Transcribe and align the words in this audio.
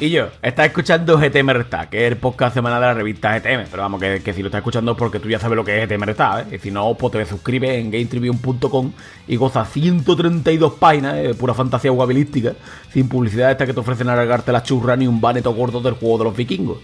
Y 0.00 0.10
yo, 0.10 0.28
estás 0.42 0.66
escuchando 0.66 1.18
GTM 1.18 1.50
Resta, 1.50 1.90
que 1.90 2.06
es 2.06 2.12
el 2.12 2.18
podcast 2.18 2.54
semanal 2.54 2.80
de 2.80 2.86
la 2.86 2.94
revista 2.94 3.36
GTM. 3.36 3.66
Pero 3.68 3.82
vamos, 3.82 4.00
que, 4.00 4.32
si 4.32 4.42
lo 4.42 4.46
estás 4.46 4.60
escuchando 4.60 4.92
es 4.92 4.98
porque 4.98 5.18
tú 5.18 5.28
ya 5.28 5.40
sabes 5.40 5.56
lo 5.56 5.64
que 5.64 5.82
es 5.82 5.88
GTM 5.88 6.04
Resta, 6.04 6.42
¿eh? 6.42 6.54
Y 6.54 6.58
si 6.60 6.70
no, 6.70 6.94
pues 6.94 7.12
te 7.12 7.26
suscribes 7.26 7.70
en 7.70 7.90
GameTribune.com 7.90 8.92
y 9.26 9.34
goza 9.34 9.64
132 9.64 10.74
páginas 10.74 11.16
de 11.16 11.34
pura 11.34 11.52
fantasía 11.52 11.90
guabilística, 11.90 12.52
sin 12.92 13.08
publicidad 13.08 13.50
esta 13.50 13.66
que 13.66 13.74
te 13.74 13.80
ofrecen 13.80 14.08
alargarte 14.08 14.52
la 14.52 14.62
churra 14.62 14.94
ni 14.94 15.08
un 15.08 15.20
baneto 15.20 15.52
gordo 15.52 15.80
del 15.80 15.94
juego 15.94 16.18
de 16.18 16.24
los 16.24 16.36
vikingos. 16.36 16.78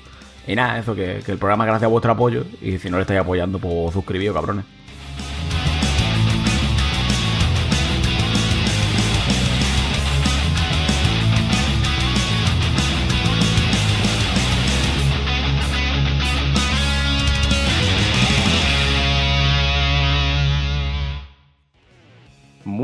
Y 0.48 0.56
nada, 0.56 0.80
eso, 0.80 0.96
que, 0.96 1.20
que 1.24 1.30
el 1.30 1.38
programa 1.38 1.66
gracias 1.66 1.84
a 1.84 1.92
vuestro 1.92 2.10
apoyo. 2.10 2.44
Y 2.60 2.78
si 2.78 2.90
no 2.90 2.96
le 2.96 3.02
estáis 3.02 3.20
apoyando, 3.20 3.60
pues 3.60 3.92
suscribíos, 3.92 4.34
cabrones. 4.34 4.64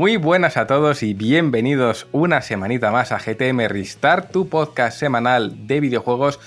Muy 0.01 0.17
buenas 0.17 0.57
a 0.57 0.65
todos 0.65 1.03
y 1.03 1.13
bienvenidos 1.13 2.07
una 2.11 2.41
semanita 2.41 2.89
más 2.89 3.11
a 3.11 3.19
GTM 3.19 3.67
Restart, 3.67 4.31
tu 4.31 4.49
podcast 4.49 4.97
semanal 4.97 5.67
de 5.67 5.79
videojuegos. 5.79 6.39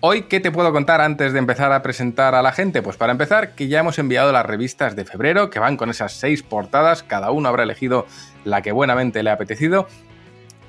Hoy, 0.00 0.22
¿qué 0.22 0.40
te 0.40 0.50
puedo 0.50 0.72
contar 0.72 1.00
antes 1.00 1.32
de 1.32 1.38
empezar 1.38 1.70
a 1.70 1.82
presentar 1.84 2.34
a 2.34 2.42
la 2.42 2.50
gente? 2.50 2.82
Pues 2.82 2.96
para 2.96 3.12
empezar, 3.12 3.54
que 3.54 3.68
ya 3.68 3.78
hemos 3.78 4.00
enviado 4.00 4.32
las 4.32 4.44
revistas 4.44 4.96
de 4.96 5.04
febrero, 5.04 5.50
que 5.50 5.60
van 5.60 5.76
con 5.76 5.88
esas 5.88 6.14
seis 6.14 6.42
portadas, 6.42 7.04
cada 7.04 7.30
uno 7.30 7.48
habrá 7.48 7.62
elegido 7.62 8.06
la 8.44 8.60
que 8.60 8.72
buenamente 8.72 9.22
le 9.22 9.30
ha 9.30 9.34
apetecido. 9.34 9.86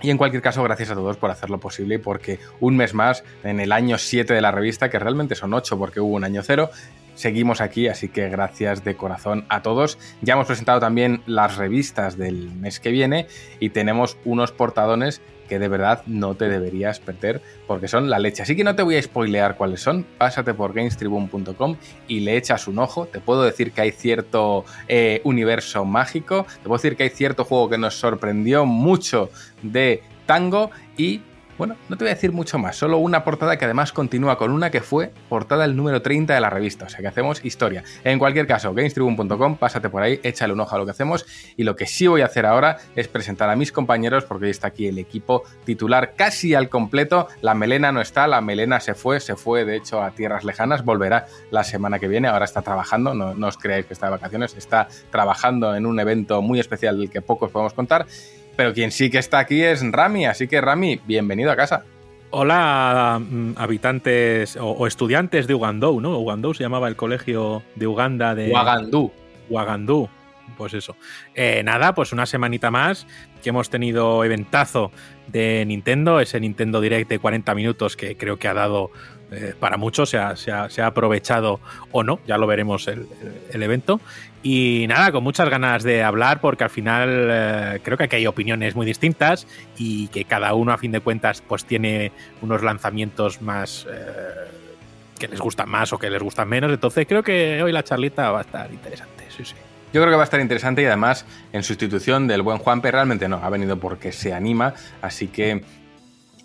Y 0.01 0.11
en 0.11 0.17
cualquier 0.17 0.43
caso, 0.43 0.63
gracias 0.63 0.91
a 0.91 0.95
todos 0.95 1.17
por 1.17 1.31
hacerlo 1.31 1.59
posible, 1.59 1.97
porque 1.99 2.39
un 2.59 2.77
mes 2.77 2.93
más, 2.93 3.23
en 3.43 3.59
el 3.59 3.71
año 3.71 3.97
7 3.97 4.33
de 4.33 4.41
la 4.41 4.51
revista, 4.51 4.89
que 4.89 4.99
realmente 4.99 5.35
son 5.35 5.53
8 5.53 5.77
porque 5.77 5.99
hubo 5.99 6.15
un 6.15 6.23
año 6.23 6.43
cero, 6.43 6.69
seguimos 7.15 7.61
aquí, 7.61 7.87
así 7.87 8.09
que 8.09 8.29
gracias 8.29 8.83
de 8.83 8.95
corazón 8.95 9.45
a 9.49 9.61
todos. 9.61 9.97
Ya 10.21 10.35
hemos 10.35 10.47
presentado 10.47 10.79
también 10.79 11.23
las 11.25 11.57
revistas 11.57 12.17
del 12.17 12.51
mes 12.51 12.79
que 12.79 12.91
viene 12.91 13.27
y 13.59 13.69
tenemos 13.71 14.17
unos 14.23 14.51
portadones 14.51 15.21
que 15.47 15.59
de 15.59 15.67
verdad 15.67 16.03
no 16.05 16.35
te 16.35 16.49
deberías 16.49 16.99
perder 16.99 17.41
porque 17.65 17.87
son 17.87 18.09
la 18.09 18.19
leche. 18.19 18.43
Así 18.43 18.55
que 18.55 18.63
no 18.63 18.75
te 18.75 18.83
voy 18.83 18.97
a 18.97 19.01
spoilear 19.01 19.57
cuáles 19.57 19.81
son, 19.81 20.05
pásate 20.17 20.53
por 20.53 20.73
gamestribune.com 20.73 21.75
y 22.07 22.19
le 22.21 22.37
echas 22.37 22.67
un 22.67 22.79
ojo. 22.79 23.05
Te 23.05 23.19
puedo 23.19 23.43
decir 23.43 23.71
que 23.71 23.81
hay 23.81 23.91
cierto 23.91 24.65
eh, 24.87 25.21
universo 25.23 25.85
mágico, 25.85 26.45
te 26.61 26.63
puedo 26.63 26.77
decir 26.77 26.95
que 26.95 27.03
hay 27.03 27.09
cierto 27.09 27.45
juego 27.45 27.69
que 27.69 27.77
nos 27.77 27.95
sorprendió 27.95 28.65
mucho 28.65 29.29
de 29.61 30.03
tango 30.25 30.71
y 30.97 31.21
bueno, 31.57 31.75
no 31.89 31.97
te 31.97 32.03
voy 32.03 32.11
a 32.11 32.13
decir 32.13 32.31
mucho 32.31 32.59
más, 32.59 32.75
solo 32.75 32.97
una 32.97 33.23
portada 33.23 33.57
que 33.57 33.65
además 33.65 33.91
continúa 33.91 34.37
con 34.37 34.51
una 34.51 34.69
que 34.69 34.81
fue 34.81 35.11
portada 35.29 35.65
el 35.65 35.75
número 35.75 36.01
30 36.01 36.33
de 36.33 36.39
la 36.39 36.49
revista, 36.49 36.85
o 36.85 36.89
sea 36.89 36.99
que 36.99 37.07
hacemos 37.07 37.43
historia. 37.43 37.83
En 38.03 38.19
cualquier 38.19 38.47
caso, 38.47 38.73
gamestribune.com, 38.73 39.57
pásate 39.57 39.89
por 39.89 40.03
ahí, 40.03 40.19
échale 40.23 40.53
un 40.53 40.59
ojo 40.59 40.75
a 40.75 40.79
lo 40.79 40.85
que 40.85 40.91
hacemos 40.91 41.25
y 41.55 41.63
lo 41.63 41.75
que 41.75 41.87
sí 41.87 42.07
voy 42.07 42.21
a 42.21 42.25
hacer 42.25 42.45
ahora 42.45 42.77
es 42.95 43.07
presentar 43.07 43.49
a 43.49 43.55
mis 43.55 43.71
compañeros 43.71 44.25
porque 44.25 44.45
hoy 44.45 44.51
está 44.51 44.67
aquí 44.67 44.87
el 44.87 44.99
equipo 44.99 45.43
titular 45.65 46.13
casi 46.15 46.53
al 46.53 46.69
completo. 46.69 47.27
La 47.41 47.53
melena 47.53 47.91
no 47.91 48.01
está, 48.01 48.27
la 48.27 48.41
melena 48.41 48.79
se 48.79 48.93
fue, 48.93 49.19
se 49.19 49.35
fue 49.35 49.65
de 49.65 49.77
hecho 49.77 50.01
a 50.01 50.11
tierras 50.11 50.43
lejanas, 50.43 50.85
volverá 50.85 51.25
la 51.51 51.63
semana 51.63 51.99
que 51.99 52.07
viene, 52.07 52.27
ahora 52.27 52.45
está 52.45 52.61
trabajando, 52.61 53.13
no, 53.13 53.33
no 53.33 53.47
os 53.47 53.57
creáis 53.57 53.85
que 53.85 53.93
está 53.93 54.07
de 54.07 54.11
vacaciones, 54.11 54.55
está 54.55 54.87
trabajando 55.11 55.75
en 55.75 55.85
un 55.85 55.99
evento 55.99 56.41
muy 56.41 56.59
especial 56.59 56.99
del 56.99 57.09
que 57.09 57.21
pocos 57.21 57.51
podemos 57.51 57.73
contar. 57.73 58.05
Pero 58.57 58.73
quien 58.73 58.91
sí 58.91 59.11
que 59.11 59.19
está 59.19 59.37
aquí 59.37 59.61
es 59.61 59.81
Rami, 59.89 60.25
así 60.25 60.47
que 60.47 60.59
Rami, 60.59 60.99
bienvenido 61.05 61.51
a 61.51 61.55
casa. 61.55 61.83
Hola, 62.31 63.21
mm, 63.21 63.51
habitantes 63.55 64.57
o, 64.59 64.87
estudiantes 64.87 65.45
de 65.45 65.53
Ugandou, 65.53 66.01
¿no? 66.01 66.17
Ugandou 66.17 66.55
se 66.55 66.63
llamaba 66.63 66.87
el 66.87 66.95
colegio 66.95 67.61
de 67.75 67.85
Uganda 67.85 68.33
de. 68.33 68.51
Wagandú. 68.51 69.11
Wagandú, 69.49 70.09
pues 70.57 70.73
eso. 70.73 70.95
Eh, 71.35 71.61
nada, 71.63 71.93
pues 71.93 72.11
una 72.11 72.25
semanita 72.25 72.71
más 72.71 73.05
que 73.43 73.49
hemos 73.49 73.69
tenido 73.69 74.23
eventazo 74.23 74.91
de 75.27 75.63
Nintendo, 75.65 76.19
ese 76.19 76.39
Nintendo 76.39 76.81
Direct 76.81 77.09
de 77.09 77.19
40 77.19 77.53
minutos 77.53 77.95
que 77.95 78.17
creo 78.17 78.37
que 78.37 78.47
ha 78.47 78.55
dado 78.55 78.91
eh, 79.29 79.53
para 79.59 79.75
muchos, 79.75 80.09
se 80.09 80.17
ha, 80.19 80.85
aprovechado 80.85 81.59
o 81.91 82.01
no, 82.03 82.19
ya 82.25 82.37
lo 82.37 82.47
veremos 82.47 82.87
el, 82.87 83.07
evento. 83.51 83.99
Y 84.43 84.85
nada, 84.87 85.11
con 85.11 85.23
muchas 85.23 85.49
ganas 85.49 85.83
de 85.83 86.03
hablar 86.03 86.39
porque 86.39 86.63
al 86.63 86.69
final 86.69 87.09
eh, 87.31 87.79
creo 87.83 87.97
que 87.97 88.05
aquí 88.05 88.15
hay 88.17 88.27
opiniones 88.27 88.75
muy 88.75 88.85
distintas 88.85 89.47
y 89.77 90.07
que 90.09 90.25
cada 90.25 90.53
uno 90.53 90.71
a 90.71 90.77
fin 90.77 90.91
de 90.91 90.99
cuentas 90.99 91.41
pues 91.45 91.65
tiene 91.65 92.11
unos 92.41 92.63
lanzamientos 92.63 93.41
más... 93.41 93.87
Eh, 93.89 94.57
que 95.17 95.27
les 95.27 95.39
gustan 95.39 95.67
más 95.67 95.91
o 95.93 95.97
que 95.97 96.09
les 96.09 96.21
gustan 96.21 96.47
menos. 96.47 96.71
Entonces 96.71 97.05
creo 97.07 97.23
que 97.23 97.61
hoy 97.61 97.71
la 97.71 97.83
charlita 97.83 98.31
va 98.31 98.39
a 98.39 98.41
estar 98.41 98.71
interesante, 98.71 99.25
sí, 99.35 99.43
sí. 99.43 99.55
Yo 99.93 100.01
creo 100.01 100.11
que 100.11 100.17
va 100.17 100.23
a 100.23 100.25
estar 100.25 100.39
interesante 100.39 100.81
y 100.81 100.85
además 100.85 101.25
en 101.53 101.63
sustitución 101.63 102.27
del 102.27 102.41
buen 102.41 102.57
Juanpe 102.57 102.91
realmente 102.91 103.27
no, 103.27 103.37
ha 103.37 103.49
venido 103.49 103.79
porque 103.79 104.11
se 104.11 104.33
anima, 104.33 104.73
así 105.01 105.27
que 105.27 105.63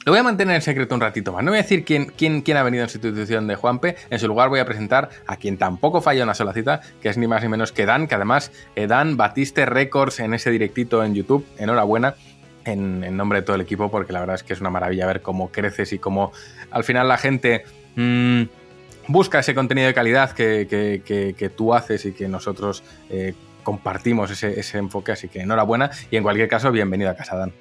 lo 0.04 0.12
voy 0.12 0.18
a 0.18 0.22
mantener 0.24 0.56
en 0.56 0.62
secreto 0.62 0.94
un 0.94 1.00
ratito 1.00 1.32
más. 1.32 1.44
No 1.44 1.50
voy 1.52 1.58
a 1.58 1.62
decir 1.62 1.84
quién, 1.84 2.06
quién, 2.16 2.42
quién 2.42 2.56
ha 2.56 2.62
venido 2.62 2.82
en 2.82 2.90
sustitución 2.90 3.46
de 3.46 3.54
Juanpe. 3.54 3.96
En 4.10 4.18
su 4.18 4.26
lugar 4.26 4.48
voy 4.48 4.58
a 4.58 4.64
presentar 4.64 5.10
a 5.26 5.36
quien 5.36 5.58
tampoco 5.58 6.00
falla 6.00 6.24
una 6.24 6.34
sola 6.34 6.52
cita, 6.52 6.80
que 7.00 7.08
es 7.08 7.18
ni 7.18 7.28
más 7.28 7.42
ni 7.42 7.48
menos 7.48 7.70
que 7.72 7.86
Dan, 7.86 8.08
que 8.08 8.16
además 8.16 8.50
eh, 8.74 8.86
Dan 8.88 9.16
batiste 9.16 9.64
récords 9.64 10.18
en 10.18 10.34
ese 10.34 10.50
directito 10.50 11.04
en 11.04 11.14
YouTube. 11.14 11.46
Enhorabuena. 11.58 12.14
En, 12.64 13.16
nombre 13.16 13.40
de 13.40 13.44
todo 13.44 13.56
el 13.56 13.62
equipo, 13.62 13.90
porque 13.90 14.12
la 14.12 14.20
verdad 14.20 14.36
es 14.36 14.44
que 14.44 14.52
es 14.52 14.60
una 14.60 14.70
maravilla 14.70 15.04
ver 15.04 15.20
cómo 15.20 15.50
creces 15.50 15.92
y 15.92 15.98
cómo 15.98 16.30
al 16.70 16.84
final 16.84 17.08
la 17.08 17.18
gente 17.18 17.64
mm, 17.96 18.42
busca 19.08 19.40
ese 19.40 19.52
contenido 19.52 19.88
de 19.88 19.94
calidad 19.94 20.30
que, 20.30 21.52
tú 21.56 21.74
haces 21.74 22.04
y 22.04 22.12
que 22.12 22.28
nosotros 22.28 22.84
eh, 23.10 23.34
compartimos 23.64 24.30
ese, 24.30 24.60
ese 24.60 24.78
enfoque. 24.78 25.10
Así 25.10 25.28
que 25.28 25.40
enhorabuena 25.40 25.90
y 26.10 26.16
en 26.16 26.22
cualquier 26.22 26.48
caso, 26.48 26.70
bienvenido 26.70 27.10
a 27.10 27.16
casa, 27.16 27.36
Dan. 27.36 27.52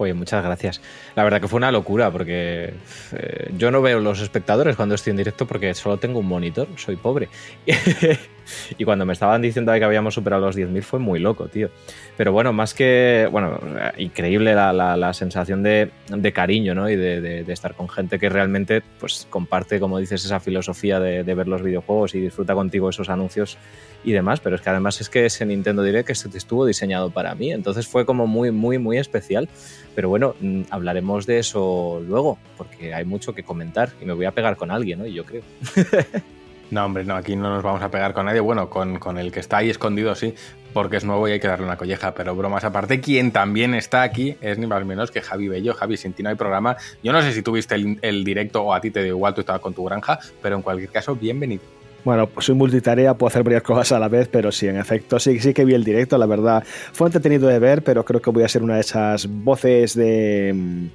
Oye, 0.00 0.14
muchas 0.14 0.42
gracias. 0.42 0.80
La 1.14 1.24
verdad 1.24 1.42
que 1.42 1.48
fue 1.48 1.58
una 1.58 1.70
locura 1.70 2.10
porque 2.10 2.72
eh, 3.12 3.50
yo 3.58 3.70
no 3.70 3.82
veo 3.82 4.00
los 4.00 4.22
espectadores 4.22 4.74
cuando 4.74 4.94
estoy 4.94 5.10
en 5.10 5.18
directo 5.18 5.46
porque 5.46 5.74
solo 5.74 5.98
tengo 5.98 6.20
un 6.20 6.26
monitor, 6.26 6.68
soy 6.76 6.96
pobre. 6.96 7.28
y 8.78 8.84
cuando 8.84 9.04
me 9.04 9.12
estaban 9.12 9.42
diciendo 9.42 9.72
que 9.72 9.84
habíamos 9.84 10.14
superado 10.14 10.46
los 10.46 10.56
10.000 10.56 10.82
fue 10.82 10.98
muy 10.98 11.18
loco, 11.18 11.48
tío. 11.48 11.70
Pero 12.16 12.32
bueno, 12.32 12.52
más 12.52 12.74
que, 12.74 13.28
bueno, 13.30 13.58
increíble 13.96 14.54
la, 14.54 15.12
sensación 15.14 15.62
de, 15.62 15.90
cariño, 16.34 16.74
¿no? 16.74 16.90
Y 16.90 16.96
de, 16.96 17.44
estar 17.48 17.74
con 17.74 17.88
gente 17.88 18.18
que 18.18 18.28
realmente, 18.28 18.82
pues, 18.98 19.26
comparte, 19.30 19.80
como 19.80 19.98
dices, 19.98 20.24
esa 20.24 20.40
filosofía 20.40 21.00
de, 21.00 21.22
ver 21.22 21.48
los 21.48 21.62
videojuegos 21.62 22.14
y 22.14 22.20
disfruta 22.20 22.54
contigo 22.54 22.90
esos 22.90 23.08
anuncios 23.08 23.56
y 24.04 24.12
demás, 24.12 24.40
pero 24.40 24.56
es 24.56 24.62
que 24.62 24.70
además 24.70 25.00
es 25.00 25.08
que 25.08 25.26
ese 25.26 25.44
Nintendo 25.46 25.82
Direct 25.82 26.10
estuvo 26.10 26.66
diseñado 26.66 27.10
para 27.10 27.34
mí, 27.34 27.52
entonces 27.52 27.86
fue 27.86 28.06
como 28.06 28.26
muy, 28.26 28.50
muy, 28.50 28.78
muy 28.78 28.98
especial. 28.98 29.48
Pero 29.94 30.08
bueno, 30.08 30.34
mm, 30.40 30.62
hablaremos 30.70 31.26
de 31.26 31.38
eso 31.38 32.02
luego, 32.06 32.38
porque 32.56 32.94
hay 32.94 33.04
mucho 33.04 33.34
que 33.34 33.42
comentar 33.42 33.90
y 34.00 34.04
me 34.04 34.12
voy 34.12 34.24
a 34.24 34.32
pegar 34.32 34.56
con 34.56 34.70
alguien, 34.70 35.00
¿no? 35.00 35.06
Yo 35.06 35.24
creo. 35.24 35.42
No, 36.70 36.84
hombre, 36.84 37.04
no, 37.04 37.16
aquí 37.16 37.34
no 37.34 37.50
nos 37.50 37.62
vamos 37.62 37.82
a 37.82 37.90
pegar 37.90 38.12
con 38.12 38.26
nadie. 38.26 38.40
Bueno, 38.40 38.70
con, 38.70 39.18
el 39.18 39.32
que 39.32 39.40
está 39.40 39.58
ahí 39.58 39.70
escondido, 39.70 40.14
sí, 40.14 40.34
porque 40.72 40.98
es 40.98 41.04
nuevo 41.04 41.26
y 41.28 41.32
hay 41.32 41.40
que 41.40 41.48
darle 41.48 41.66
una 41.66 41.76
colleja. 41.76 42.14
Pero 42.14 42.36
bromas 42.36 42.62
aparte, 42.62 43.00
quien 43.00 43.32
también 43.32 43.74
está 43.74 44.02
aquí 44.02 44.36
es 44.40 44.56
ni 44.58 44.66
más 44.66 44.80
ni 44.80 44.86
menos 44.86 45.10
que 45.10 45.20
Javi 45.20 45.48
Bello. 45.48 45.74
Javi, 45.74 45.96
sin 45.96 46.12
ti 46.12 46.22
no 46.22 46.28
hay 46.28 46.36
programa. 46.36 46.76
Yo 47.02 47.12
no 47.12 47.22
sé 47.22 47.32
si 47.32 47.42
tuviste 47.42 47.74
el, 47.74 47.98
el 48.02 48.22
directo 48.22 48.62
o 48.62 48.72
a 48.72 48.80
ti 48.80 48.90
te 48.90 49.02
dio 49.02 49.14
igual, 49.14 49.34
tú 49.34 49.40
estabas 49.40 49.60
con 49.60 49.74
tu 49.74 49.84
granja, 49.84 50.20
pero 50.40 50.56
en 50.56 50.62
cualquier 50.62 50.90
caso, 50.90 51.16
bienvenido. 51.16 51.62
Bueno, 52.04 52.26
pues 52.28 52.46
soy 52.46 52.54
multitarea, 52.54 53.14
puedo 53.14 53.28
hacer 53.28 53.42
varias 53.42 53.62
cosas 53.62 53.92
a 53.92 53.98
la 53.98 54.08
vez, 54.08 54.28
pero 54.28 54.50
sí, 54.50 54.66
en 54.68 54.78
efecto, 54.78 55.18
sí, 55.18 55.38
sí 55.38 55.52
que 55.52 55.64
vi 55.64 55.74
el 55.74 55.84
directo, 55.84 56.16
la 56.16 56.26
verdad. 56.26 56.64
Fue 56.92 57.08
entretenido 57.08 57.48
de 57.48 57.58
ver, 57.58 57.82
pero 57.82 58.04
creo 58.04 58.22
que 58.22 58.30
voy 58.30 58.44
a 58.44 58.48
ser 58.48 58.62
una 58.62 58.76
de 58.76 58.80
esas 58.80 59.26
voces 59.26 59.94
de 59.94 60.52
mm, 60.54 60.86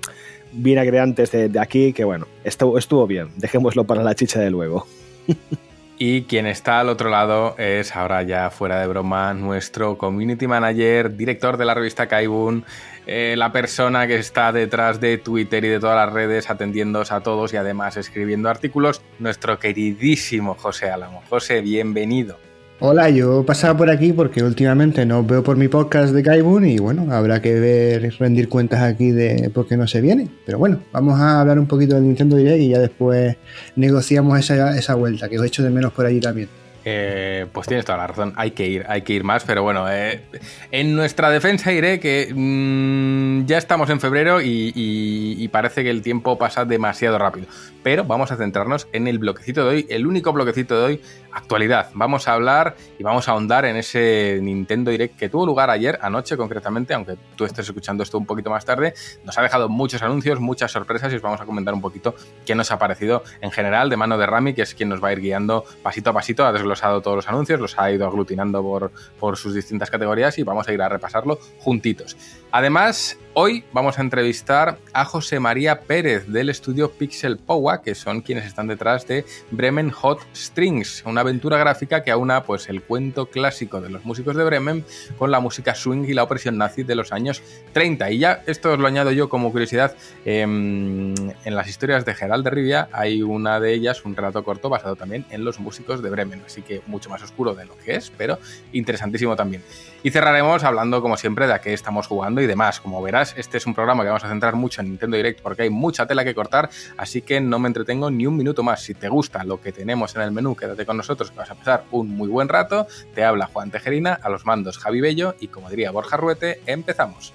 vinagreantes 0.53 1.31
de, 1.31 1.49
de 1.49 1.59
aquí, 1.59 1.93
que 1.93 2.05
bueno, 2.05 2.27
estuvo, 2.43 2.77
estuvo 2.77 3.05
bien. 3.05 3.29
Dejémoslo 3.35 3.83
para 3.83 4.03
la 4.03 4.15
chicha 4.15 4.39
de 4.39 4.49
luego. 4.49 4.87
Y 5.97 6.23
quien 6.23 6.45
está 6.45 6.81
al 6.81 6.89
otro 6.89 7.09
lado 7.09 7.55
es, 7.57 7.95
ahora 7.95 8.21
ya 8.23 8.49
fuera 8.49 8.81
de 8.81 8.87
broma, 8.87 9.33
nuestro 9.33 9.97
community 9.97 10.45
manager, 10.45 11.15
director 11.15 11.55
de 11.55 11.63
la 11.63 11.73
revista 11.73 12.07
Kaibun, 12.07 12.65
eh, 13.07 13.35
la 13.37 13.53
persona 13.53 14.05
que 14.05 14.17
está 14.17 14.51
detrás 14.51 14.99
de 14.99 15.17
Twitter 15.17 15.63
y 15.63 15.69
de 15.69 15.79
todas 15.79 15.95
las 15.95 16.13
redes 16.13 16.49
atendiéndoos 16.49 17.13
a 17.13 17.21
todos 17.21 17.53
y 17.53 17.57
además 17.57 17.95
escribiendo 17.95 18.49
artículos, 18.49 19.01
nuestro 19.19 19.57
queridísimo 19.57 20.55
José 20.55 20.89
Álamo. 20.89 21.23
José, 21.29 21.61
bienvenido. 21.61 22.44
Hola, 22.81 23.09
yo 23.09 23.45
pasaba 23.45 23.77
por 23.77 23.89
aquí 23.89 24.11
porque 24.11 24.43
últimamente 24.43 25.05
no 25.05 25.23
veo 25.23 25.41
por 25.41 25.55
mi 25.55 25.69
podcast 25.69 26.13
de 26.13 26.21
Kaibun 26.21 26.65
y 26.65 26.77
bueno, 26.77 27.09
habrá 27.13 27.41
que 27.41 27.57
ver, 27.57 28.13
rendir 28.19 28.49
cuentas 28.49 28.81
aquí 28.81 29.11
de 29.11 29.49
por 29.49 29.65
qué 29.65 29.77
no 29.77 29.87
se 29.87 30.01
viene. 30.01 30.27
Pero 30.45 30.59
bueno, 30.59 30.81
vamos 30.91 31.17
a 31.17 31.39
hablar 31.39 31.57
un 31.57 31.67
poquito 31.67 31.95
del 31.95 32.03
Nintendo 32.03 32.35
Direct 32.35 32.61
y 32.61 32.69
ya 32.69 32.79
después 32.79 33.37
negociamos 33.77 34.37
esa, 34.37 34.77
esa 34.77 34.93
vuelta, 34.95 35.29
que 35.29 35.39
os 35.39 35.45
echo 35.45 35.63
de 35.63 35.69
menos 35.69 35.93
por 35.93 36.05
allí 36.05 36.19
también. 36.19 36.49
Eh, 36.87 37.47
pues 37.51 37.65
tienes 37.65 37.83
toda 37.83 37.97
la 37.97 38.05
razón, 38.05 38.33
hay 38.35 38.51
que 38.51 38.67
ir, 38.67 38.85
hay 38.87 39.01
que 39.01 39.13
ir 39.13 39.23
más, 39.23 39.43
pero 39.43 39.63
bueno, 39.63 39.89
eh, 39.89 40.21
en 40.69 40.95
nuestra 40.95 41.31
defensa 41.31 41.71
diré 41.71 41.99
que 41.99 42.31
mmm, 42.31 43.47
ya 43.47 43.57
estamos 43.57 43.89
en 43.89 43.99
febrero 43.99 44.39
y, 44.39 45.49
parece 45.51 45.83
que 45.83 45.89
el 45.89 46.03
tiempo 46.03 46.37
pasa 46.37 46.65
demasiado 46.65 47.17
rápido. 47.17 47.47
Pero 47.81 48.03
vamos 48.03 48.31
a 48.31 48.35
centrarnos 48.35 48.87
en 48.93 49.07
el 49.07 49.17
bloquecito 49.17 49.63
de 49.63 49.69
hoy, 49.69 49.85
el 49.89 50.05
único 50.05 50.31
bloquecito 50.31 50.77
de 50.77 50.85
hoy, 50.85 51.01
actualidad. 51.35 51.89
Vamos 51.93 52.27
a 52.27 52.33
hablar 52.33 52.75
y 52.97 53.03
vamos 53.03 53.27
a 53.27 53.31
ahondar 53.31 53.65
en 53.65 53.75
ese 53.75 54.39
Nintendo 54.41 54.89
Direct 54.89 55.17
que 55.17 55.29
tuvo 55.29 55.45
lugar 55.45 55.69
ayer, 55.69 55.99
anoche 56.01 56.37
concretamente, 56.37 56.93
aunque 56.93 57.17
tú 57.35 57.45
estés 57.45 57.67
escuchando 57.67 58.03
esto 58.03 58.17
un 58.17 58.25
poquito 58.25 58.49
más 58.49 58.65
tarde. 58.65 58.93
Nos 59.23 59.37
ha 59.37 59.41
dejado 59.41 59.67
muchos 59.69 60.01
anuncios, 60.01 60.39
muchas 60.39 60.71
sorpresas 60.71 61.11
y 61.11 61.17
os 61.17 61.21
vamos 61.21 61.41
a 61.41 61.45
comentar 61.45 61.73
un 61.73 61.81
poquito 61.81 62.15
qué 62.45 62.55
nos 62.55 62.71
ha 62.71 62.79
parecido 62.79 63.23
en 63.41 63.51
general 63.51 63.89
de 63.89 63.97
mano 63.97 64.17
de 64.17 64.25
Rami, 64.25 64.53
que 64.53 64.61
es 64.61 64.73
quien 64.73 64.89
nos 64.89 65.03
va 65.03 65.09
a 65.09 65.13
ir 65.13 65.19
guiando 65.19 65.65
pasito 65.83 66.09
a 66.09 66.13
pasito 66.13 66.45
a 66.45 66.53
desglosar 66.53 67.01
todos 67.01 67.17
los 67.17 67.27
anuncios, 67.27 67.59
los 67.59 67.77
ha 67.77 67.91
ido 67.91 68.07
aglutinando 68.07 68.61
por, 68.61 68.91
por 69.19 69.37
sus 69.37 69.53
distintas 69.53 69.89
categorías 69.89 70.37
y 70.37 70.43
vamos 70.43 70.67
a 70.67 70.73
ir 70.73 70.81
a 70.81 70.89
repasarlo 70.89 71.39
juntitos. 71.59 72.15
Además, 72.57 73.17
hoy 73.33 73.65
vamos 73.73 73.99
a 73.99 74.01
entrevistar 74.01 74.77
a 74.93 75.03
José 75.03 75.41
María 75.41 75.81
Pérez 75.81 76.25
del 76.27 76.49
estudio 76.49 76.89
Pixel 76.89 77.37
Powa, 77.37 77.81
que 77.81 77.95
son 77.95 78.21
quienes 78.21 78.45
están 78.45 78.67
detrás 78.67 79.05
de 79.07 79.25
Bremen 79.51 79.91
Hot 79.91 80.21
Strings, 80.33 81.03
una 81.05 81.19
aventura 81.19 81.57
gráfica 81.57 82.01
que 82.01 82.11
aúna 82.11 82.43
pues, 82.43 82.69
el 82.69 82.81
cuento 82.81 83.25
clásico 83.25 83.81
de 83.81 83.89
los 83.89 84.05
músicos 84.05 84.37
de 84.37 84.45
Bremen 84.45 84.85
con 85.17 85.31
la 85.31 85.41
música 85.41 85.75
swing 85.75 86.05
y 86.07 86.13
la 86.13 86.23
opresión 86.23 86.57
nazi 86.57 86.83
de 86.83 86.95
los 86.95 87.11
años 87.11 87.43
30. 87.73 88.09
Y 88.11 88.19
ya 88.19 88.41
esto 88.47 88.71
os 88.71 88.79
lo 88.79 88.87
añado 88.87 89.11
yo 89.11 89.27
como 89.27 89.51
curiosidad, 89.51 89.93
eh, 90.23 90.43
en 90.43 91.35
las 91.43 91.67
historias 91.67 92.05
de 92.05 92.15
Gerald 92.15 92.45
de 92.45 92.51
Rivia 92.51 92.87
hay 92.93 93.21
una 93.21 93.59
de 93.59 93.73
ellas, 93.73 94.05
un 94.05 94.15
relato 94.15 94.45
corto 94.45 94.69
basado 94.69 94.95
también 94.95 95.25
en 95.29 95.43
los 95.43 95.59
músicos 95.59 96.01
de 96.01 96.09
Bremen, 96.09 96.41
así 96.45 96.61
que 96.61 96.81
mucho 96.87 97.09
más 97.09 97.21
oscuro 97.21 97.53
de 97.53 97.65
lo 97.65 97.77
que 97.79 97.97
es, 97.97 98.13
pero 98.17 98.39
interesantísimo 98.71 99.35
también. 99.35 99.61
Y 100.03 100.11
cerraremos 100.11 100.63
hablando, 100.63 101.01
como 101.01 101.17
siempre, 101.17 101.47
de 101.47 101.53
a 101.53 101.59
qué 101.59 101.73
estamos 101.73 102.07
jugando 102.07 102.44
demás. 102.47 102.79
Como 102.79 103.01
verás, 103.01 103.33
este 103.37 103.57
es 103.57 103.65
un 103.65 103.73
programa 103.73 104.03
que 104.03 104.09
vamos 104.09 104.23
a 104.23 104.29
centrar 104.29 104.55
mucho 104.55 104.81
en 104.81 104.89
Nintendo 104.89 105.17
Direct 105.17 105.41
porque 105.41 105.63
hay 105.63 105.69
mucha 105.69 106.05
tela 106.05 106.23
que 106.23 106.35
cortar, 106.35 106.69
así 106.97 107.21
que 107.21 107.39
no 107.41 107.59
me 107.59 107.67
entretengo 107.67 108.11
ni 108.11 108.27
un 108.27 108.37
minuto 108.37 108.63
más. 108.63 108.83
Si 108.83 108.93
te 108.93 109.09
gusta 109.09 109.43
lo 109.43 109.61
que 109.61 109.71
tenemos 109.71 110.15
en 110.15 110.21
el 110.21 110.31
menú, 110.31 110.55
quédate 110.55 110.85
con 110.85 110.97
nosotros 110.97 111.31
que 111.31 111.37
vas 111.37 111.51
a 111.51 111.55
pasar 111.55 111.85
un 111.91 112.09
muy 112.09 112.27
buen 112.27 112.49
rato. 112.49 112.87
Te 113.13 113.23
habla 113.23 113.47
Juan 113.47 113.71
Tejerina, 113.71 114.19
a 114.21 114.29
los 114.29 114.45
mandos 114.45 114.77
Javi 114.77 115.01
Bello 115.01 115.35
y 115.39 115.47
como 115.47 115.69
diría 115.69 115.91
Borja 115.91 116.17
Ruete, 116.17 116.61
empezamos. 116.65 117.33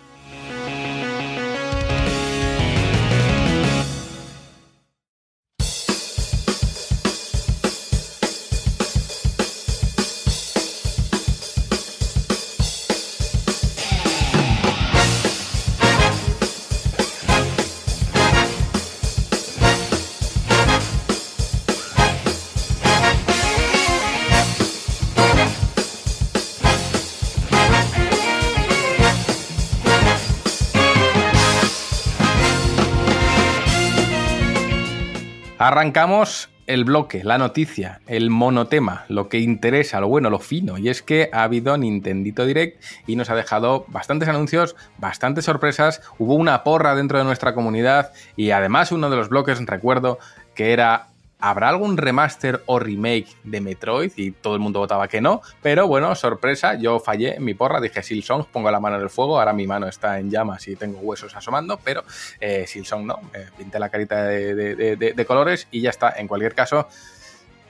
Arrancamos 35.71 36.51
el 36.67 36.83
bloque, 36.83 37.23
la 37.23 37.39
noticia, 37.39 38.01
el 38.09 38.29
monotema, 38.29 39.05
lo 39.07 39.29
que 39.29 39.39
interesa, 39.39 40.01
lo 40.01 40.09
bueno, 40.09 40.29
lo 40.29 40.41
fino. 40.41 40.79
Y 40.79 40.89
es 40.89 41.01
que 41.01 41.31
ha 41.33 41.45
habido 41.45 41.79
Nintendito 41.79 42.45
Direct 42.45 42.83
y 43.07 43.15
nos 43.15 43.31
ha 43.31 43.37
dejado 43.37 43.85
bastantes 43.87 44.29
anuncios, 44.29 44.75
bastantes 44.99 45.45
sorpresas. 45.45 46.03
Hubo 46.19 46.35
una 46.35 46.65
porra 46.65 46.97
dentro 46.97 47.19
de 47.19 47.25
nuestra 47.25 47.55
comunidad 47.55 48.11
y 48.35 48.51
además 48.51 48.91
uno 48.91 49.11
de 49.11 49.17
los 49.17 49.29
bloques, 49.29 49.65
recuerdo, 49.65 50.19
que 50.57 50.73
era 50.73 51.10
¿Habrá 51.41 51.69
algún 51.71 51.97
remaster 51.97 52.63
o 52.67 52.79
remake 52.79 53.29
de 53.45 53.61
Metroid? 53.61 54.13
Y 54.17 54.33
todo 54.33 54.55
el 54.55 54.61
mundo 54.61 54.81
votaba 54.81 55.09
que 55.09 55.21
no. 55.21 55.43
Pero 55.63 55.87
bueno, 55.87 56.15
sorpresa, 56.15 56.75
yo 56.75 57.01
fallé 57.01 57.37
en 57.37 57.45
mi 57.45 57.55
porra. 57.55 57.81
Dije 57.81 58.03
Silsong, 58.03 58.47
pongo 58.47 58.71
la 58.71 58.81
mano 58.81 58.97
en 58.97 59.03
el 59.03 59.11
fuego. 59.11 59.39
Ahora 59.39 59.53
mi 59.53 59.67
mano 59.67 59.89
está 59.89 60.19
en 60.19 60.31
llamas 60.31 60.67
y 60.69 60.77
tengo 60.77 60.99
huesos 61.01 61.35
asomando. 61.35 61.79
Pero 61.83 62.05
eh, 62.41 62.67
Silsong 62.67 63.07
no. 63.07 63.21
Eh, 63.33 63.47
pinté 63.57 63.79
la 63.79 63.89
carita 63.89 64.25
de, 64.25 64.97
de, 64.97 65.27
colores 65.27 65.67
y 65.71 65.81
ya 65.81 65.91
está. 65.91 66.15
En 66.17 66.29
cualquier 66.29 66.55
caso, 66.55 66.89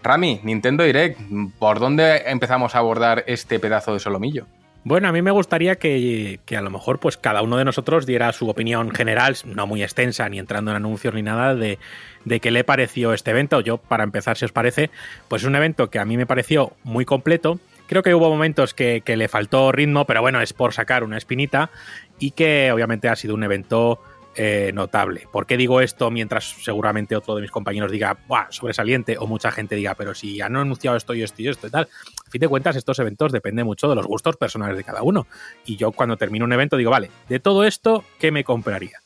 Rami, 0.02 0.40
Nintendo 0.43 0.84
Direct, 0.84 1.20
¿por 1.58 1.78
dónde 1.78 2.25
empezamos 2.26 2.75
a 2.75 2.78
abordar 2.78 3.25
este 3.26 3.61
pedazo 3.61 3.93
de 3.93 4.00
solomillo? 4.00 4.46
Bueno, 4.82 5.09
a 5.09 5.12
mí 5.12 5.21
me 5.21 5.31
gustaría 5.31 5.77
que, 5.77 6.41
que, 6.47 6.56
a 6.56 6.62
lo 6.62 6.71
mejor 6.71 7.00
pues 7.00 7.19
cada 7.19 7.43
uno 7.43 7.59
de 7.59 7.67
nosotros 7.67 8.06
diera 8.06 8.32
su 8.32 8.49
opinión 8.49 8.91
general, 8.91 9.37
no 9.44 9.67
muy 9.67 9.82
extensa, 9.82 10.27
ni 10.31 10.38
entrando 10.38 10.71
en 10.71 10.79
anuncios 10.79 11.12
ni 11.12 11.21
nada, 11.21 11.55
de, 11.55 11.79
de 12.25 12.41
qué 12.41 12.50
le 12.50 12.65
pareció 12.65 13.12
este 13.12 13.31
evento. 13.31 13.61
Yo, 13.61 13.77
para 13.77 14.05
empezar, 14.05 14.38
si 14.38 14.47
os 14.47 14.53
parece, 14.53 14.91
pues 15.29 15.43
es 15.43 15.49
un 15.49 15.55
evento 15.55 15.91
que 15.91 15.99
a 15.99 16.06
mí 16.06 16.17
me 16.17 16.25
pareció 16.25 16.73
muy 16.82 17.05
completo. 17.05 17.61
Creo 17.88 18.03
que 18.03 18.15
hubo 18.15 18.31
momentos 18.31 18.73
que, 18.73 19.03
que 19.05 19.19
le 19.19 19.29
faltó 19.29 19.71
ritmo, 19.71 20.06
pero 20.06 20.23
bueno, 20.23 20.41
es 20.41 20.55
por 20.55 20.73
sacar 20.73 21.05
una 21.05 21.19
espinita 21.19 21.71
y 22.19 22.31
que 22.31 22.73
obviamente 22.73 23.09
ha 23.09 23.17
sido 23.17 23.35
un 23.35 23.44
evento 23.44 24.00
eh, 24.37 24.71
notable. 24.75 25.27
¿Por 25.32 25.47
qué 25.47 25.56
digo 25.56 25.81
esto 25.81 26.11
mientras 26.11 26.44
seguramente 26.62 27.17
otro 27.17 27.35
de 27.35 27.43
mis 27.43 27.50
compañeros 27.50 27.91
diga, 27.91 28.17
¡buah, 28.29 28.47
sobresaliente! 28.50 29.17
O 29.19 29.27
mucha 29.27 29.50
gente 29.50 29.75
diga, 29.75 29.94
pero 29.94 30.15
si 30.15 30.41
han 30.41 30.56
anunciado 30.56 30.97
esto 30.97 31.15
y 31.15 31.23
esto 31.23 31.43
y 31.43 31.49
esto 31.49 31.67
y 31.67 31.71
tal. 31.71 31.88
A 32.27 32.31
fin 32.31 32.41
de 32.41 32.49
cuentas, 32.49 32.77
estos 32.77 32.99
eventos 33.00 33.32
dependen 33.32 33.67
mucho 33.67 33.88
de 33.88 33.97
los 33.97 34.06
gustos 34.06 34.37
personales 34.37 34.77
de 34.77 34.85
cada 34.85 35.03
uno. 35.03 35.27
Y 35.67 35.77
yo 35.77 35.91
cuando 35.93 36.17
termino 36.17 36.44
un 36.44 36.53
evento 36.53 36.77
digo, 36.77 36.91
vale, 36.91 37.11
de 37.29 37.41
todo 37.41 37.65
esto, 37.65 38.05
¿qué 38.19 38.31
me 38.31 38.44
compraría? 38.44 39.00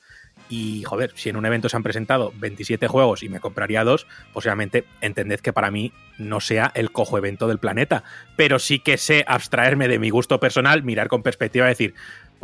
Y 0.48 0.82
joder, 0.84 1.12
si 1.14 1.30
en 1.30 1.36
un 1.36 1.46
evento 1.46 1.68
se 1.68 1.76
han 1.76 1.82
presentado 1.82 2.32
27 2.36 2.86
juegos 2.86 3.22
y 3.22 3.28
me 3.28 3.40
compraría 3.40 3.82
dos, 3.82 4.06
posiblemente 4.32 4.84
entended 5.00 5.40
que 5.40 5.54
para 5.54 5.70
mí 5.70 5.92
no 6.18 6.40
sea 6.40 6.70
el 6.74 6.92
cojo 6.92 7.16
evento 7.16 7.48
del 7.48 7.58
planeta, 7.58 8.04
pero 8.36 8.58
sí 8.58 8.78
que 8.78 8.98
sé 8.98 9.24
abstraerme 9.26 9.88
de 9.88 9.98
mi 9.98 10.10
gusto 10.10 10.40
personal, 10.40 10.82
mirar 10.82 11.08
con 11.08 11.22
perspectiva 11.22 11.66
y 11.66 11.70
decir, 11.70 11.94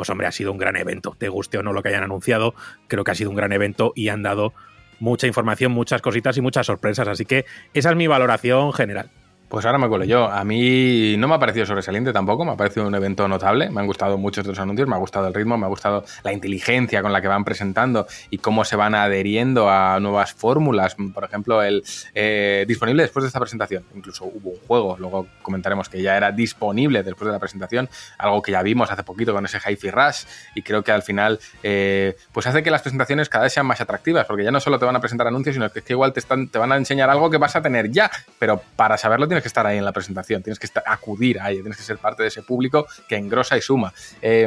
pues 0.00 0.08
hombre, 0.08 0.26
ha 0.26 0.32
sido 0.32 0.50
un 0.50 0.56
gran 0.56 0.76
evento, 0.76 1.14
te 1.18 1.28
guste 1.28 1.58
o 1.58 1.62
no 1.62 1.74
lo 1.74 1.82
que 1.82 1.90
hayan 1.90 2.02
anunciado, 2.02 2.54
creo 2.88 3.04
que 3.04 3.10
ha 3.10 3.14
sido 3.14 3.28
un 3.28 3.36
gran 3.36 3.52
evento 3.52 3.92
y 3.94 4.08
han 4.08 4.22
dado 4.22 4.54
mucha 4.98 5.26
información, 5.26 5.72
muchas 5.72 6.00
cositas 6.00 6.38
y 6.38 6.40
muchas 6.40 6.64
sorpresas, 6.64 7.06
así 7.06 7.26
que 7.26 7.44
esa 7.74 7.90
es 7.90 7.96
mi 7.96 8.06
valoración 8.06 8.72
general. 8.72 9.10
Pues 9.50 9.66
ahora 9.66 9.78
me 9.78 9.88
cuelo 9.88 10.04
yo. 10.04 10.30
A 10.30 10.44
mí 10.44 11.16
no 11.18 11.26
me 11.26 11.34
ha 11.34 11.40
parecido 11.40 11.66
sobresaliente 11.66 12.12
tampoco, 12.12 12.44
me 12.44 12.52
ha 12.52 12.56
parecido 12.56 12.86
un 12.86 12.94
evento 12.94 13.26
notable. 13.26 13.68
Me 13.68 13.80
han 13.80 13.86
gustado 13.88 14.16
muchos 14.16 14.44
de 14.44 14.50
los 14.50 14.60
anuncios, 14.60 14.88
me 14.88 14.94
ha 14.94 14.98
gustado 14.98 15.26
el 15.26 15.34
ritmo, 15.34 15.58
me 15.58 15.66
ha 15.66 15.68
gustado 15.68 16.04
la 16.22 16.32
inteligencia 16.32 17.02
con 17.02 17.12
la 17.12 17.20
que 17.20 17.26
van 17.26 17.44
presentando 17.44 18.06
y 18.30 18.38
cómo 18.38 18.64
se 18.64 18.76
van 18.76 18.94
adheriendo 18.94 19.68
a 19.68 19.98
nuevas 19.98 20.34
fórmulas. 20.34 20.94
Por 21.12 21.24
ejemplo, 21.24 21.64
el 21.64 21.82
eh, 22.14 22.64
disponible 22.68 23.02
después 23.02 23.24
de 23.24 23.26
esta 23.26 23.40
presentación. 23.40 23.82
Incluso 23.92 24.24
hubo 24.24 24.50
un 24.50 24.60
juego, 24.68 24.96
luego 25.00 25.26
comentaremos 25.42 25.88
que 25.88 26.00
ya 26.00 26.16
era 26.16 26.30
disponible 26.30 27.02
después 27.02 27.26
de 27.26 27.32
la 27.32 27.40
presentación, 27.40 27.88
algo 28.18 28.42
que 28.42 28.52
ya 28.52 28.62
vimos 28.62 28.92
hace 28.92 29.02
poquito 29.02 29.34
con 29.34 29.44
ese 29.46 29.58
Hi-Fi 29.58 29.90
Rush 29.90 30.26
y 30.54 30.62
creo 30.62 30.84
que 30.84 30.92
al 30.92 31.02
final 31.02 31.40
eh, 31.64 32.16
pues 32.30 32.46
hace 32.46 32.62
que 32.62 32.70
las 32.70 32.82
presentaciones 32.82 33.28
cada 33.28 33.42
vez 33.44 33.52
sean 33.52 33.66
más 33.66 33.80
atractivas 33.80 34.26
porque 34.26 34.44
ya 34.44 34.52
no 34.52 34.60
solo 34.60 34.78
te 34.78 34.84
van 34.84 34.94
a 34.94 35.00
presentar 35.00 35.26
anuncios, 35.26 35.54
sino 35.54 35.68
que, 35.72 35.80
es 35.80 35.84
que 35.84 35.94
igual 35.94 36.12
te, 36.12 36.20
están, 36.20 36.46
te 36.46 36.60
van 36.60 36.70
a 36.70 36.76
enseñar 36.76 37.10
algo 37.10 37.28
que 37.30 37.38
vas 37.38 37.56
a 37.56 37.62
tener 37.62 37.90
ya, 37.90 38.12
pero 38.38 38.62
para 38.76 38.96
saberlo 38.96 39.26
tienes 39.26 39.39
que 39.42 39.48
estar 39.48 39.66
ahí 39.66 39.78
en 39.78 39.84
la 39.84 39.92
presentación, 39.92 40.42
tienes 40.42 40.58
que 40.58 40.66
estar, 40.66 40.82
acudir 40.86 41.40
ahí, 41.40 41.56
tienes 41.56 41.76
que 41.76 41.82
ser 41.82 41.98
parte 41.98 42.22
de 42.22 42.28
ese 42.28 42.42
público 42.42 42.86
que 43.08 43.16
engrosa 43.16 43.56
y 43.56 43.60
suma. 43.60 43.92
Eh, 44.20 44.46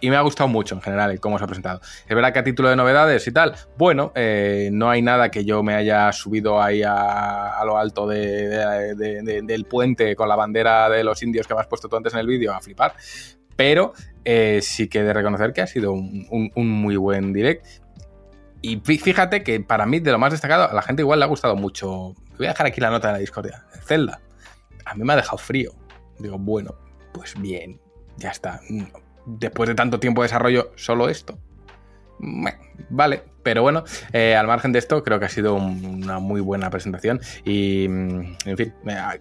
y 0.00 0.10
me 0.10 0.16
ha 0.16 0.20
gustado 0.20 0.48
mucho 0.48 0.74
en 0.74 0.82
general 0.82 1.10
el 1.10 1.20
cómo 1.20 1.38
se 1.38 1.44
ha 1.44 1.46
presentado. 1.46 1.80
Es 2.06 2.14
verdad 2.14 2.32
que 2.32 2.38
a 2.38 2.44
título 2.44 2.68
de 2.68 2.76
novedades 2.76 3.26
y 3.26 3.32
tal, 3.32 3.54
bueno, 3.76 4.12
eh, 4.14 4.68
no 4.72 4.90
hay 4.90 5.02
nada 5.02 5.30
que 5.30 5.44
yo 5.44 5.62
me 5.62 5.74
haya 5.74 6.12
subido 6.12 6.62
ahí 6.62 6.82
a, 6.82 7.58
a 7.58 7.64
lo 7.64 7.78
alto 7.78 8.06
de, 8.06 8.48
de, 8.94 9.22
de, 9.22 9.42
del 9.42 9.64
puente 9.64 10.14
con 10.14 10.28
la 10.28 10.36
bandera 10.36 10.90
de 10.90 11.02
los 11.02 11.22
indios 11.22 11.46
que 11.46 11.54
me 11.54 11.60
has 11.60 11.66
puesto 11.66 11.88
tú 11.88 11.96
antes 11.96 12.12
en 12.12 12.20
el 12.20 12.26
vídeo 12.26 12.52
a 12.52 12.60
flipar. 12.60 12.94
Pero 13.56 13.94
eh, 14.24 14.60
sí 14.62 14.88
que 14.88 14.98
he 14.98 15.02
de 15.02 15.14
reconocer 15.14 15.52
que 15.54 15.62
ha 15.62 15.66
sido 15.66 15.92
un 15.92 16.50
muy 16.54 16.96
buen 16.96 17.32
direct. 17.32 17.64
Y 18.66 18.80
fíjate 18.80 19.44
que 19.44 19.60
para 19.60 19.86
mí, 19.86 20.00
de 20.00 20.10
lo 20.10 20.18
más 20.18 20.32
destacado, 20.32 20.68
a 20.68 20.74
la 20.74 20.82
gente 20.82 21.02
igual 21.02 21.20
le 21.20 21.24
ha 21.24 21.28
gustado 21.28 21.54
mucho. 21.54 22.14
Voy 22.36 22.46
a 22.46 22.48
dejar 22.48 22.66
aquí 22.66 22.80
la 22.80 22.90
nota 22.90 23.06
de 23.06 23.12
la 23.12 23.18
discordia. 23.20 23.64
Zelda. 23.84 24.20
A 24.84 24.94
mí 24.96 25.04
me 25.04 25.12
ha 25.12 25.16
dejado 25.16 25.38
frío. 25.38 25.72
Digo, 26.18 26.36
bueno, 26.36 26.74
pues 27.12 27.40
bien, 27.40 27.80
ya 28.16 28.30
está. 28.30 28.60
Después 29.24 29.68
de 29.68 29.76
tanto 29.76 30.00
tiempo 30.00 30.22
de 30.22 30.26
desarrollo, 30.26 30.72
solo 30.74 31.08
esto. 31.08 31.38
Vale, 32.88 33.22
pero 33.44 33.62
bueno, 33.62 33.84
eh, 34.12 34.34
al 34.34 34.48
margen 34.48 34.72
de 34.72 34.80
esto, 34.80 35.04
creo 35.04 35.20
que 35.20 35.26
ha 35.26 35.28
sido 35.28 35.54
un, 35.54 36.02
una 36.02 36.18
muy 36.18 36.40
buena 36.40 36.68
presentación. 36.68 37.20
Y, 37.44 37.84
en 37.84 38.56
fin, 38.56 38.74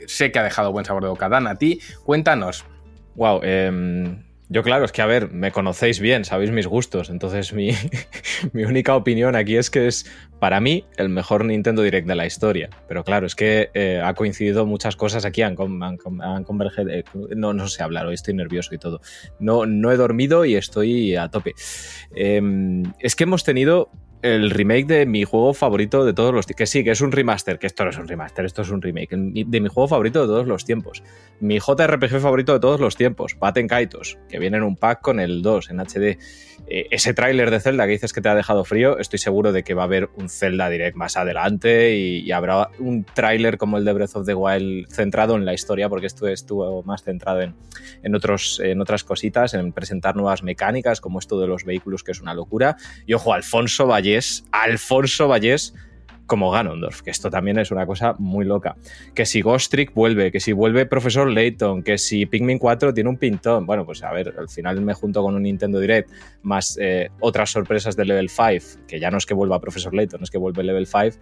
sé 0.08 0.32
que 0.32 0.40
ha 0.40 0.44
dejado 0.44 0.72
buen 0.72 0.86
sabor 0.86 1.04
de 1.04 1.10
boca. 1.10 1.30
Dan, 1.30 1.46
a 1.46 1.54
ti, 1.54 1.80
cuéntanos. 2.04 2.66
Wow, 3.14 3.42
eh, 3.44 4.18
Yo, 4.48 4.62
claro, 4.62 4.86
es 4.86 4.92
que, 4.92 5.02
a 5.02 5.08
ver, 5.08 5.32
me 5.32 5.52
conocéis 5.52 6.00
bien, 6.00 6.24
sabéis 6.24 6.52
mis 6.52 6.68
gustos, 6.68 7.10
entonces 7.10 7.52
mi, 7.52 7.72
mi, 8.54 8.64
única 8.64 8.96
opinión 8.96 9.36
aquí 9.36 9.58
es 9.58 9.72
que 9.72 9.88
es, 9.88 10.06
para 10.40 10.62
mí, 10.62 10.86
el 10.98 11.10
mejor 11.10 11.46
Nintendo 11.46 11.82
Direct 11.82 12.08
de 12.08 12.16
la 12.16 12.28
historia. 12.28 12.70
Pero 12.88 13.04
claro, 13.04 13.25
es 13.25 13.36
que 13.36 13.72
eh, 13.74 14.02
ha 14.04 14.14
coincidido 14.14 14.68
muchas 14.68 14.96
cosas 14.96 15.25
aquí, 15.25 15.42
han, 15.42 15.56
convergido. 15.56 16.90
Eh, 16.90 17.04
no, 17.36 17.54
no 17.54 17.68
sé 17.68 17.82
hablar, 17.82 18.06
hoy 18.06 18.14
estoy 18.14 18.36
nervioso 18.36 18.75
y 18.75 18.78
todo. 18.78 19.02
No, 19.40 19.66
no 19.66 19.92
he 19.92 19.98
dormido 19.98 20.46
y 20.46 20.56
estoy 20.56 21.16
a 21.16 21.30
tope. 21.30 21.54
Eh, 22.16 22.84
es 23.00 23.16
que 23.16 23.24
hemos 23.24 23.44
tenido 23.44 23.90
el 24.25 24.50
remake 24.50 24.88
de 24.88 25.05
mi 25.05 25.24
juego 25.24 25.53
favorito 25.53 26.03
de 26.03 26.13
todos 26.13 26.34
los 26.34 26.46
tiempos. 26.46 26.58
Que 26.58 26.65
sí, 26.65 26.84
que 26.84 26.91
es 26.91 27.01
un 27.01 27.12
remaster, 27.12 27.60
que 27.60 27.67
esto 27.67 27.84
no 27.84 27.91
es 27.91 27.98
un 27.98 28.08
remaster, 28.08 28.46
esto 28.46 28.63
es 28.63 28.72
un 28.72 28.82
remake. 28.82 29.12
De 29.12 29.62
mi 29.62 29.70
juego 29.70 29.88
favorito 29.88 30.22
de 30.22 30.27
todos 30.27 30.48
los 30.48 30.65
tiempos. 30.65 31.03
Mi 31.39 31.60
JRPG 31.60 32.20
favorito 32.20 32.53
de 32.53 32.60
todos 32.60 32.79
los 32.79 32.96
tiempos, 32.96 33.36
Paten 33.36 33.67
Kaitos, 33.67 34.17
que 34.27 34.39
viene 34.39 34.58
en 34.58 34.63
un 34.63 34.75
pack 34.75 35.01
con 35.01 35.20
el 35.20 35.41
2 35.41 35.70
en 35.70 35.79
HD. 35.79 36.17
Eh, 36.67 36.88
ese 36.91 37.13
tráiler 37.13 37.51
de 37.51 37.60
Zelda 37.60 37.86
que 37.86 37.91
dices 37.91 38.13
que 38.13 38.22
te 38.22 38.29
ha 38.29 38.36
dejado 38.36 38.65
frío, 38.65 38.98
estoy 38.98 39.19
seguro 39.19 39.51
de 39.51 39.63
que 39.63 39.74
va 39.74 39.84
a 39.84 39.86
haber 39.86 40.10
un 40.15 40.29
Zelda 40.29 40.69
Direct 40.69 40.95
más 40.98 41.17
adelante 41.17 41.95
y, 41.95 42.31
habrá 42.31 42.69
un 42.79 43.05
tráiler 43.05 43.57
como 43.57 43.77
el 43.77 43.86
de 43.86 43.93
Breath 43.93 44.15
of 44.15 44.25
the 44.25 44.34
Wild 44.34 44.88
centrado 44.91 45.36
en 45.36 45.45
la 45.45 45.53
historia, 45.53 45.88
porque 45.88 46.07
esto 46.07 46.27
estuvo 46.27 46.84
más 46.84 47.03
centrado 47.03 47.41
en, 47.41 47.55
en, 48.03 48.15
otros, 48.15 48.60
en 48.60 48.81
otras 48.81 49.03
cositas, 49.03 49.53
en 49.53 49.72
presentar 49.72 50.15
nuevas 50.15 50.43
mecánicas, 50.43 51.00
como 51.00 51.19
esto 51.19 51.39
de 51.39 51.48
los 51.48 51.63
vehículos, 51.63 52.03
que 52.03 52.12
es 52.12 52.19
una 52.19 52.34
locura. 52.34 52.75
Y 53.05 53.13
ojo, 53.13 53.34
Alfonso 53.34 53.88
Vallés, 53.88 54.43
Alfonso 54.51 55.27
Vallés 55.27 55.74
como 56.25 56.51
Ganondorf, 56.51 57.01
que 57.01 57.12
esto 57.12 57.29
también 57.29 57.60
es 57.60 57.72
una 57.72 57.86
cosa 57.86 58.15
muy 58.17 58.46
loca. 58.46 58.75
Que 59.13 59.25
si 59.25 59.41
Ghost 59.41 59.72
Trick 59.72 59.94
vuelve, 59.94 60.32
que 60.32 60.39
si 60.39 60.51
vuelve 60.51 60.86
Profesor 60.86 61.29
Layton, 61.29 61.84
que 61.84 61.98
si 61.98 62.25
Pikmin 62.25 62.58
4 62.58 62.94
tiene 62.94 63.10
un 63.10 63.17
pintón. 63.17 63.65
Bueno, 63.65 63.86
pues 63.86 64.03
a 64.03 64.12
ver, 64.12 64.34
al 64.38 64.50
final 64.50 64.82
me 64.82 64.94
junto 64.94 65.22
con 65.22 65.36
un 65.36 65.44
Nintendo 65.44 65.79
Direct 65.79 66.10
más 66.41 66.77
eh, 66.82 67.10
otras 67.20 67.51
sorpresas 67.51 67.96
de 67.96 68.05
Level 68.05 68.29
5, 68.29 68.86
que 68.88 69.00
ya 69.00 69.12
no 69.12 69.17
es 69.17 69.25
que 69.25 69.34
vuelva 69.34 69.60
Profesor 69.60 69.94
Layton, 69.94 70.24
es 70.24 70.32
que 70.32 70.38
vuelve 70.38 70.63
Level 70.63 70.88
5. 70.88 71.17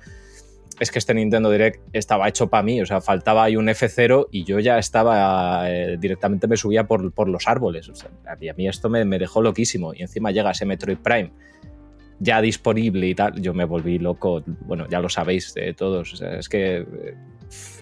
Es 0.79 0.89
que 0.89 0.97
este 0.97 1.13
Nintendo 1.13 1.51
Direct 1.51 1.81
estaba 1.93 2.27
hecho 2.27 2.49
para 2.49 2.63
mí, 2.63 2.81
o 2.81 2.85
sea, 2.85 2.99
faltaba 2.99 3.43
ahí 3.43 3.55
un 3.55 3.67
F0 3.67 4.27
y 4.31 4.43
yo 4.43 4.59
ya 4.59 4.79
estaba 4.79 5.69
eh, 5.69 5.97
directamente 5.99 6.47
me 6.47 6.57
subía 6.57 6.85
por, 6.85 7.11
por 7.13 7.29
los 7.29 7.47
árboles. 7.47 7.89
O 7.89 7.95
sea, 7.95 8.09
a 8.25 8.53
mí 8.55 8.67
esto 8.67 8.89
me, 8.89 9.05
me 9.05 9.19
dejó 9.19 9.41
loquísimo. 9.41 9.93
Y 9.93 10.01
encima 10.01 10.31
llega 10.31 10.49
ese 10.49 10.65
Metroid 10.65 10.97
Prime 10.97 11.31
ya 12.23 12.41
disponible 12.41 13.07
y 13.07 13.15
tal, 13.15 13.39
yo 13.41 13.53
me 13.53 13.65
volví 13.65 13.99
loco. 13.99 14.43
Bueno, 14.61 14.87
ya 14.89 14.99
lo 14.99 15.09
sabéis 15.09 15.53
de 15.53 15.73
todos. 15.73 16.21
es 16.21 16.49
que 16.49 16.77
eh, 16.77 17.15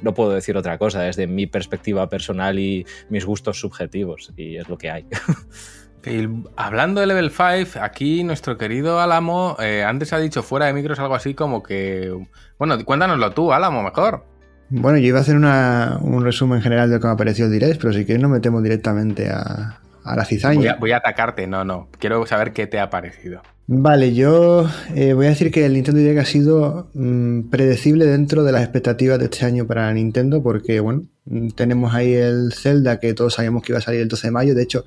no 0.01 0.13
puedo 0.13 0.31
decir 0.31 0.57
otra 0.57 0.77
cosa 0.77 1.01
desde 1.01 1.27
mi 1.27 1.47
perspectiva 1.47 2.09
personal 2.09 2.57
y 2.59 2.85
mis 3.09 3.25
gustos 3.25 3.59
subjetivos, 3.59 4.33
y 4.35 4.57
es 4.57 4.67
lo 4.67 4.77
que 4.77 4.89
hay. 4.89 5.05
hablando 6.55 6.99
de 6.99 7.07
Level 7.07 7.29
5, 7.29 7.79
aquí 7.79 8.23
nuestro 8.23 8.57
querido 8.57 8.99
Álamo 8.99 9.55
eh, 9.59 9.83
antes 9.83 10.13
ha 10.13 10.17
dicho 10.17 10.41
fuera 10.41 10.65
de 10.65 10.73
micros 10.73 10.99
algo 10.99 11.15
así 11.15 11.35
como 11.35 11.61
que. 11.61 12.11
Bueno, 12.57 12.83
cuéntanoslo 12.83 13.31
tú, 13.31 13.53
Álamo, 13.53 13.83
mejor. 13.83 14.25
Bueno, 14.69 14.97
yo 14.97 15.07
iba 15.07 15.19
a 15.19 15.21
hacer 15.21 15.35
un 15.35 16.23
resumen 16.23 16.61
general 16.61 16.89
de 16.89 16.99
cómo 16.99 17.13
apareció 17.13 17.45
el 17.45 17.51
direct, 17.51 17.79
pero 17.79 17.91
si 17.93 18.05
quieres 18.05 18.21
nos 18.21 18.31
metemos 18.31 18.63
directamente 18.63 19.29
a, 19.29 19.81
la 20.05 20.25
cizaña. 20.25 20.59
Voy 20.59 20.67
a, 20.67 20.75
voy 20.75 20.91
a, 20.91 20.97
atacarte, 20.97 21.47
no, 21.47 21.63
no. 21.63 21.89
Quiero 21.99 22.25
saber 22.25 22.53
qué 22.53 22.67
te 22.67 22.79
ha 22.79 22.89
parecido. 22.89 23.41
Vale, 23.67 24.13
yo 24.13 24.67
eh, 24.95 25.13
voy 25.13 25.27
a 25.27 25.29
decir 25.29 25.49
que 25.49 25.65
el 25.65 25.73
Nintendo 25.73 26.01
Direct 26.01 26.19
ha 26.19 26.25
sido 26.25 26.89
mm, 26.93 27.49
predecible 27.49 28.05
dentro 28.05 28.43
de 28.43 28.51
las 28.51 28.63
expectativas 28.63 29.17
de 29.17 29.25
este 29.25 29.45
año 29.45 29.65
para 29.65 29.93
Nintendo, 29.93 30.43
porque 30.43 30.81
bueno, 30.81 31.03
mm, 31.25 31.51
tenemos 31.51 31.93
ahí 31.93 32.13
el 32.13 32.51
Zelda 32.53 32.99
que 32.99 33.13
todos 33.13 33.35
sabíamos 33.35 33.63
que 33.63 33.71
iba 33.71 33.79
a 33.79 33.81
salir 33.81 34.01
el 34.01 34.09
12 34.09 34.27
de 34.27 34.31
mayo. 34.31 34.55
De 34.55 34.63
hecho, 34.63 34.83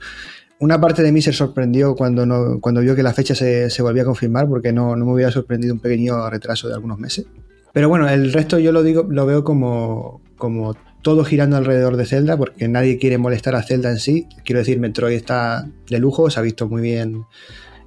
una 0.59 0.81
parte 0.81 1.03
de 1.03 1.13
mí 1.13 1.23
se 1.23 1.33
sorprendió 1.33 1.95
cuando, 1.95 2.27
no, 2.27 2.61
cuando 2.61 2.81
vio 2.81 2.95
que 2.95 3.03
la 3.03 3.15
fecha 3.15 3.35
se, 3.35 3.71
se 3.71 3.83
volvía 3.83 4.03
a 4.03 4.07
confirmar, 4.07 4.49
porque 4.49 4.73
no, 4.73 4.97
no, 4.97 5.07
me 5.07 5.13
hubiera 5.13 5.31
sorprendido 5.31 5.73
un 5.73 5.81
pequeño 5.81 6.29
retraso 6.29 6.69
de 6.69 6.75
algunos 6.75 6.99
meses. 6.99 7.27
Pero 7.73 7.89
bueno, 7.89 8.09
el 8.09 8.33
resto 8.33 8.59
yo 8.59 8.71
lo 8.71 8.83
digo, 8.83 9.07
lo 9.09 9.25
veo 9.25 9.45
como, 9.45 10.21
como 10.37 10.77
todo 11.05 11.23
girando 11.23 11.59
alrededor 11.59 11.99
de 11.99 12.07
Zelda, 12.07 12.39
porque 12.39 12.67
nadie 12.67 12.99
quiere 12.99 13.19
molestar 13.19 13.55
a 13.55 13.63
Zelda 13.63 13.91
en 13.91 13.99
sí. 13.99 14.27
Quiero 14.43 14.61
decir, 14.61 14.81
Metroid 14.81 15.15
está 15.15 15.69
de 15.87 15.99
lujo, 15.99 16.31
se 16.31 16.41
ha 16.41 16.43
visto 16.43 16.67
muy 16.67 16.81
bien 16.81 17.27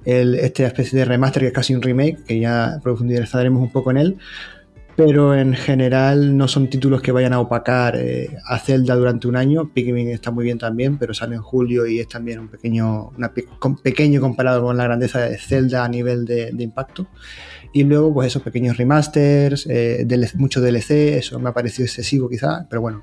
esta 0.04 0.66
especie 0.68 1.00
de 1.00 1.04
remaster 1.04 1.42
que 1.42 1.48
es 1.48 1.52
casi 1.52 1.74
un 1.74 1.82
remake, 1.82 2.22
que 2.24 2.38
ya 2.38 2.78
profundizaremos 2.82 3.60
un 3.60 3.72
poco 3.72 3.90
en 3.90 3.96
él, 3.96 4.18
pero 4.96 5.34
en 5.34 5.54
general 5.54 6.36
no 6.36 6.46
son 6.46 6.70
títulos 6.70 7.02
que 7.02 7.10
vayan 7.10 7.32
a 7.32 7.40
opacar 7.40 7.96
eh, 7.96 8.36
a 8.46 8.58
Zelda 8.58 8.94
durante 8.94 9.26
un 9.26 9.34
año. 9.36 9.70
Pikmin 9.74 10.08
está 10.10 10.30
muy 10.30 10.44
bien 10.44 10.58
también, 10.58 10.96
pero 10.96 11.12
sale 11.12 11.34
en 11.34 11.42
julio 11.42 11.86
y 11.86 11.98
es 11.98 12.08
también 12.08 12.38
un 12.38 12.48
pequeño, 12.48 13.10
pequeño 13.82 14.20
comparado 14.20 14.62
con 14.62 14.76
la 14.76 14.84
grandeza 14.84 15.20
de 15.20 15.38
Zelda 15.38 15.84
a 15.84 15.88
nivel 15.88 16.24
de, 16.24 16.54
impacto. 16.58 17.08
Y 17.72 17.84
luego, 17.84 18.12
pues 18.12 18.28
esos 18.28 18.42
pequeños 18.42 18.76
remasters, 18.76 19.66
eh, 19.68 20.06
mucho 20.34 20.60
DLC, 20.60 21.18
eso 21.18 21.38
me 21.38 21.50
ha 21.50 21.52
parecido 21.52 21.84
excesivo 21.84 22.28
quizá, 22.28 22.66
pero 22.68 22.80
bueno, 22.80 23.02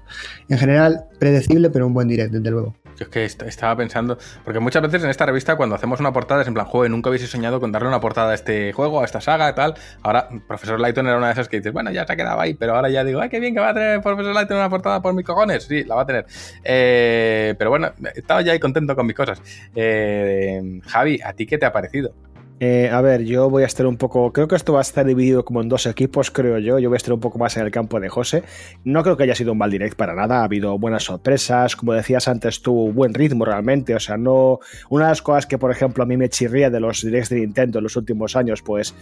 en 0.50 0.58
general 0.58 1.06
predecible, 1.20 1.70
pero 1.70 1.88
un 1.88 1.94
buen 1.94 2.08
direct, 2.08 2.32
desde 2.32 2.52
luego. 2.52 2.76
Yo 2.98 3.06
es 3.06 3.10
que 3.10 3.26
estaba 3.26 3.76
pensando, 3.76 4.18
porque 4.46 4.60
muchas 4.60 4.82
veces 4.82 5.04
en 5.04 5.10
esta 5.10 5.26
revista 5.26 5.58
cuando 5.58 5.76
hacemos 5.76 6.00
una 6.00 6.14
portada 6.14 6.42
es 6.42 6.48
en 6.48 6.54
plan, 6.54 6.66
juego, 6.66 6.88
nunca 6.88 7.10
hubiese 7.10 7.28
soñado 7.28 7.60
con 7.60 7.72
darle 7.72 7.90
una 7.90 8.00
portada 8.00 8.32
a 8.32 8.36
este 8.36 8.72
juego, 8.72 9.02
a 9.02 9.06
esta 9.06 9.20
saga 9.20 9.50
y 9.50 9.54
tal. 9.54 9.76
Ahora, 10.02 10.30
Profesor 10.48 10.80
Lighton 10.80 11.06
era 11.06 11.18
una 11.18 11.28
de 11.28 11.34
esas 11.34 11.50
que 11.50 11.58
dices, 11.58 11.74
bueno, 11.74 11.92
ya 11.92 12.06
se 12.08 12.14
ha 12.14 12.16
quedado 12.16 12.40
ahí, 12.40 12.54
pero 12.54 12.76
ahora 12.76 12.90
ya 12.90 13.04
digo, 13.04 13.20
ay, 13.20 13.30
qué 13.30 13.40
bien 13.40 13.54
que 13.54 13.60
va 13.60 13.70
a 13.70 13.74
tener 13.74 14.02
Profesor 14.02 14.34
Lighton 14.34 14.58
una 14.58 14.70
portada 14.70 15.02
por 15.02 15.14
mis 15.14 15.26
cojones. 15.26 15.64
Sí, 15.64 15.84
la 15.84 15.96
va 15.96 16.04
a 16.04 16.06
tener. 16.06 16.26
Eh, 16.64 17.56
pero 17.58 17.70
bueno, 17.70 17.92
estaba 18.16 18.42
ya 18.42 18.54
ahí 18.54 18.60
contento 18.60 18.96
con 18.96 19.06
mis 19.06 19.16
cosas. 19.16 19.42
Eh, 19.76 20.80
Javi, 20.86 21.20
¿a 21.24 21.34
ti 21.34 21.46
qué 21.46 21.58
te 21.58 21.66
ha 21.66 21.74
parecido? 21.74 22.14
Eh, 22.62 22.90
a 22.90 23.02
ver, 23.02 23.26
yo 23.26 23.50
voy 23.50 23.64
a 23.64 23.66
estar 23.66 23.86
un 23.86 23.98
poco. 23.98 24.32
Creo 24.32 24.48
que 24.48 24.56
esto 24.56 24.72
va 24.72 24.80
a 24.80 24.82
estar 24.82 25.06
dividido 25.06 25.44
como 25.44 25.62
en 25.62 25.68
dos 25.68 25.86
equipos, 25.86 26.32
creo 26.32 26.58
yo. 26.60 26.80
Yo 26.80 26.90
voy 26.90 26.96
a 26.96 26.98
estar 26.98 27.14
un 27.14 27.20
poco 27.20 27.38
más 27.38 27.58
en 27.58 27.66
el 27.66 27.72
campo 27.72 28.00
de 28.00 28.08
José. 28.08 28.44
No 28.86 29.04
creo 29.04 29.18
que 29.18 29.24
haya 29.24 29.36
sido 29.36 29.52
un 29.52 29.58
mal 29.58 29.72
direct 29.72 29.98
para 29.98 30.16
nada. 30.16 30.40
Ha 30.40 30.44
habido 30.46 30.80
buenas 30.80 31.04
sorpresas. 31.04 31.76
Como 31.76 31.94
decías 31.94 32.28
antes, 32.30 32.62
tuvo 32.62 32.94
buen 32.94 33.14
ritmo 33.14 33.44
realmente. 33.44 33.94
O 33.94 34.00
sea, 34.00 34.16
no. 34.16 34.60
Una 34.90 35.06
de 35.06 35.12
las 35.12 35.22
cosas 35.22 35.46
que, 35.46 35.58
por 35.58 35.72
ejemplo, 35.72 36.04
a 36.04 36.08
mí 36.08 36.16
me 36.16 36.30
chirría 36.30 36.70
de 36.70 36.80
los 36.80 37.02
directs 37.02 37.30
de 37.30 37.42
Nintendo 37.42 37.80
en 37.80 37.84
los 37.84 37.98
últimos 37.98 38.38
años, 38.38 38.62
pues 38.62 38.96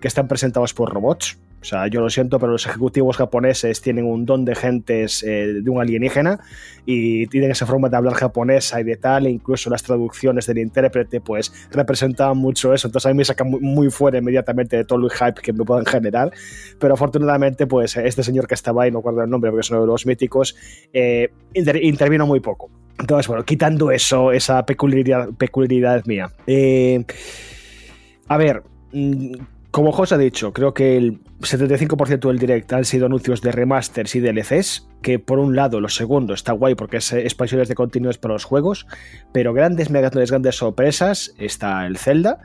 que 0.00 0.08
están 0.08 0.28
presentados 0.28 0.74
por 0.74 0.92
robots. 0.92 1.38
O 1.60 1.64
sea, 1.64 1.88
yo 1.88 2.00
lo 2.00 2.08
siento, 2.08 2.38
pero 2.38 2.52
los 2.52 2.66
ejecutivos 2.66 3.16
japoneses 3.16 3.80
tienen 3.80 4.04
un 4.04 4.24
don 4.24 4.44
de 4.44 4.54
gentes 4.54 5.24
eh, 5.24 5.60
de 5.60 5.70
un 5.70 5.80
alienígena 5.80 6.38
y 6.86 7.26
tienen 7.26 7.50
esa 7.50 7.66
forma 7.66 7.88
de 7.88 7.96
hablar 7.96 8.14
japonesa 8.14 8.80
y 8.80 8.84
de 8.84 8.96
tal, 8.96 9.26
e 9.26 9.30
incluso 9.30 9.68
las 9.68 9.82
traducciones 9.82 10.46
del 10.46 10.58
intérprete 10.58 11.20
pues 11.20 11.52
representaban 11.70 12.38
mucho 12.38 12.72
eso, 12.72 12.88
entonces 12.88 13.06
a 13.06 13.12
mí 13.12 13.18
me 13.18 13.24
saca 13.24 13.44
muy, 13.44 13.90
fuera 13.90 14.18
inmediatamente 14.18 14.76
de 14.76 14.84
todo 14.84 15.04
el 15.04 15.10
hype 15.10 15.42
que 15.42 15.52
me 15.52 15.64
puedan 15.64 15.84
generar, 15.84 16.30
pero 16.78 16.94
afortunadamente 16.94 17.66
pues 17.66 17.96
este 17.96 18.22
señor 18.22 18.46
que 18.46 18.54
estaba 18.54 18.84
ahí, 18.84 18.90
no 18.90 18.98
recuerdo 18.98 19.22
el 19.22 19.30
nombre 19.30 19.50
porque 19.50 19.60
es 19.62 19.70
uno 19.70 19.80
de 19.80 19.86
los 19.86 20.06
míticos, 20.06 20.56
eh, 20.92 21.30
intervino 21.54 22.26
muy 22.26 22.40
poco. 22.40 22.70
Entonces, 22.98 23.28
bueno, 23.28 23.44
quitando 23.44 23.90
eso, 23.92 24.32
esa 24.32 24.64
peculiaridad, 24.66 25.28
peculiaridad 25.36 26.04
mía. 26.06 26.32
Eh, 26.46 27.04
a 28.26 28.36
ver, 28.36 28.62
mm, 28.92 29.34
como 29.70 29.92
José 29.92 30.14
ha 30.14 30.18
dicho, 30.18 30.52
creo 30.52 30.72
que 30.72 30.96
el 30.96 31.20
75% 31.40 32.26
del 32.26 32.38
direct 32.38 32.72
han 32.72 32.84
sido 32.84 33.06
anuncios 33.06 33.42
de 33.42 33.52
remasters 33.52 34.14
y 34.14 34.20
DLCs, 34.20 34.88
que 35.02 35.18
por 35.18 35.38
un 35.38 35.54
lado, 35.54 35.80
lo 35.80 35.88
segundo 35.88 36.32
está 36.32 36.52
guay 36.52 36.74
porque 36.74 36.96
es 36.96 37.12
expansiones 37.12 37.68
de 37.68 37.74
continuos 37.74 38.18
para 38.18 38.34
los 38.34 38.44
juegos, 38.44 38.86
pero 39.32 39.52
grandes, 39.52 39.90
mega 39.90 40.10
grandes 40.10 40.56
sorpresas 40.56 41.34
está 41.38 41.86
el 41.86 41.98
Zelda, 41.98 42.40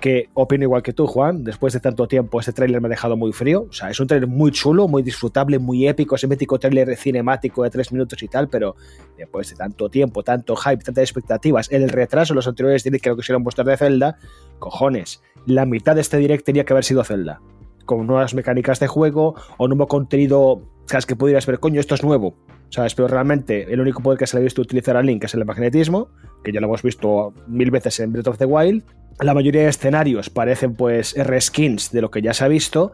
que 0.00 0.28
opino 0.34 0.62
igual 0.62 0.82
que 0.82 0.92
tú, 0.92 1.06
Juan, 1.06 1.42
después 1.42 1.72
de 1.72 1.80
tanto 1.80 2.06
tiempo 2.06 2.38
este 2.38 2.52
tráiler 2.52 2.80
me 2.80 2.86
ha 2.86 2.90
dejado 2.90 3.16
muy 3.16 3.32
frío, 3.32 3.66
o 3.68 3.72
sea, 3.72 3.90
es 3.90 3.98
un 3.98 4.06
tráiler 4.06 4.28
muy 4.28 4.52
chulo, 4.52 4.86
muy 4.86 5.02
disfrutable, 5.02 5.58
muy 5.58 5.88
épico, 5.88 6.14
ese 6.14 6.28
mítico 6.28 6.58
tráiler 6.58 6.96
cinemático 6.96 7.64
de 7.64 7.70
tres 7.70 7.90
minutos 7.90 8.22
y 8.22 8.28
tal, 8.28 8.48
pero 8.48 8.76
después 9.16 9.50
de 9.50 9.56
tanto 9.56 9.88
tiempo, 9.88 10.22
tanto 10.22 10.54
hype, 10.54 10.84
tantas 10.84 11.02
expectativas, 11.02 11.68
el 11.72 11.88
retraso, 11.88 12.32
los 12.32 12.46
anteriores 12.46 12.84
direct 12.84 13.02
que 13.02 13.10
lo 13.10 13.16
quisieron 13.16 13.42
mostrar 13.42 13.66
de 13.66 13.76
Zelda, 13.76 14.18
cojones, 14.58 15.22
la 15.46 15.66
mitad 15.66 15.94
de 15.94 16.00
este 16.00 16.18
direct 16.18 16.44
tenía 16.44 16.64
que 16.64 16.72
haber 16.72 16.84
sido 16.84 17.04
Zelda. 17.04 17.40
Con 17.84 18.06
nuevas 18.06 18.34
mecánicas 18.34 18.80
de 18.80 18.86
juego 18.86 19.34
o 19.56 19.66
nuevo 19.66 19.86
contenido 19.86 20.62
que 21.06 21.16
pudieras 21.16 21.46
ver, 21.46 21.60
coño, 21.60 21.80
esto 21.80 21.94
es 21.94 22.02
nuevo. 22.02 22.34
¿Sabes? 22.70 22.94
Pero 22.94 23.08
realmente 23.08 23.72
el 23.72 23.80
único 23.80 24.02
poder 24.02 24.18
que 24.18 24.26
se 24.26 24.36
le 24.36 24.42
ha 24.42 24.44
visto 24.44 24.60
utilizar 24.60 24.96
a 24.96 25.02
Link 25.02 25.24
es 25.24 25.32
el 25.34 25.44
magnetismo, 25.44 26.10
que 26.44 26.52
ya 26.52 26.60
lo 26.60 26.66
hemos 26.66 26.82
visto 26.82 27.32
mil 27.46 27.70
veces 27.70 27.98
en 28.00 28.12
Breath 28.12 28.28
of 28.28 28.38
the 28.38 28.44
Wild. 28.44 28.84
La 29.20 29.32
mayoría 29.32 29.62
de 29.62 29.68
escenarios 29.68 30.28
parecen 30.28 30.74
pues 30.74 31.14
reskins 31.16 31.90
de 31.90 32.02
lo 32.02 32.10
que 32.10 32.20
ya 32.20 32.34
se 32.34 32.44
ha 32.44 32.48
visto. 32.48 32.92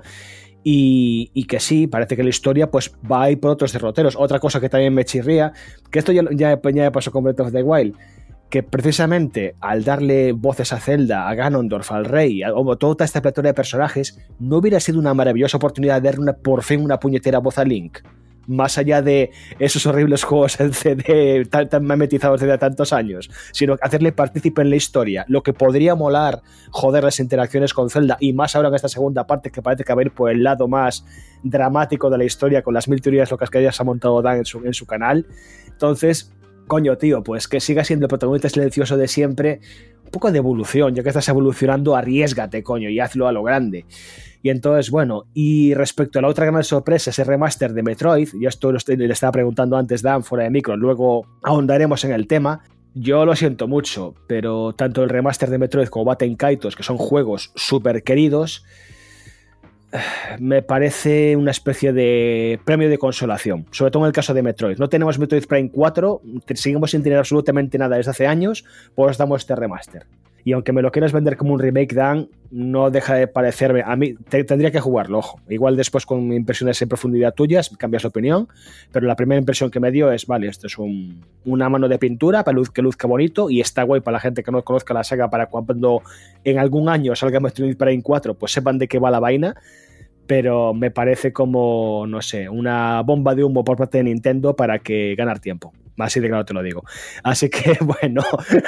Y, 0.66 1.44
que 1.46 1.60
sí, 1.60 1.86
parece 1.86 2.16
que 2.16 2.22
la 2.22 2.30
historia 2.30 2.70
pues 2.70 2.94
va 3.10 3.24
a 3.24 3.30
ir 3.30 3.38
por 3.38 3.50
otros 3.50 3.72
derroteros. 3.72 4.16
Otra 4.16 4.38
cosa 4.38 4.60
que 4.60 4.70
también 4.70 4.94
me 4.94 5.04
chirría, 5.04 5.52
que 5.90 5.98
esto 5.98 6.12
ya, 6.12 6.22
ya, 6.30 6.58
ya 6.72 6.92
pasó 6.92 7.10
con 7.10 7.24
Breath 7.24 7.40
of 7.40 7.52
the 7.52 7.62
Wild, 7.62 7.94
que 8.50 8.62
precisamente 8.62 9.56
al 9.60 9.84
darle 9.84 10.32
voces 10.32 10.72
a 10.72 10.78
Zelda, 10.78 11.28
a 11.28 11.34
Ganondorf, 11.34 11.90
al 11.92 12.04
rey, 12.04 12.42
a, 12.42 12.52
toda 12.78 13.04
esta 13.04 13.20
plataforma 13.20 13.48
de 13.48 13.54
personajes, 13.54 14.18
no 14.38 14.58
hubiera 14.58 14.80
sido 14.80 14.98
una 14.98 15.14
maravillosa 15.14 15.56
oportunidad 15.56 16.00
de 16.00 16.10
darle 16.10 16.32
por 16.34 16.62
fin 16.62 16.80
una 16.80 17.00
puñetera 17.00 17.38
voz 17.38 17.58
a 17.58 17.64
Link. 17.64 17.98
más 18.46 18.76
allá 18.76 19.00
de 19.00 19.30
esos 19.58 19.86
horribles 19.86 20.22
juegos 20.22 20.60
en 20.60 20.74
CD 20.74 21.46
tan, 21.46 21.68
tan 21.68 21.82
memetizados 21.82 22.42
desde 22.42 22.58
tantos 22.58 22.92
años, 22.92 23.30
sino 23.52 23.76
hacerle 23.80 24.12
partícipe 24.12 24.60
en 24.60 24.68
la 24.68 24.76
historia, 24.76 25.24
lo 25.28 25.42
que 25.42 25.54
podría 25.54 25.94
molar 25.94 26.42
joder 26.70 27.04
las 27.04 27.20
interacciones 27.20 27.72
con 27.72 27.88
Zelda, 27.88 28.18
y 28.20 28.34
más 28.34 28.54
ahora 28.54 28.68
en 28.68 28.74
esta 28.74 28.88
segunda 28.88 29.26
parte 29.26 29.50
que 29.50 29.62
parece 29.62 29.82
que 29.82 29.94
va 29.94 30.02
a 30.02 30.04
ir 30.04 30.12
por 30.12 30.30
el 30.30 30.42
lado 30.42 30.68
más 30.68 31.06
dramático 31.42 32.10
de 32.10 32.18
la 32.18 32.24
historia 32.24 32.62
con 32.62 32.74
las 32.74 32.86
mil 32.86 33.00
teorías 33.00 33.30
locas 33.30 33.48
que 33.48 33.62
ya 33.62 33.72
se 33.72 33.82
ha 33.82 33.86
montado 33.86 34.20
Dan 34.20 34.42
en 34.64 34.74
su 34.74 34.86
canal. 34.86 35.26
Entonces, 35.66 36.34
coño, 36.66 36.96
tío, 36.96 37.22
pues 37.22 37.48
que 37.48 37.60
siga 37.60 37.84
siendo 37.84 38.06
el 38.06 38.08
protagonista 38.08 38.48
silencioso 38.48 38.96
de 38.96 39.08
siempre, 39.08 39.60
un 40.04 40.10
poco 40.10 40.30
de 40.30 40.38
evolución, 40.38 40.94
ya 40.94 41.02
que 41.02 41.08
estás 41.08 41.28
evolucionando, 41.28 41.96
arriesgate, 41.96 42.62
coño, 42.62 42.88
y 42.88 43.00
hazlo 43.00 43.26
a 43.28 43.32
lo 43.32 43.42
grande. 43.42 43.84
Y 44.42 44.50
entonces, 44.50 44.90
bueno, 44.90 45.24
y 45.32 45.72
respecto 45.74 46.18
a 46.18 46.22
la 46.22 46.28
otra 46.28 46.46
gran 46.46 46.62
sorpresa, 46.64 47.10
ese 47.10 47.24
remaster 47.24 47.72
de 47.72 47.82
Metroid, 47.82 48.28
y 48.34 48.46
esto 48.46 48.70
lo 48.72 48.78
le 48.86 49.12
estaba 49.12 49.32
preguntando 49.32 49.76
antes 49.76 50.02
Dan 50.02 50.22
fuera 50.22 50.44
de 50.44 50.50
micro, 50.50 50.76
luego 50.76 51.26
ahondaremos 51.42 52.04
en 52.04 52.12
el 52.12 52.26
tema. 52.26 52.62
Yo 52.94 53.24
lo 53.24 53.34
siento 53.34 53.66
mucho, 53.66 54.14
pero 54.28 54.72
tanto 54.74 55.02
el 55.02 55.08
remaster 55.08 55.50
de 55.50 55.58
Metroid 55.58 55.88
como 55.88 56.04
Baten 56.04 56.36
Kaitos, 56.36 56.76
que 56.76 56.82
son 56.82 56.96
juegos 56.98 57.52
súper 57.56 58.04
queridos, 58.04 58.64
me 60.38 60.62
parece 60.62 61.36
una 61.36 61.50
especie 61.50 61.92
de 61.92 62.58
premio 62.64 62.88
de 62.88 62.98
consolación, 62.98 63.66
sobre 63.70 63.90
todo 63.90 64.02
en 64.04 64.08
el 64.08 64.12
caso 64.12 64.34
de 64.34 64.42
Metroid. 64.42 64.78
No 64.78 64.88
tenemos 64.88 65.18
Metroid 65.18 65.46
Prime 65.46 65.70
4, 65.72 66.20
te- 66.44 66.56
seguimos 66.56 66.90
sin 66.90 67.02
tener 67.02 67.18
absolutamente 67.18 67.78
nada 67.78 67.96
desde 67.96 68.10
hace 68.10 68.26
años, 68.26 68.64
pues 68.94 69.16
damos 69.18 69.42
este 69.42 69.54
remaster. 69.54 70.06
Y 70.46 70.52
aunque 70.52 70.72
me 70.74 70.82
lo 70.82 70.92
quieras 70.92 71.12
vender 71.14 71.38
como 71.38 71.54
un 71.54 71.58
remake, 71.60 71.94
Dan, 71.94 72.28
no 72.50 72.90
deja 72.90 73.14
de 73.14 73.26
parecerme. 73.26 73.82
A 73.82 73.96
mí 73.96 74.12
te- 74.28 74.44
tendría 74.44 74.70
que 74.70 74.78
jugarlo, 74.78 75.18
ojo. 75.20 75.40
Igual 75.48 75.74
después 75.74 76.04
con 76.04 76.34
impresiones 76.34 76.82
en 76.82 76.88
profundidad 76.90 77.32
tuyas 77.32 77.70
cambias 77.78 78.02
la 78.04 78.08
opinión, 78.10 78.48
pero 78.92 79.06
la 79.06 79.16
primera 79.16 79.38
impresión 79.38 79.70
que 79.70 79.80
me 79.80 79.90
dio 79.90 80.12
es: 80.12 80.26
vale, 80.26 80.48
esto 80.48 80.66
es 80.66 80.76
un- 80.76 81.24
una 81.46 81.70
mano 81.70 81.88
de 81.88 81.98
pintura 81.98 82.44
para 82.44 82.54
luz, 82.56 82.68
que 82.70 82.82
luzca 82.82 83.06
bonito 83.06 83.48
y 83.48 83.62
está 83.62 83.84
guay 83.84 84.02
para 84.02 84.16
la 84.16 84.20
gente 84.20 84.42
que 84.42 84.50
no 84.52 84.62
conozca 84.62 84.92
la 84.92 85.02
saga 85.02 85.30
para 85.30 85.46
cuando 85.46 86.02
en 86.44 86.58
algún 86.58 86.90
año 86.90 87.16
salga 87.16 87.40
Metroid 87.40 87.78
Prime 87.78 88.02
4, 88.02 88.34
pues 88.34 88.52
sepan 88.52 88.76
de 88.76 88.86
qué 88.86 88.98
va 88.98 89.10
la 89.10 89.20
vaina 89.20 89.56
pero 90.26 90.74
me 90.74 90.90
parece 90.90 91.32
como, 91.32 92.06
no 92.08 92.22
sé, 92.22 92.48
una 92.48 93.02
bomba 93.02 93.34
de 93.34 93.44
humo 93.44 93.64
por 93.64 93.76
parte 93.76 93.98
de 93.98 94.04
Nintendo 94.04 94.56
para 94.56 94.78
que 94.78 95.14
ganar 95.16 95.40
tiempo. 95.40 95.72
Así 95.98 96.18
de 96.18 96.28
claro 96.28 96.44
te 96.44 96.54
lo 96.54 96.62
digo. 96.62 96.82
Así 97.22 97.48
que, 97.48 97.78
bueno, 97.80 98.22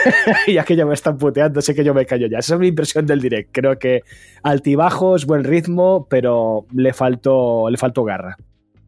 ya 0.46 0.64
que 0.64 0.76
ya 0.76 0.86
me 0.86 0.94
están 0.94 1.18
puteando, 1.18 1.60
sé 1.60 1.74
que 1.74 1.84
yo 1.84 1.94
me 1.94 2.06
callo 2.06 2.26
ya. 2.28 2.38
Esa 2.38 2.54
es 2.54 2.60
mi 2.60 2.68
impresión 2.68 3.06
del 3.06 3.20
direct. 3.20 3.50
Creo 3.52 3.78
que 3.78 4.02
altibajos, 4.42 5.26
buen 5.26 5.44
ritmo, 5.44 6.06
pero 6.08 6.66
le 6.72 6.92
faltó, 6.92 7.68
le 7.70 7.78
faltó 7.78 8.04
garra. 8.04 8.36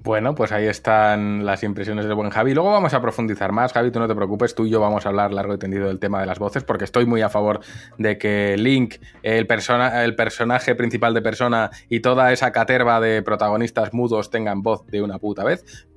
Bueno, 0.00 0.34
pues 0.36 0.52
ahí 0.52 0.66
están 0.66 1.44
las 1.44 1.64
impresiones 1.64 2.04
del 2.04 2.14
buen 2.14 2.30
Javi. 2.30 2.54
Luego 2.54 2.70
vamos 2.70 2.94
a 2.94 3.00
profundizar 3.00 3.50
más. 3.50 3.72
Javi, 3.72 3.90
tú 3.90 3.98
no 3.98 4.06
te 4.06 4.14
preocupes, 4.14 4.54
tú 4.54 4.64
y 4.64 4.70
yo 4.70 4.80
vamos 4.80 5.04
a 5.04 5.08
hablar 5.08 5.32
largo 5.32 5.54
y 5.54 5.58
tendido 5.58 5.88
del 5.88 5.98
tema 5.98 6.20
de 6.20 6.26
las 6.26 6.38
voces, 6.38 6.62
porque 6.62 6.84
estoy 6.84 7.04
muy 7.04 7.20
a 7.20 7.28
favor 7.28 7.60
de 7.98 8.16
que 8.16 8.56
Link, 8.56 8.96
el, 9.22 9.48
persona, 9.48 10.04
el 10.04 10.14
personaje 10.14 10.76
principal 10.76 11.14
de 11.14 11.22
persona 11.22 11.70
y 11.88 11.98
toda 12.00 12.32
esa 12.32 12.52
caterva 12.52 13.00
de 13.00 13.22
protagonistas 13.22 13.92
mudos 13.92 14.30
tengan 14.30 14.62
voz 14.62 14.86
de 14.86 15.02
una 15.02 15.18
puta 15.18 15.42
vez. 15.42 15.88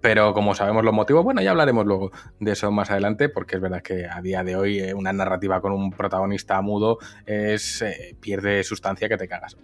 Pero 0.00 0.32
como 0.32 0.54
sabemos 0.54 0.82
los 0.82 0.94
motivos, 0.94 1.24
bueno, 1.24 1.42
ya 1.42 1.50
hablaremos 1.50 1.84
luego 1.84 2.10
de 2.40 2.52
eso 2.52 2.70
más 2.70 2.90
adelante, 2.90 3.28
porque 3.28 3.56
es 3.56 3.60
verdad 3.60 3.82
que 3.82 4.06
a 4.06 4.22
día 4.22 4.44
de 4.44 4.56
hoy 4.56 4.78
eh, 4.78 4.94
una 4.94 5.12
narrativa 5.12 5.60
con 5.60 5.72
un 5.72 5.90
protagonista 5.90 6.58
mudo 6.62 6.98
es 7.26 7.82
eh, 7.82 8.16
pierde 8.18 8.62
sustancia 8.62 9.08
que 9.08 9.18
te 9.18 9.28
cagas. 9.28 9.58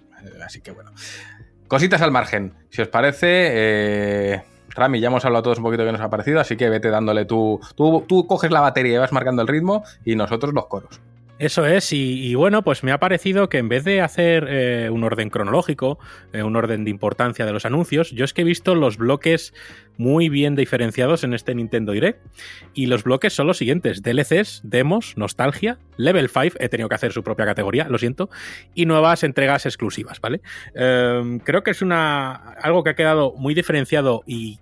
Así 0.44 0.60
que 0.60 0.72
bueno. 0.72 0.90
Cositas 1.74 2.02
al 2.02 2.12
margen. 2.12 2.54
Si 2.70 2.82
os 2.82 2.86
parece, 2.86 3.26
eh, 3.26 4.42
Rami, 4.68 5.00
ya 5.00 5.08
hemos 5.08 5.24
hablado 5.24 5.42
todos 5.42 5.58
un 5.58 5.64
poquito 5.64 5.84
qué 5.84 5.90
nos 5.90 6.00
ha 6.00 6.08
parecido, 6.08 6.38
así 6.38 6.56
que 6.56 6.68
vete 6.68 6.88
dándole 6.88 7.24
tú. 7.24 7.58
Tú, 7.74 8.04
tú 8.06 8.28
coges 8.28 8.52
la 8.52 8.60
batería 8.60 8.94
y 8.94 8.98
vas 8.98 9.10
marcando 9.10 9.42
el 9.42 9.48
ritmo 9.48 9.82
y 10.04 10.14
nosotros 10.14 10.54
los 10.54 10.66
coros. 10.66 11.00
Eso 11.40 11.66
es, 11.66 11.92
y, 11.92 12.32
bueno, 12.36 12.62
pues 12.62 12.84
me 12.84 12.92
ha 12.92 13.00
parecido 13.00 13.48
que 13.48 13.58
en 13.58 13.68
vez 13.68 13.82
de 13.82 14.00
hacer 14.00 14.46
eh, 14.48 14.88
un 14.90 15.02
orden 15.02 15.30
cronológico, 15.30 15.98
eh, 16.32 16.44
un 16.44 16.54
orden 16.54 16.84
de 16.84 16.90
importancia 16.90 17.44
de 17.44 17.52
los 17.52 17.66
anuncios, 17.66 18.12
yo 18.12 18.24
es 18.24 18.32
que 18.32 18.42
he 18.42 18.44
visto 18.44 18.76
los 18.76 18.98
bloques 18.98 19.52
muy 19.96 20.28
bien 20.28 20.54
diferenciados 20.54 21.24
en 21.24 21.34
este 21.34 21.54
Nintendo 21.56 21.90
Direct. 21.90 22.24
Y 22.72 22.86
los 22.86 23.02
bloques 23.02 23.32
son 23.32 23.48
los 23.48 23.58
siguientes: 23.58 24.02
DLCs, 24.02 24.60
demos, 24.62 25.16
nostalgia, 25.16 25.78
Level 25.96 26.28
5, 26.28 26.56
he 26.60 26.68
tenido 26.68 26.88
que 26.88 26.94
hacer 26.94 27.12
su 27.12 27.24
propia 27.24 27.46
categoría, 27.46 27.88
lo 27.88 27.98
siento, 27.98 28.30
y 28.74 28.86
nuevas 28.86 29.24
entregas 29.24 29.66
exclusivas, 29.66 30.20
¿vale? 30.20 30.40
Eh, 30.76 31.40
creo 31.42 31.64
que 31.64 31.72
es 31.72 31.82
una 31.82 32.32
algo 32.32 32.84
que 32.84 32.90
ha 32.90 32.94
quedado 32.94 33.34
muy 33.36 33.54
diferenciado 33.54 34.22
y 34.24 34.60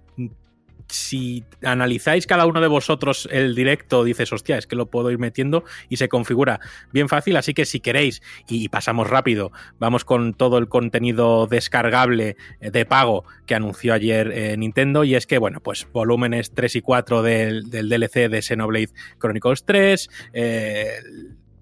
si 0.89 1.45
analizáis 1.63 2.27
cada 2.27 2.47
uno 2.47 2.61
de 2.61 2.69
vosotros 2.69 3.29
el 3.31 3.55
directo, 3.55 4.05
dices, 4.05 4.33
hostia, 4.33 4.59
es 4.59 4.67
que 4.67 4.77
lo 4.77 4.87
puedo 4.87 5.11
ir 5.11 5.19
metiendo 5.19 5.65
y 5.89 5.97
se 5.97 6.09
configura 6.09 6.61
bien 6.93 7.09
fácil. 7.09 7.37
Así 7.37 7.55
que 7.55 7.65
si 7.65 7.81
queréis, 7.81 8.23
y 8.49 8.69
pasamos 8.69 9.09
rápido, 9.09 9.53
vamos 9.79 10.05
con 10.05 10.35
todo 10.35 10.59
el 10.59 10.69
contenido 10.69 11.47
descargable 11.47 12.37
eh, 12.61 12.71
de 12.71 12.85
pago 12.85 13.25
que 13.47 13.55
anunció 13.55 13.95
ayer 13.95 14.31
eh, 14.33 14.57
Nintendo. 14.57 15.05
Y 15.05 15.15
es 15.15 15.27
que, 15.27 15.39
bueno, 15.39 15.61
pues 15.61 15.87
volúmenes 15.93 16.53
3 16.53 16.77
y 16.77 16.81
4 16.81 17.23
del, 17.23 17.71
del 17.71 17.89
DLC 17.89 18.29
de 18.29 18.43
Xenoblade 18.43 18.91
Chronicles 19.19 19.65
3. 19.65 20.11
Eh, 20.33 20.89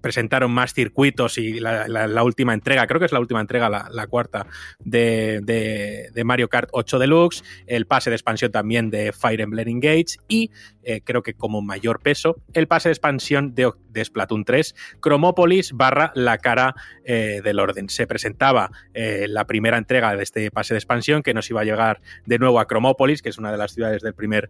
presentaron 0.01 0.51
más 0.51 0.73
circuitos 0.73 1.37
y 1.37 1.59
la, 1.59 2.23
última 2.23 2.53
entrega, 2.53 2.87
creo 2.87 2.99
que 2.99 3.05
es 3.05 3.11
la 3.11 3.19
última 3.19 3.41
entrega, 3.41 3.69
la, 3.69 4.07
cuarta, 4.07 4.47
de, 4.79 5.41
de, 5.41 6.23
Mario 6.23 6.49
Kart 6.49 6.69
8 6.71 6.99
Deluxe, 6.99 7.43
el 7.67 7.85
pase 7.85 8.09
de 8.09 8.15
expansión 8.15 8.51
también 8.51 8.89
de 8.89 9.11
Fire 9.11 9.41
Emblem 9.41 9.67
Engage 9.67 10.17
y 10.27 10.51
eh, 10.83 11.01
creo 11.03 11.21
que 11.21 11.33
como 11.33 11.61
mayor 11.61 11.99
peso, 11.99 12.41
el 12.53 12.67
pase 12.67 12.89
de 12.89 12.93
expansión 12.93 13.53
de, 13.53 13.71
Splatoon 14.03 14.45
3, 14.45 14.75
Chromopolis 15.01 15.73
barra 15.73 16.11
la 16.15 16.37
cara 16.37 16.75
eh, 17.03 17.41
del 17.43 17.59
orden. 17.59 17.89
Se 17.89 18.07
presentaba 18.07 18.71
eh, 18.93 19.27
la 19.27 19.45
primera 19.45 19.77
entrega 19.77 20.15
de 20.15 20.23
este 20.23 20.49
pase 20.51 20.73
de 20.73 20.79
expansión 20.79 21.23
que 21.23 21.33
nos 21.33 21.49
iba 21.49 21.61
a 21.61 21.65
llegar 21.65 22.01
de 22.25 22.39
nuevo 22.39 22.59
a 22.59 22.67
Chromopolis, 22.67 23.21
que 23.21 23.29
es 23.29 23.37
una 23.37 23.51
de 23.51 23.57
las 23.57 23.73
ciudades 23.73 24.01
del 24.01 24.13
primer 24.13 24.49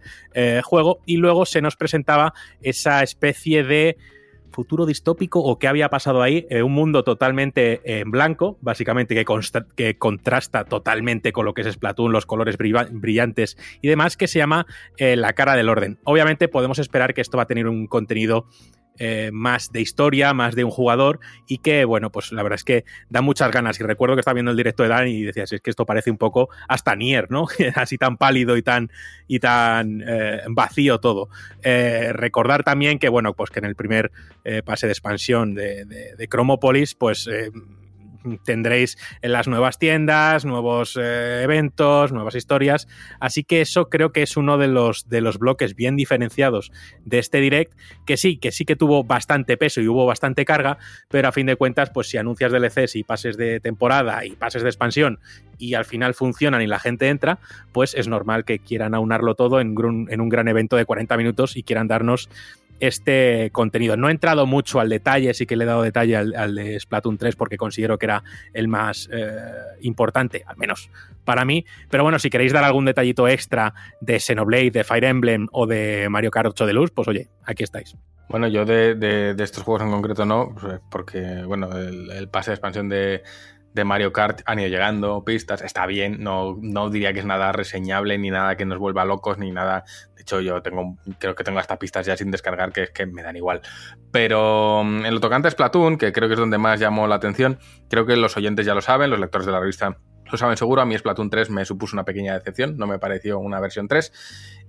juego, 0.63 1.01
y 1.05 1.17
luego 1.17 1.45
se 1.45 1.61
nos 1.61 1.75
presentaba 1.75 2.33
esa 2.61 3.03
especie 3.03 3.63
de 3.63 3.97
futuro 4.51 4.85
distópico 4.85 5.39
o 5.39 5.57
qué 5.57 5.67
había 5.67 5.89
pasado 5.89 6.21
ahí, 6.21 6.45
eh, 6.49 6.63
un 6.63 6.73
mundo 6.73 7.03
totalmente 7.03 7.81
en 7.83 7.99
eh, 7.99 8.03
blanco, 8.05 8.57
básicamente 8.61 9.15
que, 9.15 9.25
que, 9.75 9.97
contrasta 9.97 10.65
totalmente 10.65 11.31
con 11.31 11.45
lo 11.45 11.53
que 11.53 11.61
es 11.61 11.73
Splatoon, 11.73 12.11
los 12.11 12.25
colores 12.25 12.57
brillantes 12.57 13.57
y 13.81 13.87
demás, 13.87 14.17
que 14.17 14.27
se 14.27 14.39
llama 14.39 14.65
eh, 14.97 15.15
La 15.15 15.33
cara 15.33 15.55
del 15.55 15.69
orden. 15.69 15.99
Obviamente 16.03 16.47
podemos 16.47 16.79
esperar 16.79 17.13
que 17.13 17.21
esto 17.21 17.37
va 17.37 17.43
a 17.43 17.47
tener 17.47 17.67
un 17.67 17.87
contenido 17.87 18.45
eh, 18.97 19.32
más 19.34 19.71
de 19.71 19.82
historia, 19.82 20.34
más 20.34 20.56
de 20.56 20.63
un 20.63 20.71
jugador 20.71 21.19
y 21.47 21.60
que, 21.60 21.86
bueno, 21.86 22.12
pues 22.12 22.32
la 22.32 22.43
verdad 22.43 22.56
es 22.56 22.63
que 22.63 22.86
da 23.10 23.21
muchas 23.21 23.51
ganas. 23.51 23.80
Y 23.80 23.84
recuerdo 23.84 24.15
que 24.15 24.19
estaba 24.19 24.36
viendo 24.36 24.51
el 24.51 24.58
directo 24.58 24.84
de 24.84 24.89
Dan 24.89 25.08
y 25.08 25.23
decías, 25.23 25.51
es 25.51 25.62
que 25.62 25.69
esto 25.69 25.86
parece 25.86 26.12
un 26.12 26.17
poco 26.17 26.49
hasta 26.67 26.95
Nier, 26.95 27.32
¿no? 27.32 27.47
Así 27.75 27.97
tan 27.97 28.17
pálido 28.17 28.58
y 28.58 28.62
tan, 28.62 28.91
y 29.27 29.39
tan 29.39 30.04
eh, 30.06 30.41
vacío 30.49 30.99
todo. 30.99 31.30
Eh, 31.63 32.12
recordar 32.13 32.63
también 32.63 32.99
que, 32.99 33.10
bueno, 33.10 33.34
pues 33.34 33.49
que 33.49 33.60
en 33.60 33.65
el 33.65 33.75
primer 33.75 34.12
pase 34.65 34.88
de 34.88 34.93
expansión 34.93 35.54
de, 35.54 35.86
de, 35.86 36.27
Chromopolis, 36.27 36.95
pues 36.95 37.30
tendréis 38.43 38.97
en 39.21 39.31
las 39.31 39.47
nuevas 39.47 39.79
tiendas, 39.79 40.45
nuevos 40.45 40.97
eh, 40.99 41.41
eventos, 41.43 42.12
nuevas 42.12 42.36
historias. 42.36 42.88
Así 43.19 43.43
que 43.43 43.62
eso 43.62 43.89
creo 43.89 44.12
que 44.12 44.23
es 44.23 44.38
uno 44.38 44.57
de 44.57 44.67
los, 44.67 45.10
de 45.10 45.21
los 45.21 45.38
bloques 45.38 45.75
bien 45.75 45.95
diferenciados 45.95 46.71
de 47.05 47.19
este 47.19 47.39
direct, 47.39 47.73
que 48.05 48.17
sí, 48.17 48.38
que 48.38 48.51
sí 48.51 48.65
que 48.65 48.75
tuvo 48.75 49.03
bastante 49.03 49.57
peso 49.57 49.81
y 49.81 49.88
hubo 49.88 50.05
bastante 50.05 50.45
carga, 50.45 50.77
pero 51.10 51.27
a 51.27 51.31
fin 51.31 51.47
de 51.47 51.55
cuentas, 51.55 51.89
pues 51.89 52.07
si 52.07 52.17
anuncias 52.17 52.51
DLCs 52.51 52.95
y 52.95 53.03
pases 53.03 53.38
de 53.38 53.60
temporada 53.60 54.25
y 54.25 54.31
pases 54.31 54.63
de 54.63 54.69
expansión 54.69 55.19
y 55.57 55.75
al 55.75 55.86
final 55.86 56.13
funcionan 56.13 56.62
y 56.62 56.67
la 56.67 56.79
gente 56.79 57.07
entra, 57.10 57.39
pues 57.71 57.93
es 57.93 58.07
normal 58.07 58.45
que 58.45 58.60
quieran 58.60 58.95
aunarlo 58.95 59.36
todo 59.36 59.60
en, 59.60 59.75
en 60.10 60.21
un 60.21 60.29
gran 60.29 60.47
evento 60.47 60.75
de 60.75 60.86
40 60.86 61.17
minutos 61.17 61.55
y 61.55 61.63
quieran 61.63 61.88
darnos 61.88 62.29
este 62.82 63.52
contenido. 63.52 63.96
No 63.96 64.10
he 64.10 64.12
entrado 64.12 64.46
mucho 64.46 64.80
al 64.80 64.89
detalle, 64.89 65.34
sí 65.34 65.46
que 65.46 65.56
le 65.56 65.63
he 65.63 65.67
dado 65.67 65.84
detalle 65.84 66.17
al, 66.17 66.36
al 66.36 66.56
de 66.56 66.80
Splatoon 66.80 67.17
3 67.17 67.36
porque 67.36 67.56
considero 67.56 67.98
que 67.98 68.08
era 68.08 68.24
el 68.54 68.67
más 68.67 69.08
eh, 69.13 69.38
importante, 69.82 70.44
al 70.46 70.58
menos 70.58 70.89
para 71.24 71.46
mí. 71.46 71.63
Pero 71.89 72.04
bueno, 72.04 72.20
si 72.20 72.30
queréis 72.30 72.52
dar 72.52 72.63
algún 72.63 72.86
detallito 72.86 73.28
extra 73.28 73.74
de 74.02 74.20
Xenoblade, 74.20 74.72
de 74.72 74.84
Fire 74.84 75.06
Emblem 75.06 75.48
o 75.52 75.67
de 75.67 76.08
Mario 76.10 76.32
Kart 76.32 76.50
8 76.50 76.65
de 76.65 76.74
Luz, 76.74 76.91
pues 76.91 77.08
oye, 77.08 77.30
aquí 77.46 77.63
estáis. 77.63 77.96
Bueno, 78.30 78.48
yo 78.48 78.65
de, 78.65 78.96
de, 78.96 79.44
estos 79.44 79.63
juegos 79.63 79.84
en 79.84 79.91
concreto 79.91 80.26
no, 80.26 80.56
porque 80.89 81.44
bueno, 81.46 81.70
el 81.78 82.30
pase 82.30 82.52
de 82.52 82.56
expansión 82.56 82.88
de, 82.88 83.24
de 83.73 83.84
Mario 83.84 84.12
Kart 84.12 84.41
han 84.45 84.60
ido 84.60 84.69
llegando, 84.69 85.23
pistas, 85.23 85.62
está 85.62 85.86
bien, 85.86 86.23
no, 86.23 86.57
no 86.62 86.89
diría 86.89 87.13
que 87.13 87.19
es 87.19 87.25
nada 87.25 87.51
reseñable, 87.51 88.17
ni 88.17 88.29
nada 88.29 88.57
que 88.57 88.65
nos 88.65 88.77
vuelva 88.77 89.05
locos, 89.05 89.38
ni 89.38 89.51
nada. 89.51 89.84
De 90.15 90.21
hecho, 90.21 90.41
yo 90.41 90.62
tengo, 90.62 90.97
creo 91.19 91.36
que 91.36 91.43
tengo 91.43 91.60
hasta 91.60 91.79
pistas 91.79 92.05
ya 92.05 92.17
sin 92.17 92.31
descargar 92.31 92.71
que, 92.71 92.88
que 92.88 93.05
me 93.05 93.23
dan 93.23 93.36
igual. 93.36 93.62
Pero 94.12 94.84
mm, 94.84 95.05
en 95.05 95.13
lo 95.13 95.19
tocante 95.19 95.47
a 95.47 95.51
Splatoon, 95.51 95.97
que 95.97 96.12
creo 96.12 96.27
que 96.27 96.34
es 96.34 96.39
donde 96.39 96.57
más 96.57 96.79
llamó 96.79 97.07
la 97.07 97.15
atención, 97.15 97.60
creo 97.89 98.05
que 98.05 98.15
los 98.15 98.36
oyentes 98.38 98.65
ya 98.65 98.75
lo 98.75 98.81
saben, 98.81 99.10
los 99.10 99.19
lectores 99.19 99.45
de 99.45 99.51
la 99.51 99.60
revista 99.60 99.97
lo 100.31 100.38
saben 100.38 100.55
seguro, 100.55 100.81
a 100.81 100.86
mí 100.86 100.97
Splatoon 100.97 101.29
3 101.29 101.49
me 101.49 101.65
supuso 101.65 101.95
una 101.95 102.05
pequeña 102.05 102.34
decepción, 102.34 102.77
no 102.77 102.88
me 102.88 102.99
pareció 102.99 103.39
una 103.39 103.60
versión 103.60 103.88
3. 103.88 104.13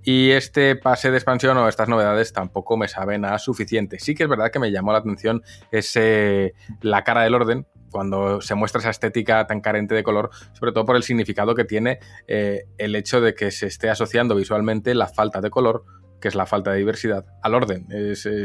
Y 0.03 0.33
este 0.33 0.75
pase 0.75 1.13
de 1.13 1.17
expansión 1.17 1.57
o 1.57 1.69
estas 1.69 1.89
novedades 1.89 2.33
tampoco 2.33 2.77
me 2.77 2.89
saben 2.89 3.25
a 3.25 3.39
suficiente. 3.39 4.01
Sí 4.01 4.17
que 4.17 4.25
es 4.25 4.29
verdad 4.29 4.51
que 4.51 4.59
me 4.59 4.73
llamó 4.73 4.93
la 4.93 4.99
atención 4.99 5.43
ese, 5.71 6.55
la 6.81 7.05
cara 7.05 7.23
del 7.23 7.35
orden, 7.37 7.67
cuando 7.93 8.41
se 8.41 8.55
muestra 8.55 8.81
esa 8.81 8.91
estética 8.91 9.47
tan 9.47 9.61
carente 9.61 9.95
de 9.95 10.03
color, 10.03 10.31
sobre 10.53 10.73
todo 10.73 10.85
por 10.85 10.97
el 10.97 11.03
significado 11.03 11.55
que 11.55 11.65
tiene 11.65 12.01
eh, 12.27 12.65
el 12.79 12.97
hecho 12.97 13.21
de 13.21 13.35
que 13.35 13.51
se 13.51 13.67
esté 13.67 13.91
asociando 13.91 14.35
visualmente 14.35 14.95
la 14.95 15.07
falta 15.07 15.41
de 15.41 15.51
color 15.51 15.85
que 16.21 16.29
es 16.29 16.37
la 16.37 16.47
falta 16.47 16.71
de 16.71 16.79
diversidad, 16.79 17.27
al 17.43 17.53
orden. 17.53 17.85
Eh, 17.91 18.15
se, 18.15 18.45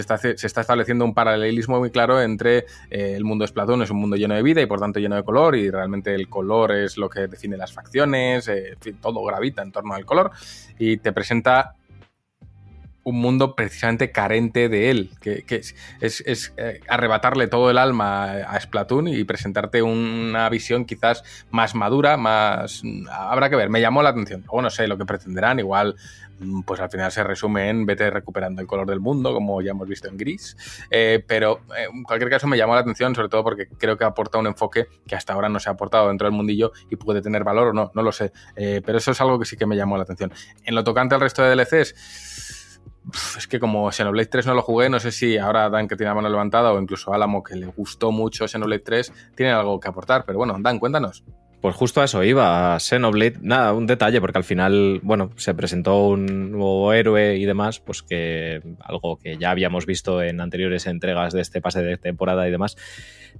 está, 0.00 0.14
estableciendo 0.14 1.04
un 1.04 1.14
paralelismo 1.14 1.80
muy 1.80 1.90
claro 1.90 2.22
entre 2.22 2.58
eh, 2.90 3.14
el 3.16 3.24
mundo 3.24 3.42
de 3.42 3.48
Splatoon, 3.48 3.82
es 3.82 3.90
un 3.90 3.96
mundo 3.96 4.14
lleno 4.14 4.36
de 4.36 4.42
vida 4.44 4.62
y 4.62 4.66
por 4.66 4.78
tanto 4.78 5.00
lleno 5.00 5.16
de 5.16 5.24
color, 5.24 5.56
y 5.56 5.68
realmente 5.68 6.14
el 6.14 6.28
color 6.28 6.70
es 6.70 6.96
lo 6.96 7.10
que 7.10 7.26
define 7.26 7.56
las 7.56 7.72
facciones, 7.72 8.48
todo 9.00 9.24
gravita 9.24 9.62
en 9.62 9.72
torno 9.72 9.94
al 9.94 10.06
color, 10.06 10.30
y 10.78 10.98
te 10.98 11.12
presenta 11.12 11.74
un 13.04 13.20
mundo 13.20 13.54
precisamente 13.56 14.12
carente 14.12 14.68
de 14.68 14.90
él, 14.90 15.10
que, 15.20 15.44
es, 16.00 16.54
eh, 16.56 16.80
arrebatarle 16.88 17.48
todo 17.48 17.70
el 17.70 17.78
alma 17.78 18.32
a 18.32 18.60
Splatoon 18.60 19.08
y 19.08 19.24
presentarte 19.24 19.82
una 19.82 20.48
visión 20.48 20.84
quizás 20.84 21.24
más 21.50 21.74
madura, 21.74 22.16
más... 22.16 22.82
Habrá 23.10 23.50
que 23.50 23.56
ver, 23.56 23.70
me 23.70 23.80
llamó 23.80 24.02
la 24.02 24.10
atención. 24.10 24.42
Luego 24.42 24.62
no 24.62 24.70
sé 24.70 24.86
lo 24.86 24.96
que 24.98 25.04
pretenderán, 25.04 25.58
igual 25.58 25.96
mm, 26.38 26.62
pues 26.62 26.80
al 26.80 26.90
final 26.90 27.10
se 27.10 27.24
resume 27.24 27.68
en 27.68 27.86
vete 27.86 28.08
recuperando 28.08 28.62
el 28.62 28.68
color 28.68 28.86
del 28.86 29.00
mundo, 29.00 29.34
como 29.34 29.60
ya 29.62 29.72
hemos 29.72 29.88
visto 29.88 30.08
en 30.08 30.16
Gris, 30.16 30.56
eh, 30.90 31.24
pero 31.26 31.62
eh, 31.76 31.88
en 31.92 32.04
cualquier 32.04 32.30
caso 32.30 32.46
me 32.46 32.56
llamó 32.56 32.74
la 32.74 32.82
atención, 32.82 33.14
sobre 33.16 33.28
todo 33.28 33.42
porque 33.42 33.66
creo 33.66 33.96
que 33.96 34.04
aporta 34.04 34.38
un 34.38 34.46
enfoque 34.46 34.86
que 35.06 35.16
hasta 35.16 35.32
ahora 35.32 35.48
no 35.48 35.58
se 35.58 35.68
ha 35.68 35.72
aportado 35.72 36.08
dentro 36.08 36.26
del 36.26 36.36
mundillo 36.36 36.72
y 36.88 36.96
puede 36.96 37.20
tener 37.20 37.42
valor 37.42 37.68
o 37.68 37.72
no, 37.72 37.90
no 37.94 38.02
lo 38.02 38.12
sé, 38.12 38.32
pero 38.54 38.98
eso 38.98 39.10
es 39.10 39.20
algo 39.20 39.38
que 39.38 39.44
sí 39.44 39.56
que 39.56 39.66
me 39.66 39.76
llamó 39.76 39.96
la 39.96 40.04
atención. 40.04 40.32
En 40.64 40.74
lo 40.74 40.84
tocante 40.84 41.14
al 41.14 41.20
resto 41.20 41.42
de 41.42 41.56
DLCs, 41.56 42.61
es 43.36 43.46
que 43.46 43.58
como 43.58 43.90
Xenoblade 43.90 44.26
3 44.26 44.46
no 44.46 44.54
lo 44.54 44.62
jugué, 44.62 44.88
no 44.88 45.00
sé 45.00 45.12
si 45.12 45.36
ahora 45.38 45.68
Dan 45.70 45.88
que 45.88 45.96
tiene 45.96 46.10
la 46.10 46.14
mano 46.14 46.28
levantada 46.28 46.72
o 46.72 46.80
incluso 46.80 47.12
Álamo 47.12 47.42
que 47.42 47.56
le 47.56 47.66
gustó 47.66 48.12
mucho 48.12 48.46
Xenoblade 48.46 48.82
3 48.82 49.12
tiene 49.34 49.52
algo 49.52 49.80
que 49.80 49.88
aportar. 49.88 50.24
Pero 50.24 50.38
bueno, 50.38 50.56
Dan, 50.58 50.78
cuéntanos. 50.78 51.24
Pues 51.62 51.76
justo 51.76 52.00
a 52.00 52.06
eso 52.06 52.24
iba, 52.24 52.76
Xenoblade. 52.80 53.36
Nada, 53.40 53.72
un 53.72 53.86
detalle, 53.86 54.20
porque 54.20 54.36
al 54.36 54.42
final, 54.42 54.98
bueno, 55.04 55.30
se 55.36 55.54
presentó 55.54 56.08
un 56.08 56.50
nuevo 56.50 56.92
héroe 56.92 57.36
y 57.36 57.44
demás, 57.44 57.78
pues 57.78 58.02
que 58.02 58.60
algo 58.80 59.16
que 59.16 59.36
ya 59.38 59.52
habíamos 59.52 59.86
visto 59.86 60.20
en 60.22 60.40
anteriores 60.40 60.88
entregas 60.88 61.32
de 61.32 61.40
este 61.40 61.60
pase 61.60 61.80
de 61.84 61.98
temporada 61.98 62.48
y 62.48 62.50
demás. 62.50 62.76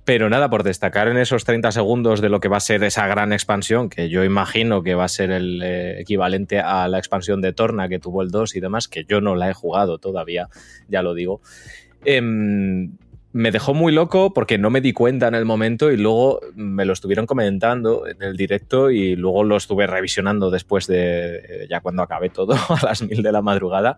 Pero 0.05 0.31
nada, 0.31 0.49
por 0.51 0.63
destacar 0.63 1.09
en 1.09 1.17
esos 1.17 1.45
30 1.45 1.73
segundos 1.73 2.21
de 2.21 2.29
lo 2.29 2.39
que 2.39 2.47
va 2.47 2.59
a 2.59 2.61
ser 2.61 2.85
esa 2.85 3.09
gran 3.09 3.33
expansión, 3.33 3.91
que 3.91 4.09
yo 4.09 4.23
imagino 4.23 4.85
que 4.85 4.95
va 4.95 5.03
a 5.03 5.09
ser 5.09 5.33
el 5.33 5.61
eh, 5.61 6.01
equivalente 6.01 6.61
a 6.61 6.87
la 6.87 6.99
expansión 6.99 7.41
de 7.41 7.53
Torna 7.53 7.89
que 7.89 7.99
tuvo 7.99 8.23
el 8.23 8.31
2 8.31 8.55
y 8.55 8.61
demás, 8.61 8.87
que 8.87 9.05
yo 9.05 9.21
no 9.21 9.35
la 9.35 9.51
he 9.51 9.53
jugado 9.53 9.99
todavía, 9.99 10.49
ya 10.87 11.03
lo 11.03 11.15
digo. 11.15 11.41
Em, 12.05 12.93
me 13.33 13.51
dejó 13.51 13.73
muy 13.75 13.93
loco 13.93 14.35
porque 14.35 14.59
no 14.59 14.71
me 14.71 14.81
di 14.81 14.93
cuenta 14.93 15.29
en 15.29 15.35
el 15.35 15.45
momento 15.45 15.91
y 15.91 15.97
luego 15.97 16.41
me 16.55 16.85
lo 16.85 16.93
estuvieron 16.93 17.27
comentando 17.27 18.07
en 18.07 18.23
el 18.23 18.37
directo 18.37 18.91
y 18.91 19.17
luego 19.17 19.45
lo 19.45 19.57
estuve 19.57 19.87
revisionando 19.87 20.51
después 20.51 20.87
de 20.87 21.37
eh, 21.37 21.67
ya 21.69 21.81
cuando 21.81 22.03
acabé 22.03 22.29
todo 22.29 22.55
a 22.69 22.87
las 22.87 23.03
mil 23.03 23.23
de 23.23 23.33
la 23.33 23.43
madrugada. 23.43 23.97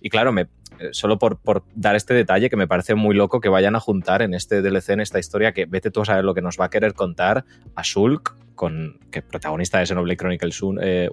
Y 0.00 0.10
claro, 0.10 0.32
me, 0.32 0.42
eh, 0.78 0.90
solo 0.92 1.18
por, 1.18 1.38
dar 1.74 1.96
este 1.96 2.12
detalle 2.12 2.50
que 2.50 2.56
me 2.56 2.68
parece 2.68 2.94
muy 2.94 3.14
loco 3.14 3.40
que 3.40 3.48
vayan 3.48 3.74
a 3.74 3.80
juntar 3.80 4.20
en 4.20 4.34
este 4.34 4.60
DLC, 4.60 4.90
en 4.90 5.00
esta 5.00 5.18
historia, 5.18 5.52
que 5.52 5.64
vete 5.64 5.90
tú 5.90 6.02
a 6.02 6.04
saber 6.04 6.24
lo 6.24 6.34
que 6.34 6.42
nos 6.42 6.60
va 6.60 6.66
a 6.66 6.70
querer 6.70 6.92
contar 6.92 7.46
a 7.74 7.82
Shulk, 7.82 8.36
con, 8.54 9.00
que 9.10 9.22
protagonista 9.22 9.78
de 9.78 9.86
Xenoblade 9.86 10.16
Chronicles 10.16 10.62
1, 10.62 10.80
eh, 10.82 11.10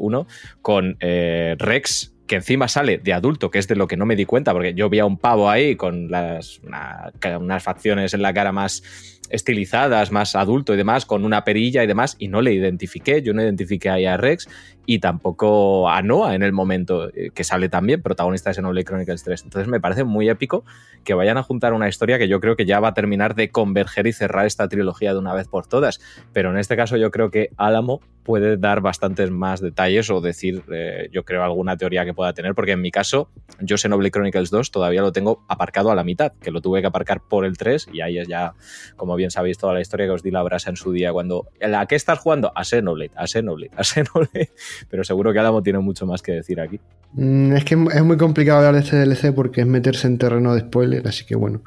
con 0.62 0.98
Rex, 1.00 2.14
que 2.28 2.36
encima 2.36 2.68
sale 2.68 2.98
de 2.98 3.14
adulto, 3.14 3.52
que 3.52 3.60
es 3.60 3.68
de 3.68 3.76
lo 3.76 3.88
que 3.88 3.98
no 3.98 4.06
me 4.06 4.16
di 4.16 4.26
cuenta, 4.26 4.54
porque 4.54 4.74
yo 4.74 4.90
vi 4.90 5.00
a 5.00 5.06
un 5.06 5.18
pavo 5.18 5.50
ahí 5.50 5.76
con 5.76 6.10
las, 6.10 6.62
unas 7.40 7.64
facciones 7.64 8.14
en 8.14 8.22
la 8.22 8.34
cara 8.34 8.52
más 8.52 8.84
estilizadas, 9.30 10.12
más 10.12 10.36
adulto 10.36 10.74
y 10.74 10.78
demás, 10.78 11.06
con 11.06 11.26
una 11.26 11.44
perilla 11.44 11.84
y 11.84 11.88
demás, 11.88 12.16
y 12.20 12.28
no 12.28 12.42
le 12.42 12.54
identifiqué, 12.54 13.22
yo 13.22 13.34
no 13.34 13.42
identifiqué 13.42 13.90
ahí 13.90 14.06
a 14.06 14.18
Rex 14.18 14.48
y 14.86 15.00
tampoco 15.00 15.90
a 15.90 16.02
Noah 16.02 16.36
en 16.36 16.44
el 16.44 16.52
momento, 16.52 17.10
eh, 17.10 17.32
que 17.34 17.44
sale 17.44 17.70
también 17.70 18.02
protagonista 18.02 18.50
de 18.50 18.56
Xenoblade 18.56 18.86
Chronicles 18.86 19.24
3. 19.24 19.44
Entonces 19.44 19.68
me 19.70 19.80
parece 19.80 20.04
muy 20.04 20.30
épico 20.30 20.64
que 21.04 21.14
vayan 21.14 21.38
a 21.38 21.44
juntar 21.44 21.74
una 21.74 21.88
historia 21.88 22.18
que 22.18 22.28
yo 22.28 22.40
creo 22.40 22.56
que 22.56 22.66
ya 22.66 22.80
va 22.80 22.90
a 22.90 22.94
terminar 22.94 23.36
de 23.36 23.50
converger 23.50 24.08
y 24.08 24.14
cerrar 24.14 24.46
esta 24.46 24.68
trilogía 24.68 25.14
de 25.14 25.20
una 25.20 25.34
vez 25.34 25.48
por 25.48 25.68
todas. 25.68 26.00
Pero 26.34 26.52
en 26.52 26.58
este 26.58 26.76
caso 26.76 26.98
yo 26.98 27.12
creo 27.12 27.32
que 27.32 27.50
Álamo 27.58 28.02
puede 28.24 28.58
dar 28.58 28.82
bastantes 28.82 29.32
más 29.32 29.62
detalles 29.62 30.10
o 30.10 30.22
decir, 30.22 30.64
eh, 30.72 31.10
yo 31.12 31.24
creo, 31.26 31.44
alguna 31.44 31.78
teoría 31.78 32.06
que 32.06 32.14
pueda 32.14 32.34
tener, 32.34 32.54
porque 32.54 32.74
en 32.74 32.82
mi 32.82 32.92
caso, 32.92 33.30
yo 33.60 33.78
Xenoblade 33.78 34.12
Chronicles 34.12 34.52
2 34.52 34.72
todavía 34.72 35.02
lo 35.02 35.12
tengo 35.12 35.44
aparcado 35.48 35.92
a 35.92 35.96
la 35.96 36.04
mitad, 36.04 36.34
que 36.42 36.52
lo 36.52 36.62
tuve 36.62 36.82
que 36.82 36.88
aparcar 36.88 37.22
por 37.22 37.46
el 37.46 37.58
3 37.58 37.90
y 37.94 38.02
ahí 38.02 38.20
es 38.20 38.28
ya, 38.28 38.54
como 38.96 39.16
bien 39.16 39.32
sabéis, 39.32 39.58
toda 39.58 39.74
la 39.74 39.82
historia 39.82 40.06
que 40.06 40.12
os 40.12 40.24
di 40.24 40.32
la 40.32 40.44
brasa 40.44 40.70
en 40.70 40.76
su 40.76 40.92
día 40.92 41.12
cuando... 41.12 41.48
¿A 41.62 41.86
qué 41.88 41.96
estás 41.96 42.20
jugando? 42.20 42.52
A 42.56 42.64
Xenoblade, 42.64 43.12
a 43.16 43.28
Xenoblade, 43.28 43.72
a 43.76 43.84
Xenoblade. 43.84 44.52
Pero 44.90 45.04
seguro 45.04 45.34
que 45.34 45.40
Álamo 45.40 45.62
tiene 45.64 45.80
mucho 45.80 46.06
más 46.06 46.22
que 46.22 46.34
decir 46.34 46.60
aquí. 46.60 46.80
Mm, 47.14 47.54
es 47.54 47.66
que 47.66 47.76
es 47.76 48.04
muy 48.04 48.18
complicado 48.18 48.60
hablar 48.60 48.76
de 48.76 48.82
este 48.82 48.98
DLC 48.98 49.34
porque 49.34 49.62
es 49.62 49.68
meterse 49.68 50.08
en 50.08 50.18
terreno 50.18 50.54
de 50.54 50.62
spoiler, 50.62 51.08
así 51.08 51.26
que 51.26 51.36
bueno. 51.36 51.62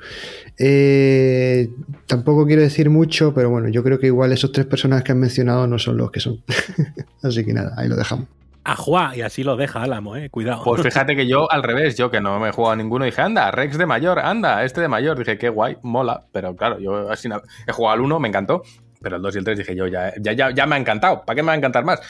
Eh, 0.58 1.68
tampoco 2.06 2.46
quiero 2.46 2.62
decir 2.62 2.90
mucho, 2.90 3.34
pero 3.34 3.50
bueno, 3.50 3.68
yo 3.68 3.82
creo 3.82 3.98
que 3.98 4.06
igual 4.06 4.32
esos 4.32 4.52
tres 4.52 4.66
personajes 4.66 5.04
que 5.04 5.12
han 5.12 5.20
mencionado 5.20 5.66
no 5.66 5.78
son 5.78 5.96
los 5.96 6.10
que 6.10 6.20
son. 6.20 6.42
así 7.22 7.44
que 7.44 7.52
nada, 7.52 7.74
ahí 7.76 7.88
lo 7.88 7.96
dejamos. 7.96 8.28
Ajua, 8.66 9.14
y 9.14 9.20
así 9.20 9.44
lo 9.44 9.56
deja 9.56 9.82
Álamo, 9.82 10.16
eh, 10.16 10.30
cuidado. 10.30 10.64
Pues 10.64 10.82
fíjate 10.82 11.14
que 11.14 11.26
yo 11.26 11.52
al 11.52 11.62
revés, 11.62 11.98
yo 11.98 12.10
que 12.10 12.22
no 12.22 12.40
me 12.40 12.48
he 12.48 12.52
jugado 12.52 12.72
a 12.72 12.76
ninguno, 12.76 13.04
dije, 13.04 13.20
anda, 13.20 13.50
Rex 13.50 13.76
de 13.76 13.84
mayor, 13.84 14.18
anda, 14.18 14.64
este 14.64 14.80
de 14.80 14.88
mayor. 14.88 15.18
Dije, 15.18 15.36
qué 15.36 15.50
guay, 15.50 15.76
mola, 15.82 16.24
pero 16.32 16.56
claro, 16.56 16.78
yo 16.78 17.10
así 17.10 17.28
he 17.66 17.72
jugado 17.72 17.94
al 17.94 18.00
uno, 18.00 18.18
me 18.18 18.28
encantó, 18.28 18.62
pero 19.04 19.16
el 19.16 19.22
2 19.22 19.34
y 19.34 19.38
el 19.38 19.44
3 19.44 19.58
dije 19.58 19.76
yo, 19.76 19.86
ya, 19.86 20.12
ya, 20.18 20.50
ya, 20.50 20.66
me 20.66 20.74
ha 20.74 20.78
encantado, 20.78 21.22
¿para 21.24 21.36
qué 21.36 21.42
me 21.42 21.48
va 21.48 21.52
a 21.52 21.56
encantar 21.56 21.84
más? 21.84 22.00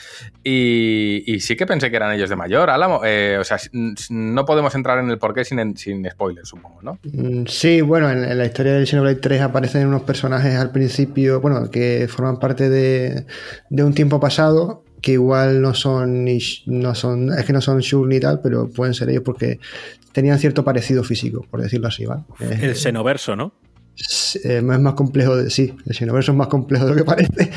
Y, 0.43 1.37
sí 1.39 1.55
que 1.55 1.67
pensé 1.67 1.91
que 1.91 1.97
eran 1.97 2.13
ellos 2.13 2.29
de 2.29 2.35
mayor, 2.35 2.69
Álamo. 2.69 3.01
Eh, 3.03 3.37
o 3.39 3.43
sea, 3.43 3.57
no 4.09 4.45
podemos 4.45 4.73
entrar 4.73 4.97
en 4.99 5.11
el 5.11 5.19
porqué 5.19 5.43
sin, 5.43 5.77
sin 5.77 6.09
spoilers, 6.09 6.47
supongo, 6.47 6.81
¿no? 6.81 6.97
Mm, 7.03 7.45
sí, 7.45 7.81
bueno, 7.81 8.09
en, 8.09 8.37
la 8.37 8.45
historia 8.45 8.73
del 8.73 8.87
Xenoblade 8.87 9.17
3 9.17 9.41
aparecen 9.41 9.85
unos 9.85 10.03
personajes 10.03 10.55
al 10.55 10.71
principio, 10.71 11.41
bueno, 11.41 11.69
que 11.69 12.07
forman 12.09 12.39
parte 12.39 12.69
de, 12.69 13.25
de 13.69 13.83
un 13.83 13.93
tiempo 13.93 14.19
pasado 14.19 14.83
que 15.05 15.11
igual 15.11 15.61
no 15.61 15.75
son, 15.75 16.23
ni, 16.23 16.39
no 16.65 16.95
son, 16.95 17.31
es 17.31 17.45
que 17.45 17.53
no 17.53 17.61
son 17.61 17.79
Shur 17.79 18.07
ni 18.07 18.19
tal, 18.19 18.39
pero 18.41 18.69
pueden 18.69 18.95
ser 18.95 19.09
ellos 19.11 19.21
porque 19.23 19.59
tenían 20.13 20.39
cierto 20.39 20.63
parecido 20.63 21.03
físico, 21.03 21.45
por 21.51 21.61
decirlo 21.61 21.89
así, 21.89 22.05
¿vale? 22.05 22.23
El 22.39 22.75
Xenoverso, 22.75 23.35
¿no? 23.35 23.51
Es, 23.97 24.35
es 24.43 24.63
más 24.63 24.93
complejo 24.93 25.35
de. 25.37 25.49
Sí, 25.49 25.73
el 25.85 26.17
es 26.17 26.33
más 26.33 26.47
complejo 26.47 26.85
de 26.85 26.91
lo 26.91 26.97
que 26.97 27.05
parece. 27.05 27.51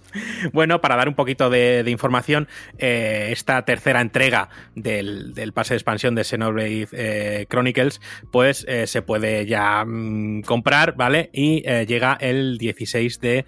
bueno, 0.52 0.80
para 0.80 0.96
dar 0.96 1.08
un 1.08 1.14
poquito 1.14 1.50
de, 1.50 1.84
información, 1.88 2.48
eh, 2.78 3.28
esta 3.30 3.64
tercera 3.64 4.00
entrega 4.00 4.48
del, 4.74 5.52
pase 5.54 5.74
de 5.74 5.78
expansión 5.78 6.14
de 6.14 6.24
Xenoblade 6.24 6.88
eh, 6.92 7.46
Chronicles, 7.48 8.00
pues 8.30 8.64
eh, 8.68 8.86
se 8.86 9.02
puede 9.02 9.46
ya 9.46 9.84
mm, 9.84 10.42
comprar, 10.42 10.94
¿vale? 10.96 11.30
Y 11.32 11.62
llega 11.62 12.16
el 12.20 12.58
16 12.58 13.20
de 13.20 13.44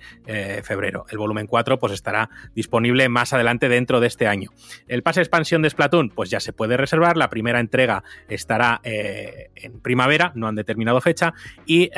febrero. 0.62 1.06
El 1.10 1.18
volumen 1.18 1.46
4 1.46 1.78
pues 1.78 1.92
estará 1.92 2.30
disponible 2.54 3.08
más 3.08 3.32
adelante 3.32 3.68
dentro 3.68 4.00
de 4.00 4.06
este 4.06 4.26
año. 4.26 4.50
El 4.88 5.02
pase 5.02 5.20
de 5.20 5.24
expansión 5.24 5.62
de 5.62 5.70
Splatoon, 5.70 6.10
pues 6.10 6.30
ya 6.30 6.40
se 6.40 6.52
puede 6.52 6.76
reservar. 6.76 7.16
La 7.16 7.30
primera 7.30 7.60
entrega 7.60 8.04
estará 8.28 8.80
en 8.84 9.80
primavera, 9.80 10.32
no 10.34 10.46
han 10.46 10.54
determinado 10.54 11.00
fecha. 11.00 11.34
Y 11.66 11.90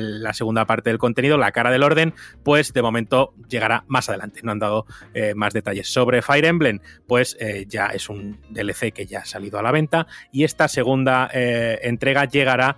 la 0.00 0.32
segunda 0.34 0.66
parte 0.66 0.90
del 0.90 0.98
contenido, 0.98 1.38
la 1.38 1.52
cara 1.52 1.70
del 1.70 1.82
orden, 1.82 2.14
pues 2.42 2.72
de 2.72 2.82
momento 2.82 3.34
llegará 3.48 3.84
más 3.88 4.08
adelante. 4.08 4.40
No 4.42 4.52
han 4.52 4.58
dado 4.58 4.86
eh, 5.14 5.34
más 5.34 5.52
detalles. 5.52 5.92
Sobre 5.92 6.22
Fire 6.22 6.44
Emblem, 6.44 6.80
pues 7.06 7.36
eh, 7.40 7.66
ya 7.68 7.86
es 7.86 8.08
un 8.08 8.40
DLC 8.50 8.92
que 8.92 9.06
ya 9.06 9.20
ha 9.20 9.24
salido 9.24 9.58
a 9.58 9.62
la 9.62 9.72
venta 9.72 10.06
y 10.30 10.44
esta 10.44 10.68
segunda 10.68 11.30
eh, 11.32 11.80
entrega 11.82 12.24
llegará 12.24 12.76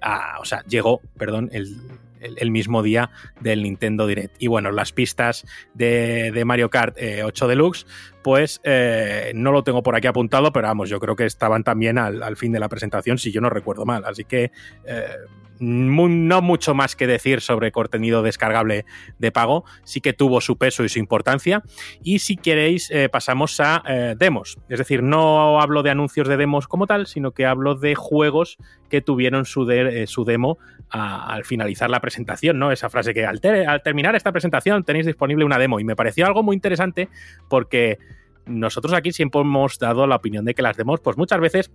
a, 0.00 0.38
o 0.40 0.44
sea, 0.44 0.62
llegó, 0.64 1.00
perdón, 1.18 1.50
el, 1.52 2.50
mismo 2.50 2.82
día 2.82 3.10
del 3.40 3.62
Nintendo 3.62 4.06
Direct. 4.06 4.34
Y 4.40 4.48
bueno, 4.48 4.72
las 4.72 4.92
pistas 4.92 5.44
de, 5.74 6.42
Mario 6.44 6.70
Kart 6.70 6.96
8 7.24 7.48
Deluxe, 7.48 7.86
pues 8.26 8.60
no 9.34 9.52
lo 9.52 9.62
tengo 9.62 9.84
por 9.84 9.94
aquí 9.94 10.08
apuntado, 10.08 10.52
pero 10.52 10.66
vamos, 10.66 10.90
yo 10.90 10.98
creo 10.98 11.14
que 11.14 11.26
estaban 11.26 11.62
también 11.62 11.96
al, 11.96 12.36
fin 12.36 12.50
de 12.50 12.58
la 12.58 12.68
presentación, 12.68 13.18
si 13.18 13.30
yo 13.30 13.40
no 13.40 13.50
recuerdo 13.50 13.86
mal. 13.86 14.04
Así 14.04 14.24
que 14.24 14.50
eh, 14.84 15.06
no 15.60 16.42
mucho 16.42 16.74
más 16.74 16.96
que 16.96 17.06
decir 17.06 17.40
sobre 17.40 17.70
contenido 17.70 18.24
descargable 18.24 18.84
de 19.20 19.30
pago, 19.30 19.64
sí 19.84 20.00
que 20.00 20.12
tuvo 20.12 20.40
su 20.40 20.58
peso 20.58 20.82
y 20.82 20.88
su 20.88 20.98
importancia. 20.98 21.62
Y 22.02 22.18
si 22.18 22.36
queréis, 22.36 22.90
eh, 22.90 23.08
pasamos 23.08 23.60
a 23.60 23.84
demos. 24.18 24.58
Es 24.68 24.78
decir, 24.78 25.04
no 25.04 25.60
hablo 25.60 25.84
de 25.84 25.90
anuncios 25.90 26.26
de 26.26 26.36
demos 26.36 26.66
como 26.66 26.88
tal, 26.88 27.06
sino 27.06 27.30
que 27.30 27.46
hablo 27.46 27.76
de 27.76 27.94
juegos 27.94 28.58
que 28.90 29.02
tuvieron 29.02 29.44
su, 29.44 29.64
demo 29.66 30.58
al 30.90 31.44
finalizar 31.44 31.90
la 31.90 32.00
presentación, 32.00 32.58
¿no? 32.58 32.72
Esa 32.72 32.90
frase 32.90 33.14
que 33.14 33.24
al 33.24 33.40
terminar 33.84 34.16
esta 34.16 34.32
presentación 34.32 34.82
tenéis 34.82 35.06
disponible 35.06 35.44
una 35.44 35.58
demo. 35.58 35.78
Y 35.78 35.84
me 35.84 35.94
pareció 35.94 36.26
algo 36.26 36.42
muy 36.42 36.54
interesante 36.54 37.08
porque 37.48 37.98
nosotros 38.46 38.94
aquí 38.94 39.12
siempre 39.12 39.40
hemos 39.40 39.78
dado 39.78 40.06
la 40.06 40.16
opinión 40.16 40.44
de 40.44 40.54
que 40.54 40.62
las 40.62 40.76
demos, 40.76 41.00
pues 41.00 41.16
muchas 41.16 41.40
veces 41.40 41.70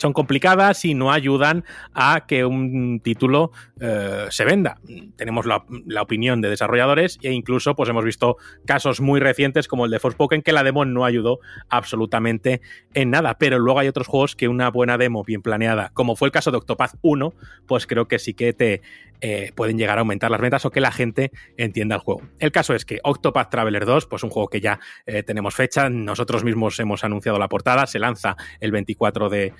son 0.00 0.12
complicadas 0.12 0.84
y 0.84 0.94
no 0.94 1.12
ayudan 1.12 1.64
a 1.92 2.24
que 2.26 2.44
un 2.44 3.00
título 3.00 3.52
eh, 3.80 4.26
se 4.30 4.44
venda. 4.44 4.78
Tenemos 5.16 5.46
la, 5.46 5.64
opinión 6.00 6.40
de 6.40 6.48
desarrolladores 6.48 7.18
e 7.22 7.32
incluso 7.32 7.74
pues 7.76 7.88
hemos 7.88 8.04
visto 8.04 8.36
casos 8.66 9.00
muy 9.00 9.20
recientes 9.20 9.68
como 9.68 9.84
el 9.84 9.90
de 9.90 9.98
Forspoken 9.98 10.42
que 10.42 10.52
la 10.52 10.64
demo 10.64 10.84
no 10.84 11.04
ayudó 11.04 11.40
absolutamente 11.68 12.60
en 12.94 13.10
nada, 13.10 13.38
pero 13.38 13.58
luego 13.58 13.80
hay 13.80 13.88
otros 13.88 14.06
juegos 14.06 14.34
que 14.34 14.48
una 14.48 14.70
buena 14.70 14.98
demo 14.98 15.22
bien 15.22 15.42
planeada, 15.42 15.90
como 15.94 16.16
fue 16.16 16.28
el 16.28 16.32
caso 16.32 16.50
de 16.50 16.56
Octopath 16.56 16.94
1, 17.02 17.34
pues 17.66 17.86
creo 17.86 18.08
que 18.08 18.18
sí 18.18 18.34
que 18.34 18.52
te 18.52 18.82
eh, 19.24 19.52
pueden 19.54 19.78
llegar 19.78 19.98
a 19.98 20.00
aumentar 20.00 20.32
las 20.32 20.40
ventas 20.40 20.64
o 20.66 20.70
que 20.72 20.80
la 20.80 20.90
gente 20.90 21.30
entienda 21.56 21.94
el 21.94 22.00
juego. 22.00 22.22
El 22.40 22.50
caso 22.50 22.74
es 22.74 22.84
que 22.84 22.98
Octopath 23.04 23.50
Traveler 23.50 23.86
2, 23.86 24.06
pues 24.06 24.24
un 24.24 24.30
juego 24.30 24.48
que 24.48 24.60
ya 24.60 24.80
eh, 25.06 25.22
tenemos 25.22 25.54
fecha, 25.54 25.88
nosotros 25.88 26.42
mismos 26.42 26.80
hemos 26.80 27.04
anunciado 27.04 27.38
la 27.38 27.48
portada, 27.48 27.86
se 27.86 28.00
lanza 28.00 28.36
el 28.58 28.72
24 28.72 29.28
de, 29.28 29.54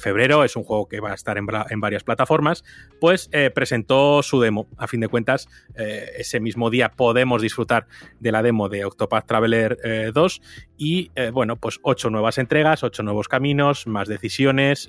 febrero, 0.00 0.44
es 0.44 0.56
un 0.56 0.64
juego 0.64 0.88
que 0.88 1.00
va 1.00 1.10
a 1.10 1.14
estar 1.14 1.36
en, 1.36 1.46
varias 1.46 2.04
plataformas, 2.04 2.64
pues 2.98 3.28
eh, 3.32 3.50
presentó 3.50 4.22
su 4.22 4.40
demo. 4.40 4.66
A 4.78 4.86
fin 4.86 5.00
de 5.00 5.08
cuentas, 5.08 5.46
ese 5.74 6.40
mismo 6.40 6.70
día 6.70 6.92
podemos 6.92 7.42
disfrutar 7.42 7.86
de 8.18 8.32
la 8.32 8.42
demo 8.42 8.70
de 8.70 8.86
Octopath 8.86 9.26
Traveler 9.26 10.12
2 10.14 10.36
eh, 10.36 10.40
y, 10.78 11.10
bueno, 11.32 11.56
pues 11.56 11.80
ocho 11.82 12.08
nuevas 12.08 12.38
entregas, 12.38 12.82
ocho 12.82 13.02
nuevos 13.02 13.28
caminos, 13.28 13.86
más 13.86 14.08
decisiones, 14.08 14.88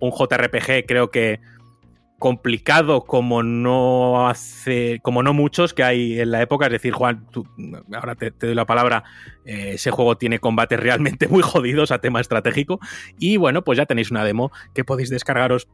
un 0.00 0.10
JRPG 0.10 0.86
creo 0.86 1.10
que 1.12 1.40
complicado 2.18 3.04
como 3.04 3.42
no 3.42 4.28
hace, 4.28 5.00
como 5.02 5.22
no 5.22 5.32
muchos 5.32 5.72
que 5.72 5.84
hay 5.84 6.20
en 6.20 6.30
la 6.30 6.42
época. 6.42 6.66
Es 6.66 6.72
decir, 6.72 6.92
Juan, 6.92 7.26
ahora 7.94 8.14
te, 8.16 8.30
doy 8.30 8.54
la 8.54 8.66
palabra. 8.66 9.04
Eh, 9.44 9.72
ese 9.74 9.90
juego 9.90 10.16
tiene 10.16 10.38
combates 10.38 10.78
realmente 10.80 11.28
muy 11.28 11.42
jodidos 11.42 11.90
a 11.92 12.00
tema 12.00 12.20
estratégico. 12.20 12.80
Y 13.18 13.36
bueno, 13.36 13.62
pues 13.62 13.78
ya 13.78 13.86
tenéis 13.86 14.10
una 14.10 14.24
demo 14.24 14.50
que 14.74 14.84
podéis 14.84 15.10
descargaros 15.10 15.68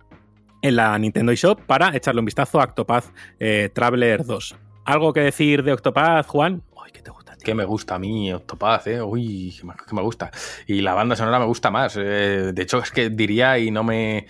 en 0.63 0.77
la 0.77 0.99
Nintendo 0.99 1.33
eShop 1.33 1.61
para 1.63 1.95
echarle 1.97 2.21
un 2.21 2.25
vistazo 2.27 2.61
a 2.61 2.65
Octopath 2.65 3.07
eh, 3.39 3.71
Traveler 3.73 4.25
2. 4.25 4.57
¿Algo 4.85 5.13
que 5.13 5.21
decir 5.21 5.63
de 5.63 5.73
Octopath, 5.73 6.27
Juan? 6.27 6.63
Uy, 6.73 6.91
¿qué 6.93 7.01
te 7.01 7.11
gusta? 7.11 7.37
Que 7.43 7.55
me 7.55 7.65
gusta 7.65 7.95
a 7.95 7.99
mí 7.99 8.33
Octopath, 8.33 8.87
¿eh? 8.87 9.03
Uy, 9.03 9.55
que 9.59 9.95
me, 9.95 10.03
gusta. 10.03 10.31
Y 10.67 10.83
la 10.83 10.95
banda 10.95 11.17
sonora 11.17 11.39
me 11.39 11.47
gusta 11.47 11.71
más. 11.71 11.97
Eh, 11.97 12.53
de 12.55 12.63
hecho, 12.63 12.79
es 12.79 12.91
que 12.91 13.11
diría 13.11 13.59
y 13.59 13.71
no 13.71 13.83
me 13.83 14.27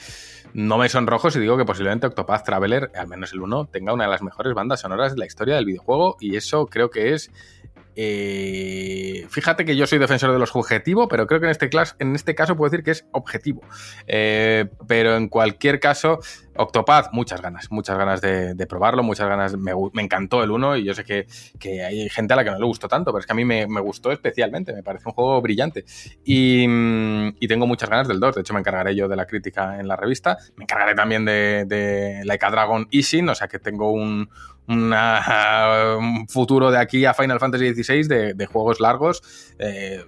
no 0.54 0.78
me 0.78 0.88
sonrojo 0.88 1.30
si 1.30 1.40
digo 1.40 1.56
que 1.58 1.64
posiblemente 1.64 2.06
Octopath 2.06 2.44
Traveler, 2.44 2.90
al 2.94 3.08
menos 3.08 3.32
el 3.32 3.40
1, 3.40 3.66
tenga 3.66 3.92
una 3.92 4.04
de 4.04 4.10
las 4.10 4.22
mejores 4.22 4.54
bandas 4.54 4.80
sonoras 4.80 5.12
de 5.12 5.18
la 5.18 5.26
historia 5.26 5.56
del 5.56 5.66
videojuego 5.66 6.16
y 6.20 6.36
eso 6.36 6.66
creo 6.66 6.90
que 6.90 7.12
es 7.12 7.30
eh, 7.96 9.26
fíjate 9.28 9.64
que 9.64 9.76
yo 9.76 9.86
soy 9.86 9.98
defensor 9.98 10.32
de 10.32 10.38
los 10.38 10.50
subjetivos, 10.50 11.06
pero 11.08 11.26
creo 11.26 11.40
que 11.40 11.46
en 11.46 11.50
este, 11.50 11.70
en 11.98 12.14
este 12.14 12.34
caso 12.34 12.56
puedo 12.56 12.70
decir 12.70 12.84
que 12.84 12.90
es 12.90 13.06
objetivo. 13.12 13.62
Eh, 14.06 14.66
pero 14.86 15.16
en 15.16 15.28
cualquier 15.28 15.80
caso, 15.80 16.18
Octopath, 16.56 17.12
muchas 17.12 17.40
ganas, 17.40 17.70
muchas 17.70 17.96
ganas 17.96 18.20
de, 18.20 18.66
probarlo, 18.68 19.02
muchas 19.02 19.28
ganas. 19.28 19.56
Me, 19.56 19.72
encantó 20.02 20.42
el 20.42 20.50
1 20.50 20.76
y 20.78 20.84
yo 20.84 20.94
sé 20.94 21.04
que, 21.04 21.26
hay 21.82 22.08
gente 22.08 22.32
a 22.32 22.36
la 22.36 22.44
que 22.44 22.50
no 22.50 22.58
le 22.58 22.64
gustó 22.64 22.88
tanto, 22.88 23.12
pero 23.12 23.20
es 23.20 23.26
que 23.26 23.32
a 23.32 23.36
mí 23.36 23.44
me, 23.44 23.80
gustó 23.80 24.12
especialmente, 24.12 24.72
me 24.72 24.82
parece 24.82 25.08
un 25.08 25.14
juego 25.14 25.40
brillante. 25.40 25.84
Mm, 26.26 27.28
y, 27.38 27.48
tengo 27.48 27.66
muchas 27.66 27.88
ganas 27.90 28.08
del 28.08 28.20
2, 28.20 28.34
de 28.34 28.40
hecho 28.40 28.54
me 28.54 28.60
encargaré 28.60 28.94
yo 28.94 29.08
de 29.08 29.16
la 29.16 29.26
crítica 29.26 29.78
en 29.78 29.88
la 29.88 29.96
revista, 29.96 30.38
me 30.56 30.64
encargaré 30.64 30.94
también 30.94 31.24
de, 31.24 31.64
de 31.66 32.22
Laika 32.24 32.50
Dragon 32.50 32.86
Ishin, 32.90 33.28
o 33.28 33.34
sea 33.34 33.48
que 33.48 33.58
tengo 33.58 33.92
un, 33.92 34.28
un 34.66 36.28
futuro 36.28 36.70
de 36.70 36.78
aquí 36.78 37.04
a 37.04 37.14
Final 37.14 37.38
Fantasy 37.38 37.74
XVI 37.74 38.34
de, 38.34 38.46
juegos 38.46 38.80
largos. 38.80 39.22
Eh, 39.58 40.04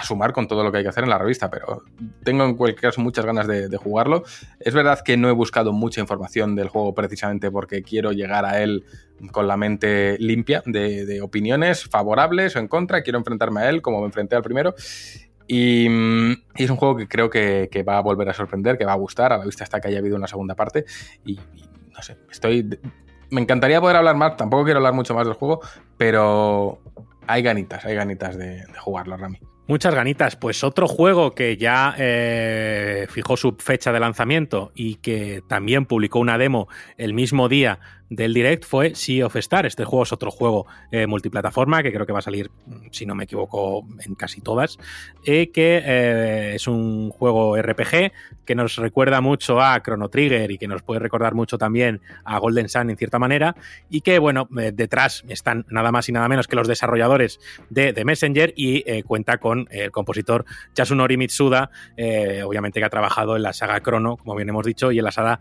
a 0.00 0.04
sumar 0.04 0.32
con 0.32 0.48
todo 0.48 0.64
lo 0.64 0.72
que 0.72 0.78
hay 0.78 0.84
que 0.84 0.88
hacer 0.88 1.04
en 1.04 1.10
la 1.10 1.18
revista, 1.18 1.50
pero 1.50 1.82
tengo 2.22 2.44
en 2.44 2.56
cualquier 2.56 2.90
caso 2.90 3.00
muchas 3.00 3.24
ganas 3.24 3.46
de, 3.46 3.76
jugarlo. 3.76 4.24
Es 4.58 4.74
verdad 4.74 5.00
que 5.04 5.16
no 5.16 5.28
he 5.28 5.32
buscado 5.32 5.72
mucha 5.72 6.00
información 6.00 6.54
del 6.54 6.68
juego 6.68 6.94
precisamente 6.94 7.50
porque 7.50 7.82
quiero 7.82 8.12
llegar 8.12 8.44
a 8.44 8.62
él 8.62 8.84
con 9.32 9.46
la 9.46 9.56
mente 9.56 10.16
limpia 10.18 10.62
de, 10.66 11.20
opiniones 11.22 11.84
favorables 11.84 12.56
o 12.56 12.58
en 12.58 12.68
contra. 12.68 13.02
Quiero 13.02 13.18
enfrentarme 13.18 13.60
a 13.60 13.70
él 13.70 13.82
como 13.82 14.00
me 14.00 14.06
enfrenté 14.06 14.36
al 14.36 14.42
primero. 14.42 14.74
Y, 15.46 15.86
es 16.54 16.70
un 16.70 16.76
juego 16.76 16.96
que 16.96 17.08
creo 17.08 17.30
que, 17.30 17.84
va 17.88 17.98
a 17.98 18.02
volver 18.02 18.28
a 18.28 18.34
sorprender, 18.34 18.76
que 18.76 18.84
va 18.84 18.92
a 18.92 18.96
gustar. 18.96 19.32
A 19.32 19.38
la 19.38 19.44
vista 19.44 19.64
está 19.64 19.80
que 19.80 19.88
haya 19.88 19.98
habido 19.98 20.16
una 20.16 20.26
segunda 20.26 20.54
parte. 20.54 20.84
Y, 21.24 21.38
no 21.94 22.02
sé, 22.02 22.16
estoy 22.30 22.78
me 23.30 23.40
encantaría 23.40 23.80
poder 23.80 23.96
hablar 23.96 24.16
más, 24.16 24.36
tampoco 24.36 24.64
quiero 24.64 24.78
hablar 24.78 24.92
mucho 24.92 25.14
más 25.14 25.26
del 25.26 25.34
juego, 25.34 25.60
pero 25.96 26.80
hay 27.26 27.42
ganitas, 27.42 27.84
hay 27.84 27.94
ganitas 27.94 28.36
de, 28.36 28.64
jugarlo, 28.80 29.16
Rami. 29.16 29.38
Muchas 29.70 29.94
ganitas. 29.94 30.34
Pues 30.34 30.64
otro 30.64 30.88
juego 30.88 31.30
que 31.30 31.56
ya 31.56 31.94
eh, 31.96 33.06
fijó 33.08 33.36
su 33.36 33.54
fecha 33.56 33.92
de 33.92 34.00
lanzamiento 34.00 34.72
y 34.74 34.96
que 34.96 35.44
también 35.46 35.86
publicó 35.86 36.18
una 36.18 36.38
demo 36.38 36.66
el 36.96 37.14
mismo 37.14 37.48
día 37.48 37.78
del 38.10 38.34
Direct 38.34 38.64
fue 38.64 38.94
Sea 38.94 39.26
of 39.26 39.36
Star. 39.36 39.64
Este 39.64 39.84
juego 39.84 40.02
es 40.02 40.12
otro 40.12 40.30
juego 40.30 40.66
eh, 40.90 41.06
multiplataforma 41.06 41.82
que 41.82 41.92
creo 41.92 42.04
que 42.04 42.12
va 42.12 42.18
a 42.18 42.22
salir, 42.22 42.50
si 42.90 43.06
no 43.06 43.14
me 43.14 43.24
equivoco, 43.24 43.86
en 44.04 44.16
casi 44.16 44.40
todas. 44.40 44.78
Eh, 45.24 45.50
que 45.50 45.80
eh, 45.82 46.54
es 46.56 46.66
un 46.66 47.10
juego 47.10 47.56
RPG 47.56 48.12
que 48.44 48.54
nos 48.56 48.76
recuerda 48.76 49.20
mucho 49.20 49.60
a 49.60 49.80
Chrono 49.80 50.08
Trigger 50.08 50.50
y 50.50 50.58
que 50.58 50.66
nos 50.66 50.82
puede 50.82 50.98
recordar 50.98 51.34
mucho 51.34 51.56
también 51.56 52.00
a 52.24 52.38
Golden 52.38 52.68
Sun 52.68 52.90
en 52.90 52.96
cierta 52.96 53.20
manera. 53.20 53.54
Y 53.88 54.00
que, 54.00 54.18
bueno, 54.18 54.48
detrás 54.50 55.24
están 55.28 55.64
nada 55.70 55.92
más 55.92 56.08
y 56.08 56.12
nada 56.12 56.28
menos 56.28 56.48
que 56.48 56.56
los 56.56 56.66
desarrolladores 56.66 57.38
de 57.68 57.92
The 57.92 58.04
Messenger 58.04 58.52
y 58.56 59.02
cuenta 59.02 59.38
con 59.38 59.68
el 59.70 59.92
compositor 59.92 60.44
Yasunori 60.74 61.16
Mitsuda, 61.16 61.70
obviamente 62.44 62.80
que 62.80 62.86
ha 62.86 62.90
trabajado 62.90 63.36
en 63.36 63.44
la 63.44 63.52
saga 63.52 63.80
Chrono, 63.80 64.16
como 64.16 64.34
bien 64.34 64.48
hemos 64.48 64.66
dicho, 64.66 64.90
y 64.90 64.98
en 64.98 65.04
la 65.04 65.12
saga 65.12 65.38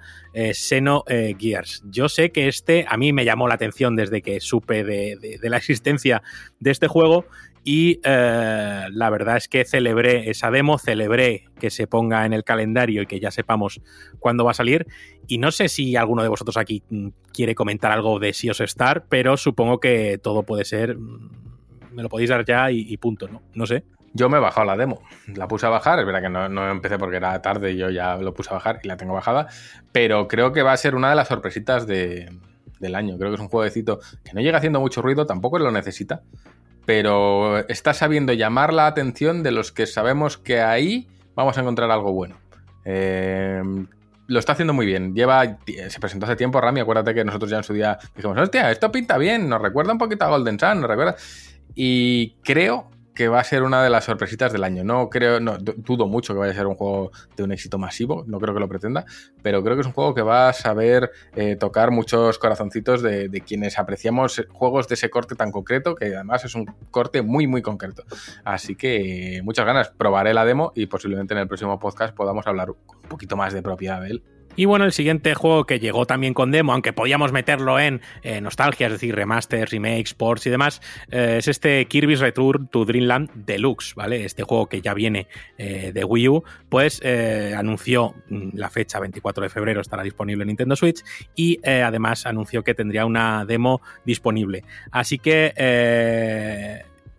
Xeno 0.54 1.04
Gears. 1.08 1.84
Yo 1.90 2.10
sé 2.10 2.32
que 2.32 2.48
es 2.48 2.59
este 2.60 2.86
a 2.88 2.98
mí 2.98 3.14
me 3.14 3.26
llamó 3.26 3.48
la 3.48 3.56
atención 3.56 3.96
desde 3.96 4.22
que 4.22 4.42
supe 4.42 4.84
de, 4.84 5.40
la 5.42 5.58
existencia 5.58 6.22
de 6.60 6.72
este 6.72 6.88
juego 6.88 7.26
y 7.64 8.00
eh, 8.04 8.86
la 8.92 9.10
verdad 9.10 9.38
es 9.38 9.48
que 9.48 9.66
celebré 9.66 10.30
esa 10.30 10.52
demo, 10.52 10.78
celebré 10.78 11.46
que 11.60 11.70
se 11.70 11.88
ponga 11.88 12.26
en 12.26 12.34
el 12.34 12.44
calendario 12.44 13.02
y 13.02 13.06
que 13.06 13.20
ya 13.20 13.32
sepamos 13.32 13.82
cuándo 14.20 14.46
va 14.46 14.52
a 14.52 14.54
salir. 14.54 14.88
Y 15.28 15.38
no 15.38 15.52
sé 15.52 15.68
si 15.68 15.96
alguno 15.96 16.24
de 16.24 16.30
vosotros 16.30 16.58
aquí 16.58 16.84
mm, 16.90 17.10
quiere 17.34 17.56
comentar 17.56 17.92
algo 17.92 18.20
de 18.20 18.34
Sea 18.34 18.52
of 18.52 18.62
Star, 18.62 19.06
pero 19.10 19.38
supongo 19.38 19.80
que 19.80 20.18
todo 20.18 20.44
puede 20.44 20.66
ser. 20.66 20.98
Mm, 20.98 21.30
me 21.92 22.04
lo 22.04 22.10
podéis 22.10 22.30
dar 22.30 22.46
ya 22.46 22.72
y, 22.72 22.96
punto, 22.98 23.28
¿no? 23.28 23.42
No 23.54 23.66
sé. 23.66 23.84
Yo 24.14 24.30
me 24.30 24.38
he 24.38 24.42
bajado 24.42 24.66
la 24.66 24.78
demo, 24.78 25.02
la 25.28 25.48
puse 25.48 25.66
a 25.68 25.70
bajar, 25.70 26.00
es 26.00 26.06
verdad 26.06 26.22
que 26.22 26.30
no, 26.30 26.50
no, 26.50 26.72
empecé 26.72 26.98
porque 26.98 27.18
era 27.18 27.40
tarde 27.44 27.74
y 27.74 27.78
yo 27.78 27.92
ya 27.92 28.18
lo 28.18 28.34
puse 28.34 28.50
a 28.50 28.54
bajar 28.54 28.80
y 28.84 28.88
la 28.88 28.98
tengo 28.98 29.14
bajada, 29.14 29.48
pero 29.92 30.28
creo 30.28 30.52
que 30.52 30.64
va 30.64 30.72
a 30.72 30.78
ser 30.78 30.96
una 30.96 31.12
de 31.12 31.16
las 31.16 31.28
sorpresitas 31.28 31.86
de, 31.86 32.28
del 32.80 32.96
año. 32.96 33.18
Creo 33.18 33.32
que 33.32 33.36
es 33.36 33.42
un 33.42 33.50
jueguecito 33.50 34.00
que 34.24 34.34
no 34.34 34.42
llega 34.42 34.58
haciendo 34.58 34.80
mucho 34.80 35.02
ruido, 35.02 35.26
tampoco 35.26 35.60
lo 35.60 35.72
necesita, 35.72 36.22
pero 36.86 37.60
está 37.68 37.94
sabiendo 37.94 38.34
llamar 38.34 38.74
la 38.74 38.88
atención 38.88 39.44
de 39.44 39.52
los 39.52 39.72
que 39.72 39.86
sabemos 39.86 40.38
que 40.38 40.62
ahí 40.62 41.08
vamos 41.36 41.58
a 41.58 41.62
encontrar 41.62 41.92
algo 41.92 42.14
bueno. 42.14 42.38
Eh, 42.86 43.62
lo 44.28 44.40
está 44.40 44.54
haciendo 44.54 44.74
muy 44.74 44.86
bien. 44.86 45.16
Lleva, 45.16 45.58
se 45.66 46.00
presentó 46.00 46.26
hace 46.26 46.36
tiempo, 46.36 46.62
Rami, 46.62 46.82
acuérdate 46.82 47.14
que 47.14 47.26
nosotros 47.26 47.50
ya 47.50 47.58
en 47.58 47.64
su 47.64 47.74
día 47.74 47.98
dijimos, 48.16 48.38
hostia, 48.38 48.72
esto 48.72 48.92
pinta 48.92 49.18
bien, 49.18 49.50
nos 49.50 49.62
recuerda 49.62 49.92
un 49.92 49.98
poquito 49.98 50.26
a 50.26 50.30
Golden 50.30 50.60
Sun, 50.60 50.82
nos 50.82 50.90
recuerda. 50.90 51.16
Y 51.74 52.36
creo 52.44 52.90
que 53.20 53.28
va 53.28 53.42
a 53.42 53.44
ser 53.44 53.64
una 53.64 53.84
de 53.84 53.90
las 53.90 54.06
sorpresitas 54.06 54.54
del 54.54 54.64
año. 54.64 54.86
No 54.86 55.10
creo, 55.10 55.42
no, 55.42 55.58
dudo 55.58 56.08
mucho 56.08 56.32
que 56.32 56.40
vaya 56.40 56.54
a 56.54 56.56
ser 56.56 56.68
un 56.68 56.76
juego 56.76 57.12
de 57.36 57.44
un 57.44 57.52
éxito 57.52 57.78
masivo, 57.78 58.24
no 58.28 58.40
creo 58.40 58.54
que 58.54 58.62
lo 58.62 58.70
pretenda, 58.70 59.04
pero 59.42 59.62
creo 59.62 59.76
que 59.76 59.82
es 59.82 59.88
un 59.88 59.92
juego 59.92 60.16
que 60.16 60.22
va 60.22 60.48
a 60.48 60.54
saber 60.54 61.12
eh, 61.36 61.58
tocar 61.58 61.92
muchos 61.92 62.40
corazoncitos 62.40 63.02
de, 63.02 63.44
quienes 63.46 63.78
apreciamos 63.78 64.42
juegos 64.54 64.88
de 64.88 64.96
ese 64.96 65.10
corte 65.10 65.36
tan 65.36 65.52
concreto, 65.52 65.96
que 65.96 66.16
además 66.16 66.46
es 66.46 66.56
un 66.56 66.66
corte 66.92 67.22
muy, 67.22 67.46
muy 67.46 67.62
concreto. 67.62 68.06
Así 68.46 68.78
que 68.78 69.40
eh, 69.40 69.42
muchas 69.42 69.66
ganas, 69.66 69.90
probaré 69.90 70.34
la 70.34 70.46
demo 70.46 70.72
y 70.74 70.86
posiblemente 70.86 71.34
en 71.34 71.42
el 71.42 71.48
próximo 71.50 71.78
podcast 71.78 72.16
podamos 72.16 72.48
hablar 72.48 72.70
un 72.70 73.10
poquito 73.10 73.36
más 73.36 73.52
de 73.52 73.62
propiedad 73.62 74.00
de 74.02 74.12
él 74.12 74.24
Y 74.60 74.66
bueno, 74.66 74.84
el 74.84 74.92
siguiente 74.92 75.36
juego 75.36 75.66
que 75.66 75.80
llegó 75.80 76.06
también 76.06 76.34
con 76.34 76.52
demo, 76.52 76.74
aunque 76.74 76.92
podíamos 76.92 77.32
meterlo 77.32 77.80
en 77.80 78.02
eh, 78.24 78.42
nostalgia, 78.42 78.88
es 78.88 78.92
decir, 78.92 79.16
remasters, 79.16 79.72
remakes, 79.72 80.14
ports 80.14 80.48
y 80.48 80.50
demás, 80.50 80.82
eh, 81.12 81.36
es 81.38 81.48
este 81.48 81.86
Kirby's 81.86 82.20
Return 82.20 82.68
to 82.68 82.84
Dreamland 82.84 83.30
Deluxe, 83.46 83.96
¿vale? 83.96 84.26
Este 84.26 84.44
juego 84.44 84.68
que 84.68 84.82
ya 84.82 84.94
viene 84.94 85.28
eh, 85.58 85.92
de 85.94 86.04
Wii 86.04 86.28
U, 86.28 86.44
pues 86.68 87.02
anunció 87.56 88.16
mm, 88.28 88.50
la 88.58 88.70
fecha 88.70 89.00
24 89.00 89.44
de 89.44 89.50
febrero 89.50 89.80
estará 89.80 90.04
disponible 90.04 90.44
en 90.44 90.48
Nintendo 90.48 90.76
Switch 90.76 91.06
y 91.38 91.66
además 91.66 92.26
anunció 92.26 92.62
que 92.62 92.74
tendría 92.74 93.06
una 93.06 93.46
demo 93.46 93.80
disponible. 94.04 94.66
Así 94.92 95.20
que 95.20 95.54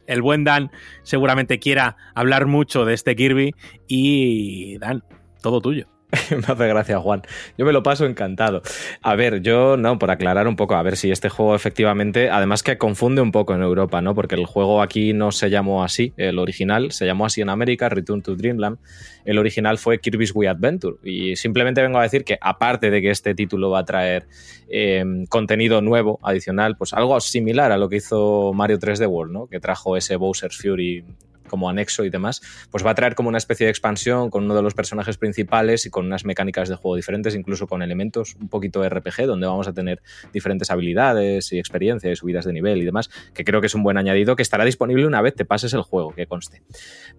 el 0.07 0.21
buen 0.21 0.45
Dan 0.45 0.71
seguramente 1.05 1.59
quiera 1.59 1.97
hablar 2.15 2.45
mucho 2.45 2.85
de 2.85 2.93
este 2.93 3.17
Kirby 3.17 3.55
y 3.89 4.77
Dan, 4.77 5.05
todo 5.41 5.63
tuyo. 5.63 5.89
me 6.31 6.53
hace 6.53 6.67
gracia, 6.67 6.99
Juan. 6.99 7.23
Yo 7.57 7.65
me 7.65 7.73
lo 7.73 7.83
paso 7.83 8.07
encantado. 8.07 8.63
A 9.03 9.15
ver, 9.15 9.43
yo, 9.43 9.77
no, 9.77 9.99
por 9.99 10.11
aclarar 10.11 10.49
un 10.49 10.57
poco, 10.57 10.75
a 10.75 10.83
ver 10.83 10.97
si 10.97 11.11
este 11.11 11.29
juego 11.29 11.55
efectivamente, 11.55 12.31
además 12.31 12.63
que 12.63 12.79
confunde 12.79 13.21
un 13.21 13.33
poco 13.33 13.55
en 13.55 13.63
Europa, 13.63 14.01
¿no? 14.01 14.15
Porque 14.15 14.35
el 14.35 14.47
juego 14.47 14.83
aquí 14.83 15.13
no 15.13 15.33
se 15.33 15.51
llamó 15.51 15.85
así, 15.85 16.13
el 16.17 16.39
original, 16.39 16.93
se 16.93 17.07
llamó 17.07 17.27
así 17.27 17.41
en 17.41 17.49
América, 17.49 17.89
Return 17.89 18.23
to 18.23 18.35
Dreamland. 18.35 18.79
El 19.25 19.39
original 19.39 19.79
fue 19.79 19.99
Kirby's 19.99 20.33
Wii 20.35 20.49
Adventure. 20.49 20.97
Y 21.05 21.37
simplemente 21.37 21.83
vengo 21.83 21.99
a 21.99 22.03
decir 22.03 22.25
que, 22.25 22.39
aparte 22.41 22.91
de 22.91 23.01
que 23.01 23.11
este 23.11 23.35
título 23.35 23.71
va 23.71 23.81
a 23.81 23.85
traer 23.85 24.27
eh, 24.69 25.05
contenido 25.29 25.81
nuevo, 25.83 26.19
adicional, 26.23 26.77
pues 26.77 26.93
algo 26.93 27.21
similar 27.21 27.73
a 27.73 27.79
lo 27.79 27.89
que 27.89 27.97
hizo 27.97 28.53
Mario 28.55 28.79
3D 28.79 29.09
World, 29.09 29.33
¿no? 29.33 29.47
Que 29.47 29.61
trajo 29.61 29.97
ese 29.97 30.17
Bowser's 30.17 30.57
Fury 30.57 31.05
como 31.51 31.69
anexo 31.69 32.05
y 32.05 32.11
demás, 32.11 32.41
pues 32.71 32.85
va 32.85 32.93
a 32.93 32.95
traer 32.95 33.15
como 33.15 33.29
una 33.29 33.37
especie 33.39 33.67
de 33.67 33.71
expansión 33.71 34.31
con 34.31 34.45
uno 34.45 34.55
de 34.55 34.63
los 34.63 34.73
personajes 34.73 35.19
principales 35.19 35.85
y 35.85 35.91
con 35.91 36.07
unas 36.07 36.25
mecánicas 36.25 36.71
de 36.71 36.77
juego 36.77 36.97
diferentes, 36.97 37.35
incluso 37.35 37.67
con 37.67 37.83
elementos 37.83 38.37
un 38.41 38.49
poquito 38.49 38.89
RPG, 38.89 39.27
donde 39.27 39.47
vamos 39.47 39.69
a 39.69 39.75
tener 39.75 40.01
diferentes 40.33 40.71
habilidades 40.71 41.53
y 41.53 41.59
experiencias 41.59 42.19
subidas 42.19 42.47
de 42.47 42.55
nivel 42.55 42.81
y 42.81 42.85
demás, 42.87 43.11
que 43.35 43.45
creo 43.45 43.61
que 43.61 43.67
es 43.67 43.75
un 43.75 43.83
buen 43.83 43.99
añadido 43.99 44.37
que 44.37 44.43
estará 44.43 44.65
disponible 44.65 45.07
una 45.07 45.21
vez 45.21 45.35
te 45.35 45.45
pases 45.45 45.75
el 45.75 45.83
juego, 45.83 46.15
que 46.15 46.27
conste. 46.27 46.63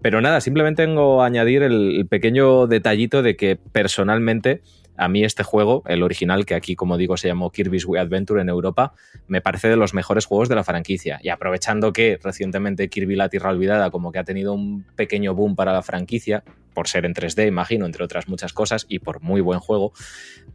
Pero 0.00 0.20
nada, 0.20 0.40
simplemente 0.40 0.82
tengo 0.82 1.22
a 1.22 1.26
añadir 1.26 1.62
el 1.62 2.06
pequeño 2.08 2.66
detallito 2.66 3.22
de 3.22 3.36
que 3.36 3.54
personalmente 3.54 4.62
a 4.96 5.08
mí 5.08 5.24
este 5.24 5.42
juego, 5.42 5.82
el 5.86 6.02
original, 6.02 6.44
que 6.44 6.54
aquí 6.54 6.76
como 6.76 6.96
digo 6.96 7.16
se 7.16 7.28
llamó 7.28 7.50
Kirby's 7.50 7.86
Wii 7.86 8.00
Adventure 8.00 8.40
en 8.42 8.48
Europa, 8.48 8.94
me 9.26 9.40
parece 9.40 9.68
de 9.68 9.76
los 9.76 9.94
mejores 9.94 10.26
juegos 10.26 10.48
de 10.48 10.54
la 10.54 10.64
franquicia. 10.64 11.18
Y 11.22 11.30
aprovechando 11.30 11.92
que 11.92 12.18
recientemente 12.22 12.88
Kirby 12.88 13.16
La 13.16 13.28
Tierra 13.28 13.50
Olvidada 13.50 13.90
como 13.90 14.12
que 14.12 14.18
ha 14.18 14.24
tenido 14.24 14.52
un 14.52 14.84
pequeño 14.96 15.34
boom 15.34 15.56
para 15.56 15.72
la 15.72 15.82
franquicia, 15.82 16.44
por 16.74 16.88
ser 16.88 17.04
en 17.04 17.14
3D, 17.14 17.46
imagino, 17.46 17.86
entre 17.86 18.04
otras 18.04 18.28
muchas 18.28 18.52
cosas, 18.52 18.86
y 18.88 18.98
por 18.98 19.20
muy 19.20 19.40
buen 19.40 19.60
juego, 19.60 19.92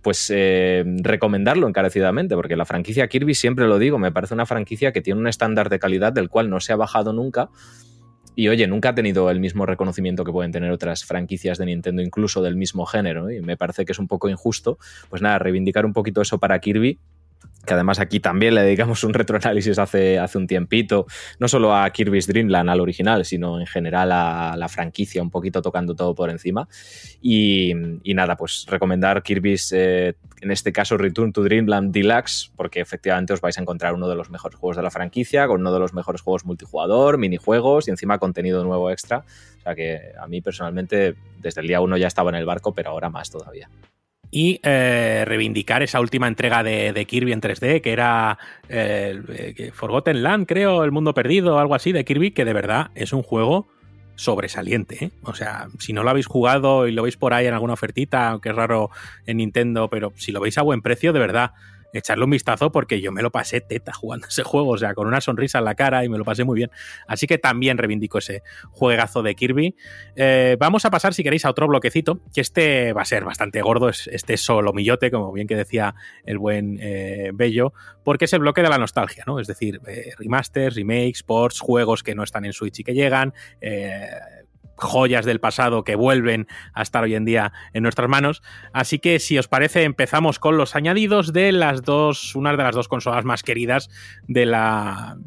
pues 0.01 0.31
eh, 0.33 0.83
recomendarlo 1.01 1.67
encarecidamente, 1.67 2.35
porque 2.35 2.55
la 2.55 2.65
franquicia 2.65 3.07
Kirby, 3.07 3.35
siempre 3.35 3.67
lo 3.67 3.79
digo, 3.79 3.99
me 3.99 4.11
parece 4.11 4.33
una 4.33 4.45
franquicia 4.45 4.91
que 4.91 5.01
tiene 5.01 5.19
un 5.19 5.27
estándar 5.27 5.69
de 5.69 5.79
calidad 5.79 6.13
del 6.13 6.29
cual 6.29 6.49
no 6.49 6.59
se 6.59 6.73
ha 6.73 6.75
bajado 6.75 7.13
nunca 7.13 7.49
y 8.37 8.49
oye, 8.49 8.67
nunca 8.67 8.89
ha 8.89 8.95
tenido 8.95 9.31
el 9.31 9.39
mismo 9.39 9.65
reconocimiento 9.65 10.23
que 10.23 10.31
pueden 10.31 10.51
tener 10.51 10.69
otras 10.69 11.03
franquicias 11.03 11.57
de 11.57 11.65
Nintendo, 11.65 12.03
incluso 12.03 12.43
del 12.43 12.55
mismo 12.55 12.85
género, 12.85 13.31
y 13.31 13.41
me 13.41 13.57
parece 13.57 13.83
que 13.83 13.93
es 13.93 13.99
un 13.99 14.07
poco 14.07 14.29
injusto. 14.29 14.77
Pues 15.09 15.23
nada, 15.23 15.39
reivindicar 15.39 15.87
un 15.87 15.93
poquito 15.93 16.21
eso 16.21 16.37
para 16.37 16.59
Kirby 16.59 16.99
que 17.67 17.73
además 17.75 17.99
aquí 17.99 18.19
también 18.19 18.55
le 18.55 18.63
dedicamos 18.63 19.03
un 19.03 19.13
retroanálisis 19.13 19.77
hace, 19.77 20.17
hace 20.17 20.37
un 20.37 20.47
tiempito, 20.47 21.05
no 21.39 21.47
solo 21.47 21.75
a 21.75 21.87
Kirby's 21.91 22.25
Dreamland, 22.25 22.69
al 22.69 22.79
original, 22.79 23.25
sino 23.25 23.59
en 23.59 23.67
general 23.67 24.11
a 24.11 24.55
la 24.57 24.69
franquicia, 24.69 25.21
un 25.21 25.29
poquito 25.29 25.61
tocando 25.61 25.93
todo 25.93 26.15
por 26.15 26.29
encima. 26.29 26.67
Y, 27.21 27.73
nada, 28.15 28.35
pues 28.35 28.65
recomendar 28.67 29.21
Kirby's, 29.21 29.71
eh, 29.73 30.15
en 30.41 30.51
este 30.51 30.71
caso 30.71 30.97
Return 30.97 31.33
to 31.33 31.43
Dreamland 31.43 31.93
Deluxe, 31.93 32.51
porque 32.55 32.79
efectivamente 32.79 33.33
os 33.33 33.41
vais 33.41 33.57
a 33.57 33.61
encontrar 33.61 33.93
uno 33.93 34.07
de 34.07 34.15
los 34.15 34.29
mejores 34.29 34.57
juegos 34.57 34.77
de 34.77 34.83
la 34.83 34.89
franquicia, 34.89 35.45
con 35.45 35.61
uno 35.61 35.73
de 35.73 35.79
los 35.79 35.93
mejores 35.93 36.21
juegos 36.21 36.45
multijugador, 36.45 37.17
minijuegos 37.17 37.87
y 37.87 37.91
encima 37.91 38.17
contenido 38.17 38.63
nuevo 38.63 38.89
extra. 38.89 39.25
O 39.57 39.61
sea 39.61 39.75
que 39.75 40.13
a 40.19 40.27
mí 40.27 40.41
personalmente 40.41 41.15
desde 41.37 41.61
el 41.61 41.67
día 41.67 41.81
uno 41.81 41.97
ya 41.97 42.07
estaba 42.07 42.29
en 42.29 42.37
el 42.37 42.45
barco, 42.45 42.73
pero 42.73 42.91
ahora 42.91 43.09
más 43.09 43.29
todavía 43.29 43.69
y 44.31 44.59
eh, 44.63 45.23
reivindicar 45.25 45.83
esa 45.83 45.99
última 45.99 46.27
entrega 46.27 46.63
de, 46.63 47.05
Kirby 47.07 47.31
en 47.31 47.41
3D, 47.41 47.81
que 47.81 47.91
era 47.91 48.37
eh, 48.69 49.71
Forgotten 49.73 50.23
Land, 50.23 50.47
creo, 50.47 50.83
El 50.83 50.91
Mundo 50.91 51.13
Perdido, 51.13 51.59
algo 51.59 51.75
así 51.75 51.91
de 51.91 52.05
Kirby, 52.05 52.31
que 52.31 52.45
de 52.45 52.53
verdad 52.53 52.91
es 52.95 53.13
un 53.13 53.23
juego 53.23 53.67
sobresaliente. 54.15 55.05
¿eh? 55.05 55.11
O 55.23 55.33
sea, 55.33 55.67
si 55.79 55.93
no 55.93 56.03
lo 56.03 56.09
habéis 56.09 56.25
jugado 56.25 56.87
y 56.87 56.91
lo 56.91 57.03
veis 57.03 57.17
por 57.17 57.33
ahí 57.33 57.45
en 57.45 57.53
alguna 57.53 57.73
ofertita, 57.73 58.29
aunque 58.29 58.49
es 58.49 58.55
raro 58.55 58.89
en 59.25 59.37
Nintendo, 59.37 59.89
pero 59.89 60.11
si 60.15 60.31
lo 60.31 60.41
veis 60.41 60.57
a 60.57 60.63
buen 60.63 60.81
precio, 60.81 61.13
de 61.13 61.19
verdad, 61.19 61.51
echarle 61.97 62.23
un 62.23 62.31
vistazo 62.31 62.71
porque 62.71 63.01
yo 63.01 63.11
me 63.11 63.21
lo 63.21 63.31
pasé 63.31 63.61
teta 63.61 63.93
jugando 63.93 64.27
ese 64.29 64.43
juego, 64.43 64.71
o 64.71 64.77
sea, 64.77 64.93
con 64.93 65.07
una 65.07 65.21
sonrisa 65.21 65.59
en 65.59 65.65
la 65.65 65.75
cara 65.75 66.03
y 66.03 66.09
me 66.09 66.17
lo 66.17 66.25
pasé 66.25 66.43
muy 66.43 66.55
bien. 66.55 66.71
Así 67.07 67.27
que 67.27 67.37
también 67.37 67.77
reivindico 67.77 68.17
ese 68.17 68.43
juegazo 68.71 69.23
de 69.23 69.35
Kirby. 69.35 69.75
Eh, 70.15 70.57
vamos 70.59 70.85
a 70.85 70.91
pasar, 70.91 71.13
si 71.13 71.23
queréis, 71.23 71.45
a 71.45 71.49
otro 71.49 71.67
bloquecito, 71.67 72.19
que 72.33 72.41
este 72.41 72.93
va 72.93 73.01
a 73.01 73.05
ser 73.05 73.23
bastante 73.23 73.61
gordo, 73.61 73.89
este 73.89 74.37
solo 74.37 74.73
millote, 74.73 75.11
como 75.11 75.31
bien 75.31 75.47
que 75.47 75.55
decía 75.55 75.95
el 76.25 76.37
buen 76.37 76.77
eh, 76.81 77.31
Bello, 77.33 77.73
porque 78.03 78.25
es 78.25 78.33
el 78.33 78.39
bloque 78.39 78.61
de 78.61 78.69
la 78.69 78.77
nostalgia, 78.77 79.23
¿no? 79.27 79.39
Es 79.39 79.47
decir, 79.47 79.81
eh, 79.87 80.11
remasters, 80.17 80.75
remakes, 80.75 81.23
ports, 81.23 81.59
juegos 81.59 82.03
que 82.03 82.15
no 82.15 82.23
están 82.23 82.45
en 82.45 82.53
Switch 82.53 82.79
y 82.79 82.83
que 82.83 82.93
llegan, 82.93 83.33
joyas 84.77 85.25
del 85.25 85.39
pasado 85.39 85.83
que 85.83 85.95
vuelven 85.95 86.47
a 86.73 86.81
estar 86.81 87.03
hoy 87.03 87.15
en 87.15 87.25
día 87.25 87.51
en 87.73 87.83
nuestras 87.83 88.09
manos. 88.09 88.41
Así 88.73 88.99
que 88.99 89.19
si 89.19 89.37
os 89.37 89.47
parece, 89.47 89.83
empezamos 89.83 90.39
con 90.39 90.57
los 90.57 90.75
añadidos 90.75 91.33
de 91.33 91.51
las 91.51 91.83
dos, 91.83 92.35
una 92.35 92.51
de 92.51 92.57
las 92.63 92.75
dos 92.75 92.87
consolas 92.87 93.25
más 93.25 93.43
queridas 93.43 93.89
de 94.27 94.45
la, 94.45 95.17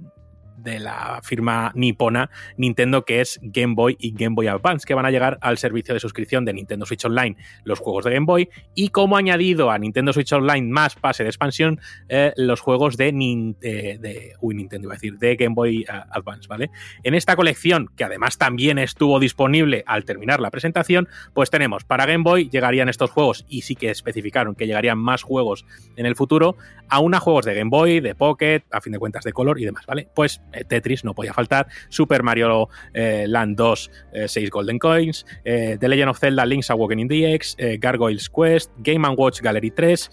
de 0.63 0.79
la 0.79 1.21
firma 1.23 1.73
nipona 1.75 2.31
Nintendo, 2.57 3.05
que 3.05 3.21
es 3.21 3.39
Game 3.43 3.75
Boy 3.75 3.97
y 3.99 4.13
Game 4.13 4.35
Boy 4.35 4.49
Advance, 4.49 4.87
que 4.87 4.95
van 4.95 5.07
a 5.07 5.11
llegar 5.11 5.39
al 5.41 5.59
servicio 5.59 5.95
de 5.95 6.01
suscripción 6.01 6.45
de 6.45 6.53
Nintendo 6.53 6.87
Switch 6.87 7.05
Online 7.05 7.37
los 7.65 7.79
juegos 7.79 8.05
de 8.05 8.13
Game 8.13 8.27
Boy 8.27 8.49
y 8.75 8.89
como 8.89 9.17
añadido 9.17 9.71
a 9.71 9.79
Nintendo 9.79 10.13
Switch 10.13 10.33
Online 10.33 10.69
más 10.69 10.95
pase 10.97 11.23
de 11.23 11.29
expansión, 11.29 11.81
eh, 12.09 12.33
los 12.37 12.61
juegos 12.61 12.97
de, 12.97 13.07
de, 13.13 14.35
Nintendo, 14.41 14.87
iba 14.87 14.95
a 14.95 14.97
decir, 14.97 15.19
de 15.19 15.37
Game 15.37 15.55
Boy 15.55 15.83
eh, 15.83 15.87
Advance, 16.11 16.49
¿vale? 16.49 16.71
En 17.03 17.15
esta 17.15 17.37
colección, 17.37 17.91
que 17.97 18.05
además 18.05 18.39
también 18.39 18.79
estuvo 18.79 19.19
disponible 19.21 19.85
al 19.87 20.05
terminar 20.05 20.41
la 20.41 20.51
presentación, 20.51 21.09
pues 21.35 21.51
tenemos 21.51 21.85
para 21.85 22.07
Game 22.07 22.25
Boy 22.25 22.49
llegarían 22.49 22.89
estos 22.89 23.11
juegos 23.11 23.45
y 23.49 23.63
sí 23.63 23.77
que 23.77 23.91
especificaron 23.91 24.55
que 24.55 24.67
llegarían 24.67 24.99
más 24.99 25.23
juegos 25.23 25.65
en 25.97 26.07
el 26.07 26.17
futuro, 26.17 26.57
a 26.89 26.99
juegos 27.21 27.45
de 27.45 27.55
Game 27.55 27.71
Boy, 27.71 28.01
de 28.01 28.15
Pocket, 28.15 28.63
a 28.71 28.81
fin 28.81 28.93
de 28.93 28.99
cuentas 28.99 29.25
de 29.25 29.33
color 29.33 29.61
y 29.61 29.65
demás, 29.65 29.87
¿vale? 29.87 30.09
Pues 30.15 30.41
eh, 30.50 30.50
Tetris 30.69 31.05
no 31.05 31.15
podía 31.15 31.33
faltar, 31.33 31.69
Super 31.89 32.23
Mario 32.23 32.69
eh, 32.95 33.27
Land 33.29 33.57
2, 33.57 33.91
6 34.27 34.37
eh, 34.37 34.49
Golden 34.51 34.79
Coins, 34.79 35.27
The 35.45 35.79
Legend 35.81 36.11
of 36.11 36.19
Zelda 36.19 36.45
Link's 36.45 36.71
Awakening 36.71 37.09
DX, 37.09 37.57
Gargoyles 37.79 38.29
Quest, 38.29 38.71
Game 38.79 39.07
Watch 39.09 39.41
Gallery 39.41 39.71
3, 39.71 40.11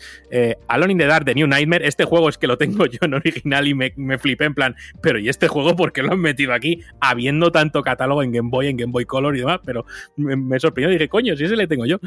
Alone 0.67 0.91
in 0.91 0.97
the 0.97 1.05
Dark 1.05 1.25
The 1.25 1.35
New 1.35 1.47
Nightmare. 1.47 1.85
Este 1.85 2.05
juego 2.05 2.29
es 2.29 2.37
que 2.37 2.47
lo 2.47 2.57
tengo 2.57 2.85
yo 2.85 2.99
en 3.01 3.13
original 3.13 3.67
y 3.67 3.73
me, 3.73 3.93
me 3.95 4.17
flipé 4.17 4.45
en 4.45 4.53
plan, 4.53 4.75
pero 5.01 5.19
¿y 5.19 5.29
este 5.29 5.47
juego 5.47 5.75
por 5.75 5.91
qué 5.91 6.03
lo 6.03 6.13
han 6.13 6.19
metido 6.19 6.53
aquí? 6.53 6.81
Habiendo 6.99 7.51
tanto 7.51 7.81
catálogo 7.81 8.23
en 8.23 8.31
Game 8.31 8.49
Boy, 8.49 8.67
en 8.67 8.77
Game 8.77 8.91
Boy 8.91 9.05
Color 9.05 9.35
y 9.35 9.39
demás, 9.39 9.59
pero 9.65 9.85
me, 10.15 10.59
sorprendió 10.59 10.89
y 10.89 10.93
dije, 10.93 11.09
coño, 11.09 11.35
si 11.35 11.45
ese 11.45 11.55
le 11.55 11.67
tengo 11.67 11.85
yo. 11.85 11.99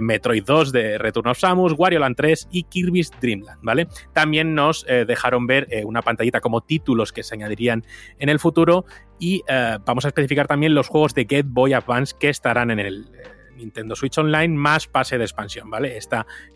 Metroid 0.00 0.44
2 0.44 0.72
de 0.72 0.98
Return 0.98 1.28
of 1.28 1.38
Samus, 1.38 1.74
Wario 1.76 2.00
Land 2.00 2.16
3 2.16 2.48
y 2.52 2.64
Kirby's 2.64 3.10
Dreamland, 3.20 3.60
¿vale? 3.62 3.88
También 4.12 4.54
nos 4.54 4.84
dejaron 4.84 5.46
ver 5.46 5.68
una 5.84 6.02
pantallita 6.02 6.40
como 6.40 6.60
títulos 6.60 7.12
que 7.12 7.22
se 7.22 7.34
añadirían 7.34 7.61
en 7.68 7.84
el 8.18 8.38
futuro. 8.38 8.84
Y 9.18 9.42
eh, 9.48 9.78
vamos 9.84 10.04
a 10.04 10.08
especificar 10.08 10.46
también 10.46 10.74
los 10.74 10.88
juegos 10.88 11.14
de 11.14 11.26
Get 11.28 11.46
Boy 11.48 11.72
Advance 11.74 12.14
que 12.18 12.28
estarán 12.28 12.70
en 12.70 12.80
el 12.80 13.10
Nintendo 13.56 13.94
Switch 13.96 14.18
Online 14.18 14.54
más 14.56 14.86
pase 14.86 15.18
de 15.18 15.24
expansión, 15.24 15.70
¿vale? 15.70 15.96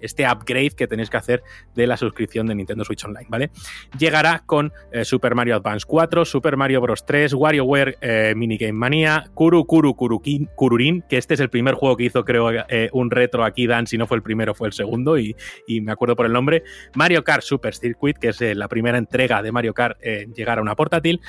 Este 0.01 0.29
upgrade 0.29 0.71
que 0.71 0.87
tenéis 0.87 1.11
que 1.11 1.17
hacer 1.17 1.43
de 1.75 1.87
la 1.87 1.97
suscripción 1.97 2.47
de 2.47 2.55
Nintendo 2.55 2.85
Switch 2.85 3.05
Online, 3.05 3.27
¿vale? 3.29 3.51
Llegará 3.99 4.43
con 4.47 4.73
eh, 4.93 5.05
Super 5.05 5.35
Mario 5.35 5.57
Advance 5.57 5.85
4, 5.87 6.25
Super 6.25 6.57
Mario 6.57 6.81
Bros. 6.81 7.05
3, 7.07 7.35
WarioWare 7.35 7.99
eh, 8.01 8.35
Minigame 8.37 8.73
Mania, 8.73 9.31
Kuru 9.35 9.65
Kuru 9.67 9.95
Kurukin, 9.95 10.49
Kururin, 10.55 11.03
que 11.09 11.19
este 11.19 11.35
es 11.35 11.41
el 11.41 11.51
primer 11.51 11.75
juego 11.75 11.97
que 11.97 12.05
hizo, 12.05 12.25
creo, 12.25 12.51
eh, 12.51 12.91
un 12.93 13.11
retro 13.11 13.45
aquí, 13.45 13.67
Dan, 13.67 13.87
si 13.87 13.99
no 13.99 14.07
fue 14.07 14.17
el 14.17 14.23
primero, 14.23 14.55
fue 14.55 14.69
el 14.69 14.73
segundo, 14.73 15.19
y, 15.19 15.37
me 15.83 15.93
acuerdo 15.93 16.17
por 16.17 16.27
el 16.27 16.33
nombre. 16.33 16.65
Mario 16.95 17.23
Kart 17.23 17.43
Super 17.43 17.75
Circuit, 17.75 18.17
que 18.17 18.29
es 18.29 18.41
la 18.41 18.67
primera 18.69 18.99
entrega 18.99 19.43
de 19.43 19.53
Mario 19.53 19.75
Kart 19.75 19.99
en 20.01 20.33
llegar 20.33 20.59
a 20.59 20.63
una 20.63 20.75
portátil. 20.75 21.21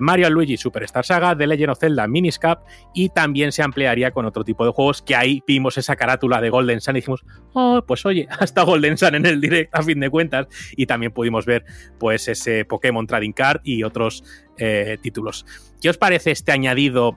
Mario 0.00 0.30
Luigi 0.30 0.56
Superstar 0.56 1.04
Saga, 1.04 1.36
The 1.36 1.46
Legend 1.46 1.70
of 1.70 1.78
Zelda 1.78 2.06
Miniscap, 2.06 2.62
y 2.94 3.08
también 3.08 3.50
se 3.50 3.62
ampliaría 3.62 4.10
con 4.10 4.26
otro 4.26 4.44
tipo 4.44 4.64
de 4.64 4.72
juegos 4.72 4.97
que 5.02 5.16
ahí 5.16 5.42
vimos 5.46 5.78
esa 5.78 5.96
carátula 5.96 6.40
de 6.40 6.50
Golden 6.50 6.80
Sun 6.80 6.96
y 6.96 7.00
dijimos, 7.00 7.24
oh, 7.52 7.82
pues 7.86 8.04
oye, 8.06 8.26
hasta 8.38 8.62
Golden 8.62 8.96
Sun 8.96 9.14
en 9.14 9.26
el 9.26 9.40
direct 9.40 9.74
a 9.74 9.82
fin 9.82 10.00
de 10.00 10.10
cuentas. 10.10 10.46
Y 10.76 10.86
también 10.86 11.12
pudimos 11.12 11.46
ver 11.46 11.64
pues 11.98 12.28
ese 12.28 12.64
Pokémon 12.64 13.06
Trading 13.06 13.32
Card 13.32 13.60
y 13.64 13.82
otros 13.82 14.24
eh, 14.56 14.98
títulos. 15.02 15.46
¿Qué 15.80 15.90
os 15.90 15.98
parece 15.98 16.30
este 16.30 16.52
añadido 16.52 17.16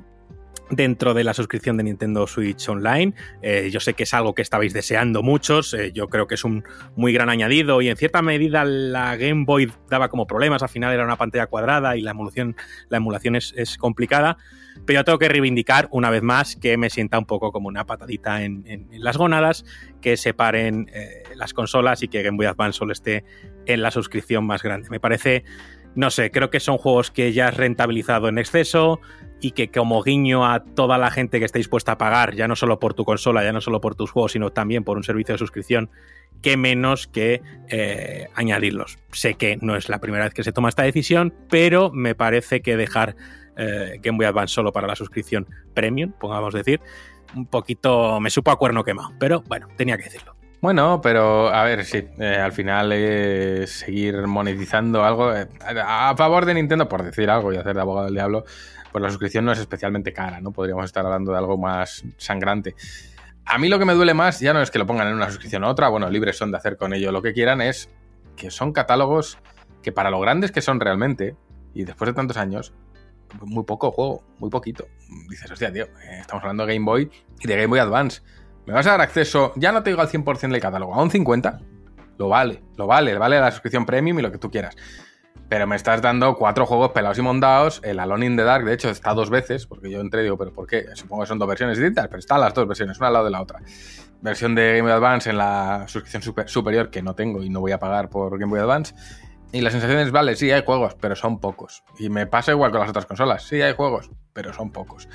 dentro 0.72 1.14
de 1.14 1.24
la 1.24 1.34
suscripción 1.34 1.78
de 1.78 1.84
Nintendo 1.84 2.26
Switch 2.26 2.68
Online. 2.68 3.14
Eh, 3.42 3.70
yo 3.72 3.80
sé 3.80 3.94
que 3.94 4.04
es 4.04 4.14
algo 4.14 4.34
que 4.34 4.42
estabais 4.42 4.74
deseando 4.74 5.22
muchos, 5.22 5.74
eh, 5.74 5.92
yo 5.92 6.08
creo 6.08 6.28
que 6.28 6.36
es 6.36 6.44
un 6.44 6.64
muy 6.96 7.14
gran 7.14 7.30
añadido 7.30 7.82
y 7.82 7.90
en 7.90 7.98
cierta 7.98 8.22
medida 8.22 8.64
la 8.66 9.16
Game 9.18 9.46
Boy 9.46 9.72
daba 9.90 10.10
como 10.10 10.26
problemas, 10.26 10.64
al 10.64 10.70
final 10.70 10.94
era 10.94 11.04
una 11.04 11.18
pantalla 11.18 11.48
cuadrada 11.48 11.98
y 11.98 12.02
la 12.02 12.12
emulación, 12.12 12.56
la 12.90 12.98
emulación 12.98 13.36
es, 13.36 13.78
complicada, 13.78 14.38
pero 14.86 15.00
yo 15.00 15.04
tengo 15.04 15.20
que 15.20 15.30
reivindicar 15.30 15.88
una 15.92 16.10
vez 16.10 16.24
más 16.24 16.56
que 16.56 16.78
me 16.78 16.90
sienta 16.90 17.18
un 17.18 17.26
poco 17.26 17.52
como 17.52 17.68
una 17.68 17.86
patadita 17.86 18.44
en, 18.44 18.88
las 18.92 19.18
gónadas, 19.18 19.66
que 20.02 20.18
separen 20.18 20.90
eh, 20.94 21.24
las 21.36 21.54
consolas 21.54 22.04
y 22.04 22.08
que 22.08 22.24
Game 22.24 22.38
Boy 22.38 22.46
Advance 22.46 22.78
solo 22.78 22.94
esté 22.94 23.24
en 23.66 23.82
la 23.82 23.92
suscripción 23.92 24.46
más 24.46 24.64
grande. 24.64 24.90
Me 24.90 25.00
parece 25.00 25.44
no 25.96 26.10
sé, 26.10 26.32
creo 26.32 26.50
que 26.50 26.60
son 26.60 26.78
juegos 26.78 27.12
que 27.12 27.34
ya 27.34 27.50
has 27.50 27.58
rentabilizado 27.58 28.30
en 28.30 28.38
exceso 28.38 29.02
y 29.42 29.52
que 29.52 29.70
como 29.70 30.02
guiño 30.04 30.46
a 30.46 30.64
toda 30.64 30.98
la 30.98 31.12
gente 31.12 31.40
que 31.40 31.46
esté 31.46 31.60
dispuesta 31.60 31.94
a 31.94 31.98
pagar, 31.98 32.36
ya 32.36 32.48
no 32.48 32.56
solo 32.56 32.80
por 32.80 32.94
tu 32.94 33.04
consola, 33.04 33.44
ya 33.44 33.52
no 33.52 33.60
solo 33.60 33.82
por 33.82 33.96
tus 33.96 34.12
juegos, 34.12 34.34
sino 34.34 34.52
también 34.52 34.84
por 34.84 34.98
un 34.98 35.04
servicio 35.04 35.34
de 35.34 35.40
suscripción, 35.40 35.90
que 36.42 36.58
menos 36.58 37.08
que 37.08 37.42
eh, 37.68 38.28
añadirlos. 38.36 39.00
Sé 39.12 39.34
que 39.34 39.58
no 39.62 39.76
es 39.76 39.90
la 39.90 40.00
primera 40.00 40.24
vez 40.24 40.34
que 40.34 40.44
se 40.44 40.54
toma 40.54 40.70
esta 40.70 40.84
decisión, 40.84 41.34
pero 41.50 41.92
me 41.92 42.16
parece 42.16 42.62
que 42.62 42.78
dejar 42.78 43.16
eh, 43.62 44.00
Game 44.02 44.18
Boy 44.18 44.26
Advance 44.26 44.54
solo 44.54 44.72
para 44.72 44.88
la 44.88 44.96
suscripción 44.96 45.48
premium, 45.74 46.12
pongamos 46.12 46.54
decir, 46.54 46.82
un 47.36 47.46
poquito 47.46 48.20
me 48.20 48.30
supo 48.30 48.52
a 48.52 48.58
cuerno 48.58 48.84
quemado, 48.84 49.12
pero 49.20 49.44
bueno, 49.48 49.68
tenía 49.78 49.98
que 49.98 50.06
decirlo. 50.06 50.36
Bueno, 50.62 51.02
pero 51.02 51.50
a 51.50 51.64
ver, 51.64 51.86
sí, 51.86 52.08
eh, 52.20 52.36
al 52.36 52.52
final 52.52 52.92
es 52.92 53.72
seguir 53.72 54.28
monetizando 54.28 55.04
algo 55.04 55.34
eh, 55.36 55.48
a 55.84 56.14
favor 56.16 56.46
de 56.46 56.54
Nintendo, 56.54 56.88
por 56.88 57.04
decir 57.04 57.32
algo 57.32 57.52
y 57.52 57.58
hacer 57.58 57.74
de 57.74 57.82
abogado 57.82 58.06
del 58.06 58.14
diablo, 58.14 58.46
pues 58.92 59.02
la 59.02 59.10
suscripción 59.10 59.44
no 59.44 59.52
es 59.52 59.60
especialmente 59.60 60.14
cara, 60.14 60.40
¿no? 60.40 60.52
Podríamos 60.52 60.86
estar 60.86 61.04
hablando 61.04 61.32
de 61.32 61.38
algo 61.40 61.58
más 61.58 62.04
sangrante. 62.18 62.76
A 63.46 63.58
mí 63.58 63.70
lo 63.70 63.80
que 63.80 63.86
me 63.86 63.94
duele 63.94 64.14
más 64.14 64.40
ya 64.40 64.54
no 64.54 64.62
es 64.62 64.70
que 64.70 64.78
lo 64.78 64.86
pongan 64.86 65.08
en 65.08 65.16
una 65.16 65.28
suscripción 65.30 65.64
u 65.64 65.68
otra, 65.68 65.90
bueno, 65.90 66.10
libres 66.10 66.38
son 66.38 66.52
de 66.52 66.58
hacer 66.58 66.78
con 66.78 66.94
ello 66.94 67.12
lo 67.12 67.24
que 67.24 67.34
quieran, 67.34 67.60
es 67.62 67.90
que 68.36 68.52
son 68.52 68.72
catálogos 68.72 69.40
que 69.82 69.92
para 69.92 70.12
lo 70.12 70.20
grandes 70.20 70.52
que 70.52 70.62
son 70.62 70.80
realmente, 70.80 71.36
y 71.74 71.86
después 71.86 72.08
de 72.08 72.14
tantos 72.14 72.38
años, 72.38 72.72
muy 73.42 73.64
poco 73.64 73.92
juego, 73.92 74.24
muy 74.40 74.50
poquito. 74.50 74.88
Dices, 75.30 75.50
hostia, 75.50 75.72
tío, 75.72 75.86
eh, 75.86 76.20
estamos 76.22 76.44
hablando 76.44 76.66
de 76.66 76.74
Game 76.74 76.86
Boy 76.86 77.10
y 77.40 77.48
de 77.48 77.56
Game 77.56 77.68
Boy 77.68 77.80
Advance 77.80 78.22
me 78.66 78.74
vas 78.74 78.86
a 78.88 78.92
dar 78.92 79.02
acceso, 79.02 79.54
ya 79.56 79.72
no 79.72 79.84
te 79.84 79.90
digo 79.90 80.02
al 80.02 80.08
100% 80.08 80.52
del 80.52 80.62
catálogo, 80.62 80.94
a 80.94 81.02
un 81.02 81.10
50%, 81.10 81.60
lo 82.18 82.30
vale, 82.30 82.62
lo 82.78 82.88
vale, 82.88 83.18
vale 83.18 83.40
la 83.40 83.52
suscripción 83.52 83.86
premium 83.86 84.20
y 84.20 84.22
lo 84.22 84.32
que 84.32 84.38
tú 84.38 84.52
quieras. 84.52 84.76
Pero 85.50 85.68
me 85.68 85.76
estás 85.76 86.02
dando 86.02 86.36
cuatro 86.36 86.66
juegos 86.66 86.92
pelados 86.92 87.18
y 87.18 87.22
mondados. 87.22 87.82
El 87.84 88.00
Alone 88.00 88.26
in 88.26 88.38
the 88.38 88.44
Dark, 88.44 88.64
de 88.64 88.74
hecho, 88.74 88.90
está 88.90 89.14
dos 89.14 89.30
veces, 89.30 89.66
porque 89.66 89.90
yo 89.90 90.00
entré 90.00 90.22
y 90.22 90.24
digo, 90.24 90.38
¿pero 90.38 90.54
por 90.54 90.66
qué? 90.66 90.86
Supongo 90.94 91.24
que 91.24 91.28
son 91.28 91.40
dos 91.40 91.48
versiones 91.50 91.78
distintas, 91.78 92.08
pero 92.08 92.20
están 92.20 92.40
las 92.40 92.54
dos 92.54 92.66
versiones, 92.68 92.98
una 93.00 93.08
al 93.08 93.14
lado 93.14 93.26
de 93.26 93.32
la 93.32 93.42
otra. 93.42 93.60
Versión 94.22 94.56
de 94.56 94.78
Game 94.78 94.84
Boy 94.84 94.92
Advance 94.92 95.30
en 95.30 95.38
la 95.38 95.86
suscripción 95.88 96.48
superior, 96.48 96.90
que 96.90 97.02
no 97.02 97.16
tengo 97.16 97.44
y 97.44 97.50
no 97.50 97.60
voy 97.60 97.74
a 97.74 97.80
pagar 97.80 98.10
por 98.10 98.38
Game 98.40 98.50
Boy 98.50 98.62
Advance. 98.62 98.96
Y 99.52 99.62
la 99.62 99.72
sensación 99.72 100.00
es, 100.00 100.12
vale, 100.12 100.36
sí, 100.36 100.50
hay 100.52 100.64
juegos, 100.64 100.96
pero 101.00 101.16
son 101.16 101.40
pocos. 101.40 101.84
Y 102.00 102.10
me 102.10 102.26
pasa 102.26 102.52
igual 102.52 102.72
con 102.72 102.80
las 102.80 102.90
otras 102.90 103.06
consolas. 103.06 103.44
Sí, 103.44 103.62
hay 103.62 103.74
juegos, 103.74 104.10
pero 104.34 104.54
son 104.54 104.72
pocos 104.72 105.08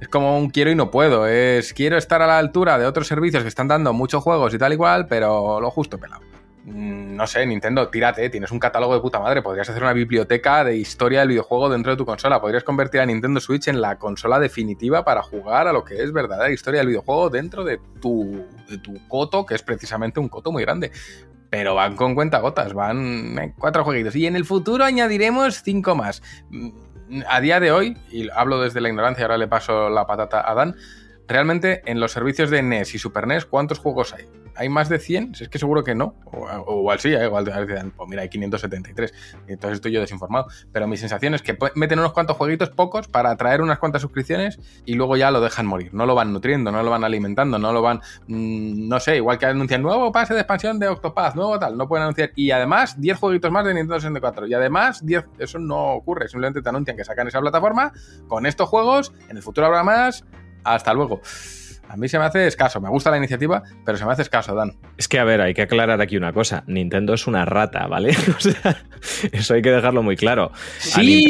es 0.00 0.08
como 0.08 0.38
un 0.38 0.50
quiero 0.50 0.70
y 0.70 0.74
no 0.74 0.90
puedo. 0.90 1.26
Es 1.26 1.72
quiero 1.72 1.96
estar 1.96 2.22
a 2.22 2.26
la 2.26 2.38
altura 2.38 2.78
de 2.78 2.86
otros 2.86 3.06
servicios 3.06 3.42
que 3.42 3.48
están 3.48 3.68
dando 3.68 3.92
muchos 3.92 4.22
juegos 4.22 4.52
y 4.54 4.58
tal 4.58 4.72
igual, 4.72 5.06
pero 5.06 5.60
lo 5.60 5.70
justo 5.70 5.98
pelado. 5.98 6.22
Mm, 6.64 7.14
no 7.14 7.26
sé, 7.28 7.46
Nintendo, 7.46 7.88
tírate, 7.88 8.28
tienes 8.28 8.50
un 8.50 8.58
catálogo 8.58 8.94
de 8.94 9.00
puta 9.00 9.20
madre. 9.20 9.40
Podrías 9.40 9.68
hacer 9.70 9.82
una 9.82 9.92
biblioteca 9.92 10.64
de 10.64 10.76
historia 10.76 11.20
del 11.20 11.28
videojuego 11.28 11.68
dentro 11.68 11.92
de 11.92 11.96
tu 11.96 12.04
consola. 12.04 12.40
Podrías 12.40 12.64
convertir 12.64 13.00
a 13.00 13.06
Nintendo 13.06 13.40
Switch 13.40 13.68
en 13.68 13.80
la 13.80 13.98
consola 13.98 14.38
definitiva 14.40 15.04
para 15.04 15.22
jugar 15.22 15.68
a 15.68 15.72
lo 15.72 15.84
que 15.84 16.02
es 16.02 16.12
verdadera 16.12 16.50
historia 16.50 16.80
del 16.80 16.88
videojuego 16.88 17.30
dentro 17.30 17.64
de 17.64 17.78
tu, 18.00 18.44
de 18.68 18.78
tu 18.78 18.94
coto, 19.08 19.46
que 19.46 19.54
es 19.54 19.62
precisamente 19.62 20.20
un 20.20 20.28
coto 20.28 20.50
muy 20.50 20.62
grande 20.62 20.90
pero 21.50 21.74
van 21.74 21.96
con 21.96 22.14
cuentagotas, 22.14 22.72
van 22.74 23.54
cuatro 23.58 23.84
jueguitos. 23.84 24.16
Y 24.16 24.26
en 24.26 24.36
el 24.36 24.44
futuro 24.44 24.84
añadiremos 24.84 25.62
cinco 25.62 25.94
más 25.94 26.22
a 27.28 27.40
día 27.40 27.60
de 27.60 27.72
hoy, 27.72 27.96
y 28.10 28.28
hablo 28.30 28.60
desde 28.60 28.80
la 28.80 28.88
ignorancia, 28.88 29.24
ahora 29.24 29.38
le 29.38 29.48
paso 29.48 29.90
la 29.90 30.06
patata 30.06 30.48
a 30.50 30.54
Dan, 30.54 30.76
realmente 31.28 31.82
en 31.86 32.00
los 32.00 32.12
servicios 32.12 32.50
de 32.50 32.62
NES 32.62 32.94
y 32.94 32.98
Super 32.98 33.26
NES, 33.26 33.46
¿cuántos 33.46 33.78
juegos 33.78 34.12
hay? 34.14 34.26
¿Hay 34.56 34.68
más 34.68 34.88
de 34.88 34.98
100? 34.98 35.34
Si 35.34 35.44
es 35.44 35.50
que 35.50 35.58
seguro 35.58 35.84
que 35.84 35.94
no. 35.94 36.14
O, 36.24 36.80
igual 36.80 36.98
sí, 36.98 37.08
¿eh? 37.12 37.24
igual 37.24 37.44
pues 37.96 38.08
mira, 38.08 38.22
hay 38.22 38.28
573. 38.28 39.12
Entonces 39.48 39.76
estoy 39.76 39.92
yo 39.92 40.00
desinformado. 40.00 40.46
Pero 40.72 40.86
mi 40.86 40.96
sensación 40.96 41.34
es 41.34 41.42
que 41.42 41.56
meten 41.74 41.98
unos 41.98 42.12
cuantos 42.12 42.36
jueguitos 42.36 42.70
pocos 42.70 43.08
para 43.08 43.30
atraer 43.30 43.60
unas 43.60 43.78
cuantas 43.78 44.02
suscripciones 44.02 44.58
y 44.84 44.94
luego 44.94 45.16
ya 45.16 45.30
lo 45.30 45.40
dejan 45.40 45.66
morir. 45.66 45.92
No 45.92 46.06
lo 46.06 46.14
van 46.14 46.32
nutriendo, 46.32 46.72
no 46.72 46.82
lo 46.82 46.90
van 46.90 47.04
alimentando, 47.04 47.58
no 47.58 47.72
lo 47.72 47.82
van. 47.82 48.00
Mm, 48.28 48.88
no 48.88 49.00
sé, 49.00 49.16
igual 49.16 49.38
que 49.38 49.46
anuncian 49.46 49.82
nuevo 49.82 50.12
pase 50.12 50.34
de 50.34 50.40
expansión 50.40 50.78
de 50.78 50.88
Octopath, 50.88 51.34
nuevo 51.34 51.58
tal. 51.58 51.76
No 51.76 51.88
pueden 51.88 52.04
anunciar. 52.04 52.32
Y 52.34 52.50
además, 52.50 53.00
10 53.00 53.18
jueguitos 53.18 53.50
más 53.50 53.64
de 53.64 53.74
Nintendo 53.74 54.00
64. 54.00 54.46
Y 54.46 54.54
además, 54.54 55.04
10. 55.04 55.24
Eso 55.38 55.58
no 55.58 55.94
ocurre. 55.94 56.28
Simplemente 56.28 56.62
te 56.62 56.68
anuncian 56.68 56.96
que 56.96 57.04
sacan 57.04 57.28
esa 57.28 57.40
plataforma 57.40 57.92
con 58.28 58.46
estos 58.46 58.68
juegos. 58.68 59.12
En 59.28 59.36
el 59.36 59.42
futuro 59.42 59.66
habrá 59.66 59.84
más. 59.84 60.24
Hasta 60.64 60.92
luego. 60.92 61.20
A 61.88 61.96
mí 61.96 62.08
se 62.08 62.18
me 62.18 62.24
hace 62.24 62.46
escaso, 62.46 62.80
me 62.80 62.88
gusta 62.88 63.10
la 63.10 63.18
iniciativa, 63.18 63.62
pero 63.84 63.96
se 63.96 64.04
me 64.04 64.12
hace 64.12 64.22
escaso, 64.22 64.54
Dan. 64.54 64.74
Es 64.96 65.08
que, 65.08 65.18
a 65.18 65.24
ver, 65.24 65.40
hay 65.40 65.54
que 65.54 65.62
aclarar 65.62 66.00
aquí 66.00 66.16
una 66.16 66.32
cosa. 66.32 66.64
Nintendo 66.66 67.14
es 67.14 67.26
una 67.26 67.44
rata, 67.44 67.86
¿vale? 67.86 68.14
O 68.36 68.40
sea, 68.40 68.84
eso 69.32 69.54
hay 69.54 69.62
que 69.62 69.70
dejarlo 69.70 70.02
muy 70.02 70.16
claro. 70.16 70.52
Sí, 70.78 71.24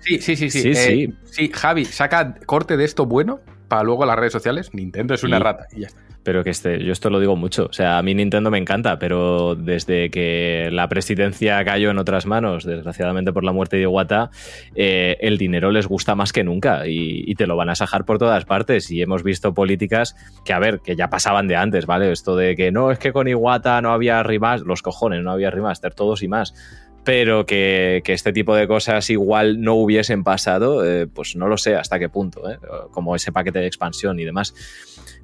sí, 0.00 0.18
sí, 0.20 0.36
sí, 0.36 0.50
sí. 0.50 0.74
Sí, 0.74 1.14
sí. 1.24 1.50
Javi, 1.52 1.84
saca 1.84 2.34
corte 2.46 2.76
de 2.76 2.84
esto 2.84 3.06
bueno 3.06 3.40
para 3.68 3.82
luego 3.84 4.04
las 4.04 4.16
redes 4.16 4.32
sociales. 4.32 4.70
Nintendo 4.74 5.14
es 5.14 5.22
una 5.22 5.38
rata 5.38 5.66
y 5.72 5.80
ya 5.80 5.86
está 5.86 6.09
pero 6.30 6.44
que 6.44 6.50
este, 6.50 6.84
yo 6.84 6.92
esto 6.92 7.10
lo 7.10 7.18
digo 7.18 7.34
mucho. 7.34 7.66
O 7.68 7.72
sea, 7.72 7.98
a 7.98 8.02
mí 8.04 8.14
Nintendo 8.14 8.52
me 8.52 8.58
encanta, 8.58 9.00
pero 9.00 9.56
desde 9.56 10.10
que 10.10 10.68
la 10.70 10.88
presidencia 10.88 11.64
cayó 11.64 11.90
en 11.90 11.98
otras 11.98 12.24
manos, 12.24 12.64
desgraciadamente 12.64 13.32
por 13.32 13.42
la 13.42 13.50
muerte 13.50 13.78
de 13.78 13.82
Iwata, 13.82 14.30
eh, 14.76 15.16
el 15.22 15.38
dinero 15.38 15.72
les 15.72 15.88
gusta 15.88 16.14
más 16.14 16.32
que 16.32 16.44
nunca 16.44 16.86
y, 16.86 17.34
te 17.34 17.48
lo 17.48 17.56
van 17.56 17.68
a 17.68 17.74
sajar 17.74 18.04
por 18.04 18.18
todas 18.18 18.44
partes. 18.44 18.92
Y 18.92 19.02
hemos 19.02 19.24
visto 19.24 19.52
políticas 19.54 20.14
que, 20.44 20.52
a 20.52 20.60
ver, 20.60 20.78
que 20.78 20.94
ya 20.94 21.10
pasaban 21.10 21.48
de 21.48 21.56
antes, 21.56 21.84
¿vale? 21.84 22.12
Esto 22.12 22.36
de 22.36 22.54
que 22.54 22.70
no, 22.70 22.92
es 22.92 23.00
que 23.00 23.12
con 23.12 23.26
Iwata 23.26 23.82
no 23.82 23.90
había 23.90 24.22
remaster, 24.22 24.68
los 24.68 24.82
cojones, 24.82 25.24
no 25.24 25.32
había 25.32 25.50
remaster, 25.50 25.94
todos 25.94 26.22
y 26.22 26.28
más 26.28 26.54
pero 27.02 27.46
que, 27.46 28.02
este 28.06 28.32
tipo 28.32 28.54
de 28.54 28.68
cosas 28.68 29.08
igual 29.10 29.62
no 29.62 29.74
hubiesen 29.74 30.22
pasado, 30.22 30.84
eh, 30.84 31.06
pues 31.06 31.34
no 31.34 31.48
lo 31.48 31.56
sé 31.56 31.74
hasta 31.74 31.98
qué 31.98 32.08
punto, 32.08 32.48
¿eh? 32.48 32.58
como 32.90 33.16
ese 33.16 33.32
paquete 33.32 33.58
de 33.60 33.66
expansión 33.66 34.20
y 34.20 34.24
demás. 34.24 34.54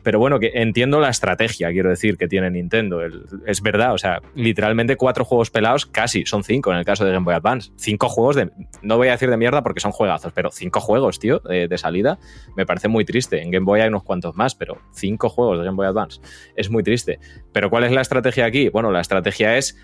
Pero 0.07 0.21
bueno, 0.21 0.39
que 0.39 0.53
entiendo 0.55 1.01
la 1.01 1.09
estrategia, 1.09 1.73
quiero 1.73 1.91
decir, 1.91 2.17
que 2.17 2.29
tiene 2.29 2.49
Nintendo. 2.49 3.01
es 3.45 3.61
verdad, 3.61 3.93
o 3.93 3.99
sea, 3.99 4.23
literalmente 4.37 4.95
cuatro 4.95 5.25
juegos 5.25 5.51
pelados, 5.51 5.85
casi, 5.85 6.25
son 6.25 6.45
cinco 6.45 6.71
en 6.71 6.79
el 6.79 6.85
caso 6.85 7.05
de 7.05 7.11
Game 7.11 7.25
Boy 7.25 7.35
Advance. 7.35 7.73
Cinco 7.75 8.09
juegos 8.09 8.37
de. 8.37 8.53
No 8.83 8.99
voy 8.99 9.09
a 9.09 9.11
decir 9.11 9.29
de 9.29 9.37
mierda 9.37 9.65
porque 9.65 9.81
son 9.81 9.91
juegazos, 9.91 10.33
pero 10.33 10.53
cinco 10.53 10.79
juegos, 10.79 11.19
tío, 11.19 11.41
de, 11.41 11.77
salida. 11.77 12.21
Me 12.57 12.65
parece 12.65 12.87
muy 12.87 13.05
triste. 13.05 13.43
En 13.43 13.51
Game 13.51 13.65
Boy 13.65 13.81
hay 13.81 13.89
unos 13.89 14.05
cuantos 14.05 14.37
más, 14.37 14.55
pero 14.55 14.79
cinco 14.93 15.29
juegos 15.29 15.59
de 15.59 15.65
Game 15.65 15.77
Boy 15.77 15.89
Advance. 15.89 16.21
Es 16.55 16.71
muy 16.71 16.85
triste. 16.85 17.19
Pero 17.51 17.69
¿cuál 17.69 17.83
es 17.83 17.91
la 17.91 18.03
estrategia 18.03 18.45
aquí? 18.45 18.69
Bueno, 18.69 18.93
la 18.93 19.01
estrategia 19.01 19.57
es 19.57 19.77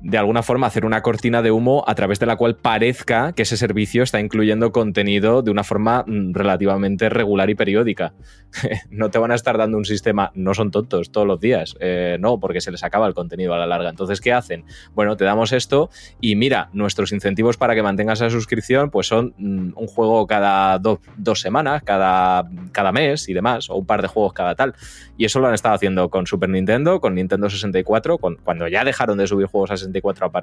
de 0.00 0.18
alguna 0.18 0.42
forma 0.42 0.66
hacer 0.66 0.84
una 0.86 1.02
cortina 1.02 1.42
de 1.42 1.50
humo 1.50 1.84
a 1.86 1.94
través 1.94 2.18
de 2.18 2.26
la 2.26 2.36
cual 2.36 2.56
parezca 2.56 3.32
que 3.32 3.42
ese 3.42 3.56
servicio 3.56 4.02
está 4.02 4.20
incluyendo 4.20 4.72
contenido 4.72 5.42
de 5.42 5.50
una 5.50 5.64
forma 5.64 6.04
mm, 6.06 6.32
relativamente 6.32 7.08
regular 7.08 7.50
y 7.50 7.54
periódica. 7.54 8.14
no 8.90 9.10
te 9.10 9.18
van 9.18 9.30
a 9.30 9.34
estar 9.34 9.58
dando 9.58 9.76
un 9.76 9.84
sistema, 9.84 10.32
no 10.34 10.54
son 10.54 10.70
tontos 10.70 11.12
todos 11.12 11.26
los 11.26 11.40
días, 11.40 11.76
eh, 11.80 12.16
no, 12.20 12.40
porque 12.40 12.60
se 12.60 12.70
les 12.70 12.82
acaba 12.82 13.06
el 13.06 13.14
contenido 13.14 13.54
a 13.54 13.58
la 13.58 13.66
larga. 13.66 13.90
Entonces, 13.90 14.20
¿qué 14.20 14.32
hacen? 14.32 14.64
Bueno, 14.94 15.16
te 15.16 15.24
damos 15.24 15.52
esto 15.52 15.90
y 16.20 16.36
mira, 16.36 16.70
nuestros 16.72 17.12
incentivos 17.12 17.56
para 17.56 17.74
que 17.74 17.82
mantengas 17.82 18.20
esa 18.20 18.30
suscripción 18.30 18.90
pues 18.90 19.06
son 19.06 19.34
mm, 19.36 19.72
un 19.76 19.86
juego 19.86 20.26
cada 20.26 20.78
dos 20.78 21.40
semanas, 21.40 21.82
cada, 21.82 22.48
cada 22.72 22.92
mes 22.92 23.28
y 23.28 23.34
demás, 23.34 23.70
o 23.70 23.76
un 23.76 23.86
par 23.86 24.02
de 24.02 24.08
juegos 24.08 24.32
cada 24.32 24.54
tal. 24.54 24.74
Y 25.16 25.24
eso 25.24 25.40
lo 25.40 25.48
han 25.48 25.54
estado 25.54 25.74
haciendo 25.74 26.08
con 26.08 26.26
Super 26.26 26.48
Nintendo, 26.48 27.00
con 27.00 27.14
Nintendo 27.14 27.50
64, 27.50 28.18
con, 28.18 28.36
cuando 28.36 28.68
ya 28.68 28.84
dejaron 28.84 29.18
de 29.18 29.26
subir 29.26 29.46
juegos 29.46 29.70
a 29.70 29.76
64, 29.76 29.89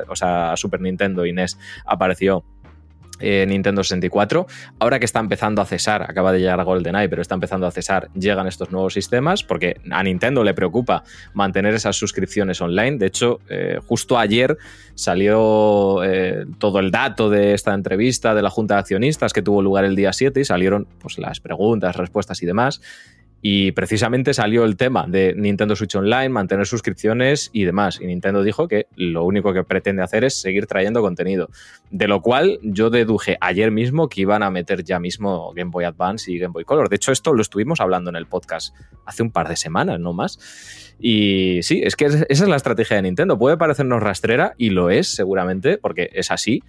o 0.07 0.15
sea, 0.15 0.55
Super 0.55 0.81
Nintendo 0.81 1.25
y 1.25 1.33
NES 1.33 1.57
apareció 1.85 2.43
eh, 3.19 3.45
Nintendo 3.47 3.83
64. 3.83 4.45
Ahora 4.79 4.99
que 4.99 5.05
está 5.05 5.19
empezando 5.19 5.61
a 5.61 5.65
cesar, 5.65 6.03
acaba 6.03 6.31
de 6.31 6.39
llegar 6.39 6.63
GoldenEye, 6.63 7.09
pero 7.09 7.21
está 7.23 7.33
empezando 7.33 7.65
a 7.65 7.71
cesar, 7.71 8.09
llegan 8.13 8.45
estos 8.45 8.71
nuevos 8.71 8.93
sistemas 8.93 9.43
porque 9.43 9.77
a 9.89 10.03
Nintendo 10.03 10.43
le 10.43 10.53
preocupa 10.53 11.03
mantener 11.33 11.73
esas 11.73 11.95
suscripciones 11.95 12.61
online. 12.61 12.97
De 12.97 13.07
hecho, 13.07 13.39
eh, 13.49 13.79
justo 13.87 14.19
ayer 14.19 14.57
salió 14.93 16.03
eh, 16.03 16.45
todo 16.59 16.79
el 16.79 16.91
dato 16.91 17.29
de 17.31 17.53
esta 17.53 17.73
entrevista 17.73 18.35
de 18.35 18.43
la 18.43 18.51
Junta 18.51 18.75
de 18.75 18.81
Accionistas 18.81 19.33
que 19.33 19.41
tuvo 19.41 19.63
lugar 19.63 19.83
el 19.83 19.95
día 19.95 20.13
7 20.13 20.39
y 20.39 20.45
salieron 20.45 20.87
pues, 20.99 21.17
las 21.17 21.39
preguntas, 21.39 21.95
respuestas 21.95 22.43
y 22.43 22.45
demás. 22.45 22.81
Y 23.41 23.71
precisamente 23.71 24.33
salió 24.33 24.65
el 24.65 24.77
tema 24.77 25.05
de 25.07 25.33
Nintendo 25.35 25.75
Switch 25.75 25.95
Online, 25.95 26.29
mantener 26.29 26.65
suscripciones 26.65 27.49
y 27.53 27.65
demás. 27.65 27.99
Y 28.01 28.07
Nintendo 28.07 28.41
dijo 28.41 28.67
que 28.67 28.87
lo 28.95 29.23
único 29.23 29.53
que 29.53 29.63
pretende 29.63 30.01
hacer 30.01 30.23
es 30.23 30.41
seguir 30.41 30.65
trayendo 30.65 31.01
contenido. 31.01 31.49
De 31.91 32.07
lo 32.07 32.21
cual 32.21 32.59
yo 32.63 32.89
deduje 32.89 33.37
ayer 33.39 33.71
mismo 33.71 34.09
que 34.09 34.21
iban 34.21 34.41
a 34.41 34.49
meter 34.49 34.83
ya 34.83 34.99
mismo 34.99 35.53
Game 35.53 35.69
Boy 35.69 35.85
Advance 35.85 36.31
y 36.31 36.39
Game 36.39 36.51
Boy 36.51 36.63
Color. 36.63 36.89
De 36.89 36.95
hecho, 36.95 37.11
esto 37.11 37.33
lo 37.33 37.41
estuvimos 37.41 37.79
hablando 37.79 38.09
en 38.09 38.15
el 38.15 38.25
podcast 38.25 38.75
hace 39.05 39.21
un 39.21 39.31
par 39.31 39.47
de 39.47 39.55
semanas, 39.55 39.99
no 39.99 40.13
más. 40.13 40.39
Y 40.99 41.59
sí, 41.61 41.81
es 41.83 41.95
que 41.95 42.05
esa 42.05 42.25
es 42.27 42.47
la 42.47 42.55
estrategia 42.55 42.95
de 42.95 43.03
Nintendo. 43.03 43.37
Puede 43.37 43.57
parecernos 43.57 44.01
rastrera 44.01 44.55
y 44.57 44.71
lo 44.71 44.89
es 44.89 45.07
seguramente, 45.07 45.77
porque 45.77 46.09
es 46.13 46.31
así 46.31 46.63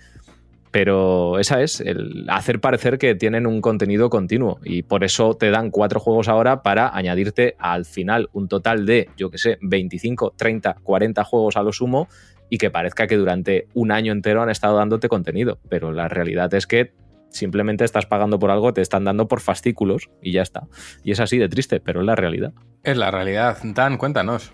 pero 0.70 1.38
esa 1.38 1.62
es, 1.62 1.80
el 1.80 2.26
hacer 2.28 2.60
parecer 2.60 2.98
que 2.98 3.14
tienen 3.14 3.46
un 3.46 3.60
contenido 3.60 4.10
continuo 4.10 4.58
y 4.64 4.82
por 4.82 5.04
eso 5.04 5.34
te 5.34 5.50
dan 5.50 5.70
cuatro 5.70 6.00
juegos 6.00 6.28
ahora 6.28 6.62
para 6.62 6.94
añadirte 6.94 7.56
al 7.58 7.84
final 7.84 8.28
un 8.32 8.48
total 8.48 8.86
de, 8.86 9.08
yo 9.16 9.30
que 9.30 9.38
sé, 9.38 9.58
25, 9.62 10.34
30, 10.36 10.78
40 10.82 11.24
juegos 11.24 11.56
a 11.56 11.62
lo 11.62 11.72
sumo 11.72 12.08
y 12.50 12.58
que 12.58 12.70
parezca 12.70 13.06
que 13.06 13.16
durante 13.16 13.68
un 13.74 13.92
año 13.92 14.12
entero 14.12 14.42
han 14.42 14.50
estado 14.50 14.76
dándote 14.76 15.08
contenido. 15.08 15.58
Pero 15.68 15.92
la 15.92 16.08
realidad 16.08 16.52
es 16.54 16.66
que 16.66 16.92
simplemente 17.30 17.84
estás 17.84 18.06
pagando 18.06 18.38
por 18.38 18.50
algo, 18.50 18.72
te 18.72 18.80
están 18.80 19.04
dando 19.04 19.28
por 19.28 19.40
fascículos 19.40 20.10
y 20.22 20.32
ya 20.32 20.42
está. 20.42 20.66
Y 21.02 21.12
es 21.12 21.20
así 21.20 21.38
de 21.38 21.48
triste, 21.48 21.80
pero 21.80 22.00
es 22.00 22.06
la 22.06 22.16
realidad. 22.16 22.52
Es 22.82 22.96
la 22.96 23.10
realidad. 23.10 23.58
Dan, 23.62 23.98
cuéntanos. 23.98 24.52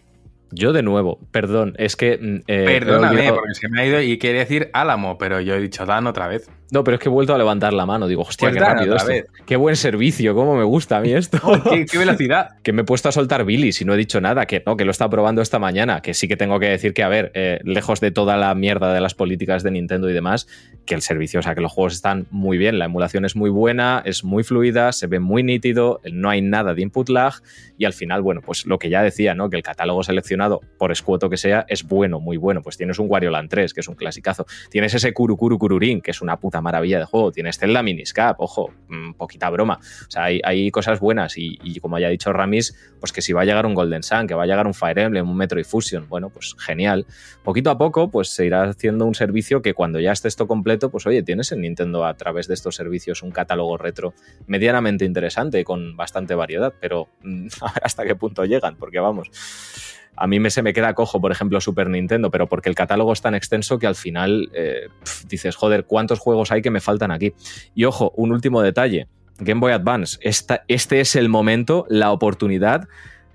Yo 0.55 0.72
de 0.72 0.82
nuevo, 0.82 1.18
perdón, 1.32 1.74
es 1.78 1.96
que... 1.96 2.18
Mm, 2.20 2.36
eh, 2.46 2.64
Perdóname, 2.64 3.32
porque 3.32 3.55
se 3.55 3.68
me 3.68 3.80
ha 3.80 3.86
ido 3.86 4.00
y 4.00 4.18
quiere 4.18 4.38
decir 4.38 4.70
Álamo, 4.72 5.18
pero 5.18 5.40
yo 5.40 5.55
he 5.55 5.61
dicho 5.61 5.84
Dan 5.84 6.07
otra 6.07 6.28
vez. 6.28 6.48
No, 6.70 6.82
pero 6.82 6.96
es 6.96 7.00
que 7.00 7.08
he 7.08 7.12
vuelto 7.12 7.34
a 7.34 7.38
levantar 7.38 7.72
la 7.72 7.86
mano. 7.86 8.06
Digo, 8.06 8.22
hostia, 8.22 8.48
pues 8.48 8.58
qué 8.58 8.68
rápido 8.68 8.96
esto. 8.96 9.12
Qué 9.46 9.56
buen 9.56 9.76
servicio, 9.76 10.34
cómo 10.34 10.56
me 10.56 10.64
gusta 10.64 10.96
a 10.96 11.00
mí 11.00 11.12
esto. 11.12 11.38
qué, 11.70 11.98
velocidad. 11.98 12.50
que 12.62 12.72
me 12.72 12.82
he 12.82 12.84
puesto 12.84 13.08
a 13.08 13.12
soltar 13.12 13.44
Billy 13.44 13.72
si 13.72 13.84
no 13.84 13.94
he 13.94 13.96
dicho 13.96 14.20
nada, 14.20 14.46
que 14.46 14.62
no, 14.64 14.76
que 14.76 14.84
lo 14.84 14.90
está 14.90 15.08
probando 15.08 15.42
esta 15.42 15.58
mañana. 15.58 16.00
Que 16.00 16.14
sí 16.14 16.26
que 16.26 16.36
tengo 16.36 16.58
que 16.58 16.66
decir 16.66 16.94
que, 16.94 17.02
a 17.02 17.08
ver, 17.08 17.30
eh, 17.34 17.60
lejos 17.64 18.00
de 18.00 18.10
toda 18.10 18.36
la 18.36 18.54
mierda 18.54 18.92
de 18.92 19.00
las 19.00 19.14
políticas 19.14 19.62
de 19.62 19.70
Nintendo 19.70 20.08
y 20.08 20.12
demás, 20.12 20.48
que 20.86 20.94
el 20.94 21.02
servicio, 21.02 21.40
o 21.40 21.42
sea, 21.42 21.54
que 21.54 21.60
los 21.60 21.72
juegos 21.72 21.94
están 21.94 22.26
muy 22.30 22.58
bien, 22.58 22.78
la 22.78 22.86
emulación 22.86 23.24
es 23.24 23.36
muy 23.36 23.50
buena, 23.50 24.02
es 24.04 24.24
muy 24.24 24.42
fluida, 24.42 24.92
se 24.92 25.06
ve 25.06 25.20
muy 25.20 25.42
nítido, 25.42 26.00
no 26.10 26.30
hay 26.30 26.40
nada 26.40 26.74
de 26.74 26.82
input 26.82 27.08
lag 27.08 27.34
y 27.76 27.84
al 27.84 27.92
final, 27.92 28.22
bueno, 28.22 28.40
pues 28.40 28.66
lo 28.66 28.78
que 28.78 28.88
ya 28.88 29.02
decía, 29.02 29.34
¿no? 29.34 29.50
Que 29.50 29.56
el 29.56 29.62
catálogo 29.62 30.02
seleccionado, 30.02 30.60
por 30.78 30.92
escuoto 30.92 31.28
que 31.28 31.36
sea, 31.36 31.66
es 31.68 31.84
bueno, 31.84 32.20
muy 32.20 32.36
bueno. 32.36 32.62
Pues 32.62 32.76
tienes 32.76 32.98
un 32.98 33.06
Wario 33.08 33.30
Land 33.30 33.50
3, 33.50 33.74
que 33.74 33.80
es 33.80 33.88
un 33.88 33.94
clasicazo. 33.94 34.46
Tienes 34.70 34.94
ese 34.94 35.12
Kurukuru 35.12 35.58
Kururin, 35.58 36.00
que 36.00 36.10
es 36.10 36.22
una 36.22 36.38
puta 36.38 36.53
maravilla 36.61 36.98
de 36.98 37.05
juego. 37.05 37.32
Tienes 37.32 37.59
Zelda 37.59 37.82
Miniscap, 37.82 38.40
ojo, 38.40 38.70
mm, 38.88 39.14
poquita 39.14 39.50
broma. 39.50 39.78
O 39.80 40.11
sea, 40.11 40.24
hay, 40.24 40.70
cosas 40.70 41.00
buenas 41.00 41.34
y, 41.36 41.78
como 41.80 41.98
ya 41.98 42.09
ha 42.09 42.11
dicho 42.11 42.32
Ramis, 42.32 42.76
pues 43.00 43.12
que 43.12 43.22
si 43.22 43.32
va 43.32 43.42
a 43.42 43.44
llegar 43.44 43.66
un 43.66 43.74
Golden 43.74 44.02
Sun, 44.02 44.26
que 44.26 44.34
va 44.34 44.44
a 44.44 44.46
llegar 44.46 44.66
un 44.66 44.74
Fire 44.74 44.98
Emblem, 44.98 45.28
un 45.28 45.36
Metroid 45.36 45.64
Fusion, 45.64 46.09
bueno, 46.09 46.30
pues 46.30 46.55
genial. 46.59 47.07
Poquito 47.42 47.70
a 47.70 47.78
poco, 47.78 48.11
pues 48.11 48.28
se 48.28 48.46
irá 48.46 48.64
haciendo 48.64 49.05
un 49.07 49.14
servicio 49.14 49.62
que 49.62 49.74
cuando 49.74 50.00
ya 50.00 50.12
esté 50.12 50.28
esto 50.28 50.46
completo, 50.46 50.90
pues 50.90 51.07
oye, 51.07 51.22
tienes 51.22 51.52
en 51.52 51.61
Nintendo 51.61 52.05
a 52.05 52.14
través 52.14 52.48
de 52.48 52.55
estos 52.55 52.76
servicios 52.76 53.22
un 53.22 53.30
catálogo 53.30 53.76
retro 53.76 54.14
medianamente 54.46 55.05
interesante, 55.05 55.64
con 55.64 55.96
bastante 55.96 56.34
variedad, 56.34 56.72
pero 56.80 57.09
mm, 57.22 57.48
hasta 57.82 58.05
qué 58.05 58.14
punto 58.14 58.44
llegan, 58.44 58.76
porque 58.76 59.00
vamos 59.00 59.30
a 60.16 60.26
mí 60.26 60.40
me, 60.40 60.50
se 60.50 60.62
me 60.62 60.72
queda 60.72 60.94
cojo, 60.94 61.20
por 61.20 61.32
ejemplo, 61.32 61.60
Super 61.60 61.88
Nintendo, 61.88 62.30
pero 62.30 62.48
porque 62.48 62.68
el 62.68 62.74
catálogo 62.74 63.12
es 63.12 63.20
tan 63.20 63.34
extenso 63.34 63.78
que 63.78 63.86
al 63.86 63.94
final 63.94 64.50
eh, 64.54 64.88
dices, 65.28 65.56
joder, 65.56 65.84
¿cuántos 65.84 66.18
juegos 66.18 66.52
hay 66.52 66.62
que 66.62 66.70
me 66.70 66.80
faltan 66.80 67.10
aquí? 67.10 67.34
Y 67.74 67.84
ojo, 67.84 68.12
un 68.16 68.32
último 68.32 68.62
detalle. 68.62 69.08
Game 69.38 69.60
Boy 69.60 69.72
Advance, 69.72 70.18
este 70.22 71.00
es 71.00 71.16
el 71.16 71.28
momento, 71.28 71.86
la 71.88 72.12
oportunidad 72.12 72.88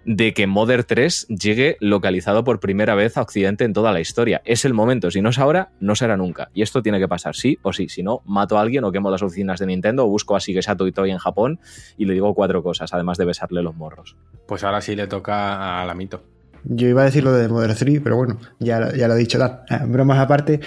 de 0.06 0.34
que 0.34 0.48
Mother 0.48 0.84
3 0.86 1.28
llegue 1.28 1.78
localizado 1.80 2.44
por 2.44 2.60
primera 2.60 2.96
vez 2.96 3.18
a 3.18 3.22
Occidente 3.22 3.64
en 3.64 3.74
toda 3.74 3.92
la 3.92 4.00
historia. 4.00 4.42
Es 4.46 4.66
el 4.66 4.74
momento, 4.74 5.12
si 5.12 5.22
no 5.22 5.30
es 5.30 5.40
ahora, 5.40 5.72
no 5.80 5.96
será 5.96 6.18
nunca. 6.18 6.50
Y 6.54 6.62
esto 6.62 6.82
tiene 6.82 7.00
que 7.00 7.08
pasar, 7.08 7.36
sí 7.36 7.60
o 7.62 7.74
sí. 7.74 7.90
Si 7.90 8.02
no, 8.02 8.22
mato 8.26 8.58
a 8.58 8.62
alguien 8.62 8.84
o 8.86 8.92
quemo 8.92 9.12
las 9.12 9.22
oficinas 9.22 9.60
de 9.60 9.68
Nintendo 9.68 10.06
o 10.06 10.08
busco 10.08 10.36
a 10.36 10.40
Shigesato 10.40 10.88
Itoi 10.88 11.12
en 11.12 11.18
Japón 11.18 11.60
y 11.98 12.06
le 12.06 12.14
digo 12.14 12.34
cuatro 12.34 12.64
cosas, 12.64 12.94
además 12.94 13.18
de 13.18 13.26
besarle 13.26 13.62
los 13.62 13.76
morros. 13.76 14.16
Pues 14.48 14.64
ahora 14.64 14.82
sí 14.82 14.96
le 14.96 15.08
toca 15.08 15.82
a 15.82 15.86
la 15.86 15.94
mito. 15.94 16.24
Yo 16.64 16.88
iba 16.88 17.02
a 17.02 17.06
decir 17.06 17.24
lo 17.24 17.32
de 17.32 17.48
Model 17.48 17.76
3, 17.76 18.02
pero 18.04 18.18
bueno, 18.18 18.38
ya, 18.60 18.94
ya 18.94 19.08
lo 19.08 19.16
he 19.16 19.18
dicho, 19.18 19.38
Dan. 19.38 19.62
Eh, 19.70 19.80
bromas 19.88 20.20
aparte. 20.20 20.60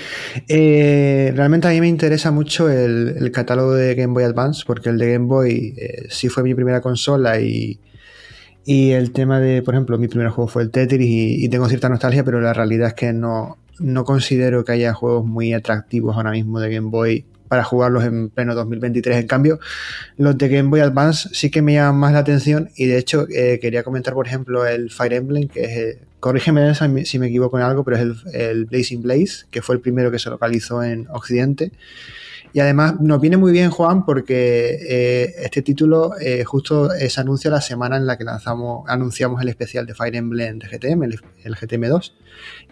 Eh, 0.49 1.33
realmente 1.35 1.69
a 1.69 1.71
mí 1.71 1.81
me 1.81 1.89
interesa 1.89 2.31
mucho 2.31 2.71
el, 2.71 3.31
catálogo 3.33 3.75
de 3.75 3.95
Game 3.95 4.15
Boy 4.15 4.25
Advance, 4.25 4.65
porque 4.67 4.89
el 4.89 4.99
de 4.99 5.13
Game 5.13 5.27
Boy 5.27 5.75
eh, 5.77 6.07
sí 6.11 6.29
fue 6.29 6.43
mi 6.43 6.55
primera 6.55 6.81
consola 6.81 7.41
y, 7.41 7.79
y 8.65 8.91
el 8.91 9.13
tema 9.13 9.41
de, 9.41 9.63
por 9.63 9.75
ejemplo, 9.75 9.99
mi 9.99 10.09
primer 10.09 10.29
juego 10.29 10.49
fue 10.49 10.63
el 10.63 10.71
Tetris 10.71 11.09
y, 11.09 11.45
y, 11.45 11.49
tengo 11.49 11.69
cierta 11.69 11.89
nostalgia, 11.89 12.25
pero 12.25 12.41
la 12.41 12.53
realidad 12.53 12.89
es 12.89 12.95
que 12.95 13.13
no, 13.13 13.59
no 13.79 14.05
considero 14.05 14.65
que 14.65 14.73
haya 14.73 14.95
juegos 14.95 15.25
muy 15.25 15.53
atractivos 15.53 16.17
ahora 16.17 16.31
mismo 16.31 16.61
de 16.61 16.75
Game 16.75 16.89
Boy 16.91 17.27
para 17.53 17.65
jugarlos 17.65 18.05
en 18.05 18.31
pleno 18.31 18.55
2023. 18.55 19.19
En 19.19 19.27
cambio, 19.27 19.61
los 20.17 20.39
de 20.39 20.49
Game 20.49 20.71
Boy 20.71 20.81
Advance 20.81 21.29
sí 21.35 21.51
que 21.51 21.61
me 21.61 21.75
llaman 21.75 21.97
más 22.01 22.15
la 22.15 22.21
atención 22.21 22.71
y 22.77 22.87
de 22.87 22.97
hecho 22.97 23.27
eh, 23.29 23.59
quería 23.61 23.83
comentar, 23.83 24.15
por 24.15 24.27
ejemplo, 24.27 24.67
el 24.67 24.91
Fire 24.91 25.13
Emblem, 25.13 25.49
que 25.49 25.65
es, 25.65 25.77
el, 25.77 25.99
corrígeme 26.19 26.73
si 27.05 27.19
me 27.19 27.27
equivoco 27.27 27.59
en 27.59 27.65
algo, 27.65 27.85
pero 27.85 27.99
es 27.99 28.25
el, 28.33 28.65
Blazing 28.65 29.03
Blaze, 29.03 29.45
que 29.51 29.61
fue 29.61 29.75
el 29.75 29.83
primero 29.83 30.11
que 30.11 30.19
se 30.19 30.31
localizó 30.31 30.83
en 30.83 31.07
Occidente. 31.11 31.73
Y 32.55 32.61
además 32.61 32.99
nos 33.03 33.21
viene 33.21 33.37
muy 33.37 33.53
bien, 33.53 33.69
Juan, 33.69 34.07
porque 34.07 34.79
eh, 34.89 35.35
este 35.43 35.61
título 35.61 36.13
eh, 36.23 36.45
justo 36.45 36.89
se 36.89 37.21
anuncia 37.21 37.51
la 37.51 37.61
semana 37.61 37.99
en 37.99 38.07
la 38.07 38.17
que 38.17 38.25
lanzamos, 38.25 38.89
anunciamos 38.89 39.43
el 39.43 39.51
especial 39.51 39.85
de 39.85 39.95
Fire 39.95 40.17
Emblem 40.17 40.59
de 40.59 40.69
GTM, 40.69 41.03
el, 41.03 41.21
el 41.45 41.55
GTM 41.55 41.87
2, 41.87 42.15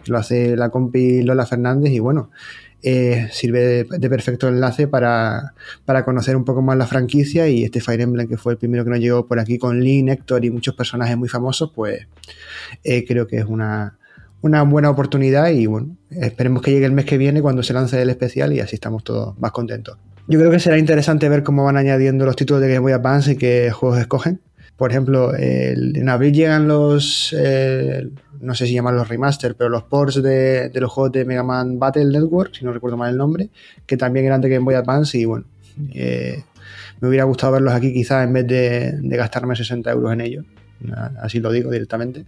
que 0.03 0.11
lo 0.11 0.17
hace 0.17 0.57
la 0.57 0.69
compi 0.69 1.21
Lola 1.21 1.45
Fernández 1.45 1.91
y 1.93 1.99
bueno, 1.99 2.31
eh, 2.83 3.27
sirve 3.31 3.83
de, 3.83 4.09
perfecto 4.09 4.47
enlace 4.47 4.87
para, 4.87 5.53
conocer 6.03 6.35
un 6.35 6.43
poco 6.43 6.61
más 6.61 6.77
la 6.77 6.87
franquicia 6.87 7.47
y 7.47 7.63
este 7.63 7.79
Fire 7.79 8.01
Emblem 8.01 8.27
que 8.27 8.37
fue 8.37 8.53
el 8.53 8.57
primero 8.57 8.83
que 8.83 8.89
nos 8.89 8.99
llegó 8.99 9.27
por 9.27 9.39
aquí 9.39 9.59
con 9.59 9.81
Lee, 9.81 10.03
Héctor 10.09 10.45
y 10.45 10.49
muchos 10.49 10.75
personajes 10.75 11.15
muy 11.15 11.29
famosos, 11.29 11.71
pues 11.75 12.07
eh, 12.83 13.05
creo 13.05 13.27
que 13.27 13.37
es 13.37 13.45
una, 13.45 13.97
buena 14.41 14.89
oportunidad 14.89 15.49
y 15.49 15.67
bueno, 15.67 15.95
esperemos 16.09 16.63
que 16.63 16.71
llegue 16.71 16.85
el 16.85 16.91
mes 16.91 17.05
que 17.05 17.17
viene 17.17 17.41
cuando 17.41 17.61
se 17.61 17.73
lance 17.73 18.01
el 18.01 18.09
especial 18.09 18.51
y 18.53 18.59
así 18.59 18.75
estamos 18.75 19.03
todos 19.03 19.37
más 19.39 19.51
contentos. 19.51 19.97
Yo 20.27 20.39
creo 20.39 20.49
que 20.49 20.59
será 20.59 20.77
interesante 20.77 21.29
ver 21.29 21.43
cómo 21.43 21.63
van 21.63 21.77
añadiendo 21.77 22.25
los 22.25 22.35
títulos 22.35 22.61
de 22.61 22.69
Game 22.69 22.79
Boy 22.79 22.93
Advance 22.93 23.33
y 23.33 23.35
qué 23.35 23.69
juegos 23.71 23.99
escogen. 23.99 24.39
Por 24.77 24.89
ejemplo, 24.89 25.33
en 25.35 26.09
abril 26.09 26.33
llegan 26.33 26.67
los, 26.67 27.35
eh, 27.37 28.09
no 28.41 28.55
sé 28.55 28.65
si 28.65 28.73
llaman 28.73 28.95
los 28.95 29.07
remaster, 29.07 29.55
pero 29.55 29.69
los 29.69 29.83
ports 29.83 30.21
de, 30.21 30.71
los 30.73 30.91
juegos 30.91 31.11
de 31.11 31.25
Mega 31.25 31.43
Man 31.43 31.79
Battle 31.79 32.05
Network, 32.05 32.53
si 32.55 32.65
no 32.65 32.73
recuerdo 32.73 32.97
mal 32.97 33.11
el 33.11 33.17
nombre, 33.17 33.49
que 33.85 33.97
también 33.97 34.25
eran 34.25 34.41
de 34.41 34.49
Game 34.49 34.65
Boy 34.65 34.75
Advance 34.75 35.17
y 35.17 35.25
bueno, 35.25 35.45
eh, 35.93 36.43
me 36.99 37.07
hubiera 37.07 37.23
gustado 37.23 37.53
verlos 37.53 37.73
aquí 37.73 37.93
quizás 37.93 38.25
en 38.25 38.33
vez 38.33 38.47
de, 38.47 38.99
gastarme 39.01 39.55
60 39.55 39.91
euros 39.91 40.13
en 40.13 40.21
ellos, 40.21 40.45
así 41.21 41.39
lo 41.39 41.51
digo 41.51 41.71
directamente. 41.71 42.25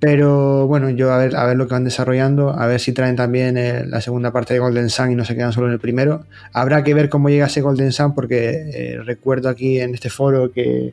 Pero 0.00 0.66
bueno, 0.66 0.90
yo 0.90 1.12
a 1.12 1.18
ver, 1.18 1.34
a 1.34 1.46
ver 1.46 1.56
lo 1.56 1.66
que 1.66 1.74
van 1.74 1.84
desarrollando, 1.84 2.50
a 2.50 2.66
ver 2.66 2.78
si 2.78 2.92
traen 2.92 3.16
también 3.16 3.56
eh, 3.56 3.84
la 3.86 4.02
segunda 4.02 4.32
parte 4.32 4.52
de 4.52 4.60
Golden 4.60 4.90
Sun 4.90 5.12
y 5.12 5.14
no 5.14 5.24
se 5.24 5.34
quedan 5.34 5.52
solo 5.52 5.68
en 5.68 5.72
el 5.72 5.78
primero. 5.78 6.26
Habrá 6.52 6.84
que 6.84 6.92
ver 6.92 7.08
cómo 7.08 7.30
llega 7.30 7.46
ese 7.46 7.62
Golden 7.62 7.90
Sun 7.90 8.14
porque 8.14 9.00
recuerdo 9.04 9.48
aquí 9.48 9.80
en 9.80 9.94
este 9.94 10.10
foro 10.10 10.52
que 10.52 10.92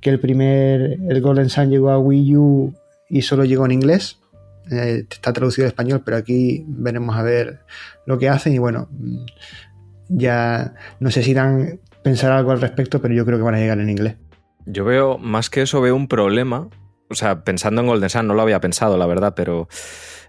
que 0.00 0.10
el 0.10 0.20
primer, 0.20 0.98
el 1.08 1.20
Golden 1.20 1.48
Sun 1.48 1.70
llegó 1.70 1.90
a 1.90 1.98
Wii 1.98 2.36
U 2.36 2.74
y 3.08 3.22
solo 3.22 3.44
llegó 3.44 3.64
en 3.66 3.72
inglés. 3.72 4.20
Eh, 4.70 5.04
está 5.10 5.32
traducido 5.32 5.64
al 5.64 5.68
español, 5.68 6.02
pero 6.04 6.16
aquí 6.16 6.64
veremos 6.66 7.16
a 7.16 7.22
ver 7.22 7.60
lo 8.04 8.18
que 8.18 8.28
hacen 8.28 8.52
y 8.52 8.58
bueno, 8.58 8.88
ya 10.08 10.74
no 10.98 11.10
sé 11.10 11.22
si 11.22 11.34
dan 11.34 11.80
pensar 12.02 12.32
algo 12.32 12.52
al 12.52 12.60
respecto, 12.60 13.00
pero 13.00 13.14
yo 13.14 13.24
creo 13.24 13.38
que 13.38 13.44
van 13.44 13.54
a 13.54 13.58
llegar 13.58 13.78
en 13.78 13.90
inglés. 13.90 14.16
Yo 14.64 14.84
veo, 14.84 15.18
más 15.18 15.50
que 15.50 15.62
eso, 15.62 15.80
veo 15.80 15.94
un 15.94 16.08
problema. 16.08 16.68
O 17.08 17.14
sea, 17.14 17.44
pensando 17.44 17.80
en 17.80 17.86
Golden 17.86 18.10
Sun, 18.10 18.26
no 18.26 18.34
lo 18.34 18.42
había 18.42 18.60
pensado, 18.60 18.96
la 18.96 19.06
verdad, 19.06 19.34
pero 19.36 19.68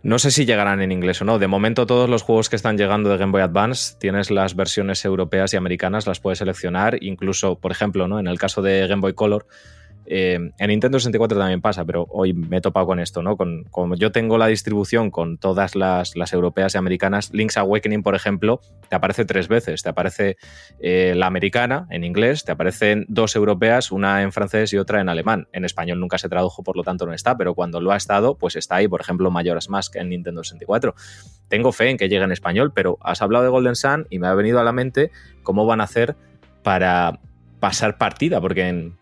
no 0.04 0.20
sé 0.20 0.30
si 0.30 0.46
llegarán 0.46 0.82
en 0.82 0.92
inglés 0.92 1.22
o 1.22 1.26
no. 1.26 1.40
De 1.40 1.48
momento 1.48 1.88
todos 1.88 2.08
los 2.08 2.22
juegos 2.22 2.50
que 2.50 2.56
están 2.56 2.78
llegando 2.78 3.10
de 3.10 3.18
Game 3.18 3.32
Boy 3.32 3.42
Advance 3.42 3.96
tienes 4.00 4.30
las 4.30 4.56
versiones 4.56 5.04
europeas 5.06 5.54
y 5.54 5.58
americanas, 5.58 6.06
las 6.06 6.20
puedes 6.20 6.38
seleccionar. 6.38 7.02
Incluso, 7.04 7.60
por 7.60 7.72
ejemplo, 7.72 8.08
¿no? 8.08 8.20
en 8.20 8.28
el 8.28 8.38
caso 8.38 8.62
de 8.62 8.88
Game 8.88 9.02
Boy 9.02 9.14
Color, 9.14 9.48
eh, 10.10 10.40
en 10.58 10.68
Nintendo 10.70 11.00
64 11.00 11.38
también 11.38 11.60
pasa, 11.60 11.84
pero 11.84 12.08
hoy 12.10 12.32
me 12.32 12.58
he 12.58 12.62
topado 12.62 12.86
con 12.86 13.00
esto, 13.00 13.22
¿no? 13.22 13.36
Con, 13.36 13.66
como 13.66 13.96
yo 13.96 14.14
tengo 14.14 14.38
la 14.38 14.48
distribución 14.48 15.12
con 15.12 15.38
todas 15.38 15.76
las, 15.76 16.16
europeas 16.32 16.76
y 16.76 16.78
americanas, 16.78 17.34
Link's 17.34 17.58
Awakening, 17.58 18.04
por 18.04 18.16
ejemplo, 18.16 18.62
te 18.88 18.96
aparece 18.96 19.26
tres 19.26 19.50
veces. 19.50 19.84
Te 19.84 19.90
aparece 19.90 20.38
eh, 20.80 21.14
la 21.14 21.28
americana 21.28 21.88
en 21.90 22.06
inglés, 22.06 22.46
te 22.46 22.54
aparecen 22.54 23.06
dos 23.10 23.36
europeas, 23.36 23.92
una 23.92 24.22
en 24.22 24.32
francés 24.32 24.72
y 24.72 24.78
otra 24.78 25.02
en 25.02 25.10
alemán. 25.10 25.50
En 25.52 25.66
español 25.66 26.00
nunca 26.00 26.18
se 26.18 26.30
tradujo, 26.30 26.64
por 26.64 26.78
lo 26.78 26.84
tanto 26.84 27.06
no 27.06 27.14
está, 27.14 27.36
pero 27.36 27.54
cuando 27.54 27.82
lo 27.82 27.92
ha 27.92 27.98
estado, 27.98 28.38
pues 28.38 28.56
está 28.56 28.78
ahí, 28.78 28.88
por 28.88 29.02
ejemplo, 29.02 29.30
Majora's 29.30 29.70
Mask 29.70 29.98
en 29.98 30.10
Nintendo 30.10 30.42
64. 30.42 30.96
Tengo 31.50 31.74
fe 31.74 31.90
en 31.90 31.98
que 31.98 32.08
llegue 32.08 32.24
en 32.24 32.32
español, 32.32 32.72
pero 32.74 32.98
has 33.02 33.22
hablado 33.22 33.44
de 33.44 33.50
Golden 33.50 33.76
Sun 33.76 34.08
y 34.10 34.20
me 34.20 34.28
ha 34.28 34.34
venido 34.36 34.62
a 34.62 34.64
la 34.64 34.72
mente 34.72 35.12
cómo 35.44 35.66
van 35.66 35.82
a 35.82 35.84
hacer 35.84 36.16
para 36.64 37.20
pasar 37.60 37.98
partida, 37.98 38.40
porque 38.40 38.68
en, 38.68 38.96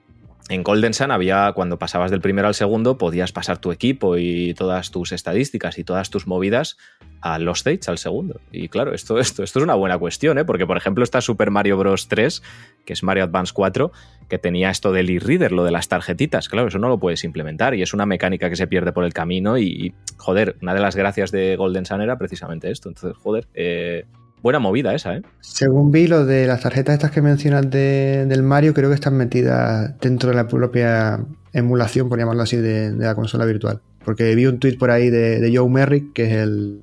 en 0.48 0.64
Golden 0.64 0.94
Sun 0.94 1.10
había, 1.10 1.52
cuando 1.54 1.80
pasabas 1.80 2.12
del 2.12 2.22
primero 2.22 2.48
al 2.48 2.54
segundo, 2.54 3.00
podías 3.00 3.32
pasar 3.32 3.58
tu 3.58 3.72
equipo 3.72 4.18
y 4.18 4.54
todas 4.54 4.92
tus 4.92 5.12
estadísticas 5.12 5.80
y 5.80 5.84
todas 5.84 6.12
tus 6.12 6.28
movidas 6.28 6.78
a 7.22 7.40
los 7.40 7.60
Stage, 7.60 7.90
al 7.90 7.98
segundo. 7.98 8.40
Y 8.52 8.70
claro, 8.70 8.94
esto, 8.94 9.18
esto, 9.20 9.44
esto 9.44 9.60
es 9.60 9.64
una 9.64 9.74
buena 9.74 9.98
cuestión, 9.98 10.38
¿eh? 10.38 10.46
porque 10.46 10.68
por 10.68 10.78
ejemplo 10.78 11.04
está 11.04 11.20
Super 11.22 11.50
Mario 11.50 11.78
Bros. 11.78 12.08
3, 12.08 12.44
que 12.86 12.94
es 12.94 13.02
Mario 13.02 13.24
Advance 13.24 13.54
4, 13.56 13.92
que 14.30 14.38
tenía 14.38 14.70
esto 14.70 14.92
del 14.92 15.10
e-reader, 15.10 15.52
lo 15.52 15.64
de 15.64 15.72
las 15.72 15.88
tarjetitas. 15.88 16.48
Claro, 16.48 16.68
eso 16.68 16.78
no 16.78 16.90
lo 16.90 17.00
puedes 17.00 17.24
implementar 17.24 17.74
y 17.74 17.82
es 17.82 17.96
una 17.96 18.06
mecánica 18.06 18.48
que 18.48 18.56
se 18.56 18.68
pierde 18.68 18.92
por 18.92 19.04
el 19.04 19.14
camino. 19.14 19.58
Y, 19.58 19.96
joder, 20.18 20.58
una 20.62 20.76
de 20.76 20.80
las 20.80 20.96
gracias 20.96 21.32
de 21.32 21.56
Golden 21.56 21.88
Sun 21.88 22.02
era 22.02 22.20
precisamente 22.20 22.70
esto. 22.70 22.90
Entonces, 22.90 23.18
joder, 23.18 23.48
eh, 23.56 24.06
buena 24.46 24.60
movida 24.60 24.94
esa, 24.94 25.16
¿eh? 25.16 25.24
Según 25.40 25.90
vi, 25.90 26.06
lo 26.06 26.24
de 26.24 26.46
las 26.46 26.62
tarjetas 26.62 26.94
estas 26.94 27.10
que 27.10 27.20
mencionas 27.20 27.68
del 27.72 28.44
Mario, 28.44 28.76
creo 28.76 28.90
que 28.90 28.94
están 28.94 29.18
metidas 29.18 30.00
dentro 30.00 30.30
de 30.30 30.36
la 30.36 30.48
propia 30.48 31.20
emulación, 31.52 32.10
por 32.10 32.20
llamarlo 32.20 32.44
así, 32.44 32.58
de, 32.58 32.92
la 32.92 33.16
consola 33.16 33.46
virtual. 33.46 33.82
Porque 34.04 34.36
vi 34.36 34.46
un 34.46 34.60
tweet 34.60 34.78
por 34.78 34.92
ahí 34.92 35.10
de, 35.10 35.52
Joe 35.52 35.68
Merrick, 35.68 36.14
que 36.14 36.26
es 36.26 36.32
el, 36.34 36.82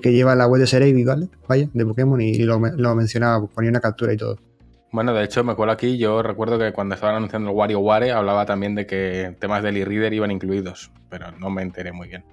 que 0.00 0.14
lleva 0.14 0.34
la 0.34 0.46
web 0.46 0.62
de 0.62 0.66
Cerebi, 0.66 1.04
¿vale? 1.04 1.28
Vaya, 1.46 1.68
de 1.74 1.84
Pokémon, 1.84 2.18
y, 2.18 2.38
lo, 2.44 2.58
mencionaba, 2.94 3.46
ponía 3.46 3.68
una 3.68 3.80
captura 3.80 4.14
y 4.14 4.16
todo. 4.16 4.38
Bueno, 4.90 5.12
de 5.12 5.22
hecho, 5.22 5.44
me 5.44 5.52
acuerdo 5.52 5.74
aquí, 5.74 5.98
yo 5.98 6.22
recuerdo 6.22 6.58
que 6.58 6.72
cuando 6.72 6.94
estaban 6.94 7.16
anunciando 7.16 7.50
el 7.50 7.54
WarioWare 7.54 8.12
hablaba 8.12 8.46
también 8.46 8.74
de 8.74 8.86
que 8.86 9.36
temas 9.38 9.62
del 9.62 9.76
e-reader 9.76 10.14
iban 10.14 10.30
incluidos, 10.30 10.90
pero 11.10 11.30
no 11.32 11.50
me 11.50 11.60
enteré 11.60 11.92
muy 11.92 12.08
bien. 12.08 12.24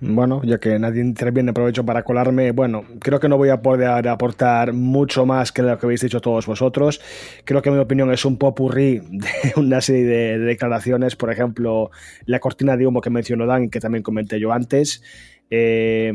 Bueno, 0.00 0.42
ya 0.44 0.58
que 0.58 0.78
nadie 0.78 1.00
interviene, 1.00 1.50
aprovecho 1.50 1.84
para 1.84 2.02
colarme. 2.02 2.50
Bueno, 2.52 2.84
creo 3.00 3.20
que 3.20 3.28
no 3.28 3.36
voy 3.36 3.48
a 3.48 3.62
poder 3.62 4.08
aportar 4.08 4.72
mucho 4.72 5.24
más 5.24 5.52
que 5.52 5.62
lo 5.62 5.78
que 5.78 5.86
habéis 5.86 6.00
dicho 6.00 6.20
todos 6.20 6.46
vosotros. 6.46 7.00
Creo 7.44 7.62
que 7.62 7.70
mi 7.70 7.78
opinión 7.78 8.12
es 8.12 8.24
un 8.24 8.36
popurrí 8.36 9.00
de 9.10 9.28
una 9.56 9.80
serie 9.80 10.04
de, 10.04 10.38
declaraciones. 10.38 11.16
Por 11.16 11.30
ejemplo, 11.30 11.90
la 12.26 12.40
cortina 12.40 12.76
de 12.76 12.86
humo 12.86 13.00
que 13.00 13.10
mencionó 13.10 13.46
Dan, 13.46 13.70
que 13.70 13.80
también 13.80 14.02
comenté 14.02 14.38
yo 14.40 14.52
antes. 14.52 15.02
Eh, 15.50 16.12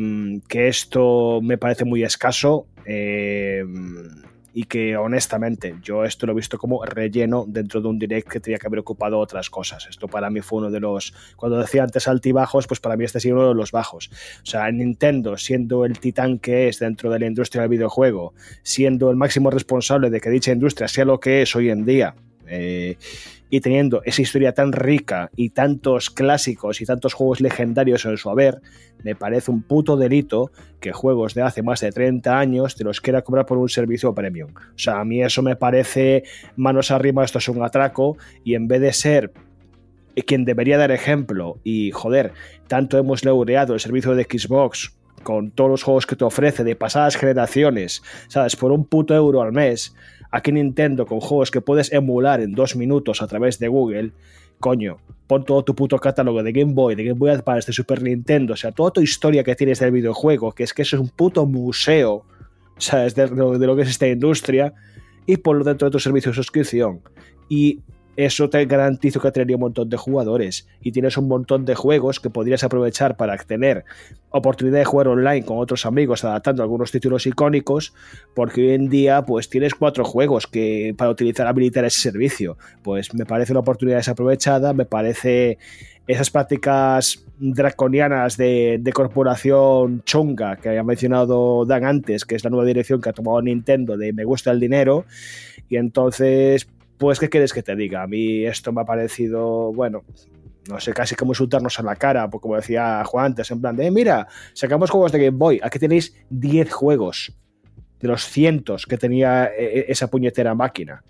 que 0.47 0.67
esto 0.67 1.39
me 1.41 1.57
parece 1.57 1.85
muy 1.85 2.03
escaso. 2.03 2.67
Eh, 2.85 3.63
y 4.59 4.65
que 4.65 4.97
honestamente 4.97 5.75
yo 5.81 6.03
esto 6.03 6.25
lo 6.25 6.33
he 6.33 6.35
visto 6.35 6.57
como 6.57 6.83
relleno 6.83 7.45
dentro 7.47 7.79
de 7.79 7.87
un 7.87 7.97
direct 7.97 8.27
que 8.27 8.41
tenía 8.41 8.57
que 8.57 8.67
haber 8.67 8.81
ocupado 8.81 9.17
otras 9.17 9.49
cosas. 9.49 9.87
Esto 9.89 10.09
para 10.09 10.29
mí 10.29 10.41
fue 10.41 10.59
uno 10.59 10.69
de 10.69 10.81
los, 10.81 11.13
cuando 11.37 11.57
decía 11.59 11.81
antes 11.81 12.09
altibajos, 12.09 12.67
pues 12.67 12.81
para 12.81 12.97
mí 12.97 13.05
este 13.05 13.19
ha 13.19 13.21
sido 13.21 13.37
uno 13.37 13.47
de 13.47 13.55
los 13.55 13.71
bajos. 13.71 14.09
O 14.43 14.45
sea, 14.45 14.69
Nintendo 14.69 15.37
siendo 15.37 15.85
el 15.85 15.97
titán 15.99 16.39
que 16.39 16.67
es 16.67 16.79
dentro 16.79 17.09
de 17.09 17.19
la 17.19 17.27
industria 17.27 17.61
del 17.61 17.69
videojuego, 17.69 18.33
siendo 18.61 19.09
el 19.09 19.15
máximo 19.15 19.49
responsable 19.49 20.09
de 20.09 20.19
que 20.19 20.29
dicha 20.29 20.51
industria 20.51 20.89
sea 20.89 21.05
lo 21.05 21.21
que 21.21 21.43
es 21.43 21.55
hoy 21.55 21.69
en 21.69 21.85
día. 21.85 22.15
Eh, 22.45 22.97
y 23.49 23.61
teniendo 23.61 24.01
esa 24.03 24.21
historia 24.21 24.53
tan 24.53 24.71
rica 24.71 25.31
y 25.35 25.49
tantos 25.49 26.09
clásicos 26.09 26.81
y 26.81 26.85
tantos 26.85 27.13
juegos 27.13 27.41
legendarios 27.41 28.05
en 28.05 28.17
su 28.17 28.29
haber, 28.29 28.61
me 29.03 29.15
parece 29.15 29.51
un 29.51 29.63
puto 29.63 29.97
delito 29.97 30.51
que 30.79 30.91
juegos 30.91 31.33
de 31.33 31.41
hace 31.41 31.63
más 31.63 31.81
de 31.81 31.91
30 31.91 32.37
años 32.37 32.75
te 32.75 32.83
los 32.83 33.01
quiera 33.01 33.21
cobrar 33.21 33.45
por 33.45 33.57
un 33.57 33.69
servicio 33.69 34.13
premium. 34.13 34.51
O 34.53 34.77
sea, 34.77 34.99
a 34.99 35.05
mí 35.05 35.23
eso 35.23 35.41
me 35.41 35.55
parece 35.55 36.23
manos 36.55 36.91
arriba, 36.91 37.23
esto 37.23 37.39
es 37.39 37.49
un 37.49 37.63
atraco 37.63 38.17
y 38.43 38.55
en 38.55 38.67
vez 38.67 38.81
de 38.81 38.93
ser 38.93 39.31
quien 40.25 40.45
debería 40.45 40.77
dar 40.77 40.91
ejemplo 40.91 41.59
y 41.63 41.91
joder, 41.91 42.33
tanto 42.67 42.97
hemos 42.97 43.23
laureado 43.23 43.73
el 43.73 43.79
servicio 43.79 44.15
de 44.15 44.23
Xbox 44.23 44.95
con 45.23 45.51
todos 45.51 45.69
los 45.69 45.83
juegos 45.83 46.05
que 46.05 46.15
te 46.15 46.23
ofrece 46.23 46.63
de 46.63 46.75
pasadas 46.75 47.17
generaciones, 47.17 48.01
¿sabes? 48.27 48.55
Por 48.55 48.71
un 48.71 48.85
puto 48.85 49.13
euro 49.13 49.41
al 49.41 49.51
mes 49.51 49.95
Aquí 50.31 50.51
Nintendo 50.51 51.05
con 51.05 51.19
juegos 51.19 51.51
que 51.51 51.61
puedes 51.61 51.91
emular 51.91 52.41
en 52.41 52.53
dos 52.53 52.75
minutos 52.75 53.21
a 53.21 53.27
través 53.27 53.59
de 53.59 53.67
Google, 53.67 54.11
coño, 54.59 54.97
pon 55.27 55.43
todo 55.43 55.63
tu 55.63 55.75
puto 55.75 55.97
catálogo 55.99 56.43
de 56.43 56.51
Game 56.51 56.73
Boy, 56.73 56.95
de 56.95 57.03
Game 57.03 57.19
Boy 57.19 57.31
Advance, 57.31 57.67
de 57.67 57.73
Super 57.73 58.01
Nintendo, 58.01 58.53
o 58.53 58.57
sea, 58.57 58.71
toda 58.71 58.91
tu 58.91 59.01
historia 59.01 59.43
que 59.43 59.55
tienes 59.55 59.79
del 59.79 59.91
videojuego, 59.91 60.51
que 60.51 60.63
es 60.63 60.73
que 60.73 60.83
eso 60.83 60.97
es 60.97 61.01
un 61.01 61.09
puto 61.09 61.45
museo, 61.45 62.25
¿sabes? 62.77 63.15
De, 63.15 63.27
de 63.27 63.67
lo 63.67 63.75
que 63.75 63.83
es 63.83 63.89
esta 63.89 64.07
industria, 64.07 64.73
y 65.25 65.37
ponlo 65.37 65.63
dentro 65.63 65.87
de 65.87 65.91
tu 65.91 65.99
servicio 65.99 66.31
de 66.31 66.35
suscripción. 66.35 67.01
Y 67.47 67.81
eso 68.25 68.49
te 68.49 68.65
garantizo 68.65 69.21
que 69.21 69.31
tendría 69.31 69.55
un 69.55 69.61
montón 69.61 69.89
de 69.89 69.95
jugadores. 69.95 70.67
Y 70.81 70.91
tienes 70.91 71.15
un 71.15 71.29
montón 71.29 71.63
de 71.63 71.73
juegos 71.73 72.19
que 72.19 72.29
podrías 72.29 72.65
aprovechar 72.65 73.15
para 73.15 73.37
tener 73.37 73.85
oportunidad 74.29 74.79
de 74.79 74.83
jugar 74.83 75.07
online 75.07 75.45
con 75.45 75.57
otros 75.57 75.85
amigos 75.85 76.25
adaptando 76.25 76.61
algunos 76.61 76.91
títulos 76.91 77.25
icónicos 77.25 77.93
porque 78.35 78.59
hoy 78.59 78.73
en 78.73 78.89
día 78.89 79.21
pues 79.25 79.49
tienes 79.49 79.73
cuatro 79.73 80.03
juegos 80.03 80.47
que 80.47 80.93
para 80.97 81.11
utilizar 81.11 81.47
habilitar 81.47 81.85
ese 81.85 82.01
servicio. 82.01 82.57
Pues 82.83 83.13
me 83.13 83.25
parece 83.25 83.53
una 83.53 83.61
oportunidad 83.61 83.99
desaprovechada 83.99 84.73
me 84.73 84.83
parece 84.83 85.57
esas 86.05 86.29
prácticas 86.29 87.23
draconianas 87.37 88.35
de, 88.35 88.79
de, 88.81 88.91
corporación 88.91 90.03
chunga 90.03 90.57
que 90.57 90.67
había 90.67 90.83
mencionado 90.83 91.63
Dan 91.65 91.85
antes, 91.85 92.25
que 92.25 92.35
es 92.35 92.43
la 92.43 92.49
nueva 92.49 92.65
dirección 92.65 92.99
que 92.99 93.09
ha 93.09 93.13
tomado 93.13 93.41
Nintendo 93.41 93.95
de 93.95 94.11
me 94.11 94.25
gusta 94.25 94.51
el 94.51 94.59
dinero, 94.59 95.05
y 95.69 95.77
entonces 95.77 96.67
pues, 96.99 97.17
¿qué 97.17 97.29
quieres 97.29 97.53
que 97.53 97.63
te 97.63 97.75
diga? 97.75 98.03
A 98.03 98.07
mí 98.07 98.45
esto 98.45 98.71
me 98.73 98.81
ha 98.81 98.85
parecido, 98.85 99.73
bueno, 99.73 100.03
no 100.67 100.79
sé, 100.79 100.93
casi 100.93 101.15
como 101.15 101.31
insultarnos 101.31 101.79
a 101.79 101.83
la 101.83 101.95
cara, 101.95 102.29
porque 102.29 102.43
como 102.43 102.57
decía 102.57 103.03
Juan 103.05 103.27
antes, 103.27 103.49
en 103.51 103.61
plan 103.61 103.75
de, 103.75 103.87
eh, 103.87 103.91
mira, 103.91 104.27
sacamos 104.53 104.89
juegos 104.89 105.13
de 105.13 105.19
Game 105.19 105.37
Boy, 105.37 105.59
aquí 105.63 105.79
tenéis 105.79 106.13
10 106.29 106.71
juegos 106.71 107.33
de 108.01 108.07
los 108.07 108.25
cientos 108.25 108.85
que 108.85 108.97
tenía 108.97 109.45
eh, 109.45 109.79
eh, 109.79 109.85
esa 109.87 110.09
puñetera 110.09 110.53
máquina. 110.53 111.03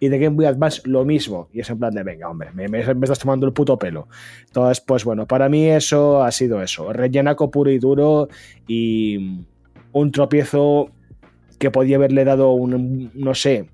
Y 0.00 0.08
de 0.08 0.18
Game 0.18 0.34
Boy 0.34 0.46
Advance 0.46 0.82
lo 0.84 1.04
mismo. 1.04 1.48
Y 1.52 1.60
es 1.60 1.70
en 1.70 1.78
plan 1.78 1.94
de, 1.94 2.02
venga, 2.02 2.28
hombre, 2.28 2.50
me, 2.52 2.68
me, 2.68 2.80
estás 2.80 3.18
tomando 3.18 3.46
el 3.46 3.52
puto 3.52 3.78
pelo. 3.78 4.08
Entonces, 4.46 4.82
pues 4.84 5.04
bueno, 5.04 5.26
para 5.26 5.48
mí 5.48 5.66
eso 5.66 6.22
ha 6.22 6.30
sido 6.32 6.60
eso. 6.62 6.92
Rellenaco 6.92 7.50
puro 7.50 7.70
y 7.70 7.78
duro 7.78 8.28
y 8.66 9.46
un 9.92 10.10
tropiezo 10.10 10.90
que 11.58 11.70
podía 11.70 11.96
haberle 11.96 12.24
dado 12.24 12.52
un, 12.52 13.10
no 13.14 13.34
sé, 13.34 13.70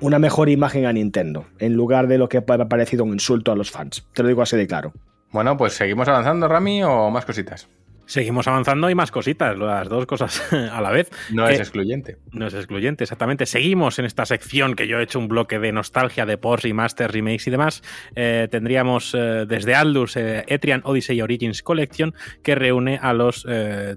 una 0.00 0.18
mejor 0.18 0.48
imagen 0.48 0.86
a 0.86 0.92
Nintendo, 0.92 1.46
en 1.58 1.74
lugar 1.74 2.06
de 2.08 2.18
lo 2.18 2.28
que 2.28 2.38
ha 2.38 2.44
parecido 2.44 3.04
un 3.04 3.12
insulto 3.12 3.52
a 3.52 3.56
los 3.56 3.70
fans. 3.70 4.06
Te 4.12 4.22
lo 4.22 4.28
digo 4.28 4.42
así 4.42 4.56
de 4.56 4.66
claro. 4.66 4.92
Bueno, 5.30 5.56
pues 5.56 5.72
seguimos 5.72 6.06
avanzando, 6.08 6.48
Rami, 6.48 6.84
o 6.84 7.10
más 7.10 7.24
cositas. 7.24 7.68
Seguimos 8.06 8.46
avanzando 8.48 8.90
y 8.90 8.94
más 8.94 9.10
cositas, 9.10 9.58
las 9.58 9.88
dos 9.88 10.06
cosas 10.06 10.42
a 10.52 10.80
la 10.80 10.90
vez. 10.90 11.10
No 11.30 11.48
es 11.48 11.58
excluyente. 11.58 12.18
No 12.32 12.46
es 12.46 12.54
excluyente, 12.54 13.04
exactamente. 13.04 13.46
Seguimos 13.46 13.98
en 13.98 14.04
esta 14.04 14.26
sección 14.26 14.74
que 14.74 14.86
yo 14.86 14.98
he 14.98 15.02
hecho 15.02 15.18
un 15.18 15.28
bloque 15.28 15.58
de 15.58 15.72
nostalgia 15.72 16.26
de 16.26 16.36
ports, 16.38 16.64
remasters, 16.64 17.12
remakes 17.12 17.46
y 17.46 17.50
demás. 17.50 17.82
Eh, 18.14 18.48
tendríamos 18.50 19.14
eh, 19.14 19.46
desde 19.46 19.74
Aldus 19.74 20.16
eh, 20.16 20.44
Etrian 20.48 20.82
Odyssey 20.84 21.20
Origins 21.20 21.62
Collection, 21.62 22.14
que 22.42 22.54
reúne 22.54 22.98
a 23.00 23.12
los 23.12 23.46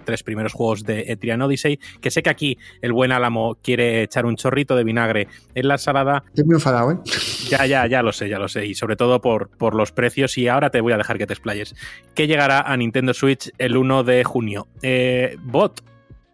tres 0.05 0.23
primeros 0.23 0.53
juegos 0.53 0.83
de 0.83 1.05
Etrian 1.07 1.41
Odyssey, 1.41 1.79
que 2.01 2.11
sé 2.11 2.21
que 2.23 2.29
aquí 2.29 2.57
el 2.81 2.93
buen 2.93 3.11
Álamo 3.11 3.55
quiere 3.61 4.03
echar 4.03 4.25
un 4.25 4.35
chorrito 4.35 4.75
de 4.75 4.83
vinagre 4.83 5.27
en 5.55 5.67
la 5.67 5.77
salada. 5.77 6.23
Estoy 6.27 6.45
muy 6.45 6.55
enfadado, 6.55 6.91
¿eh? 6.91 6.97
Ya, 7.49 7.65
ya, 7.65 7.87
ya 7.87 8.01
lo 8.01 8.11
sé, 8.11 8.29
ya 8.29 8.39
lo 8.39 8.47
sé. 8.47 8.65
Y 8.65 8.75
sobre 8.75 8.95
todo 8.95 9.21
por, 9.21 9.49
por 9.49 9.75
los 9.75 9.91
precios. 9.91 10.37
Y 10.37 10.47
ahora 10.47 10.69
te 10.69 10.81
voy 10.81 10.93
a 10.93 10.97
dejar 10.97 11.17
que 11.17 11.27
te 11.27 11.33
explayes. 11.33 11.75
Que 12.13 12.27
llegará 12.27 12.61
a 12.61 12.75
Nintendo 12.77 13.13
Switch 13.13 13.51
el 13.57 13.77
1 13.77 14.03
de 14.03 14.23
junio. 14.23 14.67
Eh, 14.81 15.37
bot, 15.41 15.83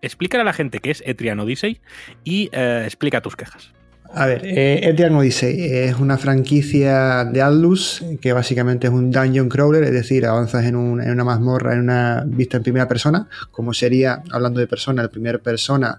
explícale 0.02 0.42
a 0.42 0.46
la 0.46 0.54
gente 0.54 0.80
qué 0.80 0.92
es 0.92 1.04
Etrian 1.06 1.40
Odyssey 1.40 1.82
y 2.24 2.50
eh, 2.52 2.84
explica 2.86 3.22
tus 3.22 3.36
quejas. 3.36 3.72
A 4.16 4.28
ver, 4.28 4.46
eh, 4.46 4.88
Etrian 4.88 5.16
Odyssey 5.16 5.56
es 5.60 5.96
una 5.98 6.20
franquicia 6.20 7.26
de 7.26 7.42
Atlus 7.42 8.04
que 8.22 8.32
básicamente 8.32 8.86
es 8.86 8.94
un 8.94 9.10
dungeon 9.10 9.50
crawler, 9.50 9.84
es 9.84 9.92
decir, 9.92 10.28
avanzas 10.28 10.66
en, 10.66 10.76
en, 10.76 11.10
una 11.10 11.24
mazmorra 11.24 11.74
en 11.74 11.80
una 11.80 12.24
vista 12.28 12.58
en 12.58 12.64
primera 12.64 12.88
persona, 12.88 13.28
como 13.50 13.74
sería, 13.74 14.22
hablando 14.30 14.60
de 14.60 14.68
persona, 14.68 15.02
el 15.02 15.10
primer 15.10 15.40
persona 15.40 15.98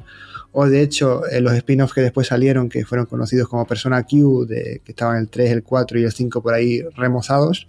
o 0.54 0.68
de 0.68 0.82
hecho 0.82 1.26
eh, 1.26 1.40
los 1.40 1.52
spin-offs 1.54 1.92
que 1.92 2.00
después 2.00 2.28
salieron, 2.28 2.68
que 2.68 2.84
fueron 2.84 3.06
conocidos 3.06 3.48
como 3.48 3.66
Persona 3.66 4.04
Q, 4.04 4.46
de, 4.46 4.80
que 4.84 4.92
estaban 4.92 5.18
el 5.18 5.28
3, 5.28 5.50
el 5.50 5.62
4 5.62 5.98
y 5.98 6.04
el 6.04 6.12
5 6.12 6.42
por 6.42 6.54
ahí 6.54 6.82
remozados. 6.96 7.66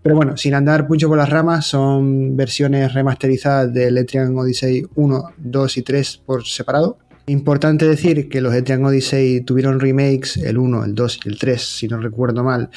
Pero 0.00 0.14
bueno, 0.14 0.36
sin 0.36 0.54
andar 0.54 0.88
mucho 0.88 1.08
por 1.08 1.18
las 1.18 1.28
ramas, 1.28 1.66
son 1.66 2.36
versiones 2.36 2.94
remasterizadas 2.94 3.74
de 3.74 3.88
Etrian 3.88 4.36
Odyssey 4.38 4.86
1, 4.94 5.32
2 5.36 5.76
y 5.76 5.82
3 5.82 6.22
por 6.24 6.46
separado. 6.46 6.98
Importante 7.26 7.86
decir 7.86 8.28
que 8.28 8.40
los 8.40 8.54
Etrian 8.54 8.84
Odyssey 8.84 9.40
tuvieron 9.40 9.80
remakes, 9.80 10.36
el 10.36 10.56
1, 10.56 10.84
el 10.84 10.94
2 10.94 11.20
y 11.24 11.28
el 11.28 11.38
3, 11.38 11.60
si 11.60 11.88
no 11.88 11.98
recuerdo 11.98 12.44
mal, 12.44 12.70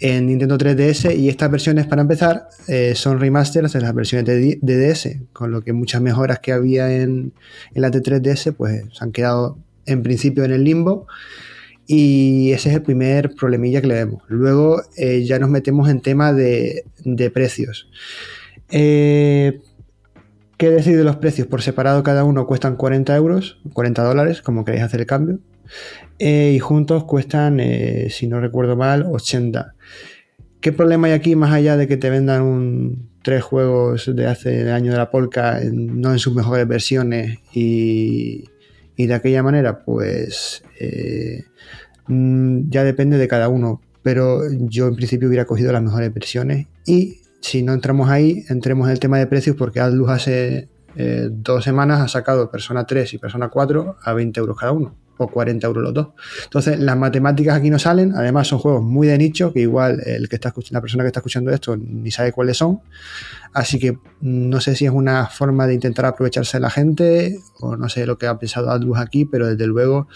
en 0.00 0.26
Nintendo 0.26 0.56
3DS 0.56 1.14
y 1.16 1.28
estas 1.28 1.50
versiones 1.50 1.86
para 1.86 2.02
empezar 2.02 2.48
eh, 2.68 2.94
son 2.96 3.20
remasters 3.20 3.74
de 3.74 3.80
las 3.82 3.94
versiones 3.94 4.24
de, 4.24 4.58
DS, 4.62 5.18
con 5.32 5.50
lo 5.50 5.60
que 5.60 5.74
muchas 5.74 6.00
mejoras 6.00 6.40
que 6.40 6.52
había 6.52 6.90
en, 6.94 7.34
en 7.74 7.82
la 7.82 7.90
de 7.90 8.02
3DS 8.02 8.54
pues 8.54 8.82
se 8.92 9.04
han 9.04 9.12
quedado 9.12 9.58
en 9.84 10.02
principio 10.02 10.44
en 10.44 10.52
el 10.52 10.64
limbo 10.64 11.06
y 11.86 12.52
ese 12.52 12.70
es 12.70 12.76
el 12.76 12.82
primer 12.82 13.34
problemilla 13.34 13.82
que 13.82 13.88
le 13.88 13.94
vemos. 13.94 14.22
Luego 14.28 14.80
eh, 14.96 15.24
ya 15.24 15.38
nos 15.38 15.50
metemos 15.50 15.90
en 15.90 16.00
tema 16.00 16.32
de, 16.32 16.84
de 17.04 17.30
precios. 17.30 17.90
Eh, 18.70 19.60
¿Qué 20.56 20.70
decir 20.70 20.96
de 20.96 21.04
los 21.04 21.16
precios? 21.16 21.46
Por 21.46 21.60
separado 21.60 22.02
cada 22.02 22.24
uno 22.24 22.46
cuestan 22.46 22.76
40 22.76 23.14
euros, 23.16 23.58
40 23.74 24.02
dólares, 24.02 24.40
como 24.40 24.64
queréis 24.64 24.84
hacer 24.84 25.00
el 25.00 25.06
cambio. 25.06 25.40
Y 26.18 26.58
juntos 26.58 27.04
cuestan, 27.04 27.62
si 28.10 28.26
no 28.26 28.40
recuerdo 28.40 28.76
mal, 28.76 29.06
80. 29.10 29.74
¿Qué 30.60 30.72
problema 30.72 31.06
hay 31.06 31.14
aquí 31.14 31.36
más 31.36 31.52
allá 31.52 31.78
de 31.78 31.88
que 31.88 31.96
te 31.96 32.10
vendan 32.10 32.42
un, 32.42 33.08
tres 33.22 33.42
juegos 33.42 34.14
de 34.14 34.26
hace 34.26 34.70
año 34.70 34.92
de 34.92 34.98
la 34.98 35.10
Polka, 35.10 35.58
no 35.72 36.12
en 36.12 36.18
sus 36.18 36.34
mejores 36.34 36.68
versiones 36.68 37.38
y, 37.54 38.44
de 38.96 39.14
aquella 39.14 39.42
manera? 39.42 39.82
Pues 39.84 40.62
eh, 40.78 41.44
mm, 42.08 42.68
ya 42.68 42.84
depende 42.84 43.16
de 43.16 43.26
cada 43.26 43.48
uno, 43.48 43.80
pero 44.02 44.42
yo 44.52 44.88
en 44.88 44.96
principio 44.96 45.28
hubiera 45.28 45.46
cogido 45.46 45.72
las 45.72 45.82
mejores 45.82 46.12
versiones 46.12 46.66
y 46.84 47.20
si 47.40 47.62
no 47.62 47.72
entramos 47.72 48.10
ahí, 48.10 48.44
entremos 48.50 48.86
en 48.86 48.92
el 48.92 49.00
tema 49.00 49.18
de 49.18 49.26
precios 49.26 49.56
porque 49.56 49.80
Atlus 49.80 50.10
hace 50.10 50.68
eh, 50.94 51.28
dos 51.30 51.64
semanas 51.64 52.00
ha 52.00 52.08
sacado 52.08 52.50
Persona 52.50 52.84
3 52.84 53.14
y 53.14 53.18
Persona 53.18 53.48
4 53.48 53.96
a 54.02 54.12
20 54.12 54.40
euros 54.40 54.58
cada 54.58 54.72
uno 54.72 54.94
o 55.24 55.28
40 55.28 55.66
euros 55.66 55.82
los 55.84 55.94
dos. 55.94 56.08
Entonces, 56.44 56.78
las 56.78 56.96
matemáticas 56.96 57.56
aquí 57.56 57.70
no 57.70 57.78
salen, 57.78 58.12
además 58.14 58.48
son 58.48 58.58
juegos 58.58 58.82
muy 58.82 59.06
de 59.06 59.18
nicho, 59.18 59.52
que 59.52 59.60
igual 59.60 60.00
el 60.04 60.28
que 60.28 60.36
está 60.36 60.52
la 60.70 60.80
persona 60.80 61.04
que 61.04 61.08
está 61.08 61.20
escuchando 61.20 61.50
esto 61.50 61.76
ni 61.76 62.10
sabe 62.10 62.32
cuáles 62.32 62.56
son. 62.56 62.80
Así 63.52 63.78
que 63.80 63.98
no 64.20 64.60
sé 64.60 64.76
si 64.76 64.84
es 64.84 64.92
una 64.92 65.26
forma 65.26 65.66
de 65.66 65.74
intentar 65.74 66.06
aprovecharse 66.06 66.58
de 66.58 66.60
la 66.60 66.70
gente 66.70 67.38
o 67.58 67.76
no 67.76 67.88
sé 67.88 68.06
lo 68.06 68.16
que 68.16 68.26
ha 68.26 68.38
pensado 68.38 68.70
Atlus 68.70 68.98
aquí, 68.98 69.24
pero 69.24 69.48
desde 69.48 69.66
luego 69.66 70.06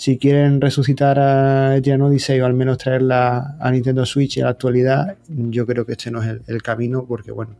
si 0.00 0.16
quieren 0.16 0.62
resucitar 0.62 1.18
a 1.18 1.76
Etienne 1.76 2.02
Odyssey 2.02 2.40
o 2.40 2.46
al 2.46 2.54
menos 2.54 2.78
traerla 2.78 3.58
a 3.60 3.70
Nintendo 3.70 4.06
Switch 4.06 4.38
en 4.38 4.44
la 4.44 4.50
actualidad, 4.50 5.18
yo 5.28 5.66
creo 5.66 5.84
que 5.84 5.92
este 5.92 6.10
no 6.10 6.22
es 6.22 6.38
el, 6.46 6.62
camino, 6.62 7.04
porque 7.06 7.32
bueno, 7.32 7.58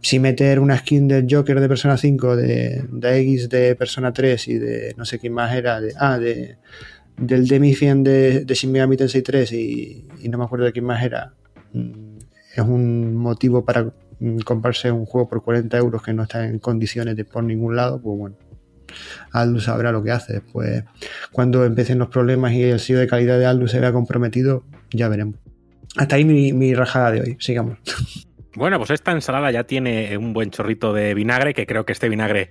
si 0.00 0.18
meter 0.18 0.58
una 0.58 0.76
skin 0.78 1.06
del 1.06 1.28
Joker 1.30 1.60
de 1.60 1.68
Persona 1.68 1.96
5, 1.96 2.34
de, 2.34 2.86
de 2.90 3.20
X 3.20 3.48
de 3.48 3.76
Persona 3.76 4.12
3 4.12 4.48
y 4.48 4.58
de 4.58 4.94
no 4.96 5.04
sé 5.04 5.20
quién 5.20 5.32
más 5.32 5.54
era, 5.54 5.80
de, 5.80 5.92
ah, 5.96 6.18
de, 6.18 6.56
del 7.16 7.46
Demifian 7.46 8.02
de, 8.02 8.44
de 8.44 8.54
Shin 8.54 8.72
Megami 8.72 8.96
Tensei 8.96 9.22
3 9.22 9.52
y, 9.52 10.08
y 10.22 10.28
no 10.28 10.38
me 10.38 10.44
acuerdo 10.44 10.64
de 10.64 10.72
quién 10.72 10.86
más 10.86 11.04
era, 11.04 11.34
mm, 11.72 12.16
es 12.56 12.64
un 12.64 13.14
motivo 13.14 13.64
para 13.64 13.84
mm, 13.84 13.92
comprarse 14.44 14.90
un 14.90 15.06
juego 15.06 15.28
por 15.28 15.42
40 15.42 15.76
euros 15.78 16.02
que 16.02 16.12
no 16.12 16.22
está 16.22 16.46
en 16.46 16.58
condiciones 16.58 17.16
de 17.16 17.24
por 17.24 17.44
ningún 17.44 17.76
lado, 17.76 18.00
pues 18.00 18.18
bueno, 18.18 18.36
Aldus 19.32 19.64
sabrá 19.64 19.92
lo 19.92 20.02
que 20.02 20.10
hace. 20.10 20.40
Pues 20.40 20.84
cuando 21.32 21.64
empiecen 21.64 21.98
los 21.98 22.08
problemas 22.08 22.52
y 22.52 22.62
el 22.62 22.80
sello 22.80 22.98
de 22.98 23.06
calidad 23.06 23.38
de 23.38 23.46
Aldus 23.46 23.72
se 23.72 23.80
vea 23.80 23.92
comprometido, 23.92 24.64
ya 24.90 25.08
veremos. 25.08 25.36
Hasta 25.96 26.16
ahí 26.16 26.24
mi, 26.24 26.52
mi 26.52 26.74
rajada 26.74 27.12
de 27.12 27.20
hoy. 27.20 27.36
Sigamos. 27.40 27.78
Bueno, 28.54 28.78
pues 28.78 28.90
esta 28.90 29.12
ensalada 29.12 29.50
ya 29.50 29.64
tiene 29.64 30.16
un 30.16 30.32
buen 30.32 30.50
chorrito 30.50 30.94
de 30.94 31.12
vinagre, 31.12 31.52
que 31.52 31.66
creo 31.66 31.84
que 31.84 31.92
este 31.92 32.08
vinagre 32.08 32.48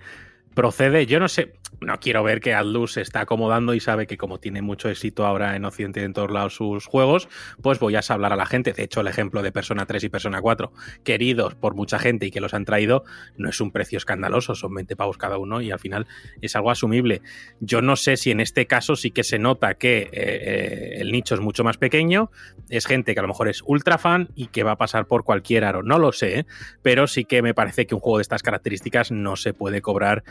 procede. 0.53 1.07
Yo 1.07 1.19
no 1.19 1.27
sé, 1.27 1.53
no 1.81 1.99
quiero 1.99 2.23
ver 2.23 2.41
que 2.41 2.53
Atlus 2.53 2.93
se 2.93 3.01
está 3.01 3.21
acomodando 3.21 3.73
y 3.73 3.79
sabe 3.79 4.07
que 4.07 4.17
como 4.17 4.39
tiene 4.39 4.61
mucho 4.61 4.89
éxito 4.89 5.25
ahora 5.25 5.55
en 5.55 5.65
Occidente 5.65 6.01
y 6.01 6.03
en 6.03 6.13
todos 6.13 6.31
lados 6.31 6.55
sus 6.55 6.85
juegos, 6.85 7.27
pues 7.61 7.79
voy 7.79 7.95
a 7.95 8.01
hablar 8.07 8.33
a 8.33 8.35
la 8.35 8.45
gente. 8.45 8.73
De 8.73 8.83
hecho, 8.83 9.01
el 9.01 9.07
ejemplo 9.07 9.41
de 9.41 9.51
Persona 9.51 9.85
3 9.85 10.03
y 10.03 10.09
Persona 10.09 10.41
4, 10.41 10.71
queridos 11.03 11.55
por 11.55 11.75
mucha 11.75 11.99
gente 11.99 12.25
y 12.27 12.31
que 12.31 12.41
los 12.41 12.53
han 12.53 12.65
traído, 12.65 13.03
no 13.37 13.49
es 13.49 13.59
un 13.61 13.71
precio 13.71 13.97
escandaloso, 13.97 14.55
son 14.55 14.73
20 14.73 14.95
pavos 14.95 15.17
cada 15.17 15.37
uno 15.37 15.61
y 15.61 15.71
al 15.71 15.79
final 15.79 16.07
es 16.41 16.55
algo 16.55 16.71
asumible. 16.71 17.21
Yo 17.59 17.81
no 17.81 17.95
sé 17.95 18.17
si 18.17 18.31
en 18.31 18.39
este 18.39 18.67
caso 18.67 18.95
sí 18.95 19.11
que 19.11 19.23
se 19.23 19.39
nota 19.39 19.75
que 19.75 19.97
eh, 19.97 20.09
eh, 20.13 20.95
el 20.97 21.11
nicho 21.11 21.35
es 21.35 21.41
mucho 21.41 21.63
más 21.63 21.77
pequeño, 21.77 22.31
es 22.69 22.85
gente 22.85 23.13
que 23.13 23.19
a 23.19 23.23
lo 23.23 23.27
mejor 23.27 23.47
es 23.47 23.61
ultra 23.65 23.97
fan 23.97 24.29
y 24.35 24.47
que 24.47 24.63
va 24.63 24.71
a 24.71 24.77
pasar 24.77 25.07
por 25.07 25.23
cualquier 25.23 25.65
aro, 25.65 25.83
no 25.83 25.99
lo 25.99 26.11
sé, 26.11 26.39
¿eh? 26.39 26.45
pero 26.81 27.07
sí 27.07 27.25
que 27.25 27.41
me 27.41 27.53
parece 27.53 27.85
que 27.85 27.95
un 27.95 28.01
juego 28.01 28.17
de 28.17 28.23
estas 28.23 28.43
características 28.43 29.11
no 29.11 29.35
se 29.35 29.53
puede 29.53 29.81
cobrar 29.81 30.23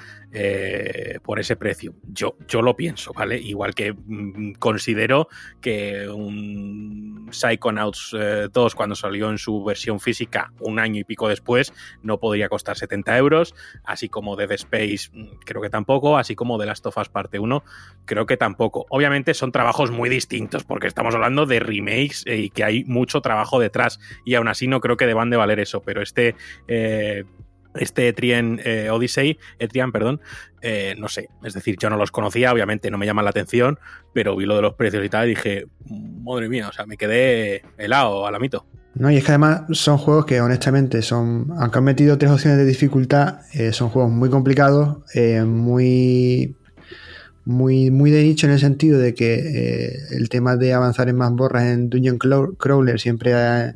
por 1.24 1.40
ese 1.40 1.56
precio. 1.56 1.94
Yo, 2.12 2.36
yo 2.46 2.62
lo 2.62 2.76
pienso, 2.76 3.12
¿vale? 3.12 3.38
Igual 3.38 3.74
que 3.74 3.92
mm, 3.92 4.52
considero 4.58 5.28
que 5.60 6.08
un 6.08 7.28
Psychonauts 7.32 8.14
2, 8.52 8.72
eh, 8.72 8.76
cuando 8.76 8.94
salió 8.94 9.30
en 9.30 9.38
su 9.38 9.64
versión 9.64 9.98
física 10.00 10.52
un 10.60 10.78
año 10.78 11.00
y 11.00 11.04
pico 11.04 11.28
después, 11.28 11.72
no 12.02 12.20
podría 12.20 12.48
costar 12.48 12.76
70 12.76 13.16
euros, 13.16 13.54
así 13.84 14.08
como 14.08 14.36
Dead 14.36 14.52
Space, 14.52 15.10
mm, 15.12 15.38
creo 15.44 15.62
que 15.62 15.70
tampoco, 15.70 16.18
así 16.18 16.34
como 16.36 16.58
The 16.58 16.66
Last 16.66 16.86
of 16.86 16.98
Us 16.98 17.08
Parte 17.08 17.38
1, 17.38 17.64
creo 18.04 18.26
que 18.26 18.36
tampoco. 18.36 18.84
Obviamente 18.90 19.32
son 19.32 19.50
trabajos 19.50 19.90
muy 19.90 20.10
distintos, 20.10 20.64
porque 20.64 20.86
estamos 20.86 21.14
hablando 21.14 21.46
de 21.46 21.58
remakes 21.58 22.24
eh, 22.26 22.36
y 22.36 22.50
que 22.50 22.64
hay 22.64 22.84
mucho 22.84 23.22
trabajo 23.22 23.58
detrás, 23.58 23.98
y 24.26 24.34
aún 24.34 24.48
así 24.48 24.68
no 24.68 24.80
creo 24.80 24.98
que 24.98 25.06
deban 25.06 25.30
de 25.30 25.38
valer 25.38 25.58
eso, 25.58 25.80
pero 25.80 26.02
este. 26.02 26.36
Eh, 26.68 27.24
este 27.74 28.08
Etrian 28.08 28.60
eh, 28.64 28.88
Odyssey, 28.90 29.38
Etrian, 29.58 29.92
perdón, 29.92 30.20
eh, 30.62 30.94
no 30.98 31.08
sé, 31.08 31.28
es 31.42 31.54
decir, 31.54 31.76
yo 31.78 31.90
no 31.90 31.96
los 31.96 32.10
conocía, 32.10 32.52
obviamente 32.52 32.90
no 32.90 32.98
me 32.98 33.06
llaman 33.06 33.24
la 33.24 33.30
atención, 33.30 33.78
pero 34.12 34.36
vi 34.36 34.46
lo 34.46 34.56
de 34.56 34.62
los 34.62 34.74
precios 34.74 35.04
y 35.04 35.08
tal 35.08 35.26
y 35.26 35.30
dije, 35.30 35.66
madre 36.22 36.48
mía, 36.48 36.68
o 36.68 36.72
sea, 36.72 36.86
me 36.86 36.96
quedé 36.96 37.62
helado, 37.78 38.26
alamito. 38.26 38.66
No, 38.94 39.10
y 39.10 39.16
es 39.16 39.24
que 39.24 39.32
además 39.32 39.62
son 39.72 39.98
juegos 39.98 40.24
que 40.24 40.40
honestamente 40.40 41.02
son, 41.02 41.52
aunque 41.58 41.78
han 41.78 41.84
metido 41.84 42.16
tres 42.16 42.30
opciones 42.30 42.58
de 42.58 42.64
dificultad, 42.64 43.40
eh, 43.52 43.72
son 43.72 43.88
juegos 43.88 44.12
muy 44.12 44.30
complicados, 44.30 44.98
muy, 45.44 46.54
muy, 47.44 47.90
muy 47.90 48.10
de 48.12 48.22
nicho 48.22 48.46
en 48.46 48.52
el 48.52 48.60
sentido 48.60 49.00
de 49.00 49.14
que 49.14 49.98
el 50.12 50.28
tema 50.28 50.56
de 50.56 50.74
avanzar 50.74 51.08
en 51.08 51.16
más 51.16 51.32
borras 51.32 51.64
en 51.64 51.90
Dungeon 51.90 52.18
Crawler 52.18 53.00
siempre 53.00 53.34
ha 53.34 53.74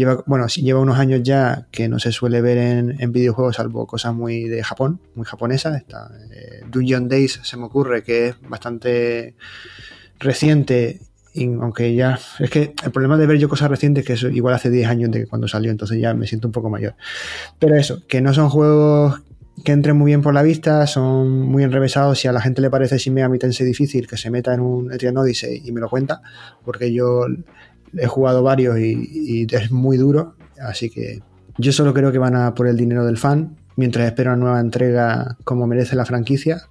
lleva, 0.00 0.24
bueno, 0.26 0.46
lleva 0.46 0.80
unos 0.80 0.98
años 0.98 1.20
ya 1.22 1.66
que 1.70 1.88
no 1.88 1.98
se 1.98 2.10
suele 2.10 2.40
ver 2.40 2.58
en, 2.98 3.12
videojuegos, 3.12 3.56
salvo 3.56 3.86
cosas 3.86 4.14
muy 4.14 4.48
de 4.48 4.62
Japón, 4.62 4.98
muy 5.14 5.26
japonesas. 5.26 5.76
Está, 5.76 6.10
eh, 6.32 6.62
Dungeon 6.70 7.08
Days 7.08 7.40
se 7.42 7.56
me 7.58 7.64
ocurre 7.64 8.02
que 8.02 8.28
es 8.28 8.36
bastante 8.48 9.34
reciente, 10.18 11.00
aunque 11.36 11.94
ya. 11.94 12.18
Es 12.38 12.48
que 12.48 12.74
el 12.82 12.90
problema 12.90 13.18
de 13.18 13.26
ver 13.26 13.38
yo 13.38 13.48
cosas 13.48 13.70
recientes 13.70 14.04
que 14.04 14.14
eso 14.14 14.28
igual 14.28 14.54
hace 14.54 14.70
10 14.70 14.88
años 14.88 15.10
de 15.10 15.26
cuando 15.26 15.46
salió, 15.48 15.70
entonces 15.70 16.00
ya 16.00 16.14
me 16.14 16.26
siento 16.26 16.48
un 16.48 16.52
poco 16.52 16.70
mayor. 16.70 16.94
Pero 17.58 17.76
eso, 17.76 18.06
que 18.06 18.22
no 18.22 18.32
son 18.32 18.48
juegos 18.48 19.20
que 19.64 19.72
entren 19.72 19.96
muy 19.96 20.06
bien 20.06 20.22
por 20.22 20.32
la 20.32 20.42
vista, 20.42 20.86
son 20.86 21.42
muy 21.42 21.62
enrevesados. 21.62 22.18
Si 22.18 22.28
a 22.28 22.32
la 22.32 22.40
gente 22.40 22.62
le 22.62 22.70
parece 22.70 22.98
si 22.98 23.10
me 23.10 23.28
Tensei 23.38 23.66
difícil, 23.66 24.06
que 24.06 24.16
se 24.16 24.30
meta 24.30 24.54
en 24.54 24.60
un 24.60 24.92
Etrian 24.92 25.18
Odyssey 25.18 25.60
y 25.62 25.72
me 25.72 25.80
lo 25.80 25.90
cuenta, 25.90 26.22
porque 26.64 26.90
yo 26.90 27.26
he 27.96 28.06
jugado 28.06 28.42
varios 28.42 28.78
y, 28.78 29.46
es 29.50 29.70
muy 29.70 29.96
duro, 29.96 30.34
así 30.60 30.90
que 30.90 31.22
yo 31.58 31.72
solo 31.72 31.92
creo 31.94 32.12
que 32.12 32.18
van 32.18 32.36
a 32.36 32.54
por 32.54 32.66
el 32.66 32.76
dinero 32.76 33.04
del 33.04 33.18
fan, 33.18 33.56
mientras 33.76 34.06
espero 34.06 34.30
una 34.30 34.40
nueva 34.40 34.60
entrega 34.60 35.36
como 35.44 35.66
merece 35.66 35.96
la 35.96 36.04
franquicia, 36.04 36.62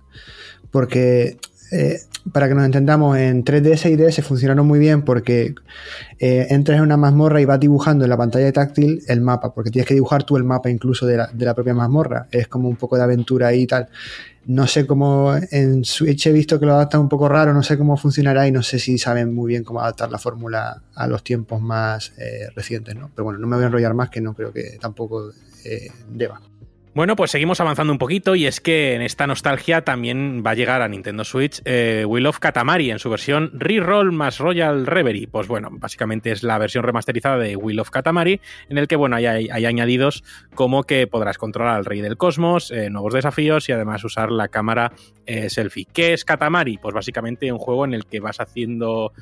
porque 0.71 1.37
eh, 1.71 1.99
para 2.31 2.47
que 2.47 2.55
nos 2.55 2.65
entendamos, 2.65 3.17
en 3.17 3.43
3DS 3.43 3.91
y 3.91 3.95
DS 3.95 4.23
funcionaron 4.23 4.67
muy 4.67 4.79
bien 4.79 5.03
porque 5.03 5.55
eh, 6.19 6.47
entras 6.49 6.77
en 6.77 6.83
una 6.83 6.97
mazmorra 6.97 7.41
y 7.41 7.45
vas 7.45 7.59
dibujando 7.59 8.03
en 8.03 8.09
la 8.09 8.17
pantalla 8.17 8.51
táctil 8.51 9.01
el 9.07 9.21
mapa, 9.21 9.53
porque 9.53 9.71
tienes 9.71 9.87
que 9.87 9.93
dibujar 9.93 10.23
tú 10.23 10.37
el 10.37 10.43
mapa 10.43 10.69
incluso 10.69 11.05
de 11.05 11.17
la, 11.17 11.53
propia 11.53 11.73
mazmorra. 11.73 12.27
Es 12.31 12.47
como 12.47 12.69
un 12.69 12.75
poco 12.75 12.97
de 12.97 13.03
aventura 13.03 13.47
ahí 13.47 13.61
y 13.61 13.67
tal. 13.67 13.87
No 14.45 14.65
sé 14.65 14.87
cómo 14.87 15.33
en 15.51 15.85
Switch 15.85 16.25
he 16.27 16.31
visto 16.31 16.59
que 16.59 16.65
lo 16.65 16.73
adaptan 16.73 17.01
un 17.01 17.09
poco 17.09 17.29
raro, 17.29 17.53
no 17.53 17.61
sé 17.61 17.77
cómo 17.77 17.97
funcionará 17.97 18.47
y 18.47 18.51
no 18.51 18.63
sé 18.63 18.79
si 18.79 18.97
saben 18.97 19.33
muy 19.33 19.49
bien 19.49 19.63
cómo 19.63 19.79
adaptar 19.79 20.11
la 20.11 20.17
fórmula 20.17 20.81
a 20.95 21.07
los 21.07 21.23
tiempos 21.23 21.61
más 21.61 22.13
eh, 22.17 22.47
recientes, 22.55 22.95
¿no? 22.95 23.11
Pero 23.13 23.25
bueno, 23.25 23.39
no 23.39 23.47
me 23.47 23.57
voy 23.57 23.63
a 23.63 23.67
enrollar 23.67 23.93
más 23.93 24.09
que 24.09 24.21
no 24.21 24.33
creo 24.33 24.51
que 24.51 24.77
tampoco 24.81 25.31
deba. 26.09 26.41
Bueno, 26.95 27.15
pues 27.15 27.29
seguimos 27.29 27.61
avanzando 27.61 27.93
un 27.93 27.99
poquito 27.99 28.33
y 28.33 28.47
es 28.47 28.59
que 28.59 28.95
en 28.95 29.03
esta 29.03 29.27
nostalgia 29.27 29.83
también 29.83 30.41
va 30.45 30.51
a 30.51 30.55
llegar 30.55 30.81
a 30.81 30.87
Nintendo 30.87 31.23
Switch 31.23 31.61
eh, 31.63 32.03
Will 32.07 32.25
of 32.25 32.39
Katamari 32.39 32.89
en 32.89 32.97
su 32.97 33.11
versión 33.11 33.51
Reroll 33.53 34.11
más 34.11 34.39
Royal 34.39 34.87
Reverie. 34.87 35.27
Pues 35.27 35.47
bueno, 35.47 35.69
básicamente 35.71 36.31
es 36.31 36.41
la 36.41 36.57
versión 36.57 36.83
remasterizada 36.83 37.37
de 37.37 37.55
Will 37.55 37.79
of 37.79 37.91
Katamari 37.91 38.41
en 38.69 38.79
el 38.79 38.87
que 38.87 38.95
bueno, 38.95 39.17
hay, 39.17 39.49
añadidos 39.49 40.23
como 40.55 40.83
que 40.83 41.05
podrás 41.05 41.37
controlar 41.37 41.75
al 41.75 41.85
rey 41.85 42.01
del 42.01 42.17
cosmos, 42.17 42.71
eh, 42.71 42.89
nuevos 42.89 43.13
desafíos 43.13 43.69
y 43.69 43.71
además 43.71 44.03
usar 44.03 44.31
la 44.31 44.47
cámara 44.47 44.91
eh, 45.29 45.49
selfie. 45.49 45.85
¿Qué 45.91 46.13
es 46.13 46.25
Katamari? 46.25 46.77
Pues 46.77 46.93
básicamente 46.93 47.51
un 47.51 47.59
juego 47.59 47.85
en 47.85 47.93
el 47.93 48.05
que 48.05 48.19
vas 48.19 48.39
haciendo 48.39 49.13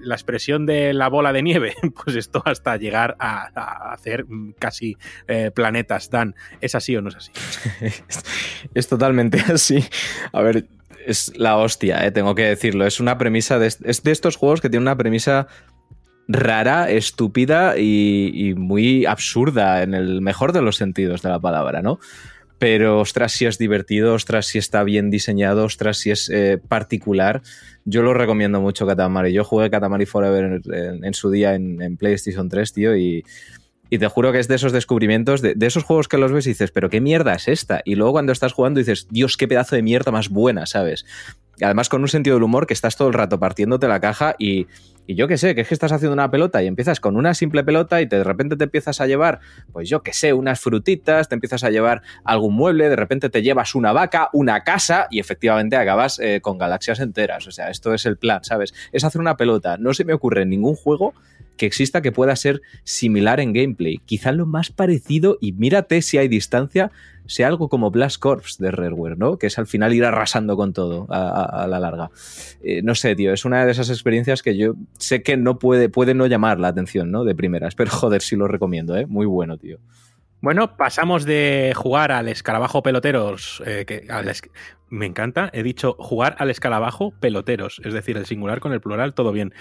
la 0.00 0.14
expresión 0.14 0.66
de 0.66 0.92
la 0.92 1.08
bola 1.08 1.32
de 1.32 1.42
nieve, 1.42 1.74
pues 2.04 2.16
esto 2.16 2.42
hasta 2.44 2.76
llegar 2.76 3.16
a, 3.18 3.92
hacer 3.92 4.24
casi 4.58 4.96
planetas, 5.54 6.10
Dan 6.10 6.34
¿Es 6.60 6.74
así 6.74 6.96
o 6.96 7.02
no 7.02 7.08
es 7.08 7.16
así? 7.16 7.32
es 8.74 8.88
totalmente 8.88 9.40
así. 9.52 9.84
A 10.32 10.42
ver, 10.42 10.66
es 11.06 11.32
la 11.36 11.56
hostia, 11.56 12.04
eh, 12.06 12.10
tengo 12.10 12.34
que 12.34 12.44
decirlo. 12.44 12.86
Es 12.86 13.00
una 13.00 13.18
premisa 13.18 13.58
de 13.58 13.66
estos 13.66 14.36
juegos 14.36 14.60
que 14.60 14.70
tiene 14.70 14.82
una 14.82 14.96
premisa 14.96 15.48
rara, 16.28 16.90
estúpida 16.90 17.76
y, 17.76 18.54
muy 18.56 19.04
absurda 19.04 19.82
en 19.82 19.94
el 19.94 20.20
mejor 20.20 20.52
de 20.52 20.62
los 20.62 20.76
sentidos 20.76 21.22
de 21.22 21.28
la 21.28 21.40
palabra, 21.40 21.82
¿no? 21.82 21.98
Pero 22.60 23.00
ostras, 23.00 23.32
si 23.32 23.46
es 23.46 23.56
divertido, 23.56 24.12
ostras, 24.12 24.46
si 24.46 24.58
está 24.58 24.84
bien 24.84 25.10
diseñado, 25.10 25.64
ostras, 25.64 25.96
si 25.96 26.10
es 26.10 26.28
eh, 26.28 26.58
particular. 26.68 27.40
Yo 27.86 28.02
lo 28.02 28.12
recomiendo 28.12 28.60
mucho 28.60 28.86
Katamari. 28.86 29.32
Yo 29.32 29.44
jugué 29.44 29.70
Katamari 29.70 30.04
Forever 30.04 30.60
en, 31.02 31.14
su 31.14 31.30
día 31.30 31.54
en, 31.54 31.96
PlayStation 31.96 32.50
3, 32.50 32.72
tío, 32.74 32.94
y 32.96 33.98
te 33.98 34.06
juro 34.06 34.30
que 34.30 34.38
es 34.38 34.46
de 34.46 34.54
esos 34.54 34.72
descubrimientos, 34.72 35.42
de, 35.42 35.56
esos 35.60 35.82
juegos 35.82 36.06
que 36.06 36.16
los 36.16 36.30
ves 36.30 36.46
y 36.46 36.50
dices, 36.50 36.70
pero 36.70 36.88
qué 36.88 37.00
mierda 37.00 37.34
es 37.34 37.48
esta. 37.48 37.82
Y 37.84 37.96
luego 37.96 38.12
cuando 38.12 38.30
estás 38.32 38.52
jugando 38.52 38.78
dices, 38.78 39.08
Dios, 39.10 39.36
qué 39.36 39.48
pedazo 39.48 39.74
de 39.74 39.82
mierda 39.82 40.12
más 40.12 40.28
buena, 40.28 40.66
¿sabes? 40.66 41.04
Además 41.60 41.88
con 41.88 42.00
un 42.00 42.08
sentido 42.08 42.36
del 42.36 42.44
humor 42.44 42.66
que 42.66 42.74
estás 42.74 42.96
todo 42.96 43.08
el 43.08 43.14
rato 43.14 43.40
partiéndote 43.40 43.88
la 43.88 44.00
caja 44.00 44.36
y, 44.38 44.68
Y 45.10 45.16
yo 45.16 45.26
que 45.26 45.38
sé, 45.38 45.56
que 45.56 45.62
es 45.62 45.66
que 45.66 45.74
estás 45.74 45.90
haciendo 45.90 46.12
una 46.12 46.30
pelota 46.30 46.62
y 46.62 46.68
empiezas 46.68 47.00
con 47.00 47.16
una 47.16 47.34
simple 47.34 47.64
pelota 47.64 48.00
y 48.00 48.06
de 48.06 48.22
repente 48.22 48.54
te 48.54 48.62
empiezas 48.62 49.00
a 49.00 49.08
llevar, 49.08 49.40
pues 49.72 49.88
yo 49.88 50.04
que 50.04 50.12
sé, 50.12 50.32
unas 50.32 50.60
frutitas, 50.60 51.28
te 51.28 51.34
empiezas 51.34 51.64
a 51.64 51.70
llevar 51.70 52.02
algún 52.22 52.54
mueble, 52.54 52.88
de 52.88 52.94
repente 52.94 53.28
te 53.28 53.42
llevas 53.42 53.74
una 53.74 53.90
vaca, 53.92 54.30
una 54.32 54.62
casa 54.62 55.08
y 55.10 55.18
efectivamente 55.18 55.74
acabas 55.74 56.20
eh, 56.20 56.40
con 56.40 56.58
galaxias 56.58 57.00
enteras. 57.00 57.48
O 57.48 57.50
sea, 57.50 57.70
esto 57.70 57.92
es 57.92 58.06
el 58.06 58.18
plan, 58.18 58.44
¿sabes? 58.44 58.72
Es 58.92 59.02
hacer 59.02 59.20
una 59.20 59.36
pelota. 59.36 59.78
No 59.78 59.94
se 59.94 60.04
me 60.04 60.12
ocurre 60.12 60.46
ningún 60.46 60.76
juego 60.76 61.12
que 61.56 61.66
exista 61.66 62.02
que 62.02 62.12
pueda 62.12 62.36
ser 62.36 62.62
similar 62.84 63.40
en 63.40 63.52
gameplay. 63.52 63.98
Quizá 64.06 64.30
lo 64.30 64.46
más 64.46 64.70
parecido, 64.70 65.38
y 65.40 65.50
mírate 65.50 66.02
si 66.02 66.18
hay 66.18 66.28
distancia, 66.28 66.92
sea 67.30 67.46
algo 67.46 67.68
como 67.68 67.92
Blast 67.92 68.18
Corps 68.18 68.58
de 68.58 68.72
Rareware, 68.72 69.16
¿no? 69.16 69.38
Que 69.38 69.46
es 69.46 69.58
al 69.58 69.68
final 69.68 69.94
ir 69.94 70.04
arrasando 70.04 70.56
con 70.56 70.72
todo 70.72 71.06
a, 71.10 71.64
la 71.68 71.78
larga. 71.78 72.10
Eh, 72.60 72.82
no 72.82 72.96
sé, 72.96 73.14
tío, 73.14 73.32
es 73.32 73.44
una 73.44 73.64
de 73.64 73.70
esas 73.70 73.88
experiencias 73.88 74.42
que 74.42 74.56
yo 74.56 74.74
sé 74.98 75.22
que 75.22 75.36
no 75.36 75.58
puede, 75.60 75.88
puede 75.88 76.12
no 76.12 76.26
llamar 76.26 76.58
la 76.58 76.68
atención, 76.68 77.12
¿no? 77.12 77.22
De 77.22 77.36
primeras, 77.36 77.76
pero 77.76 77.90
joder, 77.92 78.20
sí 78.22 78.34
lo 78.34 78.48
recomiendo, 78.48 78.96
¿eh? 78.96 79.06
Muy 79.06 79.26
bueno, 79.26 79.58
tío. 79.58 79.78
Bueno, 80.40 80.76
pasamos 80.76 81.24
de 81.24 81.72
jugar 81.76 82.10
al 82.10 82.26
escarabajo 82.26 82.82
peloteros, 82.82 83.62
eh, 83.64 83.84
me 84.90 85.06
encanta, 85.06 85.50
he 85.52 85.62
dicho 85.62 85.94
jugar 85.98 86.36
al 86.38 86.50
escarabajo 86.50 87.14
peloteros, 87.20 87.80
es 87.84 87.94
decir, 87.94 88.16
el 88.16 88.26
singular 88.26 88.60
con 88.60 88.72
el 88.72 88.80
plural, 88.80 89.14
todo 89.14 89.32
bien. 89.32 89.54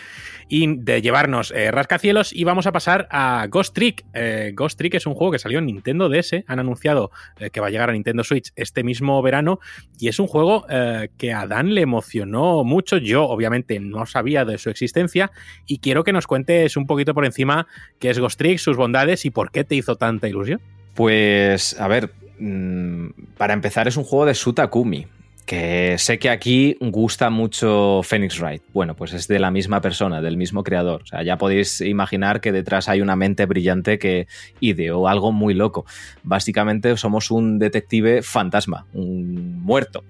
Y 0.49 0.75
de 0.77 1.01
llevarnos 1.01 1.51
eh, 1.51 1.71
rascacielos 1.71 2.33
y 2.33 2.43
vamos 2.43 2.65
a 2.65 2.71
pasar 2.71 3.07
a 3.11 3.45
Ghost 3.47 3.75
Trick. 3.75 4.05
Eh, 4.13 4.51
Ghost 4.55 4.77
Trick 4.77 4.95
es 4.95 5.05
un 5.05 5.13
juego 5.13 5.31
que 5.31 5.39
salió 5.39 5.59
en 5.59 5.67
Nintendo 5.67 6.09
DS, 6.09 6.43
han 6.47 6.59
anunciado 6.59 7.11
eh, 7.39 7.51
que 7.51 7.61
va 7.61 7.67
a 7.67 7.69
llegar 7.69 7.89
a 7.89 7.93
Nintendo 7.93 8.23
Switch 8.23 8.51
este 8.55 8.83
mismo 8.83 9.21
verano 9.21 9.59
y 9.99 10.07
es 10.07 10.19
un 10.19 10.27
juego 10.27 10.65
que 11.17 11.33
a 11.33 11.45
Dan 11.47 11.73
le 11.73 11.81
emocionó 11.81 12.63
mucho. 12.63 12.97
Yo 12.97 13.25
obviamente 13.25 13.79
no 13.79 14.05
sabía 14.05 14.45
de 14.45 14.57
su 14.57 14.69
existencia 14.69 15.31
y 15.67 15.79
quiero 15.79 16.03
que 16.03 16.13
nos 16.13 16.27
cuentes 16.27 16.75
un 16.75 16.87
poquito 16.87 17.13
por 17.13 17.25
encima 17.25 17.67
qué 17.99 18.09
es 18.09 18.19
Ghost 18.19 18.39
Trick, 18.39 18.57
sus 18.57 18.77
bondades 18.77 19.25
y 19.25 19.29
por 19.29 19.51
qué 19.51 19.63
te 19.63 19.75
hizo 19.75 19.95
tanta 19.95 20.27
ilusión. 20.27 20.59
Pues, 20.95 21.79
a 21.79 21.87
ver, 21.87 22.11
mm, 22.39 23.09
para 23.37 23.53
empezar 23.53 23.87
es 23.87 23.97
un 23.97 24.03
juego 24.03 24.25
de 24.25 24.33
Sutakumi 24.33 25.07
que 25.49 25.97
sé 25.97 26.19
que 26.19 26.29
aquí 26.29 26.77
gusta 26.79 27.31
mucho 27.31 28.01
Phoenix 28.03 28.39
Wright. 28.39 28.61
Bueno, 28.71 28.95
pues 28.95 29.13
es 29.13 29.27
de 29.27 29.39
la 29.39 29.49
misma 29.49 29.81
persona, 29.81 30.21
del 30.21 30.37
mismo 30.37 30.63
creador. 30.63 31.01
O 31.01 31.05
sea, 31.07 31.23
ya 31.23 31.39
podéis 31.39 31.81
imaginar 31.81 32.39
que 32.39 32.51
detrás 32.51 32.87
hay 32.87 33.01
una 33.01 33.15
mente 33.15 33.47
brillante 33.47 33.97
que 33.97 34.27
ideó 34.59 35.07
algo 35.07 35.31
muy 35.31 35.55
loco. 35.55 35.87
Básicamente 36.21 36.95
somos 36.97 37.31
un 37.31 37.57
detective 37.57 38.21
fantasma, 38.21 38.85
un 38.93 39.59
muerto 39.63 40.03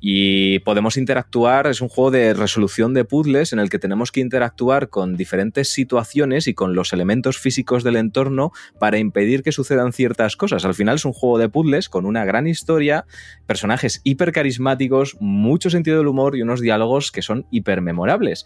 y 0.00 0.58
podemos 0.60 0.96
interactuar, 0.96 1.66
es 1.66 1.80
un 1.80 1.88
juego 1.88 2.10
de 2.10 2.34
resolución 2.34 2.94
de 2.94 3.04
puzzles 3.04 3.52
en 3.52 3.58
el 3.58 3.70
que 3.70 3.78
tenemos 3.78 4.12
que 4.12 4.20
interactuar 4.20 4.88
con 4.88 5.16
diferentes 5.16 5.70
situaciones 5.70 6.46
y 6.46 6.54
con 6.54 6.74
los 6.74 6.92
elementos 6.92 7.38
físicos 7.38 7.84
del 7.84 7.96
entorno 7.96 8.52
para 8.78 8.98
impedir 8.98 9.42
que 9.42 9.52
sucedan 9.52 9.92
ciertas 9.92 10.36
cosas. 10.36 10.64
Al 10.64 10.74
final 10.74 10.96
es 10.96 11.04
un 11.04 11.12
juego 11.12 11.38
de 11.38 11.48
puzzles 11.48 11.88
con 11.88 12.06
una 12.06 12.24
gran 12.24 12.46
historia, 12.46 13.06
personajes 13.46 14.00
hiper 14.04 14.32
carismáticos, 14.32 15.16
mucho 15.20 15.70
sentido 15.70 15.98
del 15.98 16.08
humor 16.08 16.36
y 16.36 16.42
unos 16.42 16.60
diálogos 16.60 17.10
que 17.10 17.22
son 17.22 17.46
hiper 17.50 17.80
memorables. 17.80 18.44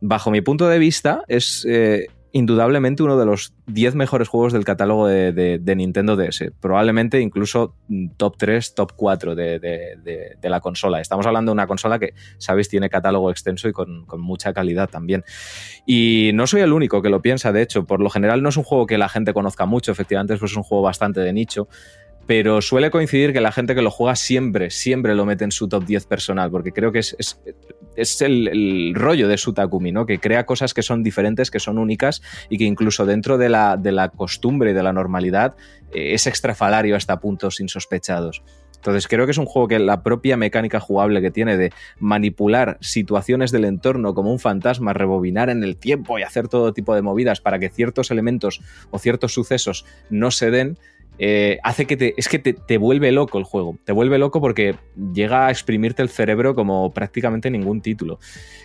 Bajo 0.00 0.30
mi 0.30 0.40
punto 0.40 0.66
de 0.68 0.78
vista, 0.78 1.24
es 1.28 1.66
eh, 1.68 2.06
indudablemente 2.32 3.02
uno 3.02 3.18
de 3.18 3.26
los 3.26 3.54
10 3.66 3.94
mejores 3.94 4.28
juegos 4.28 4.52
del 4.52 4.64
catálogo 4.64 5.06
de, 5.06 5.74
Nintendo 5.76 6.16
DS. 6.16 6.52
Probablemente 6.60 7.20
incluso 7.20 7.74
top 8.16 8.36
3, 8.36 8.74
top 8.74 8.92
4 8.96 9.34
de, 9.34 10.36
la 10.42 10.60
consola. 10.60 11.00
Estamos 11.00 11.26
hablando 11.26 11.50
de 11.50 11.54
una 11.54 11.66
consola 11.66 11.98
que, 11.98 12.14
sabéis, 12.38 12.68
tiene 12.68 12.90
catálogo 12.90 13.30
extenso 13.30 13.68
y 13.68 13.72
con, 13.72 14.04
con, 14.06 14.20
mucha 14.20 14.52
calidad 14.52 14.88
también. 14.88 15.24
Y 15.86 16.30
no 16.34 16.46
soy 16.46 16.60
el 16.60 16.72
único 16.72 17.02
que 17.02 17.10
lo 17.10 17.22
piensa, 17.22 17.52
de 17.52 17.62
hecho. 17.62 17.84
Por 17.84 18.00
lo 18.00 18.10
general 18.10 18.42
no 18.42 18.48
es 18.48 18.56
un 18.56 18.64
juego 18.64 18.86
que 18.86 18.98
la 18.98 19.08
gente 19.08 19.32
conozca 19.32 19.66
mucho, 19.66 19.92
efectivamente 19.92 20.34
es 20.34 20.56
un 20.56 20.62
juego 20.62 20.82
bastante 20.82 21.20
de 21.20 21.32
nicho 21.32 21.68
pero 22.30 22.62
suele 22.62 22.92
coincidir 22.92 23.32
que 23.32 23.40
la 23.40 23.50
gente 23.50 23.74
que 23.74 23.82
lo 23.82 23.90
juega 23.90 24.14
siempre, 24.14 24.70
siempre 24.70 25.16
lo 25.16 25.26
mete 25.26 25.42
en 25.42 25.50
su 25.50 25.66
top 25.66 25.84
10 25.84 26.06
personal, 26.06 26.48
porque 26.48 26.70
creo 26.70 26.92
que 26.92 27.00
es, 27.00 27.16
es, 27.96 28.22
el, 28.22 28.92
rollo 28.94 29.26
de 29.26 29.36
su 29.36 29.52
Takumi, 29.52 29.90
¿no? 29.90 30.06
Que 30.06 30.20
crea 30.20 30.46
cosas 30.46 30.72
que 30.72 30.82
son 30.82 31.02
diferentes, 31.02 31.50
que 31.50 31.58
son 31.58 31.76
únicas 31.76 32.22
y 32.48 32.56
que 32.56 32.62
incluso 32.62 33.04
dentro 33.04 33.36
de 33.36 33.48
la, 33.48 33.76
de 33.76 33.90
la 33.90 34.10
costumbre 34.10 34.70
y 34.70 34.74
de 34.74 34.82
la 34.84 34.92
normalidad 34.92 35.56
eh, 35.92 36.14
es 36.14 36.28
extrafalario 36.28 36.94
hasta 36.94 37.18
puntos 37.18 37.58
insospechados. 37.58 38.44
Entonces 38.76 39.08
creo 39.08 39.26
que 39.26 39.32
es 39.32 39.38
un 39.38 39.46
juego 39.46 39.66
que 39.66 39.80
la 39.80 40.04
propia 40.04 40.36
mecánica 40.36 40.78
jugable 40.78 41.20
que 41.20 41.32
tiene 41.32 41.56
de 41.56 41.72
manipular 41.98 42.78
situaciones 42.80 43.50
del 43.50 43.64
entorno 43.64 44.14
como 44.14 44.30
un 44.30 44.38
fantasma, 44.38 44.92
rebobinar 44.92 45.50
en 45.50 45.64
el 45.64 45.76
tiempo 45.76 46.16
y 46.16 46.22
hacer 46.22 46.46
todo 46.46 46.72
tipo 46.72 46.94
de 46.94 47.02
movidas 47.02 47.40
para 47.40 47.58
que 47.58 47.70
ciertos 47.70 48.12
elementos 48.12 48.62
o 48.92 49.00
ciertos 49.00 49.34
sucesos 49.34 49.84
no 50.08 50.30
se 50.30 50.52
den, 50.52 50.78
eh, 51.18 51.58
hace 51.62 51.86
que 51.86 51.96
te. 51.96 52.14
Es 52.16 52.28
que 52.28 52.38
te, 52.38 52.78
vuelve 52.78 53.12
loco 53.12 53.38
el 53.38 53.44
juego. 53.44 53.76
Te 53.84 53.92
vuelve 53.92 54.18
loco 54.18 54.40
porque 54.40 54.76
llega 55.12 55.46
a 55.46 55.50
exprimirte 55.50 56.02
el 56.02 56.08
cerebro 56.08 56.54
como 56.54 56.92
prácticamente 56.92 57.50
ningún 57.50 57.82
título. 57.82 58.18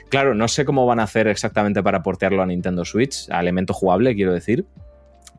Claro, 0.09 0.35
no 0.35 0.47
sé 0.47 0.63
cómo 0.63 0.85
van 0.85 1.01
a 1.01 1.03
hacer 1.03 1.27
exactamente 1.27 1.83
para 1.83 2.01
portearlo 2.01 2.41
a 2.41 2.45
Nintendo 2.45 2.85
Switch, 2.85 3.29
a 3.29 3.41
elemento 3.41 3.73
jugable, 3.73 4.15
quiero 4.15 4.33
decir. 4.33 4.65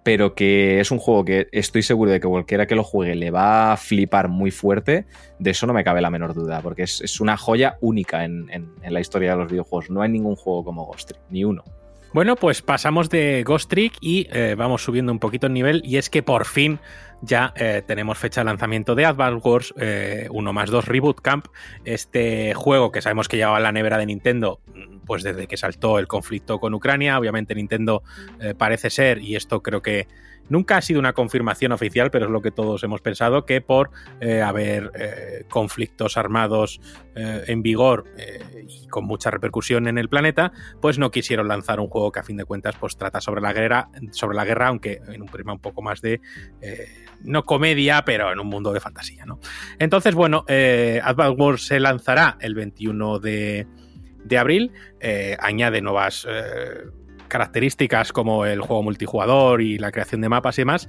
Pero 0.03 0.35
que 0.35 0.79
es 0.79 0.91
un 0.91 0.99
juego 0.99 1.25
que 1.25 1.49
estoy 1.53 1.83
seguro 1.83 2.13
de 2.13 2.21
que 2.21 2.29
cualquiera 2.29 2.67
que 2.67 2.77
lo 2.77 2.85
juegue 2.85 3.17
le 3.17 3.31
va 3.31 3.73
a 3.73 3.77
flipar 3.77 4.29
muy 4.29 4.51
fuerte. 4.51 5.07
De 5.39 5.51
eso 5.51 5.67
no 5.67 5.73
me 5.73 5.83
cabe 5.83 6.01
la 6.01 6.11
menor 6.11 6.35
duda, 6.35 6.61
porque 6.61 6.83
es, 6.83 7.21
una 7.21 7.37
joya 7.37 7.77
única 7.81 8.25
en, 8.25 8.49
la 8.89 9.01
historia 9.01 9.33
de 9.33 9.39
los 9.39 9.51
videojuegos. 9.51 9.91
No 9.91 10.03
hay 10.03 10.11
ningún 10.11 10.37
juego 10.37 10.65
como 10.65 10.85
Ghost 10.85 11.09
Trick, 11.09 11.23
ni 11.31 11.45
uno. 11.45 11.65
Bueno, 12.13 12.37
pues 12.37 12.63
pasamos 12.63 13.11
de 13.11 13.43
Ghost 13.45 13.69
Trick 13.69 13.95
y 14.01 14.27
eh, 14.31 14.55
vamos 14.57 14.83
subiendo 14.83 15.13
un 15.13 15.19
poquito 15.19 15.47
el 15.47 15.53
nivel. 15.53 15.83
Y 15.85 15.99
es 15.99 16.09
que 16.09 16.23
por 16.23 16.47
fin 16.47 16.79
ya 17.21 17.53
eh, 17.57 17.83
tenemos 17.87 18.17
fecha 18.19 18.41
de 18.41 18.47
lanzamiento 18.47 18.95
de 18.95 19.05
Advance 19.05 19.47
Wars 19.47 19.75
1 19.77 19.83
eh, 19.85 20.29
más 20.31 20.71
2 20.71 20.85
Reboot 20.87 21.21
Camp, 21.21 21.47
este 21.85 22.55
juego 22.55 22.93
que 22.93 23.03
sabemos 23.03 23.29
que 23.29 23.37
llevaba 23.37 23.61
la 23.61 23.73
nevera 23.73 23.99
de 23.99 24.07
Nintendo 24.07 24.61
pues 25.07 25.23
desde 25.23 25.47
que 25.47 25.57
saltó 25.57 25.99
el 25.99 26.09
conflicto 26.09 26.59
con 26.59 26.75
Ucrania, 26.75 27.19
obviamente 27.19 27.55
Nintendo 27.55 28.03
parece 28.59 28.91
ser, 28.91 29.19
y 29.19 29.37
esto 29.37 29.63
creo 29.63 29.81
que 29.81 30.09
Nunca 30.49 30.77
ha 30.77 30.83
sido 30.83 31.01
una 31.01 31.13
confirmación 31.13 31.73
oficial, 31.73 32.11
pero 32.11 32.27
es 32.27 32.31
lo 32.31 32.41
que 32.41 32.51
todos 32.51 32.83
hemos 32.85 33.01
pensado, 33.01 33.45
que 33.45 33.61
por 33.61 33.91
eh, 34.21 34.43
haber 34.43 34.91
eh, 34.95 35.45
conflictos 35.49 36.17
armados 36.17 36.81
eh, 37.15 37.45
en 37.47 37.63
vigor 37.63 38.05
y 38.69 38.87
con 38.89 39.05
mucha 39.05 39.31
repercusión 39.31 39.89
en 39.89 39.99
el 39.99 40.09
planeta, 40.09 40.53
pues 40.81 40.99
no 40.99 41.11
quisieron 41.11 41.49
lanzar 41.49 41.81
un 41.81 41.89
juego 41.89 42.13
que 42.13 42.21
a 42.21 42.23
fin 42.23 42.37
de 42.37 42.45
cuentas 42.45 42.77
pues 42.79 42.97
trata 42.97 43.21
sobre 43.21 43.41
la 43.41 43.53
guerra, 43.53 43.89
sobre 44.13 44.37
la 44.37 44.45
guerra 44.45 44.69
aunque 44.69 45.01
en 45.09 45.23
un 45.23 45.29
prima 45.29 45.53
un 45.53 45.61
poco 45.61 45.83
más 45.83 46.01
de, 46.01 46.21
no 47.23 47.45
comedia, 47.45 48.05
pero 48.05 48.33
en 48.33 48.39
un 48.39 48.47
mundo 48.47 48.73
de 48.73 48.81
fantasía. 48.81 49.25
¿no? 49.27 49.41
Entonces, 49.79 50.15
bueno, 50.15 50.45
Advance 50.49 51.37
Wars 51.41 51.67
se 51.67 51.81
lanzará 51.81 52.39
el 52.41 52.55
21 52.55 53.19
de, 53.19 53.67
de 54.25 54.39
abril, 54.39 54.73
añade 55.39 55.81
nuevas 55.81 56.27
características 57.27 58.13
como 58.13 58.47
el 58.47 58.61
juego 58.61 58.83
multijugador 58.83 59.63
y 59.63 59.79
la 59.79 59.93
creación 59.93 60.21
de 60.21 60.29
mapas 60.29 60.59
y 60.59 60.63
demás. 60.63 60.89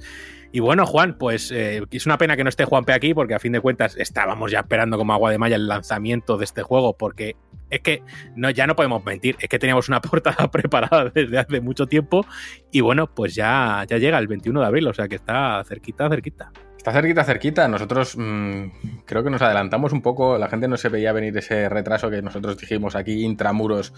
Y 0.50 0.60
bueno, 0.60 0.86
Juan, 0.86 1.16
pues 1.18 1.50
eh, 1.52 1.82
es 1.90 2.06
una 2.06 2.16
pena 2.16 2.36
que 2.36 2.42
no 2.42 2.48
esté 2.48 2.64
Juan 2.64 2.84
P 2.84 2.92
aquí, 2.92 3.12
porque 3.12 3.34
a 3.34 3.38
fin 3.38 3.52
de 3.52 3.60
cuentas 3.60 3.96
estábamos 3.98 4.50
ya 4.50 4.60
esperando 4.60 4.96
como 4.96 5.12
agua 5.12 5.30
de 5.30 5.38
malla 5.38 5.56
el 5.56 5.68
lanzamiento 5.68 6.38
de 6.38 6.44
este 6.44 6.62
juego, 6.62 6.96
porque 6.96 7.36
es 7.68 7.80
que 7.80 8.02
no, 8.34 8.48
ya 8.48 8.66
no 8.66 8.74
podemos 8.74 9.04
mentir, 9.04 9.36
es 9.40 9.48
que 9.48 9.58
teníamos 9.58 9.88
una 9.88 10.00
portada 10.02 10.50
preparada 10.50 11.10
desde 11.14 11.38
hace 11.38 11.60
mucho 11.60 11.86
tiempo, 11.86 12.24
y 12.72 12.80
bueno, 12.80 13.06
pues 13.14 13.34
ya, 13.34 13.84
ya 13.88 13.98
llega 13.98 14.18
el 14.18 14.26
21 14.26 14.60
de 14.60 14.66
abril, 14.66 14.88
o 14.88 14.94
sea 14.94 15.06
que 15.06 15.16
está 15.16 15.62
cerquita, 15.64 16.08
cerquita. 16.08 16.50
Está 16.78 16.92
cerquita, 16.92 17.24
cerquita. 17.24 17.68
Nosotros 17.68 18.16
mm, 18.16 19.02
creo 19.04 19.24
que 19.24 19.30
nos 19.30 19.42
adelantamos 19.42 19.92
un 19.92 20.00
poco. 20.00 20.38
La 20.38 20.48
gente 20.48 20.68
no 20.68 20.76
se 20.76 20.88
veía 20.88 21.12
venir 21.12 21.36
ese 21.36 21.68
retraso 21.68 22.08
que 22.08 22.22
nosotros 22.22 22.56
dijimos 22.56 22.94
aquí 22.94 23.24
intramuros 23.24 23.92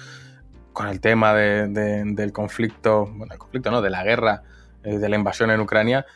con 0.72 0.88
el 0.88 1.00
tema 1.00 1.34
del 1.34 2.32
conflicto, 2.32 3.06
bueno, 3.06 3.32
el 3.32 3.38
conflicto 3.38 3.70
no, 3.70 3.82
de 3.82 3.90
la 3.90 4.04
guerra, 4.04 4.42
eh, 4.82 4.98
de 4.98 5.08
la 5.08 5.16
invasión 5.16 5.50
en 5.50 5.60
Ucrania, 5.60 6.06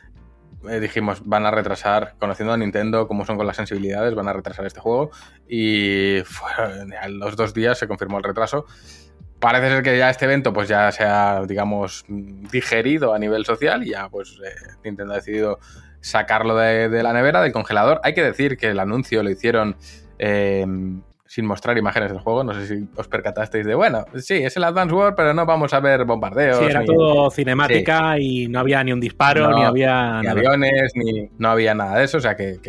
eh, 0.69 0.81
dijimos, 0.81 1.23
van 1.25 1.45
a 1.45 1.51
retrasar, 1.51 2.15
conociendo 2.19 2.55
a 2.55 2.57
Nintendo 2.57 3.07
cómo 3.07 3.27
son 3.27 3.37
con 3.37 3.47
las 3.47 3.57
sensibilidades, 3.57 4.15
van 4.15 4.29
a 4.29 4.33
retrasar 4.33 4.65
este 4.65 4.81
juego 4.81 5.11
y 5.49 6.19
a 6.19 7.09
los 7.09 7.37
dos 7.37 7.53
días 7.53 7.79
se 7.79 7.87
confirmó 7.87 8.19
el 8.19 8.25
retraso. 8.25 8.65
Parece 9.41 9.69
ser 9.69 9.83
que 9.83 9.99
ya 9.99 10.09
este 10.09 10.25
evento 10.25 10.55
pues 10.55 10.69
ya 10.69 10.91
se 10.91 11.05
ha, 11.05 11.45
digamos, 11.47 12.07
digerido 12.09 13.13
a 13.13 13.19
nivel 13.19 13.45
social 13.45 13.83
y 13.83 13.91
ya 13.91 14.09
pues 14.09 14.39
eh, 14.43 14.55
Nintendo 14.85 15.13
ha 15.13 15.17
decidido 15.17 15.59
sacarlo 16.01 16.57
de, 16.57 17.03
la 17.03 17.13
nevera, 17.13 17.43
del 17.43 17.53
congelador. 17.53 18.01
Hay 18.03 18.15
que 18.15 18.23
decir 18.23 18.57
que 18.57 18.71
el 18.71 18.79
anuncio 18.79 19.23
lo 19.23 19.31
hicieron 19.31 19.77
sin 21.35 21.47
mostrar 21.47 21.76
imágenes 21.76 22.12
del 22.12 22.20
juego. 22.20 22.45
No 22.45 22.55
sé 22.55 22.64
si 22.64 22.89
os 22.95 23.09
percatasteis 23.09 23.66
de, 23.66 23.74
bueno, 23.74 24.05
sí, 24.18 24.35
es 24.35 24.57
el 24.57 24.62
Advance 24.62 24.95
War, 24.95 25.16
pero 25.16 25.35
no 25.35 25.45
vamos 25.45 25.74
a 25.74 25.80
ver 25.80 26.05
bombardeos. 26.05 26.59
Sí, 26.59 26.66
era 26.66 26.85
todo 26.85 27.28
cinemática 27.28 28.20
y 28.20 28.47
no 28.47 28.61
había 28.61 28.85
ni 28.85 28.93
un 28.93 29.01
disparo, 29.01 29.51
ni 29.53 29.64
había... 29.64 30.20
Ni 30.22 30.28
aviones, 30.28 30.93
ni... 30.95 31.28
No 31.37 31.49
había 31.49 31.74
nada 31.74 31.99
de 31.99 32.05
eso, 32.05 32.18
o 32.18 32.20
sea 32.20 32.37
que, 32.37 32.61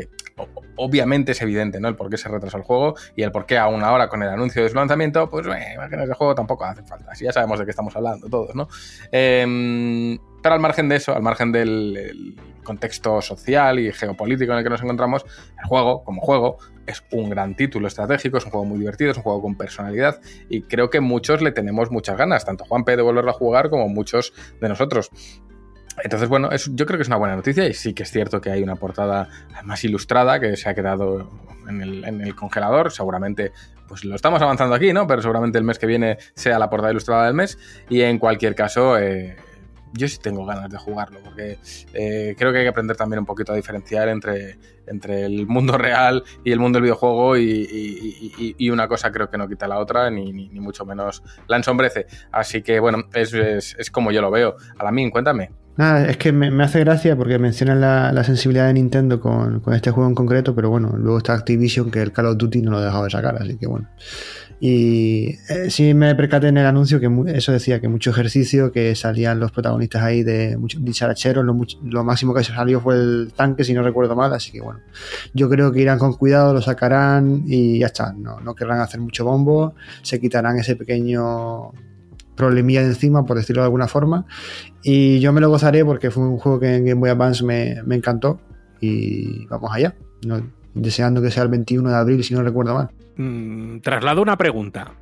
obviamente 0.77 1.33
es 1.33 1.41
evidente, 1.43 1.79
¿no? 1.79 1.89
El 1.89 1.95
por 1.95 2.09
qué 2.09 2.17
se 2.17 2.27
retrasó 2.27 2.57
el 2.57 2.63
juego 2.63 2.95
y 3.15 3.21
el 3.21 3.31
por 3.31 3.45
qué 3.45 3.59
aún 3.59 3.83
ahora 3.83 4.09
con 4.09 4.23
el 4.23 4.29
anuncio 4.29 4.63
de 4.63 4.69
su 4.69 4.75
lanzamiento, 4.75 5.29
pues 5.29 5.45
eh, 5.45 5.73
imágenes 5.75 6.09
de 6.09 6.15
juego 6.15 6.33
tampoco 6.33 6.65
hace 6.65 6.81
falta. 6.81 7.11
Así 7.11 7.23
ya 7.23 7.31
sabemos 7.31 7.59
de 7.59 7.65
qué 7.65 7.69
estamos 7.69 7.95
hablando 7.95 8.27
todos, 8.29 8.55
¿no? 8.55 8.67
Em, 9.11 10.17
pero 10.41 10.55
al 10.55 10.61
margen 10.61 10.89
de 10.89 10.95
eso, 10.95 11.15
al 11.15 11.21
margen 11.21 11.51
del 11.51 12.35
contexto 12.65 13.21
social 13.21 13.79
y 13.79 13.93
geopolítico 13.93 14.51
en 14.51 14.57
el 14.57 14.63
que 14.65 14.69
nos 14.69 14.81
encontramos, 14.81 15.25
el 15.57 15.65
juego, 15.65 16.03
como 16.03 16.19
juego, 16.21 16.57
es 16.85 17.01
un 17.11 17.29
gran 17.29 17.55
título 17.55 17.87
estratégico, 17.87 18.37
es 18.37 18.45
un 18.45 18.51
juego 18.51 18.65
muy 18.65 18.79
divertido, 18.79 19.11
es 19.11 19.17
un 19.17 19.23
juego 19.23 19.41
con 19.41 19.55
personalidad 19.55 20.19
y 20.49 20.63
creo 20.63 20.89
que 20.89 20.99
muchos 20.99 21.41
le 21.41 21.53
tenemos 21.53 21.91
muchas 21.91 22.17
ganas, 22.17 22.43
tanto 22.43 22.65
Juan 22.65 22.83
P 22.83 22.97
de 22.97 23.01
volverlo 23.01 23.31
a 23.31 23.33
jugar 23.33 23.69
como 23.69 23.87
muchos 23.87 24.33
de 24.59 24.67
nosotros. 24.67 25.09
Entonces, 26.03 26.27
bueno, 26.27 26.49
yo 26.53 26.85
creo 26.85 26.97
que 26.97 27.03
es 27.03 27.07
una 27.07 27.17
buena 27.17 27.35
noticia 27.35 27.67
y 27.67 27.73
sí 27.73 27.93
que 27.93 28.03
es 28.03 28.11
cierto 28.11 28.41
que 28.41 28.51
hay 28.51 28.61
una 28.61 28.75
portada 28.75 29.29
más 29.63 29.83
ilustrada 29.85 30.39
que 30.39 30.57
se 30.57 30.67
ha 30.67 30.75
quedado 30.75 31.29
en 31.69 31.81
el, 32.21 32.35
congelador. 32.35 32.91
Seguramente, 32.91 33.53
pues 33.87 34.03
lo 34.03 34.15
estamos 34.15 34.41
avanzando 34.41 34.75
aquí, 34.75 34.91
¿no? 34.91 35.07
Pero 35.07 35.21
seguramente 35.21 35.57
el 35.57 35.63
mes 35.63 35.79
que 35.79 35.85
viene 35.85 36.17
sea 36.33 36.59
la 36.59 36.69
portada 36.69 36.91
ilustrada 36.91 37.25
del 37.25 37.33
mes. 37.33 37.57
Y 37.89 38.01
en 38.01 38.19
cualquier 38.19 38.55
caso, 38.55 38.97
eh, 38.99 39.37
yo 39.97 40.07
sí 40.07 40.17
tengo 40.21 40.45
ganas 40.45 40.69
de 40.69 40.77
jugarlo, 40.77 41.19
porque 41.23 41.57
eh, 41.93 42.35
creo 42.37 42.51
que 42.51 42.59
hay 42.59 42.65
que 42.65 42.69
aprender 42.69 42.97
también 42.97 43.19
un 43.19 43.25
poquito 43.25 43.53
a 43.53 43.55
diferenciar 43.55 44.09
entre, 44.09 44.57
entre 44.87 45.25
el 45.25 45.47
mundo 45.47 45.77
real 45.77 46.23
y 46.43 46.51
el 46.51 46.59
mundo 46.59 46.77
del 46.77 46.83
videojuego 46.83 47.37
y, 47.37 48.69
una 48.69 48.87
cosa 48.87 49.11
creo 49.11 49.29
que 49.29 49.37
no 49.37 49.47
quita 49.47 49.67
la 49.67 49.79
otra, 49.79 50.09
ni, 50.09 50.49
mucho 50.59 50.85
menos 50.85 51.23
la 51.47 51.57
ensombrece. 51.57 52.07
Así 52.31 52.61
que 52.61 52.79
bueno, 52.79 53.05
es, 53.13 53.33
es, 53.33 53.91
como 53.91 54.11
yo 54.11 54.21
lo 54.21 54.31
veo. 54.31 54.55
A 54.77 54.83
la 54.83 54.91
min, 54.91 55.09
cuéntame. 55.09 55.51
Nada, 55.77 56.07
es 56.07 56.17
que 56.17 56.31
me, 56.31 56.63
hace 56.63 56.79
gracia 56.79 57.15
porque 57.15 57.37
mencionan 57.37 57.81
la, 57.81 58.23
sensibilidad 58.23 58.67
de 58.67 58.73
Nintendo 58.73 59.19
con, 59.19 59.59
con, 59.59 59.73
este 59.73 59.91
juego 59.91 60.09
en 60.09 60.15
concreto, 60.15 60.55
pero 60.55 60.69
bueno, 60.69 60.95
luego 60.97 61.17
está 61.17 61.33
Activision 61.33 61.91
que 61.91 62.01
el 62.01 62.11
Call 62.11 62.27
of 62.27 62.37
Duty 62.37 62.61
no 62.61 62.71
lo 62.71 62.77
ha 62.77 62.85
dejado 62.85 63.03
de 63.05 63.09
sacar, 63.09 63.35
así 63.41 63.57
que 63.57 63.67
bueno. 63.67 63.87
Y 64.59 65.37
eh, 65.49 65.69
sí 65.69 65.93
me 65.93 66.15
percaté 66.15 66.47
en 66.47 66.57
el 66.57 66.65
anuncio 66.65 66.99
que 66.99 67.09
eso 67.35 67.51
decía 67.51 67.81
que 67.81 67.89
mucho 67.89 68.11
ejercicio, 68.11 68.71
que 68.71 68.95
salían 68.95 69.39
los 69.39 69.51
protagonistas 69.51 70.01
ahí 70.01 70.23
de 70.23 70.57
dicharacheros, 70.79 71.43
lo, 71.43 71.57
lo 71.83 72.03
máximo 72.03 72.33
que 72.33 72.43
se 72.43 72.53
salió 72.53 72.79
fue 72.79 72.95
el 72.95 73.33
tanque, 73.35 73.63
si 73.63 73.73
no 73.73 73.83
recuerdo 73.83 74.15
mal, 74.15 74.33
así 74.33 74.51
que 74.51 74.61
bueno, 74.61 74.79
yo 75.33 75.49
creo 75.49 75.71
que 75.71 75.81
irán 75.81 75.99
con 75.99 76.13
cuidado, 76.13 76.53
lo 76.53 76.61
sacarán 76.61 77.43
y 77.45 77.79
ya 77.79 77.87
está, 77.87 78.13
no, 78.13 78.39
no 78.39 78.55
querrán 78.55 78.79
hacer 78.79 79.01
mucho 79.01 79.25
bombo, 79.25 79.75
se 80.01 80.21
quitarán 80.21 80.57
ese 80.57 80.77
pequeño 80.77 81.71
problemilla 82.35 82.81
de 82.81 82.87
encima, 82.87 83.25
por 83.25 83.37
decirlo 83.37 83.61
de 83.61 83.65
alguna 83.65 83.87
forma, 83.87 84.25
y 84.83 85.19
yo 85.19 85.33
me 85.33 85.41
lo 85.41 85.49
gozaré 85.49 85.83
porque 85.83 86.11
fue 86.11 86.23
un 86.23 86.37
juego 86.37 86.59
que 86.59 86.75
en 86.75 86.85
Game 86.85 86.99
Boy 86.99 87.09
Advance 87.09 87.43
me, 87.43 87.81
me 87.85 87.95
encantó. 87.95 88.39
Y 88.81 89.47
vamos 89.47 89.71
allá, 89.73 89.95
deseando 90.75 91.21
que 91.21 91.31
sea 91.31 91.43
el 91.43 91.49
21 91.49 91.89
de 91.89 91.95
abril, 91.95 92.23
si 92.23 92.33
no 92.33 92.43
recuerdo 92.43 92.75
mal. 92.75 92.91
Mm, 93.17 93.79
traslado 93.79 94.21
una 94.21 94.37
pregunta. 94.37 94.93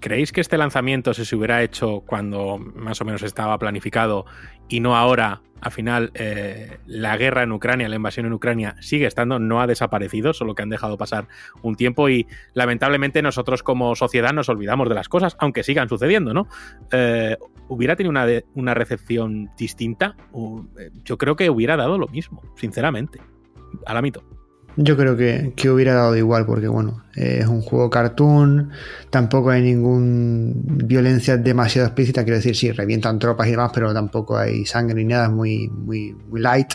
¿Creéis 0.00 0.30
que 0.30 0.40
este 0.40 0.58
lanzamiento, 0.58 1.14
se 1.14 1.36
hubiera 1.36 1.62
hecho 1.62 2.02
cuando 2.06 2.58
más 2.58 3.00
o 3.00 3.04
menos 3.04 3.22
estaba 3.22 3.58
planificado 3.58 4.26
y 4.68 4.80
no 4.80 4.94
ahora, 4.94 5.42
al 5.60 5.72
final 5.72 6.10
eh, 6.14 6.78
la 6.86 7.16
guerra 7.16 7.42
en 7.42 7.52
Ucrania, 7.52 7.88
la 7.88 7.96
invasión 7.96 8.26
en 8.26 8.34
Ucrania 8.34 8.76
sigue 8.80 9.06
estando, 9.06 9.38
no 9.38 9.60
ha 9.60 9.66
desaparecido, 9.66 10.34
solo 10.34 10.54
que 10.54 10.62
han 10.62 10.68
dejado 10.68 10.98
pasar 10.98 11.28
un 11.62 11.76
tiempo 11.76 12.10
y 12.10 12.26
lamentablemente 12.52 13.22
nosotros 13.22 13.62
como 13.62 13.96
sociedad 13.96 14.34
nos 14.34 14.50
olvidamos 14.50 14.88
de 14.88 14.94
las 14.94 15.08
cosas, 15.08 15.34
aunque 15.40 15.62
sigan 15.62 15.88
sucediendo, 15.88 16.34
¿no? 16.34 16.46
Eh, 16.92 17.36
¿Hubiera 17.68 17.96
tenido 17.96 18.10
una, 18.10 18.26
una 18.54 18.74
recepción 18.74 19.50
distinta? 19.56 20.14
Eh, 20.78 20.90
yo 21.04 21.16
creo 21.16 21.36
que 21.36 21.48
hubiera 21.48 21.76
dado 21.76 21.96
lo 21.96 22.06
mismo, 22.08 22.42
sinceramente. 22.54 23.20
A 23.86 23.94
la 23.94 24.02
mito. 24.02 24.35
Yo 24.78 24.94
creo 24.96 25.16
que, 25.16 25.70
hubiera 25.70 25.94
dado 25.94 26.16
igual 26.16 26.44
porque, 26.44 26.68
bueno, 26.68 27.02
es 27.14 27.46
un 27.46 27.62
juego 27.62 27.88
cartoon, 27.88 28.70
tampoco 29.08 29.50
hay 29.50 29.62
ninguna 29.62 30.52
violencia 30.84 31.38
demasiado 31.38 31.86
explícita, 31.86 32.24
quiero 32.24 32.36
decir, 32.36 32.54
sí, 32.54 32.70
revientan 32.72 33.18
tropas 33.18 33.48
y 33.48 33.52
demás, 33.52 33.70
pero 33.72 33.94
tampoco 33.94 34.36
hay 34.36 34.66
sangre 34.66 34.96
ni 34.96 35.04
nada, 35.04 35.26
es 35.26 35.32
muy, 35.32 35.68
muy, 35.68 36.14
muy 36.28 36.40
light. 36.40 36.74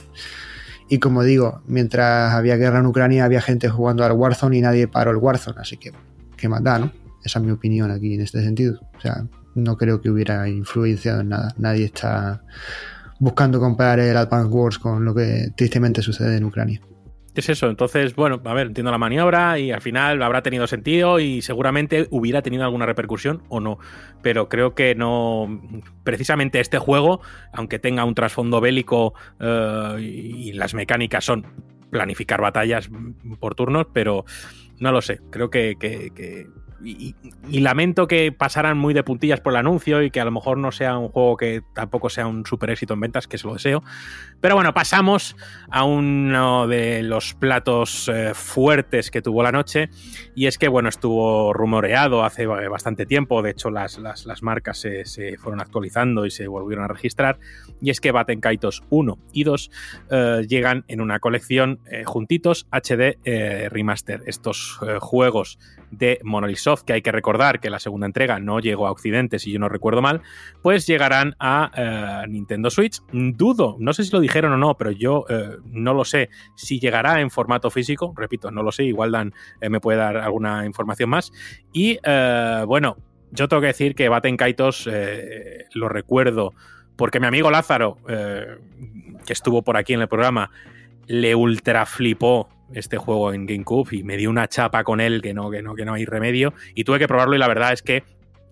Y 0.89 0.97
como 0.97 1.23
digo, 1.23 1.61
mientras 1.67 2.33
había 2.33 2.57
guerra 2.57 2.79
en 2.79 2.87
Ucrania 2.87 3.23
había 3.23 3.39
gente 3.39 3.69
jugando 3.69 4.03
al 4.03 4.13
Warzone 4.13 4.57
y 4.57 4.61
nadie 4.61 4.87
paró 4.87 5.11
el 5.11 5.17
Warzone, 5.17 5.61
así 5.61 5.77
que, 5.77 5.91
¿qué 6.35 6.49
más 6.49 6.63
da, 6.63 6.79
no? 6.79 6.91
Esa 7.23 7.37
es 7.37 7.45
mi 7.45 7.51
opinión 7.51 7.91
aquí 7.91 8.15
en 8.15 8.21
este 8.21 8.41
sentido. 8.43 8.79
O 8.97 8.99
sea, 8.99 9.25
no 9.53 9.77
creo 9.77 10.01
que 10.01 10.09
hubiera 10.09 10.49
influenciado 10.49 11.21
en 11.21 11.29
nada. 11.29 11.53
Nadie 11.57 11.85
está 11.85 12.43
buscando 13.19 13.59
comparar 13.59 13.99
el 13.99 14.17
Advance 14.17 14.49
Wars 14.49 14.79
con 14.79 15.05
lo 15.05 15.13
que 15.13 15.51
tristemente 15.55 16.01
sucede 16.01 16.37
en 16.37 16.45
Ucrania. 16.45 16.81
Es 17.33 17.47
eso, 17.47 17.69
entonces, 17.69 18.13
bueno, 18.13 18.41
a 18.43 18.53
ver, 18.53 18.67
entiendo 18.67 18.91
la 18.91 18.97
maniobra 18.97 19.57
y 19.57 19.71
al 19.71 19.81
final 19.81 20.21
habrá 20.21 20.41
tenido 20.41 20.67
sentido 20.67 21.19
y 21.19 21.41
seguramente 21.41 22.07
hubiera 22.11 22.41
tenido 22.41 22.65
alguna 22.65 22.85
repercusión 22.85 23.43
o 23.47 23.61
no. 23.61 23.79
Pero 24.21 24.49
creo 24.49 24.75
que 24.75 24.95
no. 24.95 25.61
Precisamente 26.03 26.59
este 26.59 26.77
juego, 26.77 27.21
aunque 27.53 27.79
tenga 27.79 28.03
un 28.03 28.15
trasfondo 28.15 28.59
bélico 28.59 29.13
eh, 29.39 29.95
y 29.99 30.51
las 30.53 30.73
mecánicas 30.73 31.23
son 31.23 31.45
planificar 31.89 32.41
batallas 32.41 32.89
por 33.39 33.55
turnos, 33.55 33.87
pero 33.93 34.25
no 34.79 34.91
lo 34.91 35.01
sé. 35.01 35.21
Creo 35.29 35.49
que 35.49 35.77
y, 36.83 37.59
lamento 37.59 38.07
que 38.07 38.31
pasaran 38.31 38.77
muy 38.77 38.93
de 38.93 39.03
puntillas 39.03 39.39
por 39.39 39.53
el 39.53 39.57
anuncio 39.57 40.01
y 40.01 40.11
que 40.11 40.19
a 40.19 40.25
lo 40.25 40.31
mejor 40.31 40.57
no 40.57 40.71
sea 40.71 40.97
un 40.97 41.09
juego 41.09 41.37
que 41.37 41.61
tampoco 41.73 42.09
sea 42.09 42.27
un 42.27 42.45
super 42.45 42.69
éxito 42.69 42.93
en 42.93 43.01
ventas, 43.01 43.27
que 43.27 43.37
se 43.37 43.47
lo 43.47 43.53
deseo. 43.53 43.83
Pero 44.41 44.55
bueno, 44.55 44.73
pasamos 44.73 45.35
a 45.69 45.83
uno 45.83 46.67
de 46.67 47.03
los 47.03 47.35
platos 47.35 48.09
eh, 48.09 48.31
fuertes 48.33 49.11
que 49.11 49.21
tuvo 49.21 49.43
la 49.43 49.51
noche 49.51 49.89
y 50.35 50.47
es 50.47 50.57
que, 50.57 50.67
bueno, 50.67 50.89
estuvo 50.89 51.53
rumoreado 51.53 52.23
hace 52.23 52.47
bastante 52.47 53.05
tiempo, 53.05 53.43
de 53.43 53.51
hecho 53.51 53.69
las, 53.69 53.99
las, 53.99 54.41
marcas 54.41 54.79
se, 54.79 55.37
fueron 55.37 55.61
actualizando 55.61 56.25
y 56.25 56.31
se 56.31 56.47
volvieron 56.47 56.85
a 56.85 56.87
registrar, 56.87 57.37
y 57.79 57.91
es 57.91 58.01
que 58.01 58.11
Batten 58.11 58.41
Kaitos 58.41 58.83
1 58.89 59.19
y 59.31 59.43
2 59.43 59.71
eh, 60.09 60.45
llegan 60.49 60.85
en 60.87 61.01
una 61.01 61.19
colección 61.19 61.79
eh, 61.85 62.03
juntitos 62.03 62.67
HD 62.71 63.19
Remaster. 63.69 64.23
Estos 64.25 64.79
juegos 64.99 65.59
de 65.91 66.19
Monolith 66.23 66.57
Soft, 66.57 66.83
que 66.83 66.93
hay 66.93 67.01
que 67.01 67.11
recordar 67.11 67.59
que 67.59 67.69
la 67.69 67.79
segunda 67.79 68.07
entrega 68.07 68.39
no 68.39 68.59
llegó 68.59 68.87
a 68.87 68.91
Occidente, 68.91 69.37
si 69.37 69.51
yo 69.51 69.59
no 69.59 69.69
recuerdo 69.69 70.01
mal, 70.01 70.21
pues 70.61 70.87
llegarán 70.87 71.35
a 71.39 72.25
Nintendo 72.27 72.69
Switch. 72.69 73.01
Dudo, 73.11 73.75
no 73.79 73.93
sé 73.93 74.03
si 74.03 74.11
lo 74.11 74.19
dijeron 74.31 74.53
o 74.53 74.57
no, 74.57 74.77
pero 74.77 74.91
yo 74.91 75.25
eh, 75.29 75.57
no 75.65 75.93
lo 75.93 76.05
sé 76.05 76.29
si 76.55 76.79
llegará 76.79 77.19
en 77.19 77.29
formato 77.29 77.69
físico, 77.69 78.13
repito, 78.15 78.49
no 78.49 78.63
lo 78.63 78.71
sé, 78.71 78.85
igual 78.85 79.11
Dan 79.11 79.33
eh, 79.59 79.69
me 79.69 79.81
puede 79.81 79.97
dar 79.97 80.17
alguna 80.17 80.65
información 80.65 81.09
más. 81.09 81.31
Y 81.73 81.99
bueno, 82.65 82.97
yo 83.31 83.47
tengo 83.47 83.61
que 83.61 83.67
decir 83.67 83.95
que 83.95 84.09
Baten 84.09 84.37
Kaitos 84.37 84.89
lo 85.73 85.89
recuerdo 85.89 86.53
porque 86.95 87.19
mi 87.19 87.27
amigo 87.27 87.51
Lázaro, 87.51 87.97
que 88.05 89.33
estuvo 89.33 89.61
por 89.61 89.77
aquí 89.77 89.93
en 89.93 90.01
el 90.01 90.07
programa, 90.07 90.51
le 91.07 91.35
ultra 91.35 91.85
flipó 91.85 92.49
este 92.73 92.97
juego 92.97 93.33
en 93.33 93.45
GameCube 93.45 93.97
y 93.97 94.03
me 94.03 94.17
dio 94.17 94.29
una 94.29 94.47
chapa 94.47 94.83
con 94.83 95.01
él 95.01 95.21
que 95.21 95.33
no, 95.33 95.49
que 95.49 95.61
no, 95.61 95.75
que 95.75 95.85
no 95.85 95.93
hay 95.93 96.05
remedio. 96.05 96.53
Y 96.75 96.83
tuve 96.83 96.99
que 96.99 97.07
probarlo 97.07 97.35
y 97.35 97.39
la 97.39 97.47
verdad 97.47 97.73
es 97.73 97.81
que 97.81 98.03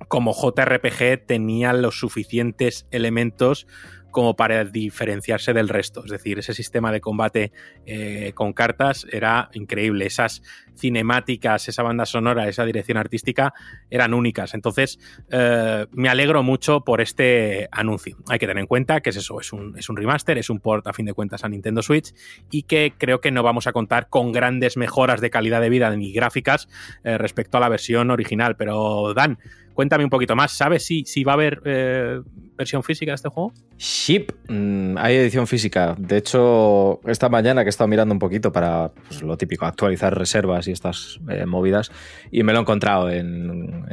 como 0.08 0.34
JRPG 0.34 1.26
tenía 1.26 1.74
los 1.74 2.00
suficientes 2.00 2.88
elementos 2.92 3.68
como 4.12 4.36
para 4.36 4.66
diferenciarse 4.66 5.54
del 5.54 5.70
resto. 5.70 6.04
Es 6.04 6.12
decir, 6.12 6.40
ese 6.40 6.54
sistema 6.54 6.92
de 6.92 7.02
combate 7.02 7.52
eh, 7.86 8.32
con 8.34 8.54
cartas 8.54 9.06
era 9.12 9.50
increíble. 9.54 10.06
Esas 10.06 10.42
cinemáticas, 10.80 11.68
esa 11.68 11.84
banda 11.84 12.06
sonora, 12.06 12.48
esa 12.48 12.66
dirección 12.66 12.98
artística 12.98 13.54
eran 13.90 14.14
únicas. 14.14 14.54
Entonces, 14.54 15.00
eh, 15.32 15.86
me 15.92 16.10
alegro 16.10 16.44
mucho 16.44 16.82
por 16.82 17.02
este 17.02 17.68
anuncio. 17.72 18.18
Hay 18.30 18.40
que 18.40 18.48
tener 18.48 18.62
en 18.62 18.68
cuenta 18.68 19.02
que 19.02 19.12
es 19.12 19.18
eso, 19.18 19.40
es 19.40 19.54
un, 19.54 19.78
es 19.78 19.90
un 19.90 19.98
remaster, 19.98 20.38
es 20.38 20.50
un 20.50 20.60
port 20.60 20.88
a 20.88 20.94
fin 20.94 21.06
de 21.06 21.14
cuentas 21.14 21.44
a 21.44 21.50
Nintendo 21.50 21.82
Switch 21.82 22.14
y 22.52 22.64
que 22.64 22.94
creo 22.98 23.22
que 23.22 23.32
no 23.32 23.44
vamos 23.44 23.68
a 23.68 23.74
contar 23.74 24.10
con 24.10 24.32
grandes 24.32 24.78
mejoras 24.78 25.22
de 25.22 25.30
calidad 25.30 25.62
de 25.62 25.70
vida 25.70 25.96
ni 25.96 26.12
gráficas 26.14 26.68
eh, 27.04 27.18
respecto 27.18 27.58
a 27.58 27.60
la 27.60 27.70
versión 27.70 28.12
original. 28.12 28.56
Pero, 28.56 29.14
Dan, 29.14 29.38
cuéntame 29.74 30.04
un 30.04 30.10
poquito 30.10 30.36
más. 30.36 30.52
¿Sabes 30.52 30.86
si, 30.86 31.06
si 31.06 31.24
va 31.24 31.34
a 31.34 31.36
haber 31.36 31.62
eh, 31.66 32.22
versión 32.58 32.84
física 32.84 33.12
de 33.12 33.16
este 33.16 33.30
juego? 33.30 33.54
Ship, 33.78 34.28
mm, 34.50 34.98
hay 34.98 35.16
edición 35.16 35.48
física. 35.48 35.96
De 35.98 36.18
hecho, 36.18 37.00
esta 37.06 37.30
mañana 37.30 37.64
que 37.64 37.68
he 37.68 37.70
estado 37.70 37.88
mirando 37.88 38.14
un 38.14 38.20
poquito 38.20 38.52
para 38.52 38.92
pues, 39.08 39.22
lo 39.22 39.38
típico, 39.38 39.66
actualizar 39.66 40.18
reservas 40.18 40.68
estas 40.72 41.20
eh, 41.30 41.46
movidas, 41.46 41.92
y 42.32 42.44
me 42.44 42.54
lo 42.54 42.60
he 42.60 42.62
encontrado 42.62 43.10
en, 43.10 43.86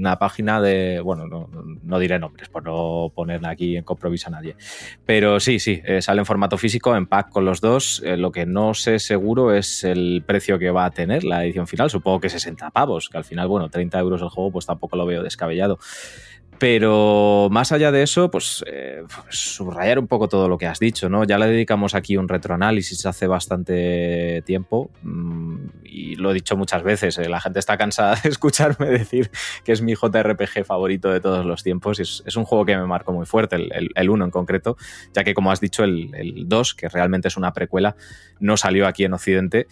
una 0.00 0.18
página 0.18 0.62
de, 0.62 1.00
bueno, 1.00 1.26
no, 1.26 1.98
diré 1.98 2.18
nombres 2.18 2.48
por 2.48 2.64
no 2.64 3.12
poner 3.14 3.44
aquí 3.46 3.76
en 3.76 3.84
compromiso 3.84 4.28
a 4.28 4.30
nadie, 4.30 4.56
pero 5.04 5.40
sí, 5.40 5.58
sí, 5.58 5.82
eh, 5.84 6.00
sale 6.00 6.20
en 6.20 6.26
formato 6.26 6.56
físico, 6.56 6.96
en 6.96 7.06
pack 7.06 7.28
con 7.28 7.44
los 7.44 7.60
dos. 7.60 8.02
lo 8.04 8.32
que 8.32 8.46
no 8.46 8.72
sé 8.72 8.98
seguro 8.98 9.52
es 9.54 9.84
el 9.84 10.22
precio 10.26 10.58
que 10.58 10.70
va 10.70 10.86
a 10.86 10.90
tener 10.90 11.24
la 11.24 11.44
edición 11.44 11.66
final. 11.66 11.90
Supongo 11.90 12.20
que 12.20 12.28
60 12.28 12.70
pavos, 12.70 13.08
que 13.08 13.18
al 13.18 13.24
final, 13.24 13.48
bueno, 13.48 13.68
30 13.68 13.98
euros 13.98 14.22
el 14.22 14.28
juego, 14.28 14.52
pues 14.52 14.66
tampoco 14.66 14.96
lo 14.96 15.06
veo 15.06 15.22
descabellado. 15.22 15.78
Pero 16.60 17.48
más 17.50 17.72
allá 17.72 17.90
de 17.90 18.02
eso, 18.02 18.30
pues, 18.30 18.62
eh, 18.66 19.02
subrayar 19.30 19.98
un 19.98 20.06
poco 20.06 20.28
todo 20.28 20.46
lo 20.46 20.58
que 20.58 20.66
has 20.66 20.78
dicho, 20.78 21.08
¿no? 21.08 21.24
Ya 21.24 21.38
le 21.38 21.46
dedicamos 21.46 21.94
aquí 21.94 22.18
un 22.18 22.28
retroanálisis 22.28 23.06
hace 23.06 23.26
bastante 23.26 24.42
tiempo 24.44 24.90
mm, 25.02 25.56
y 25.84 26.16
lo 26.16 26.30
he 26.30 26.34
dicho 26.34 26.58
muchas 26.58 26.82
veces, 26.82 27.16
eh, 27.16 27.30
la 27.30 27.40
gente 27.40 27.60
está 27.60 27.78
cansada 27.78 28.14
de 28.22 28.28
escucharme 28.28 28.90
decir 28.90 29.30
que 29.64 29.72
es 29.72 29.80
mi 29.80 29.94
JRPG 29.94 30.66
favorito 30.66 31.10
de 31.10 31.20
todos 31.22 31.46
los 31.46 31.62
tiempos 31.62 31.98
y 31.98 32.02
es, 32.02 32.36
un 32.36 32.44
juego 32.44 32.66
que 32.66 32.76
me 32.76 32.84
marcó 32.84 33.14
muy 33.14 33.24
fuerte, 33.24 33.56
el 33.94 34.10
1 34.10 34.26
en 34.26 34.30
concreto, 34.30 34.76
ya 35.14 35.24
que 35.24 35.32
como 35.32 35.52
has 35.52 35.62
dicho, 35.62 35.82
el 35.82 36.44
2, 36.46 36.74
que 36.74 36.90
realmente 36.90 37.28
es 37.28 37.38
una 37.38 37.54
precuela, 37.54 37.96
no 38.38 38.58
salió 38.58 38.86
aquí 38.86 39.04
en 39.04 39.14
Occidente. 39.14 39.66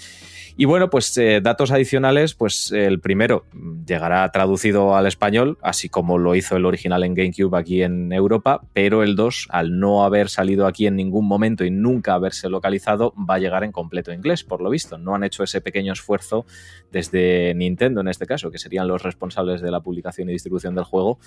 Y 0.57 0.65
bueno, 0.65 0.91
pues 0.91 1.17
eh, 1.19 1.41
datos 1.41 1.71
adicionales, 1.71 2.35
pues 2.35 2.73
el 2.73 2.99
primero 2.99 3.45
llegará 3.87 4.29
traducido 4.33 4.97
al 4.97 5.07
español, 5.07 5.57
así 5.63 5.89
como 5.89 6.19
lo 6.19 6.35
hizo 6.35 6.57
el 6.57 6.65
original 6.65 6.78
en 6.85 7.15
GameCube 7.15 7.57
aquí 7.57 7.83
en 7.83 8.13
Europa, 8.13 8.61
pero 8.73 9.03
el 9.03 9.17
2, 9.17 9.49
al 9.51 9.79
no 9.79 10.05
haber 10.05 10.29
salido 10.29 10.67
aquí 10.67 10.87
en 10.87 10.97
ningún 10.97 11.27
momento 11.27 11.65
y 11.65 11.71
nunca 11.71 12.15
haberse 12.15 12.49
localizado, 12.49 13.15
va 13.19 13.35
a 13.35 13.39
llegar 13.39 13.65
en 13.65 13.73
completo 13.73 14.13
inglés, 14.13 14.45
por 14.45 14.61
lo 14.61 14.71
visto. 14.71 14.99
No 14.99 15.15
han 15.15 15.25
hecho 15.25 15.43
ese 15.43 15.61
pequeño 15.61 15.93
esfuerzo 15.93 16.47
desde 16.91 17.55
Nintendo 17.55 18.01
en 18.01 18.09
este 18.09 18.27
caso, 18.27 18.51
que 18.51 18.59
serían 18.59 18.89
los 18.89 19.03
responsables 19.03 19.61
de 19.61 19.71
la 19.71 19.81
publicación 19.81 20.29
y 20.29 20.33
distribución 20.33 20.75
del 20.75 20.85
juego, 20.85 21.19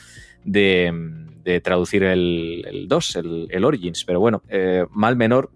de, 0.43 1.61
traducir 1.63 2.03
el, 2.03 2.85
2, 2.87 3.15
el, 3.15 3.65
Origins. 3.65 4.03
Pero 4.05 4.19
bueno, 4.19 4.41
eh, 4.49 4.85
mal 4.91 5.15
menor, 5.15 5.49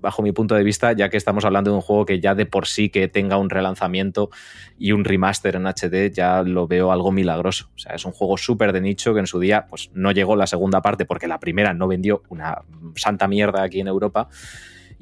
bajo 0.00 0.22
mi 0.22 0.32
punto 0.32 0.54
de 0.54 0.64
vista, 0.64 0.92
ya 0.92 1.08
que 1.08 1.16
estamos 1.16 1.44
hablando 1.44 1.70
de 1.70 1.76
un 1.76 1.82
juego 1.82 2.06
que 2.06 2.20
ya 2.20 2.34
de 2.34 2.46
por 2.46 2.66
sí 2.66 2.88
que 2.88 3.08
tenga 3.08 3.36
un 3.36 3.50
relanzamiento 3.50 4.30
y 4.78 4.92
un 4.92 5.04
remaster 5.04 5.56
en 5.56 5.66
HD, 5.66 6.12
ya 6.12 6.42
lo 6.42 6.66
veo 6.66 6.92
algo 6.92 7.12
milagroso. 7.12 7.70
O 7.74 7.78
sea, 7.78 7.94
es 7.94 8.04
un 8.04 8.12
juego 8.12 8.36
súper 8.36 8.72
de 8.72 8.80
nicho 8.80 9.14
que 9.14 9.20
en 9.20 9.26
su 9.26 9.38
día 9.40 9.66
pues, 9.68 9.90
no 9.94 10.12
llegó 10.12 10.36
la 10.36 10.46
segunda 10.46 10.82
parte 10.82 11.04
porque 11.04 11.28
la 11.28 11.40
primera 11.40 11.74
no 11.74 11.88
vendió 11.88 12.22
una 12.28 12.62
santa 12.96 13.28
mierda 13.28 13.62
aquí 13.62 13.80
en 13.80 13.88
Europa. 13.88 14.28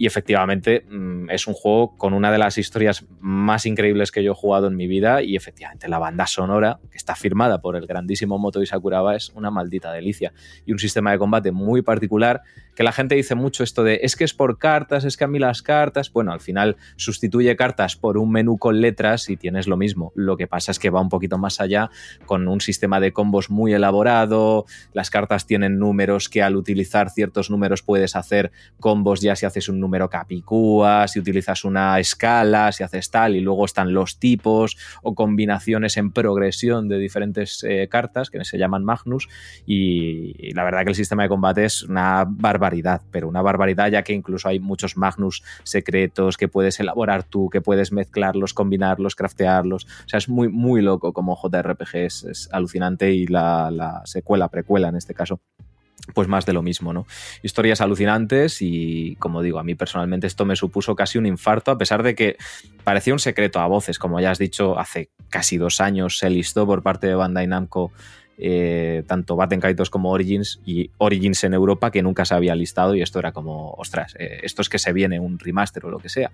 Y 0.01 0.07
efectivamente 0.07 0.87
mm, 0.89 1.29
es 1.29 1.49
un 1.49 1.55
juego 1.55 1.97
con 1.97 2.15
una 2.15 2.31
de 2.31 2.39
las 2.39 2.57
historias 2.57 3.05
más 3.19 3.67
increíbles 3.67 4.13
que 4.13 4.23
yo 4.23 4.31
he 4.31 4.35
jugado 4.35 4.69
en 4.69 4.77
mi 4.77 4.87
vida. 4.87 5.23
Y 5.23 5.35
efectivamente 5.35 5.89
la 5.89 5.99
banda 5.99 6.29
sonora, 6.29 6.79
que 6.89 6.97
está 6.97 7.17
firmada 7.17 7.61
por 7.61 7.75
el 7.75 7.85
grandísimo 7.85 8.39
Moto 8.39 8.65
Sakuraba, 8.65 9.17
es 9.17 9.31
una 9.31 9.51
maldita 9.51 9.93
delicia. 9.93 10.33
Y 10.65 10.71
un 10.71 10.79
sistema 10.79 11.11
de 11.11 11.19
combate 11.19 11.51
muy 11.51 11.83
particular 11.83 12.43
que 12.79 12.85
la 12.85 12.93
gente 12.93 13.17
dice 13.17 13.35
mucho 13.35 13.65
esto 13.65 13.83
de 13.83 13.99
es 14.05 14.15
que 14.15 14.23
es 14.23 14.35
por 14.35 14.57
cartas, 14.57 15.05
es 15.05 15.17
que 15.17 15.25
a 15.25 15.27
mí 15.27 15.41
las 15.41 15.63
cartas, 15.63 16.13
bueno, 16.13 16.31
al 16.31 16.39
final 16.39 16.77
sustituye 16.95 17.57
cartas 17.57 17.97
por 17.97 18.17
un 18.17 18.31
menú 18.31 18.57
con 18.57 18.81
letras 18.81 19.29
y 19.31 19.37
tienes 19.37 19.67
lo 19.67 19.77
mismo. 19.77 20.13
Lo 20.15 20.37
que 20.37 20.47
pasa 20.47 20.71
es 20.71 20.79
que 20.79 20.89
va 20.89 21.01
un 21.01 21.09
poquito 21.09 21.39
más 21.39 21.61
allá 21.61 21.91
con 22.25 22.47
un 22.47 22.61
sistema 22.61 23.01
de 23.01 23.13
combos 23.13 23.51
muy 23.51 23.73
elaborado, 23.73 24.65
las 24.93 25.11
cartas 25.11 25.45
tienen 25.45 25.81
números 25.81 26.29
que 26.29 26.41
al 26.41 26.55
utilizar 26.55 27.11
ciertos 27.11 27.51
números 27.51 27.83
puedes 27.83 28.15
hacer 28.15 28.53
combos 28.79 29.23
ya 29.23 29.35
si 29.35 29.45
haces 29.45 29.69
un 29.69 29.81
número 29.81 30.09
capicúa, 30.09 31.09
si 31.09 31.19
utilizas 31.19 31.65
una 31.65 31.99
escala, 31.99 32.71
si 32.71 32.85
haces 32.85 33.11
tal 33.11 33.35
y 33.35 33.41
luego 33.41 33.65
están 33.65 33.93
los 33.93 34.21
tipos 34.21 34.77
o 35.03 35.17
combinaciones 35.17 35.97
en 35.97 36.13
progresión 36.13 36.87
de 36.87 36.99
diferentes 36.99 37.65
eh, 37.65 37.89
cartas 37.91 38.31
que 38.31 38.45
se 38.45 38.57
llaman 38.57 38.85
Magnus 38.85 39.29
y, 39.67 40.53
la 40.55 40.63
verdad 40.63 40.85
que 40.85 40.91
el 40.91 40.95
sistema 40.95 41.25
de 41.25 41.29
combate 41.29 41.65
es 41.65 41.83
una 41.83 42.25
barbaridad 42.25 42.68
pero 43.11 43.29
una 43.29 43.43
barbaridad 43.43 43.91
ya 43.91 44.03
que 44.03 44.13
incluso 44.13 44.49
hay 44.49 44.61
muchos 44.61 44.97
Magnus 44.97 45.43
secretos 45.63 46.37
que 46.37 46.49
puedes 46.49 46.81
elaborar 46.81 47.23
tú, 47.23 47.49
que 47.51 47.61
puedes 47.61 47.93
mezclarlos, 47.93 48.55
combinarlos, 48.55 49.15
craftearlos. 49.15 49.85
O 49.85 50.09
sea, 50.09 50.19
es 50.19 50.29
muy, 50.29 50.49
muy 50.49 50.83
loco 50.83 51.13
como 51.13 51.37
JRPG, 51.37 51.97
es, 51.97 52.49
alucinante 52.53 53.13
y 53.13 53.27
la, 53.27 54.03
secuela, 54.05 54.49
precuela 54.49 54.89
en 54.89 54.97
este 54.97 55.15
caso 55.15 55.41
pues 56.15 56.27
más 56.27 56.47
de 56.47 56.55
lo 56.55 56.63
mismo, 56.63 56.95
¿no? 56.95 57.07
Historias 57.43 57.83
alucinantes 57.83 58.63
y, 58.63 59.17
como 59.19 59.43
digo, 59.43 59.59
a 59.59 59.63
mí 59.63 59.75
personalmente 59.75 60.27
esto 60.27 60.47
me 60.47 60.57
supuso 60.57 60.97
casi 60.97 61.19
un 61.19 61.27
infarto, 61.27 61.71
a 61.71 61.77
pesar 61.77 62.03
de 62.03 62.15
que 62.15 62.39
parecía 62.83 63.13
un 63.13 63.19
secreto 63.19 63.61
a 63.61 63.67
voces, 63.67 63.99
como 63.99 64.19
ya 64.19 64.31
has 64.31 64.39
dicho, 64.39 64.79
hace 64.79 65.11
casi 65.29 65.59
dos 65.59 65.83
años 65.83 66.17
se 66.17 66.31
listó 66.31 66.67
por 66.67 66.83
parte 66.83 67.09
de 67.09 67.15
Bandai 67.15 67.47
Namco 67.47 67.93
eh, 68.41 69.03
tanto 69.09 69.35
Batten 69.35 69.59
Kaitos 69.59 69.91
como 69.91 70.13
Origins 70.13 70.61
y 70.65 70.93
Origins 70.99 71.43
en 71.43 71.55
Europa 71.55 71.91
que 71.91 72.03
nunca 72.03 72.25
se 72.25 72.35
había 72.35 72.55
listado 72.55 72.95
y 72.95 73.03
esto 73.03 73.19
era 73.19 73.33
como, 73.33 73.73
ostras, 73.73 74.15
eh, 74.17 74.39
esto 74.45 74.63
es 74.63 74.69
que 74.69 74.79
se 74.79 74.93
viene 74.93 75.19
un 75.19 75.41
remaster 75.41 75.85
o 75.87 75.91
lo 75.91 75.99
que 75.99 76.09
sea. 76.09 76.31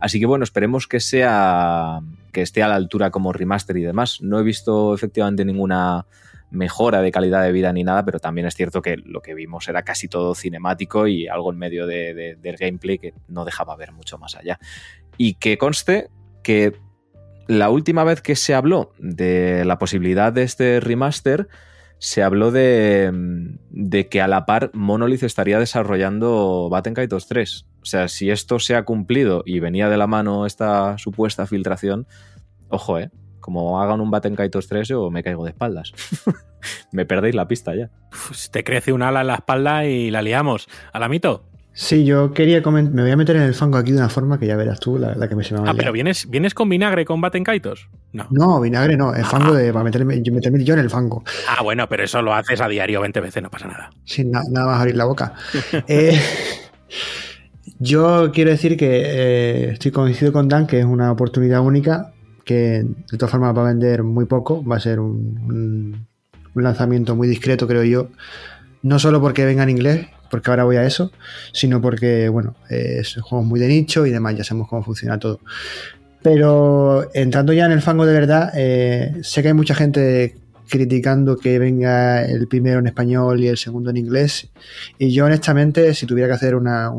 Así 0.00 0.18
que 0.18 0.24
bueno, 0.24 0.44
esperemos 0.44 0.88
que 0.88 0.98
sea, 0.98 2.00
que 2.32 2.40
esté 2.40 2.62
a 2.62 2.68
la 2.68 2.76
altura 2.76 3.10
como 3.10 3.34
remaster 3.34 3.76
y 3.76 3.82
demás. 3.82 4.22
No 4.22 4.40
he 4.40 4.42
visto 4.42 4.94
efectivamente 4.94 5.44
ninguna 5.44 6.06
mejora 6.50 7.02
de 7.02 7.12
calidad 7.12 7.42
de 7.42 7.52
vida 7.52 7.70
ni 7.72 7.84
nada, 7.84 8.02
pero 8.04 8.18
también 8.18 8.46
es 8.46 8.54
cierto 8.54 8.80
que 8.80 8.96
lo 8.96 9.20
que 9.20 9.34
vimos 9.34 9.68
era 9.68 9.82
casi 9.82 10.08
todo 10.08 10.34
cinemático 10.34 11.06
y 11.06 11.28
algo 11.28 11.52
en 11.52 11.58
medio 11.58 11.86
del 11.86 12.56
gameplay 12.58 12.98
que 12.98 13.12
no 13.28 13.44
dejaba 13.44 13.76
ver 13.76 13.92
mucho 13.92 14.16
más 14.16 14.36
allá. 14.36 14.58
Y 15.18 15.34
que 15.34 15.58
conste 15.58 16.08
que 16.42 16.72
la 17.46 17.70
última 17.70 18.04
vez 18.04 18.22
que 18.22 18.36
se 18.36 18.54
habló 18.54 18.92
de 18.98 19.64
la 19.64 19.78
posibilidad 19.78 20.32
de 20.32 20.42
este 20.42 20.80
remaster, 20.80 21.48
se 21.98 22.24
habló 22.24 22.50
de, 22.50 24.08
que 24.10 24.20
a 24.20 24.26
la 24.26 24.44
par 24.44 24.70
Monolith 24.74 25.22
estaría 25.22 25.60
desarrollando 25.60 26.68
Batten 26.68 26.94
Kaitos 26.94 27.28
3. 27.28 27.66
O 27.80 27.84
sea, 27.84 28.08
si 28.08 28.30
esto 28.30 28.58
se 28.58 28.74
ha 28.74 28.84
cumplido 28.84 29.44
y 29.46 29.60
venía 29.60 29.88
de 29.88 29.96
la 29.96 30.08
mano 30.08 30.44
esta 30.44 30.98
supuesta 30.98 31.46
filtración, 31.46 32.08
ojo, 32.70 32.98
¿eh? 32.98 33.12
Como 33.38 33.80
hagan 33.80 34.00
un 34.00 34.10
Batten 34.10 34.34
Kaitos 34.34 34.66
3 34.66 34.88
yo 34.88 35.10
me 35.10 35.22
caigo 35.22 35.44
de 35.44 35.50
espaldas. 35.50 35.92
me 36.92 37.06
perdéis 37.06 37.36
la 37.36 37.46
pista 37.46 37.74
ya. 37.76 37.90
Te 38.50 38.64
crece 38.64 38.92
un 38.92 39.02
ala 39.02 39.20
en 39.20 39.28
la 39.28 39.34
espalda 39.36 39.86
y 39.86 40.10
la 40.10 40.22
liamos. 40.22 40.68
¿A 40.92 40.98
la 40.98 41.08
mito? 41.08 41.51
Sí, 41.74 42.04
yo 42.04 42.32
quería 42.32 42.62
comentar. 42.62 42.94
Me 42.94 43.02
voy 43.02 43.10
a 43.10 43.16
meter 43.16 43.36
en 43.36 43.42
el 43.42 43.54
fango 43.54 43.78
aquí 43.78 43.92
de 43.92 43.98
una 43.98 44.10
forma 44.10 44.38
que 44.38 44.46
ya 44.46 44.56
verás 44.56 44.78
tú, 44.78 44.98
la, 44.98 45.14
que 45.26 45.34
me 45.34 45.42
se 45.42 45.54
me 45.54 45.68
Ah, 45.68 45.72
pero 45.76 45.90
¿vienes, 45.92 46.28
¿vienes 46.28 46.52
con 46.52 46.68
vinagre 46.68 47.04
con 47.04 47.20
Batenkaitos? 47.20 47.88
No. 48.12 48.26
No, 48.30 48.60
vinagre 48.60 48.96
no. 48.96 49.14
El 49.14 49.24
fango 49.24 49.54
de, 49.54 49.72
para 49.72 49.84
meterme, 49.84 50.20
meterme, 50.30 50.62
yo 50.64 50.74
en 50.74 50.80
el 50.80 50.90
fango. 50.90 51.24
Ah, 51.48 51.62
bueno, 51.62 51.88
pero 51.88 52.04
eso 52.04 52.20
lo 52.20 52.34
haces 52.34 52.60
a 52.60 52.68
diario 52.68 53.00
20 53.00 53.20
veces, 53.20 53.42
no 53.42 53.50
pasa 53.50 53.68
nada. 53.68 53.90
Sin 54.04 54.30
nada 54.30 54.66
más 54.66 54.80
abrir 54.80 54.96
la 54.96 55.06
boca. 55.06 55.32
eh, 55.88 56.20
yo 57.78 58.30
quiero 58.32 58.50
decir 58.50 58.76
que 58.76 59.02
eh, 59.04 59.70
estoy 59.72 59.92
convencido 59.92 60.32
con 60.32 60.48
Dan 60.48 60.66
que 60.66 60.78
es 60.80 60.84
una 60.84 61.10
oportunidad 61.10 61.60
única 61.60 62.12
que 62.44 62.84
de 63.10 63.18
todas 63.18 63.30
formas 63.30 63.56
va 63.56 63.62
a 63.62 63.68
vender 63.68 64.02
muy 64.02 64.26
poco. 64.26 64.62
Va 64.62 64.76
a 64.76 64.80
ser 64.80 65.00
un, 65.00 66.06
un 66.54 66.62
lanzamiento 66.62 67.16
muy 67.16 67.28
discreto, 67.28 67.66
creo 67.66 67.84
yo. 67.84 68.08
No 68.82 68.98
solo 68.98 69.20
porque 69.20 69.44
venga 69.44 69.62
en 69.62 69.70
inglés, 69.70 70.06
porque 70.30 70.50
ahora 70.50 70.64
voy 70.64 70.76
a 70.76 70.84
eso, 70.84 71.12
sino 71.52 71.80
porque, 71.80 72.28
bueno, 72.28 72.54
es 72.68 73.16
un 73.16 73.22
juego 73.22 73.44
muy 73.44 73.60
de 73.60 73.68
nicho 73.68 74.06
y 74.06 74.10
demás, 74.10 74.36
ya 74.36 74.44
sabemos 74.44 74.68
cómo 74.68 74.82
funciona 74.82 75.18
todo. 75.18 75.40
Pero 76.22 77.10
entrando 77.14 77.52
ya 77.52 77.66
en 77.66 77.72
el 77.72 77.82
fango 77.82 78.06
de 78.06 78.12
verdad, 78.12 78.52
eh, 78.54 79.20
sé 79.22 79.42
que 79.42 79.48
hay 79.48 79.54
mucha 79.54 79.74
gente 79.74 80.36
criticando 80.68 81.36
que 81.36 81.58
venga 81.58 82.24
el 82.24 82.48
primero 82.48 82.78
en 82.78 82.86
español 82.86 83.40
y 83.40 83.48
el 83.48 83.58
segundo 83.58 83.90
en 83.90 83.98
inglés. 83.98 84.50
Y 84.98 85.12
yo 85.12 85.26
honestamente, 85.26 85.92
si 85.94 86.06
tuviera 86.06 86.28
que 86.28 86.34
hacer 86.34 86.54
una, 86.54 86.90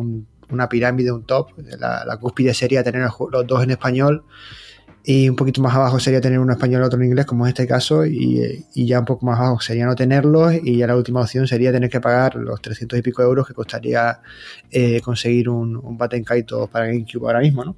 pirámide, 0.70 1.12
un 1.12 1.24
top, 1.26 1.50
la, 1.80 2.06
la 2.06 2.18
cúspide 2.18 2.54
sería 2.54 2.84
tener 2.84 3.02
los 3.02 3.48
dos 3.48 3.64
en 3.64 3.72
español 3.72 4.24
y 5.04 5.28
un 5.28 5.36
poquito 5.36 5.62
más 5.62 5.76
abajo 5.76 6.00
sería 6.00 6.22
tener 6.22 6.40
uno 6.40 6.54
español 6.54 6.82
y 6.82 6.86
otro 6.86 7.00
en 7.00 7.06
inglés, 7.08 7.26
como 7.26 7.46
es 7.46 7.50
este 7.50 7.68
caso, 7.68 8.06
y, 8.06 8.66
ya 8.74 9.00
un 9.00 9.06
poco 9.06 9.26
más 9.26 9.40
abajo 9.40 9.60
sería 9.60 9.86
no 9.86 9.96
tenerlos, 9.96 10.54
y 10.64 10.78
ya 10.78 10.88
la 10.88 10.96
última 10.96 11.22
opción 11.22 11.48
sería 11.48 11.72
tener 11.72 11.90
que 11.90 12.00
pagar 12.00 12.36
los 12.36 12.62
300 12.62 13.00
y 13.00 13.02
pico 13.02 13.22
euros 13.22 13.48
que 13.48 13.54
costaría 13.54 14.20
eh, 14.72 15.02
conseguir 15.02 15.50
un, 15.50 15.76
un 15.76 15.98
Batten 15.98 16.24
Kaito 16.24 16.68
para 16.68 16.88
GameCube 16.88 17.26
ahora 17.26 17.40
mismo, 17.40 17.66
¿no? 17.66 17.76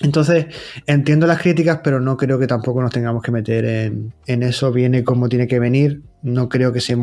Entonces, 0.00 0.46
entiendo 0.86 1.26
las 1.26 1.40
críticas, 1.40 1.80
pero 1.82 2.00
no 2.00 2.16
creo 2.16 2.38
que 2.38 2.46
tampoco 2.46 2.82
nos 2.82 2.90
tengamos 2.90 3.22
que 3.22 3.30
meter 3.30 3.64
en, 3.64 4.42
eso. 4.42 4.72
Viene 4.72 5.04
como 5.04 5.28
tiene 5.28 5.46
que 5.46 5.60
venir. 5.60 6.02
No 6.22 6.48
creo 6.48 6.72
que 6.72 6.80
se, 6.80 6.96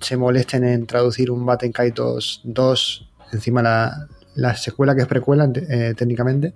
se 0.00 0.16
molesten 0.16 0.64
en 0.64 0.86
traducir 0.86 1.30
un 1.30 1.44
Batten 1.44 1.72
Kaitos 1.72 2.40
2, 2.44 3.10
encima 3.32 3.62
la, 3.62 4.06
la 4.36 4.54
secuela 4.56 4.94
que 4.94 5.02
es 5.02 5.08
precuela 5.08 5.50
eh, 5.54 5.94
técnicamente. 5.96 6.54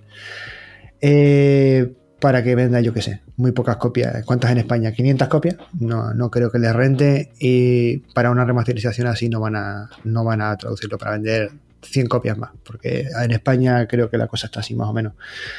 Eh, 1.01 1.93
para 2.21 2.43
que 2.43 2.55
venda, 2.55 2.81
yo 2.81 2.93
qué 2.93 3.03
sé, 3.03 3.23
muy 3.37 3.53
pocas 3.53 3.77
copias. 3.77 4.25
¿Cuántas 4.25 4.51
en 4.51 4.59
España? 4.59 4.91
¿500 4.91 5.29
copias? 5.29 5.57
No, 5.79 6.13
no 6.15 6.31
creo 6.31 6.51
que 6.51 6.59
les 6.59 6.75
rente 6.75 7.31
y 7.39 7.99
para 8.13 8.31
una 8.31 8.45
remasterización 8.45 9.07
así 9.07 9.29
no 9.29 9.41
van 9.41 9.57
a, 9.57 9.91
no 10.05 10.25
van 10.25 10.43
a 10.43 10.57
traducirlo 10.57 10.99
para 10.99 11.13
vender 11.13 11.51
100 11.83 12.09
copias 12.09 12.37
más, 12.37 12.51
porque 12.65 13.07
en 13.23 13.31
España 13.31 13.87
creo 13.87 14.11
que 14.11 14.19
la 14.19 14.27
cosa 14.27 14.47
está 14.47 14.61
así 14.61 14.75
más 14.75 14.89
o 14.89 14.93
menos. 14.93 15.13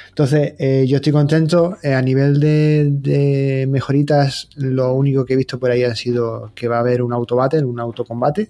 Entonces, 0.10 0.56
eh, 0.60 0.86
yo 0.86 0.98
estoy 0.98 1.14
contento. 1.14 1.78
Eh, 1.82 1.94
a 1.94 2.02
nivel 2.02 2.40
de, 2.42 3.66
mejoritas, 3.70 4.50
lo 4.56 4.94
único 4.94 5.26
que 5.26 5.34
he 5.34 5.38
visto 5.38 5.60
por 5.60 5.72
ahí 5.72 5.84
ha 5.84 5.96
sido 5.96 6.52
que 6.56 6.68
va 6.68 6.78
a 6.78 6.80
haber 6.82 7.02
un 7.02 7.14
auto 7.14 7.38
battle, 7.38 7.64
un 7.64 7.80
autocombate 7.80 8.50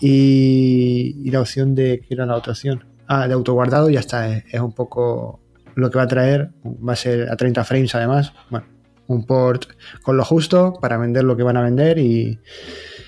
y, 0.00 1.16
y 1.24 1.30
la 1.30 1.40
opción 1.40 1.76
de, 1.76 2.00
¿qué 2.00 2.14
era 2.14 2.26
la 2.26 2.34
otra 2.34 2.52
opción? 2.52 2.84
Ah, 3.06 3.28
de 3.28 3.34
autoguardado, 3.34 3.88
ya 3.90 4.00
está, 4.00 4.36
es 4.36 4.60
un 4.60 4.72
poco 4.72 5.40
lo 5.78 5.90
que 5.90 5.98
va 5.98 6.04
a 6.04 6.08
traer 6.08 6.50
va 6.64 6.92
a 6.94 6.96
ser 6.96 7.30
a 7.30 7.36
30 7.36 7.64
frames 7.64 7.94
además. 7.94 8.32
Bueno, 8.50 8.66
un 9.06 9.24
port 9.24 9.64
con 10.02 10.16
lo 10.16 10.24
justo 10.24 10.74
para 10.80 10.98
vender 10.98 11.24
lo 11.24 11.36
que 11.36 11.42
van 11.42 11.56
a 11.56 11.62
vender 11.62 11.98
y, 11.98 12.38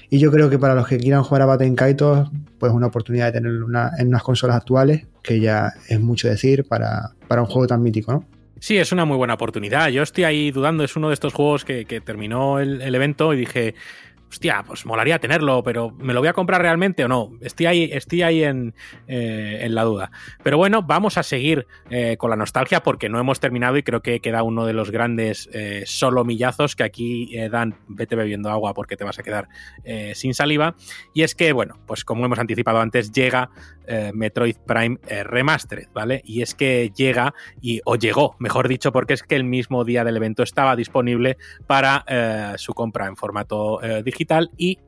y 0.08 0.18
yo 0.18 0.30
creo 0.30 0.48
que 0.48 0.58
para 0.58 0.74
los 0.74 0.86
que 0.86 0.98
quieran 0.98 1.22
jugar 1.22 1.42
a 1.42 1.46
Baten 1.46 1.74
Kaitos, 1.74 2.30
pues 2.58 2.72
una 2.72 2.86
oportunidad 2.86 3.26
de 3.26 3.32
tenerlo 3.32 3.66
una, 3.66 3.90
en 3.98 4.08
unas 4.08 4.22
consolas 4.22 4.56
actuales, 4.56 5.06
que 5.22 5.40
ya 5.40 5.72
es 5.88 6.00
mucho 6.00 6.28
decir 6.28 6.64
para, 6.66 7.10
para 7.26 7.42
un 7.42 7.48
juego 7.48 7.66
tan 7.66 7.82
mítico, 7.82 8.12
¿no? 8.12 8.24
Sí, 8.60 8.76
es 8.76 8.92
una 8.92 9.06
muy 9.06 9.16
buena 9.16 9.34
oportunidad. 9.34 9.88
Yo 9.88 10.02
estoy 10.02 10.24
ahí 10.24 10.50
dudando, 10.50 10.84
es 10.84 10.94
uno 10.94 11.08
de 11.08 11.14
estos 11.14 11.32
juegos 11.32 11.64
que, 11.64 11.86
que 11.86 12.02
terminó 12.02 12.58
el, 12.58 12.82
el, 12.82 12.94
evento 12.94 13.32
y 13.32 13.38
dije, 13.38 13.74
hostia, 14.30 14.62
pues 14.64 14.86
molaría 14.86 15.18
tenerlo, 15.18 15.62
pero 15.64 15.90
¿me 15.90 16.14
lo 16.14 16.20
voy 16.20 16.28
a 16.28 16.32
comprar 16.32 16.62
realmente 16.62 17.04
o 17.04 17.08
no? 17.08 17.32
Estoy 17.40 17.66
ahí, 17.66 17.90
estoy 17.92 18.22
ahí 18.22 18.44
en, 18.44 18.74
eh, 19.08 19.58
en 19.62 19.74
la 19.74 19.82
duda. 19.82 20.12
Pero 20.44 20.56
bueno, 20.56 20.82
vamos 20.82 21.18
a 21.18 21.24
seguir 21.24 21.66
eh, 21.90 22.16
con 22.16 22.30
la 22.30 22.36
nostalgia 22.36 22.80
porque 22.80 23.08
no 23.08 23.18
hemos 23.18 23.40
terminado 23.40 23.76
y 23.76 23.82
creo 23.82 24.02
que 24.02 24.20
queda 24.20 24.44
uno 24.44 24.66
de 24.66 24.72
los 24.72 24.92
grandes 24.92 25.50
eh, 25.52 25.82
solo 25.84 26.24
millazos 26.24 26.76
que 26.76 26.84
aquí 26.84 27.36
eh, 27.36 27.48
dan, 27.48 27.74
vete 27.88 28.14
bebiendo 28.14 28.50
agua 28.50 28.72
porque 28.72 28.96
te 28.96 29.02
vas 29.02 29.18
a 29.18 29.24
quedar 29.24 29.48
sin 30.14 30.34
saliva. 30.34 30.76
Y 31.12 31.22
es 31.22 31.34
que, 31.34 31.52
bueno, 31.52 31.78
pues 31.86 32.04
como 32.04 32.24
hemos 32.24 32.38
anticipado 32.38 32.80
antes, 32.80 33.10
llega 33.10 33.50
Metroid 34.14 34.56
Prime 34.66 34.98
Remastered, 35.24 35.88
¿vale? 35.92 36.22
Y 36.24 36.42
es 36.42 36.54
que 36.54 36.92
llega, 36.94 37.34
y, 37.60 37.80
o 37.84 37.96
llegó, 37.96 38.36
mejor 38.38 38.68
dicho, 38.68 38.92
porque 38.92 39.14
es 39.14 39.24
que 39.24 39.34
el 39.34 39.42
mismo 39.42 39.84
día 39.84 40.04
del 40.04 40.16
evento 40.16 40.44
estaba 40.44 40.76
disponible 40.76 41.38
para 41.66 42.04
su 42.56 42.72
compra 42.72 43.06
en 43.06 43.16
formato 43.16 43.80
digital 44.04 44.19
y 44.56 44.78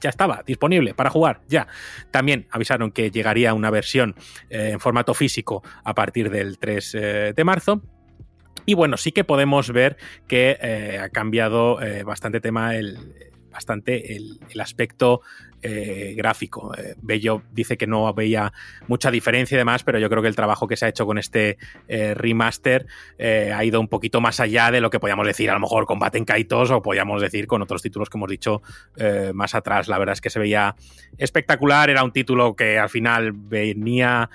ya 0.00 0.10
estaba 0.10 0.42
disponible 0.44 0.94
para 0.94 1.10
jugar, 1.10 1.40
ya. 1.48 1.68
También 2.10 2.46
avisaron 2.50 2.90
que 2.90 3.10
llegaría 3.10 3.54
una 3.54 3.70
versión 3.70 4.16
eh, 4.50 4.70
en 4.72 4.80
formato 4.80 5.14
físico 5.14 5.62
a 5.84 5.94
partir 5.94 6.30
del 6.30 6.58
3 6.58 6.94
eh, 6.94 7.32
de 7.34 7.44
marzo. 7.44 7.82
Y 8.66 8.74
bueno, 8.74 8.96
sí 8.96 9.12
que 9.12 9.24
podemos 9.24 9.72
ver 9.72 9.96
que 10.28 10.58
eh, 10.60 11.00
ha 11.02 11.08
cambiado 11.08 11.78
bastante 12.04 12.40
tema 12.40 12.76
el, 12.76 12.96
bastante 13.52 14.16
el, 14.16 14.38
aspecto 14.60 15.20
eh, 15.60 16.14
gráfico. 16.16 16.74
Eh, 16.76 16.94
Bello 17.02 17.42
dice 17.52 17.76
que 17.76 17.86
no 17.86 18.12
veía 18.14 18.52
mucha 18.88 19.10
diferencia 19.10 19.56
y 19.56 19.58
demás, 19.58 19.84
pero 19.84 19.98
yo 19.98 20.08
creo 20.08 20.22
que 20.22 20.28
el 20.28 20.36
trabajo 20.36 20.66
que 20.66 20.76
se 20.76 20.86
ha 20.86 20.88
hecho 20.88 21.06
con 21.06 21.18
este 21.18 21.58
eh, 21.88 22.14
remaster 22.14 22.86
ha 23.54 23.64
ido 23.64 23.80
un 23.80 23.88
poquito 23.88 24.20
más 24.20 24.40
allá 24.40 24.70
de 24.70 24.80
lo 24.80 24.90
que 24.90 24.98
podíamos 24.98 25.26
decir 25.26 25.50
a 25.50 25.54
lo 25.54 25.60
mejor 25.60 25.86
con 25.86 25.98
Baten 25.98 26.24
Kaitos 26.24 26.70
o 26.70 26.82
podíamos 26.82 27.20
decir 27.20 27.46
con 27.46 27.62
otros 27.62 27.82
títulos 27.82 28.08
que 28.08 28.18
hemos 28.18 28.30
dicho 28.30 28.62
más 29.34 29.54
atrás. 29.54 29.88
La 29.88 29.98
verdad 29.98 30.14
es 30.14 30.20
que 30.20 30.30
se 30.30 30.38
veía 30.38 30.74
espectacular, 31.18 31.90
era 31.90 32.04
un 32.04 32.12
título 32.12 32.54
que 32.56 32.78
al 32.78 32.88
final 32.88 33.32
venía 33.32 34.30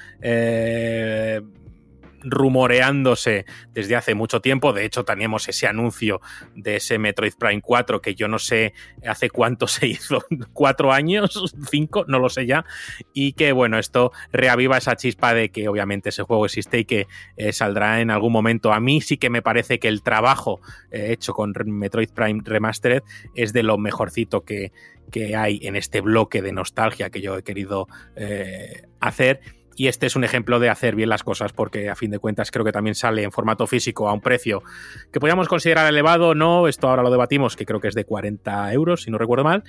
rumoreándose 2.29 3.45
desde 3.73 3.95
hace 3.95 4.15
mucho 4.15 4.41
tiempo. 4.41 4.73
De 4.73 4.85
hecho, 4.85 5.05
teníamos 5.05 5.47
ese 5.47 5.67
anuncio 5.67 6.21
de 6.55 6.77
ese 6.77 6.99
Metroid 6.99 7.33
Prime 7.37 7.61
4 7.61 8.01
que 8.01 8.15
yo 8.15 8.27
no 8.27 8.39
sé 8.39 8.73
hace 9.05 9.29
cuánto 9.29 9.67
se 9.67 9.87
hizo, 9.87 10.23
cuatro 10.53 10.91
años, 10.91 11.55
cinco, 11.69 12.05
no 12.07 12.19
lo 12.19 12.29
sé 12.29 12.45
ya. 12.45 12.65
Y 13.13 13.33
que 13.33 13.51
bueno, 13.51 13.79
esto 13.79 14.11
reaviva 14.31 14.77
esa 14.77 14.95
chispa 14.95 15.33
de 15.33 15.49
que 15.49 15.67
obviamente 15.67 16.09
ese 16.09 16.23
juego 16.23 16.45
existe 16.45 16.79
y 16.79 16.85
que 16.85 17.07
eh, 17.35 17.53
saldrá 17.53 18.01
en 18.01 18.11
algún 18.11 18.31
momento. 18.31 18.73
A 18.73 18.79
mí 18.79 19.01
sí 19.01 19.17
que 19.17 19.29
me 19.29 19.41
parece 19.41 19.79
que 19.79 19.87
el 19.87 20.01
trabajo 20.01 20.61
eh, 20.91 21.11
hecho 21.11 21.33
con 21.33 21.53
Metroid 21.65 22.09
Prime 22.09 22.41
Remastered 22.43 23.03
es 23.35 23.53
de 23.53 23.63
lo 23.63 23.77
mejorcito 23.77 24.43
que, 24.43 24.71
que 25.11 25.35
hay 25.35 25.59
en 25.63 25.75
este 25.75 26.01
bloque 26.01 26.41
de 26.41 26.51
nostalgia 26.51 27.09
que 27.09 27.21
yo 27.21 27.37
he 27.37 27.43
querido 27.43 27.87
eh, 28.15 28.83
hacer 28.99 29.41
y 29.77 29.87
este 29.87 30.07
es 30.07 30.15
un 30.15 30.23
ejemplo 30.23 30.59
de 30.59 30.69
hacer 30.69 30.95
bien 30.95 31.07
las 31.07 31.23
cosas 31.23 31.53
porque 31.53 31.89
a 31.89 31.95
fin 31.95 32.11
de 32.11 32.19
cuentas 32.19 32.51
creo 32.51 32.65
que 32.65 32.71
también 32.71 32.95
sale 32.95 33.23
en 33.23 33.31
formato 33.31 33.67
físico 33.67 34.09
a 34.09 34.13
un 34.13 34.21
precio 34.21 34.63
que 35.11 35.19
podríamos 35.19 35.47
considerar 35.47 35.87
elevado, 35.87 36.35
no, 36.35 36.67
esto 36.67 36.89
ahora 36.89 37.03
lo 37.03 37.11
debatimos, 37.11 37.55
que 37.55 37.65
creo 37.65 37.79
que 37.79 37.87
es 37.87 37.95
de 37.95 38.03
40 38.03 38.73
euros, 38.73 39.03
si 39.03 39.11
no 39.11 39.17
recuerdo 39.17 39.43
mal. 39.43 39.63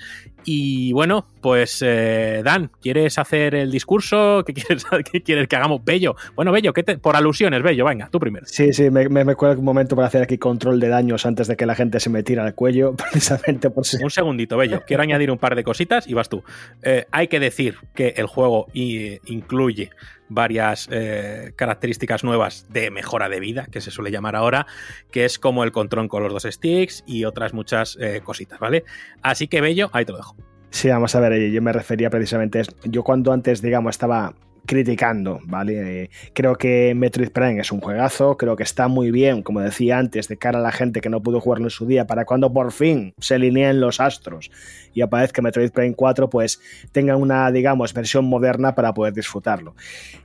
Y 0.44 0.92
bueno, 0.94 1.26
pues 1.42 1.82
eh, 1.84 2.40
Dan, 2.42 2.70
¿quieres 2.80 3.18
hacer 3.18 3.54
el 3.54 3.70
discurso? 3.70 4.42
¿Qué 4.46 4.54
quieres, 4.54 4.86
qué 5.12 5.22
quieres 5.22 5.46
que 5.46 5.56
hagamos? 5.56 5.84
Bello. 5.84 6.16
Bueno, 6.34 6.52
Bello, 6.52 6.72
¿qué 6.72 6.82
te, 6.82 6.96
por 6.96 7.14
alusiones, 7.14 7.62
Bello, 7.62 7.84
venga, 7.84 8.08
tú 8.10 8.18
primero. 8.18 8.46
Sí, 8.46 8.72
sí, 8.72 8.90
me, 8.90 9.08
me, 9.08 9.24
me 9.24 9.34
un 9.34 9.64
momento 9.64 9.94
para 9.94 10.08
hacer 10.08 10.22
aquí 10.22 10.38
control 10.38 10.80
de 10.80 10.88
daños 10.88 11.26
antes 11.26 11.46
de 11.48 11.56
que 11.56 11.66
la 11.66 11.74
gente 11.74 12.00
se 12.00 12.08
me 12.08 12.22
tire 12.22 12.40
al 12.40 12.54
cuello, 12.54 12.94
precisamente 13.10 13.68
por 13.68 13.84
si... 13.84 14.02
Un 14.02 14.10
segundito, 14.10 14.56
Bello, 14.56 14.82
quiero 14.86 15.02
añadir 15.02 15.30
un 15.30 15.38
par 15.38 15.54
de 15.54 15.64
cositas 15.64 16.06
y 16.06 16.14
vas 16.14 16.28
tú. 16.28 16.42
Eh, 16.82 17.04
hay 17.10 17.28
que 17.28 17.40
decir 17.40 17.76
que 17.94 18.14
el 18.16 18.26
juego 18.26 18.68
y, 18.72 19.18
incluye 19.32 19.90
varias 20.28 20.88
eh, 20.90 21.52
características 21.56 22.24
nuevas 22.24 22.66
de 22.70 22.90
mejora 22.90 23.28
de 23.28 23.40
vida, 23.40 23.66
que 23.70 23.80
se 23.80 23.90
suele 23.90 24.10
llamar 24.10 24.36
ahora, 24.36 24.66
que 25.10 25.24
es 25.24 25.38
como 25.38 25.64
el 25.64 25.72
control 25.72 26.08
con 26.08 26.22
los 26.22 26.32
dos 26.32 26.42
sticks 26.42 27.04
y 27.06 27.24
otras 27.24 27.54
muchas 27.54 27.96
eh, 28.00 28.20
cositas, 28.22 28.58
¿vale? 28.58 28.84
Así 29.22 29.48
que, 29.48 29.60
Bello, 29.60 29.90
ahí 29.92 30.04
te 30.04 30.12
lo 30.12 30.18
dejo. 30.18 30.36
Sí, 30.70 30.88
vamos 30.88 31.14
a 31.14 31.20
ver, 31.20 31.50
yo 31.50 31.62
me 31.62 31.72
refería 31.72 32.10
precisamente. 32.10 32.62
Yo 32.84 33.02
cuando 33.02 33.32
antes, 33.32 33.62
digamos, 33.62 33.90
estaba 33.94 34.34
criticando, 34.68 35.40
¿vale? 35.44 36.02
Eh, 36.02 36.10
creo 36.34 36.56
que 36.56 36.94
Metroid 36.94 37.30
Prime 37.30 37.58
es 37.58 37.72
un 37.72 37.80
juegazo, 37.80 38.36
creo 38.36 38.54
que 38.54 38.62
está 38.62 38.86
muy 38.86 39.10
bien, 39.10 39.42
como 39.42 39.60
decía 39.60 39.98
antes, 39.98 40.28
de 40.28 40.36
cara 40.36 40.58
a 40.58 40.62
la 40.62 40.72
gente 40.72 41.00
que 41.00 41.08
no 41.08 41.22
pudo 41.22 41.40
jugarlo 41.40 41.66
en 41.66 41.70
su 41.70 41.86
día, 41.86 42.06
para 42.06 42.26
cuando 42.26 42.52
por 42.52 42.70
fin 42.70 43.14
se 43.18 43.34
alineen 43.34 43.80
los 43.80 43.98
astros 43.98 44.50
y 44.92 45.00
aparezca 45.00 45.40
Metroid 45.40 45.70
Prime 45.70 45.94
4, 45.94 46.28
pues 46.28 46.60
tengan 46.92 47.16
una, 47.16 47.50
digamos, 47.50 47.94
versión 47.94 48.26
moderna 48.26 48.74
para 48.74 48.92
poder 48.92 49.14
disfrutarlo. 49.14 49.74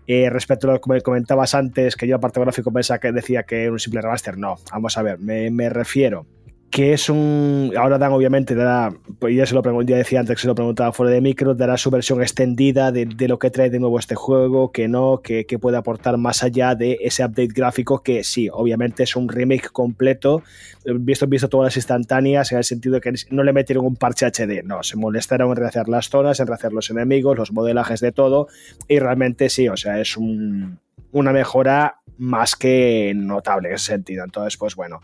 Eh, 0.07 0.29
respecto 0.29 0.69
a 0.69 0.73
lo 0.73 0.81
que 0.81 1.01
comentabas 1.01 1.55
antes, 1.55 1.95
que 1.95 2.05
yo 2.05 2.17
aparte 2.17 2.41
gráfico 2.41 2.71
pensaba 2.73 2.99
que 2.99 3.13
decía 3.13 3.43
que 3.43 3.63
era 3.63 3.71
un 3.71 3.79
simple 3.79 4.01
remaster, 4.01 4.37
no, 4.37 4.57
vamos 4.73 4.97
a 4.97 5.03
ver, 5.03 5.19
me, 5.19 5.49
me 5.51 5.69
refiero 5.69 6.25
que 6.73 6.91
es 6.91 7.07
un. 7.07 7.71
Ahora 7.77 7.99
Dan, 7.99 8.13
obviamente, 8.13 8.55
dará. 8.55 8.91
Pues 9.19 9.35
ya 9.35 9.45
se 9.45 9.53
lo 9.53 9.61
pregunté, 9.61 9.91
ya 9.91 9.97
decía 9.97 10.19
antes 10.19 10.37
que 10.37 10.41
se 10.41 10.47
lo 10.47 10.55
preguntaba 10.55 10.91
fuera 10.91 11.11
de 11.11 11.21
micro, 11.21 11.53
dará 11.53 11.77
su 11.77 11.91
versión 11.91 12.19
extendida 12.23 12.91
de, 12.91 13.05
de 13.05 13.27
lo 13.27 13.37
que 13.37 13.51
trae 13.51 13.69
de 13.69 13.79
nuevo 13.79 13.99
este 13.99 14.15
juego, 14.15 14.71
que 14.71 14.87
no, 14.87 15.21
que, 15.21 15.45
que, 15.45 15.59
puede 15.59 15.77
aportar 15.77 16.17
más 16.17 16.41
allá 16.41 16.73
de 16.73 16.97
ese 17.01 17.23
update 17.23 17.53
gráfico, 17.53 18.01
que 18.01 18.23
sí, 18.23 18.49
obviamente 18.51 19.03
es 19.03 19.15
un 19.15 19.29
remake 19.29 19.69
completo, 19.71 20.41
visto, 20.83 21.27
visto 21.27 21.47
todas 21.47 21.65
las 21.65 21.77
instantáneas, 21.77 22.51
en 22.51 22.57
el 22.57 22.63
sentido 22.63 22.95
de 22.95 23.01
que 23.01 23.13
no 23.29 23.43
le 23.43 23.53
metieron 23.53 23.85
un 23.85 23.95
parche 23.95 24.25
HD, 24.25 24.63
no, 24.63 24.81
se 24.81 24.97
molestaron 24.97 25.51
en 25.51 25.57
rehacer 25.57 25.87
las 25.87 26.09
zonas, 26.09 26.39
en 26.39 26.47
rehacer 26.47 26.73
los 26.73 26.89
enemigos, 26.89 27.37
los 27.37 27.51
modelajes 27.51 27.99
de 27.99 28.11
todo, 28.11 28.47
y 28.87 28.97
realmente 28.97 29.49
sí, 29.49 29.69
o 29.69 29.77
sea, 29.77 29.99
es 30.01 30.17
un, 30.17 30.79
una 31.11 31.33
mejora 31.33 31.99
más 32.17 32.55
que 32.55 33.13
notable 33.15 33.69
en 33.69 33.75
ese 33.75 33.85
sentido. 33.85 34.23
Entonces, 34.23 34.57
pues 34.57 34.75
bueno 34.75 35.01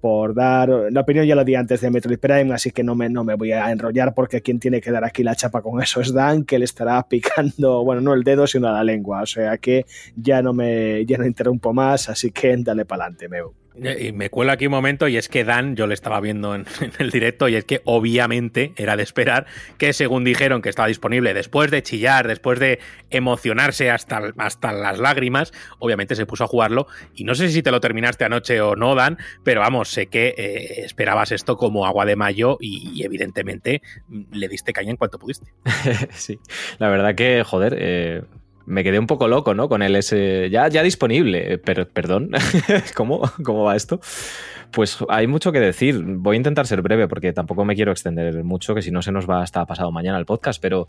por 0.00 0.34
dar 0.34 0.68
la 0.90 1.00
opinión 1.00 1.26
ya 1.26 1.34
lo 1.34 1.44
di 1.44 1.54
antes 1.54 1.80
de 1.80 1.90
Metroid 1.90 2.18
Prime, 2.18 2.52
así 2.54 2.70
que 2.70 2.82
no 2.82 2.94
me, 2.94 3.08
no 3.08 3.24
me 3.24 3.34
voy 3.34 3.52
a 3.52 3.70
enrollar 3.70 4.14
porque 4.14 4.42
quien 4.42 4.58
tiene 4.58 4.80
que 4.80 4.90
dar 4.90 5.04
aquí 5.04 5.22
la 5.22 5.36
chapa 5.36 5.62
con 5.62 5.80
eso 5.82 6.00
es 6.00 6.12
Dan, 6.12 6.44
que 6.44 6.58
le 6.58 6.64
estará 6.64 7.02
picando, 7.08 7.84
bueno, 7.84 8.00
no 8.00 8.14
el 8.14 8.24
dedo, 8.24 8.46
sino 8.46 8.70
la 8.70 8.84
lengua, 8.84 9.22
o 9.22 9.26
sea 9.26 9.58
que 9.58 9.86
ya 10.16 10.42
no 10.42 10.52
me 10.52 11.04
ya 11.06 11.18
no 11.18 11.26
interrumpo 11.26 11.72
más, 11.72 12.08
así 12.08 12.30
que 12.30 12.56
dale 12.58 12.84
para 12.84 13.04
adelante, 13.04 13.28
Meu. 13.28 13.61
Y 13.74 14.12
me 14.12 14.30
cuelo 14.30 14.52
aquí 14.52 14.66
un 14.66 14.72
momento 14.72 15.08
y 15.08 15.16
es 15.16 15.28
que 15.28 15.44
Dan, 15.44 15.76
yo 15.76 15.86
le 15.86 15.94
estaba 15.94 16.20
viendo 16.20 16.54
en, 16.54 16.66
el 16.98 17.10
directo 17.10 17.48
y 17.48 17.56
es 17.56 17.64
que 17.64 17.80
obviamente 17.84 18.72
era 18.76 18.96
de 18.96 19.02
esperar 19.02 19.46
que 19.78 19.92
según 19.92 20.24
dijeron 20.24 20.62
que 20.62 20.68
estaba 20.68 20.88
disponible 20.88 21.34
después 21.34 21.70
de 21.70 21.82
chillar, 21.82 22.28
después 22.28 22.58
de 22.58 22.80
emocionarse 23.10 23.90
hasta, 23.90 24.32
hasta 24.38 24.72
las 24.72 24.98
lágrimas, 24.98 25.52
obviamente 25.78 26.14
se 26.14 26.26
puso 26.26 26.44
a 26.44 26.46
jugarlo 26.46 26.86
y 27.14 27.24
no 27.24 27.34
sé 27.34 27.48
si 27.48 27.62
te 27.62 27.70
lo 27.70 27.80
terminaste 27.80 28.24
anoche 28.24 28.60
o 28.60 28.76
no, 28.76 28.94
Dan, 28.94 29.18
pero 29.42 29.60
vamos, 29.60 29.88
sé 29.88 30.06
que 30.06 30.34
eh, 30.36 30.84
esperabas 30.84 31.32
esto 31.32 31.56
como 31.56 31.86
agua 31.86 32.04
de 32.04 32.16
mayo 32.16 32.58
y, 32.60 32.90
y, 32.94 33.04
evidentemente 33.04 33.82
le 34.32 34.48
diste 34.48 34.72
caña 34.72 34.90
en 34.90 34.96
cuanto 34.96 35.18
pudiste. 35.18 35.52
sí, 36.10 36.38
la 36.78 36.88
verdad 36.88 37.14
que, 37.14 37.42
joder, 37.44 37.76
eh, 37.78 38.22
me 38.66 38.84
quedé 38.84 38.98
un 38.98 39.06
poco 39.06 39.28
loco, 39.28 39.54
¿no? 39.54 39.68
Con 39.68 39.82
el 39.82 39.96
ese 39.96 40.48
ya, 40.50 40.68
ya 40.68 40.82
disponible. 40.82 41.58
Pero, 41.58 41.88
perdón, 41.88 42.30
¿Cómo? 42.94 43.22
¿Cómo 43.44 43.64
va 43.64 43.76
esto? 43.76 44.00
Pues 44.70 44.98
hay 45.08 45.26
mucho 45.26 45.52
que 45.52 45.60
decir. 45.60 46.02
Voy 46.02 46.36
a 46.36 46.38
intentar 46.38 46.66
ser 46.66 46.82
breve 46.82 47.08
porque 47.08 47.32
tampoco 47.32 47.64
me 47.64 47.74
quiero 47.74 47.92
extender 47.92 48.42
mucho, 48.44 48.74
que 48.74 48.82
si 48.82 48.90
no 48.90 49.02
se 49.02 49.12
nos 49.12 49.28
va 49.28 49.42
hasta 49.42 49.66
pasado 49.66 49.90
mañana 49.92 50.18
el 50.18 50.26
podcast, 50.26 50.60
pero 50.60 50.86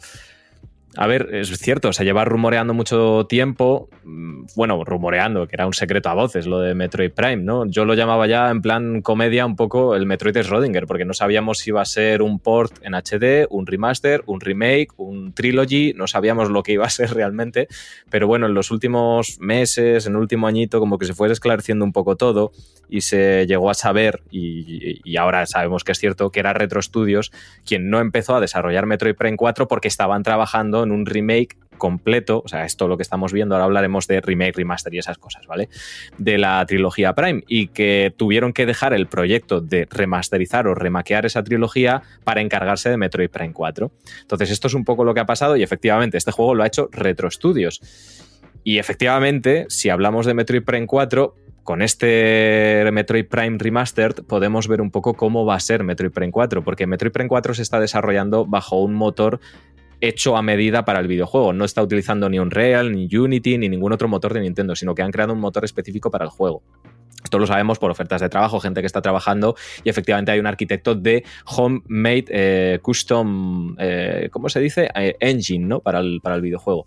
a 0.96 1.08
ver, 1.08 1.30
es 1.34 1.50
cierto, 1.58 1.92
se 1.92 2.04
lleva 2.04 2.24
rumoreando 2.24 2.74
mucho 2.74 3.26
tiempo, 3.28 3.90
mm, 4.04 4.46
bueno, 4.56 4.84
rumoreando, 4.84 5.48
que 5.48 5.56
era 5.56 5.66
un 5.66 5.74
secreto 5.74 6.10
a 6.10 6.14
voces 6.14 6.46
lo 6.46 6.60
de 6.60 6.76
Metroid 6.76 7.12
Prime, 7.12 7.38
¿no? 7.38 7.66
Yo 7.66 7.86
lo 7.86 7.96
llamaba 7.96 8.28
ya 8.28 8.50
en 8.52 8.62
plan 8.62 9.02
comedia 9.02 9.46
un 9.46 9.56
poco 9.56 9.96
el 9.96 10.06
Metroid 10.06 10.34
de 10.34 10.44
Schrödinger, 10.44 10.86
porque 10.86 11.06
no 11.06 11.14
sabíamos 11.14 11.60
si 11.60 11.72
iba 11.72 11.82
a 11.82 11.86
ser 11.86 12.22
un 12.22 12.40
port 12.40 12.74
en 12.84 12.94
HD, 12.94 13.48
un 13.50 13.66
remaster, 13.66 14.24
un 14.28 14.40
remake, 14.40 14.90
un 14.98 15.34
trilogy, 15.34 15.94
no 15.96 16.06
sabíamos 16.06 16.50
lo 16.50 16.62
que 16.62 16.74
iba 16.74 16.86
a 16.86 16.90
ser 16.90 17.14
realmente, 17.14 17.68
pero 18.10 18.28
bueno, 18.28 18.46
en 18.46 18.54
los 18.54 18.70
últimos 18.70 19.40
meses, 19.40 20.06
en 20.06 20.14
el 20.14 20.20
último 20.20 20.46
añito, 20.46 20.80
como 20.80 21.00
que 21.00 21.06
se 21.06 21.16
fue 21.16 21.32
esclareciendo 21.32 21.86
un 21.86 21.92
poco 21.92 22.18
todo 22.18 22.52
y 22.88 23.02
se 23.02 23.48
llegó 23.48 23.72
a 23.72 23.74
saber, 23.74 24.22
y, 24.30 25.02
y 25.04 25.18
ahora 25.18 25.48
sabemos 25.48 25.84
que 25.84 25.94
es 25.94 25.98
cierto, 25.98 26.30
que 26.30 26.40
era 26.40 26.54
Retro 26.54 26.82
Studios 26.82 27.32
quien 27.66 27.90
no 27.90 28.00
empezó 28.00 28.36
a 28.36 28.42
desarrollar 28.42 28.86
Metroid 28.86 29.16
Prime 29.16 29.38
4 29.38 29.68
porque 29.68 29.88
estaban 29.88 30.22
trabajando 30.22 30.83
en 30.84 30.92
un 30.92 31.06
remake 31.06 31.58
completo, 31.78 32.42
o 32.46 32.48
sea, 32.48 32.66
esto 32.66 32.88
lo 32.88 32.98
que 32.98 33.04
estamos 33.04 33.34
viendo, 33.34 33.56
ahora 33.56 33.66
hablaremos 33.66 34.08
de 34.08 34.22
remake, 34.22 34.56
remaster 34.56 34.94
y 34.94 35.00
esas 35.00 35.18
cosas, 35.18 35.46
¿vale? 35.48 35.70
De 36.18 36.38
la 36.38 36.66
trilogía 36.66 37.14
Prime 37.14 37.44
y 37.48 37.68
que 37.68 38.14
tuvieron 38.16 38.54
que 38.54 38.66
dejar 38.66 38.94
el 38.94 39.08
proyecto 39.08 39.60
de 39.60 39.88
remasterizar 39.90 40.68
o 40.68 40.76
remaquear 40.76 41.26
esa 41.26 41.44
trilogía 41.44 42.04
para 42.24 42.42
encargarse 42.42 42.90
de 42.90 42.98
Metroid 42.98 43.30
Prime 43.30 43.54
4. 43.54 43.92
Entonces, 44.22 44.52
esto 44.52 44.68
es 44.68 44.74
un 44.76 44.86
poco 44.86 45.04
lo 45.04 45.14
que 45.14 45.20
ha 45.20 45.26
pasado 45.26 45.58
y 45.58 45.64
efectivamente 45.64 46.18
este 46.18 46.32
juego 46.32 46.56
lo 46.56 46.64
ha 46.64 46.68
hecho 46.68 46.90
Retro 46.92 47.30
Studios. 47.30 47.82
Y 48.64 48.78
efectivamente, 48.78 49.66
si 49.68 49.90
hablamos 49.90 50.26
de 50.26 50.36
Metroid 50.36 50.64
Prime 50.64 50.88
4, 50.88 51.36
con 51.64 51.82
este 51.82 52.90
Metroid 52.92 53.26
Prime 53.26 53.58
Remastered 53.58 54.26
podemos 54.26 54.68
ver 54.68 54.82
un 54.82 54.92
poco 54.92 55.14
cómo 55.14 55.46
va 55.46 55.56
a 55.56 55.60
ser 55.60 55.84
Metroid 55.84 56.12
Prime 56.12 56.32
4, 56.32 56.64
porque 56.64 56.88
Metroid 56.88 57.12
Prime 57.12 57.30
4 57.30 57.54
se 57.54 57.62
está 57.62 57.80
desarrollando 57.80 58.46
bajo 58.46 58.82
un 58.82 58.94
motor 58.94 59.40
hecho 60.08 60.36
a 60.36 60.42
medida 60.42 60.86
para 60.86 61.00
el 61.00 61.08
videojuego. 61.08 61.54
No 61.54 61.66
está 61.66 61.82
utilizando 61.82 62.30
ni 62.30 62.38
Unreal, 62.38 62.92
ni 62.92 63.08
Unity, 63.16 63.58
ni 63.58 63.70
ningún 63.70 63.94
otro 63.94 64.08
motor 64.08 64.34
de 64.34 64.42
Nintendo, 64.42 64.76
sino 64.76 64.94
que 64.94 65.02
han 65.02 65.12
creado 65.12 65.34
un 65.34 65.40
motor 65.40 65.64
específico 65.64 66.12
para 66.12 66.26
el 66.26 66.30
juego. 66.30 66.62
Esto 67.24 67.40
lo 67.40 67.48
sabemos 67.48 67.80
por 67.80 67.90
ofertas 67.90 68.20
de 68.20 68.28
trabajo, 68.28 68.60
gente 68.60 68.82
que 68.82 68.88
está 68.88 69.02
trabajando 69.02 69.56
y 69.84 69.90
efectivamente 69.90 70.34
hay 70.34 70.40
un 70.40 70.48
arquitecto 70.48 70.94
de 70.94 71.24
homemade 71.46 72.26
eh, 72.28 72.80
custom, 72.82 73.78
eh, 73.80 74.28
¿cómo 74.30 74.50
se 74.50 74.60
dice? 74.60 74.90
Eh, 74.94 75.16
engine, 75.22 75.66
¿no? 75.66 75.80
Para 75.80 76.00
el, 76.00 76.20
para 76.22 76.36
el 76.36 76.42
videojuego. 76.42 76.86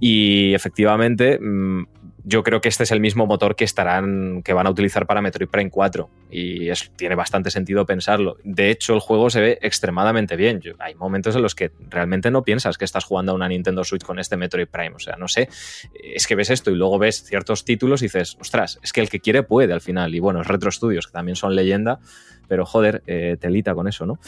Y 0.00 0.54
efectivamente, 0.54 1.38
mm, 1.38 1.86
yo 2.24 2.42
creo 2.42 2.60
que 2.60 2.68
este 2.68 2.84
es 2.84 2.92
el 2.92 3.00
mismo 3.00 3.26
motor 3.26 3.56
que 3.56 3.64
estarán, 3.64 4.42
que 4.42 4.52
van 4.52 4.66
a 4.66 4.70
utilizar 4.70 5.06
para 5.06 5.20
Metroid 5.20 5.48
Prime 5.48 5.70
4. 5.70 6.08
Y 6.30 6.70
tiene 6.96 7.14
bastante 7.14 7.50
sentido 7.50 7.84
pensarlo. 7.84 8.36
De 8.44 8.70
hecho, 8.70 8.94
el 8.94 9.00
juego 9.00 9.28
se 9.28 9.40
ve 9.40 9.58
extremadamente 9.60 10.36
bien. 10.36 10.60
hay 10.78 10.94
momentos 10.94 11.34
en 11.34 11.42
los 11.42 11.54
que 11.54 11.72
realmente 11.90 12.30
no 12.30 12.42
piensas 12.42 12.78
que 12.78 12.84
estás 12.84 13.04
jugando 13.04 13.32
a 13.32 13.34
una 13.34 13.48
Nintendo 13.48 13.82
Switch 13.82 14.04
con 14.04 14.18
este 14.18 14.36
Metroid 14.36 14.68
Prime. 14.68 14.94
O 14.94 14.98
sea, 15.00 15.16
no 15.16 15.26
sé. 15.26 15.48
Es 15.92 16.26
que 16.26 16.36
ves 16.36 16.50
esto 16.50 16.70
y 16.70 16.76
luego 16.76 16.98
ves 16.98 17.24
ciertos 17.24 17.64
títulos 17.64 18.02
y 18.02 18.06
dices, 18.06 18.36
ostras, 18.40 18.78
es 18.82 18.92
que 18.92 19.00
el 19.00 19.08
que 19.08 19.20
quiere 19.20 19.42
puede 19.42 19.72
al 19.72 19.80
final. 19.80 20.14
Y 20.14 20.20
bueno, 20.20 20.40
es 20.40 20.46
Retro 20.46 20.70
Studios, 20.70 21.06
que 21.08 21.12
también 21.12 21.36
son 21.36 21.56
leyenda, 21.56 21.98
pero 22.46 22.64
joder, 22.64 23.02
eh, 23.06 23.36
telita 23.40 23.74
con 23.74 23.88
eso, 23.88 24.06
¿no? 24.06 24.20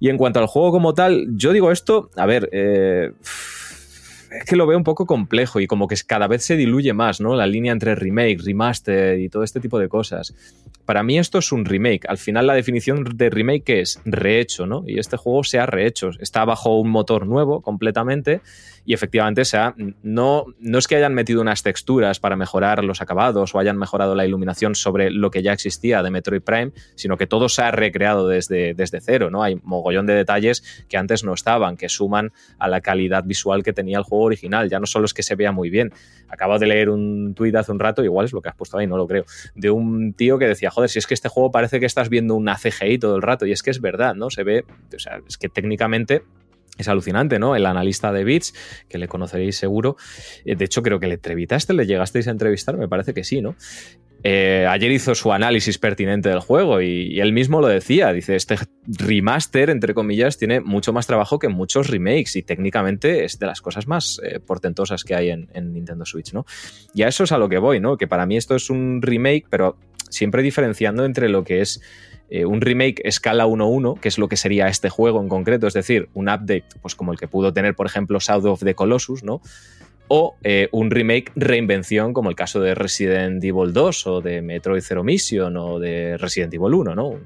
Y 0.00 0.08
en 0.08 0.16
cuanto 0.16 0.38
al 0.38 0.46
juego 0.46 0.70
como 0.70 0.94
tal, 0.94 1.26
yo 1.32 1.52
digo 1.52 1.72
esto, 1.72 2.10
a 2.16 2.24
ver, 2.24 2.48
eh 2.52 3.12
es 4.30 4.44
que 4.44 4.56
lo 4.56 4.66
veo 4.66 4.76
un 4.76 4.84
poco 4.84 5.06
complejo 5.06 5.60
y 5.60 5.66
como 5.66 5.88
que 5.88 5.96
cada 6.06 6.26
vez 6.26 6.44
se 6.44 6.56
diluye 6.56 6.92
más, 6.92 7.20
¿no? 7.20 7.34
La 7.34 7.46
línea 7.46 7.72
entre 7.72 7.94
remake, 7.94 8.40
remaster 8.44 9.18
y 9.18 9.28
todo 9.28 9.42
este 9.42 9.60
tipo 9.60 9.78
de 9.78 9.88
cosas. 9.88 10.34
Para 10.84 11.02
mí 11.02 11.18
esto 11.18 11.38
es 11.38 11.52
un 11.52 11.64
remake. 11.64 12.06
Al 12.08 12.18
final 12.18 12.46
la 12.46 12.54
definición 12.54 13.04
de 13.14 13.30
remake 13.30 13.80
es 13.80 14.00
rehecho, 14.04 14.66
¿no? 14.66 14.84
Y 14.86 14.98
este 14.98 15.16
juego 15.16 15.44
se 15.44 15.58
ha 15.58 15.66
rehecho. 15.66 16.10
Está 16.18 16.44
bajo 16.44 16.78
un 16.78 16.90
motor 16.90 17.26
nuevo 17.26 17.60
completamente 17.60 18.40
y 18.88 18.94
efectivamente 18.94 19.44
sea, 19.44 19.74
no, 20.02 20.46
no 20.60 20.78
es 20.78 20.88
que 20.88 20.96
hayan 20.96 21.12
metido 21.12 21.42
unas 21.42 21.62
texturas 21.62 22.20
para 22.20 22.36
mejorar 22.36 22.82
los 22.82 23.02
acabados 23.02 23.54
o 23.54 23.58
hayan 23.58 23.76
mejorado 23.76 24.14
la 24.14 24.24
iluminación 24.24 24.74
sobre 24.74 25.10
lo 25.10 25.30
que 25.30 25.42
ya 25.42 25.52
existía 25.52 26.02
de 26.02 26.10
Metroid 26.10 26.40
Prime, 26.40 26.72
sino 26.94 27.18
que 27.18 27.26
todo 27.26 27.50
se 27.50 27.60
ha 27.60 27.70
recreado 27.70 28.26
desde, 28.26 28.72
desde 28.72 29.02
cero, 29.02 29.28
¿no? 29.28 29.42
Hay 29.42 29.60
mogollón 29.62 30.06
de 30.06 30.14
detalles 30.14 30.86
que 30.88 30.96
antes 30.96 31.22
no 31.22 31.34
estaban, 31.34 31.76
que 31.76 31.90
suman 31.90 32.32
a 32.58 32.66
la 32.66 32.80
calidad 32.80 33.24
visual 33.24 33.62
que 33.62 33.74
tenía 33.74 33.98
el 33.98 34.04
juego 34.04 34.24
original. 34.24 34.70
Ya 34.70 34.80
no 34.80 34.86
solo 34.86 35.04
es 35.04 35.12
que 35.12 35.22
se 35.22 35.34
vea 35.34 35.52
muy 35.52 35.68
bien. 35.68 35.92
Acabo 36.30 36.58
de 36.58 36.66
leer 36.66 36.88
un 36.88 37.34
tuit 37.34 37.54
hace 37.56 37.72
un 37.72 37.80
rato, 37.80 38.02
igual 38.02 38.24
es 38.24 38.32
lo 38.32 38.40
que 38.40 38.48
has 38.48 38.56
puesto 38.56 38.78
ahí, 38.78 38.86
no 38.86 38.96
lo 38.96 39.06
creo, 39.06 39.26
de 39.54 39.68
un 39.68 40.14
tío 40.14 40.38
que 40.38 40.46
decía, 40.46 40.70
joder, 40.70 40.88
si 40.88 40.98
es 40.98 41.06
que 41.06 41.12
este 41.12 41.28
juego 41.28 41.50
parece 41.50 41.78
que 41.78 41.84
estás 41.84 42.08
viendo 42.08 42.36
una 42.36 42.56
CGI 42.56 42.98
todo 42.98 43.16
el 43.16 43.22
rato, 43.22 43.44
y 43.44 43.52
es 43.52 43.62
que 43.62 43.70
es 43.70 43.82
verdad, 43.82 44.14
¿no? 44.14 44.30
Se 44.30 44.44
ve, 44.44 44.64
o 44.94 44.98
sea, 44.98 45.20
es 45.28 45.36
que 45.36 45.50
técnicamente 45.50 46.22
es 46.78 46.88
alucinante, 46.88 47.38
¿no? 47.38 47.56
El 47.56 47.66
analista 47.66 48.12
de 48.12 48.24
bits, 48.24 48.54
que 48.88 48.98
le 48.98 49.08
conoceréis 49.08 49.56
seguro. 49.56 49.96
Eh, 50.44 50.56
de 50.56 50.64
hecho, 50.64 50.82
creo 50.82 51.00
que 51.00 51.06
le 51.06 51.14
entrevistaste, 51.14 51.74
le 51.74 51.86
llegasteis 51.86 52.28
a 52.28 52.30
entrevistar, 52.30 52.76
me 52.76 52.88
parece 52.88 53.12
que 53.12 53.24
sí, 53.24 53.42
¿no? 53.42 53.56
Eh, 54.24 54.66
ayer 54.68 54.90
hizo 54.90 55.14
su 55.14 55.32
análisis 55.32 55.78
pertinente 55.78 56.28
del 56.28 56.40
juego 56.40 56.80
y, 56.80 57.20
él 57.20 57.32
mismo 57.32 57.60
lo 57.60 57.68
decía. 57.68 58.12
Dice, 58.12 58.34
este 58.34 58.56
remaster, 58.86 59.70
entre 59.70 59.94
comillas, 59.94 60.38
tiene 60.38 60.60
mucho 60.60 60.92
más 60.92 61.06
trabajo 61.06 61.38
que 61.38 61.48
muchos 61.48 61.88
remakes 61.88 62.34
y 62.36 62.42
técnicamente 62.42 63.24
es 63.24 63.38
de 63.38 63.46
las 63.46 63.60
cosas 63.60 63.86
más 63.86 64.20
eh, 64.24 64.40
portentosas 64.40 65.04
que 65.04 65.14
hay 65.14 65.30
en, 65.30 65.48
en, 65.54 65.72
Nintendo 65.72 66.04
Switch, 66.04 66.32
¿no? 66.32 66.46
Y 66.94 67.02
a 67.02 67.08
eso 67.08 67.24
es 67.24 67.32
a 67.32 67.38
lo 67.38 67.48
que 67.48 67.58
voy, 67.58 67.80
¿no? 67.80 67.96
Que 67.96 68.08
para 68.08 68.26
mí 68.26 68.36
esto 68.36 68.56
es 68.56 68.70
un 68.70 69.00
remake, 69.02 69.46
pero 69.50 69.76
siempre 70.10 70.42
diferenciando 70.42 71.04
entre 71.04 71.28
lo 71.28 71.44
que 71.44 71.60
es 71.60 71.80
eh, 72.30 72.44
un 72.44 72.60
remake 72.60 73.00
escala 73.04 73.46
1-1, 73.46 74.00
que 74.00 74.08
es 74.08 74.18
lo 74.18 74.28
que 74.28 74.36
sería 74.36 74.68
este 74.68 74.90
juego 74.90 75.20
en 75.20 75.28
concreto, 75.28 75.66
es 75.66 75.74
decir, 75.74 76.08
un 76.14 76.28
update, 76.28 76.64
pues 76.82 76.94
como 76.94 77.12
el 77.12 77.18
que 77.18 77.28
pudo 77.28 77.52
tener, 77.52 77.74
por 77.74 77.86
ejemplo, 77.86 78.18
Shadow 78.20 78.52
of 78.52 78.64
the 78.64 78.74
Colossus, 78.74 79.22
¿no? 79.22 79.40
O 80.08 80.36
eh, 80.42 80.68
un 80.72 80.90
remake 80.90 81.32
reinvención, 81.36 82.12
como 82.12 82.30
el 82.30 82.36
caso 82.36 82.60
de 82.60 82.74
Resident 82.74 83.42
Evil 83.42 83.72
2 83.72 84.06
o 84.06 84.20
de 84.20 84.42
Metroid 84.42 84.82
Zero 84.82 85.04
Mission 85.04 85.56
o 85.56 85.78
de 85.78 86.16
Resident 86.18 86.52
Evil 86.54 86.74
1, 86.74 86.94
¿no? 86.94 87.08
Un 87.08 87.22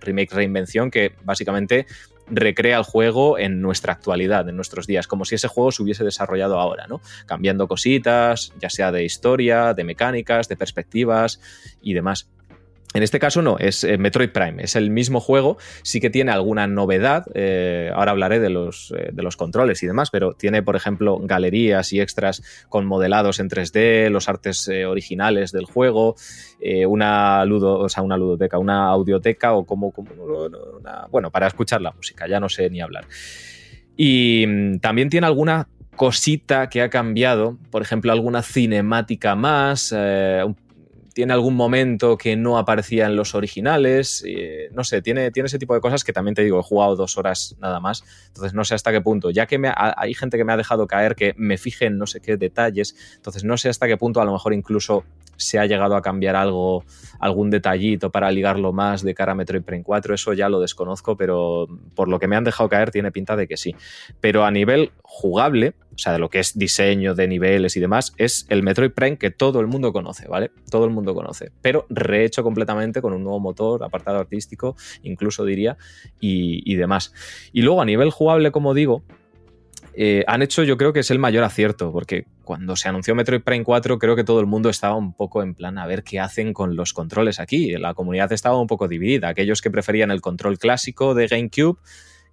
remake 0.00 0.34
reinvención 0.34 0.90
que 0.90 1.12
básicamente 1.24 1.86
recrea 2.30 2.78
el 2.78 2.84
juego 2.84 3.38
en 3.38 3.60
nuestra 3.60 3.92
actualidad, 3.92 4.48
en 4.48 4.56
nuestros 4.56 4.86
días, 4.86 5.06
como 5.06 5.24
si 5.24 5.34
ese 5.34 5.48
juego 5.48 5.72
se 5.72 5.82
hubiese 5.82 6.04
desarrollado 6.04 6.58
ahora, 6.58 6.86
¿no? 6.86 7.00
Cambiando 7.26 7.68
cositas, 7.68 8.52
ya 8.60 8.70
sea 8.70 8.92
de 8.92 9.04
historia, 9.04 9.74
de 9.74 9.84
mecánicas, 9.84 10.48
de 10.48 10.56
perspectivas 10.56 11.40
y 11.82 11.94
demás. 11.94 12.28
En 12.92 13.04
este 13.04 13.20
caso 13.20 13.40
no, 13.40 13.56
es 13.58 13.84
eh, 13.84 13.98
Metroid 13.98 14.30
Prime, 14.30 14.64
es 14.64 14.74
el 14.74 14.90
mismo 14.90 15.20
juego, 15.20 15.58
sí 15.82 16.00
que 16.00 16.10
tiene 16.10 16.32
alguna 16.32 16.66
novedad, 16.66 17.24
eh, 17.34 17.88
ahora 17.94 18.10
hablaré 18.10 18.40
de 18.40 18.50
los, 18.50 18.92
eh, 18.98 19.10
de 19.12 19.22
los, 19.22 19.36
controles 19.36 19.80
y 19.84 19.86
demás, 19.86 20.10
pero 20.10 20.34
tiene, 20.34 20.64
por 20.64 20.74
ejemplo, 20.74 21.20
galerías 21.22 21.92
y 21.92 22.00
extras 22.00 22.42
con 22.68 22.86
modelados 22.86 23.38
en 23.38 23.48
3D, 23.48 24.10
los 24.10 24.28
artes 24.28 24.68
originales 24.68 25.52
del 25.52 25.66
juego, 25.66 26.16
una, 26.88 27.44
ludo, 27.44 27.78
o 27.78 27.88
sea, 27.88 28.02
una 28.02 28.16
ludoteca, 28.16 28.58
una 28.58 28.88
audioteca 28.88 29.52
o 29.52 29.64
como, 29.64 29.92
como 29.92 30.10
bueno, 31.10 31.30
para 31.30 31.46
escuchar 31.46 31.80
la 31.80 31.92
música, 31.92 32.26
ya 32.26 32.40
no 32.40 32.48
sé 32.48 32.70
ni 32.70 32.80
hablar. 32.80 33.06
Y 33.96 34.44
mm, 34.46 34.78
también 34.80 35.10
tiene 35.10 35.28
alguna 35.28 35.68
cosita 35.94 36.68
que 36.68 36.82
ha 36.82 36.90
cambiado, 36.90 37.56
por 37.70 37.82
ejemplo, 37.82 38.10
alguna 38.10 38.42
cinemática 38.42 39.36
más, 39.36 39.92
un 39.92 40.56
tiene 41.12 41.32
algún 41.32 41.54
momento 41.54 42.16
que 42.16 42.36
no 42.36 42.58
aparecía 42.58 43.06
en 43.06 43.16
los 43.16 43.34
originales, 43.34 44.24
no 44.72 44.84
sé, 44.84 45.02
tiene, 45.02 45.30
tiene 45.30 45.46
ese 45.46 45.58
tipo 45.58 45.74
de 45.74 45.80
cosas 45.80 46.04
que 46.04 46.12
también 46.12 46.34
te 46.34 46.42
digo, 46.42 46.60
he 46.60 46.62
jugado 46.62 46.96
dos 46.96 47.16
horas 47.18 47.56
nada 47.60 47.80
más, 47.80 48.04
entonces 48.28 48.54
no 48.54 48.64
sé 48.64 48.74
hasta 48.74 48.92
qué 48.92 49.00
punto, 49.00 49.30
ya 49.30 49.46
que 49.46 49.60
hay 49.74 50.14
gente 50.14 50.36
que 50.36 50.44
me 50.44 50.52
ha 50.52 50.56
dejado 50.56 50.86
caer 50.86 51.14
que 51.14 51.34
me 51.36 51.58
fije 51.58 51.86
en 51.86 51.98
no 51.98 52.06
sé 52.06 52.20
qué 52.20 52.36
detalles, 52.36 52.94
entonces 53.16 53.44
no 53.44 53.56
sé 53.56 53.68
hasta 53.68 53.86
qué 53.86 53.96
punto 53.96 54.20
a 54.20 54.24
lo 54.24 54.32
mejor 54.32 54.52
incluso 54.54 55.04
se 55.40 55.58
ha 55.58 55.66
llegado 55.66 55.96
a 55.96 56.02
cambiar 56.02 56.36
algo, 56.36 56.84
algún 57.18 57.50
detallito 57.50 58.10
para 58.10 58.30
ligarlo 58.30 58.72
más 58.72 59.02
de 59.02 59.14
cara 59.14 59.32
a 59.32 59.34
Metroid 59.34 59.62
Prime 59.62 59.82
4, 59.82 60.14
eso 60.14 60.32
ya 60.34 60.48
lo 60.48 60.60
desconozco, 60.60 61.16
pero 61.16 61.66
por 61.94 62.08
lo 62.08 62.18
que 62.18 62.28
me 62.28 62.36
han 62.36 62.44
dejado 62.44 62.68
caer 62.68 62.90
tiene 62.90 63.10
pinta 63.10 63.36
de 63.36 63.48
que 63.48 63.56
sí. 63.56 63.74
Pero 64.20 64.44
a 64.44 64.50
nivel 64.50 64.92
jugable, 65.02 65.74
sea, 66.00 66.12
de 66.12 66.18
lo 66.18 66.28
que 66.30 66.40
es 66.40 66.58
diseño 66.58 67.14
de 67.14 67.28
niveles 67.28 67.76
y 67.76 67.80
demás, 67.80 68.14
es 68.16 68.46
el 68.48 68.62
Metroid 68.62 68.92
Prime 68.92 69.18
que 69.18 69.30
todo 69.30 69.60
el 69.60 69.66
mundo 69.66 69.92
conoce, 69.92 70.28
¿vale? 70.28 70.50
Todo 70.70 70.84
el 70.84 70.90
mundo 70.90 71.14
conoce, 71.14 71.52
pero 71.62 71.86
rehecho 71.90 72.42
completamente 72.42 73.00
con 73.00 73.12
un 73.12 73.22
nuevo 73.22 73.40
motor, 73.40 73.84
apartado 73.84 74.18
artístico, 74.18 74.76
incluso 75.02 75.44
diría, 75.44 75.76
y, 76.20 76.62
y 76.70 76.76
demás. 76.76 77.12
Y 77.52 77.62
luego 77.62 77.82
a 77.82 77.84
nivel 77.84 78.10
jugable, 78.10 78.50
como 78.50 78.74
digo, 78.74 79.02
eh, 79.94 80.24
han 80.28 80.40
hecho 80.42 80.62
yo 80.62 80.76
creo 80.76 80.92
que 80.92 81.00
es 81.00 81.10
el 81.10 81.18
mayor 81.18 81.44
acierto, 81.44 81.92
porque 81.92 82.26
cuando 82.44 82.76
se 82.76 82.88
anunció 82.88 83.14
Metroid 83.14 83.42
Prime 83.42 83.64
4 83.64 83.98
creo 83.98 84.16
que 84.16 84.24
todo 84.24 84.40
el 84.40 84.46
mundo 84.46 84.70
estaba 84.70 84.94
un 84.94 85.14
poco 85.14 85.42
en 85.42 85.54
plan 85.54 85.78
a 85.78 85.86
ver 85.86 86.04
qué 86.04 86.20
hacen 86.20 86.52
con 86.52 86.76
los 86.76 86.92
controles 86.92 87.40
aquí. 87.40 87.76
La 87.76 87.94
comunidad 87.94 88.32
estaba 88.32 88.60
un 88.60 88.66
poco 88.66 88.88
dividida. 88.88 89.28
Aquellos 89.28 89.60
que 89.60 89.70
preferían 89.70 90.10
el 90.10 90.20
control 90.20 90.58
clásico 90.58 91.14
de 91.14 91.26
GameCube, 91.26 91.78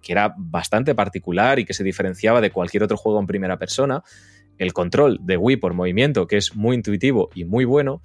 que 0.02 0.12
era 0.12 0.34
bastante 0.36 0.94
particular 0.94 1.58
y 1.58 1.64
que 1.64 1.74
se 1.74 1.84
diferenciaba 1.84 2.40
de 2.40 2.50
cualquier 2.50 2.82
otro 2.82 2.96
juego 2.96 3.20
en 3.20 3.26
primera 3.26 3.58
persona. 3.58 4.02
El 4.58 4.72
control 4.72 5.20
de 5.22 5.36
Wii 5.36 5.56
por 5.56 5.74
movimiento, 5.74 6.26
que 6.26 6.36
es 6.36 6.56
muy 6.56 6.76
intuitivo 6.76 7.30
y 7.34 7.44
muy 7.44 7.64
bueno. 7.64 8.02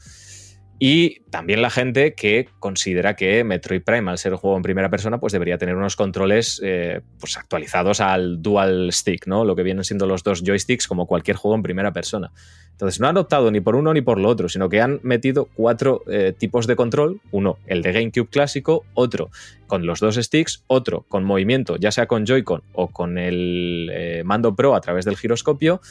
Y 0.79 1.21
también 1.29 1.61
la 1.61 1.69
gente 1.69 2.13
que 2.13 2.49
considera 2.59 3.15
que 3.15 3.43
Metroid 3.43 3.83
Prime, 3.83 4.09
al 4.09 4.17
ser 4.17 4.33
un 4.33 4.39
juego 4.39 4.57
en 4.57 4.63
primera 4.63 4.89
persona, 4.89 5.19
pues 5.19 5.31
debería 5.31 5.57
tener 5.57 5.75
unos 5.75 5.95
controles 5.95 6.59
eh, 6.63 7.01
pues 7.19 7.37
actualizados 7.37 8.01
al 8.01 8.41
dual 8.41 8.89
stick, 8.91 9.27
¿no? 9.27 9.45
Lo 9.45 9.55
que 9.55 9.63
vienen 9.63 9.83
siendo 9.83 10.07
los 10.07 10.23
dos 10.23 10.43
joysticks 10.43 10.87
como 10.87 11.05
cualquier 11.05 11.37
juego 11.37 11.55
en 11.55 11.63
primera 11.63 11.93
persona. 11.93 12.31
Entonces 12.71 12.99
no 12.99 13.07
han 13.07 13.17
optado 13.17 13.51
ni 13.51 13.61
por 13.61 13.75
uno 13.75 13.93
ni 13.93 14.01
por 14.01 14.19
lo 14.19 14.27
otro, 14.27 14.49
sino 14.49 14.67
que 14.67 14.81
han 14.81 14.99
metido 15.03 15.47
cuatro 15.53 16.03
eh, 16.07 16.33
tipos 16.37 16.67
de 16.67 16.75
control. 16.75 17.21
Uno, 17.31 17.59
el 17.67 17.81
de 17.81 17.93
GameCube 17.93 18.29
clásico, 18.29 18.83
otro 18.93 19.29
con 19.67 19.85
los 19.85 19.99
dos 19.99 20.15
sticks, 20.15 20.63
otro 20.67 21.05
con 21.07 21.23
movimiento, 21.23 21.77
ya 21.77 21.91
sea 21.91 22.07
con 22.07 22.25
Joy-Con 22.25 22.63
o 22.73 22.89
con 22.89 23.17
el 23.17 23.89
eh, 23.93 24.23
mando 24.25 24.55
Pro 24.55 24.75
a 24.75 24.81
través 24.81 25.05
del 25.05 25.17
giroscopio 25.17 25.81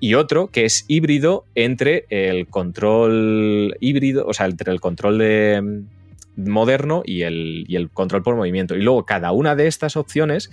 y 0.00 0.14
otro 0.14 0.48
que 0.48 0.64
es 0.64 0.84
híbrido 0.88 1.44
entre 1.54 2.06
el 2.10 2.48
control 2.48 3.76
híbrido, 3.80 4.26
o 4.26 4.34
sea, 4.34 4.46
entre 4.46 4.72
el 4.72 4.80
control 4.80 5.18
de 5.18 5.60
mm, 5.62 6.50
moderno 6.50 7.02
y 7.04 7.22
el, 7.22 7.64
y 7.68 7.76
el 7.76 7.90
control 7.90 8.22
por 8.22 8.36
movimiento. 8.36 8.74
Y 8.74 8.82
luego 8.82 9.04
cada 9.06 9.32
una 9.32 9.56
de 9.56 9.66
estas 9.66 9.96
opciones 9.96 10.50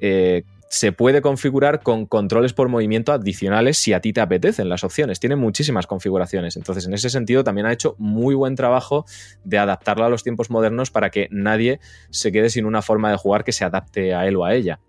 eh, 0.00 0.44
se 0.70 0.92
puede 0.92 1.22
configurar 1.22 1.82
con 1.82 2.06
controles 2.06 2.52
por 2.52 2.68
movimiento 2.68 3.12
adicionales 3.12 3.78
si 3.78 3.92
a 3.94 4.00
ti 4.00 4.12
te 4.12 4.20
apetecen 4.20 4.68
las 4.68 4.84
opciones. 4.84 5.18
Tiene 5.18 5.36
muchísimas 5.36 5.86
configuraciones. 5.86 6.56
Entonces, 6.56 6.86
en 6.86 6.92
ese 6.92 7.10
sentido, 7.10 7.42
también 7.42 7.66
ha 7.66 7.72
hecho 7.72 7.94
muy 7.98 8.34
buen 8.34 8.54
trabajo 8.54 9.06
de 9.44 9.58
adaptarlo 9.58 10.04
a 10.04 10.10
los 10.10 10.22
tiempos 10.22 10.50
modernos 10.50 10.90
para 10.90 11.10
que 11.10 11.28
nadie 11.30 11.80
se 12.10 12.32
quede 12.32 12.50
sin 12.50 12.66
una 12.66 12.82
forma 12.82 13.10
de 13.10 13.16
jugar 13.16 13.44
que 13.44 13.52
se 13.52 13.64
adapte 13.64 14.14
a 14.14 14.26
él 14.26 14.36
o 14.36 14.44
a 14.44 14.54
ella. 14.54 14.80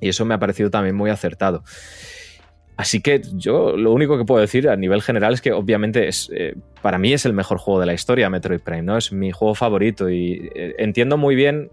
Y 0.00 0.08
eso 0.08 0.24
me 0.24 0.34
ha 0.34 0.38
parecido 0.38 0.70
también 0.70 0.94
muy 0.94 1.10
acertado. 1.10 1.64
Así 2.76 3.00
que 3.00 3.22
yo 3.32 3.76
lo 3.76 3.92
único 3.92 4.18
que 4.18 4.24
puedo 4.24 4.40
decir 4.40 4.68
a 4.68 4.76
nivel 4.76 5.00
general 5.00 5.32
es 5.32 5.40
que 5.40 5.52
obviamente 5.52 6.08
es, 6.08 6.30
eh, 6.34 6.54
para 6.82 6.98
mí 6.98 7.12
es 7.12 7.24
el 7.24 7.32
mejor 7.32 7.58
juego 7.58 7.80
de 7.80 7.86
la 7.86 7.94
historia, 7.94 8.28
Metroid 8.28 8.60
Prime, 8.60 8.82
¿no? 8.82 8.98
Es 8.98 9.12
mi 9.12 9.32
juego 9.32 9.54
favorito 9.54 10.10
y 10.10 10.50
eh, 10.54 10.74
entiendo 10.78 11.16
muy 11.16 11.34
bien 11.34 11.70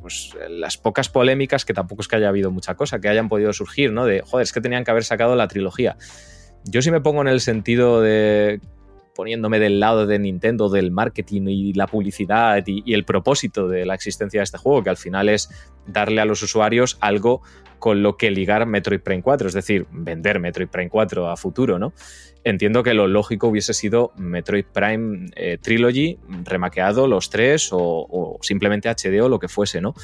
pues, 0.00 0.36
las 0.50 0.76
pocas 0.76 1.08
polémicas, 1.08 1.64
que 1.64 1.72
tampoco 1.72 2.02
es 2.02 2.08
que 2.08 2.16
haya 2.16 2.28
habido 2.28 2.50
mucha 2.50 2.74
cosa, 2.74 3.00
que 3.00 3.08
hayan 3.08 3.30
podido 3.30 3.52
surgir, 3.54 3.92
¿no? 3.92 4.04
De, 4.04 4.20
joder, 4.20 4.44
es 4.44 4.52
que 4.52 4.60
tenían 4.60 4.84
que 4.84 4.90
haber 4.90 5.04
sacado 5.04 5.36
la 5.36 5.48
trilogía. 5.48 5.96
Yo 6.64 6.82
sí 6.82 6.90
me 6.90 7.00
pongo 7.00 7.22
en 7.22 7.28
el 7.28 7.40
sentido 7.40 8.02
de 8.02 8.60
poniéndome 9.14 9.58
del 9.58 9.80
lado 9.80 10.06
de 10.06 10.18
Nintendo, 10.18 10.68
del 10.68 10.90
marketing 10.90 11.42
y 11.48 11.72
la 11.72 11.86
publicidad 11.86 12.62
y, 12.66 12.92
el 12.92 13.04
propósito 13.04 13.68
de 13.68 13.86
la 13.86 13.94
existencia 13.94 14.40
de 14.40 14.44
este 14.44 14.58
juego, 14.58 14.82
que 14.82 14.90
al 14.90 14.96
final 14.96 15.28
es 15.28 15.48
darle 15.86 16.20
a 16.20 16.24
los 16.24 16.42
usuarios 16.42 16.98
algo 17.00 17.42
con 17.78 18.02
lo 18.02 18.16
que 18.16 18.30
ligar 18.30 18.64
Metroid 18.66 19.00
Prime 19.00 19.22
4, 19.22 19.48
es 19.48 19.54
decir, 19.54 19.86
vender 19.90 20.38
Metroid 20.38 20.68
Prime 20.68 20.88
4 20.88 21.28
a 21.28 21.36
futuro, 21.36 21.78
¿no? 21.78 21.92
Entiendo 22.44 22.82
que 22.82 22.94
lo 22.94 23.06
lógico 23.06 23.48
hubiese 23.48 23.74
sido 23.74 24.12
Metroid 24.16 24.64
Prime 24.72 25.26
eh, 25.34 25.58
Trilogy, 25.60 26.18
remaqueado 26.44 27.06
los 27.06 27.30
tres 27.30 27.72
o, 27.72 27.78
o, 27.78 28.38
simplemente 28.40 28.88
HD 28.88 29.20
o 29.20 29.28
lo 29.28 29.38
que 29.38 29.48
fuese, 29.48 29.80
¿no? 29.80 29.94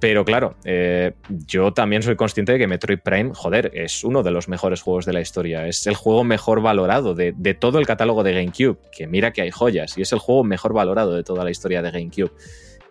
Pero 0.00 0.24
claro, 0.24 0.56
eh, 0.64 1.12
yo 1.46 1.72
también 1.72 2.02
soy 2.02 2.16
consciente 2.16 2.52
de 2.52 2.58
que 2.58 2.66
Metroid 2.66 2.98
Prime, 2.98 3.30
joder, 3.32 3.70
es 3.74 4.04
uno 4.04 4.22
de 4.22 4.30
los 4.30 4.48
mejores 4.48 4.82
juegos 4.82 5.06
de 5.06 5.12
la 5.12 5.20
historia. 5.20 5.66
Es 5.66 5.86
el 5.86 5.94
juego 5.94 6.24
mejor 6.24 6.60
valorado 6.60 7.14
de, 7.14 7.32
de, 7.36 7.54
todo 7.54 7.78
el 7.78 7.86
catálogo 7.86 8.22
de 8.22 8.34
GameCube, 8.34 8.78
que 8.92 9.06
mira 9.06 9.32
que 9.32 9.42
hay 9.42 9.50
joyas, 9.50 9.96
y 9.96 10.02
es 10.02 10.12
el 10.12 10.18
juego 10.18 10.44
mejor 10.44 10.74
valorado 10.74 11.14
de 11.14 11.22
toda 11.22 11.44
la 11.44 11.50
historia 11.50 11.80
de 11.80 11.90
GameCube. 11.90 12.32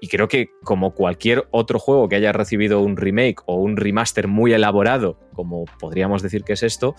Y 0.03 0.07
creo 0.07 0.27
que 0.27 0.49
como 0.63 0.93
cualquier 0.93 1.47
otro 1.51 1.79
juego 1.79 2.09
que 2.09 2.17
haya 2.17 2.33
recibido 2.33 2.81
un 2.81 2.97
remake 2.97 3.41
o 3.45 3.55
un 3.55 3.77
remaster 3.77 4.27
muy 4.27 4.51
elaborado, 4.51 5.17
como 5.31 5.63
podríamos 5.79 6.21
decir 6.21 6.43
que 6.43 6.53
es 6.53 6.63
esto, 6.63 6.95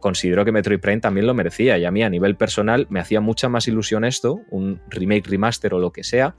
considero 0.00 0.42
que 0.44 0.52
Metroid 0.52 0.80
Prime 0.80 1.00
también 1.00 1.26
lo 1.26 1.34
merecía. 1.34 1.76
Y 1.76 1.84
a 1.84 1.90
mí 1.90 2.02
a 2.02 2.08
nivel 2.08 2.34
personal 2.36 2.86
me 2.88 2.98
hacía 2.98 3.20
mucha 3.20 3.50
más 3.50 3.68
ilusión 3.68 4.04
esto, 4.04 4.40
un 4.50 4.80
remake, 4.88 5.28
remaster 5.28 5.74
o 5.74 5.78
lo 5.78 5.92
que 5.92 6.02
sea, 6.02 6.34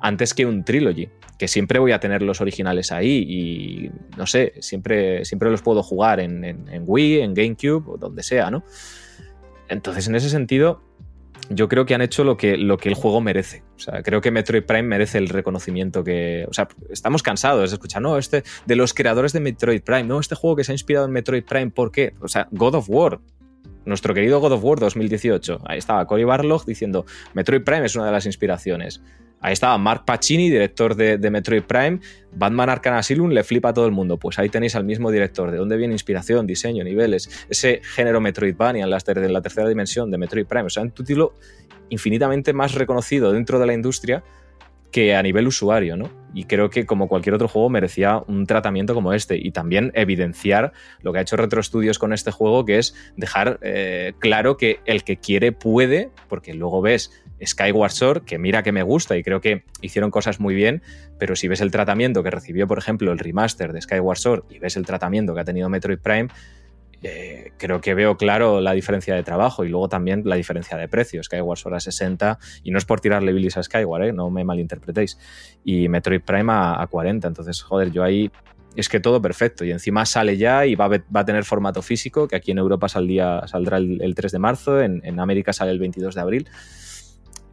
antes 0.00 0.34
que 0.34 0.46
un 0.46 0.64
trilogy, 0.64 1.10
que 1.38 1.48
siempre 1.48 1.78
voy 1.78 1.92
a 1.92 2.00
tener 2.00 2.22
los 2.22 2.40
originales 2.40 2.92
ahí 2.92 3.24
y 3.28 3.90
no 4.16 4.26
sé, 4.26 4.54
siempre, 4.60 5.24
siempre 5.24 5.50
los 5.50 5.62
puedo 5.62 5.82
jugar 5.82 6.20
en, 6.20 6.66
Wii, 6.86 7.20
en 7.20 7.34
GameCube 7.34 7.84
o 7.86 7.96
donde 7.98 8.22
sea, 8.22 8.50
¿no? 8.50 8.64
Entonces, 9.68 10.06
en 10.08 10.14
ese 10.14 10.30
sentido, 10.30 10.82
yo 11.50 11.68
creo 11.68 11.86
que 11.86 11.94
han 11.94 12.02
hecho 12.02 12.24
lo 12.24 12.36
que, 12.36 12.56
lo 12.56 12.78
que 12.78 12.88
el 12.88 12.94
juego 12.94 13.20
merece. 13.20 13.62
O 13.76 13.78
sea, 13.78 14.02
creo 14.02 14.20
que 14.20 14.30
Metroid 14.30 14.62
Prime 14.62 14.84
merece 14.84 15.18
el 15.18 15.28
reconocimiento 15.28 16.02
que. 16.02 16.46
O 16.48 16.52
sea, 16.52 16.68
estamos 16.90 17.22
cansados 17.22 17.70
de 17.70 17.74
escuchar, 17.74 18.02
no, 18.02 18.16
este. 18.16 18.42
De 18.64 18.76
los 18.76 18.94
creadores 18.94 19.32
de 19.32 19.40
Metroid 19.40 19.82
Prime, 19.82 20.04
no, 20.04 20.20
este 20.20 20.34
juego 20.34 20.56
que 20.56 20.64
se 20.64 20.72
ha 20.72 20.74
inspirado 20.74 21.06
en 21.06 21.12
Metroid 21.12 21.44
Prime, 21.44 21.70
¿por 21.70 21.90
qué? 21.90 22.14
O 22.20 22.28
sea, 22.28 22.48
God 22.52 22.76
of 22.76 22.88
War. 22.88 23.20
Nuestro 23.84 24.14
querido 24.14 24.40
God 24.40 24.52
of 24.52 24.64
War 24.64 24.80
2018. 24.80 25.60
Ahí 25.66 25.78
estaba 25.78 26.06
Cory 26.06 26.24
Barlog 26.24 26.64
diciendo: 26.64 27.04
Metroid 27.34 27.62
Prime 27.62 27.86
es 27.86 27.94
una 27.94 28.06
de 28.06 28.12
las 28.12 28.26
inspiraciones. 28.26 29.00
Ahí 29.40 29.52
estaba 29.52 29.76
Mark 29.78 30.04
Pacini, 30.04 30.50
director 30.50 30.96
de, 30.96 31.18
de, 31.18 31.30
Metroid 31.30 31.62
Prime. 31.62 32.00
Batman 32.32 32.70
Arkham 32.70 32.94
Asylum 32.94 33.30
le 33.30 33.44
flipa 33.44 33.68
a 33.68 33.74
todo 33.74 33.86
el 33.86 33.92
mundo. 33.92 34.18
Pues 34.18 34.38
ahí 34.38 34.48
tenéis 34.48 34.74
al 34.74 34.84
mismo 34.84 35.10
director. 35.10 35.50
¿De 35.50 35.58
dónde 35.58 35.76
viene 35.76 35.94
inspiración, 35.94 36.46
diseño, 36.46 36.82
niveles? 36.84 37.46
Ese 37.48 37.80
género 37.82 38.20
Metroidvania 38.20 38.84
en 38.84 38.90
la, 38.90 38.98
en 39.06 39.32
la 39.32 39.42
tercera 39.42 39.68
dimensión 39.68 40.10
de 40.10 40.18
Metroid 40.18 40.46
Prime. 40.46 40.64
O 40.64 40.70
sea, 40.70 40.82
un 40.82 40.90
título 40.90 41.34
infinitamente 41.88 42.52
más 42.52 42.74
reconocido 42.74 43.32
dentro 43.32 43.58
de 43.58 43.66
la 43.66 43.74
industria 43.74 44.24
que 44.90 45.14
a 45.14 45.22
nivel 45.22 45.46
usuario, 45.46 45.96
¿no? 45.96 46.08
Y 46.32 46.44
creo 46.44 46.70
que 46.70 46.86
como 46.86 47.08
cualquier 47.08 47.34
otro 47.34 47.48
juego 47.48 47.68
merecía 47.68 48.22
un 48.28 48.46
tratamiento 48.46 48.94
como 48.94 49.12
este 49.12 49.36
y 49.36 49.50
también 49.50 49.90
evidenciar 49.94 50.72
lo 51.02 51.12
que 51.12 51.18
ha 51.18 51.22
hecho 51.22 51.36
Retro 51.36 51.62
Studios 51.62 51.98
con 51.98 52.12
este 52.12 52.30
juego, 52.30 52.64
que 52.64 52.78
es 52.78 52.94
dejar 53.16 53.58
eh, 53.62 54.14
claro 54.18 54.56
que 54.56 54.80
el 54.86 55.04
que 55.04 55.18
quiere 55.18 55.52
puede, 55.52 56.10
porque 56.28 56.54
luego 56.54 56.80
ves 56.80 57.10
Skyward 57.44 57.92
Sword, 57.92 58.24
que 58.24 58.38
mira 58.38 58.62
que 58.62 58.72
me 58.72 58.82
gusta 58.82 59.16
y 59.16 59.22
creo 59.22 59.40
que 59.40 59.64
hicieron 59.80 60.10
cosas 60.10 60.40
muy 60.40 60.54
bien, 60.54 60.82
pero 61.18 61.36
si 61.36 61.48
ves 61.48 61.60
el 61.60 61.70
tratamiento 61.70 62.22
que 62.22 62.30
recibió, 62.30 62.66
por 62.66 62.78
ejemplo, 62.78 63.12
el 63.12 63.18
remaster 63.18 63.72
de 63.72 63.82
Skyward 63.82 64.18
Sword 64.18 64.44
y 64.50 64.58
ves 64.58 64.76
el 64.76 64.86
tratamiento 64.86 65.34
que 65.34 65.40
ha 65.40 65.44
tenido 65.44 65.68
Metroid 65.68 65.98
Prime, 65.98 66.28
eh, 67.02 67.52
creo 67.58 67.80
que 67.80 67.94
veo 67.94 68.16
claro 68.16 68.60
la 68.60 68.72
diferencia 68.72 69.14
de 69.14 69.22
trabajo 69.22 69.64
y 69.64 69.68
luego 69.68 69.88
también 69.88 70.22
la 70.24 70.36
diferencia 70.36 70.76
de 70.76 70.88
precio. 70.88 71.22
Skyward 71.22 71.58
Sword 71.58 71.74
a 71.74 71.80
60 71.80 72.38
y 72.64 72.70
no 72.70 72.78
es 72.78 72.84
por 72.84 73.00
tirarle 73.00 73.32
bilis 73.32 73.56
a 73.56 73.62
Skyward, 73.62 74.04
¿eh? 74.04 74.12
no 74.12 74.30
me 74.30 74.44
malinterpretéis. 74.44 75.18
Y 75.62 75.88
Metroid 75.88 76.22
Prime 76.22 76.52
a, 76.52 76.80
a 76.80 76.86
40. 76.86 77.28
Entonces, 77.28 77.62
joder, 77.62 77.92
yo 77.92 78.02
ahí 78.02 78.30
es 78.76 78.88
que 78.88 79.00
todo 79.00 79.20
perfecto. 79.20 79.64
Y 79.64 79.72
encima 79.72 80.06
sale 80.06 80.36
ya 80.36 80.66
y 80.66 80.74
va 80.74 80.86
a, 80.86 81.20
a, 81.20 81.24
tener 81.24 81.44
formato 81.44 81.82
físico, 81.82 82.28
que 82.28 82.36
aquí 82.36 82.50
en 82.50 82.58
Europa 82.58 82.88
saldrá 82.88 83.76
el, 83.76 84.02
el 84.02 84.14
3 84.14 84.32
de 84.32 84.38
marzo, 84.38 84.80
en, 84.80 85.00
en, 85.04 85.18
América 85.20 85.52
sale 85.52 85.70
el 85.70 85.78
22 85.78 86.14
de 86.14 86.20
abril. 86.20 86.48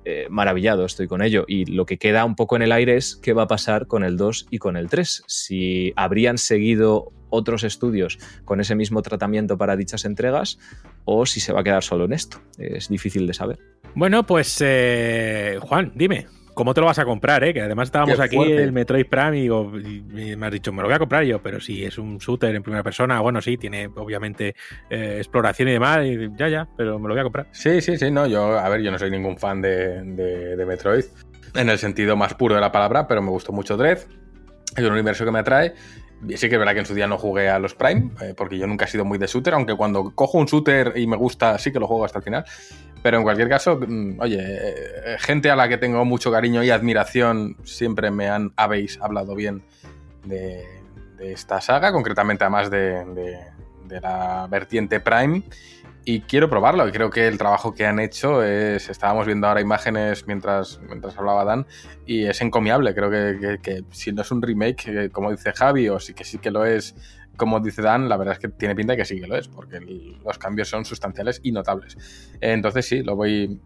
Eh, 0.05 0.27
maravillado 0.30 0.85
estoy 0.85 1.07
con 1.07 1.21
ello. 1.21 1.45
Y 1.47 1.65
lo 1.65 1.85
que 1.85 1.97
queda 1.97 2.25
un 2.25 2.35
poco 2.35 2.55
en 2.55 2.61
el 2.61 2.71
aire 2.71 2.97
es 2.97 3.15
qué 3.15 3.34
va 3.34 3.43
a 3.43 3.47
pasar 3.47 3.88
con 3.88 4.03
el 4.03 4.17
2 4.17 4.47
y 4.49 4.57
con 4.57 4.77
el 4.77 4.89
3. 4.89 5.23
Si 5.27 5.93
habrían 5.95 6.38
seguido 6.38 7.11
otros 7.30 7.63
estudios 7.63 8.19
con 8.45 8.61
ese 8.61 8.75
mismo 8.75 9.01
tratamiento 9.01 9.57
para 9.57 9.75
dichas 9.75 10.05
entregas 10.05 10.59
o 11.05 11.25
si 11.25 11.39
se 11.39 11.51
va 11.51 11.61
a 11.61 11.63
quedar 11.63 11.84
solo 11.84 12.05
en 12.05 12.13
esto. 12.13 12.41
Es 12.57 12.89
difícil 12.89 13.25
de 13.27 13.34
saber. 13.34 13.59
Bueno, 13.95 14.25
pues 14.25 14.57
eh, 14.61 15.57
Juan, 15.61 15.91
dime. 15.95 16.27
¿Cómo 16.53 16.73
te 16.73 16.81
lo 16.81 16.88
vas 16.88 16.99
a 16.99 17.05
comprar? 17.05 17.43
Eh? 17.43 17.53
Que 17.53 17.61
además 17.61 17.88
estábamos 17.88 18.19
aquí 18.19 18.38
en 18.38 18.59
el 18.59 18.71
Metroid 18.71 19.05
Prime 19.07 19.38
y, 19.38 19.41
digo, 19.41 19.71
y, 19.77 20.35
me 20.35 20.45
has 20.45 20.51
dicho, 20.51 20.71
me 20.71 20.81
lo 20.81 20.88
voy 20.88 20.95
a 20.95 20.99
comprar 20.99 21.23
yo, 21.23 21.41
pero 21.41 21.59
si 21.59 21.84
es 21.84 21.97
un 21.97 22.17
shooter 22.17 22.55
en 22.55 22.63
primera 22.63 22.84
persona, 22.84 23.19
bueno, 23.21 23.41
sí, 23.41 23.57
tiene 23.57 23.88
obviamente 23.88 24.55
eh, 24.89 25.15
exploración 25.17 25.69
y 25.69 25.71
demás, 25.71 26.05
y 26.05 26.30
ya, 26.38 26.49
ya, 26.49 26.67
pero 26.77 26.99
me 26.99 27.07
lo 27.07 27.13
voy 27.13 27.21
a 27.21 27.23
comprar. 27.23 27.47
Sí, 27.51 27.81
sí, 27.81 27.97
sí, 27.97 28.11
no, 28.11 28.27
yo, 28.27 28.57
a 28.57 28.69
ver, 28.69 28.81
yo 28.81 28.91
no 28.91 28.99
soy 28.99 29.11
ningún 29.11 29.38
fan 29.38 29.61
de, 29.61 30.01
de, 30.03 30.55
de 30.55 30.65
Metroid, 30.65 31.05
en 31.55 31.69
el 31.69 31.77
sentido 31.77 32.15
más 32.15 32.34
puro 32.34 32.55
de 32.55 32.61
la 32.61 32.71
palabra, 32.71 33.07
pero 33.07 33.21
me 33.21 33.30
gustó 33.30 33.51
mucho 33.51 33.77
Dread, 33.77 33.99
es 34.75 34.84
un 34.84 34.91
universo 34.91 35.25
que 35.25 35.31
me 35.31 35.39
atrae 35.39 35.73
Sí 36.30 36.49
que 36.49 36.55
es 36.55 36.59
verdad 36.59 36.73
que 36.73 36.80
en 36.80 36.85
su 36.85 36.93
día 36.93 37.07
no 37.07 37.17
jugué 37.17 37.49
a 37.49 37.59
los 37.59 37.75
Prime, 37.75 38.11
eh, 38.21 38.34
porque 38.35 38.57
yo 38.57 38.65
nunca 38.65 38.85
he 38.85 38.88
sido 38.88 39.03
muy 39.03 39.17
de 39.17 39.27
shooter, 39.27 39.53
aunque 39.53 39.75
cuando 39.75 40.11
cojo 40.15 40.38
un 40.38 40.45
shooter 40.45 40.93
y 40.95 41.05
me 41.05 41.17
gusta, 41.17 41.57
sí 41.57 41.71
que 41.71 41.80
lo 41.80 41.88
juego 41.88 42.05
hasta 42.05 42.19
el 42.19 42.23
final. 42.23 42.45
Pero 43.03 43.17
en 43.17 43.23
cualquier 43.23 43.49
caso, 43.49 43.80
mmm, 43.85 44.19
oye, 44.19 44.39
eh, 44.41 45.17
gente 45.19 45.51
a 45.51 45.55
la 45.55 45.67
que 45.67 45.77
tengo 45.77 46.03
mucho 46.05 46.31
cariño 46.31 46.63
y 46.63 46.71
admiración, 46.71 47.57
siempre 47.63 48.09
me 48.09 48.30
han, 48.30 48.53
habéis 48.55 48.99
hablado 49.01 49.35
bien 49.35 49.61
de, 50.23 50.63
de 51.17 51.34
esta 51.34 51.59
saga, 51.59 51.91
concretamente 51.91 52.45
además 52.45 52.71
de, 52.71 53.03
de, 53.13 53.39
de 53.85 54.01
la 54.01 54.47
vertiente 54.49 55.01
Prime 55.01 55.43
y 56.05 56.21
quiero 56.21 56.49
probarlo. 56.49 56.88
Y 56.88 56.91
creo 56.91 57.09
que 57.09 57.27
el 57.27 57.38
trabajo 57.38 57.73
que 57.73 57.85
han 57.85 57.99
hecho 57.99 58.43
es. 58.43 58.89
Estábamos 58.89 59.25
viendo 59.25 59.47
ahora 59.47 59.61
imágenes 59.61 60.25
mientras, 60.25 60.80
mientras 60.88 61.17
hablaba 61.17 61.43
Dan, 61.45 61.65
y 62.05 62.25
es 62.25 62.41
encomiable. 62.41 62.93
Creo 62.93 63.09
que, 63.09 63.38
que, 63.39 63.59
que 63.59 63.84
si 63.91 64.11
no 64.11 64.21
es 64.21 64.31
un 64.31 64.41
remake, 64.41 64.88
eh, 64.88 65.09
como 65.09 65.31
dice 65.31 65.51
Javi, 65.53 65.89
o 65.89 65.99
sí 65.99 66.13
que 66.13 66.23
sí 66.23 66.38
que 66.38 66.51
lo 66.51 66.65
es, 66.65 66.95
como 67.38 67.60
dice 67.60 67.81
Dan, 67.81 68.10
la 68.10 68.18
verdad 68.18 68.34
es 68.34 68.39
que 68.39 68.49
tiene 68.49 68.76
pinta 68.76 68.93
de 68.93 68.97
que 68.97 69.05
sí 69.05 69.19
que 69.19 69.27
lo 69.27 69.35
es, 69.35 69.47
porque 69.47 69.80
los 69.80 70.38
cambios 70.38 70.69
son 70.69 70.85
sustanciales 70.85 71.39
y 71.43 71.51
notables. 71.51 71.97
Entonces, 72.41 72.85
sí, 72.85 73.03
lo 73.03 73.15
voy, 73.15 73.60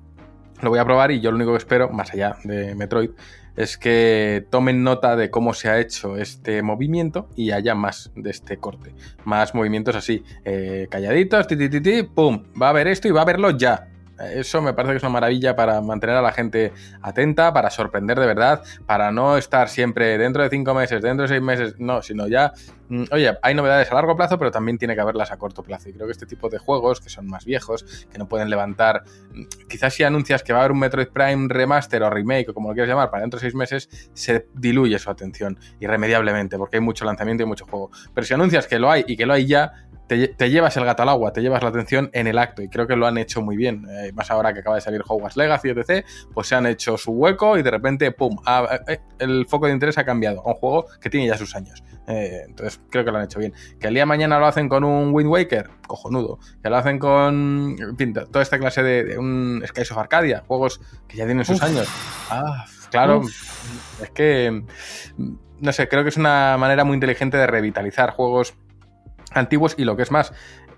lo 0.61 0.69
voy 0.69 0.80
a 0.80 0.85
probar 0.85 1.11
y 1.11 1.19
yo 1.19 1.31
lo 1.31 1.38
único 1.38 1.52
que 1.52 1.57
espero, 1.57 1.89
más 1.89 2.14
allá 2.14 2.38
de 2.44 2.76
Metroid, 2.76 3.11
es 3.56 3.77
que 3.77 4.45
tomen 4.52 4.84
nota 4.84 5.15
de 5.15 5.31
cómo 5.31 5.53
se 5.53 5.68
ha 5.68 5.80
hecho 5.80 6.15
este 6.15 6.61
movimiento 6.61 7.27
y 7.35 7.52
haya 7.52 7.73
más 7.73 8.11
de 8.15 8.30
este 8.30 8.57
corte. 8.57 8.94
Más 9.26 9.56
movimientos 9.56 9.95
así, 9.95 10.23
eh, 10.45 10.88
calladitos, 10.89 11.48
ti, 11.48 11.57
pum, 12.03 12.44
va 12.60 12.68
a 12.68 12.69
haber 12.69 12.88
esto 12.88 13.07
y 13.07 13.11
va 13.11 13.23
a 13.23 13.26
verlo 13.26 13.49
ya. 13.52 13.89
Eso 14.19 14.61
me 14.61 14.73
parece 14.73 14.94
que 14.94 14.98
es 14.98 15.03
una 15.03 15.11
maravilla 15.11 15.56
para 15.56 15.80
mantener 15.81 16.15
a 16.15 16.22
la 16.22 16.31
gente 16.31 16.73
atenta, 17.02 17.53
para 17.53 17.69
sorprender 17.69 18.19
de 18.19 18.26
verdad, 18.26 18.64
para 18.85 19.11
no 19.11 19.38
estar 19.38 19.69
siempre 19.69 20.18
dentro 20.18 20.44
de 20.44 20.49
cinco 20.49 20.73
meses, 20.73 21.02
dentro 21.02 21.23
de 21.23 21.27
seis 21.30 21.41
meses, 21.41 21.76
no, 21.77 22.02
sino 22.02 22.27
ya, 22.27 22.52
mm, 22.89 23.03
oye, 23.11 23.38
hay 23.41 23.53
novedades 23.53 23.91
a 23.91 23.95
largo 23.95 24.15
plazo, 24.15 24.39
pero 24.39 24.49
también 24.49 24.77
tiene 24.77 24.95
que 24.95 25.02
haberlas 25.02 25.31
a 25.31 25.38
corto 25.38 25.64
plazo. 25.64 25.89
Y 25.89 25.94
creo 25.94 26.07
que 26.07 26.11
este 26.11 26.26
tipo 26.26 26.49
de 26.49 26.57
juegos, 26.57 26.99
que 26.99 27.10
son 27.10 27.27
más 27.27 27.45
viejos, 27.45 28.07
que 28.11 28.18
no 28.18 28.27
pueden 28.27 28.49
levantar, 28.49 29.03
mm, 29.34 29.44
quizás 29.69 29.94
si 29.94 30.03
anuncias 30.03 30.44
que 30.44 30.53
va 30.53 30.60
a 30.60 30.61
haber 30.64 30.72
un 30.72 30.80
Metroid 30.80 31.10
Prime 31.10 31.48
remaster 31.49 32.02
o 32.03 32.10
remake, 32.10 32.49
o 32.49 32.53
como 32.53 32.69
lo 32.69 32.73
quieras 32.73 32.89
llamar, 32.89 33.11
para 33.11 33.22
dentro 33.22 33.39
de 33.39 33.41
seis 33.41 33.56
meses, 33.56 34.10
se 34.14 34.48
diluye 34.56 34.98
su 34.99 35.10
atención 35.10 35.60
irremediablemente, 35.80 36.57
porque 36.57 36.77
hay 36.77 36.81
mucho 36.81 37.06
lanzamiento 37.06 37.44
y 37.44 37.45
mucho 37.45 37.65
juego. 37.65 37.91
Pero 38.14 38.26
si 38.26 38.34
anuncias 38.34 38.68
que 38.68 38.80
lo 38.80 38.89
hay 38.89 39.06
y 39.07 39.15
que 39.15 39.26
lo 39.26 39.34
hay 39.34 39.45
ya, 39.45 39.88
te, 40.07 40.49
llevas 40.49 40.75
el 40.77 40.85
gato 40.85 41.03
al 41.03 41.09
agua, 41.09 41.34
te 41.34 41.41
llevas 41.41 41.61
la 41.61 41.69
atención 41.69 42.09
en 42.13 42.27
el 42.27 42.38
acto 42.38 42.61
y 42.61 42.69
creo 42.69 42.88
que 42.88 42.95
lo 42.95 43.05
han 43.07 43.17
hecho 43.17 43.41
muy 43.41 43.57
bien. 43.57 43.85
Eh, 43.89 44.11
más 44.13 44.31
ahora 44.31 44.53
que 44.53 44.59
acaba 44.59 44.75
de 44.75 44.81
salir 44.81 45.01
Hogwarts 45.05 45.35
Legacy, 45.35 45.69
etc., 45.69 46.05
pues 46.34 46.47
se 46.47 46.55
han 46.55 46.65
hecho 46.65 46.97
su 46.97 47.11
hueco 47.11 47.57
y 47.57 47.63
de 47.63 47.71
repente, 47.71 48.11
¡pum!, 48.11 48.38
eh, 48.88 48.99
el 49.19 49.45
foco 49.45 49.67
de 49.67 49.73
interés 49.73 49.97
ha 49.97 50.05
cambiado 50.05 50.41
a 50.41 50.51
un 50.51 50.53
juego 50.55 50.85
que 51.01 51.09
tiene 51.09 51.27
ya 51.27 51.38
sus 51.38 51.55
años. 51.55 51.84
Eh, 52.07 52.43
entonces 52.45 52.79
creo 52.89 53.03
que 53.03 53.11
lo 53.11 53.17
han 53.17 53.25
hecho 53.25 53.39
bien. 53.39 53.53
Que 53.79 53.88
el 53.88 53.93
día 53.93 54.03
de 54.03 54.07
mañana 54.07 54.39
lo 54.39 54.45
hacen 54.45 54.69
con 54.69 54.84
un 54.84 55.13
Wind 55.13 55.29
Waker, 55.29 55.69
cojonudo. 55.85 56.39
Que 56.63 56.69
lo 56.69 56.77
hacen 56.77 56.99
con, 56.99 57.75
en 57.77 57.97
fin, 57.97 58.13
toda 58.13 58.41
esta 58.41 58.57
clase 58.57 58.81
de, 58.84 59.17
un 59.17 59.61
Skies 59.67 59.91
of 59.91 59.97
Arcadia, 59.97 60.43
juegos 60.47 60.79
que 61.07 61.17
ya 61.17 61.25
tienen 61.25 61.43
sus 61.43 61.61
años. 61.61 61.88
Ah, 62.29 62.65
claro, 62.89 63.23
es 64.01 64.09
que, 64.11 64.63
no 65.59 65.73
sé, 65.73 65.89
creo 65.89 66.03
que 66.03 66.09
es 66.09 66.17
una 66.17 66.55
manera 66.57 66.85
muy 66.85 66.93
inteligente 66.93 67.35
de 67.35 67.47
revitalizar 67.47 68.11
juegos 68.11 68.55
antiguos 69.33 69.75
y 69.77 69.83
lo 69.83 69.95
que 69.95 70.03
es 70.03 70.11
más, 70.11 70.33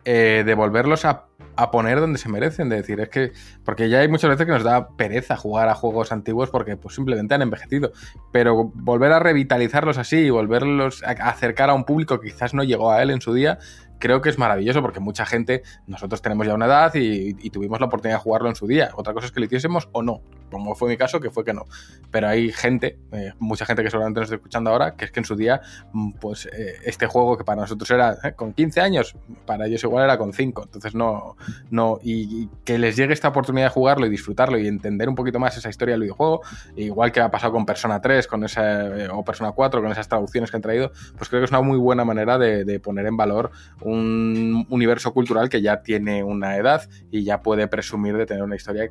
eh, 0.06 0.44
devolverlos 0.46 1.06
a, 1.06 1.26
poner 1.72 2.00
donde 2.00 2.18
se 2.18 2.30
merecen. 2.30 2.70
De 2.70 2.78
decir, 2.78 3.02
es 3.02 3.10
que. 3.10 3.34
Porque 3.66 3.90
ya 3.90 4.00
hay 4.00 4.08
muchas 4.08 4.30
veces 4.30 4.46
que 4.46 4.52
nos 4.54 4.64
da 4.64 4.96
pereza 4.96 5.36
jugar 5.36 5.68
a 5.68 5.76
juegos 5.76 6.14
antiguos 6.14 6.50
porque 6.50 6.78
pues, 6.78 6.96
simplemente 6.96 7.36
han 7.36 7.42
envejecido. 7.42 7.92
Pero 8.32 8.72
volver 8.74 9.12
a 9.12 9.20
revitalizarlos 9.20 9.98
así 9.98 10.18
y 10.20 10.30
volverlos 10.30 11.04
a 11.04 11.12
acercar 11.12 11.70
a 11.70 11.74
un 11.74 11.84
público 11.84 12.22
que 12.22 12.30
quizás 12.30 12.54
no 12.54 12.64
llegó 12.64 12.92
a 12.92 13.04
él 13.04 13.10
en 13.10 13.20
su 13.20 13.34
día, 13.34 13.60
creo 14.00 14.22
que 14.22 14.30
es 14.30 14.38
maravilloso 14.38 14.82
porque 14.82 15.00
mucha 15.00 15.26
gente, 15.26 15.64
nosotros 15.86 16.22
tenemos 16.22 16.48
ya 16.48 16.56
una 16.56 16.66
edad 16.66 16.94
y, 16.96 17.50
tuvimos 17.50 17.80
la 17.80 17.88
oportunidad 17.88 18.18
de 18.18 18.24
jugarlo 18.24 18.50
en 18.50 18.56
su 18.56 18.68
día. 18.68 18.92
Otra 18.96 19.14
cosa 19.14 19.28
es 19.28 19.32
que 19.32 19.40
lo 19.40 19.46
hiciésemos 19.46 19.90
o 19.92 20.02
no, 20.02 20.22
como 20.52 20.76
fue 20.76 20.90
mi 20.90 20.98
caso, 20.98 21.20
que 21.20 21.30
fue 21.30 21.44
que 21.44 21.54
no. 21.54 21.66
Pero 22.12 22.28
hay 22.28 22.52
gente, 22.52 23.00
eh, 23.12 23.34
mucha 23.40 23.66
gente 23.66 23.84
que 23.84 23.90
seguramente 23.90 24.20
nos 24.20 24.28
está 24.28 24.36
escuchando 24.36 24.70
ahora, 24.70 24.96
que 24.96 25.06
es 25.06 25.12
que 25.12 25.20
en 25.20 25.26
su 25.26 25.36
día, 25.36 25.62
mm, 25.92 26.12
pues 26.14 26.48
eh, 26.54 26.76
este 26.86 27.08
juego 27.08 27.38
que 27.38 27.44
para 27.44 27.62
nosotros 27.62 27.90
era 27.92 28.18
eh, 28.24 28.34
con 28.34 28.54
15 28.54 28.82
años, 28.82 29.16
para 29.46 29.66
ellos 29.66 29.84
igual 29.84 30.06
era 30.06 30.18
con 30.18 30.32
5. 30.32 30.64
Entonces 30.64 30.96
no, 30.96 31.36
no, 31.70 32.00
y, 32.02 32.48
que 32.64 32.78
les 32.78 32.96
llegue 32.96 33.14
esta 33.14 33.30
oportunidad 33.30 33.66
de 33.66 33.72
jugarlo 33.72 34.06
y 34.06 34.10
disfrutarlo 34.10 34.58
y 34.58 34.68
entender 34.68 35.10
un 35.10 35.16
poquito 35.16 35.40
más 35.40 35.58
esa 35.58 35.70
historia 35.70 35.94
del 35.94 36.02
videojuego, 36.02 36.42
igual 36.76 37.12
que 37.12 37.20
ha 37.20 37.32
pasado 37.32 37.54
con 37.54 37.66
Persona 37.66 38.00
3 38.00 38.28
con 38.28 38.44
esa, 38.44 39.10
o 39.12 39.24
Persona 39.24 39.52
4 39.52 39.82
con 39.82 39.92
esas 39.92 40.08
traducciones 40.08 40.52
que 40.52 40.58
han 40.58 40.62
traído, 40.62 40.92
pues 41.18 41.30
creo 41.30 41.42
que 41.42 41.46
es 41.46 41.52
una 41.52 41.62
muy 41.62 41.78
buena 41.78 42.06
manera 42.06 42.38
de, 42.38 42.64
de 42.64 42.80
poner 42.80 43.06
en 43.08 43.18
valor 43.18 43.52
un 43.82 43.89
universo 43.90 45.14
cultural 45.14 45.50
que 45.50 45.62
ya 45.62 45.82
tiene 45.82 46.24
una 46.24 46.58
edad 46.58 46.90
y 47.12 47.24
ya 47.24 47.42
puede 47.42 47.68
presumir 47.68 48.16
de 48.18 48.26
tener 48.26 48.44
una 48.44 48.56
historia 48.56 48.90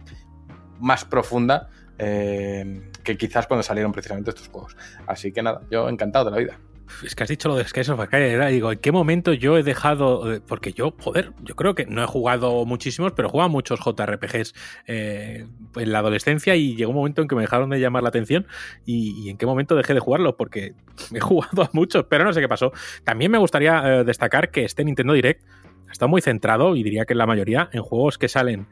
más 0.80 1.04
profunda 1.04 1.68
eh, 1.98 2.90
que 3.02 3.16
quizás 3.16 3.46
cuando 3.46 3.62
salieron 3.62 3.92
precisamente 3.92 4.30
estos 4.30 4.48
juegos. 4.48 4.76
Así 5.06 5.32
que 5.32 5.42
nada, 5.42 5.62
yo 5.70 5.88
encantado 5.88 6.26
de 6.26 6.30
la 6.30 6.36
vida. 6.36 6.58
Es 7.04 7.14
que 7.14 7.22
has 7.22 7.28
dicho 7.28 7.48
lo 7.48 7.56
de 7.56 7.66
Skies 7.66 7.88
of 7.90 8.00
Arcadia, 8.00 8.46
digo, 8.46 8.72
¿en 8.72 8.78
qué 8.78 8.92
momento 8.92 9.32
yo 9.32 9.56
he 9.56 9.62
dejado? 9.62 10.32
Eh, 10.32 10.40
porque 10.46 10.72
yo, 10.72 10.94
joder, 10.98 11.32
yo 11.42 11.54
creo 11.54 11.74
que 11.74 11.86
no 11.86 12.02
he 12.02 12.06
jugado 12.06 12.64
muchísimos, 12.64 13.12
pero 13.12 13.28
he 13.28 13.30
jugado 13.30 13.50
muchos 13.50 13.80
JRPGs 13.80 14.54
eh, 14.86 15.46
en 15.76 15.92
la 15.92 16.00
adolescencia 16.00 16.56
y 16.56 16.76
llegó 16.76 16.90
un 16.90 16.96
momento 16.96 17.22
en 17.22 17.28
que 17.28 17.34
me 17.34 17.42
dejaron 17.42 17.70
de 17.70 17.80
llamar 17.80 18.02
la 18.02 18.08
atención 18.08 18.46
y, 18.84 19.28
en 19.28 19.36
qué 19.36 19.46
momento 19.46 19.76
dejé 19.76 19.94
de 19.94 20.00
jugarlo, 20.00 20.36
porque 20.36 20.74
he 21.14 21.20
jugado 21.20 21.62
a 21.62 21.70
muchos, 21.72 22.04
pero 22.08 22.24
no 22.24 22.32
sé 22.32 22.40
qué 22.40 22.48
pasó. 22.48 22.72
También 23.04 23.30
me 23.30 23.38
gustaría 23.38 24.00
eh, 24.00 24.04
destacar 24.04 24.50
que 24.50 24.64
este 24.64 24.84
Nintendo 24.84 25.12
Direct 25.12 25.44
está 25.90 26.06
muy 26.06 26.20
centrado, 26.20 26.76
y 26.76 26.82
diría 26.82 27.04
que 27.06 27.14
en 27.14 27.18
la 27.18 27.26
mayoría, 27.26 27.70
en 27.72 27.82
juegos 27.82 28.18
que 28.18 28.28
salen 28.28 28.66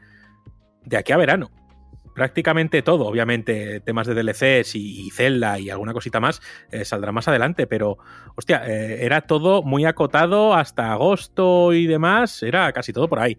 de 0.84 0.96
aquí 0.96 1.12
a 1.12 1.16
verano 1.16 1.50
prácticamente 2.16 2.80
todo, 2.80 3.06
obviamente 3.06 3.80
temas 3.80 4.06
de 4.06 4.14
DLCs 4.14 4.74
y, 4.74 5.10
Zelda 5.10 5.58
y 5.58 5.68
alguna 5.68 5.92
cosita 5.92 6.18
más 6.18 6.40
eh, 6.72 6.84
saldrá 6.86 7.12
más 7.12 7.28
adelante, 7.28 7.66
pero 7.66 7.98
hostia, 8.34 8.62
eh, 8.66 9.04
era 9.04 9.20
todo 9.20 9.62
muy 9.62 9.84
acotado 9.84 10.54
hasta 10.54 10.92
agosto 10.92 11.74
y 11.74 11.86
demás, 11.86 12.42
era 12.42 12.72
casi 12.72 12.94
todo 12.94 13.06
por 13.06 13.18
ahí. 13.18 13.36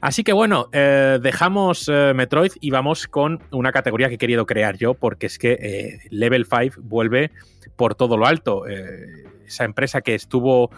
Así 0.00 0.22
que 0.22 0.32
bueno, 0.32 0.68
eh, 0.72 1.18
dejamos 1.20 1.88
Metroid 1.88 2.52
y 2.60 2.70
vamos 2.70 3.08
con 3.08 3.42
una 3.50 3.72
categoría 3.72 4.08
que 4.08 4.14
he 4.14 4.18
querido 4.18 4.46
crear 4.46 4.76
yo, 4.76 4.94
porque 4.94 5.26
es 5.26 5.36
que 5.36 5.98
Level 6.10 6.46
5 6.46 6.82
vuelve 6.82 7.32
por 7.74 7.96
todo 7.96 8.16
lo 8.16 8.26
alto. 8.26 8.64
esa 8.66 9.64
empresa 9.64 10.02
que 10.02 10.14
estuvo 10.14 10.70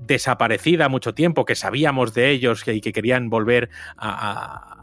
desaparecida 0.00 0.88
mucho 0.88 1.14
tiempo, 1.14 1.44
que 1.44 1.56
sabíamos 1.56 2.14
de 2.14 2.30
ellos 2.30 2.66
y 2.68 2.80
que, 2.80 2.92
querían 2.92 3.28
volver 3.28 3.70
a 3.96 4.77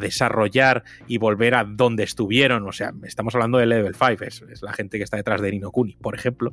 desarrollar 0.00 0.84
y 1.06 1.18
volver 1.18 1.54
a 1.54 1.64
donde 1.64 2.04
estuvieron, 2.04 2.66
o 2.66 2.72
sea, 2.72 2.92
estamos 3.04 3.34
hablando 3.34 3.58
de 3.58 3.66
Level 3.66 3.94
5, 3.94 4.24
es, 4.24 4.62
la 4.62 4.72
gente 4.72 4.98
que 4.98 5.04
está 5.04 5.16
detrás 5.16 5.40
de 5.40 5.50
Nino 5.50 5.70
Kuni, 5.70 5.96
por 6.00 6.14
ejemplo, 6.14 6.52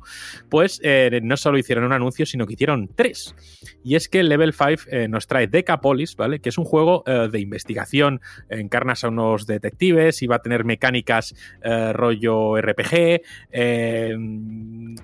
pues 0.50 0.80
eh, 0.84 1.20
no 1.24 1.38
solo 1.38 1.58
hicieron 1.58 1.86
un 1.86 1.94
anuncio, 1.94 2.26
sino 2.26 2.46
que 2.46 2.54
hicieron 2.54 2.90
tres. 2.96 3.36
Y 3.84 3.96
es 3.96 4.10
que 4.10 4.24
Level 4.24 4.54
5 4.54 4.90
eh, 4.92 5.08
nos 5.08 5.28
trae 5.28 5.48
Decapolis, 5.48 6.16
¿vale? 6.16 6.40
Que 6.40 6.50
es 6.50 6.58
un 6.58 6.66
juego 6.66 7.04
eh, 7.06 7.30
de 7.32 7.40
investigación, 7.40 8.22
encarnas 8.50 9.04
a 9.04 9.10
unos 9.10 9.46
detectives 9.46 10.22
y 10.22 10.28
va 10.28 10.38
a 10.38 10.42
tener 10.42 10.66
mecánicas 10.66 11.36
rollo 11.94 12.60
RPG, 12.60 13.22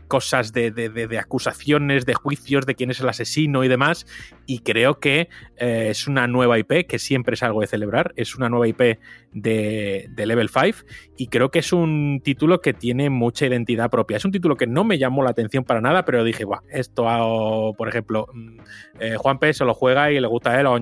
cosas 0.08 0.54
de, 0.54 0.72
de, 0.72 1.20
acusaciones, 1.20 2.06
de 2.06 2.14
juicios 2.14 2.66
de 2.66 2.76
quién 2.76 2.92
es 2.92 3.00
el 3.00 3.10
asesino 3.10 3.64
y 3.64 3.68
demás, 3.68 4.06
y 4.46 4.60
creo 4.60 5.00
que 5.00 5.30
es 5.58 6.08
una 6.08 6.28
nueva 6.28 6.60
IP 6.60 6.88
que 6.88 7.00
siempre 7.00 7.36
es 7.36 7.44
algo 7.44 7.62
de 7.62 7.68
celebrar 7.68 8.14
es 8.26 8.36
una 8.36 8.50
nueva 8.50 8.68
IP 8.68 9.00
de, 9.36 10.10
Level 10.16 10.50
5 10.50 10.88
y 11.18 11.28
creo 11.28 11.52
que 11.52 11.60
es 11.60 11.72
un 11.74 12.22
título 12.24 12.62
que 12.62 12.74
tiene 12.74 13.10
mucha 13.10 13.46
identidad 13.46 13.90
propia. 13.90 14.18
Es 14.18 14.26
un 14.26 14.32
título 14.32 14.56
que 14.56 14.66
no 14.66 14.84
me 14.84 14.98
llamó 14.98 15.24
la 15.24 15.30
atención 15.30 15.64
para 15.64 15.82
nada, 15.82 16.06
pero 16.06 16.24
dije, 16.24 16.46
Buah, 16.46 16.62
esto, 16.70 17.74
por 17.78 17.88
ejemplo, 17.88 18.28
mm, 18.34 18.58
eh, 19.00 19.16
Juan 19.18 19.40
P. 19.40 19.54
se 19.54 19.66
lo 19.66 19.74
juega 19.74 20.12
y 20.12 20.20
le 20.20 20.28
gusta 20.28 20.52
a 20.52 20.60
él, 20.60 20.66
o 20.68 20.78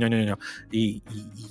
Y, 0.71 1.01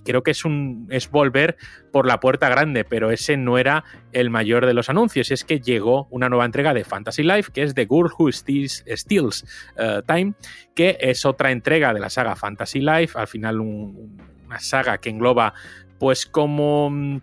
creo 0.05 0.23
que 0.23 0.31
es, 0.31 0.45
un, 0.45 0.87
es 0.91 1.11
volver 1.11 1.57
por 1.91 2.07
la 2.07 2.21
puerta 2.21 2.49
grande, 2.49 2.85
pero 2.85 3.11
ese 3.11 3.37
no 3.37 3.59
era 3.59 3.85
el 4.13 4.31
mayor 4.31 4.67
de 4.67 4.75
los 4.75 4.89
anuncios. 4.89 5.31
Es 5.31 5.45
que 5.45 5.61
llegó 5.61 6.07
una 6.11 6.29
nueva 6.29 6.45
entrega 6.45 6.73
de 6.73 6.85
Fantasy 6.85 7.23
Life, 7.23 7.51
que 7.53 7.63
es 7.63 7.75
The 7.75 7.87
Girl 7.87 8.11
Who 8.17 8.31
Steals, 8.33 8.85
eh, 8.87 10.03
Time, 10.07 10.35
que 10.75 10.97
es 11.01 11.25
otra 11.25 11.51
entrega 11.51 11.93
de 11.93 12.01
la 12.01 12.11
saga 12.11 12.37
Fantasy 12.37 12.81
Life. 12.81 13.19
Al 13.19 13.27
final, 13.27 13.61
un 13.61 14.32
saga 14.61 14.99
que 14.99 15.11
engloba 15.11 15.55
pues 15.99 16.27
como 16.27 16.91
mm, 16.91 17.21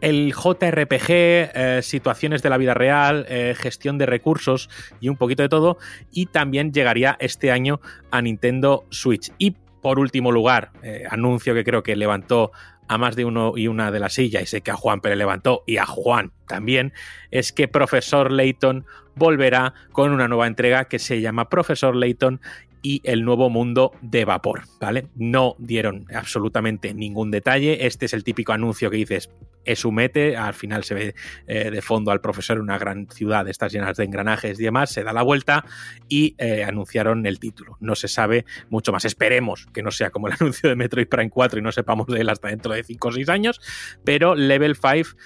el 0.00 0.34
JRPG, 0.34 1.08
eh, 1.08 1.80
situaciones 1.82 2.42
de 2.42 2.50
la 2.50 2.58
vida 2.58 2.74
real, 2.74 3.26
eh, 3.28 3.54
gestión 3.56 3.98
de 3.98 4.06
recursos 4.06 4.68
y 5.00 5.08
un 5.08 5.16
poquito 5.16 5.42
de 5.42 5.48
todo. 5.48 5.78
Y 6.12 6.26
también 6.26 6.72
llegaría 6.72 7.16
este 7.20 7.50
año 7.50 7.80
a 8.10 8.20
Nintendo 8.20 8.84
Switch. 8.90 9.32
Y 9.38 9.56
por 9.80 9.98
último 9.98 10.32
lugar, 10.32 10.72
eh, 10.82 11.04
anuncio 11.10 11.54
que 11.54 11.64
creo 11.64 11.82
que 11.82 11.96
levantó 11.96 12.52
a 12.88 12.98
más 12.98 13.16
de 13.16 13.24
uno 13.24 13.54
y 13.56 13.66
una 13.66 13.90
de 13.90 13.98
la 13.98 14.08
silla, 14.08 14.40
y 14.40 14.46
sé 14.46 14.60
que 14.60 14.70
a 14.70 14.76
Juan 14.76 15.00
le 15.02 15.16
levantó 15.16 15.64
y 15.66 15.78
a 15.78 15.86
Juan 15.86 16.32
también, 16.46 16.92
es 17.30 17.52
que 17.52 17.66
Profesor 17.66 18.30
Layton 18.30 18.86
volverá 19.16 19.74
con 19.92 20.12
una 20.12 20.28
nueva 20.28 20.46
entrega 20.46 20.84
que 20.84 20.98
se 20.98 21.20
llama 21.20 21.48
Profesor 21.48 21.96
Layton 21.96 22.40
y 22.82 23.00
el 23.04 23.24
nuevo 23.24 23.50
mundo 23.50 23.92
de 24.00 24.24
vapor, 24.24 24.62
¿vale? 24.80 25.08
No 25.14 25.56
dieron 25.58 26.06
absolutamente 26.14 26.94
ningún 26.94 27.30
detalle. 27.30 27.86
Este 27.86 28.06
es 28.06 28.12
el 28.12 28.24
típico 28.24 28.52
anuncio 28.52 28.90
que 28.90 28.96
dices, 28.96 29.30
es 29.66 29.84
un 29.84 29.96
mete, 29.96 30.36
al 30.36 30.54
final 30.54 30.84
se 30.84 30.94
ve 30.94 31.14
eh, 31.46 31.70
de 31.70 31.82
fondo 31.82 32.12
al 32.12 32.20
profesor 32.20 32.60
una 32.60 32.78
gran 32.78 33.08
ciudad, 33.10 33.46
estas 33.48 33.72
llenas 33.72 33.96
de 33.96 34.04
engranajes 34.04 34.58
y 34.58 34.62
demás, 34.62 34.90
se 34.90 35.02
da 35.02 35.12
la 35.12 35.22
vuelta 35.22 35.64
y 36.08 36.34
eh, 36.38 36.64
anunciaron 36.64 37.26
el 37.26 37.38
título. 37.38 37.76
No 37.80 37.94
se 37.96 38.08
sabe 38.08 38.46
mucho 38.70 38.92
más. 38.92 39.04
Esperemos 39.04 39.66
que 39.72 39.82
no 39.82 39.90
sea 39.90 40.10
como 40.10 40.28
el 40.28 40.34
anuncio 40.40 40.68
de 40.68 40.76
Metroid 40.76 41.08
Prime 41.08 41.30
4 41.30 41.58
y 41.58 41.62
no 41.62 41.72
sepamos 41.72 42.06
de 42.06 42.20
él 42.20 42.28
hasta 42.28 42.48
dentro 42.48 42.72
de 42.72 42.84
5 42.84 43.08
o 43.08 43.12
6 43.12 43.28
años, 43.28 43.60
pero 44.04 44.34
Level 44.34 44.76
5 44.76 45.16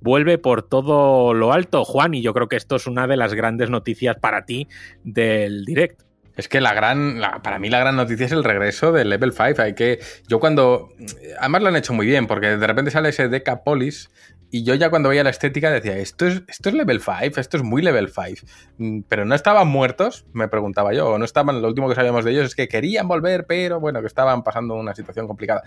vuelve 0.00 0.38
por 0.38 0.62
todo 0.62 1.32
lo 1.32 1.52
alto, 1.52 1.84
Juan, 1.84 2.14
y 2.14 2.22
yo 2.22 2.34
creo 2.34 2.48
que 2.48 2.56
esto 2.56 2.76
es 2.76 2.86
una 2.86 3.06
de 3.06 3.16
las 3.16 3.34
grandes 3.34 3.70
noticias 3.70 4.16
para 4.16 4.44
ti 4.44 4.68
del 5.04 5.64
direct. 5.64 6.02
Es 6.36 6.48
que 6.48 6.60
la 6.60 6.72
gran, 6.72 7.20
para 7.42 7.58
mí 7.58 7.68
la 7.68 7.78
gran 7.78 7.96
noticia 7.96 8.26
es 8.26 8.32
el 8.32 8.44
regreso 8.44 8.92
del 8.92 9.10
Level 9.10 9.32
5. 9.32 9.60
Hay 9.60 9.74
que, 9.74 10.00
yo 10.28 10.40
cuando, 10.40 10.88
además 11.38 11.62
lo 11.62 11.68
han 11.68 11.76
hecho 11.76 11.92
muy 11.92 12.06
bien, 12.06 12.26
porque 12.26 12.56
de 12.56 12.66
repente 12.66 12.90
sale 12.90 13.10
ese 13.10 13.28
Decapolis 13.28 14.10
y 14.54 14.64
yo 14.64 14.74
ya 14.74 14.90
cuando 14.90 15.08
veía 15.08 15.24
la 15.24 15.30
estética 15.30 15.70
decía, 15.70 15.96
esto 15.96 16.26
es, 16.26 16.42
esto 16.46 16.68
es 16.68 16.74
Level 16.74 17.00
5, 17.00 17.40
esto 17.40 17.56
es 17.56 17.62
muy 17.62 17.80
Level 17.80 18.10
5. 18.10 18.46
Mm, 18.76 19.00
pero 19.08 19.24
no 19.24 19.34
estaban 19.34 19.66
muertos, 19.66 20.26
me 20.34 20.46
preguntaba 20.46 20.92
yo, 20.92 21.08
o 21.08 21.18
no 21.18 21.24
estaban, 21.24 21.62
lo 21.62 21.68
último 21.68 21.88
que 21.88 21.94
sabíamos 21.94 22.22
de 22.26 22.32
ellos 22.32 22.44
es 22.44 22.54
que 22.54 22.68
querían 22.68 23.08
volver, 23.08 23.46
pero 23.46 23.80
bueno, 23.80 24.02
que 24.02 24.06
estaban 24.06 24.42
pasando 24.42 24.74
una 24.74 24.94
situación 24.94 25.26
complicada. 25.26 25.62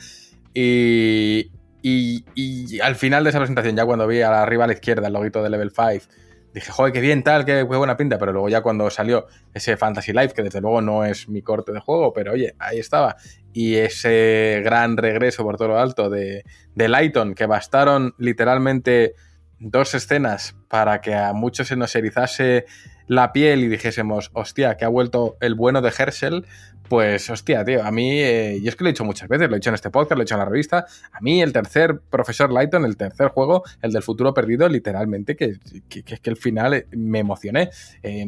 Y, 0.54 1.52
y, 1.82 2.26
y 2.36 2.80
al 2.80 2.96
final 2.96 3.24
de 3.24 3.32
esa 3.32 3.40
presentación, 3.40 3.76
ya 3.76 3.86
cuando 3.86 4.06
vi 4.06 4.22
arriba 4.22 4.66
a 4.66 4.68
la 4.68 4.74
izquierda 4.74 5.08
el 5.08 5.14
loguito 5.14 5.42
de 5.42 5.50
Level 5.50 5.72
5, 5.72 6.06
dije, 6.56 6.72
joder, 6.72 6.94
qué 6.94 7.02
bien, 7.02 7.22
tal, 7.22 7.44
qué, 7.44 7.64
buena 7.64 7.98
pinta, 7.98 8.18
pero 8.18 8.32
luego 8.32 8.48
ya 8.48 8.62
cuando 8.62 8.90
salió 8.90 9.28
ese 9.54 9.76
Fantasy 9.76 10.14
Life, 10.14 10.34
que 10.34 10.42
desde 10.42 10.62
luego 10.62 10.82
no 10.82 11.04
es 11.04 11.28
mi 11.28 11.42
corte 11.42 11.74
de 11.74 11.82
juego, 11.82 12.14
pero 12.14 12.32
oye, 12.32 12.56
ahí 12.60 12.80
estaba, 12.80 13.18
y 13.52 13.76
ese 13.76 14.62
gran 14.64 14.96
regreso 14.96 15.44
por 15.44 15.58
todo 15.58 15.68
lo 15.68 15.80
alto 15.80 16.10
de, 16.10 16.46
de 16.74 16.88
Lighton, 16.88 17.36
que 17.36 17.46
bastaron 17.46 18.16
literalmente 18.18 19.16
dos 19.60 19.94
escenas 19.96 20.56
para 20.70 21.02
que 21.02 21.14
a 21.14 21.34
muchos 21.34 21.68
se 21.68 21.76
nos 21.76 21.94
erizase 21.94 22.66
la 23.08 23.34
piel 23.34 23.62
y 23.64 23.68
dijésemos, 23.68 24.32
hostia, 24.34 24.78
que 24.78 24.86
ha 24.86 24.90
vuelto 24.90 25.36
el 25.42 25.56
bueno 25.56 25.82
de 25.82 25.94
Herschel, 25.96 26.46
Pues 26.88 27.32
hostia, 27.32 27.66
tío, 27.66 27.84
a 27.84 27.90
mí, 27.90 28.22
eh, 28.22 28.60
y 28.62 28.68
es 28.68 28.76
que 28.76 28.84
lo 28.84 28.90
he 28.90 28.94
dicho 28.94 29.04
muchas 29.04 29.28
veces, 29.28 29.50
lo 29.50 29.56
he 29.56 29.60
dicho 29.60 29.70
en 29.70 29.76
este 29.76 29.90
podcast, 29.90 30.12
lo 30.12 30.22
he 30.22 30.26
dicho 30.26 30.36
en 30.36 30.40
la 30.40 30.46
revista, 30.46 30.86
a 31.12 31.20
mí 31.20 31.42
el 31.42 31.52
tercer 31.52 32.00
profesor 32.12 32.52
Lighton, 32.52 32.86
el 32.86 32.96
tercer 32.96 33.30
juego, 33.30 33.64
el 33.82 33.92
del 33.92 34.04
futuro 34.04 34.36
perdido, 34.36 34.70
literalmente, 34.70 35.36
que, 35.36 35.58
que, 35.90 36.04
que, 36.04 36.30
el 36.30 36.38
final 36.38 36.76
eh, 36.76 36.88
me 36.92 37.20
emocioné. 37.20 37.72
Eh, 38.04 38.24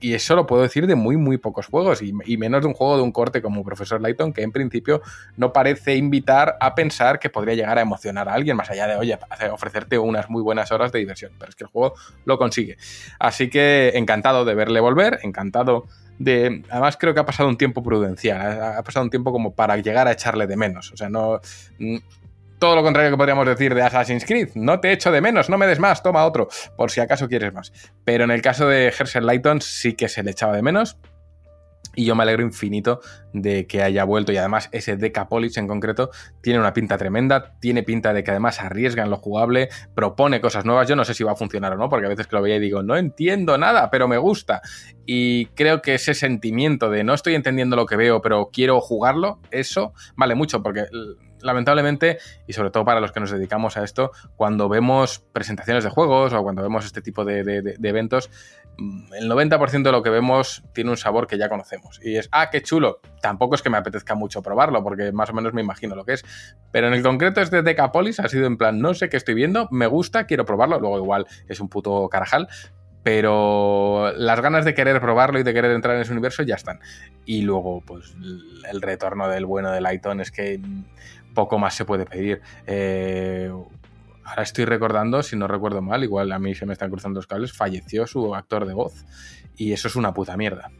y 0.00 0.14
eso 0.14 0.34
lo 0.34 0.46
puedo 0.46 0.62
decir 0.62 0.86
de 0.86 0.94
muy, 0.94 1.18
muy 1.18 1.36
pocos 1.36 1.66
juegos, 1.66 2.00
y, 2.00 2.14
y, 2.24 2.38
menos 2.38 2.62
de 2.62 2.68
un 2.68 2.74
juego 2.74 2.96
de 2.96 3.02
un 3.02 3.12
corte 3.12 3.42
como 3.42 3.62
profesor 3.62 4.00
Lighton, 4.00 4.32
que 4.32 4.42
en 4.42 4.52
principio 4.52 5.02
no 5.36 5.52
parece 5.52 5.94
invitar 5.96 6.56
a 6.60 6.74
pensar 6.74 7.18
que 7.18 7.28
podría 7.28 7.54
llegar 7.54 7.76
a 7.76 7.82
emocionar 7.82 8.30
a 8.30 8.34
alguien, 8.34 8.56
más 8.56 8.70
allá 8.70 8.86
de, 8.86 8.96
oye, 8.96 9.18
ofrecerte 9.52 9.98
unas 9.98 10.30
muy 10.30 10.40
buenas 10.40 10.72
horas 10.72 10.90
de 10.90 11.00
diversión, 11.00 11.32
pero 11.38 11.50
es 11.50 11.56
que 11.56 11.64
el 11.64 11.70
juego 11.70 11.94
lo 12.24 12.38
consigue. 12.38 12.78
Así 13.18 13.50
que 13.50 13.92
encantado 13.94 14.46
de 14.46 14.54
verle 14.54 14.80
volver, 14.80 15.18
encantado 15.22 15.86
de. 16.18 16.62
Además, 16.70 16.96
creo 16.96 17.14
que 17.14 17.20
ha 17.20 17.26
pasado 17.26 17.48
un 17.48 17.56
tiempo 17.56 17.82
prudencial. 17.82 18.62
Ha, 18.62 18.82
pasado 18.82 19.04
un 19.04 19.10
tiempo 19.10 19.32
como 19.32 19.54
para 19.54 19.76
llegar 19.76 20.08
a 20.08 20.12
echarle 20.12 20.46
de 20.46 20.56
menos. 20.56 20.92
O 20.92 20.96
sea, 20.96 21.08
no. 21.08 21.40
Mm, 21.78 21.98
todo 22.58 22.76
lo 22.76 22.82
contrario 22.82 23.10
que 23.10 23.16
podríamos 23.16 23.46
decir 23.46 23.74
de 23.74 23.82
Assassin's 23.82 24.24
Creed. 24.24 24.50
No 24.54 24.80
te 24.80 24.92
echo 24.92 25.12
de 25.12 25.20
menos, 25.20 25.50
no 25.50 25.58
me 25.58 25.66
des 25.66 25.78
más, 25.78 26.02
toma 26.02 26.24
otro, 26.24 26.48
por 26.76 26.90
si 26.90 27.00
acaso 27.00 27.28
quieres 27.28 27.52
más. 27.52 27.72
Pero 28.04 28.24
en 28.24 28.30
el 28.30 28.40
caso 28.40 28.66
de 28.68 28.86
Herschel 28.86 29.26
Lighton 29.26 29.60
sí 29.60 29.94
que 29.94 30.08
se 30.08 30.22
le 30.22 30.30
echaba 30.30 30.54
de 30.54 30.62
menos. 30.62 30.96
Y 31.94 32.04
yo 32.04 32.14
me 32.14 32.22
alegro 32.22 32.42
infinito 32.42 33.00
de 33.32 33.66
que 33.66 33.82
haya 33.82 34.04
vuelto. 34.04 34.32
Y 34.32 34.36
además, 34.36 34.68
ese 34.72 34.96
Decapolis 34.96 35.56
en 35.56 35.66
concreto 35.66 36.10
tiene 36.42 36.58
una 36.58 36.72
pinta 36.72 36.98
tremenda. 36.98 37.56
Tiene 37.60 37.82
pinta 37.82 38.12
de 38.12 38.24
que 38.24 38.30
además 38.30 38.60
arriesga 38.60 39.02
en 39.02 39.10
lo 39.10 39.16
jugable, 39.16 39.68
propone 39.94 40.40
cosas 40.40 40.64
nuevas. 40.64 40.88
Yo 40.88 40.96
no 40.96 41.04
sé 41.04 41.14
si 41.14 41.24
va 41.24 41.32
a 41.32 41.36
funcionar 41.36 41.72
o 41.72 41.76
no, 41.76 41.88
porque 41.88 42.06
a 42.06 42.08
veces 42.08 42.26
que 42.26 42.36
lo 42.36 42.42
veía 42.42 42.56
y 42.56 42.60
digo, 42.60 42.82
no 42.82 42.96
entiendo 42.96 43.58
nada, 43.58 43.90
pero 43.90 44.08
me 44.08 44.18
gusta. 44.18 44.60
Y 45.06 45.46
creo 45.46 45.82
que 45.82 45.94
ese 45.94 46.14
sentimiento 46.14 46.90
de 46.90 47.04
no 47.04 47.14
estoy 47.14 47.34
entendiendo 47.34 47.76
lo 47.76 47.86
que 47.86 47.96
veo, 47.96 48.20
pero 48.22 48.50
quiero 48.52 48.80
jugarlo, 48.80 49.40
eso 49.50 49.92
vale 50.16 50.34
mucho, 50.34 50.62
porque 50.62 50.86
lamentablemente, 51.44 52.18
y 52.46 52.54
sobre 52.54 52.70
todo 52.70 52.84
para 52.84 53.00
los 53.00 53.12
que 53.12 53.20
nos 53.20 53.30
dedicamos 53.30 53.76
a 53.76 53.84
esto, 53.84 54.10
cuando 54.36 54.68
vemos 54.68 55.20
presentaciones 55.32 55.84
de 55.84 55.90
juegos 55.90 56.32
o 56.32 56.42
cuando 56.42 56.62
vemos 56.62 56.84
este 56.86 57.02
tipo 57.02 57.24
de, 57.24 57.76
eventos, 57.82 58.30
mm, 58.78 59.14
el 59.14 59.28
90% 59.28 59.82
de 59.82 59.92
lo 59.92 60.02
que 60.02 60.10
vemos 60.10 60.64
tiene 60.72 60.90
un 60.90 60.96
sabor 60.96 61.26
que 61.26 61.38
ya 61.38 61.48
conocemos. 61.48 62.00
Y 62.02 62.16
es, 62.16 62.28
ah, 62.32 62.50
qué 62.50 62.62
chulo. 62.62 63.00
Tampoco 63.20 63.54
es 63.54 63.62
que 63.62 63.70
me 63.70 63.76
apetezca 63.76 64.14
mucho 64.14 64.42
probarlo, 64.42 64.82
porque 64.82 65.12
más 65.12 65.30
o 65.30 65.34
menos 65.34 65.52
me 65.52 65.60
imagino 65.60 65.94
lo 65.94 66.04
que 66.04 66.14
es. 66.14 66.24
Pero 66.72 66.88
en 66.88 66.94
el 66.94 67.02
concreto 67.02 67.40
este 67.40 67.62
Decapolis 67.62 68.20
ha 68.20 68.28
sido 68.28 68.46
en 68.46 68.56
plan, 68.56 68.80
no 68.80 68.94
sé 68.94 69.08
qué 69.08 69.16
estoy 69.16 69.34
viendo, 69.34 69.68
me 69.70 69.86
gusta, 69.86 70.26
quiero 70.26 70.44
probarlo. 70.44 70.80
Luego 70.80 70.98
igual 70.98 71.26
es 71.48 71.60
un 71.60 71.68
puto 71.68 72.08
carajal, 72.08 72.48
pero 73.04 74.12
las 74.16 74.40
ganas 74.40 74.64
de 74.64 74.72
querer 74.72 74.98
probarlo 74.98 75.38
y 75.38 75.42
de 75.42 75.52
querer 75.52 75.72
entrar 75.72 75.94
en 75.94 76.02
ese 76.02 76.12
universo 76.12 76.42
ya 76.42 76.54
están. 76.54 76.80
Y 77.26 77.42
luego, 77.42 77.82
pues, 77.82 78.16
el 78.70 78.80
retorno 78.80 79.28
del 79.28 79.44
bueno 79.44 79.70
de 79.70 79.82
Lighton 79.82 80.22
es 80.22 80.30
que 80.30 80.58
poco 81.34 81.58
más 81.58 81.74
se 81.74 81.84
puede 81.84 82.06
pedir. 82.06 82.40
Eh, 82.66 83.52
ahora 84.24 84.42
estoy 84.42 84.64
recordando, 84.64 85.22
si 85.22 85.36
no 85.36 85.46
recuerdo 85.46 85.82
mal, 85.82 86.02
igual 86.02 86.32
a 86.32 86.38
mí 86.38 86.54
se 86.54 86.66
me 86.66 86.72
están 86.72 86.90
cruzando 86.90 87.18
los 87.18 87.26
cables, 87.26 87.52
falleció 87.52 88.06
su 88.06 88.34
actor 88.34 88.66
de 88.66 88.74
voz. 88.74 89.04
Y 89.56 89.72
eso 89.72 89.88
es 89.88 89.96
una 89.96 90.14
puta 90.14 90.36
mierda. 90.36 90.70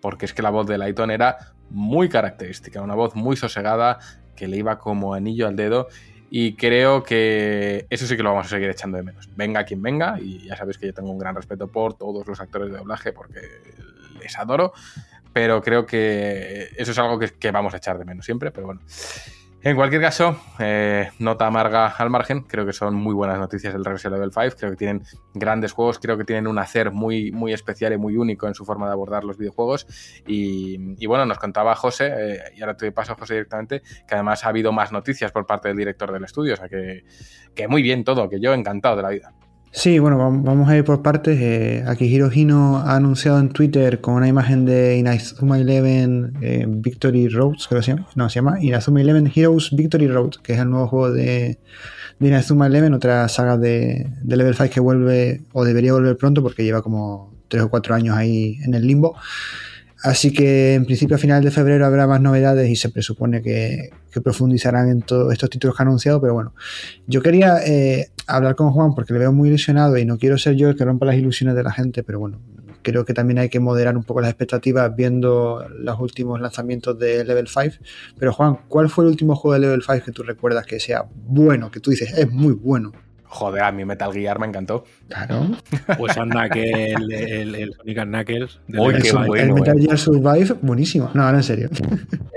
Porque 0.00 0.26
es 0.26 0.34
que 0.34 0.42
la 0.42 0.50
voz 0.50 0.66
de 0.66 0.78
Lighton 0.78 1.10
era 1.10 1.54
muy 1.70 2.08
característica, 2.08 2.82
una 2.82 2.94
voz 2.94 3.14
muy 3.14 3.36
sosegada, 3.36 3.98
que 4.36 4.48
le 4.48 4.56
iba 4.56 4.78
como 4.78 5.14
anillo 5.14 5.46
al 5.46 5.56
dedo. 5.56 5.88
Y 6.30 6.54
creo 6.54 7.02
que 7.02 7.86
eso 7.90 8.06
sí 8.06 8.16
que 8.16 8.22
lo 8.22 8.30
vamos 8.30 8.46
a 8.46 8.50
seguir 8.50 8.70
echando 8.70 8.96
de 8.96 9.02
menos. 9.02 9.28
Venga 9.34 9.64
quien 9.64 9.82
venga, 9.82 10.18
y 10.20 10.46
ya 10.46 10.56
sabéis 10.56 10.78
que 10.78 10.86
yo 10.86 10.94
tengo 10.94 11.10
un 11.10 11.18
gran 11.18 11.34
respeto 11.34 11.66
por 11.66 11.94
todos 11.94 12.26
los 12.26 12.40
actores 12.40 12.70
de 12.70 12.78
doblaje 12.78 13.12
porque 13.12 13.40
les 14.20 14.38
adoro, 14.38 14.72
pero 15.32 15.60
creo 15.60 15.86
que 15.86 16.68
eso 16.76 16.92
es 16.92 16.98
algo 16.98 17.18
que, 17.18 17.30
que 17.30 17.50
vamos 17.50 17.74
a 17.74 17.78
echar 17.78 17.98
de 17.98 18.04
menos 18.04 18.24
siempre, 18.24 18.52
pero 18.52 18.66
bueno. 18.66 18.80
En 19.62 19.76
cualquier 19.76 20.00
caso, 20.00 20.40
eh, 20.58 21.10
nota 21.18 21.46
amarga 21.46 21.88
al 21.88 22.08
margen, 22.08 22.44
creo 22.44 22.64
que 22.64 22.72
son 22.72 22.94
muy 22.94 23.12
buenas 23.12 23.38
noticias 23.38 23.74
del 23.74 23.84
regreso 23.84 24.08
Level 24.08 24.32
5, 24.32 24.56
creo 24.58 24.70
que 24.70 24.76
tienen 24.78 25.02
grandes 25.34 25.72
juegos, 25.72 25.98
creo 25.98 26.16
que 26.16 26.24
tienen 26.24 26.46
un 26.46 26.58
hacer 26.58 26.92
muy, 26.92 27.30
muy 27.30 27.52
especial 27.52 27.92
y 27.92 27.98
muy 27.98 28.16
único 28.16 28.48
en 28.48 28.54
su 28.54 28.64
forma 28.64 28.86
de 28.86 28.92
abordar 28.92 29.22
los 29.22 29.36
videojuegos. 29.36 29.86
Y, 30.26 30.94
y 30.98 31.06
bueno, 31.06 31.26
nos 31.26 31.38
contaba 31.38 31.74
José, 31.76 32.10
eh, 32.10 32.38
y 32.56 32.62
ahora 32.62 32.74
te 32.74 32.90
paso 32.90 33.12
a 33.12 33.16
José 33.16 33.34
directamente, 33.34 33.82
que 34.08 34.14
además 34.14 34.46
ha 34.46 34.48
habido 34.48 34.72
más 34.72 34.92
noticias 34.92 35.30
por 35.30 35.46
parte 35.46 35.68
del 35.68 35.76
director 35.76 36.10
del 36.10 36.24
estudio, 36.24 36.54
o 36.54 36.56
sea 36.56 36.68
que, 36.70 37.04
que 37.54 37.68
muy 37.68 37.82
bien 37.82 38.02
todo, 38.02 38.30
que 38.30 38.40
yo 38.40 38.54
encantado 38.54 38.96
de 38.96 39.02
la 39.02 39.10
vida. 39.10 39.34
Sí, 39.72 40.00
bueno, 40.00 40.18
vamos 40.18 40.68
a 40.68 40.76
ir 40.76 40.84
por 40.84 41.00
partes. 41.00 41.38
Eh, 41.40 41.84
aquí 41.86 42.06
Hirohino 42.06 42.78
ha 42.78 42.96
anunciado 42.96 43.38
en 43.38 43.50
Twitter 43.50 44.00
con 44.00 44.14
una 44.14 44.26
imagen 44.26 44.64
de 44.64 44.96
Inazuma 44.98 45.60
Eleven 45.60 46.34
eh, 46.42 46.66
Victory 46.68 47.28
Roads, 47.28 47.68
creo 47.68 47.80
que 47.80 47.84
se 47.84 47.92
llama. 47.92 48.08
No, 48.16 48.28
se 48.28 48.34
llama 48.36 48.58
Inazuma 48.60 49.00
Eleven 49.00 49.30
Heroes 49.32 49.70
Victory 49.70 50.08
Road, 50.08 50.32
que 50.42 50.54
es 50.54 50.58
el 50.58 50.70
nuevo 50.70 50.88
juego 50.88 51.12
de, 51.12 51.58
de 52.18 52.28
Inazuma 52.28 52.66
Eleven, 52.66 52.94
otra 52.94 53.28
saga 53.28 53.56
de, 53.56 54.08
de 54.22 54.36
Level 54.36 54.56
5 54.56 54.70
que 54.70 54.80
vuelve 54.80 55.42
o 55.52 55.64
debería 55.64 55.92
volver 55.92 56.16
pronto 56.16 56.42
porque 56.42 56.64
lleva 56.64 56.82
como 56.82 57.32
3 57.46 57.62
o 57.62 57.70
4 57.70 57.94
años 57.94 58.16
ahí 58.16 58.58
en 58.64 58.74
el 58.74 58.84
limbo. 58.84 59.16
Así 60.02 60.32
que 60.32 60.74
en 60.74 60.86
principio 60.86 61.16
a 61.16 61.18
finales 61.18 61.44
de 61.44 61.50
febrero 61.50 61.84
habrá 61.84 62.06
más 62.06 62.20
novedades 62.20 62.70
y 62.70 62.76
se 62.76 62.88
presupone 62.88 63.42
que, 63.42 63.90
profundizarán 64.24 64.88
en 64.88 65.02
todos 65.02 65.32
estos 65.32 65.50
títulos 65.50 65.76
que 65.76 65.82
han 65.82 65.88
anunciado, 65.88 66.20
pero 66.20 66.34
bueno, 66.34 66.54
yo 67.06 67.22
quería 67.22 67.58
eh, 67.64 68.08
hablar 68.26 68.56
con 68.56 68.72
Juan 68.72 68.94
porque 68.94 69.12
le 69.12 69.20
veo 69.20 69.32
muy 69.32 69.48
ilusionado 69.48 69.96
y 69.98 70.04
no 70.04 70.18
quiero 70.18 70.36
ser 70.36 70.56
yo 70.56 70.70
el 70.70 70.76
que 70.76 70.84
rompa 70.84 71.06
las 71.06 71.16
ilusiones 71.16 71.54
de 71.54 71.62
la 71.62 71.70
gente, 71.70 72.02
pero 72.02 72.18
bueno, 72.18 72.40
creo 72.82 73.04
que 73.04 73.14
también 73.14 73.38
hay 73.38 73.48
que 73.48 73.60
moderar 73.60 73.96
un 73.96 74.04
poco 74.04 74.20
las 74.20 74.30
expectativas 74.30 74.94
viendo 74.96 75.64
los 75.78 76.00
últimos 76.00 76.40
lanzamientos 76.40 76.98
de 76.98 77.24
Level 77.24 77.46
5. 77.46 77.76
Pero 78.18 78.32
Juan, 78.32 78.58
¿cuál 78.68 78.88
fue 78.88 79.04
el 79.04 79.10
último 79.10 79.36
juego 79.36 79.54
de 79.54 79.60
Level 79.60 79.82
5 79.82 80.04
que 80.04 80.12
tú 80.12 80.22
recuerdas 80.22 80.66
que 80.66 80.80
sea 80.80 81.04
bueno, 81.26 81.70
que 81.70 81.80
tú 81.80 81.90
dices 81.90 82.16
es 82.16 82.30
muy 82.30 82.54
bueno? 82.54 82.92
Joder, 83.30 83.62
a 83.62 83.70
mí 83.70 83.84
Metal 83.84 84.12
Gear 84.12 84.40
me 84.40 84.46
encantó. 84.46 84.84
Claro. 85.08 85.46
Pues 85.98 86.16
anda, 86.16 86.48
que 86.48 86.92
el, 86.92 87.12
el, 87.12 87.54
el 87.54 87.74
Sonic 87.74 88.02
Knuckles. 88.02 88.60
Uy, 88.68 88.94
qué 89.00 89.08
el, 89.08 89.26
bueno, 89.26 89.34
el 89.34 89.52
Metal 89.52 89.78
eh. 89.78 89.82
Gear 89.82 89.98
Survive, 89.98 90.56
buenísimo. 90.62 91.10
No, 91.14 91.24
ahora 91.24 91.38
en 91.38 91.44
serio. 91.44 91.70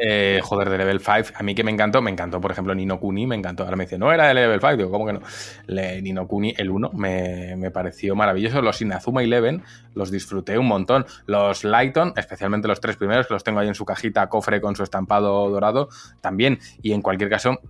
Eh, 0.05 0.41
joder, 0.43 0.69
de 0.69 0.77
Level 0.77 0.99
5, 0.99 1.29
a 1.33 1.43
mí 1.43 1.55
que 1.55 1.63
me 1.63 1.71
encantó, 1.71 2.01
me 2.01 2.11
encantó, 2.11 2.41
por 2.41 2.51
ejemplo, 2.51 2.75
Nino 2.75 2.99
Kuni, 2.99 3.25
me 3.25 3.37
encantó. 3.37 3.63
Ahora 3.63 3.77
me 3.77 3.85
dice, 3.85 3.97
no 3.97 4.11
era 4.11 4.27
de 4.27 4.33
Level 4.33 4.59
5, 4.59 4.75
digo, 4.75 4.91
¿cómo 4.91 5.05
que 5.05 5.13
no? 5.13 5.21
Le, 5.67 6.01
Nino 6.01 6.27
Kuni, 6.27 6.53
el 6.57 6.71
1, 6.71 6.91
me, 6.93 7.55
me, 7.55 7.71
pareció 7.71 8.13
maravilloso. 8.13 8.61
Los 8.61 8.81
Inazuma 8.81 9.23
Eleven 9.23 9.63
los 9.93 10.11
disfruté 10.11 10.57
un 10.57 10.67
montón. 10.67 11.05
Los 11.25 11.63
Lighton, 11.63 12.11
especialmente 12.17 12.67
los 12.67 12.81
tres 12.81 12.97
primeros, 12.97 13.27
que 13.27 13.33
los 13.33 13.45
tengo 13.45 13.59
ahí 13.59 13.69
en 13.69 13.75
su 13.75 13.85
cajita, 13.85 14.27
cofre 14.27 14.59
con 14.59 14.75
su 14.75 14.83
estampado 14.83 15.49
dorado, 15.49 15.87
también. 16.19 16.59
Y 16.81 16.91
en 16.91 17.01
cualquier 17.01 17.29
caso, 17.29 17.61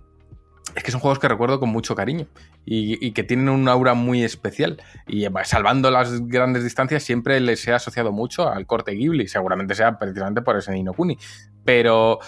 es 0.74 0.82
que 0.82 0.90
son 0.90 1.00
juegos 1.00 1.18
que 1.18 1.28
recuerdo 1.28 1.60
con 1.60 1.68
mucho 1.68 1.94
cariño 1.94 2.26
y, 2.64 3.12
que 3.12 3.22
tienen 3.22 3.48
un 3.48 3.68
aura 3.68 3.94
muy 3.94 4.24
especial. 4.24 4.82
Y 5.06 5.26
salvando 5.44 5.90
las 5.90 6.26
grandes 6.26 6.64
distancias, 6.64 7.02
siempre 7.02 7.38
les 7.40 7.66
he 7.68 7.72
asociado 7.72 8.12
mucho 8.12 8.48
al 8.48 8.66
corte 8.66 8.92
Ghibli. 8.92 9.28
Seguramente 9.28 9.74
sea 9.74 9.98
precisamente 9.98 10.42
por 10.42 10.56
ese 10.56 10.72
Nino 10.72 10.92
Kuni. 10.92 11.18
Pero 11.64 12.18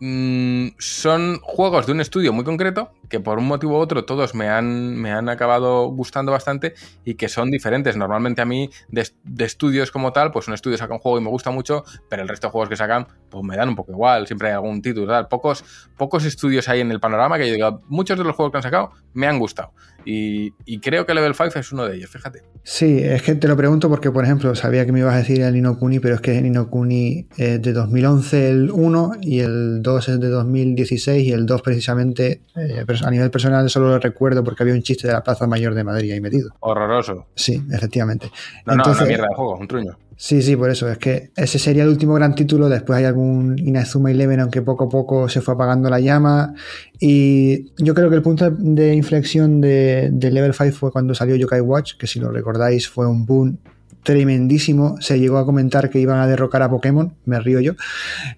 mmm, 0.00 0.68
son 0.78 1.38
juegos 1.42 1.86
de 1.86 1.92
un 1.92 2.00
estudio 2.00 2.32
muy 2.32 2.44
concreto 2.44 2.92
que 3.08 3.20
por 3.20 3.38
un 3.38 3.46
motivo 3.46 3.78
u 3.78 3.80
otro 3.80 4.04
todos 4.04 4.34
me 4.34 4.48
han, 4.48 4.96
me 4.96 5.12
han 5.12 5.28
acabado 5.28 5.88
gustando 5.88 6.32
bastante 6.32 6.74
y 7.04 7.14
que 7.14 7.28
son 7.28 7.50
diferentes. 7.50 7.96
Normalmente 7.96 8.42
a 8.42 8.44
mí 8.44 8.70
de, 8.88 9.08
estudios 9.44 9.90
como 9.90 10.12
tal, 10.12 10.30
pues 10.32 10.48
un 10.48 10.54
estudio 10.54 10.76
saca 10.76 10.94
un 10.94 11.00
juego 11.00 11.18
y 11.18 11.22
me 11.22 11.30
gusta 11.30 11.50
mucho, 11.50 11.84
pero 12.08 12.22
el 12.22 12.28
resto 12.28 12.48
de 12.48 12.50
juegos 12.52 12.68
que 12.68 12.76
sacan 12.76 13.06
pues 13.30 13.44
me 13.44 13.56
dan 13.56 13.68
un 13.68 13.76
poco 13.76 13.92
igual, 13.92 14.26
siempre 14.26 14.48
hay 14.48 14.54
algún 14.54 14.82
título. 14.82 15.28
Pocos, 15.28 15.64
pocos 15.96 16.24
estudios 16.24 16.68
hay 16.68 16.80
en 16.80 16.90
el 16.90 17.00
panorama 17.00 17.38
que 17.38 17.48
yo 17.48 17.54
digo, 17.54 17.82
muchos 17.88 18.18
de 18.18 18.24
los 18.24 18.34
juegos 18.34 18.52
que 18.52 18.58
han 18.58 18.62
sacado 18.62 18.90
me 19.12 19.26
han 19.26 19.38
gustado. 19.38 19.72
Y, 20.08 20.78
creo 20.80 21.04
que 21.04 21.14
Level 21.14 21.34
5 21.34 21.58
es 21.58 21.72
uno 21.72 21.84
de 21.84 21.96
ellos, 21.96 22.08
fíjate. 22.08 22.42
Sí, 22.62 23.00
es 23.02 23.22
que 23.22 23.34
te 23.34 23.48
lo 23.48 23.56
pregunto 23.56 23.88
porque, 23.88 24.12
por 24.12 24.24
ejemplo, 24.24 24.54
sabía 24.54 24.86
que 24.86 24.92
me 24.92 25.00
ibas 25.00 25.14
a 25.14 25.18
decir 25.18 25.40
el 25.40 25.52
Nino 25.52 25.78
Kuni, 25.78 25.98
pero 25.98 26.14
es 26.14 26.20
que 26.20 26.38
el 26.38 26.44
Nino 26.44 26.70
Kuni 26.70 27.26
es 27.36 27.60
de 27.60 27.72
2011 27.72 28.48
el 28.48 28.70
1 28.70 29.12
y 29.20 29.40
el 29.40 29.82
2 29.82 30.08
es 30.08 30.20
de 30.20 30.28
2016 30.28 31.26
y 31.26 31.32
el 31.32 31.44
2 31.46 31.62
precisamente 31.62 32.40
eh, 32.54 32.84
a 33.02 33.10
nivel 33.10 33.30
personal 33.30 33.68
solo 33.70 33.88
lo 33.88 33.98
recuerdo 33.98 34.42
porque 34.42 34.62
había 34.62 34.74
un 34.74 34.82
chiste 34.82 35.06
de 35.06 35.12
la 35.12 35.22
Plaza 35.22 35.46
Mayor 35.46 35.74
de 35.74 35.84
Madrid 35.84 36.12
ahí 36.12 36.20
metido. 36.20 36.50
Horroroso. 36.60 37.26
Sí, 37.34 37.62
efectivamente. 37.70 38.30
No, 38.64 38.74
Entonces, 38.74 39.00
no, 39.00 39.04
una 39.04 39.08
mierda 39.08 39.26
de 39.28 39.34
juego, 39.34 39.56
un 39.56 39.68
truño. 39.68 39.98
Sí, 40.18 40.40
sí, 40.40 40.56
por 40.56 40.70
eso. 40.70 40.88
Es 40.88 40.96
que 40.98 41.30
ese 41.36 41.58
sería 41.58 41.82
el 41.82 41.90
último 41.90 42.14
gran 42.14 42.34
título. 42.34 42.68
Después 42.68 42.98
hay 42.98 43.04
algún 43.04 43.58
Inazuma 43.58 44.10
Eleven, 44.10 44.40
aunque 44.40 44.62
poco 44.62 44.84
a 44.84 44.88
poco 44.88 45.28
se 45.28 45.42
fue 45.42 45.54
apagando 45.54 45.90
la 45.90 46.00
llama. 46.00 46.54
Y 46.98 47.72
yo 47.82 47.94
creo 47.94 48.08
que 48.08 48.16
el 48.16 48.22
punto 48.22 48.50
de 48.50 48.94
inflexión 48.94 49.60
de, 49.60 50.08
de 50.10 50.30
Level 50.30 50.54
5 50.54 50.72
fue 50.74 50.90
cuando 50.90 51.14
salió 51.14 51.36
Yokai 51.36 51.60
Watch, 51.60 51.96
que 51.98 52.06
si 52.06 52.18
lo 52.18 52.30
recordáis 52.30 52.88
fue 52.88 53.06
un 53.06 53.26
boom 53.26 53.58
tremendísimo. 54.06 55.00
Se 55.00 55.18
llegó 55.18 55.36
a 55.38 55.44
comentar 55.44 55.90
que 55.90 55.98
iban 55.98 56.20
a 56.20 56.28
derrocar 56.28 56.62
a 56.62 56.70
Pokémon, 56.70 57.12
me 57.24 57.40
río 57.40 57.58
yo. 57.58 57.72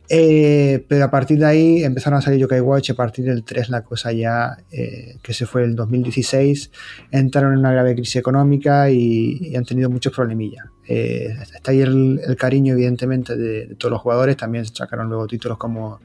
Eh, 0.09 0.83
pero 0.89 1.05
a 1.05 1.11
partir 1.11 1.39
de 1.39 1.45
ahí 1.45 1.85
empezaron 1.85 2.19
a 2.19 2.23
salir 2.23 2.41
Yokai 2.41 2.63
Watch. 2.63 2.91
A 2.91 2.95
partir 2.95 3.27
del 3.27 3.45
3, 3.45 3.69
la 3.69 3.83
cosa 3.85 4.11
ya, 4.13 4.57
eh, 4.73 5.17
que 5.23 5.35
se 5.35 5.45
fue 5.45 5.65
el 5.65 5.77
2016, 5.77 6.71
entraron 7.11 7.53
en 7.53 7.59
una 7.59 7.73
grave 7.73 7.95
crisis 7.95 8.17
económica 8.17 8.91
y, 8.91 9.55
han 9.55 9.67
tenido 9.67 9.91
muchos 9.91 10.15
problemillas. 10.15 10.65
eh, 10.89 11.37
está 11.55 11.71
ahí 11.73 11.83
el, 11.83 12.19
cariño, 12.39 12.73
evidentemente, 12.73 13.37
de, 13.37 13.75
todos 13.77 13.93
los 13.93 14.01
jugadores. 14.01 14.39
También 14.39 14.65
sacaron 14.65 15.11
luego 15.11 15.27
títulos 15.27 15.59
como 15.59 16.01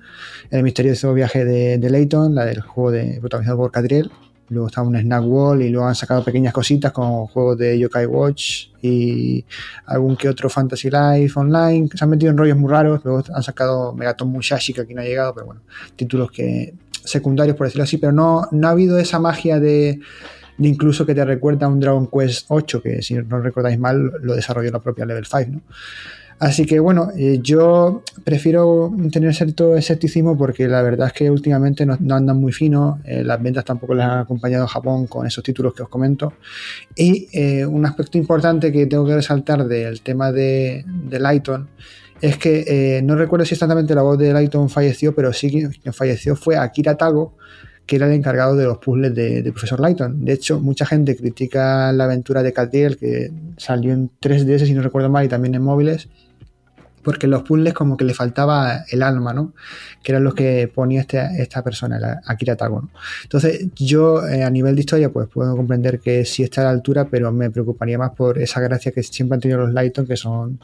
El 0.51 0.63
misterioso 0.63 1.13
viaje 1.13 1.45
de, 1.45 1.77
de 1.77 1.89
Layton, 1.89 2.35
la 2.35 2.43
del 2.43 2.59
juego 2.59 2.91
de, 2.91 3.17
protagonizado 3.21 3.59
por 3.59 3.71
Catriel. 3.71 4.11
Luego 4.53 4.67
está 4.67 4.81
un 4.81 4.95
Snack 4.95 5.23
Wall 5.25 5.61
y 5.63 5.69
luego 5.69 5.87
han 5.87 5.95
sacado 5.95 6.23
pequeñas 6.23 6.53
cositas 6.53 6.91
como 6.91 7.27
juegos 7.27 7.57
de 7.57 7.77
Yokai 7.77 8.05
Watch 8.05 8.67
y 8.81 9.43
algún 9.85 10.15
que 10.15 10.29
otro 10.29 10.49
Fantasy 10.49 10.89
Life 10.89 11.39
Online. 11.39 11.89
Se 11.93 12.03
han 12.03 12.09
metido 12.09 12.31
en 12.31 12.37
rollos 12.37 12.57
muy 12.57 12.71
raros. 12.71 13.01
Luego 13.03 13.23
han 13.33 13.43
sacado 13.43 13.93
Megaton 13.93 14.29
Mushashi 14.29 14.73
que 14.73 14.81
aquí 14.81 14.93
no 14.93 15.01
ha 15.01 15.05
llegado, 15.05 15.33
pero 15.33 15.47
bueno, 15.47 15.61
títulos 15.95 16.31
que 16.31 16.73
secundarios 17.03 17.57
por 17.57 17.67
decirlo 17.67 17.83
así. 17.83 17.97
Pero 17.97 18.13
no, 18.13 18.47
no 18.51 18.67
ha 18.67 18.71
habido 18.71 18.97
esa 18.99 19.19
magia 19.19 19.59
de 19.59 19.99
incluso 20.59 21.05
que 21.05 21.15
te 21.15 21.25
recuerda 21.25 21.65
a 21.65 21.69
un 21.69 21.79
Dragon 21.79 22.07
Quest 22.07 22.45
8, 22.49 22.81
que 22.81 23.01
si 23.01 23.15
no 23.15 23.41
recordáis 23.41 23.79
mal 23.79 24.11
lo 24.21 24.35
desarrolló 24.35 24.71
la 24.71 24.79
propia 24.79 25.05
Level 25.05 25.25
5, 25.25 25.51
¿no? 25.51 25.61
Así 26.39 26.65
que 26.65 26.79
bueno, 26.79 27.09
eh, 27.17 27.39
yo 27.41 28.03
prefiero 28.23 28.93
tener 29.11 29.33
cierto 29.33 29.75
escepticismo 29.75 30.37
porque 30.37 30.67
la 30.67 30.81
verdad 30.81 31.07
es 31.07 31.13
que 31.13 31.29
últimamente 31.29 31.85
no, 31.85 31.93
andan 31.93 32.37
muy 32.37 32.51
finos, 32.51 32.99
eh, 33.05 33.23
las 33.23 33.41
ventas 33.41 33.65
tampoco 33.65 33.93
les 33.93 34.05
han 34.05 34.19
acompañado 34.19 34.67
Japón 34.67 35.07
con 35.07 35.25
esos 35.25 35.43
títulos 35.43 35.73
que 35.73 35.83
os 35.83 35.89
comento. 35.89 36.33
Y 36.95 37.27
eh, 37.33 37.65
un 37.65 37.85
aspecto 37.85 38.17
importante 38.17 38.71
que 38.71 38.85
tengo 38.87 39.05
que 39.05 39.15
resaltar 39.15 39.65
del 39.65 40.01
tema 40.01 40.31
de, 40.31 40.85
de 40.85 41.19
Lighton 41.19 41.69
es 42.21 42.37
que 42.37 43.01
no 43.03 43.15
recuerdo 43.15 43.45
si 43.45 43.53
exactamente 43.53 43.93
la 43.93 44.01
voz 44.01 44.17
de 44.17 44.31
Lighton 44.31 44.69
falleció, 44.69 45.13
pero 45.13 45.33
sí 45.33 45.69
que 45.83 45.91
falleció 45.91 46.37
fue 46.37 46.55
Akira 46.55 46.95
Tago, 46.95 47.35
que 47.85 47.97
era 47.97 48.07
el 48.07 48.13
encargado 48.13 48.55
de 48.55 48.65
los 48.65 48.77
puzzles 48.77 49.13
de, 49.13 49.43
Profesor 49.51 49.79
Lighton. 49.79 50.23
De 50.23 50.33
hecho, 50.33 50.59
mucha 50.59 50.85
gente 50.85 51.15
critica 51.15 51.91
la 51.91 52.05
aventura 52.05 52.41
de 52.43 52.53
Catiel, 52.53 52.97
que 52.97 53.31
salió 53.57 53.93
en 53.93 54.09
3DS, 54.21 54.65
si 54.65 54.73
no 54.73 54.81
recuerdo 54.81 55.09
mal, 55.09 55.25
y 55.25 55.29
también 55.29 55.55
en 55.55 55.63
móviles, 55.63 56.07
porque 57.03 57.27
los 57.27 57.43
puzzles 57.43 57.73
como 57.73 57.97
que 57.97 58.05
le 58.05 58.13
faltaba 58.13 58.85
el 58.89 59.03
alma, 59.03 59.33
¿no? 59.33 59.53
Que 60.01 60.13
eran 60.13 60.23
los 60.23 60.33
que 60.33 60.71
ponía 60.73 61.01
este, 61.01 61.19
esta 61.41 61.61
persona, 61.61 62.21
Akira 62.25 62.55
Tago, 62.55 62.89
Entonces, 63.23 63.67
yo 63.75 64.25
eh, 64.25 64.43
a 64.43 64.49
nivel 64.49 64.75
de 64.75 64.81
historia, 64.81 65.09
pues 65.09 65.27
puedo 65.27 65.55
comprender 65.57 65.99
que 65.99 66.23
sí 66.23 66.43
está 66.43 66.61
a 66.61 66.65
la 66.65 66.69
altura, 66.69 67.09
pero 67.11 67.33
me 67.33 67.51
preocuparía 67.51 67.97
más 67.97 68.11
por 68.11 68.39
esa 68.39 68.61
gracia 68.61 68.93
que 68.93 69.03
siempre 69.03 69.35
han 69.35 69.41
tenido 69.41 69.59
los 69.59 69.73
Lighton, 69.73 70.07
que 70.07 70.15
son 70.15 70.59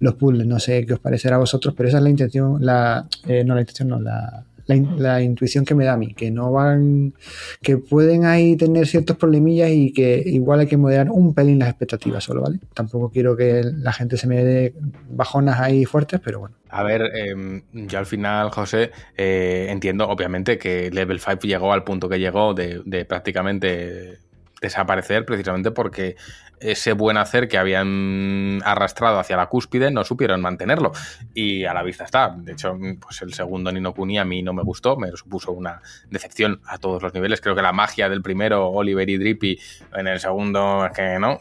los 0.00 0.14
puzzles. 0.14 0.46
No 0.46 0.58
sé 0.58 0.86
qué 0.86 0.94
os 0.94 1.00
parecerá 1.00 1.36
a 1.36 1.40
vosotros, 1.40 1.74
pero 1.76 1.90
esa 1.90 1.98
es 1.98 2.04
la 2.04 2.10
intención, 2.10 2.64
la, 2.64 3.06
eh, 3.26 3.44
no 3.44 3.54
la 3.54 3.60
intención, 3.60 3.88
no, 3.88 4.00
la, 4.00 4.44
la, 4.66 5.22
intuición 5.22 5.64
que 5.64 5.74
me 5.74 5.84
da 5.84 5.94
a 5.94 5.96
mí, 5.96 6.14
que 6.14 6.30
no 6.30 6.52
van, 6.52 7.14
que 7.62 7.78
pueden 7.78 8.24
ahí 8.24 8.56
tener 8.56 8.86
ciertos 8.86 9.16
problemillas 9.16 9.70
y 9.70 9.92
que 9.92 10.22
igual 10.24 10.60
hay 10.60 10.66
que 10.66 10.76
moderar 10.76 11.10
un 11.10 11.34
pelín 11.34 11.58
las 11.58 11.68
expectativas 11.68 12.24
solo, 12.24 12.42
¿vale? 12.42 12.58
Tampoco 12.74 13.10
quiero 13.10 13.36
que 13.36 13.62
la 13.64 13.92
gente 13.92 14.16
se 14.16 14.26
me 14.26 14.44
dé 14.44 14.74
bajonas 15.10 15.60
ahí 15.60 15.84
fuertes, 15.84 16.20
pero 16.24 16.40
bueno. 16.40 16.54
A 16.68 16.82
ver, 16.82 17.02
em, 17.14 17.62
yo 17.72 17.98
al 17.98 18.06
final, 18.06 18.50
José, 18.50 18.90
eh, 19.16 19.66
entiendo 19.68 20.08
obviamente 20.08 20.58
que 20.58 20.90
Level 20.90 21.20
5 21.20 21.40
llegó 21.42 21.72
al 21.72 21.84
punto 21.84 22.08
que 22.08 22.18
llegó 22.18 22.54
de, 22.54 22.80
de 22.86 23.04
prácticamente 23.04 24.18
desaparecer 24.62 25.26
precisamente 25.26 25.72
porque 25.72 26.16
ese 26.60 26.92
buen 26.92 27.16
hacer 27.16 27.48
que 27.48 27.58
habían 27.58 28.60
arrastrado 28.64 29.18
hacia 29.18 29.36
la 29.36 29.46
cúspide 29.46 29.90
no 29.90 30.04
supieron 30.04 30.40
mantenerlo. 30.40 30.92
Y 31.34 31.64
a 31.64 31.74
la 31.74 31.82
vista 31.82 32.04
está. 32.04 32.34
De 32.36 32.52
hecho, 32.52 32.78
pues 33.00 33.20
el 33.22 33.34
segundo 33.34 33.72
Nino 33.72 33.92
Kuni 33.92 34.18
a 34.18 34.24
mí 34.24 34.42
no 34.42 34.52
me 34.52 34.62
gustó, 34.62 34.96
me 34.96 35.10
supuso 35.10 35.52
una 35.52 35.82
decepción 36.08 36.60
a 36.66 36.78
todos 36.78 37.02
los 37.02 37.12
niveles. 37.12 37.40
Creo 37.40 37.56
que 37.56 37.62
la 37.62 37.72
magia 37.72 38.08
del 38.08 38.22
primero, 38.22 38.68
Oliver 38.68 39.10
y 39.10 39.18
Drippy, 39.18 39.58
en 39.94 40.06
el 40.06 40.20
segundo 40.20 40.86
es 40.86 40.92
que 40.92 41.18
no, 41.18 41.38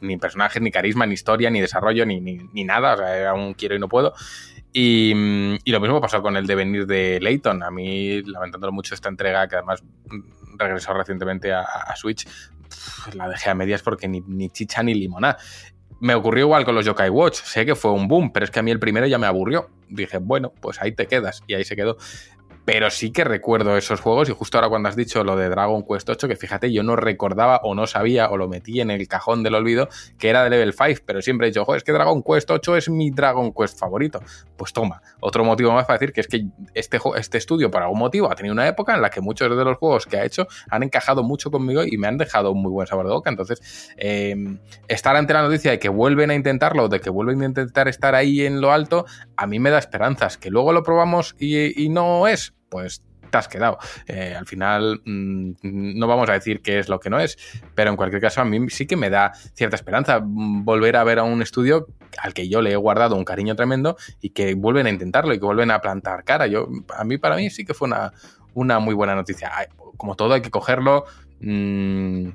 ni, 0.00 0.16
personajes, 0.18 0.60
ni 0.60 0.70
carisma, 0.70 1.06
ni 1.06 1.14
historia, 1.14 1.48
ni 1.48 1.60
desarrollo, 1.60 2.04
ni, 2.04 2.20
ni, 2.20 2.64
nada. 2.64 2.94
O 2.94 2.96
sea, 2.96 3.30
aún 3.30 3.54
quiero 3.54 3.76
y 3.76 3.78
no 3.78 3.88
puedo. 3.88 4.12
Y, 4.72 5.12
lo 5.66 5.80
mismo 5.80 6.00
pasó 6.00 6.22
con 6.22 6.36
el 6.36 6.46
devenir 6.46 6.86
de 6.86 7.18
Layton. 7.20 7.62
A 7.62 7.70
mí, 7.70 8.22
lamentándolo 8.22 8.72
mucho 8.72 8.94
esta 8.94 9.08
entrega, 9.08 9.46
que 9.48 9.56
además 9.56 9.82
regresó 10.56 10.94
recientemente 10.94 11.52
a, 11.52 11.94
Switch, 11.96 12.26
la 13.14 13.28
dejé 13.28 13.50
a 13.50 13.54
medias 13.54 13.82
porque 13.82 14.08
ni, 14.08 14.50
chicha 14.50 14.82
ni 14.82 14.94
limonada. 14.94 15.38
Me 16.00 16.14
ocurrió 16.14 16.46
igual 16.46 16.64
con 16.64 16.74
los 16.74 16.84
Yokai 16.84 17.10
Watch. 17.10 17.42
Sé 17.42 17.64
que 17.64 17.76
fue 17.76 17.92
un 17.92 18.08
boom, 18.08 18.32
pero 18.32 18.44
es 18.44 18.50
que 18.50 18.58
a 18.58 18.62
mí 18.62 18.70
el 18.70 18.80
primero 18.80 19.06
ya 19.06 19.18
me 19.18 19.26
aburrió. 19.26 19.70
Dije, 19.88 20.18
bueno, 20.18 20.52
pues 20.60 20.80
ahí 20.82 20.92
te 20.92 21.06
quedas. 21.06 21.44
Y 21.46 21.54
ahí 21.54 21.64
se 21.64 21.76
quedó. 21.76 21.96
Pero 22.64 22.90
sí 22.90 23.10
que 23.10 23.24
recuerdo 23.24 23.76
esos 23.76 24.00
juegos 24.00 24.28
y 24.28 24.32
justo 24.32 24.56
ahora 24.56 24.68
cuando 24.68 24.88
has 24.88 24.94
dicho 24.94 25.24
lo 25.24 25.36
de 25.36 25.48
Dragon 25.48 25.84
Quest 25.84 26.08
8, 26.08 26.28
que 26.28 26.36
fíjate, 26.36 26.72
yo 26.72 26.84
no 26.84 26.94
recordaba 26.94 27.60
o 27.64 27.74
no 27.74 27.88
sabía 27.88 28.30
o 28.30 28.36
lo 28.36 28.48
metí 28.48 28.80
en 28.80 28.90
el 28.90 29.08
cajón 29.08 29.42
del 29.42 29.56
olvido 29.56 29.88
que 30.18 30.28
era 30.28 30.44
de 30.44 30.50
level 30.50 30.72
5, 30.72 31.02
pero 31.04 31.20
siempre 31.22 31.48
he 31.48 31.50
dicho, 31.50 31.74
es 31.74 31.82
que 31.82 31.92
Dragon 31.92 32.22
Quest 32.22 32.50
8 32.50 32.76
es 32.76 32.88
mi 32.88 33.10
Dragon 33.10 33.52
Quest 33.52 33.78
favorito. 33.78 34.20
Pues 34.56 34.72
toma, 34.72 35.02
otro 35.20 35.44
motivo 35.44 35.72
más 35.72 35.86
para 35.86 35.98
decir 35.98 36.12
que 36.12 36.20
es 36.20 36.28
que 36.28 36.46
este, 36.74 37.00
este 37.16 37.38
estudio 37.38 37.70
por 37.70 37.82
algún 37.82 37.98
motivo 37.98 38.30
ha 38.30 38.34
tenido 38.36 38.52
una 38.52 38.68
época 38.68 38.94
en 38.94 39.02
la 39.02 39.10
que 39.10 39.20
muchos 39.20 39.56
de 39.56 39.64
los 39.64 39.76
juegos 39.78 40.06
que 40.06 40.18
ha 40.18 40.24
hecho 40.24 40.46
han 40.70 40.84
encajado 40.84 41.24
mucho 41.24 41.50
conmigo 41.50 41.82
y 41.84 41.96
me 41.96 42.06
han 42.06 42.16
dejado 42.16 42.52
un 42.52 42.62
muy 42.62 42.70
buen 42.70 42.86
sabor 42.86 43.06
de 43.06 43.12
boca. 43.12 43.28
Entonces, 43.28 43.92
em, 43.96 44.58
estar 44.86 45.16
ante 45.16 45.32
la 45.32 45.42
noticia 45.42 45.72
de 45.72 45.78
que 45.80 45.88
vuelven 45.88 46.30
a 46.30 46.34
intentarlo, 46.34 46.88
de 46.88 47.00
que 47.00 47.10
vuelven 47.10 47.42
a 47.42 47.46
intentar 47.46 47.88
estar 47.88 48.14
ahí 48.14 48.42
en 48.42 48.60
lo 48.60 48.70
alto, 48.70 49.04
a 49.36 49.46
mí 49.46 49.58
me 49.58 49.70
da 49.70 49.78
esperanzas. 49.78 50.38
Que 50.38 50.50
luego 50.50 50.72
lo 50.72 50.82
probamos 50.82 51.34
y 51.38 51.88
no 51.88 52.28
es, 52.28 52.54
pues 52.72 53.02
te 53.30 53.36
has 53.38 53.48
quedado. 53.48 53.78
Eh, 54.06 54.34
al 54.34 54.46
final, 54.46 55.02
mm, 55.04 55.52
no 55.62 56.06
vamos 56.06 56.28
a 56.30 56.32
decir 56.32 56.62
qué 56.62 56.78
es 56.78 56.88
lo 56.88 56.98
que 57.00 57.10
no 57.10 57.20
es, 57.20 57.36
pero 57.74 57.90
en 57.90 57.96
cualquier 57.96 58.22
caso, 58.22 58.40
a 58.40 58.44
mí 58.46 58.70
sí 58.70 58.86
que 58.86 58.96
me 58.96 59.10
da 59.10 59.32
cierta 59.54 59.76
esperanza 59.76 60.20
volver 60.22 60.96
a 60.96 61.04
ver 61.04 61.18
a 61.18 61.24
un 61.24 61.42
estudio 61.42 61.86
al 62.18 62.32
que 62.32 62.48
yo 62.48 62.62
le 62.62 62.72
he 62.72 62.76
guardado 62.76 63.14
un 63.14 63.24
cariño 63.24 63.54
tremendo 63.54 63.96
y 64.22 64.30
que 64.30 64.54
vuelven 64.54 64.86
a 64.86 64.90
intentarlo 64.90 65.34
y 65.34 65.38
que 65.38 65.44
vuelven 65.44 65.70
a 65.70 65.80
plantar 65.80 66.24
cara. 66.24 66.46
Yo, 66.46 66.68
a 66.96 67.04
mí, 67.04 67.18
para 67.18 67.36
mí, 67.36 67.50
sí 67.50 67.64
que 67.64 67.74
fue 67.74 67.88
una, 67.88 68.12
una 68.54 68.78
muy 68.78 68.94
buena 68.94 69.14
noticia. 69.14 69.50
Como 69.98 70.14
todo, 70.14 70.32
hay 70.32 70.40
que 70.40 70.50
cogerlo. 70.50 71.04
Mm, 71.40 72.28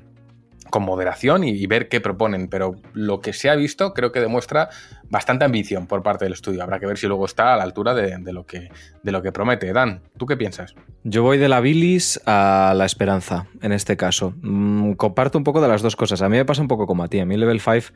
con 0.70 0.82
moderación 0.82 1.44
y, 1.44 1.66
ver 1.66 1.88
qué 1.88 2.00
proponen, 2.00 2.48
pero 2.48 2.76
lo 2.94 3.20
que 3.20 3.32
se 3.32 3.50
ha 3.50 3.54
visto 3.54 3.92
creo 3.94 4.12
que 4.12 4.20
demuestra 4.20 4.70
bastante 5.10 5.44
ambición 5.44 5.86
por 5.86 6.02
parte 6.02 6.24
del 6.24 6.34
estudio. 6.34 6.62
Habrá 6.62 6.78
que 6.78 6.86
ver 6.86 6.98
si 6.98 7.06
luego 7.06 7.26
está 7.26 7.54
a 7.54 7.56
la 7.56 7.64
altura 7.64 7.94
de, 7.94 8.32
lo, 8.32 8.46
que, 8.46 8.70
de 9.02 9.12
lo 9.12 9.22
que 9.22 9.32
promete. 9.32 9.72
Dan, 9.72 10.02
¿tú 10.16 10.26
qué 10.26 10.36
piensas? 10.36 10.74
Yo 11.04 11.22
voy 11.22 11.38
de 11.38 11.48
la 11.48 11.60
bilis 11.60 12.20
a 12.26 12.74
la 12.76 12.86
esperanza, 12.86 13.46
en 13.62 13.72
este 13.72 13.96
caso. 13.96 14.34
Mm, 14.42 14.92
comparto 14.92 15.38
un 15.38 15.44
poco 15.44 15.60
de 15.60 15.68
las 15.68 15.82
dos 15.82 15.96
cosas. 15.96 16.22
A 16.22 16.28
mí 16.28 16.36
me 16.36 16.44
pasa 16.44 16.62
un 16.62 16.68
poco 16.68 16.86
como 16.86 17.02
a 17.04 17.08
ti. 17.08 17.20
A 17.20 17.26
mí 17.26 17.36
Level 17.36 17.60
5 17.60 17.92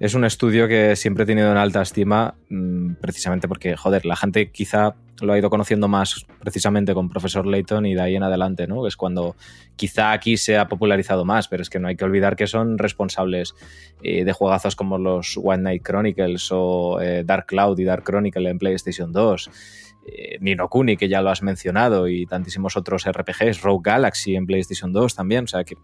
es 0.00 0.14
un 0.14 0.24
estudio 0.24 0.68
que 0.68 0.94
siempre 0.96 1.24
he 1.24 1.26
tenido 1.26 1.50
en 1.50 1.56
alta 1.56 1.82
estima, 1.82 2.34
mm, 2.48 2.94
precisamente 3.00 3.48
porque, 3.48 3.76
joder, 3.76 4.06
la 4.06 4.16
gente 4.16 4.50
quizá 4.50 4.94
lo 5.20 5.32
ha 5.32 5.38
ido 5.38 5.50
conociendo 5.50 5.88
más 5.88 6.24
precisamente 6.40 6.94
con 6.94 7.08
Profesor 7.08 7.44
Layton 7.44 7.86
y 7.86 7.94
de 7.94 8.00
ahí 8.00 8.14
en 8.14 8.22
adelante, 8.22 8.68
¿no? 8.68 8.86
Es 8.86 8.96
cuando 8.96 9.34
quizá 9.74 10.12
aquí 10.12 10.36
se 10.36 10.56
ha 10.56 10.68
popularizado 10.68 11.24
más, 11.24 11.48
pero 11.48 11.62
es 11.62 11.70
que 11.70 11.80
no 11.80 11.88
hay 11.88 11.96
que 11.96 12.04
olvidar 12.04 12.36
que 12.36 12.46
son 12.46 12.78
responsables 12.78 13.54
eh, 14.02 14.24
de 14.24 14.32
juegazos 14.32 14.76
como 14.76 14.98
los 14.98 15.36
One 15.42 15.64
Night 15.64 15.82
Chronicles 15.82 16.48
o 16.52 17.00
eh, 17.00 17.24
Dark 17.24 17.46
Cloud 17.46 17.78
y 17.80 17.84
Dark 17.84 18.04
Chronicle 18.04 18.48
en 18.48 18.58
PlayStation 18.58 19.12
2 19.12 19.50
eh, 20.10 20.38
Nino 20.40 20.68
Kuni, 20.68 20.96
que 20.96 21.08
ya 21.08 21.20
lo 21.22 21.30
has 21.30 21.42
mencionado, 21.42 22.08
y 22.08 22.26
tantísimos 22.26 22.76
otros 22.76 23.04
RPGs, 23.06 23.62
Rogue 23.62 23.82
Galaxy 23.90 24.36
en 24.36 24.46
PlayStation 24.46 24.92
2 24.92 25.14
también, 25.14 25.44
o 25.44 25.46
sea, 25.46 25.64
que, 25.64 25.76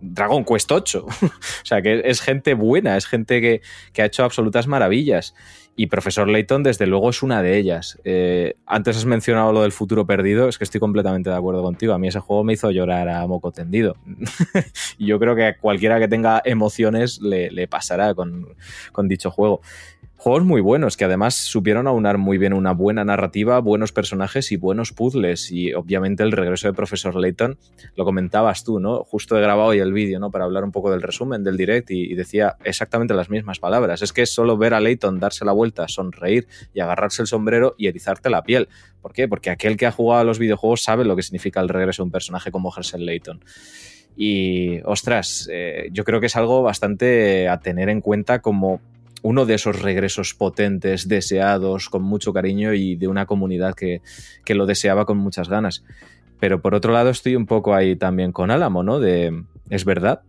Dragon 0.00 0.44
Quest 0.44 0.72
8, 0.72 1.06
o 1.22 1.30
sea, 1.62 1.82
que 1.82 2.02
es 2.04 2.20
gente 2.20 2.54
buena, 2.54 2.96
es 2.96 3.06
gente 3.06 3.40
que, 3.40 3.60
que 3.92 4.02
ha 4.02 4.06
hecho 4.06 4.24
absolutas 4.24 4.66
maravillas. 4.66 5.34
Y 5.76 5.86
Profesor 5.86 6.28
Layton, 6.28 6.62
desde 6.62 6.86
luego, 6.86 7.08
es 7.08 7.22
una 7.22 7.42
de 7.42 7.56
ellas. 7.56 7.98
Eh, 8.04 8.54
antes 8.66 8.98
has 8.98 9.06
mencionado 9.06 9.52
lo 9.52 9.62
del 9.62 9.72
futuro 9.72 10.06
perdido, 10.06 10.48
es 10.48 10.58
que 10.58 10.64
estoy 10.64 10.78
completamente 10.78 11.30
de 11.30 11.36
acuerdo 11.36 11.62
contigo. 11.62 11.94
A 11.94 11.98
mí 11.98 12.08
ese 12.08 12.20
juego 12.20 12.44
me 12.44 12.52
hizo 12.52 12.70
llorar 12.70 13.08
a 13.08 13.26
moco 13.26 13.50
tendido. 13.50 13.96
y 14.98 15.06
yo 15.06 15.18
creo 15.18 15.34
que 15.34 15.44
a 15.46 15.56
cualquiera 15.56 15.98
que 15.98 16.08
tenga 16.08 16.42
emociones 16.44 17.20
le, 17.22 17.50
le 17.50 17.66
pasará 17.66 18.14
con, 18.14 18.56
con 18.92 19.08
dicho 19.08 19.30
juego. 19.30 19.62
Juegos 20.20 20.44
muy 20.44 20.60
buenos 20.60 20.98
que 20.98 21.06
además 21.06 21.34
supieron 21.34 21.86
aunar 21.86 22.18
muy 22.18 22.36
bien 22.36 22.52
una 22.52 22.72
buena 22.72 23.06
narrativa, 23.06 23.58
buenos 23.60 23.90
personajes 23.90 24.52
y 24.52 24.58
buenos 24.58 24.92
puzzles. 24.92 25.50
Y 25.50 25.72
obviamente 25.72 26.22
el 26.22 26.32
regreso 26.32 26.68
de 26.68 26.74
Profesor 26.74 27.16
Layton, 27.16 27.56
lo 27.96 28.04
comentabas 28.04 28.62
tú, 28.62 28.80
¿no? 28.80 29.02
Justo 29.04 29.38
he 29.38 29.40
grabado 29.40 29.70
hoy 29.70 29.78
el 29.78 29.94
vídeo, 29.94 30.20
¿no? 30.20 30.30
Para 30.30 30.44
hablar 30.44 30.62
un 30.62 30.72
poco 30.72 30.90
del 30.90 31.00
resumen 31.00 31.42
del 31.42 31.56
direct 31.56 31.90
y, 31.90 32.14
decía 32.14 32.56
exactamente 32.64 33.14
las 33.14 33.30
mismas 33.30 33.60
palabras. 33.60 34.02
Es 34.02 34.12
que 34.12 34.26
solo 34.26 34.58
ver 34.58 34.74
a 34.74 34.80
Layton 34.80 35.20
darse 35.20 35.46
la 35.46 35.52
vuelta, 35.52 35.88
sonreír 35.88 36.46
y 36.74 36.80
agarrarse 36.80 37.22
el 37.22 37.26
sombrero 37.26 37.74
y 37.78 37.86
erizarte 37.86 38.28
la 38.28 38.42
piel. 38.42 38.68
¿Por 39.00 39.14
qué? 39.14 39.26
Porque 39.26 39.48
aquel 39.48 39.78
que 39.78 39.86
ha 39.86 39.90
jugado 39.90 40.20
a 40.20 40.24
los 40.24 40.38
videojuegos 40.38 40.82
sabe 40.82 41.06
lo 41.06 41.16
que 41.16 41.22
significa 41.22 41.60
el 41.60 41.70
regreso 41.70 42.02
de 42.02 42.08
un 42.08 42.12
personaje 42.12 42.50
como 42.50 42.70
Herschel 42.76 43.06
Layton. 43.06 43.42
Y, 44.18 44.82
ostras, 44.84 45.48
eh, 45.50 45.88
yo 45.92 46.04
creo 46.04 46.20
que 46.20 46.26
es 46.26 46.36
algo 46.36 46.62
bastante 46.62 47.48
a 47.48 47.60
tener 47.60 47.88
en 47.88 48.02
cuenta 48.02 48.42
como 48.42 48.82
uno 49.22 49.46
de 49.46 49.54
esos 49.54 49.80
regresos 49.82 50.34
potentes, 50.34 51.08
deseados, 51.08 51.88
con 51.88 52.02
mucho 52.02 52.32
cariño 52.32 52.74
y 52.74 52.96
de 52.96 53.08
una 53.08 53.26
comunidad 53.26 53.74
que, 53.74 54.02
lo 54.48 54.66
deseaba 54.66 55.04
con 55.04 55.18
muchas 55.18 55.48
ganas. 55.48 55.84
Pero 56.38 56.60
por 56.60 56.74
otro 56.74 56.92
lado 56.92 57.10
estoy 57.10 57.36
un 57.36 57.46
poco 57.46 57.74
ahí 57.74 57.96
también 57.96 58.32
con 58.32 58.50
Álamo, 58.50 58.82
¿no? 58.82 58.98
De, 58.98 59.44
es 59.68 59.84
verdad, 59.84 60.22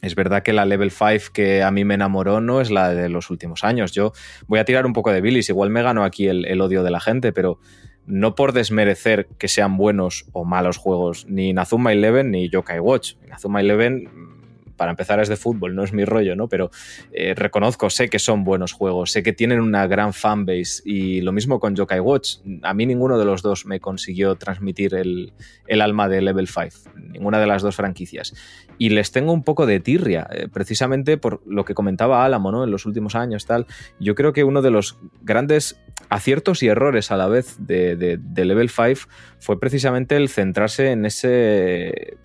Es 0.00 0.14
verdad 0.14 0.42
que 0.42 0.52
la 0.52 0.64
Level 0.64 0.90
5 0.90 1.32
que 1.32 1.62
a 1.62 1.70
mí 1.70 1.84
me 1.84 1.94
enamoró 1.94 2.40
no 2.40 2.60
es 2.60 2.70
la 2.70 2.94
de 2.94 3.08
los 3.08 3.30
últimos 3.30 3.64
años. 3.64 3.92
Yo 3.92 4.12
voy 4.46 4.58
a 4.58 4.64
tirar 4.64 4.86
un 4.86 4.92
poco 4.92 5.12
de 5.12 5.20
bilis, 5.20 5.48
igual 5.48 5.70
me 5.70 5.82
gano 5.82 6.04
aquí 6.04 6.28
el, 6.28 6.44
el 6.46 6.60
odio 6.60 6.82
de 6.82 6.90
la 6.90 7.00
gente, 7.00 7.32
pero 7.32 7.58
no 8.06 8.34
por 8.34 8.52
desmerecer 8.52 9.28
que 9.38 9.48
sean 9.48 9.76
buenos 9.76 10.26
o 10.32 10.44
malos 10.44 10.76
juegos, 10.76 11.26
ni 11.28 11.50
Inazuma 11.50 11.92
Eleven 11.92 12.30
ni 12.30 12.48
Yokai 12.48 12.80
Watch. 12.80 13.14
Inazuma 13.24 13.60
Eleven 13.60 14.41
para 14.76 14.90
empezar 14.90 15.20
es 15.20 15.28
de 15.28 15.36
fútbol, 15.36 15.74
no 15.74 15.84
es 15.84 15.92
mi 15.92 16.04
rollo, 16.04 16.36
¿no? 16.36 16.48
Pero 16.48 16.70
eh, 17.12 17.34
reconozco, 17.34 17.90
sé 17.90 18.08
que 18.08 18.18
son 18.18 18.44
buenos 18.44 18.72
juegos, 18.72 19.12
sé 19.12 19.22
que 19.22 19.32
tienen 19.32 19.60
una 19.60 19.86
gran 19.86 20.12
fanbase 20.12 20.82
y 20.84 21.20
lo 21.20 21.32
mismo 21.32 21.60
con 21.60 21.74
Yokai 21.74 22.00
Watch. 22.00 22.36
A 22.62 22.74
mí 22.74 22.86
ninguno 22.86 23.18
de 23.18 23.24
los 23.24 23.42
dos 23.42 23.66
me 23.66 23.80
consiguió 23.80 24.36
transmitir 24.36 24.94
el, 24.94 25.32
alma 25.80 26.08
de 26.08 26.22
Level 26.22 26.48
5, 26.48 26.90
ninguna 27.12 27.40
de 27.40 27.46
las 27.46 27.62
dos 27.62 27.76
franquicias. 27.76 28.34
Y 28.78 28.90
les 28.90 29.12
tengo 29.12 29.32
un 29.32 29.42
poco 29.42 29.66
de 29.66 29.80
tirria, 29.80 30.28
eh, 30.32 30.48
precisamente 30.52 31.16
por 31.16 31.42
lo 31.46 31.64
que 31.64 31.74
comentaba 31.74 32.24
Álamo, 32.24 32.52
¿no? 32.52 32.64
En 32.64 32.70
los 32.70 32.86
últimos 32.86 33.14
años, 33.14 33.46
tal. 33.46 33.66
Yo 34.00 34.14
creo 34.14 34.32
que 34.32 34.44
uno 34.44 34.62
de 34.62 34.70
los 34.70 34.98
grandes 35.22 35.80
aciertos 36.08 36.62
y 36.62 36.68
errores 36.68 37.10
a 37.10 37.16
la 37.16 37.28
vez 37.28 37.56
de, 37.58 37.96
de 37.96 38.44
Level 38.44 38.68
5 38.68 39.08
fue 39.38 39.58
precisamente 39.58 40.16
el 40.16 40.28
centrarse 40.28 40.90
en 40.90 41.06
ese 41.06 42.16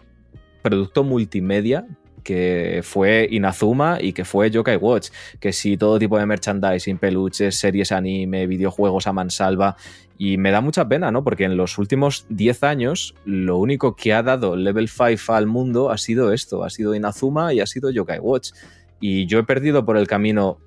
producto 0.62 1.04
multimedia 1.04 1.86
que 2.28 2.82
fue 2.84 3.26
Inazuma 3.32 4.00
y 4.02 4.12
que 4.12 4.26
fue 4.26 4.52
Yokai 4.52 4.76
Watch, 4.76 5.12
que 5.40 5.54
si 5.54 5.78
todo 5.78 5.98
tipo 5.98 6.20
de 6.20 6.26
merchandising, 6.26 6.98
peluches, 6.98 7.58
series 7.58 7.94
anime, 7.94 8.48
videojuegos 8.48 9.08
a 9.08 9.14
mansalva, 9.14 9.78
y 10.18 10.38
me 10.38 10.52
da 10.52 10.60
mucha 10.60 10.86
pena, 10.90 11.10
¿no? 11.10 11.24
Porque 11.24 11.46
en 11.46 11.56
los 11.56 11.78
últimos 11.78 12.26
10 12.28 12.64
años 12.64 13.16
lo 13.24 13.58
único 13.60 13.96
que 13.96 14.14
ha 14.14 14.24
dado 14.24 14.58
Level 14.58 14.90
5 14.90 15.34
al 15.34 15.48
mundo 15.48 15.90
ha 15.90 15.98
sido 15.98 16.34
esto, 16.34 16.66
ha 16.66 16.70
sido 16.70 16.94
Inazuma 16.96 17.54
y 17.54 17.62
ha 17.62 17.66
sido 17.66 17.92
Yokai 17.92 18.20
Watch. 18.20 18.50
Y 19.00 19.26
yo 19.28 19.40
he 19.40 19.44
perdido 19.44 19.86
por 19.86 19.96
el 19.96 20.06
camino 20.06 20.58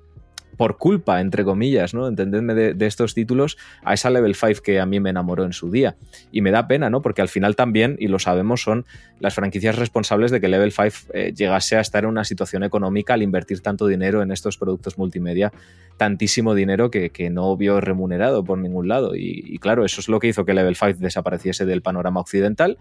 por 0.57 0.77
culpa, 0.77 1.21
entre 1.21 1.43
comillas, 1.43 1.93
¿no? 1.93 2.07
Entendedme 2.07 2.53
de, 2.53 2.85
estos 2.85 3.13
títulos, 3.13 3.57
a 3.83 3.93
esa 3.93 4.09
Level 4.09 4.35
5 4.35 4.61
que 4.63 4.79
a 4.79 4.85
mí 4.85 4.99
me 4.99 5.09
enamoró 5.09 5.43
en 5.43 5.53
su 5.53 5.71
día. 5.71 5.95
Y 6.31 6.41
me 6.41 6.51
da 6.51 6.67
pena, 6.67 6.89
¿no? 6.89 7.01
Porque 7.01 7.21
al 7.21 7.29
final 7.29 7.55
también, 7.55 7.95
y 7.99 8.07
lo 8.07 8.19
sabemos, 8.19 8.61
son 8.61 8.85
las 9.19 9.35
franquicias 9.35 9.75
responsables 9.77 10.31
de 10.31 10.41
que 10.41 10.47
Level 10.47 10.71
5 10.71 10.87
eh, 11.13 11.33
llegase 11.35 11.77
a 11.77 11.81
estar 11.81 12.03
en 12.03 12.09
una 12.09 12.23
situación 12.23 12.63
económica 12.63 13.13
al 13.13 13.23
invertir 13.23 13.61
tanto 13.61 13.87
dinero 13.87 14.21
en 14.21 14.31
estos 14.31 14.57
productos 14.57 14.97
multimedia, 14.97 15.51
tantísimo 15.97 16.53
dinero 16.53 16.91
que, 16.91 17.11
no 17.31 17.55
vio 17.55 17.79
remunerado 17.79 18.43
por 18.43 18.57
ningún 18.57 18.87
lado. 18.87 19.15
Y, 19.15 19.43
y 19.45 19.57
claro, 19.59 19.85
eso 19.85 20.01
es 20.01 20.09
lo 20.09 20.19
que 20.19 20.27
hizo 20.27 20.43
que 20.43 20.53
Level 20.53 20.75
5 20.75 20.99
desapareciese 20.99 21.65
del 21.65 21.81
panorama 21.81 22.19
occidental. 22.19 22.77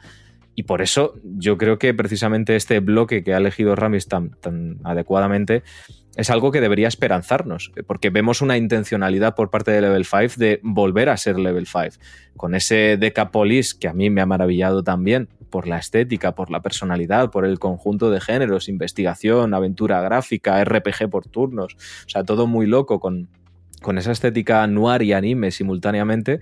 Y 0.55 0.65
por 0.65 0.83
eso 0.83 1.15
yo 1.25 1.57
creo 1.57 1.79
que 1.79 1.95
precisamente 1.95 2.57
este 2.57 2.81
bloque 2.81 3.23
que 3.23 3.35
ha 3.35 3.39
elegido 3.39 3.77
Ramis 3.77 4.09
tan, 4.09 4.31
tan 4.41 4.79
adecuadamente 4.85 5.63
es 6.21 6.29
algo 6.29 6.53
que 6.53 6.61
debería 6.61 6.87
esperanzarnos, 6.87 7.73
porque 7.87 8.11
vemos 8.11 8.43
una 8.43 8.59
intencionalidad 8.59 9.35
por 9.35 9.49
parte 9.49 9.71
de 9.71 9.81
Level 9.81 10.05
5 10.05 10.35
de 10.37 10.61
volver 10.63 11.09
a 11.09 11.17
ser 11.17 11.39
Level 11.39 11.67
5, 11.67 11.97
con 12.37 12.55
ese 12.55 12.99
Decapolis 12.99 13.75
que 13.75 13.89
a 13.89 13.95
mí 13.95 14.11
me 14.11 14.21
ha 14.21 14.27
maravillado 14.27 14.83
también 14.85 15.29
por 15.49 15.67
la 15.67 15.79
estética, 15.79 16.35
por 16.35 16.51
la 16.51 16.61
personalidad, 16.61 17.31
por 17.31 17.47
el 17.47 17.59
conjunto 17.59 18.11
de 18.11 18.21
géneros, 18.21 18.69
investigación, 18.69 19.55
aventura 19.55 20.03
gráfica, 20.03 20.63
RPG 20.63 21.09
por 21.11 21.27
turnos, 21.27 21.75
o 21.75 22.09
sea, 22.09 22.23
todo 22.23 22.47
muy 22.47 22.67
loco 22.67 23.01
con, 23.01 23.29
con 23.81 23.97
esa 23.97 24.13
estética 24.13 24.67
noir 24.67 25.01
y 25.03 25.15
anime 25.15 25.51
simultáneamente. 25.51 26.41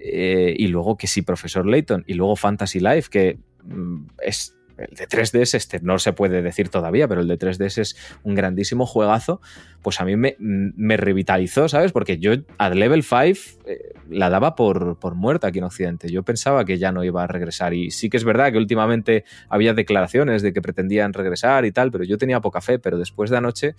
Eh, 0.00 0.54
y 0.58 0.66
luego 0.66 0.96
que 0.96 1.06
sí, 1.06 1.22
Profesor 1.22 1.66
Layton, 1.66 2.04
y 2.06 2.14
luego 2.14 2.34
Fantasy 2.34 2.80
Life, 2.80 3.08
que 3.10 3.38
mm, 3.62 4.06
es 4.22 4.54
el 4.78 4.96
de 4.96 5.08
3DS, 5.08 5.54
este 5.54 5.80
no 5.80 5.98
se 5.98 6.12
puede 6.12 6.42
decir 6.42 6.68
todavía, 6.68 7.06
pero 7.06 7.20
el 7.20 7.28
de 7.28 7.38
3DS 7.38 7.78
es 7.78 7.96
un 8.22 8.34
grandísimo 8.34 8.86
juegazo, 8.86 9.40
pues 9.82 10.00
a 10.00 10.04
mí 10.04 10.16
me, 10.16 10.96
revitalizó, 10.96 11.68
¿sabes? 11.68 11.92
Porque 11.92 12.18
yo 12.18 12.32
a 12.58 12.70
Level 12.70 13.02
5 13.02 13.22
eh, 13.66 13.92
la 14.08 14.30
daba 14.30 14.54
por, 14.54 14.98
por, 14.98 15.14
muerta 15.14 15.48
aquí 15.48 15.58
en 15.58 15.64
Occidente. 15.64 16.10
Yo 16.10 16.22
pensaba 16.22 16.64
que 16.64 16.78
ya 16.78 16.92
no 16.92 17.04
iba 17.04 17.22
a 17.22 17.26
regresar 17.26 17.74
y 17.74 17.90
sí 17.90 18.10
que 18.10 18.16
es 18.16 18.24
verdad 18.24 18.52
que 18.52 18.58
últimamente 18.58 19.24
había 19.48 19.74
declaraciones 19.74 20.42
de 20.42 20.52
que 20.52 20.62
pretendían 20.62 21.12
regresar 21.12 21.64
y 21.64 21.72
tal, 21.72 21.90
pero 21.90 22.04
yo 22.04 22.18
tenía 22.18 22.40
poca 22.40 22.60
fe, 22.60 22.78
pero 22.78 22.98
después 22.98 23.30
de 23.30 23.36
anoche 23.36 23.74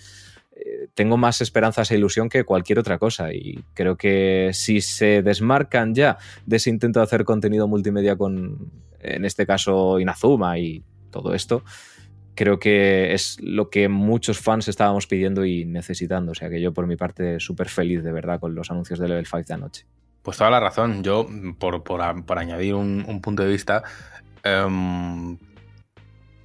eh, 0.55 0.87
tengo 0.93 1.17
más 1.17 1.41
esperanzas 1.41 1.91
e 1.91 1.97
ilusión 1.97 2.29
que 2.29 2.45
cualquier 2.45 2.79
otra 2.79 2.97
cosa 2.97 3.33
y 3.33 3.63
creo 3.73 3.97
que 3.97 4.51
si 4.53 4.79
se 4.79 5.21
desmarcan 5.21 5.93
ya 5.93 6.17
de 6.45 6.55
ese 6.55 6.69
intento 6.69 6.99
de 6.99 7.03
hacer 7.03 7.25
contenido 7.25 7.67
multimedia 7.67 8.15
con, 8.15 8.71
en 9.05 9.25
este 9.25 9.45
caso, 9.45 9.99
Inazuma 9.99 10.57
y 10.59 10.83
todo 11.11 11.33
esto, 11.33 11.63
creo 12.35 12.59
que 12.59 13.13
es 13.13 13.37
lo 13.41 13.69
que 13.69 13.87
muchos 13.87 14.39
fans 14.39 14.67
estábamos 14.67 15.07
pidiendo 15.07 15.45
y 15.45 15.65
necesitando. 15.65 16.33
O 16.33 16.35
sea 16.35 16.49
que 16.49 16.61
yo 16.61 16.73
por 16.73 16.87
mi 16.87 16.95
parte 16.97 17.39
súper 17.39 17.69
feliz 17.69 18.03
de 18.03 18.11
verdad 18.11 18.39
con 18.39 18.53
los 18.53 18.69
anuncios 18.69 18.99
de 18.99 19.07
Level 19.07 19.25
5 19.25 19.43
de 19.47 19.53
anoche. 19.53 19.85
Pues 20.21 20.37
toda 20.37 20.49
la 20.49 20.59
razón. 20.59 21.03
Yo, 21.03 21.27
por, 21.59 22.37
añadir 22.37 22.73
un, 22.73 23.21
punto 23.21 23.43
de 23.43 23.49
vista, 23.49 23.83
em, 24.43 25.37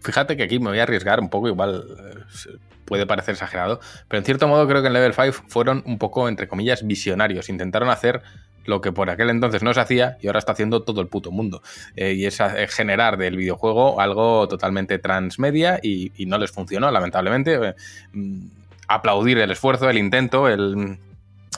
fíjate 0.01 0.37
que 0.37 0.43
aquí 0.43 0.59
me 0.59 0.69
voy 0.69 0.79
a 0.79 0.83
arriesgar 0.83 1.19
un 1.19 1.31
poco, 1.31 1.49
igual 1.49 1.85
eh, 1.99 2.59
puede 2.85 3.07
parecer 3.07 3.33
exagerado, 3.33 3.81
pero 4.07 4.19
en 4.19 4.25
cierto 4.25 4.49
modo 4.49 4.69
creo 4.69 4.83
que 4.83 4.89
en 4.89 4.93
Level 4.93 5.15
5 5.15 5.45
fueron 5.49 5.83
un 5.87 5.99
poco, 5.99 6.29
entre 6.29 6.47
comillas, 6.47 6.87
visionarios. 6.87 7.49
Intentaron 7.49 7.89
hacer 7.89 8.23
lo 8.65 8.81
que 8.81 8.93
por 8.93 9.11
aquel 9.11 9.31
entonces 9.31 9.63
no 9.63 9.73
se 9.75 9.81
hacía 9.81 10.17
y 10.21 10.27
ahora 10.27 10.39
está 10.39 10.53
haciendo 10.53 10.83
todo 10.83 11.01
el 11.01 11.09
puto 11.09 11.31
mundo. 11.31 11.63
Eh, 11.97 12.13
y 12.13 12.27
es 12.27 12.39
generar 12.69 13.17
del 13.17 13.37
videojuego 13.37 14.01
algo 14.01 14.49
totalmente 14.49 14.99
transmedia 14.99 15.81
y, 15.83 16.13
no 16.27 16.39
les 16.39 16.51
funcionó, 16.51 16.91
lamentablemente. 16.91 17.55
Eh, 17.55 17.75
mm, 18.13 18.47
aplaudir 18.89 19.39
el 19.39 19.51
esfuerzo, 19.53 19.89
el 19.89 19.99
intento, 19.99 20.49
el, 20.49 20.99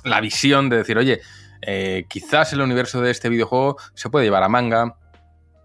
la 0.04 0.20
visión 0.20 0.68
de 0.68 0.76
decir, 0.76 0.98
oye, 0.98 1.20
eh, 1.62 2.04
quizás 2.08 2.52
el 2.52 2.60
universo 2.60 3.00
de 3.00 3.10
este 3.10 3.28
videojuego 3.28 3.78
se 3.94 4.10
puede 4.10 4.26
llevar 4.26 4.42
a 4.42 4.48
manga, 4.48 4.96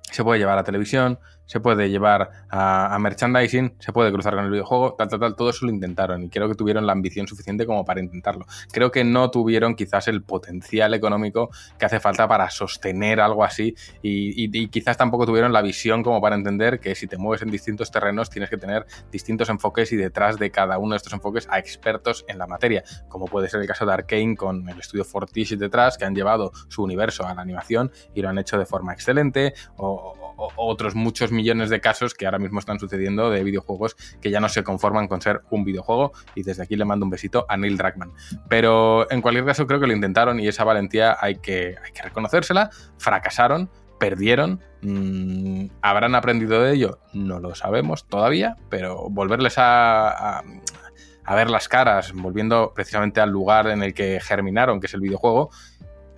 se 0.04 0.24
puede 0.24 0.40
llevar 0.40 0.58
a 0.58 0.64
televisión, 0.64 1.20
se 1.48 1.60
puede 1.60 1.90
llevar 1.90 2.30
a, 2.50 2.96
merchandising, 3.00 3.76
se 3.80 3.92
puede 3.92 4.12
cruzar 4.12 4.36
con 4.36 4.46
el 4.46 4.52
videojuego, 4.52 4.94
tal, 4.94 5.08
tal, 5.08 5.20
tal, 5.20 5.36
todo 5.36 5.50
eso 5.50 5.66
lo 5.66 5.72
intentaron 5.72 6.24
y 6.24 6.30
creo 6.30 6.48
que 6.48 6.56
tuvieron 6.56 6.86
la 6.86 6.92
ambición 6.92 7.28
suficiente 7.28 7.66
como 7.66 7.84
para 7.84 8.00
intentarlo. 8.00 8.46
Creo 8.72 8.92
que 8.92 9.04
no 9.04 9.32
tuvieron 9.32 9.76
quizás 9.76 10.08
el 10.08 10.22
potencial 10.22 10.94
económico 10.94 11.50
que 11.80 11.86
hace 11.86 12.00
falta 12.00 12.28
para 12.28 12.50
sostener 12.50 13.20
algo 13.20 13.44
así 13.44 13.76
y, 14.02 14.68
quizás 14.70 14.98
tampoco 14.98 15.26
tuvieron 15.26 15.54
la 15.54 15.62
visión 15.62 16.04
como 16.04 16.22
para 16.22 16.36
entender 16.36 16.80
que 16.80 16.94
si 16.96 17.08
te 17.08 17.18
mueves 17.18 17.42
en 17.42 17.50
distintos 17.50 17.90
terrenos 17.90 18.30
tienes 18.30 18.50
que 18.50 18.58
tener 18.58 18.86
distintos 19.12 19.50
enfoques 19.50 19.92
y 19.94 19.96
detrás 19.96 20.38
de 20.38 20.52
cada 20.52 20.78
uno 20.78 20.92
de 20.92 20.98
estos 20.98 21.14
enfoques 21.14 21.48
a 21.50 21.60
expertos 21.60 22.26
en 22.28 22.38
la 22.38 22.48
materia, 22.48 22.84
como 23.08 23.26
puede 23.26 23.50
ser 23.50 23.62
el 23.62 23.68
caso 23.68 23.86
de 23.86 23.94
Arkane 23.94 24.36
con 24.36 24.68
el 24.68 24.80
estudio 24.80 25.06
Fortiche 25.06 25.56
detrás 25.56 25.98
que 25.98 26.06
han 26.06 26.16
llevado 26.16 26.52
su 26.68 26.84
universo 26.84 27.26
a 27.26 27.34
la 27.34 27.42
animación 27.42 27.92
y 28.14 28.22
lo 28.22 28.30
han 28.30 28.38
hecho 28.38 28.58
de 28.58 28.66
forma 28.66 28.94
excelente 28.94 29.54
o, 29.78 30.27
otros 30.38 30.96
muchos 30.96 31.32
millones 31.32 31.70
de 31.70 31.82
casos 31.82 32.14
que 32.14 32.26
ahora 32.26 32.40
mismo 32.40 32.60
están 32.60 32.80
sucediendo 32.80 33.30
de 33.30 33.44
videojuegos 33.44 33.96
que 34.22 34.32
ya 34.32 34.40
no 34.40 34.50
se 34.50 34.64
conforman 34.64 35.08
con 35.08 35.22
ser 35.22 35.42
un 35.50 35.64
videojuego. 35.64 36.14
Y 36.36 36.44
desde 36.44 36.64
aquí 36.64 36.76
le 36.76 36.86
mando 36.86 37.06
un 37.06 37.10
besito 37.10 37.46
a 37.50 37.58
Neil 37.58 37.78
Druckmann. 37.78 38.14
Pero 38.50 39.10
en 39.12 39.22
cualquier 39.22 39.46
caso 39.46 39.68
creo 39.68 39.80
que 39.80 39.88
lo 39.88 39.94
intentaron 39.94 40.40
y 40.40 40.48
esa 40.48 40.64
valentía 40.64 41.18
hay 41.20 41.36
que, 41.36 41.76
hay 41.84 41.92
que 41.92 42.04
reconocérsela. 42.04 42.70
Fracasaron, 42.98 43.70
perdieron. 44.00 44.62
Mm, 44.82 45.68
¿Habrán 45.82 46.16
aprendido 46.16 46.62
de 46.62 46.74
ello? 46.74 47.00
No 47.14 47.40
lo 47.40 47.56
sabemos 47.56 48.08
todavía, 48.08 48.56
pero 48.70 49.10
volverles 49.10 49.58
a, 49.58 50.40
a, 50.40 51.36
ver 51.36 51.50
las 51.50 51.68
caras, 51.68 52.14
volviendo 52.14 52.74
precisamente 52.76 53.20
al 53.20 53.32
lugar 53.32 53.68
en 53.68 53.84
el 53.84 53.94
que 53.94 54.20
germinaron, 54.22 54.80
que 54.80 54.88
es 54.88 54.94
el 54.94 55.02
videojuego, 55.02 55.50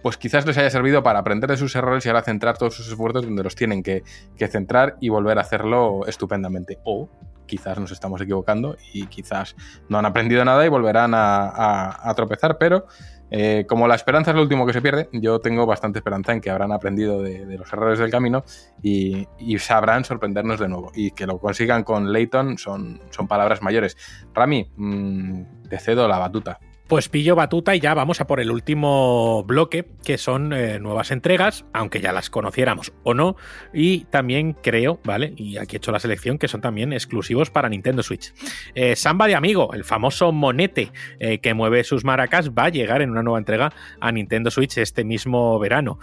pues 0.02 0.18
quizás 0.18 0.46
les 0.46 0.58
haya 0.58 0.70
servido 0.70 1.04
para 1.04 1.20
aprender 1.20 1.50
de 1.50 1.58
sus 1.58 1.76
errores 1.76 2.06
y 2.06 2.10
ahora 2.10 2.22
centrar 2.22 2.58
todos 2.58 2.76
sus 2.76 2.88
esfuerzos 2.88 3.26
donde 3.26 3.44
los 3.44 3.56
tienen 3.56 3.84
que, 3.84 4.04
centrar 4.50 4.98
y 5.00 5.10
volver 5.10 5.38
a 5.38 5.42
hacerlo 5.42 6.06
estupendamente. 6.08 6.80
O 6.84 7.10
quizás 7.46 7.80
nos 7.80 7.92
estamos 7.92 8.22
equivocando 8.22 8.78
y 8.94 9.08
quizás 9.08 9.56
no 9.90 9.98
han 9.98 10.06
aprendido 10.06 10.46
nada 10.46 10.66
y 10.66 10.70
volverán 10.70 11.12
a, 11.16 12.14
tropezar, 12.16 12.58
pero 12.58 12.86
eh, 13.32 13.66
como 13.68 13.88
la 13.88 13.96
esperanza 13.96 14.32
es 14.32 14.36
lo 14.36 14.44
último 14.44 14.66
que 14.66 14.74
se 14.74 14.82
pierde, 14.82 15.10
yo 15.12 15.40
tengo 15.40 15.66
bastante 15.66 16.00
esperanza 16.00 16.32
en 16.32 16.42
que 16.42 16.50
habrán 16.50 16.72
aprendido 16.72 17.22
de, 17.22 17.58
los 17.58 17.72
errores 17.74 18.00
del 18.00 18.12
camino 18.12 18.44
y, 18.82 19.28
sabrán 19.58 20.06
sorprendernos 20.06 20.60
de 20.60 20.68
nuevo. 20.70 20.92
Y 20.96 21.12
que 21.12 21.26
lo 21.26 21.40
consigan 21.40 21.84
con 21.84 22.14
Leighton 22.14 22.58
son, 22.58 23.02
son 23.10 23.28
palabras 23.28 23.62
mayores. 23.62 23.98
Rami, 24.34 24.72
mm, 24.76 25.68
te 25.70 25.80
cedo 25.80 26.08
la 26.08 26.20
batuta. 26.20 26.60
Pues 26.90 27.08
pillo 27.08 27.36
batuta 27.36 27.76
y 27.76 27.80
ya 27.80 27.94
vamos 27.94 28.20
a 28.20 28.26
por 28.26 28.40
el 28.40 28.50
último 28.50 29.44
bloque, 29.44 29.86
que 30.04 30.18
son 30.18 30.52
eh, 30.54 30.80
nuevas 30.80 31.12
entregas, 31.12 31.64
aunque 31.72 32.02
ya 32.02 32.12
las 32.12 32.32
conociéramos 32.32 32.94
o 33.04 33.14
no. 33.14 33.36
Y 33.72 34.06
también 34.06 34.54
creo, 34.54 35.00
¿vale? 35.04 35.34
Y 35.38 35.58
aquí 35.58 35.76
he 35.76 35.78
hecho 35.78 35.92
la 35.92 36.00
selección, 36.00 36.40
que 36.40 36.48
son 36.48 36.62
también 36.62 36.92
exclusivos 36.92 37.52
para 37.52 37.70
Nintendo 37.70 38.02
Switch. 38.02 38.34
Eh, 38.74 38.96
Samba 38.96 39.28
de 39.28 39.36
Amigo, 39.36 39.72
el 39.76 39.84
famoso 39.84 40.32
monete 40.32 40.92
eh, 41.20 41.38
que 41.38 41.54
mueve 41.54 41.84
sus 41.84 42.04
maracas, 42.04 42.50
va 42.50 42.64
a 42.64 42.70
llegar 42.70 43.04
en 43.04 43.12
una 43.12 43.22
nueva 43.22 43.38
entrega 43.38 43.72
a 44.00 44.12
Nintendo 44.12 44.50
Switch 44.50 44.80
este 44.80 45.04
mismo 45.04 45.60
verano. 45.60 46.00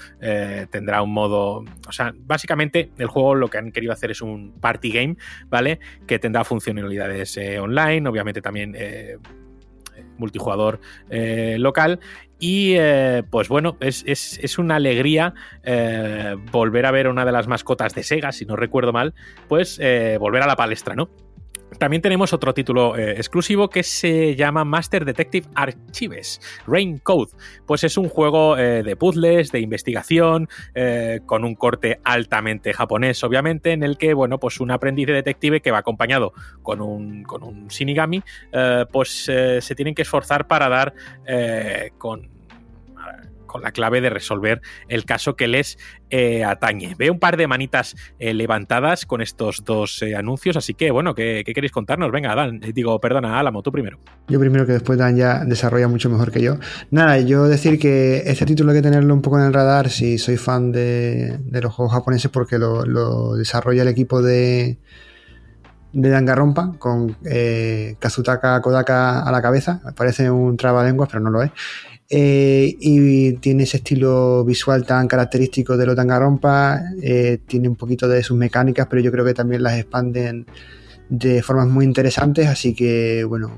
Tendrá 0.70 1.02
un 1.02 1.12
modo. 1.12 1.64
O 1.88 1.92
sea, 1.92 2.14
básicamente 2.16 2.92
el 2.96 3.08
juego 3.08 3.34
lo 3.34 3.48
que 3.48 3.58
han 3.58 3.72
querido 3.72 3.92
hacer 3.92 4.12
es 4.12 4.22
un 4.22 4.52
party 4.60 4.92
game, 4.92 5.16
¿vale? 5.48 5.80
Que 6.06 6.20
tendrá 6.20 6.44
funcionalidades 6.44 7.36
online, 7.60 8.08
obviamente 8.08 8.40
también 8.40 8.76
multijugador 10.18 10.80
eh, 11.10 11.56
local. 11.59 12.01
Y 12.38 12.74
eh, 12.76 13.22
pues 13.30 13.48
bueno, 13.48 13.76
es, 13.80 14.05
es- 14.06 14.38
es 14.43 14.59
una 14.59 14.76
alegría 14.76 15.32
eh, 15.62 16.36
volver 16.52 16.84
a 16.86 16.90
ver 16.90 17.09
una 17.09 17.24
de 17.24 17.32
las 17.32 17.47
mascotas 17.48 17.94
de 17.94 18.02
Sega, 18.02 18.32
si 18.32 18.44
no 18.44 18.56
recuerdo 18.56 18.93
mal, 18.93 19.14
pues 19.48 19.80
volver 20.18 20.43
a 20.43 20.47
la 20.47 20.56
palestra, 20.56 20.94
¿no? 20.94 21.09
También 21.78 22.01
tenemos 22.01 22.32
otro 22.32 22.55
título 22.55 22.97
eh, 22.97 23.12
exclusivo 23.12 23.69
que 23.69 23.82
se 23.82 24.35
llama 24.35 24.65
Master 24.65 25.05
Detective 25.05 25.47
Archives, 25.55 26.40
Rain 26.66 26.98
Code. 26.98 27.32
Pues 27.66 27.85
es 27.85 27.98
un 27.98 28.09
juego 28.09 28.57
eh, 28.57 28.82
de 28.82 28.97
puzzles, 28.97 29.53
de 29.53 29.61
investigación, 29.61 30.48
eh, 30.74 31.20
con 31.27 31.44
un 31.44 31.55
corte 31.55 32.01
altamente 32.05 32.73
japonés, 32.73 33.23
obviamente, 33.24 33.73
en 33.73 33.82
el 33.82 33.98
que, 33.98 34.15
bueno, 34.15 34.39
pues 34.39 34.61
un 34.61 34.70
aprendiz 34.70 35.07
de 35.07 35.12
detective 35.12 35.61
que 35.61 35.70
va 35.70 35.78
acompañado 35.78 36.32
con 36.62 36.81
un, 36.81 37.23
con 37.24 37.43
un 37.43 37.69
Shinigami, 37.69 38.23
pues 38.90 39.24
se 39.24 39.74
tienen 39.74 39.94
que 39.94 40.03
esforzar 40.03 40.47
para 40.47 40.69
dar 40.69 40.94
con 41.98 42.35
la 43.61 43.73
clave 43.73 44.01
de 44.01 44.11
resolver 44.11 44.61
el 44.89 45.05
caso 45.05 45.37
que 45.37 45.49
les 45.49 45.78
eh, 46.11 46.45
atañe. 46.45 46.95
Veo 46.97 47.12
un 47.12 47.19
par 47.19 47.37
de 47.37 47.47
manitas 47.47 47.97
eh, 48.19 48.33
levantadas 48.33 49.07
con 49.07 49.20
estos 49.20 49.65
dos 49.65 50.03
eh, 50.03 50.15
anuncios, 50.15 50.57
así 50.57 50.74
que 50.74 50.91
bueno, 50.91 51.15
¿qué, 51.15 51.43
queréis 51.45 51.73
contarnos? 51.73 52.12
Venga, 52.12 52.35
Dan, 52.35 52.61
digo, 52.61 53.01
perdona, 53.01 53.39
Álamo, 53.41 53.62
tú 53.62 53.73
primero. 53.73 53.99
Yo 54.28 54.39
primero 54.39 54.66
que 54.66 54.73
después 54.73 54.99
Dan 54.99 55.16
ya 55.16 55.45
desarrolla 55.45 55.89
mucho 55.89 56.09
mejor 56.09 56.31
que 56.31 56.43
yo. 56.43 56.59
Nada, 56.91 57.19
yo 57.19 57.49
decir 57.49 57.78
que 57.78 58.23
este 58.27 58.47
título 58.47 58.70
hay 58.70 58.78
que 58.78 58.83
tenerlo 58.83 59.15
un 59.15 59.23
poco 59.23 59.39
en 59.39 59.47
el 59.47 59.53
radar 59.53 59.91
si 59.91 60.19
soy 60.19 60.37
fan 60.37 60.70
de, 60.70 61.41
los 61.51 61.74
juegos 61.74 61.95
japoneses 61.95 62.31
porque 62.31 62.59
lo, 62.59 63.35
desarrolla 63.37 63.83
el 63.83 63.89
equipo 63.89 64.23
de, 64.23 64.78
de 65.93 66.09
Danganronpa 66.09 66.74
con 66.78 67.16
Kazutaka 67.99 68.61
Kodaka 68.61 69.23
a 69.23 69.33
la 69.33 69.43
cabeza. 69.43 69.81
Parece 69.97 70.31
un 70.31 70.57
trabalenguas, 70.57 71.09
pero 71.09 71.20
no 71.20 71.31
lo 71.31 71.43
es. 71.43 71.51
Eh, 72.09 72.77
y 72.78 73.33
tiene 73.35 73.65
ese 73.65 73.78
estilo 73.78 74.45
visual 74.45 74.87
tan 74.87 75.09
característico 75.09 75.77
de 75.77 75.87
los 75.87 75.97
Danganronpa. 75.97 76.81
eh, 77.03 77.39
tiene 77.47 77.69
un 77.69 77.77
poquito 77.77 78.09
de 78.09 78.23
sus 78.23 78.37
mecánicas, 78.37 78.87
pero 78.89 79.03
yo 79.03 79.11
creo 79.11 79.24
que 79.24 79.35
también 79.35 79.62
las 79.62 79.78
expanden 79.78 80.47
de 81.09 81.43
formas 81.43 81.69
muy 81.69 81.85
interesantes, 81.85 82.47
así 82.47 82.74
que 82.74 83.24
bueno, 83.24 83.53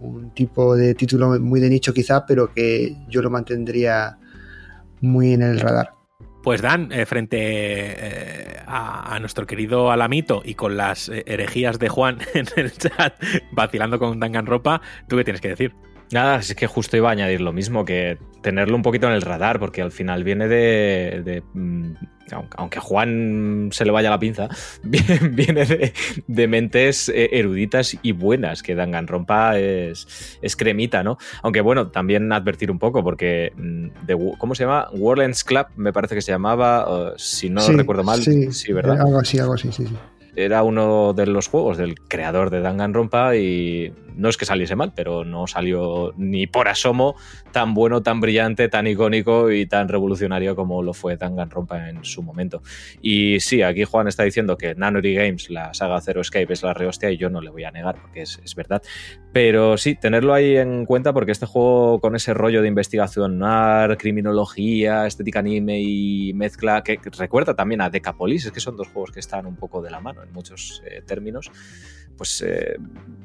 un, 0.00 0.32
tipo 0.34 0.74
de 0.74 0.96
título 0.96 1.38
muy 1.38 1.60
de 1.60 1.70
nicho 1.70 1.94
quizás, 1.94 2.24
pero 2.26 2.52
que 2.52 2.96
yo 3.08 3.22
lo 3.22 3.30
mantendría 3.30 4.18
muy 5.00 5.32
en 5.32 5.42
el 5.42 5.60
radar. 5.60 5.92
Pues 6.42 6.60
Dan, 6.60 6.90
eh, 6.90 7.06
frente 7.06 7.38
eh, 7.40 8.56
a, 8.66 9.16
nuestro 9.20 9.46
querido 9.46 9.92
Alamito 9.92 10.42
y 10.44 10.54
con 10.54 10.76
las 10.76 11.08
herejías 11.08 11.78
de 11.78 11.88
Juan 11.88 12.18
en 12.34 12.46
el 12.56 12.72
chat, 12.72 13.14
vacilando 13.52 14.00
con 14.00 14.18
Danganronpa, 14.18 14.82
¿tú 15.08 15.16
qué 15.16 15.24
tienes 15.24 15.40
que 15.40 15.48
decir? 15.48 15.72
Nada, 16.12 16.36
es 16.38 16.54
que 16.54 16.66
justo 16.66 16.96
iba 16.96 17.08
a 17.08 17.12
añadir 17.12 17.40
lo 17.40 17.52
mismo, 17.52 17.84
que 17.84 18.18
tenerlo 18.42 18.76
un 18.76 18.82
poquito 18.82 19.06
en 19.08 19.14
el 19.14 19.22
radar, 19.22 19.58
porque 19.58 19.82
al 19.82 19.90
final 19.92 20.22
viene 20.24 20.48
de. 20.48 21.22
de, 21.24 21.42
mm, 21.54 21.92
aunque- 22.56 22.78
a 22.78 22.80
Juan 22.82 23.68
se 23.72 23.84
le 23.84 23.90
vaya 23.90 24.10
la 24.10 24.18
pinza, 24.18 24.48
viene 24.82 25.64
de, 25.66 25.92
de 26.26 26.48
mentes 26.48 27.08
eh, 27.08 27.30
eruditas 27.32 27.96
y 28.02 28.12
buenas, 28.12 28.62
que 28.62 28.74
Danganronpa 28.74 29.58
es, 29.58 30.38
es 30.40 30.56
cremita, 30.56 31.02
¿no? 31.02 31.18
Aunque 31.42 31.60
bueno, 31.60 31.88
también 31.88 32.32
advertir 32.32 32.70
un 32.70 32.78
poco, 32.78 33.02
porque. 33.02 33.52
mm, 33.56 34.06
de 34.06 34.34
¿Cómo 34.38 34.54
se 34.54 34.64
llama? 34.64 34.88
Warlands 34.92 35.42
Club, 35.44 35.66
me 35.76 35.92
parece 35.92 36.14
que 36.14 36.22
se 36.22 36.32
llamaba, 36.32 37.14
si 37.16 37.50
no 37.50 37.60
Sí, 37.62 37.72
recuerdo 37.72 38.04
mal, 38.04 38.22
sí, 38.22 38.72
¿verdad? 38.72 39.00
Algo 39.00 39.18
así, 39.18 39.38
algo 39.38 39.54
así, 39.54 39.72
sí, 39.72 39.86
sí. 39.86 39.96
era 40.36 40.62
uno 40.62 41.12
de 41.14 41.26
los 41.26 41.48
juegos 41.48 41.76
del 41.78 41.98
creador 42.00 42.50
de 42.50 42.60
Danganronpa 42.60 43.36
y 43.36 43.92
no 44.14 44.28
es 44.28 44.36
que 44.36 44.44
saliese 44.44 44.76
mal, 44.76 44.92
pero 44.94 45.24
no 45.24 45.46
salió 45.46 46.12
ni 46.16 46.46
por 46.46 46.68
asomo 46.68 47.16
tan 47.52 47.74
bueno, 47.74 48.02
tan 48.02 48.20
brillante, 48.20 48.68
tan 48.68 48.86
icónico 48.86 49.50
y 49.50 49.66
tan 49.66 49.88
revolucionario 49.88 50.56
como 50.56 50.82
lo 50.82 50.94
fue 50.94 51.16
Danganronpa 51.16 51.88
en 51.88 52.04
su 52.04 52.22
momento. 52.22 52.62
Y 53.00 53.40
sí, 53.40 53.62
aquí 53.62 53.84
Juan 53.84 54.08
está 54.08 54.22
diciendo 54.22 54.56
que 54.56 54.74
Nanori 54.74 55.14
Games, 55.14 55.50
la 55.50 55.74
saga 55.74 56.00
Zero 56.00 56.20
Escape, 56.20 56.52
es 56.52 56.62
la 56.62 56.74
rehostia 56.74 57.10
y 57.10 57.16
yo 57.16 57.30
no 57.30 57.40
le 57.40 57.50
voy 57.50 57.64
a 57.64 57.70
negar 57.70 57.96
porque 58.00 58.22
es, 58.22 58.54
verdad. 58.54 58.82
Pero 59.32 59.76
sí, 59.76 59.96
tenerlo 59.96 60.32
ahí 60.32 60.56
en 60.56 60.86
cuenta 60.86 61.12
porque 61.12 61.32
este 61.32 61.46
juego 61.46 62.00
con 62.00 62.14
ese 62.14 62.34
rollo 62.34 62.62
de 62.62 62.68
investigación 62.68 63.38
noir, 63.38 63.96
criminología, 63.96 65.06
estética 65.06 65.40
anime 65.40 65.80
y 65.80 66.32
mezcla 66.34 66.82
que 66.82 67.00
recuerda 67.18 67.54
también 67.54 67.80
a 67.80 67.90
Decapolis, 67.90 68.46
es 68.46 68.52
que 68.52 68.60
son 68.60 68.76
dos 68.76 68.88
juegos 68.88 69.10
que 69.10 69.20
están 69.20 69.46
un 69.46 69.56
poco 69.56 69.82
de 69.82 69.90
la 69.90 70.00
mano 70.00 70.22
en 70.22 70.32
muchos 70.32 70.82
eh, 70.86 71.02
términos, 71.02 71.50
pues 72.16 72.42
eh, 72.46 72.76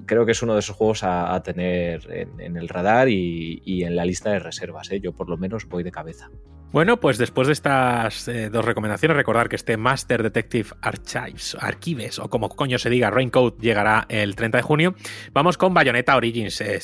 creo 0.06 0.26
que 0.26 0.32
es 0.32 0.42
uno 0.42 0.54
de 0.54 0.60
esos 0.60 0.76
juegos 0.76 1.02
a, 1.04 1.42
tener 1.44 2.10
en, 2.12 2.40
en, 2.40 2.58
el 2.58 2.68
radar 2.68 3.10
y, 3.10 3.62
y, 3.66 3.84
en 3.84 3.96
la 3.96 4.06
lista 4.06 4.32
de 4.32 4.40
reservas. 4.40 4.92
¿eh? 4.92 5.00
Yo 5.00 5.14
por 5.14 5.30
lo 5.30 5.38
menos 5.38 5.68
voy 5.68 5.84
de 5.84 5.92
cabeza. 5.92 6.30
Bueno, 6.72 7.00
pues 7.00 7.18
después 7.18 7.48
de 7.48 7.54
estas 7.54 8.28
eh, 8.28 8.52
dos 8.52 8.64
recomendaciones, 8.64 9.18
recordar 9.18 9.50
que 9.50 9.56
este 9.56 9.76
Master 9.76 10.22
Detective 10.22 10.70
Archives, 10.84 11.58
Archives, 11.60 12.20
o 12.20 12.30
como 12.30 12.48
coño 12.48 12.78
se 12.78 12.92
diga, 12.92 13.10
Raincoat, 13.10 13.60
llegará 13.60 14.06
el 14.08 14.36
30 14.36 14.60
de 14.60 14.62
junio. 14.62 14.94
Vamos 15.34 15.58
con 15.58 15.74
Bayonetta 15.74 16.16
Origins, 16.16 16.62
eh, 16.62 16.80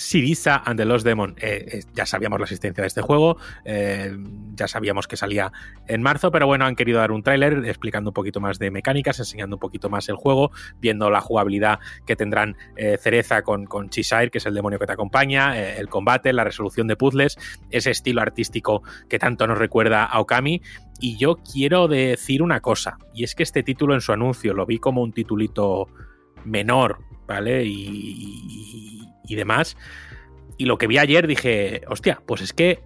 and 0.66 0.80
the 0.80 0.86
Lost 0.86 1.06
Demon. 1.06 1.36
Eh, 1.40 1.84
ya 1.94 2.08
sabíamos 2.08 2.40
la 2.40 2.46
existencia 2.46 2.82
de 2.82 2.88
este 2.88 3.02
juego, 3.02 3.38
eh, 3.64 4.18
ya 4.56 4.68
sabíamos 4.68 5.08
que 5.08 5.18
salía 5.18 5.52
en 5.88 6.02
marzo, 6.02 6.32
pero 6.32 6.48
bueno, 6.48 6.66
han 6.66 6.76
querido 6.76 6.98
dar 6.98 7.12
un 7.12 7.22
tráiler 7.22 7.64
explicando 7.68 8.10
un 8.10 8.16
poquito 8.16 8.40
más 8.40 8.58
de 8.58 8.72
mecánicas, 8.72 9.20
enseñando 9.20 9.58
un 9.58 9.60
poquito 9.60 9.92
más 9.92 10.10
el 10.10 10.16
juego, 10.16 10.50
viendo 10.80 11.12
la 11.12 11.22
jugabilidad 11.22 11.78
que 12.08 12.16
tendrán 12.16 12.58
eh, 12.76 12.98
Cereza 13.00 13.44
con, 13.44 13.68
con 13.68 13.92
Chisire, 13.92 14.32
que 14.32 14.40
es 14.40 14.46
el 14.48 14.56
demonio 14.56 14.80
que 14.80 14.88
te 14.88 14.94
acompaña, 14.94 15.60
eh, 15.60 15.76
el 15.78 15.90
combate, 15.90 16.34
la 16.34 16.44
resolución 16.44 16.88
de 16.88 16.96
puzzles, 16.96 17.38
ese 17.70 17.92
estilo 17.92 18.24
artístico 18.24 18.82
que 19.08 19.20
tanto 19.20 19.46
nos 19.46 19.60
recuerda 19.60 19.75
a 20.12 20.20
Okami. 20.20 20.62
Y 21.00 21.18
yo 21.18 21.38
quiero 21.38 21.88
decir 21.88 22.42
una 22.42 22.62
cosa, 22.62 22.98
y 23.14 23.26
es 23.26 23.36
que 23.36 23.44
este 23.44 23.64
título 23.64 23.94
en 23.94 24.02
su 24.02 24.14
anuncio 24.14 24.54
lo 24.54 24.66
vi 24.66 24.80
como 24.80 25.02
un 25.02 25.12
titulito 25.12 25.88
menor, 26.46 27.00
¿vale? 27.28 27.66
Y, 27.66 29.02
y, 29.28 29.36
demás. 29.36 29.76
Y 30.58 30.66
lo 30.66 30.78
que 30.78 30.88
vi 30.88 30.98
ayer 30.98 31.28
dije, 31.28 31.82
hostia, 31.90 32.22
pues 32.26 32.42
es 32.42 32.54
que 32.54 32.82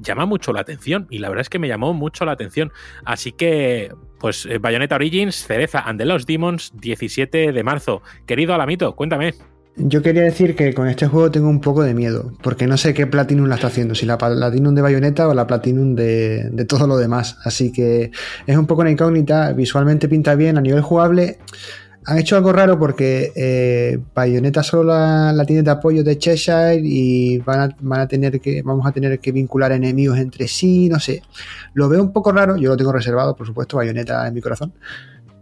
llama 0.00 0.26
mucho 0.26 0.52
la 0.52 0.60
atención 0.60 1.06
y 1.10 1.18
la 1.18 1.28
verdad 1.28 1.42
es 1.42 1.48
que 1.48 1.58
me 1.58 1.68
llamó 1.68 1.94
mucho 1.94 2.26
la 2.26 2.32
atención. 2.32 2.70
Así 3.04 3.32
que, 3.32 3.92
pues 4.20 4.46
Bayonetta 4.60 4.96
Origins, 4.96 5.46
Cereza 5.46 5.80
and 5.80 5.98
the 5.98 6.04
Lost 6.04 6.28
Demons, 6.28 6.72
17 6.74 7.52
de 7.52 7.64
marzo. 7.64 8.02
Querido 8.26 8.54
Alamito, 8.54 8.94
cuéntame. 8.94 9.34
Yo 9.78 10.02
quería 10.02 10.22
decir 10.22 10.56
que 10.56 10.74
con 10.74 10.88
este 10.88 11.06
juego 11.06 11.30
tengo 11.30 11.48
un 11.48 11.60
poco 11.60 11.82
de 11.82 11.94
miedo, 11.94 12.32
porque 12.42 12.66
no 12.66 12.76
sé 12.76 12.94
qué 12.94 13.06
Platinum 13.06 13.46
la 13.46 13.54
está 13.54 13.68
haciendo, 13.68 13.94
si 13.94 14.06
la 14.06 14.18
Platinum 14.18 14.74
de 14.74 14.82
Bayonetta 14.82 15.28
o 15.28 15.34
la 15.34 15.46
Platinum 15.46 15.94
de, 15.94 16.50
de 16.50 16.64
todo 16.64 16.86
lo 16.86 16.96
demás. 16.96 17.38
Así 17.44 17.72
que 17.72 18.10
es 18.46 18.56
un 18.56 18.66
poco 18.66 18.80
una 18.80 18.90
incógnita, 18.90 19.52
visualmente 19.52 20.08
pinta 20.08 20.34
bien, 20.34 20.58
a 20.58 20.60
nivel 20.60 20.82
jugable 20.82 21.38
han 22.08 22.16
hecho 22.16 22.36
algo 22.36 22.54
raro 22.54 22.78
porque 22.78 23.32
eh, 23.36 23.98
Bayonetta 24.14 24.62
solo 24.62 24.84
la, 24.94 25.44
tiene 25.46 25.62
de 25.62 25.70
apoyo 25.70 26.02
de 26.02 26.16
Cheshire 26.16 26.80
y 26.82 27.36
van 27.36 27.60
a, 27.60 27.76
van 27.80 28.00
a, 28.00 28.08
tener 28.08 28.40
que 28.40 28.62
vamos 28.62 28.86
a 28.86 28.92
tener 28.92 29.20
que 29.20 29.30
vincular 29.30 29.72
enemigos 29.72 30.16
entre 30.16 30.48
sí, 30.48 30.88
no 30.88 30.98
sé. 31.00 31.22
Lo 31.74 31.86
veo 31.90 32.02
un 32.02 32.10
poco 32.10 32.32
raro, 32.32 32.56
yo 32.56 32.70
lo 32.70 32.78
tengo 32.78 32.92
reservado, 32.92 33.36
por 33.36 33.46
supuesto, 33.46 33.76
Bayonetta 33.76 34.26
en 34.26 34.32
mi 34.32 34.40
corazón. 34.40 34.72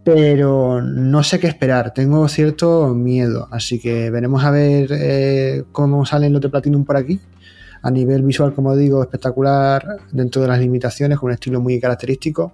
Pero 0.06 0.80
no 0.80 1.24
sé 1.24 1.40
qué 1.40 1.48
esperar, 1.48 1.92
tengo 1.92 2.28
cierto 2.28 2.94
miedo, 2.94 3.48
así 3.50 3.80
que 3.80 4.08
veremos 4.08 4.44
a 4.44 4.52
ver 4.52 4.88
eh, 4.92 5.64
cómo 5.72 6.06
salen 6.06 6.32
los 6.32 6.40
de 6.40 6.48
Platinum 6.48 6.84
por 6.84 6.96
aquí. 6.96 7.18
A 7.82 7.90
nivel 7.90 8.22
visual, 8.22 8.54
como 8.54 8.76
digo, 8.76 9.02
espectacular 9.02 9.84
dentro 10.12 10.42
de 10.42 10.46
las 10.46 10.60
limitaciones, 10.60 11.18
con 11.18 11.26
un 11.26 11.34
estilo 11.34 11.60
muy 11.60 11.80
característico 11.80 12.52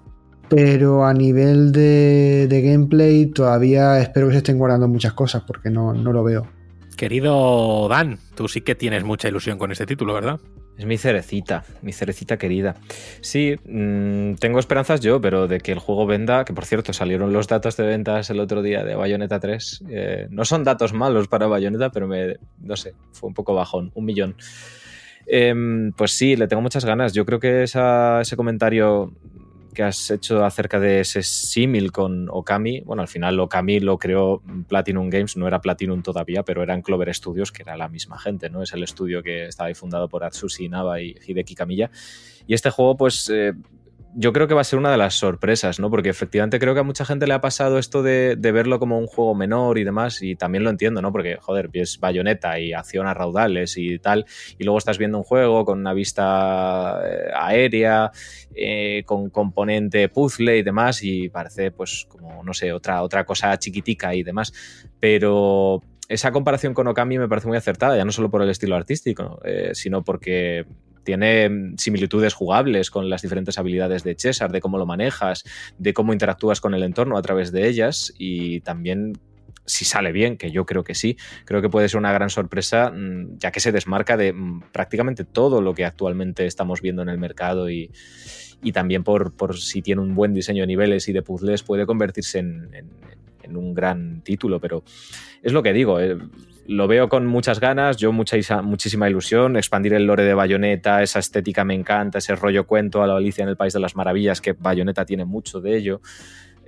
pero 0.49 1.07
a 1.07 1.15
nivel 1.15 1.73
de, 1.73 2.47
de, 2.47 2.61
gameplay 2.61 3.25
todavía 3.27 3.99
espero 4.01 4.27
que 4.27 4.33
se 4.33 4.39
estén 4.39 4.59
guardando 4.59 4.87
muchas 4.87 5.15
cosas 5.15 5.43
porque 5.47 5.71
no, 5.71 5.95
no, 5.95 6.13
lo 6.13 6.23
veo. 6.23 6.47
Querido 6.95 7.89
Dan, 7.89 8.19
tú 8.35 8.49
sí 8.49 8.61
que 8.61 8.75
tienes 8.75 9.03
mucha 9.03 9.29
ilusión 9.29 9.57
con 9.57 9.73
este 9.73 9.87
título, 9.87 10.13
¿verdad? 10.13 10.41
Es 10.79 10.87
mi 10.87 10.97
cerecita, 10.97 11.65
mi 11.83 11.93
cerecita 11.93 12.39
querida. 12.39 12.77
Sí, 13.21 13.57
mmm, 13.65 14.35
tengo 14.35 14.59
esperanzas 14.59 15.01
yo, 15.01 15.21
pero 15.21 15.47
de 15.47 15.61
que 15.61 15.73
el 15.73 15.79
juego 15.79 16.07
venda, 16.07 16.45
que 16.45 16.55
por 16.55 16.65
cierto 16.65 16.93
salieron 16.93 17.33
los 17.33 17.47
datos 17.47 17.77
de 17.77 17.85
ventas 17.85 18.31
el 18.31 18.41
otro 18.41 18.63
día 18.63 18.83
de 18.83 18.95
Bayonetta 18.95 19.39
3. 19.39 19.85
Eh, 19.91 20.27
no 20.31 20.45
son 20.45 20.65
datos 20.65 20.93
malos 20.93 21.29
para 21.29 21.47
Bayonetta, 21.47 21.91
pero 21.91 22.09
me, 22.09 22.37
no 22.59 22.77
sé, 22.77 22.95
fue 23.13 23.29
un 23.29 23.35
poco 23.35 23.55
bajón, 23.55 23.93
un 23.95 24.05
millón. 24.05 24.37
Em, 25.27 25.93
pues 25.93 26.13
sí, 26.13 26.37
le 26.37 26.49
tengo 26.49 26.63
muchas 26.63 26.85
ganas. 26.85 27.13
Yo 27.13 27.25
creo 27.25 27.39
que 27.39 27.63
ese 27.63 28.37
comentario 28.37 29.13
que 29.73 29.83
has 29.83 30.11
hecho 30.11 30.45
acerca 30.45 30.79
de 30.79 31.01
ese 31.01 31.23
símil 31.23 31.93
con 31.93 32.29
Okami. 32.31 32.81
Bueno, 32.81 33.03
al 33.03 33.09
final 33.09 33.39
Okami 33.41 33.81
lo 33.81 33.99
creó 33.99 34.43
Platinum 34.69 35.11
Games, 35.11 35.37
no 35.37 35.47
era 35.47 35.61
Platinum 35.61 36.03
todavía, 36.03 36.43
pero 36.43 36.63
era 36.63 36.75
en 36.75 36.83
Clover 36.83 37.13
Studios, 37.15 37.53
que 37.53 37.63
era 37.63 37.77
la 37.77 37.89
misma 37.89 38.19
gente, 38.19 38.51
¿no? 38.51 38.63
Es 38.63 38.73
el 38.73 38.83
estudio 38.83 39.23
que 39.23 39.47
estaba 39.47 39.69
ahí 39.69 39.75
fundado 39.75 40.09
por 40.09 40.25
Atsushi 40.25 40.69
Naba 40.69 41.01
y 41.01 41.17
Hideki 41.27 41.55
Kamiya. 41.55 41.91
Y 42.47 42.55
este 42.55 42.71
juego, 42.71 42.97
pues, 42.97 43.31
eh, 43.33 43.53
yo 44.15 44.33
creo 44.33 44.47
que 44.47 44.55
va 44.55 44.61
a 44.61 44.65
ser 44.65 44.79
una 44.79 44.91
de 44.91 44.97
las 44.97 45.15
sorpresas, 45.15 45.81
¿no? 45.81 45.91
Porque 45.91 46.09
efectivamente 46.09 46.59
creo 46.59 46.75
que 46.75 46.81
a 46.81 46.85
mucha 46.85 47.05
gente 47.05 47.27
le 47.27 47.35
ha 47.35 47.41
pasado 47.41 47.79
esto 47.79 48.03
de, 48.03 48.37
verlo 48.37 48.79
como 48.79 48.99
un 48.99 49.07
juego 49.07 49.35
menor 49.35 49.79
y 49.79 49.85
demás, 49.85 50.23
y 50.23 50.37
también 50.37 50.65
lo 50.65 50.71
entiendo, 50.71 51.01
¿no? 51.01 51.13
Porque, 51.13 51.37
joder, 51.41 51.71
es 51.73 51.99
bayoneta 51.99 52.59
y 52.59 52.73
acción 52.73 53.07
a 53.07 53.15
raudales 53.15 53.77
y 53.77 53.99
tal, 53.99 54.27
y 54.59 54.65
luego 54.65 54.79
estás 54.79 54.99
viendo 54.99 55.19
un 55.19 55.25
juego 55.25 55.65
con 55.65 55.79
una 55.79 55.95
vista 55.95 57.01
eh, 57.05 57.31
aérea, 57.35 58.11
eh, 58.55 59.03
con 59.07 59.31
componente 59.31 60.09
puzzle 60.09 60.59
y 60.59 60.63
demás, 60.63 61.03
y 61.03 61.29
parece, 61.29 61.71
pues, 61.71 62.07
como, 62.09 62.43
no 62.43 62.53
sé, 62.53 62.73
otra, 62.73 63.03
otra 63.03 63.25
cosa 63.25 63.59
chiquitica 63.59 64.15
y 64.15 64.23
demás, 64.23 64.53
pero 65.01 65.83
esa 66.09 66.33
comparación 66.33 66.75
con 66.75 66.87
Okami 66.87 67.19
me 67.19 67.29
parece 67.29 67.49
muy 67.49 67.57
acertada, 67.57 67.97
ya 67.97 68.05
no 68.05 68.13
solo 68.13 68.31
por 68.31 68.43
el 68.43 68.51
estilo 68.51 68.77
artístico, 68.77 69.41
eh, 69.45 69.71
sino 69.73 70.05
porque 70.05 70.67
tiene 71.05 71.75
similitudes 71.77 72.35
jugables 72.35 72.91
con 72.91 73.09
las 73.11 73.23
diferentes 73.23 73.59
habilidades 73.59 74.05
de 74.05 74.15
César, 74.17 74.53
de 74.53 74.61
cómo 74.61 74.79
lo 74.79 74.87
manejas, 74.87 75.45
de 75.79 75.95
cómo 75.95 76.13
interactúas 76.13 76.61
con 76.61 76.75
el 76.75 76.83
entorno 76.83 77.17
a 77.17 77.23
través 77.23 77.53
de 77.53 77.69
ellas 77.69 78.13
y 78.19 78.61
también 78.61 79.15
si 79.65 79.85
sale 79.85 80.11
bien, 80.11 80.37
que 80.37 80.51
yo 80.51 80.67
creo 80.67 80.83
que 80.83 80.95
sí, 80.95 81.17
creo 81.45 81.63
que 81.63 81.69
puede 81.69 81.89
ser 81.89 81.99
una 81.99 82.13
gran 82.13 82.31
sorpresa, 82.31 82.91
mm, 82.91 83.39
ya 83.39 83.53
que 83.53 83.61
se 83.61 83.71
desmarca 83.71 84.17
de 84.17 84.33
mm, 84.33 84.63
prácticamente 84.73 85.25
todo 85.25 85.61
lo 85.61 85.75
que 85.75 85.85
actualmente 85.85 86.47
estamos 86.47 86.81
viendo 86.83 87.03
en 87.03 87.09
el 87.09 87.19
mercado 87.19 87.71
y, 87.71 87.91
también 88.73 89.03
por, 89.03 89.33
si 89.59 89.83
tiene 89.83 90.03
un 90.03 90.15
buen 90.15 90.35
diseño 90.35 90.63
de 90.63 90.69
niveles 90.69 91.09
y 91.09 91.13
de 91.13 91.23
puzzles 91.23 91.65
puede 91.65 91.85
convertirse 91.85 92.39
en, 92.39 92.69
en 93.43 93.57
un 93.57 93.75
gran 93.75 94.23
título, 94.23 94.61
pero 94.61 94.83
es 95.43 95.53
lo 95.53 95.63
que 95.63 95.73
digo, 95.73 96.01
eh, 96.01 96.17
lo 96.67 96.87
veo 96.87 97.09
con 97.09 97.27
muchas 97.27 97.61
ganas, 97.61 97.97
yo 97.97 98.13
mucha, 98.13 98.63
muchísima 98.63 99.09
ilusión, 99.09 99.57
expandir 99.57 99.95
el 99.95 100.07
lore 100.07 100.25
de 100.25 100.35
Bayonetta, 100.35 101.03
esa 101.03 101.19
estética 101.19 101.65
me 101.65 101.75
encanta, 101.75 102.19
ese 102.19 102.37
rollo 102.37 102.67
cuento 102.67 103.03
a 103.03 103.07
la 103.07 103.17
Alicia 103.17 103.43
en 103.43 103.49
el 103.49 103.57
País 103.57 103.73
de 103.73 103.81
las 103.81 103.97
Maravillas, 103.97 104.41
que 104.41 104.53
Bayonetta 104.53 105.05
tiene 105.05 105.25
mucho 105.25 105.61
de 105.61 105.77
ello. 105.77 106.01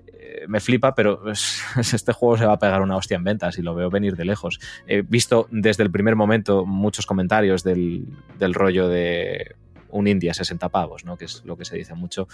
Eh, 0.08 0.46
me 0.48 0.60
flipa, 0.60 0.94
pero 0.94 1.22
este 1.78 2.12
juego 2.12 2.36
se 2.36 2.46
va 2.46 2.54
a 2.54 2.58
pegar 2.58 2.82
una 2.82 2.96
hostia 2.96 3.16
en 3.16 3.24
ventas 3.24 3.58
y 3.58 3.62
lo 3.62 3.74
veo 3.74 3.88
venir 3.88 4.16
de 4.16 4.24
lejos. 4.24 4.58
He 4.86 5.02
visto 5.02 5.46
desde 5.50 5.84
el 5.84 5.90
primer 5.90 6.16
momento 6.16 6.66
muchos 6.66 7.06
comentarios 7.06 7.62
del, 7.62 8.06
rollo 8.52 8.88
de 8.88 9.54
un 9.90 10.08
indie 10.08 10.28
a 10.28 10.34
60 10.34 10.70
pavos, 10.70 11.04
¿no? 11.04 11.16
que 11.16 11.26
es 11.26 11.44
lo 11.44 11.56
que 11.56 11.64
se 11.64 11.76
dice 11.76 11.94
mucho. 11.94 12.26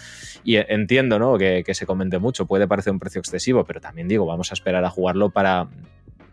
Y 0.44 0.56
entiendo 0.56 1.18
¿no? 1.18 1.36
que, 1.36 1.62
que, 1.62 1.74
se 1.74 1.84
comente 1.84 2.18
mucho, 2.18 2.46
puede 2.46 2.66
parecer 2.66 2.90
un 2.90 2.98
precio 2.98 3.18
excesivo, 3.18 3.64
pero 3.64 3.82
también 3.82 4.08
digo, 4.08 4.24
vamos 4.24 4.50
a 4.50 4.54
esperar 4.54 4.82
a 4.82 4.88
jugarlo 4.88 5.28
para, 5.28 5.68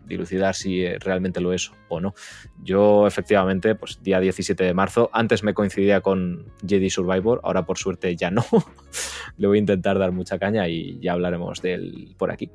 dilucidar 0.08 0.54
si 0.54 0.84
eh, 0.84 0.98
realmente 0.98 1.40
lo 1.40 1.52
es 1.52 1.70
o 1.88 2.00
no. 2.00 2.14
Yo 2.62 3.06
efectivamente, 3.06 3.74
pues 3.74 4.02
día 4.02 4.20
17 4.20 4.64
de 4.64 4.74
marzo, 4.74 5.10
antes 5.12 5.42
me 5.42 5.54
coincidía 5.54 6.00
con 6.00 6.46
Jedi 6.66 6.90
Survivor, 6.90 7.40
ahora 7.44 7.64
por 7.64 7.78
suerte 7.78 8.16
ya 8.16 8.30
no. 8.30 8.44
Le 9.36 9.46
voy 9.46 9.58
a 9.58 9.60
intentar 9.60 9.98
dar 9.98 10.12
mucha 10.12 10.38
caña 10.38 10.68
y 10.68 10.98
ya 11.00 11.12
hablaremos 11.12 11.62
de 11.62 11.74
él 11.74 12.14
por 12.18 12.30
aquí. 12.30 12.50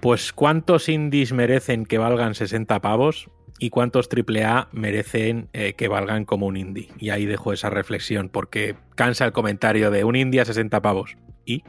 Pues 0.00 0.32
¿cuántos 0.32 0.88
indies 0.88 1.32
merecen 1.32 1.84
que 1.84 1.98
valgan 1.98 2.34
60 2.34 2.80
pavos? 2.80 3.30
¿Y 3.58 3.70
cuántos 3.70 4.08
AAA 4.08 4.68
merecen 4.70 5.48
eh, 5.52 5.72
que 5.72 5.88
valgan 5.88 6.24
como 6.24 6.46
un 6.46 6.56
indie? 6.56 6.88
Y 6.98 7.10
ahí 7.10 7.26
dejo 7.26 7.52
esa 7.52 7.70
reflexión, 7.70 8.28
porque 8.28 8.76
cansa 8.94 9.24
el 9.24 9.32
comentario 9.32 9.90
de 9.90 10.04
un 10.04 10.14
indie 10.14 10.40
a 10.40 10.44
60 10.44 10.80
pavos. 10.80 11.16
¿Y? 11.44 11.64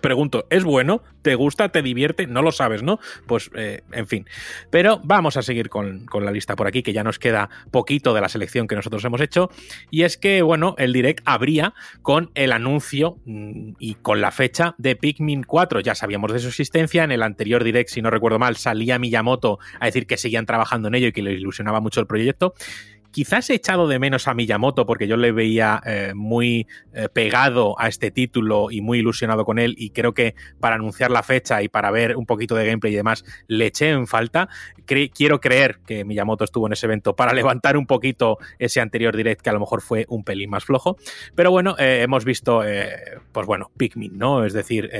Pregunto, 0.00 0.46
¿es 0.50 0.64
bueno? 0.64 1.02
¿Te 1.22 1.34
gusta? 1.34 1.70
¿Te 1.70 1.82
divierte? 1.82 2.26
No 2.26 2.42
lo 2.42 2.52
sabes, 2.52 2.82
¿no? 2.82 2.98
Pues, 3.26 3.50
eh, 3.54 3.82
en 3.92 4.06
fin. 4.06 4.26
Pero 4.70 5.00
vamos 5.04 5.36
a 5.36 5.42
seguir 5.42 5.68
con, 5.68 6.06
la 6.20 6.30
lista 6.30 6.56
por 6.56 6.66
aquí, 6.66 6.82
que 6.82 6.92
ya 6.92 7.04
nos 7.04 7.18
queda 7.18 7.48
poquito 7.70 8.14
de 8.14 8.20
la 8.20 8.28
selección 8.28 8.66
que 8.66 8.74
nosotros 8.74 9.04
hemos 9.04 9.20
hecho. 9.20 9.50
Y 9.90 10.02
es 10.02 10.16
que, 10.16 10.42
bueno, 10.42 10.74
el 10.78 10.92
direct 10.92 11.22
abría 11.24 11.74
con 12.02 12.30
el 12.34 12.52
anuncio 12.52 13.18
mm, 13.24 13.72
y 13.78 13.94
con 13.96 14.20
la 14.20 14.30
fecha 14.30 14.74
de 14.78 14.96
Pikmin 14.96 15.42
4. 15.42 15.80
Ya 15.80 15.94
sabíamos 15.94 16.32
de 16.32 16.38
su 16.38 16.48
existencia. 16.48 17.04
En 17.04 17.12
el 17.12 17.22
anterior 17.22 17.64
direct, 17.64 17.90
si 17.90 18.02
no 18.02 18.10
recuerdo 18.10 18.38
mal, 18.38 18.56
salía 18.56 18.98
Miyamoto 18.98 19.58
a 19.80 19.86
decir 19.86 20.06
que 20.06 20.16
seguían 20.16 20.46
trabajando 20.46 20.88
en 20.88 20.94
ello 20.94 21.08
y 21.08 21.12
que 21.12 21.22
le 21.22 21.32
ilusionaba 21.32 21.80
mucho 21.80 22.00
el 22.00 22.06
proyecto. 22.06 22.54
Quizás 23.10 23.48
he 23.48 23.54
echado 23.54 23.88
de 23.88 23.98
menos 23.98 24.28
a 24.28 24.34
Miyamoto 24.34 24.84
porque 24.84 25.08
yo 25.08 25.16
le 25.16 25.32
veía 25.32 25.80
eh, 25.86 26.12
muy 26.14 26.66
eh, 26.92 27.08
pegado 27.08 27.74
a 27.80 27.88
este 27.88 28.10
título 28.10 28.70
y 28.70 28.82
muy 28.82 28.98
ilusionado 28.98 29.46
con 29.46 29.58
él 29.58 29.74
y 29.78 29.90
creo 29.90 30.12
que 30.12 30.34
para 30.60 30.76
anunciar 30.76 31.10
la 31.10 31.22
fecha 31.22 31.62
y 31.62 31.68
para 31.68 31.90
ver 31.90 32.16
un 32.16 32.26
poquito 32.26 32.54
de 32.54 32.66
gameplay 32.66 32.92
y 32.92 32.96
demás 32.96 33.24
le 33.46 33.66
eché 33.66 33.90
en 33.90 34.06
falta. 34.06 34.48
quiero 34.84 35.40
creer 35.40 35.80
que 35.86 36.04
Miyamoto 36.04 36.44
estuvo 36.44 36.66
en 36.66 36.74
ese 36.74 36.86
evento 36.86 37.16
para 37.16 37.32
levantar 37.34 37.78
un 37.78 37.86
poquito 37.86 38.38
ese 38.58 38.80
anterior 38.80 39.16
direct 39.16 39.40
que 39.40 39.50
a 39.50 39.54
lo 39.54 39.60
mejor 39.60 39.80
fue 39.80 40.04
un 40.08 40.22
pelín 40.22 40.50
más 40.50 40.66
flojo. 40.66 40.98
Pero 41.34 41.50
bueno, 41.50 41.76
eh, 41.78 42.02
hemos 42.02 42.24
visto, 42.26 42.62
pues 43.32 43.46
bueno, 43.46 43.70
Pikmin, 43.76 44.18
¿no? 44.18 44.44
Es 44.44 44.52
decir, 44.52 44.90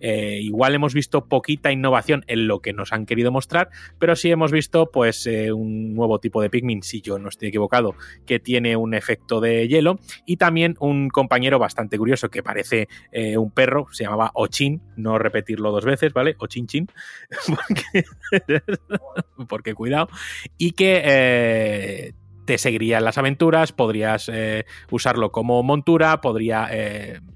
igual 0.00 0.74
hemos 0.74 0.94
visto 0.94 1.26
poquita 1.26 1.72
innovación 1.72 2.24
en 2.28 2.46
lo 2.46 2.60
que 2.60 2.72
nos 2.72 2.92
han 2.92 3.04
querido 3.04 3.32
mostrar, 3.32 3.70
pero 3.98 4.14
sí 4.14 4.30
hemos 4.30 4.52
visto 4.52 4.90
pues 4.90 5.26
un 5.26 5.94
nuevo 5.94 6.20
tipo 6.20 6.40
de 6.40 6.50
Pikmin, 6.50 6.82
si 6.82 7.00
yo 7.00 7.18
no 7.18 7.28
estoy 7.28 7.47
equivocado, 7.48 7.94
que 8.26 8.38
tiene 8.38 8.76
un 8.76 8.94
efecto 8.94 9.40
de 9.40 9.68
hielo, 9.68 9.98
y 10.26 10.36
también 10.36 10.76
un 10.80 11.08
compañero 11.08 11.58
bastante 11.58 11.98
curioso 11.98 12.30
que 12.30 12.42
parece 12.42 12.88
eh, 13.12 13.36
un 13.36 13.50
perro, 13.50 13.86
se 13.92 14.04
llamaba 14.04 14.30
Ochin, 14.34 14.80
no 14.96 15.18
repetirlo 15.18 15.70
dos 15.70 15.84
veces, 15.84 16.12
¿vale? 16.12 16.36
Ochin 16.38 16.66
Chin, 16.66 16.88
porque, 19.48 19.74
cuidado, 19.74 20.08
y 20.56 20.72
que... 20.72 21.02
Eh, 21.04 22.12
te 22.44 22.56
seguiría 22.56 22.96
en 22.96 23.04
las 23.04 23.18
aventuras, 23.18 23.72
podrías 23.72 24.30
eh, 24.32 24.64
usarlo 24.90 25.30
como 25.30 25.62
montura, 25.62 26.22
podría 26.22 26.70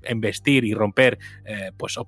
embestir 0.04 0.64
y 0.64 0.72
romper 0.72 1.18
pues, 1.76 1.98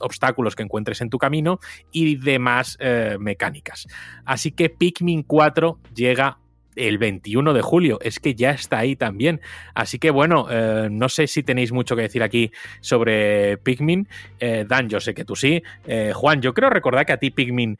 obstáculos 0.00 0.56
que 0.56 0.62
encuentres 0.62 1.02
en 1.02 1.10
tu 1.10 1.18
camino 1.18 1.60
y 1.92 2.16
demás 2.16 2.78
mecánicas. 3.18 3.86
Así 4.24 4.52
que 4.52 4.70
Pikmin 4.70 5.24
4 5.24 5.78
llega 5.94 6.38
el 6.76 6.98
21 6.98 7.52
de 7.52 7.62
julio. 7.62 7.98
Es 8.02 8.20
que 8.20 8.34
ya 8.34 8.50
está 8.50 8.78
ahí 8.78 8.96
también. 8.96 9.40
Así 9.74 9.98
que 9.98 10.10
bueno, 10.10 10.46
eh, 10.50 10.88
no 10.90 11.08
sé 11.08 11.26
si 11.26 11.42
tenéis 11.42 11.72
mucho 11.72 11.96
que 11.96 12.02
decir 12.02 12.22
aquí 12.22 12.50
sobre 12.80 13.56
Pikmin. 13.58 14.08
Eh, 14.40 14.64
Dan, 14.68 14.88
yo 14.88 15.00
sé 15.00 15.14
que 15.14 15.24
tú 15.24 15.36
sí. 15.36 15.62
Eh, 15.86 16.12
Juan, 16.14 16.40
yo 16.40 16.54
creo 16.54 16.70
recordar 16.70 17.06
que 17.06 17.12
a 17.12 17.18
ti 17.18 17.30
Pikmin 17.30 17.78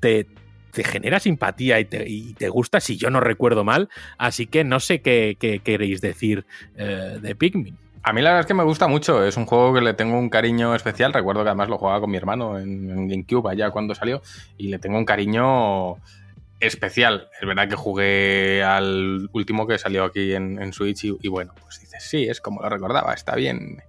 te, 0.00 0.26
genera 0.72 1.20
simpatía 1.20 1.80
y 1.80 1.84
te, 1.86 2.48
gusta, 2.50 2.80
si 2.80 2.96
yo 2.96 3.10
no 3.10 3.20
recuerdo 3.20 3.64
mal. 3.64 3.88
Así 4.18 4.46
que 4.46 4.64
no 4.64 4.80
sé 4.80 5.00
qué, 5.00 5.36
queréis 5.64 6.00
decir 6.00 6.44
de 6.76 7.34
Pikmin. 7.34 7.76
A 8.02 8.12
mí 8.12 8.22
la 8.22 8.30
verdad 8.30 8.40
es 8.42 8.46
que 8.46 8.54
me 8.54 8.62
gusta 8.62 8.86
mucho, 8.86 9.24
es 9.24 9.36
un 9.36 9.46
juego 9.46 9.74
que 9.74 9.80
le 9.80 9.92
tengo 9.92 10.16
un 10.16 10.28
cariño 10.28 10.76
especial, 10.76 11.12
recuerdo 11.12 11.42
que 11.42 11.48
además 11.48 11.68
lo 11.68 11.76
jugaba 11.76 12.00
con 12.00 12.08
mi 12.08 12.16
hermano 12.16 12.56
en, 12.56 12.88
en 12.88 13.08
GameCube 13.08 13.50
allá 13.50 13.72
cuando 13.72 13.96
salió 13.96 14.22
y 14.56 14.68
le 14.68 14.78
tengo 14.78 14.96
un 14.96 15.04
cariño 15.04 15.96
especial. 16.60 17.28
Es 17.40 17.46
verdad 17.46 17.68
que 17.68 17.76
jugué 17.76 18.62
al 18.62 19.28
último 19.32 19.66
que 19.66 19.78
salió 19.78 20.04
aquí 20.04 20.32
en, 20.32 20.72
Switch 20.72 21.04
y, 21.04 21.28
bueno, 21.28 21.54
pues 21.60 21.80
dices, 21.80 22.02
sí, 22.02 22.24
es 22.24 22.40
como 22.40 22.62
lo 22.62 22.68
recordaba, 22.68 23.12
está 23.12 23.34
bien. 23.34 23.82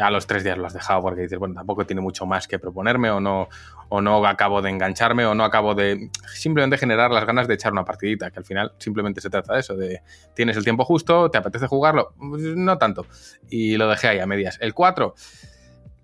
A 0.00 0.10
los 0.10 0.26
tres 0.26 0.42
días 0.42 0.56
lo 0.56 0.66
has 0.66 0.72
dejado 0.72 1.02
porque 1.02 1.22
dices, 1.22 1.38
bueno, 1.38 1.54
tampoco 1.54 1.84
tiene 1.84 2.00
mucho 2.00 2.24
más 2.26 2.48
que 2.48 2.58
proponerme 2.58 3.10
o 3.10 3.20
no, 3.20 3.48
o 3.88 4.00
no 4.00 4.26
acabo 4.26 4.62
de 4.62 4.70
engancharme 4.70 5.26
o 5.26 5.34
no 5.34 5.44
acabo 5.44 5.74
de 5.74 6.10
simplemente 6.34 6.78
generar 6.78 7.10
las 7.10 7.26
ganas 7.26 7.46
de 7.46 7.54
echar 7.54 7.72
una 7.72 7.84
partidita, 7.84 8.30
que 8.30 8.38
al 8.38 8.44
final 8.44 8.72
simplemente 8.78 9.20
se 9.20 9.30
trata 9.30 9.54
de 9.54 9.60
eso, 9.60 9.76
de 9.76 10.00
tienes 10.34 10.56
el 10.56 10.64
tiempo 10.64 10.84
justo, 10.84 11.30
te 11.30 11.38
apetece 11.38 11.66
jugarlo, 11.66 12.14
pues 12.18 12.42
no 12.42 12.78
tanto. 12.78 13.06
Y 13.50 13.76
lo 13.76 13.88
dejé 13.88 14.08
ahí 14.08 14.18
a 14.18 14.26
medias. 14.26 14.58
El 14.60 14.74
4, 14.74 15.14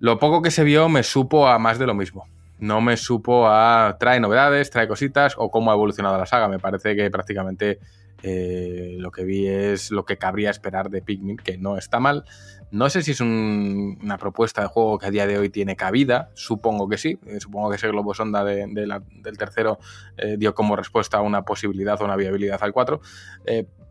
lo 0.00 0.18
poco 0.18 0.42
que 0.42 0.50
se 0.50 0.64
vio 0.64 0.88
me 0.88 1.02
supo 1.02 1.48
a 1.48 1.58
más 1.58 1.78
de 1.78 1.86
lo 1.86 1.94
mismo 1.94 2.26
no 2.58 2.80
me 2.80 2.96
supo 2.96 3.48
a 3.48 3.96
trae 3.98 4.20
novedades, 4.20 4.70
trae 4.70 4.88
cositas 4.88 5.34
o 5.36 5.50
cómo 5.50 5.70
ha 5.70 5.74
evolucionado 5.74 6.18
la 6.18 6.26
saga. 6.26 6.48
Me 6.48 6.58
parece 6.58 6.96
que 6.96 7.10
prácticamente 7.10 7.78
eh, 8.22 8.96
lo 8.98 9.10
que 9.12 9.24
vi 9.24 9.46
es 9.46 9.90
lo 9.90 10.04
que 10.04 10.18
cabría 10.18 10.50
esperar 10.50 10.90
de 10.90 11.02
Pikmin, 11.02 11.36
que 11.36 11.58
no 11.58 11.78
está 11.78 12.00
mal. 12.00 12.24
No 12.70 12.90
sé 12.90 13.02
si 13.02 13.12
es 13.12 13.20
una 13.20 14.18
propuesta 14.18 14.62
de 14.62 14.68
juego 14.68 14.98
que 14.98 15.06
a 15.06 15.10
día 15.10 15.26
de 15.26 15.38
hoy 15.38 15.48
tiene 15.48 15.76
cabida, 15.76 16.30
supongo 16.34 16.88
que 16.88 16.98
sí. 16.98 17.18
Eh, 17.26 17.40
supongo 17.40 17.70
que 17.70 17.76
ese 17.76 17.88
globo 17.88 18.14
sonda 18.14 18.44
del 18.44 19.38
tercero 19.38 19.78
eh, 20.16 20.36
dio 20.38 20.54
como 20.54 20.76
respuesta 20.76 21.18
a 21.18 21.22
una 21.22 21.42
posibilidad 21.42 22.00
o 22.00 22.04
una 22.04 22.16
viabilidad 22.16 22.62
al 22.62 22.72
4 22.72 23.00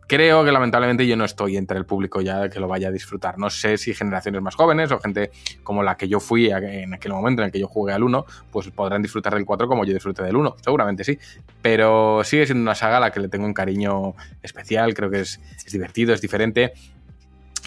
creo 0.08 0.42
que 0.42 0.50
lamentablemente 0.50 1.06
yo 1.06 1.16
no 1.16 1.24
estoy 1.24 1.56
entre 1.56 1.78
el 1.78 1.84
público 1.84 2.20
ya 2.20 2.48
que 2.48 2.58
lo 2.58 2.66
vaya 2.66 2.88
a 2.88 2.90
disfrutar. 2.90 3.38
No 3.38 3.50
sé 3.50 3.76
si 3.76 3.94
generaciones 3.94 4.42
más 4.42 4.56
jóvenes 4.56 4.90
o 4.90 4.98
gente 4.98 5.30
como 5.62 5.82
la 5.82 5.96
que 5.96 6.08
yo 6.08 6.18
fui 6.18 6.50
en 6.50 6.94
aquel 6.94 7.12
momento 7.12 7.42
en 7.42 7.46
el 7.46 7.52
que 7.52 7.60
yo 7.60 7.68
jugué 7.68 7.92
al 7.92 8.02
1, 8.02 8.24
pues 8.50 8.68
podrán 8.70 9.02
disfrutar 9.02 9.34
del 9.34 9.44
4 9.44 9.68
como 9.68 9.84
yo 9.84 9.92
disfruté 9.92 10.24
del 10.24 10.36
1. 10.36 10.56
Seguramente 10.64 11.04
sí. 11.04 11.18
Pero 11.62 12.24
sigue 12.24 12.46
siendo 12.46 12.62
una 12.62 12.74
saga 12.74 12.96
a 12.96 13.00
la 13.00 13.12
que 13.12 13.20
le 13.20 13.28
tengo 13.28 13.44
un 13.44 13.54
cariño 13.54 14.14
especial, 14.42 14.94
creo 14.94 15.10
que 15.10 15.20
es 15.20 15.40
divertido, 15.70 16.14
es 16.14 16.22
diferente. 16.22 16.72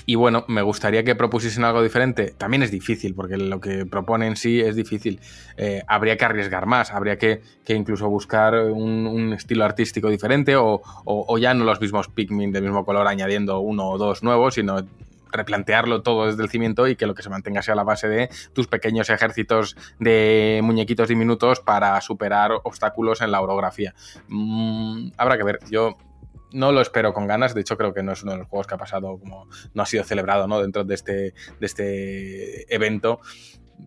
Y 0.06 0.16
bueno, 0.16 0.46
me 0.48 0.62
gustaría 0.62 1.04
que 1.04 1.16
propusiesen 1.16 1.64
algo 1.64 1.82
diferente. 1.82 2.34
También 2.38 2.64
es 2.64 2.72
difícil, 2.72 3.14
porque 3.14 3.38
lo 3.38 3.60
que 3.60 3.86
proponen 3.86 4.36
sí 4.36 4.60
es 4.60 4.76
difícil. 4.76 5.20
Eh, 5.58 5.84
habría 5.88 6.18
que 6.18 6.26
arriesgar 6.26 6.66
más, 6.66 6.92
habría 6.92 7.18
que, 7.18 7.42
que 7.66 7.74
incluso 7.74 8.10
buscar 8.10 8.56
un, 8.56 9.34
estilo 9.34 9.64
artístico 9.64 10.10
diferente 10.10 10.56
o, 10.56 10.82
o, 11.06 11.26
o, 11.28 11.38
ya 11.38 11.54
no 11.54 11.64
los 11.64 11.80
mismos 11.80 12.08
Pikmin 12.10 12.52
del 12.52 12.64
mismo 12.64 12.84
color 12.84 13.08
añadiendo 13.08 13.60
uno 13.60 13.90
o 13.90 13.98
dos 13.98 14.24
nuevos, 14.24 14.56
sino 14.56 14.84
replantearlo 15.32 16.02
todo 16.02 16.28
desde 16.28 16.44
el 16.44 16.50
cimiento 16.50 16.88
y 16.88 16.96
que 16.96 17.06
lo 17.06 17.16
que 17.16 17.24
se 17.24 17.30
mantenga 17.30 17.62
sea 17.62 17.76
la 17.76 17.84
base 17.84 18.08
de 18.08 18.30
tus 18.54 18.68
pequeños 18.68 19.10
ejércitos 19.10 19.76
de 20.00 20.60
muñequitos 20.64 21.08
diminutos 21.08 21.60
para 21.60 22.00
superar 22.02 22.52
obstáculos 22.64 23.22
en 23.22 23.32
la 23.32 23.42
orografía. 23.42 23.94
Mm, 24.28 25.12
habrá 25.18 25.38
que 25.38 25.44
ver, 25.44 25.60
yo 25.70 25.98
no 26.54 26.72
lo 26.72 26.82
espero 26.82 27.14
con 27.14 27.28
ganas. 27.28 27.54
De 27.54 27.62
hecho, 27.62 27.78
creo 27.78 27.94
que 27.94 28.04
no 28.04 28.14
es 28.14 28.24
uno 28.24 28.34
de 28.34 28.40
los 28.40 28.48
juegos 28.48 28.68
que 28.68 28.76
ha 28.76 28.78
pasado 28.78 29.18
como 29.20 29.48
no 29.74 29.84
ha 29.84 29.86
sido 29.86 30.04
celebrado 30.04 30.48
¿no? 30.48 30.62
dentro 30.62 30.84
de 30.84 30.96
este, 30.96 31.14
de 31.14 31.34
este 31.66 32.74
evento. 32.74 33.20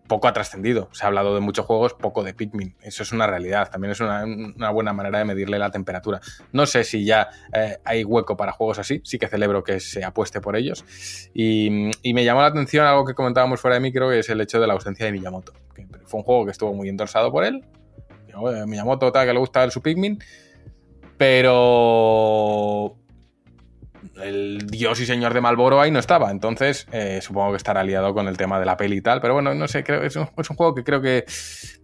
Poco 0.07 0.27
ha 0.27 0.33
trascendido. 0.33 0.89
Se 0.91 1.05
ha 1.05 1.07
hablado 1.07 1.33
de 1.35 1.39
muchos 1.39 1.65
juegos, 1.65 1.93
poco 1.93 2.23
de 2.23 2.33
Pikmin. 2.33 2.75
Eso 2.81 3.03
es 3.03 3.13
una 3.13 3.27
realidad. 3.27 3.71
También 3.71 3.91
es 3.91 4.01
una, 4.01 4.25
una 4.25 4.69
buena 4.69 4.91
manera 4.91 5.19
de 5.19 5.25
medirle 5.25 5.57
la 5.57 5.71
temperatura. 5.71 6.19
No 6.51 6.65
sé 6.65 6.83
si 6.83 7.05
ya 7.05 7.29
eh, 7.53 7.77
hay 7.85 8.03
hueco 8.03 8.35
para 8.35 8.51
juegos 8.51 8.77
así. 8.77 8.99
Sí 9.05 9.17
que 9.17 9.27
celebro 9.27 9.63
que 9.63 9.79
se 9.79 10.03
apueste 10.03 10.41
por 10.41 10.57
ellos. 10.57 10.83
Y, 11.33 11.91
y, 12.01 12.13
me 12.13 12.25
llamó 12.25 12.41
la 12.41 12.47
atención 12.47 12.85
algo 12.85 13.05
que 13.05 13.13
comentábamos 13.13 13.61
fuera 13.61 13.75
de 13.75 13.79
micro, 13.79 14.09
que 14.09 14.19
es 14.19 14.29
el 14.29 14.41
hecho 14.41 14.59
de 14.59 14.67
la 14.67 14.73
ausencia 14.73 15.05
de 15.05 15.13
Miyamoto. 15.13 15.53
Fue 16.05 16.19
un 16.19 16.25
juego 16.25 16.43
que 16.43 16.51
estuvo 16.51 16.73
muy 16.73 16.89
endorsado 16.89 17.31
por 17.31 17.45
él. 17.45 17.63
Miyamoto, 18.67 19.13
tal, 19.13 19.25
que 19.25 19.31
le 19.31 19.39
gusta 19.39 19.63
el 19.63 19.71
su 19.71 19.81
Pikmin 19.81 20.19
pero 21.17 22.95
el 24.21 24.67
dios 24.67 24.99
y 24.99 25.05
señor 25.05 25.33
de 25.33 25.41
Malboro 25.41 25.81
ahí 25.81 25.91
no 25.91 25.99
estaba, 25.99 26.31
entonces 26.31 26.87
eh, 26.91 27.19
supongo 27.21 27.51
que 27.51 27.57
estará 27.57 27.81
aliado 27.81 28.13
con 28.13 28.27
el 28.27 28.37
tema 28.37 28.59
de 28.59 28.65
la 28.65 28.77
peli 28.77 28.97
y 28.97 29.01
tal, 29.01 29.21
pero 29.21 29.33
bueno, 29.33 29.53
no 29.53 29.67
sé, 29.67 29.83
creo 29.83 30.03
es 30.03 30.15
un, 30.15 30.29
es 30.37 30.49
un 30.49 30.55
juego 30.55 30.73
que 30.73 30.83
creo 30.83 31.01
que 31.01 31.25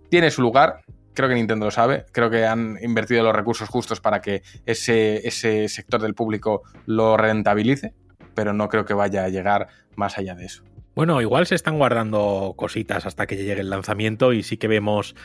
tiene 0.10 0.32
su 0.32 0.42
lugar, 0.42 0.82
creo 1.14 1.30
que 1.30 1.36
Nintendo 1.36 1.66
lo 1.66 1.72
sabe, 1.72 2.06
creo 2.12 2.30
que 2.30 2.46
han 2.46 2.78
invertido 2.82 3.24
los 3.24 3.36
recursos 3.36 3.70
justos 3.70 4.00
para 4.00 4.22
que 4.22 4.44
ese, 4.66 5.28
ese 5.28 5.68
sector 5.68 6.02
del 6.02 6.14
público 6.14 6.62
lo 6.86 7.18
rentabilice, 7.18 7.94
pero 8.34 8.54
no 8.54 8.70
creo 8.70 8.86
que 8.86 8.94
vaya 8.94 9.26
a 9.26 9.30
llegar 9.30 9.68
más 9.96 10.18
allá 10.18 10.36
de 10.36 10.46
eso. 10.46 10.64
Bueno, 11.02 11.20
igual 11.20 11.48
se 11.48 11.56
están 11.56 11.80
guardando 11.80 12.54
cositas 12.56 13.08
hasta 13.08 13.26
que 13.26 13.36
llegue 13.36 13.60
el 13.60 13.72
lanzamiento 13.72 14.34
y 14.34 14.44
sí 14.44 14.58
que 14.58 14.68
vemos 14.68 15.16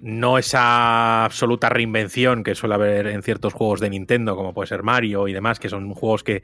no 0.00 0.36
esa 0.36 1.24
absoluta 1.24 1.68
reinvención 1.68 2.42
que 2.42 2.56
suele 2.56 2.74
haber 2.74 3.06
en 3.06 3.22
ciertos 3.22 3.52
juegos 3.52 3.78
de 3.78 3.88
Nintendo, 3.88 4.34
como 4.34 4.52
puede 4.52 4.66
ser 4.66 4.82
Mario 4.82 5.28
y 5.28 5.32
demás, 5.32 5.60
que 5.60 5.68
son 5.68 5.94
juegos 5.94 6.24
que, 6.24 6.42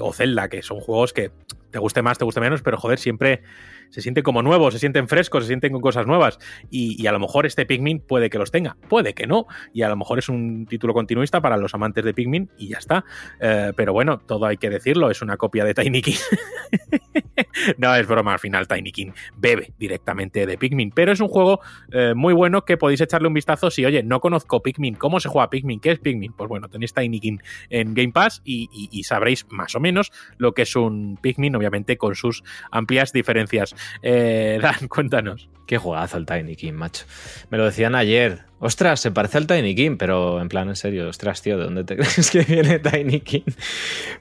o 0.00 0.12
Zelda, 0.12 0.48
que 0.48 0.62
son 0.62 0.78
juegos 0.78 1.12
que 1.12 1.32
te 1.72 1.80
guste 1.80 2.00
más, 2.02 2.16
te 2.16 2.24
guste 2.24 2.38
menos, 2.38 2.62
pero 2.62 2.76
joder, 2.76 3.00
siempre 3.00 3.42
se 3.92 4.00
sienten 4.00 4.24
como 4.24 4.42
nuevos, 4.42 4.72
se 4.72 4.80
sienten 4.80 5.06
frescos, 5.06 5.44
se 5.44 5.48
sienten 5.48 5.70
con 5.70 5.82
cosas 5.82 6.06
nuevas. 6.06 6.38
Y, 6.70 7.06
a 7.06 7.12
lo 7.12 7.20
mejor 7.20 7.44
este 7.44 7.66
Pikmin 7.66 8.00
puede 8.00 8.30
que 8.30 8.38
los 8.38 8.50
tenga, 8.50 8.76
puede 8.88 9.12
que 9.12 9.26
no. 9.26 9.46
Y 9.74 9.82
a 9.82 9.88
lo 9.88 9.96
mejor 9.96 10.18
es 10.18 10.30
un 10.30 10.66
título 10.66 10.94
continuista 10.94 11.42
para 11.42 11.58
los 11.58 11.74
amantes 11.74 12.02
de 12.04 12.14
Pikmin 12.14 12.50
y 12.56 12.68
ya 12.68 12.78
está. 12.78 13.04
Eh, 13.38 13.72
pero 13.76 13.92
bueno, 13.92 14.18
todo 14.18 14.46
hay 14.46 14.56
que 14.56 14.70
decirlo, 14.70 15.10
es 15.10 15.20
una 15.20 15.36
copia 15.36 15.64
de 15.64 15.74
Tiny 15.74 16.00
King. 16.00 16.16
no, 17.78 17.94
es 17.94 18.06
broma, 18.06 18.32
al 18.32 18.38
final 18.38 18.66
Tiny 18.66 18.92
King 18.92 19.10
bebe 19.36 19.74
directamente 19.78 20.46
de 20.46 20.56
Pikmin. 20.56 20.90
Pero 20.90 21.12
es 21.12 21.20
un 21.20 21.28
juego 21.28 21.60
eh, 21.92 22.14
muy 22.16 22.32
bueno 22.32 22.64
que 22.64 22.78
podéis 22.78 23.02
echarle 23.02 23.28
un 23.28 23.34
vistazo 23.34 23.70
si, 23.70 23.84
oye, 23.84 24.02
no 24.02 24.20
conozco 24.20 24.62
Pikmin, 24.62 24.94
¿cómo 24.94 25.20
se 25.20 25.28
juega 25.28 25.50
Pikmin? 25.50 25.80
¿Qué 25.80 25.90
es 25.90 25.98
Pikmin? 25.98 26.32
Pues 26.32 26.48
bueno, 26.48 26.68
tenéis 26.68 26.94
Tiny 26.94 27.20
King 27.20 27.38
en 27.68 27.92
Game 27.92 28.12
Pass 28.12 28.40
y, 28.42 28.70
y 28.72 29.02
sabréis 29.04 29.46
más 29.50 29.74
o 29.74 29.80
menos 29.80 30.12
lo 30.38 30.54
que 30.54 30.62
es 30.62 30.74
un 30.76 31.18
Pikmin, 31.20 31.54
obviamente 31.56 31.98
con 31.98 32.14
sus 32.14 32.42
amplias 32.70 33.12
diferencias. 33.12 33.74
Eh, 34.02 34.58
Dan, 34.62 34.88
cuéntanos. 34.88 35.48
Qué 35.66 35.78
juegazo 35.78 36.18
el 36.18 36.26
Tiny 36.26 36.56
King, 36.56 36.74
macho. 36.74 37.04
Me 37.50 37.58
lo 37.58 37.64
decían 37.64 37.94
ayer. 37.94 38.40
Ostras, 38.58 39.00
se 39.00 39.10
parece 39.10 39.38
al 39.38 39.46
Tiny 39.46 39.74
King, 39.74 39.96
pero 39.98 40.40
en 40.40 40.48
plan, 40.48 40.68
en 40.68 40.76
serio, 40.76 41.08
ostras, 41.08 41.40
tío, 41.40 41.56
¿de 41.56 41.64
dónde 41.64 41.84
te 41.84 41.96
crees 41.96 42.30
que 42.30 42.40
viene 42.42 42.78
Tiny 42.78 43.20
King? 43.20 43.50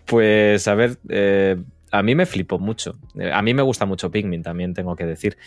Pues, 0.05 0.67
a 0.67 0.75
ver, 0.75 0.97
eh, 1.09 1.57
a 1.91 2.03
mí 2.03 2.15
me 2.15 2.25
flipó 2.25 2.57
mucho. 2.57 2.97
A 3.33 3.41
mí 3.41 3.53
me 3.53 3.61
gusta 3.61 3.85
mucho 3.85 4.11
Pikmin, 4.11 4.43
también 4.43 4.73
tengo 4.73 4.95
que 4.95 5.05
decir. 5.05 5.37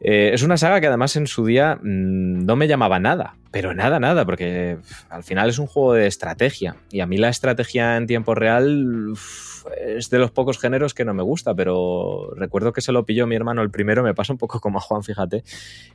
Eh, 0.00 0.30
es 0.32 0.42
una 0.42 0.56
saga 0.56 0.80
que 0.80 0.86
además 0.86 1.16
en 1.16 1.26
su 1.26 1.44
día 1.46 1.76
mmm, 1.82 2.44
no 2.44 2.56
me 2.56 2.68
llamaba 2.68 2.98
nada, 2.98 3.36
pero 3.54 3.72
nada, 3.72 4.00
nada, 4.00 4.24
porque 4.24 4.78
al 5.08 5.22
final 5.22 5.48
es 5.48 5.60
un 5.60 5.68
juego 5.68 5.94
de 5.94 6.08
estrategia. 6.08 6.74
Y 6.90 6.98
a 6.98 7.06
mí 7.06 7.18
la 7.18 7.28
estrategia 7.28 7.96
en 7.96 8.08
tiempo 8.08 8.34
real 8.34 9.14
es 9.80 10.10
de 10.10 10.18
los 10.18 10.32
pocos 10.32 10.58
géneros 10.58 10.92
que 10.92 11.04
no 11.04 11.14
me 11.14 11.22
gusta, 11.22 11.54
pero 11.54 12.32
recuerdo 12.36 12.72
que 12.72 12.80
se 12.80 12.90
lo 12.90 13.06
pilló 13.06 13.28
mi 13.28 13.36
hermano 13.36 13.62
el 13.62 13.70
primero, 13.70 14.02
me 14.02 14.12
pasa 14.12 14.32
un 14.32 14.40
poco 14.40 14.58
como 14.58 14.78
a 14.78 14.80
Juan, 14.80 15.04
fíjate. 15.04 15.44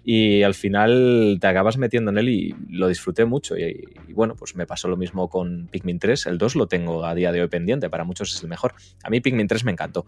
Y 0.06 0.42
al 0.44 0.54
final 0.54 1.38
te 1.42 1.48
acabas 1.48 1.78
metiendo 1.78 2.12
en 2.12 2.20
él 2.20 2.30
y 2.30 2.56
lo 2.70 2.88
disfruté 2.88 3.26
mucho. 3.26 3.58
Y, 3.58 3.90
y 4.08 4.14
bueno, 4.14 4.36
pues 4.36 4.56
me 4.56 4.66
pasó 4.66 4.88
lo 4.88 4.96
mismo 4.96 5.28
con 5.30 5.68
Pikmin 5.70 6.00
3. 6.00 6.28
El 6.28 6.38
2 6.38 6.56
lo 6.56 6.68
tengo 6.68 7.04
a 7.04 7.14
día 7.14 7.34
de 7.34 7.42
hoy 7.42 7.50
pendiente, 7.50 7.90
para 7.90 8.06
muchos 8.06 8.34
es 8.34 8.42
el 8.42 8.48
mejor. 8.48 8.74
A 9.04 9.10
mí 9.10 9.20
Pikmin 9.20 9.48
3 9.48 9.66
me 9.66 9.74
encantó, 9.74 10.06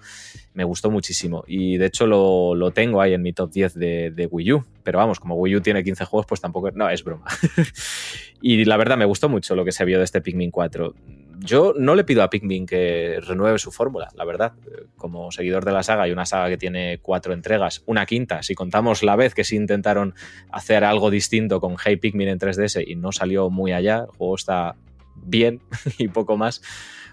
me 0.53 0.63
gustó 0.63 0.89
muchísimo. 0.89 1.43
Y 1.47 1.75
de 1.75 1.87
hecho 1.87 2.07
lo, 2.07 2.55
lo 2.55 2.71
tengo 2.71 3.01
ahí 3.01 3.13
en 3.13 3.21
mi 3.21 3.33
top 3.33 3.51
10 3.51 3.73
de, 3.73 4.11
de 4.11 4.25
Wii 4.27 4.53
U. 4.53 4.63
Pero 4.83 4.99
vamos, 4.99 5.19
como 5.19 5.35
Wii 5.35 5.57
U 5.57 5.61
tiene 5.61 5.83
15 5.83 6.05
juegos, 6.05 6.25
pues 6.25 6.41
tampoco. 6.41 6.71
No, 6.71 6.89
es 6.89 7.03
broma. 7.03 7.25
y 8.41 8.65
la 8.65 8.77
verdad, 8.77 8.97
me 8.97 9.05
gustó 9.05 9.29
mucho 9.29 9.55
lo 9.55 9.65
que 9.65 9.71
se 9.71 9.85
vio 9.85 9.97
de 9.97 10.03
este 10.03 10.21
Pikmin 10.21 10.51
4. 10.51 10.93
Yo 11.43 11.73
no 11.75 11.95
le 11.95 12.03
pido 12.03 12.21
a 12.21 12.29
Pikmin 12.29 12.67
que 12.67 13.19
renueve 13.19 13.57
su 13.57 13.71
fórmula, 13.71 14.09
la 14.15 14.25
verdad. 14.25 14.53
Como 14.95 15.31
seguidor 15.31 15.65
de 15.65 15.71
la 15.71 15.81
saga, 15.81 16.03
hay 16.03 16.11
una 16.11 16.25
saga 16.25 16.49
que 16.49 16.57
tiene 16.57 16.99
cuatro 17.01 17.33
entregas, 17.33 17.81
una 17.87 18.05
quinta, 18.05 18.43
si 18.43 18.53
contamos 18.53 19.01
la 19.01 19.15
vez 19.15 19.33
que 19.33 19.43
sí 19.43 19.55
intentaron 19.55 20.13
hacer 20.51 20.83
algo 20.83 21.09
distinto 21.09 21.59
con 21.59 21.77
Hey 21.83 21.97
Pikmin 21.97 22.27
en 22.27 22.37
3DS 22.37 22.83
y 22.85 22.95
no 22.95 23.11
salió 23.11 23.49
muy 23.49 23.73
allá, 23.73 24.05
el 24.07 24.15
juego 24.17 24.35
está 24.35 24.75
bien 25.15 25.61
y 25.97 26.09
poco 26.09 26.37
más 26.37 26.61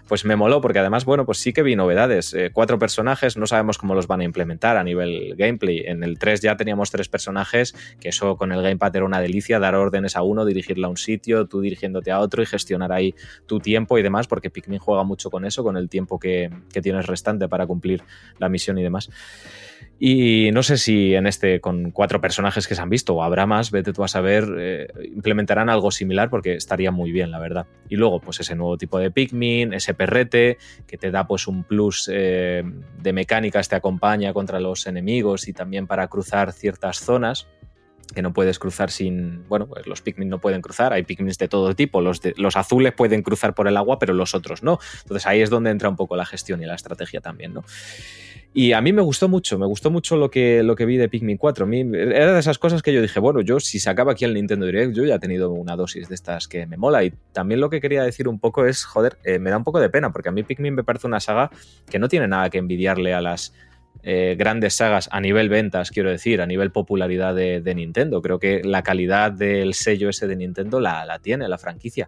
pues 0.07 0.25
me 0.25 0.35
moló 0.35 0.61
porque 0.61 0.79
además, 0.79 1.05
bueno, 1.05 1.25
pues 1.25 1.39
sí 1.39 1.53
que 1.53 1.63
vi 1.63 1.75
novedades. 1.75 2.33
Eh, 2.33 2.51
cuatro 2.53 2.79
personajes, 2.79 3.37
no 3.37 3.47
sabemos 3.47 3.77
cómo 3.77 3.95
los 3.95 4.07
van 4.07 4.21
a 4.21 4.23
implementar 4.23 4.77
a 4.77 4.83
nivel 4.83 5.35
gameplay. 5.37 5.83
En 5.85 6.03
el 6.03 6.19
3 6.19 6.41
ya 6.41 6.57
teníamos 6.57 6.91
tres 6.91 7.09
personajes, 7.09 7.75
que 7.99 8.09
eso 8.09 8.37
con 8.37 8.51
el 8.51 8.61
gamepad 8.61 8.95
era 8.95 9.05
una 9.05 9.21
delicia, 9.21 9.59
dar 9.59 9.75
órdenes 9.75 10.15
a 10.15 10.21
uno, 10.21 10.45
dirigirla 10.45 10.87
a 10.87 10.89
un 10.89 10.97
sitio, 10.97 11.45
tú 11.45 11.61
dirigiéndote 11.61 12.11
a 12.11 12.19
otro 12.19 12.41
y 12.41 12.45
gestionar 12.45 12.91
ahí 12.91 13.15
tu 13.45 13.59
tiempo 13.59 13.97
y 13.97 14.03
demás, 14.03 14.27
porque 14.27 14.49
Pikmin 14.49 14.79
juega 14.79 15.03
mucho 15.03 15.29
con 15.29 15.45
eso, 15.45 15.63
con 15.63 15.77
el 15.77 15.89
tiempo 15.89 16.19
que, 16.19 16.49
que 16.71 16.81
tienes 16.81 17.05
restante 17.05 17.47
para 17.47 17.67
cumplir 17.67 18.03
la 18.39 18.49
misión 18.49 18.77
y 18.77 18.83
demás. 18.83 19.09
Y 20.01 20.51
no 20.53 20.63
sé 20.63 20.77
si 20.77 21.13
en 21.13 21.27
este, 21.27 21.59
con 21.59 21.91
cuatro 21.91 22.21
personajes 22.21 22.67
que 22.67 22.75
se 22.75 22.81
han 22.81 22.89
visto, 22.89 23.15
o 23.15 23.23
habrá 23.23 23.45
más, 23.45 23.69
vete 23.69 23.91
tú 23.91 24.03
a 24.05 24.07
saber, 24.07 24.45
eh, 24.57 24.87
implementarán 25.13 25.69
algo 25.69 25.91
similar 25.91 26.29
porque 26.29 26.53
estaría 26.53 26.89
muy 26.89 27.11
bien, 27.11 27.31
la 27.31 27.39
verdad. 27.39 27.67
Y 27.89 27.97
luego, 27.97 28.21
pues 28.21 28.39
ese 28.39 28.55
nuevo 28.55 28.77
tipo 28.77 28.97
de 28.97 29.11
Pikmin, 29.11 29.73
ese 29.73 29.93
perrete, 29.93 30.57
que 30.87 30.97
te 30.97 31.11
da 31.11 31.27
pues 31.27 31.47
un 31.47 31.65
plus 31.65 32.09
eh, 32.13 32.63
de 33.01 33.13
mecánicas, 33.13 33.67
te 33.67 33.75
acompaña 33.75 34.31
contra 34.31 34.61
los 34.61 34.87
enemigos 34.87 35.49
y 35.49 35.53
también 35.53 35.85
para 35.85 36.07
cruzar 36.07 36.53
ciertas 36.53 36.99
zonas 36.99 37.47
que 38.11 38.21
no 38.21 38.33
puedes 38.33 38.59
cruzar 38.59 38.91
sin. 38.91 39.47
Bueno, 39.47 39.67
pues 39.67 39.87
los 39.87 40.01
Pikmin 40.01 40.29
no 40.29 40.39
pueden 40.39 40.61
cruzar, 40.61 40.93
hay 40.93 41.03
Pikmin 41.03 41.33
de 41.37 41.47
todo 41.47 41.75
tipo, 41.75 42.01
los, 42.01 42.21
de, 42.21 42.33
los 42.37 42.55
azules 42.55 42.93
pueden 42.93 43.21
cruzar 43.21 43.53
por 43.53 43.67
el 43.67 43.77
agua, 43.77 43.99
pero 43.99 44.13
los 44.13 44.35
otros 44.35 44.63
no. 44.63 44.79
Entonces 45.01 45.27
ahí 45.27 45.41
es 45.41 45.49
donde 45.49 45.69
entra 45.69 45.89
un 45.89 45.95
poco 45.95 46.15
la 46.15 46.25
gestión 46.25 46.61
y 46.61 46.65
la 46.65 46.75
estrategia 46.75 47.21
también, 47.21 47.53
¿no? 47.53 47.63
Y 48.51 48.73
a 48.73 48.81
mí 48.81 48.93
me 48.93 49.03
gustó 49.03 49.29
mucho, 49.29 49.59
me 49.59 49.67
gustó 49.67 49.91
mucho 49.91 50.17
lo 50.17 50.31
que, 50.31 50.63
lo 50.63 50.75
que 50.75 50.85
vi 50.85 50.97
de 50.97 51.07
Pikmin 51.07 51.37
4. 51.37 51.65
A 51.65 51.67
mí 51.67 51.81
era 51.93 52.33
de 52.33 52.39
esas 52.39 52.57
cosas 52.57 52.81
que 52.81 52.91
yo 52.91 53.01
dije, 53.01 53.19
bueno, 53.19 53.41
yo 53.41 53.59
si 53.59 53.79
sacaba 53.79 54.13
aquí 54.13 54.25
el 54.25 54.33
Nintendo 54.33 54.65
Direct, 54.65 54.95
yo 54.95 55.05
ya 55.05 55.15
he 55.15 55.19
tenido 55.19 55.51
una 55.51 55.75
dosis 55.75 56.09
de 56.09 56.15
estas 56.15 56.47
que 56.47 56.65
me 56.65 56.75
mola. 56.75 57.03
Y 57.03 57.13
también 57.31 57.59
lo 57.59 57.69
que 57.69 57.79
quería 57.79 58.01
decir 58.01 58.27
un 58.27 58.39
poco 58.39 58.65
es, 58.65 58.85
joder, 58.85 59.19
eh, 59.23 59.37
me 59.37 59.51
da 59.51 59.57
un 59.57 59.63
poco 59.63 59.79
de 59.79 59.89
pena, 59.89 60.11
porque 60.11 60.29
a 60.29 60.31
mí 60.31 60.41
Pikmin 60.41 60.73
me 60.73 60.83
parece 60.83 61.05
una 61.05 61.19
saga 61.19 61.51
que 61.91 61.99
no 61.99 62.07
tiene 62.07 62.27
nada 62.27 62.49
que 62.49 62.57
envidiarle 62.57 63.13
a 63.13 63.21
las 63.21 63.53
eh, 64.01 64.35
grandes 64.37 64.75
sagas 64.75 65.09
a 65.11 65.19
nivel 65.19 65.49
ventas, 65.49 65.91
quiero 65.91 66.09
decir, 66.09 66.41
a 66.41 66.45
nivel 66.45 66.71
popularidad 66.71 67.35
de, 67.35 67.73
Nintendo. 67.75 68.21
Creo 68.21 68.39
que 68.39 68.61
la 68.63 68.81
calidad 68.81 69.31
del 69.31 69.73
sello 69.73 70.09
ese 70.09 70.27
de 70.27 70.37
Nintendo 70.37 70.79
la, 70.79 71.19
tiene, 71.21 71.47
la 71.47 71.57
franquicia. 71.57 72.07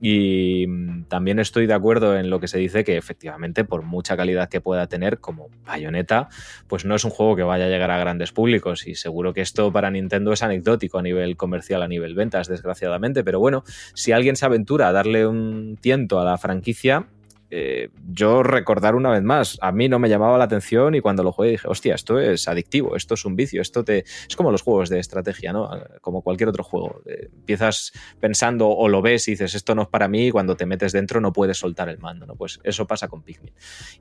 Y 0.00 0.66
también 1.08 1.40
estoy 1.40 1.66
de 1.66 1.74
acuerdo 1.74 2.16
en 2.16 2.30
lo 2.30 2.38
que 2.38 2.46
se 2.46 2.56
dice 2.56 2.84
que 2.84 2.96
efectivamente 2.96 3.64
por 3.64 3.82
mucha 3.82 4.16
calidad 4.16 4.48
que 4.48 4.60
pueda 4.60 4.86
tener 4.86 5.18
como 5.18 5.48
Bayonetta, 5.64 6.28
pues 6.68 6.84
no 6.84 6.94
es 6.94 7.04
un 7.04 7.10
juego 7.10 7.34
que 7.34 7.42
vaya 7.42 7.64
a 7.64 7.68
llegar 7.68 7.90
a 7.90 7.98
grandes 7.98 8.30
públicos 8.30 8.86
y 8.86 8.94
seguro 8.94 9.34
que 9.34 9.40
esto 9.40 9.72
para 9.72 9.90
Nintendo 9.90 10.32
es 10.32 10.42
anecdótico 10.44 10.98
a 10.98 11.02
nivel 11.02 11.36
comercial, 11.36 11.82
a 11.82 11.88
nivel 11.88 12.14
ventas, 12.14 12.46
desgraciadamente, 12.46 13.24
pero 13.24 13.40
bueno, 13.40 13.64
si 13.92 14.12
alguien 14.12 14.36
se 14.36 14.46
aventura 14.46 14.86
a 14.86 14.92
darle 14.92 15.26
un 15.26 15.76
tiento 15.80 16.20
a 16.20 16.24
la 16.24 16.38
franquicia, 16.38 17.08
eh, 17.50 17.90
yo 18.10 18.42
recordar 18.42 18.94
una 18.94 19.10
vez 19.10 19.22
más, 19.22 19.58
a 19.60 19.72
mí 19.72 19.88
no 19.88 19.98
me 19.98 20.08
llamaba 20.08 20.36
la 20.36 20.44
atención 20.44 20.94
y 20.94 21.00
cuando 21.00 21.22
lo 21.22 21.32
jugué 21.32 21.50
dije, 21.50 21.68
hostia, 21.68 21.94
esto 21.94 22.18
es 22.18 22.46
adictivo, 22.48 22.96
esto 22.96 23.14
es 23.14 23.24
un 23.24 23.36
vicio, 23.36 23.62
esto 23.62 23.84
te... 23.84 24.04
Es 24.28 24.36
como 24.36 24.52
los 24.52 24.62
juegos 24.62 24.88
de 24.88 24.98
estrategia, 24.98 25.52
¿no? 25.52 25.70
Como 26.00 26.22
cualquier 26.22 26.48
otro 26.48 26.62
juego. 26.62 27.00
Eh, 27.06 27.30
empiezas 27.32 27.92
pensando 28.20 28.68
o 28.68 28.88
lo 28.88 29.02
ves 29.02 29.28
y 29.28 29.32
dices, 29.32 29.54
esto 29.54 29.74
no 29.74 29.82
es 29.82 29.88
para 29.88 30.08
mí 30.08 30.26
y 30.26 30.30
cuando 30.30 30.56
te 30.56 30.66
metes 30.66 30.92
dentro 30.92 31.20
no 31.20 31.32
puedes 31.32 31.58
soltar 31.58 31.88
el 31.88 31.98
mando, 31.98 32.26
¿no? 32.26 32.34
Pues 32.34 32.60
eso 32.64 32.86
pasa 32.86 33.08
con 33.08 33.22
Pikmin. 33.22 33.52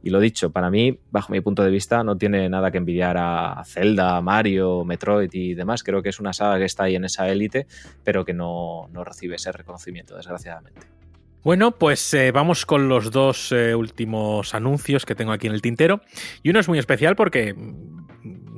Y 0.04 0.10
lo 0.10 0.20
dicho, 0.20 0.52
para 0.52 0.70
mí, 0.70 1.00
bajo 1.12 1.32
mi 1.32 1.42
punto 1.42 1.64
de 1.64 1.72
vista, 1.72 2.04
no 2.04 2.18
tiene 2.18 2.50
nada 2.50 2.72
que 2.72 2.78
envidiar 2.78 3.18
a 3.18 3.64
Zelda, 3.66 4.22
Mario, 4.22 4.84
Metroid 4.84 5.30
y 5.34 5.54
demás. 5.54 5.84
Creo 5.84 6.02
que 6.02 6.10
es 6.10 6.20
una 6.20 6.34
saga 6.34 6.58
que 6.58 6.66
está 6.66 6.84
ahí 6.84 6.96
en 6.96 7.06
esa 7.06 7.30
élite, 7.30 7.68
pero 8.04 8.26
que 8.26 8.34
no, 8.34 8.90
no 8.92 9.04
recibe 9.04 9.36
ese 9.36 9.52
reconocimiento, 9.52 10.16
desgraciadamente. 10.16 10.97
Bueno, 11.48 11.72
pues 11.72 12.14
eh, 12.14 12.34
vamos 12.34 12.66
con 12.66 12.90
los 12.90 13.10
dos 13.10 13.54
eh, 13.54 13.74
últimos 13.74 14.54
anuncios 14.54 15.06
que 15.06 15.16
tengo 15.16 15.32
aquí 15.32 15.48
en 15.48 15.54
el 15.54 15.62
tintero. 15.62 16.02
Y 16.44 16.50
uno 16.50 16.60
es 16.60 16.68
muy 16.68 16.78
especial 16.78 17.16
porque 17.16 17.56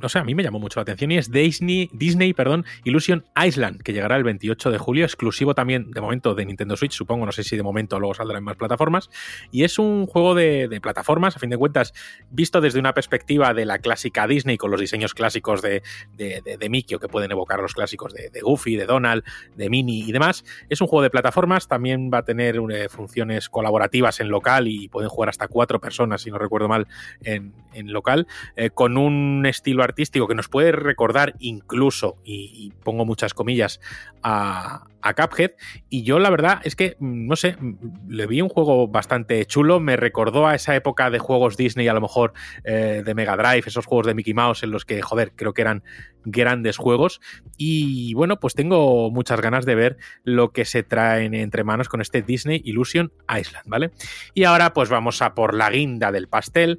no 0.00 0.08
sé, 0.08 0.18
a 0.18 0.24
mí 0.24 0.34
me 0.34 0.42
llamó 0.42 0.58
mucho 0.58 0.80
la 0.80 0.82
atención 0.82 1.12
y 1.12 1.18
es 1.18 1.30
Disney, 1.30 1.90
Disney 1.92 2.32
perdón, 2.32 2.64
Illusion 2.84 3.24
Island, 3.42 3.82
que 3.82 3.92
llegará 3.92 4.16
el 4.16 4.24
28 4.24 4.70
de 4.70 4.78
julio, 4.78 5.04
exclusivo 5.04 5.54
también 5.54 5.90
de 5.90 6.00
momento 6.00 6.34
de 6.34 6.46
Nintendo 6.46 6.76
Switch, 6.76 6.92
supongo, 6.92 7.26
no 7.26 7.32
sé 7.32 7.44
si 7.44 7.56
de 7.56 7.62
momento 7.62 7.98
luego 7.98 8.14
saldrá 8.14 8.38
en 8.38 8.44
más 8.44 8.56
plataformas. 8.56 9.10
Y 9.50 9.64
es 9.64 9.78
un 9.78 10.06
juego 10.06 10.34
de, 10.34 10.80
plataformas, 10.82 11.36
a 11.36 11.38
fin 11.38 11.50
de 11.50 11.56
cuentas, 11.56 11.92
visto 12.30 12.60
desde 12.60 12.78
una 12.78 12.94
perspectiva 12.94 13.54
de 13.54 13.64
la 13.64 13.78
clásica 13.78 14.26
Disney, 14.26 14.56
con 14.56 14.70
los 14.70 14.80
diseños 14.80 15.14
clásicos 15.14 15.62
de, 15.62 15.82
de, 16.16 16.68
Mickey, 16.68 16.96
o 16.96 16.98
que 16.98 17.08
pueden 17.08 17.30
evocar 17.32 17.60
los 17.60 17.74
clásicos 17.74 18.14
de, 18.14 18.30
Goofy, 18.40 18.76
de 18.76 18.86
Donald, 18.86 19.24
de 19.56 19.68
Minnie 19.68 20.04
y 20.06 20.12
demás. 20.12 20.44
Es 20.68 20.80
un 20.80 20.86
juego 20.86 21.02
de 21.02 21.10
plataformas, 21.10 21.68
también 21.68 22.10
va 22.12 22.18
a 22.18 22.24
tener 22.24 22.56
eh, 22.70 22.88
funciones 22.88 23.48
colaborativas 23.48 24.20
en 24.20 24.28
local 24.28 24.68
y 24.68 24.88
pueden 24.88 25.08
jugar 25.08 25.28
hasta 25.28 25.48
cuatro 25.48 25.80
personas, 25.80 26.22
si 26.22 26.30
no 26.30 26.38
recuerdo 26.38 26.68
mal, 26.68 26.86
en, 27.22 27.52
local, 27.92 28.26
eh, 28.56 28.70
con 28.70 28.96
un 28.96 29.44
estilo 29.46 29.82
artístico 29.90 30.26
que 30.26 30.34
nos 30.34 30.48
puede 30.48 30.72
recordar 30.72 31.34
incluso, 31.38 32.16
y, 32.24 32.72
pongo 32.82 33.04
muchas 33.04 33.34
comillas, 33.34 33.80
a, 34.22 34.86
a, 35.02 35.14
Cuphead. 35.14 35.52
Y 35.88 36.02
yo 36.02 36.18
la 36.18 36.30
verdad 36.30 36.60
es 36.64 36.76
que, 36.76 36.96
mm, 36.98 37.26
no 37.26 37.36
sé, 37.36 37.56
mm, 37.58 38.08
le 38.08 38.26
vi 38.26 38.40
un 38.40 38.48
juego 38.48 38.88
bastante 38.88 39.44
chulo, 39.46 39.80
me 39.80 39.96
recordó 39.96 40.46
a 40.46 40.54
esa 40.54 40.74
época 40.74 41.10
de 41.10 41.18
juegos 41.18 41.56
Disney, 41.56 41.88
a 41.88 41.94
lo 41.94 42.00
mejor 42.00 42.32
eh, 42.64 43.02
de 43.04 43.14
Mega 43.14 43.36
Drive, 43.36 43.64
esos 43.66 43.86
juegos 43.86 44.06
de 44.06 44.14
Mickey 44.14 44.34
Mouse 44.34 44.62
en 44.62 44.70
los 44.70 44.84
que, 44.84 45.02
joder, 45.02 45.32
creo 45.34 45.54
que 45.54 45.62
eran 45.62 45.82
grandes 46.24 46.76
juegos. 46.76 47.20
Y 47.56 48.14
bueno, 48.14 48.38
pues 48.38 48.54
tengo 48.54 49.10
muchas 49.10 49.40
ganas 49.40 49.64
de 49.64 49.74
ver 49.74 49.96
lo 50.24 50.52
que 50.52 50.64
se 50.64 50.82
traen 50.82 51.34
entre 51.34 51.64
manos 51.64 51.88
con 51.88 52.00
este 52.00 52.22
Disney 52.22 52.60
Illusion 52.64 53.12
Island, 53.28 53.66
¿vale? 53.66 53.90
Y 54.34 54.44
ahora 54.44 54.72
pues 54.72 54.88
vamos 54.88 55.22
a 55.22 55.34
por 55.34 55.54
la 55.54 55.70
guinda 55.70 56.12
del 56.12 56.28
pastel 56.28 56.78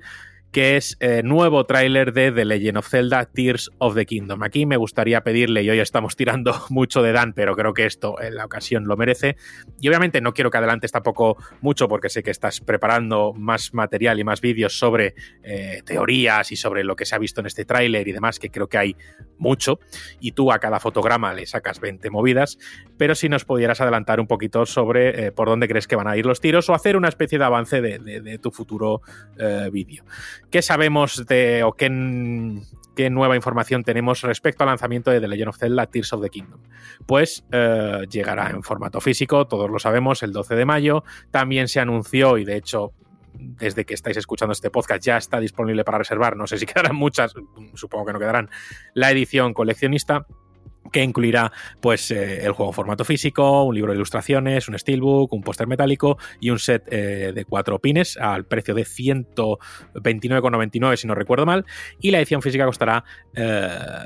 que 0.52 0.76
es 0.76 0.98
eh, 1.00 1.22
nuevo 1.24 1.66
tráiler 1.66 2.12
de 2.14 2.32
The 2.32 2.44
Legend 2.44 2.78
of 2.78 2.88
Zelda 2.88 3.26
Tears 3.26 3.72
of 3.78 3.96
the 3.96 4.06
Kingdom. 4.06 4.44
Aquí 4.44 4.66
me 4.66 4.76
gustaría 4.76 5.22
pedirle, 5.22 5.64
y 5.64 5.70
hoy 5.70 5.80
estamos 5.80 6.16
tirando 6.16 6.54
mucho 6.70 7.02
de 7.02 7.14
Dan, 7.14 7.34
pero 7.34 7.56
creo 7.56 7.74
que 7.74 7.86
esto 7.86 8.22
en 8.22 8.36
la 8.36 8.46
ocasión 8.46 8.86
lo 8.86 8.98
merece. 8.98 9.38
Y 9.80 9.88
obviamente 9.88 10.20
no 10.20 10.34
quiero 10.34 10.52
que 10.52 10.58
adelantes 10.58 10.92
tampoco 10.92 11.38
mucho 11.62 11.88
porque 11.88 12.10
sé 12.10 12.22
que 12.22 12.32
estás 12.32 12.60
preparando 12.60 13.34
más 13.34 13.74
material 13.74 14.20
y 14.20 14.24
más 14.26 14.42
vídeos 14.42 14.78
sobre 14.78 15.16
eh, 15.44 15.82
teorías 15.86 16.52
y 16.52 16.58
sobre 16.58 16.84
lo 16.84 16.96
que 16.96 17.06
se 17.06 17.16
ha 17.16 17.20
visto 17.20 17.40
en 17.40 17.48
este 17.48 17.64
tráiler 17.64 18.08
y 18.08 18.12
demás, 18.12 18.38
que 18.38 18.50
creo 18.50 18.68
que 18.68 18.78
hay 18.78 18.96
mucho. 19.38 19.80
Y 20.20 20.34
tú 20.34 20.52
a 20.52 20.60
cada 20.60 20.80
fotograma 20.82 21.34
le 21.34 21.46
sacas 21.46 21.80
20 21.80 22.10
movidas, 22.10 22.58
pero 22.98 23.16
si 23.16 23.30
nos 23.30 23.46
pudieras 23.46 23.80
adelantar 23.80 24.20
un 24.20 24.28
poquito 24.28 24.66
sobre 24.66 25.28
eh, 25.28 25.32
por 25.32 25.48
dónde 25.48 25.70
crees 25.70 25.88
que 25.88 25.96
van 25.96 26.08
a 26.08 26.18
ir 26.18 26.26
los 26.26 26.42
tiros 26.42 26.70
o 26.70 26.74
hacer 26.74 26.98
una 26.98 27.08
especie 27.08 27.40
de 27.40 27.46
avance 27.46 27.82
de 27.82 28.40
tu 28.42 28.52
futuro 28.52 29.02
vídeo. 29.72 30.04
¿Qué 30.52 30.62
sabemos 30.62 31.26
de 31.28 31.64
o 31.64 31.72
qué, 31.72 31.90
nueva 31.90 33.38
información 33.38 33.84
tenemos 33.86 34.22
respecto 34.22 34.64
al 34.64 34.68
lanzamiento 34.68 35.10
de 35.10 35.22
The 35.22 35.28
Legend 35.30 35.50
of 35.50 35.58
Zelda 35.58 35.86
Tears 35.86 36.12
of 36.12 36.22
the 36.22 36.30
Kingdom? 36.30 36.60
Pues 37.06 37.46
eh, 37.54 38.02
llegará 38.10 38.50
en 38.50 38.62
formato 38.62 39.00
físico, 39.00 39.48
todos 39.48 39.70
lo 39.70 39.80
sabemos, 39.80 40.24
el 40.24 40.34
12 40.34 40.56
de 40.56 40.66
mayo. 40.66 41.04
También 41.32 41.70
se 41.70 41.80
anunció, 41.80 42.38
y 42.38 42.44
de 42.44 42.58
hecho 42.58 42.92
desde 43.34 43.86
que 43.86 43.94
estáis 43.94 44.18
escuchando 44.18 44.52
este 44.52 44.70
podcast 44.70 45.04
ya 45.04 45.16
está 45.16 45.40
disponible 45.40 45.86
para 45.86 46.00
reservar, 46.00 46.36
no 46.36 46.48
sé 46.48 46.58
si 46.58 46.66
quedarán 46.68 46.98
muchas, 46.98 47.34
supongo 47.74 48.06
que 48.06 48.14
no 48.14 48.20
quedarán, 48.20 48.50
la 48.94 49.10
edición 49.10 49.54
coleccionista 49.54 50.26
que 50.92 51.04
incluirá 51.04 51.52
pues 51.80 52.12
eh, 52.12 52.46
el 52.46 52.52
juego 52.52 52.70
en 52.72 52.76
formato 52.76 53.06
físico, 53.06 53.64
un 53.64 53.76
libro 53.76 53.92
de 53.92 53.98
ilustraciones, 53.98 54.68
un 54.68 54.78
steelbook, 54.78 55.32
un 55.34 55.42
póster 55.42 55.66
metálico 55.68 56.18
y 56.40 56.50
un 56.50 56.60
set 56.60 56.84
eh, 56.92 57.32
de 57.34 57.46
cuatro 57.46 57.80
pines 57.80 58.18
al 58.18 58.44
precio 58.46 58.76
de 58.76 58.84
129,99 58.84 60.98
si 60.98 61.08
no 61.08 61.16
recuerdo 61.16 61.46
mal 61.46 61.66
y 62.00 62.12
la 62.12 62.20
edición 62.20 62.42
física 62.42 62.66
costará 62.66 63.06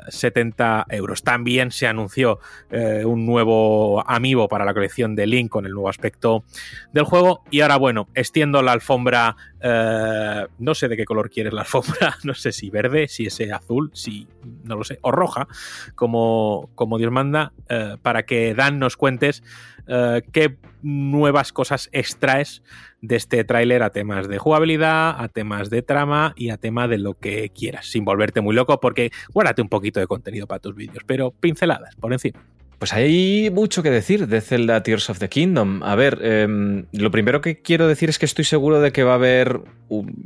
70 0.08 0.86
eh, 0.88 0.96
euros. 0.96 1.22
También 1.22 1.70
se 1.70 1.86
anunció 1.86 2.40
un 2.70 3.26
nuevo 3.26 4.02
amiibo 4.08 4.48
para 4.48 4.64
la 4.64 4.72
colección 4.74 5.14
de 5.14 5.26
Link 5.26 5.50
con 5.50 5.66
el 5.66 5.72
nuevo 5.72 5.88
aspecto 5.88 6.44
del 6.92 7.04
juego 7.04 7.42
y 7.50 7.60
ahora 7.60 7.76
bueno, 7.76 8.08
extiendo 8.14 8.62
la 8.62 8.72
alfombra 8.72 9.36
eh, 9.68 10.46
no 10.58 10.74
sé 10.76 10.86
de 10.86 10.96
qué 10.96 11.04
color 11.04 11.28
quieres 11.28 11.52
la 11.52 11.62
alfombra, 11.62 12.16
no 12.24 12.34
sé 12.34 12.52
si 12.52 12.70
verde, 12.70 13.08
si 13.08 13.26
es 13.26 13.40
azul, 13.52 13.90
si 13.94 14.28
no 14.62 14.76
lo 14.76 14.84
sé, 14.84 15.00
o 15.02 15.10
roja, 15.10 15.48
como, 15.96 16.70
como 16.76 16.98
Dios 16.98 17.10
manda, 17.10 17.52
eh, 17.68 17.96
para 18.00 18.24
que 18.24 18.54
Dan 18.54 18.78
nos 18.78 18.96
cuentes 18.96 19.42
eh, 19.88 20.22
qué 20.30 20.56
nuevas 20.82 21.52
cosas 21.52 21.88
extraes 21.90 22.62
de 23.00 23.16
este 23.16 23.42
tráiler 23.42 23.82
a 23.82 23.90
temas 23.90 24.28
de 24.28 24.38
jugabilidad, 24.38 25.20
a 25.20 25.28
temas 25.28 25.68
de 25.68 25.82
trama 25.82 26.32
y 26.36 26.50
a 26.50 26.58
tema 26.58 26.86
de 26.86 26.98
lo 26.98 27.14
que 27.14 27.50
quieras, 27.50 27.86
sin 27.86 28.04
volverte 28.04 28.40
muy 28.40 28.54
loco, 28.54 28.78
porque 28.78 29.10
guárdate 29.32 29.62
un 29.62 29.68
poquito 29.68 29.98
de 29.98 30.06
contenido 30.06 30.46
para 30.46 30.60
tus 30.60 30.76
vídeos, 30.76 31.02
pero 31.06 31.32
pinceladas 31.32 31.96
por 31.96 32.12
encima. 32.12 32.40
Pues 32.78 32.92
hay 32.92 33.48
mucho 33.50 33.82
que 33.82 33.90
decir 33.90 34.28
de 34.28 34.42
Zelda 34.42 34.82
Tears 34.82 35.08
of 35.08 35.18
the 35.18 35.30
Kingdom. 35.30 35.82
A 35.82 35.94
ver, 35.94 36.18
em, 36.22 36.84
lo 36.92 37.10
primero 37.10 37.40
que 37.40 37.62
quiero 37.62 37.88
decir 37.88 38.10
es 38.10 38.18
que 38.18 38.26
estoy 38.26 38.44
seguro 38.44 38.80
de 38.80 38.92
que 38.92 39.02
va 39.02 39.12
a 39.12 39.14
haber, 39.14 39.62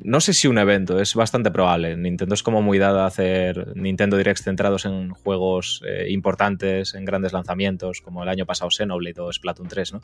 no 0.03 0.21
sé 0.21 0.33
si 0.33 0.49
un 0.49 0.59
evento, 0.59 0.99
es 1.01 1.15
bastante 1.15 1.53
probable. 1.53 1.97
Nintendo 1.97 2.35
es 2.35 2.43
como 2.43 2.61
muy 2.61 2.79
dada 2.79 3.05
a 3.05 3.07
hacer 3.07 3.77
Nintendo 3.77 4.17
Directs 4.17 4.43
centrados 4.43 4.85
en 4.85 5.11
juegos 5.11 5.81
eh, 5.87 6.07
importantes, 6.11 6.95
en 6.95 7.05
grandes 7.05 7.33
lanzamientos, 7.33 8.01
como 8.01 8.25
el 8.25 8.29
año 8.29 8.47
pasado 8.47 8.69
Xenoblade 8.73 9.21
o 9.21 9.33
Splatoon 9.33 9.69
3, 9.69 9.93
¿no? 9.93 10.01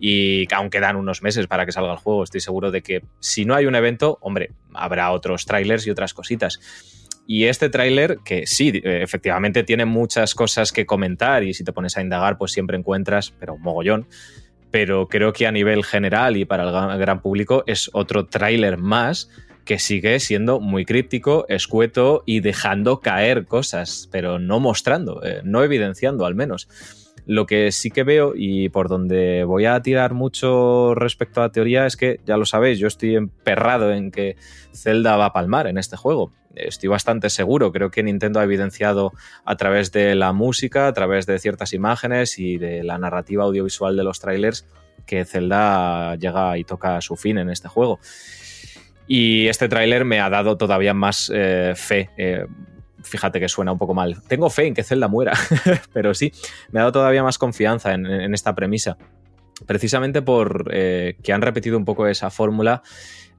Y 0.00 0.52
aunque 0.52 0.80
dan 0.80 0.96
unos 0.96 1.22
meses 1.22 1.46
para 1.46 1.66
que 1.66 1.72
salga 1.72 1.92
el 1.92 1.98
juego, 1.98 2.24
estoy 2.24 2.40
seguro 2.40 2.72
de 2.72 2.82
que 2.82 3.04
si 3.20 3.44
no 3.44 3.54
hay 3.54 3.66
un 3.66 3.76
evento, 3.76 4.18
hombre, 4.22 4.50
habrá 4.74 5.12
otros 5.12 5.46
trailers 5.46 5.86
y 5.86 5.90
otras 5.90 6.14
cositas. 6.14 6.58
Y 7.26 7.44
este 7.44 7.68
tráiler, 7.68 8.18
que 8.24 8.46
sí, 8.46 8.68
eh, 8.84 9.00
efectivamente 9.02 9.64
tiene 9.64 9.84
muchas 9.84 10.34
cosas 10.34 10.72
que 10.72 10.86
comentar 10.86 11.42
y 11.42 11.54
si 11.54 11.64
te 11.64 11.72
pones 11.72 11.96
a 11.96 12.02
indagar, 12.02 12.38
pues 12.38 12.52
siempre 12.52 12.76
encuentras, 12.76 13.32
pero 13.38 13.54
un 13.54 13.62
mogollón. 13.62 14.06
Pero 14.70 15.08
creo 15.08 15.32
que 15.32 15.46
a 15.46 15.52
nivel 15.52 15.84
general 15.84 16.36
y 16.36 16.44
para 16.44 16.92
el 16.92 16.98
gran 16.98 17.20
público 17.20 17.64
es 17.66 17.90
otro 17.92 18.26
tráiler 18.26 18.76
más 18.76 19.30
que 19.64 19.78
sigue 19.78 20.20
siendo 20.20 20.60
muy 20.60 20.84
críptico, 20.84 21.44
escueto 21.48 22.22
y 22.24 22.40
dejando 22.40 23.00
caer 23.00 23.46
cosas, 23.46 24.08
pero 24.12 24.38
no 24.38 24.60
mostrando, 24.60 25.22
eh, 25.24 25.40
no 25.42 25.64
evidenciando 25.64 26.24
al 26.24 26.36
menos. 26.36 26.68
Lo 27.26 27.44
que 27.46 27.72
sí 27.72 27.90
que 27.90 28.04
veo 28.04 28.32
y 28.36 28.68
por 28.68 28.88
donde 28.88 29.44
voy 29.44 29.66
a 29.66 29.82
tirar 29.82 30.14
mucho 30.14 30.94
respecto 30.94 31.40
a 31.40 31.44
la 31.44 31.52
teoría 31.52 31.86
es 31.86 31.96
que, 31.96 32.20
ya 32.24 32.36
lo 32.36 32.46
sabéis, 32.46 32.78
yo 32.78 32.86
estoy 32.86 33.16
emperrado 33.16 33.92
en 33.92 34.10
que 34.10 34.36
Zelda 34.72 35.16
va 35.16 35.26
a 35.26 35.32
palmar 35.32 35.66
en 35.66 35.76
este 35.76 35.96
juego 35.96 36.32
estoy 36.56 36.88
bastante 36.88 37.30
seguro. 37.30 37.72
Creo 37.72 37.90
que 37.90 38.02
Nintendo 38.02 38.40
ha 38.40 38.44
evidenciado 38.44 39.12
a 39.44 39.56
través 39.56 39.92
de 39.92 40.14
la 40.14 40.32
música, 40.32 40.88
a 40.88 40.92
través 40.92 41.26
de 41.26 41.38
ciertas 41.38 41.72
imágenes 41.72 42.38
y 42.38 42.58
de 42.58 42.82
la 42.82 42.98
narrativa 42.98 43.44
audiovisual 43.44 43.96
de 43.96 44.04
los 44.04 44.18
trailers 44.20 44.66
que 45.06 45.24
Zelda 45.24 46.16
llega 46.16 46.58
y 46.58 46.64
toca 46.64 47.00
su 47.00 47.16
fin 47.16 47.38
en 47.38 47.50
este 47.50 47.68
juego. 47.68 48.00
Y 49.06 49.46
este 49.46 49.68
tráiler 49.68 50.04
me 50.04 50.20
ha 50.20 50.28
dado 50.28 50.56
todavía 50.56 50.94
más 50.94 51.30
eh, 51.32 51.74
fe. 51.76 52.10
Eh, 52.16 52.46
fíjate 53.06 53.40
que 53.40 53.48
suena 53.48 53.72
un 53.72 53.78
poco 53.78 53.94
mal. 53.94 54.22
Tengo 54.28 54.50
fe 54.50 54.66
en 54.66 54.74
que 54.74 54.82
Zelda 54.82 55.08
muera, 55.08 55.32
pero 55.92 56.14
sí, 56.14 56.32
me 56.70 56.80
ha 56.80 56.82
dado 56.82 56.92
todavía 56.92 57.22
más 57.22 57.38
confianza 57.38 57.92
en, 57.94 58.34
esta 58.34 58.54
premisa. 58.54 58.96
Precisamente 59.66 60.20
por 60.20 60.68
eh, 60.72 61.16
que 61.22 61.32
han 61.32 61.40
repetido 61.40 61.78
un 61.78 61.84
poco 61.84 62.06
esa 62.06 62.28
fórmula 62.30 62.82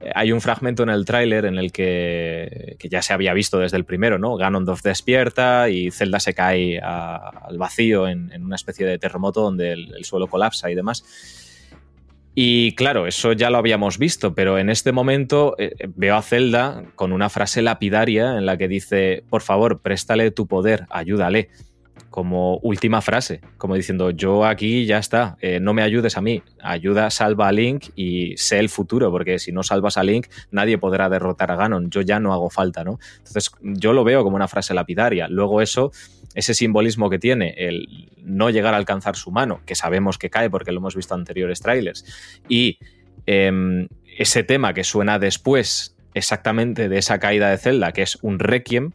eh, 0.00 0.12
hay 0.14 0.32
un 0.32 0.40
fragmento 0.40 0.82
en 0.82 0.90
el 0.90 1.04
tráiler 1.04 1.44
en 1.44 1.58
el 1.58 1.72
que, 1.72 2.76
ya 2.88 3.02
se 3.02 3.12
había 3.12 3.32
visto 3.32 3.58
desde 3.58 3.76
el 3.76 3.84
primero, 3.84 4.18
¿no? 4.18 4.36
Ganondorf 4.36 4.82
despierta 4.82 5.68
y 5.68 5.90
Zelda 5.90 6.20
se 6.20 6.34
cae 6.34 6.78
al 6.80 7.58
vacío 7.58 8.08
en, 8.08 8.30
una 8.42 8.56
especie 8.56 8.86
de 8.86 8.98
terremoto 8.98 9.42
donde 9.42 9.72
el, 9.72 10.04
suelo 10.04 10.28
colapsa 10.28 10.70
y 10.70 10.74
demás. 10.74 11.04
Y 12.34 12.74
claro, 12.76 13.06
eso 13.08 13.32
ya 13.32 13.50
lo 13.50 13.58
habíamos 13.58 13.98
visto, 13.98 14.34
pero 14.34 14.58
en 14.58 14.70
este 14.70 14.92
momento 14.92 15.56
eh, 15.58 15.74
veo 15.96 16.14
a 16.14 16.22
Zelda 16.22 16.84
con 16.94 17.12
una 17.12 17.28
frase 17.30 17.62
lapidaria 17.62 18.38
en 18.38 18.46
la 18.46 18.56
que 18.56 18.68
dice, 18.68 19.24
por 19.28 19.42
favor, 19.42 19.80
préstale 19.80 20.30
tu 20.30 20.46
poder, 20.46 20.86
ayúdale. 20.90 21.48
como 22.10 22.56
última 22.58 23.00
frase, 23.00 23.40
como 23.58 23.74
diciendo, 23.74 24.10
yo 24.10 24.44
aquí 24.44 24.86
ya 24.86 24.98
está, 24.98 25.36
eh, 25.40 25.60
no 25.60 25.74
me 25.74 25.82
ayudes 25.82 26.16
a 26.16 26.20
mí, 26.20 26.42
ayuda, 26.62 27.10
salva 27.10 27.48
a 27.48 27.52
Link 27.52 27.86
y 27.96 28.36
sé 28.36 28.58
el 28.58 28.68
futuro, 28.68 29.10
porque 29.10 29.38
si 29.38 29.52
no 29.52 29.62
salvas 29.62 29.96
a 29.98 30.02
Link, 30.02 30.26
nadie 30.50 30.78
podrá 30.78 31.08
derrotar 31.08 31.50
a 31.50 31.56
Ganon, 31.56 31.90
yo 31.90 32.00
ya 32.00 32.18
no 32.18 32.32
hago 32.32 32.50
falta, 32.50 32.82
¿no? 32.82 32.98
Entonces 33.18 33.50
yo 33.62 33.92
lo 33.92 34.04
veo 34.04 34.24
como 34.24 34.36
una 34.36 34.48
frase 34.48 34.74
lapidaria. 34.74 35.28
Luego 35.28 35.60
eso, 35.60 35.92
ese 36.34 36.54
simbolismo 36.54 37.10
que 37.10 37.18
tiene, 37.18 37.54
el 37.56 38.10
no 38.22 38.50
llegar 38.50 38.74
a 38.74 38.76
alcanzar 38.76 39.16
su 39.16 39.30
mano, 39.30 39.60
que 39.66 39.74
sabemos 39.74 40.18
que 40.18 40.30
cae 40.30 40.50
porque 40.50 40.72
lo 40.72 40.78
hemos 40.78 40.96
visto 40.96 41.14
en 41.14 41.20
anteriores 41.20 41.60
trailers, 41.60 42.04
y 42.48 42.78
em, 43.26 43.88
ese 44.16 44.42
tema 44.42 44.74
que 44.74 44.84
suena 44.84 45.18
después 45.18 45.96
exactamente 46.14 46.88
de 46.88 46.98
esa 46.98 47.18
caída 47.18 47.50
de 47.50 47.58
Zelda, 47.58 47.92
que 47.92 48.02
es 48.02 48.18
un 48.22 48.38
requiem, 48.38 48.92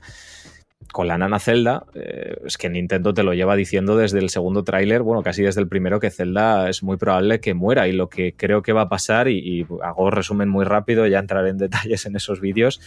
con 0.92 1.08
la 1.08 1.18
nana 1.18 1.40
Zelda, 1.40 1.86
eh, 1.96 2.36
es 2.46 2.58
que 2.58 2.70
Nintendo 2.70 3.14
te 3.14 3.24
lo 3.24 3.34
lleva 3.34 3.56
diciendo 3.56 3.98
desde 3.98 4.20
el 4.20 4.30
segundo 4.30 4.64
tráiler, 4.64 5.02
bueno, 5.02 5.24
casi 5.24 5.42
desde 5.42 5.60
el 5.60 5.68
primero, 5.68 6.00
que 6.00 6.12
Zelda 6.12 6.70
es 6.70 6.84
muy 6.84 6.98
probable 6.98 7.40
que 7.40 7.56
muera. 7.56 7.88
Y 7.88 7.94
lo 7.94 8.10
que 8.10 8.36
creo 8.36 8.62
que 8.62 8.74
va 8.74 8.82
a 8.82 8.90
pasar, 8.90 9.28
y, 9.28 9.40
y 9.40 9.66
hago 9.82 10.12
resumen 10.12 10.50
muy 10.50 10.66
rápido, 10.66 11.08
ya 11.08 11.18
entraré 11.18 11.50
en 11.50 11.58
detalles 11.58 12.06
en 12.06 12.16
esos 12.16 12.40
vídeos, 12.40 12.80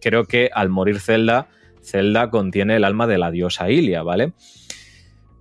creo 0.00 0.24
que 0.24 0.50
al 0.54 0.70
morir 0.70 1.00
Zelda, 1.00 1.48
Zelda 1.82 2.30
contiene 2.30 2.76
el 2.76 2.84
alma 2.84 3.06
de 3.06 3.18
la 3.18 3.30
diosa 3.30 3.70
Ilia, 3.70 4.02
¿vale? 4.02 4.32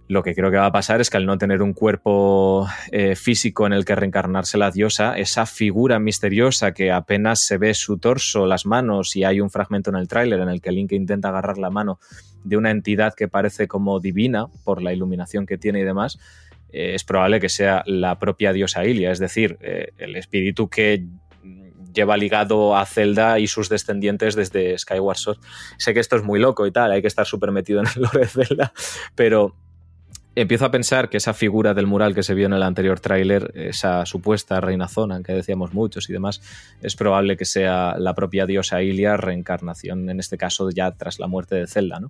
Lo 0.10 0.24
que 0.24 0.34
creo 0.34 0.50
que 0.50 0.58
va 0.58 0.66
a 0.66 0.72
pasar 0.72 1.02
es 1.02 1.12
que 1.12 1.18
al 1.18 1.28
no 1.28 1.38
tener 1.38 1.62
un 1.62 1.74
cuerpo 1.74 2.68
eh, 2.92 3.16
físico 3.16 3.68
en 3.68 3.74
el 3.74 3.86
que 3.86 3.94
reencarnarse 3.94 4.58
la 4.58 4.72
diosa, 4.72 5.16
esa 5.16 5.46
figura 5.46 6.00
misteriosa 6.00 6.74
que 6.74 6.92
apenas 6.92 7.42
se 7.42 7.60
ve 7.60 7.76
su 7.76 8.00
torso, 8.00 8.48
las 8.48 8.66
manos, 8.66 9.16
y 9.16 9.24
hay 9.24 9.40
un 9.40 9.52
fragmento 9.52 9.92
en 9.92 9.98
el 9.98 10.08
tráiler 10.08 10.40
en 10.40 10.50
el 10.50 10.62
que 10.62 10.72
Link 10.72 10.94
intenta 10.94 11.30
agarrar 11.30 11.60
la 11.60 11.70
mano 11.70 12.00
de 12.44 12.58
una 12.58 12.72
entidad 12.72 13.14
que 13.14 13.28
parece 13.28 13.68
como 13.68 14.00
divina 14.00 14.48
por 14.64 14.82
la 14.82 14.94
iluminación 14.94 15.46
que 15.46 15.60
tiene 15.60 15.82
y 15.82 15.84
demás, 15.84 16.18
eh, 16.72 16.94
es 16.96 17.04
probable 17.04 17.40
que 17.40 17.50
sea 17.50 17.84
la 17.86 18.18
propia 18.18 18.52
diosa 18.52 18.86
Ilia, 18.86 19.12
es 19.12 19.20
decir, 19.20 19.60
eh, 19.62 19.90
el 20.00 20.16
espíritu 20.16 20.70
que 20.70 21.06
lleva 21.94 22.18
ligado 22.18 22.76
a 22.76 22.86
Zelda 22.86 23.40
y 23.40 23.48
sus 23.48 23.70
descendientes 23.70 24.36
desde 24.36 24.78
Skyward 24.78 25.18
Sword. 25.18 25.40
Sé 25.78 25.94
que 25.94 26.00
esto 26.00 26.16
es 26.16 26.24
muy 26.24 26.40
loco 26.40 26.66
y 26.68 26.72
tal, 26.72 26.92
hay 26.92 27.02
que 27.02 27.08
estar 27.08 27.26
súper 27.26 27.52
metido 27.52 27.80
en 27.82 27.88
el 27.96 28.02
lore 28.04 28.22
de 28.22 28.28
Zelda, 28.28 28.74
pero 29.16 29.56
empiezo 30.36 30.66
a 30.66 30.72
pensar 30.72 31.10
que 31.10 31.18
esa 31.18 31.34
figura 31.34 31.74
del 31.74 31.88
mural 31.88 32.16
que 32.16 32.24
se 32.24 32.34
vio 32.34 32.46
en 32.46 32.54
el 32.54 32.64
anterior 32.64 33.00
tráiler, 33.00 33.52
esa 33.56 34.06
supuesta 34.06 34.62
reina 34.62 34.88
zona, 34.88 35.22
que 35.24 35.34
decíamos 35.34 35.74
muchos 35.74 36.10
y 36.10 36.14
demás, 36.14 36.42
es 36.82 36.96
probable 36.96 37.36
que 37.38 37.46
sea 37.46 37.96
la 37.98 38.14
propia 38.14 38.46
diosa 38.46 38.82
Ilia, 38.82 39.18
reencarnación, 39.18 40.10
en 40.10 40.20
este 40.20 40.38
caso 40.38 40.70
ya 40.70 40.92
tras 40.92 41.20
la 41.20 41.28
muerte 41.28 41.56
de 41.56 41.68
Zelda, 41.68 42.00
¿no? 42.00 42.10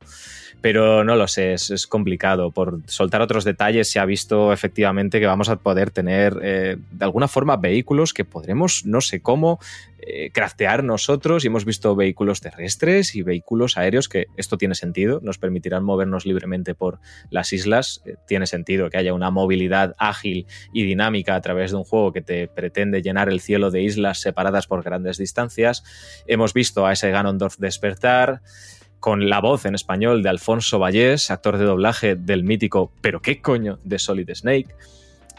Pero 0.61 1.05
no 1.05 1.15
lo 1.15 1.27
sé, 1.27 1.53
es, 1.53 1.87
complicado. 1.87 2.51
Por 2.51 2.81
soltar 2.85 3.21
otros 3.21 3.45
detalles, 3.45 3.89
se 3.89 3.99
ha 3.99 4.05
visto 4.05 4.51
efectivamente 4.51 5.19
que 5.19 5.25
vamos 5.25 5.47
a 5.47 5.55
poder 5.55 5.89
tener 5.89 6.37
eh, 6.41 6.77
de 6.91 7.05
alguna 7.05 7.29
forma 7.29 7.55
vehículos 7.55 8.13
que 8.13 8.25
podremos, 8.25 8.85
no 8.85 8.99
sé 8.99 9.21
cómo, 9.21 9.59
eh, 10.01 10.31
craftear 10.31 10.83
nosotros 10.83 11.43
y 11.43 11.47
hemos 11.47 11.65
visto 11.65 11.95
vehículos 11.95 12.41
terrestres 12.41 13.15
y 13.15 13.21
vehículos 13.21 13.77
aéreos 13.77 14.07
que 14.07 14.27
esto 14.37 14.57
tiene 14.57 14.75
sentido, 14.75 15.19
nos 15.21 15.37
permitirán 15.37 15.83
movernos 15.83 16.25
libremente 16.25 16.75
por 16.75 16.99
las 17.29 17.51
islas, 17.53 18.01
eh, 18.05 18.15
tiene 18.27 18.47
sentido 18.47 18.89
que 18.89 18.97
haya 18.97 19.13
una 19.13 19.29
movilidad 19.31 19.95
ágil 19.97 20.47
y 20.73 20.83
dinámica 20.83 21.35
a 21.35 21.41
través 21.41 21.71
de 21.71 21.77
un 21.77 21.83
juego 21.83 22.13
que 22.13 22.21
te 22.21 22.47
pretende 22.47 23.01
llenar 23.01 23.29
el 23.29 23.41
cielo 23.41 23.71
de 23.71 23.81
islas 23.81 24.19
separadas 24.21 24.67
por 24.67 24.83
grandes 24.83 25.17
distancias. 25.17 25.83
Hemos 26.27 26.53
visto 26.53 26.85
a 26.85 26.93
ese 26.93 27.11
Ganondorf 27.11 27.57
despertar 27.57 28.41
con 28.99 29.29
la 29.29 29.39
voz 29.39 29.65
en 29.65 29.75
español 29.75 30.23
de 30.23 30.29
Alfonso 30.29 30.79
Vallés, 30.79 31.31
actor 31.31 31.57
de 31.57 31.65
doblaje 31.65 32.15
del 32.15 32.43
mítico 32.43 32.91
Pero 33.01 33.21
qué 33.21 33.41
coño 33.41 33.79
de 33.83 33.99
Solid 33.99 34.29
Snake. 34.33 34.75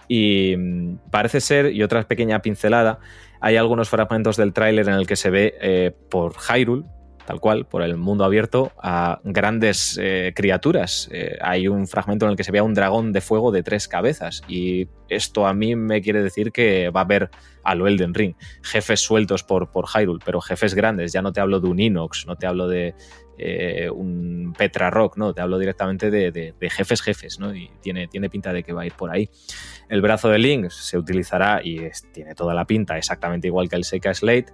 Y 0.09 0.55
mm, 0.57 0.97
parece 1.11 1.41
ser, 1.41 1.73
y 1.73 1.83
otra 1.83 2.03
pequeña 2.03 2.43
pincelada, 2.43 2.99
hay 3.41 3.57
algunos 3.57 3.89
fragmentos 3.89 4.37
del 4.37 4.53
tráiler 4.53 4.89
en 4.89 4.95
el 4.95 5.07
que 5.07 5.17
se 5.17 5.31
ve 5.31 5.55
eh, 5.61 5.93
por 6.11 6.35
Hyrule, 6.37 6.85
tal 7.27 7.41
cual, 7.41 7.67
por 7.67 7.83
el 7.83 7.97
mundo 7.97 8.25
abierto, 8.25 8.73
a 8.83 9.21
grandes 9.25 9.99
eh, 10.03 10.33
criaturas. 10.35 11.09
Eh, 11.13 11.39
hay 11.41 11.69
un 11.69 11.87
fragmento 11.87 12.27
en 12.27 12.33
el 12.33 12.37
que 12.37 12.45
se 12.45 12.53
ve 12.53 12.59
a 12.59 12.65
un 12.65 12.75
dragón 12.75 13.13
de 13.13 13.21
fuego 13.21 13.53
de 13.53 13.63
tres 13.63 13.89
cabezas 13.89 14.43
y 14.49 14.89
esto 15.09 15.47
a 15.47 15.55
mí 15.55 15.77
me 15.77 16.03
quiere 16.03 16.23
decir 16.23 16.53
que 16.53 16.91
va 16.91 17.01
a 17.01 17.05
haber 17.05 17.31
a 17.63 17.75
lo 17.75 17.87
Elden 17.87 18.15
Ring, 18.15 18.35
jefes 18.63 19.01
sueltos 19.01 19.45
por, 19.45 19.71
por 19.71 19.87
Hyrule, 19.87 20.21
pero 20.25 20.41
jefes 20.41 20.75
grandes, 20.75 21.13
ya 21.13 21.23
no 21.23 21.33
te 21.33 21.41
hablo 21.41 21.61
de 21.61 21.69
un 21.69 21.79
Inox, 21.79 22.27
no 22.27 22.37
te 22.37 22.47
hablo 22.47 22.69
de 22.69 22.95
un 23.93 24.55
Petra 24.57 24.91
Rock, 24.91 25.17
no, 25.17 25.33
te 25.33 25.41
hablo 25.41 25.59
directamente 25.59 26.11
de, 26.11 26.55
jefes 26.71 27.03
jefes, 27.03 27.39
¿no? 27.39 27.55
Y 27.55 27.71
tiene, 27.81 28.09
tiene 28.09 28.29
pinta 28.29 28.53
de 28.53 28.63
que 28.63 28.73
va 28.73 28.83
a 28.83 28.87
ir 28.87 28.95
por 28.95 29.11
ahí. 29.11 29.29
El 29.89 30.03
brazo 30.03 30.29
de 30.29 30.39
Link 30.39 30.71
se 30.71 30.99
utilizará 30.99 31.61
y 31.63 31.81
tiene 32.13 32.35
toda 32.35 32.55
la 32.55 32.67
pinta 32.67 32.99
exactamente 32.99 33.47
igual 33.47 33.69
que 33.69 33.77
el 33.77 33.85
Seika 33.85 34.13
Slate. 34.15 34.53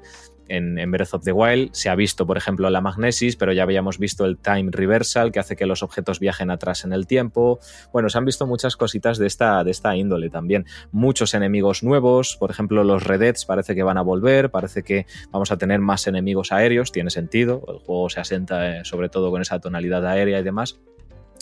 En, 0.48 0.90
Breath 0.90 1.14
of 1.14 1.24
the 1.24 1.32
Wild 1.32 1.70
se 1.72 1.88
ha 1.88 1.94
visto, 1.94 2.26
por 2.26 2.36
ejemplo, 2.36 2.68
la 2.70 2.80
magnesis, 2.80 3.36
pero 3.36 3.52
ya 3.52 3.62
habíamos 3.62 3.98
visto 3.98 4.24
el 4.24 4.38
time 4.38 4.70
reversal, 4.70 5.32
que 5.32 5.38
hace 5.38 5.56
que 5.56 5.66
los 5.66 5.82
objetos 5.82 6.20
viajen 6.20 6.50
atrás 6.50 6.84
en 6.84 6.92
el 6.92 7.06
tiempo. 7.06 7.58
Bueno, 7.92 8.08
se 8.08 8.18
han 8.18 8.24
visto 8.24 8.46
muchas 8.46 8.76
cositas 8.76 9.18
de 9.18 9.26
esta, 9.26 9.62
de 9.64 9.70
esta 9.70 9.96
índole 9.96 10.30
también. 10.30 10.66
Muchos 10.92 11.34
enemigos 11.34 11.82
nuevos, 11.82 12.36
por 12.36 12.50
ejemplo, 12.50 12.84
los 12.84 13.04
Redets 13.04 13.44
parece 13.44 13.74
que 13.74 13.82
van 13.82 13.98
a 13.98 14.02
volver, 14.02 14.50
parece 14.50 14.82
que 14.82 15.06
vamos 15.30 15.50
a 15.50 15.58
tener 15.58 15.80
más 15.80 16.06
enemigos 16.06 16.52
aéreos, 16.52 16.92
tiene 16.92 17.10
sentido. 17.10 17.62
El 17.68 17.78
juego 17.78 18.08
se 18.10 18.20
asenta 18.20 18.78
eh, 18.78 18.84
sobre 18.84 19.08
todo 19.08 19.30
con 19.30 19.42
esa 19.42 19.58
tonalidad 19.60 20.06
aérea 20.06 20.40
y 20.40 20.42
demás. 20.42 20.78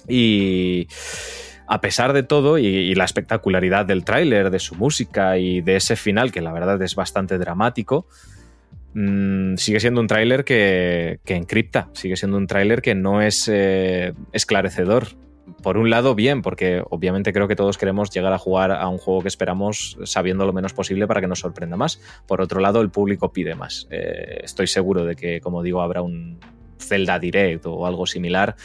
Y 0.09 0.89
a 1.66 1.81
pesar 1.81 2.12
de 2.12 2.22
todo 2.22 2.59
y, 2.59 2.94
la 2.94 3.05
espectacularidad 3.05 3.86
del 3.86 4.05
tráiler, 4.05 4.51
de 4.51 4.59
su 4.59 4.74
música 4.74 5.39
y 5.39 5.60
de 5.60 5.76
ese 5.76 5.97
final 5.97 6.32
que 6.32 6.40
la 6.40 6.52
verdad 6.52 6.81
es 6.82 6.94
bastante 6.94 7.39
dramático, 7.39 8.06
mmm, 8.94 9.56
sigue 9.56 9.80
siendo 9.80 10.00
un 10.00 10.06
tráiler 10.06 10.44
que, 10.44 11.20
que, 11.24 11.34
encripta, 11.34 11.88
sigue 11.92 12.16
siendo 12.16 12.36
un 12.36 12.46
tráiler 12.46 12.82
que 12.82 12.94
no 12.94 13.22
es 13.22 13.48
eh, 13.52 14.14
esclarecedor. 14.32 15.08
Por 15.62 15.76
un 15.76 15.90
lado, 15.90 16.14
bien, 16.14 16.40
porque 16.40 16.82
obviamente 16.88 17.32
creo 17.32 17.48
que 17.48 17.56
todos 17.56 17.76
queremos 17.76 18.10
llegar 18.10 18.32
a 18.32 18.38
jugar 18.38 18.72
a 18.72 18.88
un 18.88 18.98
juego 18.98 19.22
que 19.22 19.28
esperamos 19.28 19.98
sabiendo 20.04 20.46
lo 20.46 20.52
menos 20.54 20.72
posible 20.72 21.06
para 21.06 21.20
que 21.20 21.26
nos 21.26 21.40
sorprenda 21.40 21.76
más. 21.76 22.00
Por 22.26 22.40
otro 22.40 22.60
lado, 22.60 22.80
el 22.80 22.90
público 22.90 23.32
pide 23.32 23.54
más. 23.54 23.86
Eh, 23.90 24.40
estoy 24.42 24.66
seguro 24.66 25.04
de 25.04 25.16
que, 25.16 25.40
como 25.40 25.62
digo, 25.62 25.82
habrá 25.82 26.00
un 26.00 26.38
Zelda 26.78 27.18
Direct 27.18 27.66
o 27.66 27.86
algo 27.86 28.06
similar 28.06 28.56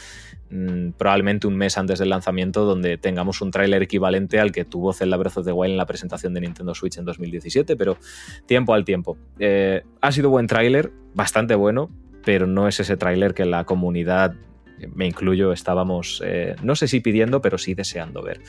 Mm, 0.50 0.90
probablemente 0.98 1.46
un 1.46 1.56
mes 1.56 1.78
antes 1.78 2.00
del 2.00 2.08
lanzamiento 2.08 2.64
donde 2.64 2.98
tengamos 2.98 3.40
un 3.40 3.52
tráiler 3.52 3.82
equivalente 3.82 4.40
al 4.40 4.50
que 4.50 4.64
tuvo 4.64 4.92
Zelda 4.92 5.16
Breath 5.16 5.38
of 5.38 5.46
the 5.46 5.52
Wild 5.52 5.72
en 5.72 5.76
la 5.76 5.86
presentación 5.86 6.34
de 6.34 6.40
Nintendo 6.40 6.74
Switch 6.74 6.98
en 6.98 7.04
2017, 7.04 7.76
pero 7.76 7.98
tiempo 8.46 8.74
al 8.74 8.84
tiempo. 8.84 9.16
Eh, 9.38 9.84
ha 10.00 10.12
sido 10.12 10.28
buen 10.28 10.48
tráiler, 10.48 10.90
bastante 11.14 11.54
bueno, 11.54 11.90
pero 12.24 12.48
no 12.48 12.66
es 12.66 12.80
ese 12.80 12.96
tráiler 12.96 13.32
que 13.32 13.44
la 13.44 13.64
comunidad, 13.64 14.34
me 14.92 15.06
incluyo, 15.06 15.52
estábamos, 15.52 16.20
eh, 16.24 16.56
no 16.62 16.74
sé 16.74 16.88
si 16.88 16.98
pidiendo, 16.98 17.40
pero 17.40 17.56
sí 17.56 17.74
deseando 17.74 18.20
ver. 18.20 18.40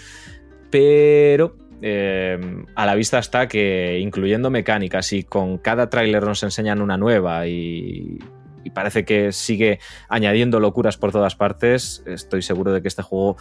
Pero 0.72 1.56
eh, 1.84 2.40
a 2.74 2.86
la 2.88 2.96
vista 2.96 3.20
está 3.20 3.48
que 3.48 4.00
incluyendo 4.00 4.50
mecánicas 4.50 5.14
y 5.14 5.22
con 5.22 5.60
cada 5.60 5.90
tráiler 5.90 6.24
nos 6.24 6.42
enseñan 6.42 6.82
una 6.82 6.98
nueva 6.98 7.46
y 7.48 8.18
y 8.64 8.72
parece 8.72 9.06
que 9.06 9.32
sigue 9.32 9.80
añadiendo 10.10 10.60
locuras 10.60 10.98
por 10.98 11.12
todas 11.12 11.36
partes, 11.36 12.04
estoy 12.06 12.42
seguro 12.42 12.72
de 12.72 12.82
que 12.82 12.88
este 12.88 13.02
juego 13.02 13.38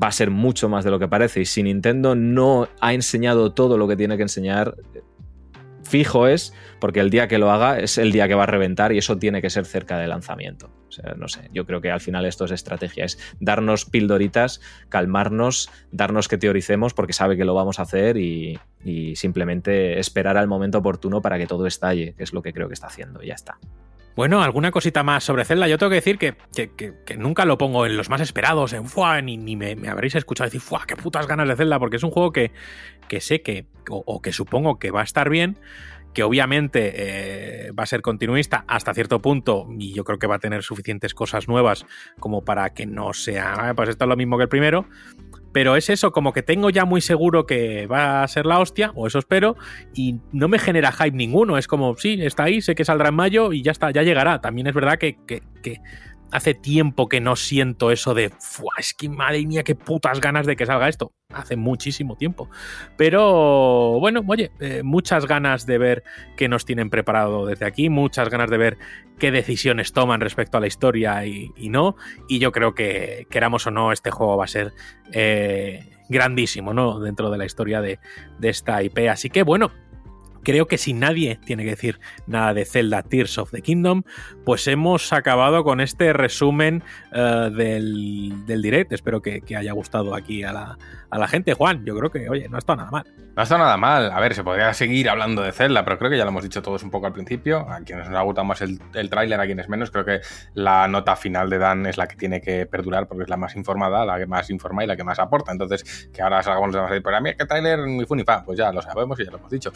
va 0.00 0.08
a 0.08 0.12
ser 0.12 0.30
mucho 0.30 0.68
más 0.68 0.84
de 0.84 0.90
lo 0.90 0.98
que 0.98 1.08
parece. 1.08 1.40
Y 1.40 1.44
si 1.44 1.62
Nintendo 1.62 2.14
no 2.14 2.68
ha 2.80 2.94
enseñado 2.94 3.52
todo 3.52 3.78
lo 3.78 3.88
que 3.88 3.96
tiene 3.96 4.16
que 4.16 4.22
enseñar, 4.22 4.76
fijo 5.82 6.26
es, 6.26 6.52
porque 6.80 7.00
el 7.00 7.10
día 7.10 7.28
que 7.28 7.38
lo 7.38 7.50
haga 7.50 7.78
es 7.78 7.98
el 7.98 8.12
día 8.12 8.28
que 8.28 8.34
va 8.34 8.44
a 8.44 8.46
reventar 8.46 8.92
y 8.92 8.98
eso 8.98 9.18
tiene 9.18 9.42
que 9.42 9.50
ser 9.50 9.64
cerca 9.64 9.98
del 9.98 10.10
lanzamiento. 10.10 10.70
No 11.16 11.28
sé, 11.28 11.48
yo 11.52 11.64
creo 11.64 11.80
que 11.80 11.90
al 11.90 12.00
final 12.00 12.24
esto 12.24 12.44
es 12.44 12.50
estrategia, 12.50 13.04
es 13.04 13.18
darnos 13.40 13.84
pildoritas, 13.84 14.60
calmarnos, 14.88 15.70
darnos 15.92 16.28
que 16.28 16.38
teoricemos 16.38 16.92
porque 16.92 17.12
sabe 17.12 17.36
que 17.36 17.44
lo 17.44 17.54
vamos 17.54 17.78
a 17.78 17.82
hacer 17.82 18.16
y, 18.16 18.58
y 18.84 19.14
simplemente 19.14 20.00
esperar 20.00 20.36
al 20.36 20.48
momento 20.48 20.78
oportuno 20.78 21.22
para 21.22 21.38
que 21.38 21.46
todo 21.46 21.66
estalle, 21.66 22.14
que 22.16 22.24
es 22.24 22.32
lo 22.32 22.42
que 22.42 22.52
creo 22.52 22.68
que 22.68 22.74
está 22.74 22.88
haciendo 22.88 23.22
y 23.22 23.28
ya 23.28 23.34
está. 23.34 23.58
Bueno, 24.18 24.42
alguna 24.42 24.72
cosita 24.72 25.04
más 25.04 25.22
sobre 25.22 25.44
Zelda. 25.44 25.68
Yo 25.68 25.78
tengo 25.78 25.90
que 25.90 26.02
decir 26.02 26.18
que, 26.18 26.34
nunca 27.16 27.44
lo 27.44 27.56
pongo 27.56 27.86
en 27.86 27.96
los 27.96 28.10
más 28.10 28.20
esperados, 28.20 28.72
en 28.72 28.86
Fua, 28.86 29.22
ni, 29.22 29.36
ni 29.36 29.54
me, 29.54 29.76
habréis 29.88 30.16
escuchado 30.16 30.48
decir, 30.48 30.60
Fua, 30.60 30.82
qué 30.88 30.96
putas 30.96 31.28
ganas 31.28 31.46
de 31.46 31.54
Zelda, 31.54 31.78
porque 31.78 31.98
es 31.98 32.02
un 32.02 32.10
juego 32.10 32.32
que, 32.32 32.50
sé 33.20 33.42
que, 33.42 33.66
o, 33.88 34.20
que 34.20 34.32
supongo 34.32 34.80
que 34.80 34.90
va 34.90 35.02
a 35.02 35.04
estar 35.04 35.30
bien, 35.30 35.56
que 36.14 36.24
obviamente 36.24 36.94
eh, 36.96 37.70
va 37.70 37.84
a 37.84 37.86
ser 37.86 38.02
continuista 38.02 38.64
hasta 38.66 38.92
cierto 38.92 39.22
punto, 39.22 39.68
y 39.78 39.94
yo 39.94 40.02
creo 40.02 40.18
que 40.18 40.26
va 40.26 40.34
a 40.34 40.40
tener 40.40 40.64
suficientes 40.64 41.14
cosas 41.14 41.46
nuevas 41.46 41.86
como 42.18 42.44
para 42.44 42.70
que 42.70 42.86
no 42.86 43.12
sea, 43.12 43.68
ah, 43.68 43.74
pues 43.74 43.90
esto 43.90 44.04
es 44.04 44.08
lo 44.08 44.16
mismo 44.16 44.36
que 44.36 44.42
el 44.42 44.48
primero, 44.48 44.86
pero 45.52 45.76
es 45.76 45.88
eso, 45.90 46.12
como 46.12 46.32
que 46.32 46.42
tengo 46.42 46.70
ya 46.70 46.84
muy 46.84 47.00
seguro 47.00 47.46
que 47.46 47.86
va 47.86 48.22
a 48.22 48.28
ser 48.28 48.46
la 48.46 48.58
hostia, 48.58 48.92
o 48.94 49.06
eso 49.06 49.18
espero, 49.18 49.56
y 49.94 50.16
no 50.32 50.48
me 50.48 50.58
genera 50.58 50.92
hype 50.92 51.16
ninguno. 51.16 51.58
Es 51.58 51.66
como, 51.66 51.96
sí, 51.96 52.18
está 52.20 52.44
ahí, 52.44 52.60
sé 52.60 52.74
que 52.74 52.84
saldrá 52.84 53.08
en 53.08 53.14
mayo 53.14 53.52
y 53.52 53.62
ya 53.62 53.72
está, 53.72 53.90
ya 53.90 54.02
llegará. 54.02 54.40
También 54.40 54.66
es 54.66 54.74
verdad 54.74 54.98
que, 54.98 55.16
hace 56.30 56.54
tiempo 56.54 57.08
que 57.08 57.20
no 57.20 57.36
siento 57.36 57.90
eso 57.90 58.14
de, 58.14 58.32
es 58.78 58.94
que 58.94 59.08
madre 59.08 59.44
mía, 59.46 59.62
qué 59.62 59.74
putas 59.74 60.20
ganas 60.20 60.46
de 60.46 60.56
que 60.56 60.66
salga 60.66 60.88
esto. 60.88 61.12
Hace 61.30 61.56
muchísimo 61.56 62.16
tiempo. 62.16 62.48
Pero 62.96 63.98
bueno, 64.00 64.22
oye, 64.26 64.50
eh, 64.60 64.82
muchas 64.82 65.26
ganas 65.26 65.66
de 65.66 65.78
ver 65.78 66.02
qué 66.36 66.48
nos 66.48 66.64
tienen 66.64 66.88
preparado 66.88 67.46
desde 67.46 67.66
aquí, 67.66 67.90
muchas 67.90 68.30
ganas 68.30 68.48
de 68.50 68.56
ver 68.56 68.78
qué 69.18 69.30
decisiones 69.30 69.92
toman 69.92 70.20
respecto 70.20 70.56
a 70.56 70.60
la 70.60 70.66
historia 70.66 71.26
y, 71.26 71.50
no. 71.68 71.96
Y 72.28 72.38
yo 72.38 72.50
creo 72.52 72.74
que, 72.74 73.26
queramos 73.30 73.66
o 73.66 73.70
no, 73.70 73.92
este 73.92 74.10
juego 74.10 74.38
va 74.38 74.44
a 74.44 74.48
ser 74.48 74.72
eh, 75.12 75.90
grandísimo, 76.08 76.72
¿no? 76.72 76.98
Dentro 76.98 77.30
de 77.30 77.38
la 77.38 77.44
historia 77.44 77.82
de, 77.82 77.98
de 78.38 78.48
esta 78.48 78.82
IP. 78.82 79.08
Así 79.10 79.28
que 79.28 79.42
bueno, 79.42 79.70
creo 80.42 80.66
que 80.66 80.78
si 80.78 80.92
nadie 80.92 81.38
tiene 81.44 81.64
que 81.64 81.70
decir 81.70 82.00
nada 82.26 82.54
de 82.54 82.64
Zelda 82.64 83.02
Tears 83.02 83.38
of 83.38 83.50
the 83.50 83.62
Kingdom, 83.62 84.02
pues 84.44 84.66
hemos 84.66 85.12
acabado 85.12 85.64
con 85.64 85.80
este 85.80 86.12
resumen 86.12 86.82
eh, 87.12 87.50
del, 87.54 88.46
del, 88.46 88.62
direct. 88.62 88.92
Espero 88.92 89.22
que, 89.22 89.42
haya 89.56 89.72
gustado 89.72 90.14
aquí 90.14 90.42
a 90.42 90.52
la, 90.52 90.78
a 91.10 91.18
la, 91.18 91.28
gente. 91.28 91.54
Juan, 91.54 91.84
yo 91.84 91.96
creo 91.96 92.10
que, 92.10 92.28
oye, 92.28 92.48
no 92.48 92.56
ha 92.56 92.58
estado 92.58 92.78
nada 92.78 92.90
mal. 92.90 93.04
No 93.38 93.42
ha 93.42 93.42
estado 93.42 93.62
nada 93.62 93.76
mal. 93.76 94.10
A 94.10 94.20
ver, 94.20 94.34
se 94.34 94.42
podría 94.42 94.72
seguir 94.74 95.08
hablando 95.08 95.42
de 95.42 95.52
Zelda, 95.52 95.84
pero 95.84 95.98
creo 95.98 96.10
que 96.10 96.18
ya 96.18 96.24
lo 96.24 96.30
hemos 96.30 96.42
dicho 96.42 96.62
todos 96.62 96.82
un 96.82 96.90
poco 96.90 97.06
al 97.06 97.12
principio. 97.12 97.60
A 97.70 97.80
quienes 97.80 98.08
nos 98.08 98.18
ha 98.18 98.22
gustado 98.22 98.44
más 98.44 98.60
el, 98.62 98.80
el 98.94 99.10
tráiler, 99.10 99.40
a 99.40 99.46
quienes 99.46 99.68
menos, 99.68 99.90
creo 99.90 100.04
que 100.04 100.20
la 100.54 100.88
nota 100.88 101.16
final 101.16 101.48
de 101.50 101.58
Dan 101.58 101.86
es 101.86 101.96
la 101.96 102.08
que 102.08 102.16
tiene 102.16 102.40
que 102.40 102.66
perdurar 102.66 103.06
porque 103.06 103.24
es 103.24 103.30
la 103.30 103.36
más 103.36 103.54
informada, 103.56 104.04
la 104.04 104.18
que 104.18 104.26
más 104.26 104.50
informa 104.50 104.84
y 104.84 104.86
la 104.86 104.96
que 104.96 105.04
más 105.04 105.18
aporta. 105.18 105.52
Entonces, 105.52 106.10
que 106.12 106.22
ahora 106.22 106.42
salgamos 106.42 106.68
los 106.68 106.76
demás 106.76 106.92
ahí, 106.92 107.00
pero 107.00 107.16
a 107.16 107.20
mí, 107.20 107.30
¿qué 107.38 107.44
tráiler? 107.46 107.78
Muy 107.86 108.06
funifa. 108.06 108.42
Pues 108.44 108.58
ya 108.58 108.72
lo 108.72 108.82
sabemos 108.82 109.18
y 109.20 109.24
ya 109.24 109.30
lo 109.30 109.38
hemos 109.38 109.50
dicho. 109.50 109.72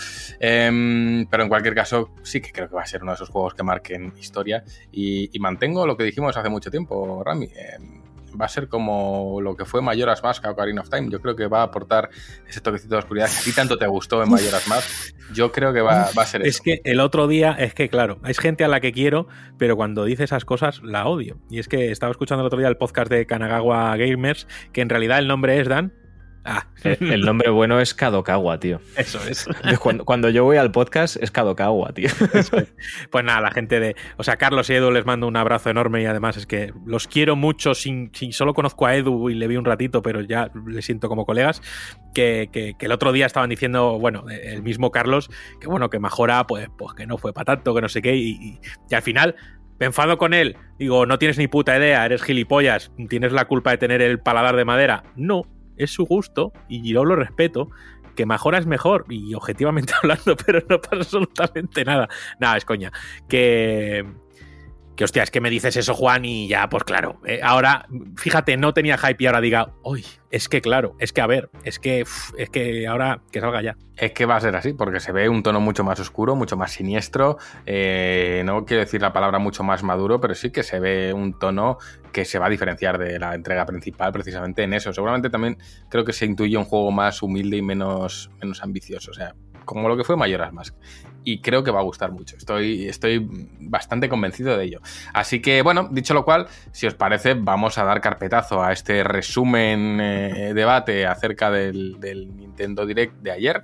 Em, 0.53 1.27
pero 1.27 1.43
en 1.43 1.49
cualquier 1.49 1.75
caso, 1.75 2.11
sí 2.23 2.41
que 2.41 2.53
creo 2.53 2.69
que 2.69 2.75
va 2.75 2.83
a 2.83 2.87
ser 2.87 3.03
uno 3.03 3.13
de 3.13 3.17
esos 3.17 3.29
juegos 3.29 3.55
que 3.55 3.63
marquen 3.63 4.13
historia. 4.19 4.65
Y, 4.91 5.31
mantengo 5.41 5.87
lo 5.87 5.97
que 5.97 6.05
dijimos 6.05 6.37
hace 6.37 6.49
mucho 6.49 6.71
tiempo, 6.71 7.23
Rami. 7.25 7.49
Em, 7.57 8.03
va 8.41 8.47
a 8.47 8.49
ser 8.49 8.69
como 8.69 9.41
lo 9.41 9.57
que 9.57 9.65
fue 9.65 9.83
Mayoras 9.83 10.23
Mask 10.23 10.45
a 10.45 10.51
Ocarina 10.51 10.81
of 10.81 10.89
Time. 10.89 11.09
Yo 11.11 11.21
creo 11.21 11.37
que 11.37 11.47
va 11.47 11.61
a 11.61 11.65
aportar 11.65 12.11
ese 12.49 12.61
toquecito 12.61 12.95
de 12.95 13.01
oscuridad 13.01 13.29
que 13.31 13.39
a 13.39 13.43
ti 13.43 13.53
tanto 13.53 13.77
te 13.77 13.87
gustó 13.87 14.23
en 14.23 14.31
Mayoras 14.31 14.67
Mask. 14.69 15.15
Yo 15.33 15.53
creo 15.53 15.73
que 15.73 15.81
va, 15.81 16.03
a 16.03 16.27
ser 16.27 16.43
eso. 16.43 16.49
Es 16.49 16.61
que 16.61 16.81
el 16.85 17.01
otro 17.01 17.27
día, 17.27 17.53
es 17.59 17.75
que 17.75 17.89
claro, 17.89 18.19
hay 18.23 18.35
gente 18.35 18.65
a 18.65 18.69
la 18.69 18.81
que 18.81 18.93
quiero, 18.93 19.29
pero 19.59 19.77
cuando 19.77 20.05
dice 20.05 20.25
esas 20.25 20.45
cosas 20.45 20.81
la 20.83 21.07
odio. 21.07 21.41
Y 21.51 21.59
es 21.59 21.69
que 21.69 21.91
estaba 21.91 22.11
escuchando 22.11 22.43
el 22.43 22.47
otro 22.47 22.59
día 22.59 22.69
el 22.69 22.77
podcast 22.77 23.11
de 23.11 23.27
Kanagawa 23.27 23.97
Gamers, 23.97 24.47
que 24.73 24.81
en 24.81 24.89
realidad 24.89 25.19
el 25.19 25.29
nombre 25.29 25.61
es 25.61 25.69
Dan, 25.69 25.93
Ah. 26.45 26.67
El, 26.85 27.21
nombre 27.21 27.51
bueno 27.51 27.81
es 27.81 27.95
Kadokawa, 27.95 28.59
tío. 28.59 28.81
Eso 28.97 29.21
es. 29.29 29.47
Cuando, 30.05 30.29
yo 30.31 30.45
voy 30.45 30.57
al 30.57 30.73
podcast 30.73 31.17
es 31.23 31.31
Kadokawa, 31.31 31.93
tío. 31.93 32.09
Pues 33.11 33.25
nada, 33.25 33.41
la 33.41 33.51
gente 33.51 33.79
de. 33.79 33.95
O 34.17 34.25
sea, 34.25 34.37
Carlos 34.37 34.69
y 34.71 34.75
Edu 34.75 34.91
les 34.91 35.07
mando 35.07 35.27
un 35.29 35.37
abrazo 35.37 35.71
enorme 35.71 36.03
y 36.03 36.07
además 36.07 36.37
es 36.37 36.47
que 36.47 36.73
los 36.85 37.07
quiero 37.07 37.37
mucho. 37.37 37.75
Sin, 37.75 38.11
solo 38.33 38.55
conozco 38.55 38.87
a 38.87 38.97
Edu 38.97 39.31
y 39.31 39.35
le 39.35 39.47
vi 39.47 39.57
un 39.57 39.65
ratito, 39.65 40.03
pero 40.03 40.21
ya 40.21 40.51
le 40.67 40.83
siento 40.83 41.09
como 41.09 41.25
colegas. 41.25 41.63
Que, 42.15 42.75
el 42.79 42.93
otro 42.93 43.13
día 43.13 43.27
estaban 43.27 43.51
diciendo, 43.51 43.99
bueno, 43.99 44.25
el 44.29 44.63
mismo 44.63 44.91
Carlos, 44.91 45.31
que 45.61 45.69
bueno, 45.69 45.91
que 45.91 45.99
Majora, 45.99 46.47
pues, 46.47 46.69
pues 46.77 46.95
que 46.95 47.07
no 47.07 47.19
fue 47.19 47.33
para 47.33 47.57
tanto, 47.57 47.75
que 47.75 47.81
no 47.81 47.89
sé 47.89 48.03
qué. 48.03 48.17
Y, 48.17 48.61
y 48.91 48.95
al 48.95 49.03
final 49.03 49.37
me 49.83 49.87
enfado 49.87 50.17
con 50.17 50.35
él. 50.35 50.57
Digo, 50.79 51.07
no 51.07 51.19
tienes 51.19 51.39
ni 51.39 51.49
puta 51.49 51.77
idea, 51.77 52.05
eres 52.05 52.23
gilipollas, 52.23 52.93
tienes 53.09 53.33
la 53.33 53.47
culpa 53.47 53.73
de 53.73 53.79
tener 53.79 54.01
el 54.01 54.21
paladar 54.21 54.57
de 54.57 54.65
madera. 54.65 55.03
No, 55.17 55.47
es 55.85 55.91
su 55.91 56.05
gusto 56.05 56.53
y 56.69 56.93
yo 56.93 57.05
lo 57.05 57.17
respeto. 57.17 57.69
Que 58.15 58.27
mejora 58.27 58.59
es 58.59 58.67
mejor, 58.67 59.07
y 59.09 59.33
objetivamente 59.33 59.95
hablando, 60.03 60.37
pero 60.37 60.61
no 60.69 60.79
pasa 60.79 60.97
absolutamente 60.97 61.83
nada. 61.83 62.11
Nada, 62.39 62.59
es 62.59 62.65
coña. 62.67 62.93
Que, 63.27 64.05
que 64.97 65.05
hostia, 65.05 65.23
es 65.23 65.31
que 65.31 65.41
me 65.41 65.51
dices 65.51 65.77
eso, 65.77 65.95
Juan, 65.95 66.25
y 66.25 66.49
ya, 66.49 66.69
pues 66.69 66.85
claro. 66.85 67.21
Eh, 67.27 67.41
ahora, 67.43 67.87
fíjate, 68.17 68.57
no 68.57 68.75
tenía 68.75 68.99
hype 68.99 69.23
y 69.23 69.27
ahora 69.27 69.41
diga, 69.41 69.73
uy, 69.83 70.05
es 70.31 70.49
que 70.49 70.61
claro, 70.61 70.95
es 70.99 71.13
que 71.13 71.21
a 71.21 71.27
ver, 71.27 71.51
es 71.65 71.79
que, 71.79 72.01
es 72.01 72.51
que 72.51 72.87
ahora 72.87 73.23
que 73.31 73.41
salga 73.41 73.63
ya. 73.63 73.77
Es 73.97 74.13
que 74.13 74.27
va 74.27 74.37
a 74.37 74.41
ser 74.41 74.57
así, 74.57 74.73
porque 74.73 75.01
se 75.01 75.13
ve 75.13 75.29
un 75.29 75.43
tono 75.43 75.61
mucho 75.61 75.85
más 75.85 76.01
oscuro, 76.01 76.35
mucho 76.35 76.57
más 76.57 76.73
siniestro. 76.73 77.39
Eh, 77.67 78.43
no 78.45 78.65
quiero 78.65 78.83
decir 78.83 79.01
la 79.01 79.13
palabra 79.13 79.39
mucho 79.39 79.63
más 79.63 79.83
maduro, 79.83 80.21
pero 80.21 80.35
sí 80.35 80.51
que 80.51 80.63
se 80.63 80.81
ve 80.81 81.13
un 81.13 81.39
tono 81.39 81.79
que 82.13 82.25
se 82.25 82.39
va 82.39 82.47
a 82.47 82.51
diferenciar 82.51 82.99
de 82.99 83.19
la 83.19 83.35
entrega 83.35 83.67
principal 83.67 84.13
precisamente 84.13 84.63
en 84.63 84.75
eso. 84.75 84.93
Seguramente 84.93 85.31
también 85.31 85.59
creo 85.89 86.05
que 86.05 86.13
se 86.13 86.25
intuye 86.25 86.57
un 86.57 86.65
juego 86.65 86.91
más 86.91 87.23
humilde 87.23 87.59
y 87.59 87.63
menos, 87.63 88.31
menos 88.41 88.63
ambicioso. 88.63 89.11
O 89.11 89.15
sea, 89.15 89.35
como 89.65 89.89
lo 89.89 89.97
que 89.97 90.05
fue 90.05 90.17
Mayoras 90.17 90.53
Mask. 90.53 90.75
Y 91.25 91.41
creo 91.41 91.63
que 91.63 91.71
va 91.71 91.81
a 91.81 91.85
gustar 91.85 92.13
mucho. 92.13 92.37
Estoy, 92.37 92.89
estoy 92.89 93.27
bastante 93.61 94.09
convencido 94.09 94.57
de 94.57 94.65
ello. 94.65 94.81
Así 95.13 95.41
que, 95.41 95.63
bueno, 95.63 95.89
dicho 95.91 96.15
lo 96.15 96.25
cual, 96.25 96.47
si 96.73 96.87
os 96.87 96.95
parece, 96.95 97.35
vamos 97.35 97.79
a 97.79 97.85
dar 97.85 98.01
carpetazo 98.01 98.63
a 98.63 98.73
este 98.73 99.05
resumen 99.05 100.01
eh, 100.01 100.53
debate 100.55 101.07
acerca 101.07 101.51
del, 101.51 102.01
del 102.01 102.37
Nintendo 102.37 102.87
Direct 102.87 103.17
de 103.23 103.31
ayer. 103.31 103.63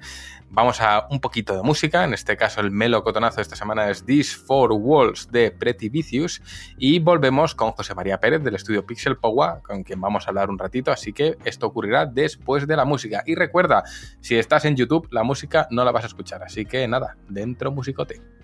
Vamos 0.51 0.81
a 0.81 1.07
un 1.11 1.21
poquito 1.21 1.55
de 1.55 1.63
música, 1.63 2.05
en 2.05 2.15
este 2.15 2.37
caso 2.37 2.63
el 2.63 2.71
melo 2.71 3.05
cotonazo 3.05 3.37
de 3.37 3.43
esta 3.43 3.55
semana 3.55 3.91
es 3.91 4.05
These 4.07 4.39
Four 4.39 4.73
Walls 4.73 5.31
de 5.31 5.51
Pretty 5.51 5.91
Vicious 5.91 6.41
y 6.79 7.01
volvemos 7.01 7.55
con 7.55 7.73
José 7.73 7.95
María 7.95 8.19
Pérez 8.19 8.43
del 8.43 8.55
estudio 8.55 8.87
Pixel 8.87 9.19
Power, 9.19 9.61
con 9.63 9.83
quien 9.83 10.01
vamos 10.01 10.27
a 10.27 10.31
hablar 10.31 10.49
un 10.49 10.59
ratito, 10.59 10.91
así 10.91 11.13
que 11.13 11.37
esto 11.45 11.67
ocurrirá 11.67 12.07
después 12.07 12.67
de 12.67 12.77
la 12.77 12.87
música. 12.87 13.23
Y 13.27 13.35
recuerda, 13.35 13.85
si 14.21 14.37
estás 14.37 14.65
en 14.65 14.75
YouTube, 14.75 15.07
la 15.11 15.23
música 15.23 15.69
no 15.71 15.85
la 15.85 15.93
vas 15.93 16.05
a 16.05 16.09
escuchar, 16.09 16.43
así 16.43 16.65
que 16.65 16.89
nada, 16.89 17.19
dentro 17.29 17.71
musicote. 17.71 18.38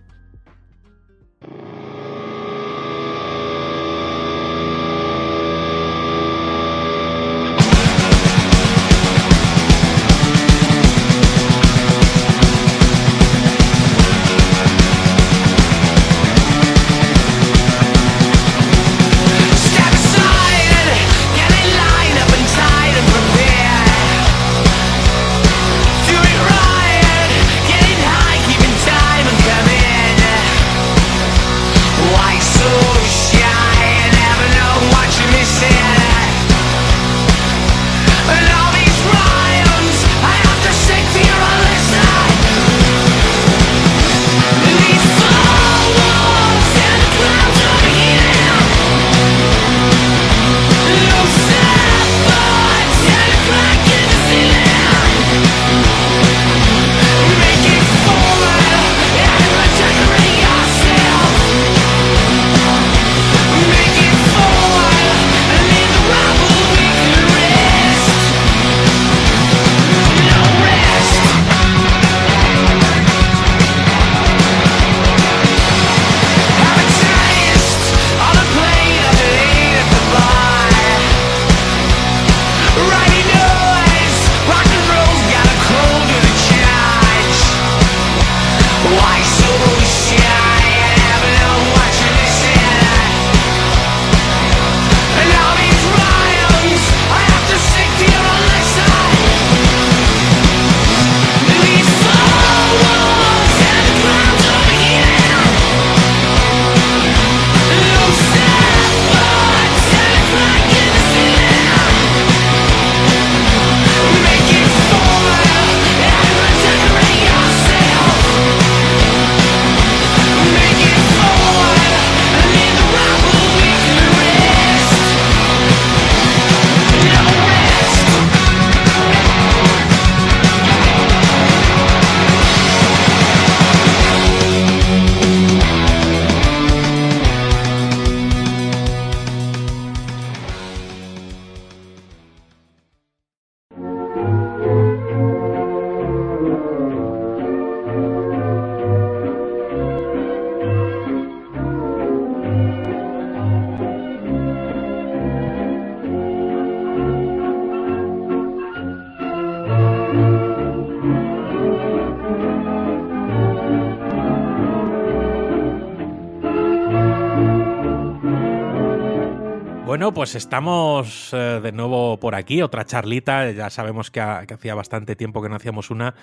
Pues 170.24 170.36
estamos 170.36 171.34
eh, 171.34 171.60
de 171.62 171.70
nuevo 171.70 172.18
por 172.18 172.34
aquí, 172.34 172.62
otra 172.62 172.86
charlita. 172.86 173.50
Ya 173.50 173.68
sabemos 173.68 174.10
que, 174.10 174.20
ha- 174.20 174.38
hacía 174.38 174.74
bastante 174.74 175.16
tiempo 175.16 175.42
que 175.42 175.50
no 175.50 175.56
hacíamos 175.56 175.90
una, 175.90 176.14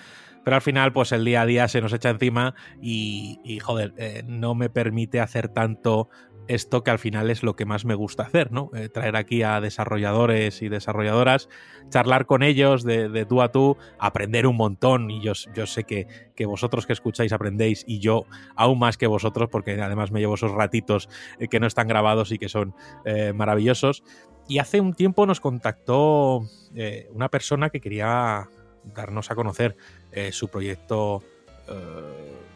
pero 0.43 0.55
al 0.55 0.63
final, 0.63 0.91
pues 0.91 1.11
el 1.11 1.23
día 1.23 1.43
a 1.43 1.45
día 1.45 1.67
se 1.67 1.81
nos 1.81 1.93
echa 1.93 2.09
encima 2.09 2.55
y, 2.81 3.39
y, 3.43 3.59
joder, 3.59 3.93
eh, 3.97 4.23
no 4.25 4.55
me 4.55 4.71
permite 4.71 5.19
hacer 5.19 5.49
tanto 5.49 6.09
esto 6.53 6.83
que 6.83 6.91
al 6.91 6.99
final 6.99 7.29
es 7.29 7.43
lo 7.43 7.55
que 7.55 7.65
más 7.65 7.85
me 7.85 7.95
gusta 7.95 8.23
hacer, 8.23 8.51
¿no? 8.51 8.71
Eh, 8.75 8.89
traer 8.89 9.15
aquí 9.15 9.41
a 9.41 9.61
desarrolladores 9.61 10.61
y 10.61 10.67
desarrolladoras, 10.67 11.47
charlar 11.89 12.25
con 12.25 12.43
ellos 12.43 12.83
de, 12.83 13.25
tú 13.25 13.41
a 13.41 13.53
tú, 13.53 13.77
aprender 13.99 14.45
un 14.45 14.57
montón. 14.57 15.09
Y 15.09 15.21
yo, 15.21 15.33
sé 15.33 15.85
que, 15.85 16.07
que 16.35 16.45
vosotros 16.45 16.85
que 16.85 16.91
escucháis 16.91 17.31
aprendéis 17.31 17.85
y 17.87 17.99
yo 17.99 18.25
aún 18.57 18.79
más 18.79 18.97
que 18.97 19.07
vosotros, 19.07 19.47
porque 19.49 19.79
además 19.81 20.11
me 20.11 20.19
llevo 20.19 20.35
esos 20.35 20.51
ratitos 20.51 21.07
eh, 21.39 21.47
que 21.47 21.61
no 21.61 21.67
están 21.67 21.87
grabados 21.87 22.33
y 22.33 22.37
que 22.37 22.49
son 22.49 22.75
eh, 23.05 23.31
maravillosos. 23.31 24.03
Y 24.49 24.59
hace 24.59 24.81
un 24.81 24.93
tiempo 24.93 25.25
nos 25.25 25.39
contactó 25.39 26.41
una 27.13 27.29
persona 27.29 27.69
que 27.69 27.79
quería 27.79 28.49
darnos 28.83 29.29
a 29.31 29.35
conocer 29.35 29.77
su 30.31 30.49
proyecto 30.49 31.21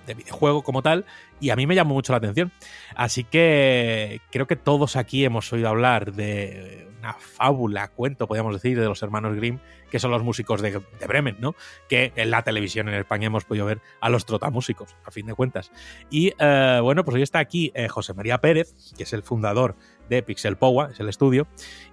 de 0.06 0.14
videojuego 0.14 0.64
como 0.64 0.82
tal, 0.82 1.06
y 1.40 1.50
a 1.50 1.56
mí 1.56 1.68
me 1.68 1.76
llamó 1.76 1.94
mucho 1.94 2.14
la 2.14 2.18
atención. 2.18 2.52
Así 2.96 3.24
que 3.24 4.22
creo 4.32 4.48
que 4.48 4.56
todos 4.56 4.96
aquí 4.96 5.26
hemos 5.26 5.52
oído 5.54 5.70
hablar 5.70 6.14
de 6.14 6.88
una 7.00 7.14
fábula, 7.14 7.90
cuento, 7.90 8.28
podríamos 8.28 8.54
decir, 8.54 8.80
de 8.80 8.86
los 8.86 9.04
hermanos 9.04 9.36
Grimm, 9.36 9.60
que 9.92 10.00
son 10.00 10.12
los 10.12 10.24
músicos 10.24 10.62
de, 10.62 10.82
Bremen, 11.08 11.38
¿no? 11.40 11.56
Que 11.88 12.12
en 12.16 12.32
la 12.32 12.44
televisión 12.44 12.90
en 12.90 12.96
España 12.96 13.28
hemos 13.28 13.46
podido 13.46 13.66
ver 13.66 13.80
a 14.02 14.10
los 14.10 14.26
trotamúsicos, 14.26 14.96
a 15.06 15.12
fin 15.12 15.28
de 15.28 15.36
cuentas. 15.36 15.72
Y 16.10 16.34
eh, 16.40 16.80
bueno, 16.82 17.06
pues 17.06 17.16
hoy 17.16 17.22
está 17.22 17.40
aquí 17.40 17.72
eh, 17.76 17.88
José 17.88 18.14
María 18.14 18.40
Pérez, 18.40 18.74
que 18.98 19.04
es 19.04 19.14
el 19.14 19.24
fundador 19.24 19.76
de 20.10 20.24
Pixel 20.24 20.58
Powa, 20.58 20.90
es 20.92 21.00
el 21.00 21.10
estudio, 21.10 21.48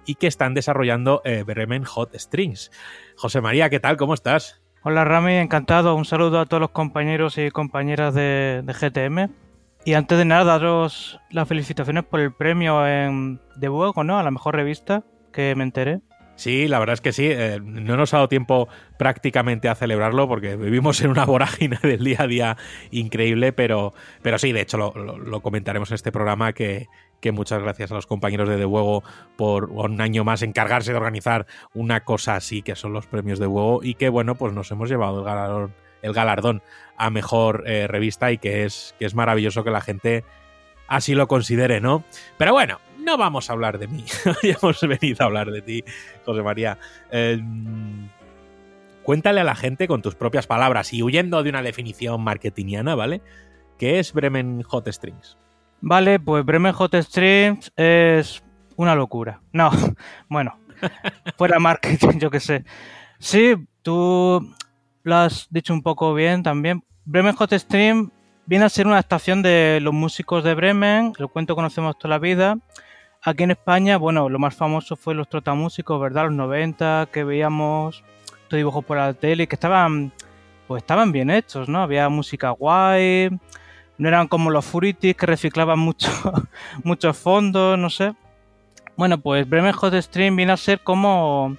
y 0.05 0.15
que 0.15 0.27
están 0.27 0.53
desarrollando 0.53 1.21
eh, 1.25 1.43
Bremen 1.43 1.83
Hot 1.83 2.15
Strings. 2.15 2.71
José 3.15 3.41
María, 3.41 3.69
¿qué 3.69 3.79
tal? 3.79 3.97
¿Cómo 3.97 4.13
estás? 4.13 4.62
Hola 4.83 5.05
Rami, 5.05 5.35
encantado. 5.35 5.95
Un 5.95 6.05
saludo 6.05 6.39
a 6.39 6.45
todos 6.45 6.59
los 6.61 6.71
compañeros 6.71 7.37
y 7.37 7.49
compañeras 7.51 8.13
de, 8.13 8.63
GTM. 8.67 9.29
Y 9.85 9.93
antes 9.93 10.17
de 10.17 10.25
nada, 10.25 10.43
daros 10.45 11.19
las 11.29 11.47
felicitaciones 11.47 12.03
por 12.03 12.19
el 12.19 12.31
premio 12.33 12.85
en, 12.87 13.39
de 13.55 13.67
Buego, 13.67 14.03
¿no? 14.03 14.17
A 14.19 14.23
la 14.23 14.31
mejor 14.31 14.55
revista, 14.55 15.03
que 15.31 15.55
me 15.55 15.63
enteré. 15.63 15.99
Sí, 16.35 16.67
la 16.67 16.79
verdad 16.79 16.95
es 16.95 17.01
que 17.01 17.13
sí. 17.13 17.27
Eh, 17.29 17.59
no 17.61 17.95
nos 17.95 18.13
ha 18.13 18.17
dado 18.17 18.27
tiempo 18.29 18.67
prácticamente 18.97 19.69
a 19.69 19.75
celebrarlo 19.75 20.27
porque 20.27 20.55
vivimos 20.55 20.99
en 21.01 21.11
una 21.11 21.25
vorágine 21.25 21.77
del 21.81 22.03
día 22.03 22.17
a 22.21 22.27
día 22.27 22.57
increíble, 22.91 23.53
pero, 23.53 23.93
pero 24.21 24.37
sí, 24.37 24.51
de 24.51 24.61
hecho 24.61 24.77
lo- 24.77 24.93
lo 25.17 25.41
comentaremos 25.41 25.91
en 25.91 25.95
este 25.95 26.11
programa 26.11 26.53
que, 26.53 26.87
que 27.23 27.31
muchas 27.31 27.61
gracias 27.61 27.89
a 27.89 27.95
los 27.95 28.05
compañeros 28.05 28.49
de 28.49 28.57
De 28.57 28.65
Huevo 28.65 29.01
por 29.37 29.71
un 29.71 30.01
año 30.01 30.25
más 30.25 30.41
encargarse 30.41 30.91
de 30.91 30.97
organizar 30.97 31.47
una 31.73 32.03
cosa 32.03 32.35
así 32.35 32.61
que 32.61 32.75
son 32.75 32.91
los 32.91 33.07
premios 33.07 33.39
de 33.39 33.47
Huevo 33.47 33.79
y 33.81 33.93
que 33.95 34.09
bueno, 34.09 34.35
pues 34.35 34.51
nos 34.51 34.69
hemos 34.71 34.89
llevado 34.89 35.71
el 36.01 36.13
galardón, 36.13 36.61
a 36.97 37.09
mejor 37.09 37.63
eh, 37.65 37.87
revista 37.87 38.33
y 38.33 38.37
que 38.37 38.65
es, 38.65 38.93
que 38.99 39.05
es 39.05 39.15
maravilloso 39.15 39.63
que 39.63 39.71
la 39.71 39.79
gente 39.79 40.25
así 40.89 41.15
lo 41.15 41.29
considere, 41.29 41.79
¿no? 41.79 42.03
Pero 42.37 42.51
bueno, 42.51 42.81
no 42.99 43.17
vamos 43.17 43.49
a 43.49 43.53
hablar 43.53 43.79
de 43.79 43.87
mí. 43.87 44.03
Hoy 44.25 44.57
hemos 44.61 44.81
venido 44.81 45.23
a 45.23 45.27
hablar 45.27 45.49
de 45.49 45.61
ti, 45.61 45.81
José 46.25 46.43
María. 46.43 46.77
Eh, 47.09 47.41
cuéntale 49.03 49.39
a 49.39 49.45
la 49.45 49.55
gente 49.55 49.87
con 49.87 50.01
tus 50.01 50.15
propias 50.15 50.45
palabras 50.45 50.91
y 50.91 51.01
huyendo 51.01 51.41
de 51.41 51.51
una 51.51 51.61
definición 51.61 52.21
marketingiana, 52.21 52.95
¿vale? 52.95 53.21
¿Qué 53.77 53.99
es 53.99 54.11
Bremen 54.11 54.61
Hot 54.63 54.89
Strings? 54.91 55.37
Vale, 55.85 56.17
pues 56.17 56.45
Bremen 56.45 56.71
Hot 56.71 56.95
Streams 56.95 57.73
es 57.75 58.41
una 58.77 58.95
locura. 58.95 59.41
No, 59.51 59.69
bueno, 60.29 60.57
fuera 61.37 61.59
marketing, 61.59 62.17
yo 62.19 62.31
qué 62.31 62.39
sé. 62.39 62.63
Sí, 63.19 63.55
tú 63.81 64.55
lo 65.03 65.15
has 65.15 65.47
dicho 65.49 65.73
un 65.73 65.83
poco 65.83 66.13
bien 66.13 66.41
también. 66.41 66.85
Bremen 67.03 67.35
Hot 67.35 67.51
Stream 67.51 68.11
viene 68.45 68.63
a 68.63 68.69
ser 68.69 68.87
una 68.87 68.95
adaptación 68.95 69.41
de 69.41 69.79
los 69.81 69.93
músicos 69.93 70.45
de 70.45 70.55
Bremen, 70.55 71.11
el 71.19 71.27
cuento 71.27 71.53
conocemos 71.53 71.97
toda 71.97 72.11
la 72.11 72.19
vida. 72.19 72.57
Aquí 73.21 73.43
en 73.43 73.51
España, 73.51 73.97
bueno, 73.97 74.29
lo 74.29 74.39
más 74.39 74.55
famoso 74.55 74.95
fue 74.95 75.13
los 75.15 75.27
trotamúsicos, 75.27 75.99
¿verdad? 75.99 76.27
Los 76.27 76.33
90, 76.35 77.09
que 77.11 77.25
veíamos 77.25 78.05
estos 78.43 78.55
dibujos 78.55 78.85
por 78.85 78.95
la 78.95 79.13
tele, 79.13 79.47
que 79.47 79.57
estaban, 79.57 80.13
pues 80.65 80.81
estaban 80.81 81.11
bien 81.11 81.29
hechos, 81.29 81.67
¿no? 81.67 81.81
Había 81.81 82.07
música 82.07 82.51
guay, 82.51 83.31
no 84.03 84.09
eran 84.09 84.27
como 84.27 84.51
los 84.51 84.65
Furitis 84.65 85.15
que 85.15 85.25
reciclaban 85.25 85.79
mucho, 85.79 86.09
muchos 86.83 87.17
fondos, 87.17 87.79
no 87.79 87.89
sé. 87.89 88.13
Bueno, 88.97 89.17
pues 89.17 89.47
Bremen 89.47 89.71
Hot 89.71 89.93
Stream 89.93 90.35
viene 90.35 90.51
a 90.51 90.57
ser 90.57 90.81
como 90.81 91.55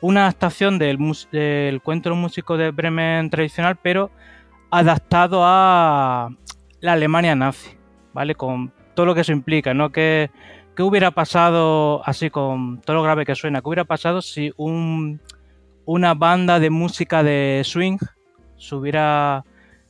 una 0.00 0.22
adaptación 0.22 0.76
del, 0.80 0.98
del 1.30 1.80
cuento 1.80 2.12
músico 2.16 2.56
de 2.56 2.72
Bremen 2.72 3.30
tradicional, 3.30 3.78
pero 3.80 4.10
adaptado 4.72 5.42
a 5.44 6.30
la 6.80 6.92
Alemania 6.94 7.36
nazi, 7.36 7.70
¿vale? 8.12 8.34
Con 8.34 8.72
todo 8.94 9.06
lo 9.06 9.14
que 9.14 9.20
eso 9.20 9.30
implica, 9.30 9.72
¿no? 9.72 9.92
Que, 9.92 10.32
¿Qué 10.74 10.82
hubiera 10.82 11.12
pasado, 11.12 12.02
así 12.04 12.28
con 12.28 12.80
todo 12.80 12.96
lo 12.96 13.02
grave 13.04 13.24
que 13.24 13.36
suena, 13.36 13.60
qué 13.60 13.68
hubiera 13.68 13.84
pasado 13.84 14.20
si 14.20 14.52
un, 14.56 15.20
una 15.84 16.14
banda 16.14 16.58
de 16.58 16.70
música 16.70 17.22
de 17.22 17.62
swing 17.64 17.98
se 18.56 18.74
hubiera, 18.74 19.44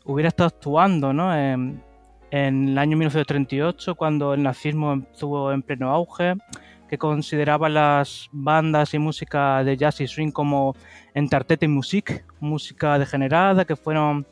hubiera 0.08 0.28
estado 0.28 0.48
actuando, 0.48 1.12
¿no? 1.12 1.34
En, 1.36 1.82
el 2.30 2.76
año 2.76 2.96
1938, 2.98 3.94
cuando 3.94 4.34
el 4.34 4.42
nazismo 4.42 5.02
estuvo 5.12 5.50
en 5.50 5.62
pleno 5.62 5.90
auge, 5.90 6.34
que 6.86 6.98
consideraba 6.98 7.70
las 7.70 8.28
bandas 8.32 8.92
y 8.92 8.98
música 8.98 9.64
de 9.64 9.78
jazz 9.78 10.02
y 10.02 10.06
swing 10.06 10.30
como 10.30 10.74
Entartete 11.14 11.68
Musik, 11.68 12.26
música 12.40 12.98
degenerada, 12.98 13.64
que 13.64 13.76
fueron 13.76 14.26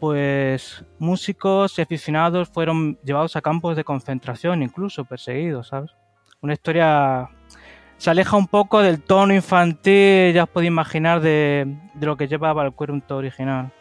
pues 0.00 0.84
músicos 0.98 1.78
y 1.78 1.82
aficionados 1.82 2.48
fueron 2.48 2.98
llevados 3.04 3.36
a 3.36 3.40
campos 3.40 3.76
de 3.76 3.84
concentración, 3.84 4.62
incluso 4.62 5.04
perseguidos, 5.04 5.68
¿sabes? 5.68 5.92
Una 6.42 6.54
historia 6.54 7.30
se 7.96 8.10
aleja 8.10 8.36
un 8.36 8.48
poco 8.48 8.80
del 8.82 9.02
tono 9.02 9.32
infantil, 9.32 10.34
ya 10.34 10.44
os 10.44 10.50
podéis 10.50 10.68
imaginar, 10.68 11.20
de, 11.20 11.74
de 11.94 12.06
lo 12.06 12.16
que 12.16 12.28
llevaba 12.28 12.64
el 12.64 12.72
cuento 12.72 13.16
original. 13.16 13.72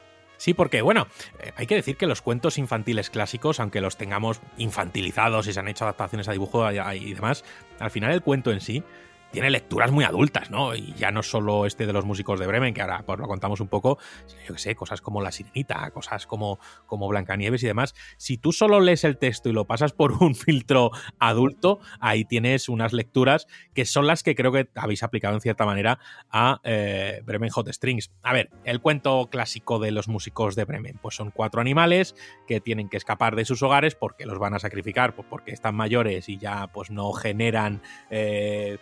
Sí, 0.41 0.55
porque, 0.55 0.81
bueno, 0.81 1.05
eh, 1.39 1.51
hay 1.55 1.67
que 1.67 1.75
decir 1.75 1.97
que 1.97 2.07
los 2.07 2.23
cuentos 2.23 2.57
infantiles 2.57 3.11
clásicos, 3.11 3.59
aunque 3.59 3.79
los 3.79 3.95
tengamos 3.95 4.41
infantilizados 4.57 5.45
y 5.45 5.53
se 5.53 5.59
han 5.59 5.67
hecho 5.67 5.83
adaptaciones 5.83 6.27
a 6.27 6.31
dibujo 6.31 6.67
y, 6.71 6.79
y 6.79 7.13
demás, 7.13 7.45
al 7.77 7.91
final 7.91 8.11
el 8.11 8.23
cuento 8.23 8.51
en 8.51 8.59
sí 8.59 8.83
tiene 9.31 9.49
lecturas 9.49 9.91
muy 9.91 10.03
adultas, 10.03 10.51
¿no? 10.51 10.75
Y 10.75 10.93
ya 10.93 11.11
no 11.11 11.23
solo 11.23 11.65
este 11.65 11.85
de 11.85 11.93
los 11.93 12.05
músicos 12.05 12.39
de 12.39 12.47
Bremen, 12.47 12.73
que 12.73 12.81
ahora 12.81 13.03
pues 13.05 13.19
lo 13.19 13.27
contamos 13.27 13.59
un 13.61 13.67
poco, 13.67 13.97
sino 14.27 14.41
yo 14.43 14.53
que 14.53 14.59
sé, 14.59 14.75
cosas 14.75 15.01
como 15.01 15.21
La 15.21 15.31
Sirenita, 15.31 15.89
cosas 15.91 16.27
como, 16.27 16.59
como 16.85 17.07
Blancanieves 17.07 17.63
y 17.63 17.67
demás. 17.67 17.95
Si 18.17 18.37
tú 18.37 18.51
solo 18.51 18.79
lees 18.79 19.03
el 19.03 19.17
texto 19.17 19.49
y 19.49 19.53
lo 19.53 19.65
pasas 19.65 19.93
por 19.93 20.11
un 20.11 20.35
filtro 20.35 20.91
adulto, 21.19 21.79
ahí 21.99 22.25
tienes 22.25 22.69
unas 22.69 22.93
lecturas 22.93 23.47
que 23.73 23.85
son 23.85 24.07
las 24.07 24.23
que 24.23 24.35
creo 24.35 24.51
que 24.51 24.69
habéis 24.75 25.03
aplicado 25.03 25.35
en 25.35 25.41
cierta 25.41 25.65
manera 25.65 25.99
a 26.29 26.59
eh, 26.63 27.21
Bremen 27.25 27.49
Hot 27.49 27.71
Strings. 27.71 28.11
A 28.21 28.33
ver, 28.33 28.49
el 28.63 28.81
cuento 28.81 29.29
clásico 29.31 29.79
de 29.79 29.91
los 29.91 30.07
músicos 30.07 30.55
de 30.55 30.65
Bremen, 30.65 30.99
pues 31.01 31.15
son 31.15 31.31
cuatro 31.31 31.61
animales 31.61 32.15
que 32.47 32.59
tienen 32.59 32.89
que 32.89 32.97
escapar 32.97 33.35
de 33.35 33.45
sus 33.45 33.63
hogares 33.63 33.95
porque 33.95 34.25
los 34.25 34.39
van 34.39 34.53
a 34.53 34.59
sacrificar, 34.59 35.15
pues 35.15 35.27
porque 35.29 35.51
están 35.51 35.75
mayores 35.75 36.27
y 36.29 36.37
ya 36.37 36.67
pues 36.67 36.91
no 36.91 37.13
generan 37.13 37.81
eh, 38.09 38.77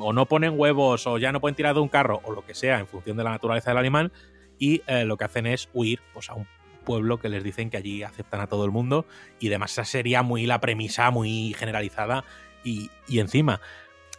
o 0.00 0.12
no 0.12 0.26
ponen 0.26 0.54
huevos 0.58 1.06
o 1.06 1.18
ya 1.18 1.32
no 1.32 1.40
pueden 1.40 1.54
tirar 1.54 1.74
de 1.74 1.80
un 1.80 1.88
carro 1.88 2.20
o 2.24 2.32
lo 2.32 2.44
que 2.44 2.54
sea 2.54 2.78
en 2.78 2.86
función 2.86 3.16
de 3.16 3.24
la 3.24 3.30
naturaleza 3.30 3.70
del 3.70 3.78
animal 3.78 4.12
y 4.58 4.82
eh, 4.86 5.04
lo 5.04 5.16
que 5.16 5.24
hacen 5.24 5.46
es 5.46 5.68
huir 5.72 6.00
pues 6.12 6.30
a 6.30 6.34
un 6.34 6.46
pueblo 6.84 7.18
que 7.18 7.28
les 7.28 7.44
dicen 7.44 7.70
que 7.70 7.76
allí 7.76 8.02
aceptan 8.02 8.40
a 8.40 8.46
todo 8.46 8.64
el 8.64 8.70
mundo 8.70 9.06
y 9.38 9.48
demás 9.48 9.72
esa 9.72 9.84
sería 9.84 10.22
muy 10.22 10.46
la 10.46 10.60
premisa 10.60 11.10
muy 11.10 11.54
generalizada 11.54 12.24
y, 12.64 12.90
y 13.08 13.20
encima 13.20 13.60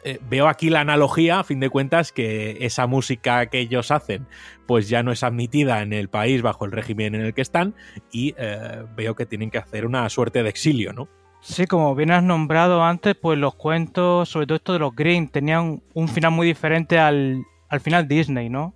eh, 0.06 0.20
veo 0.30 0.50
aquí 0.50 0.70
la 0.70 0.82
analogía 0.82 1.40
a 1.40 1.44
fin 1.46 1.62
de 1.62 1.70
cuentas 1.70 2.12
que 2.12 2.58
esa 2.66 2.88
música 2.88 3.46
que 3.46 3.60
ellos 3.60 3.90
hacen 3.90 4.28
pues 4.66 4.90
ya 4.90 5.02
no 5.02 5.14
es 5.14 5.24
admitida 5.24 5.82
en 5.82 5.94
el 5.94 6.10
país 6.10 6.42
bajo 6.42 6.66
el 6.66 6.72
régimen 6.72 7.16
en 7.16 7.22
el 7.22 7.34
que 7.34 7.42
están 7.42 7.74
y 8.12 8.36
eh, 8.38 8.84
veo 8.96 9.16
que 9.16 9.26
tienen 9.26 9.50
que 9.50 9.60
hacer 9.60 9.86
una 9.86 10.10
suerte 10.10 10.44
de 10.44 10.50
exilio, 10.50 10.92
¿no? 10.92 11.08
Sí, 11.44 11.68
como 11.68 11.94
bien 11.94 12.10
has 12.12 12.24
nombrado 12.24 12.82
antes, 12.86 13.16
pues 13.16 13.38
los 13.38 13.54
cuentos, 13.56 14.30
sobre 14.30 14.48
todo 14.48 14.56
esto 14.56 14.72
de 14.72 14.80
los 14.80 14.96
Green, 14.96 15.28
tenían 15.28 15.84
un 15.94 16.08
final 16.08 16.32
muy 16.32 16.48
diferente 16.48 16.98
al, 16.98 17.44
al 17.68 17.82
final 17.82 18.08
Disney, 18.08 18.48
¿no? 18.48 18.74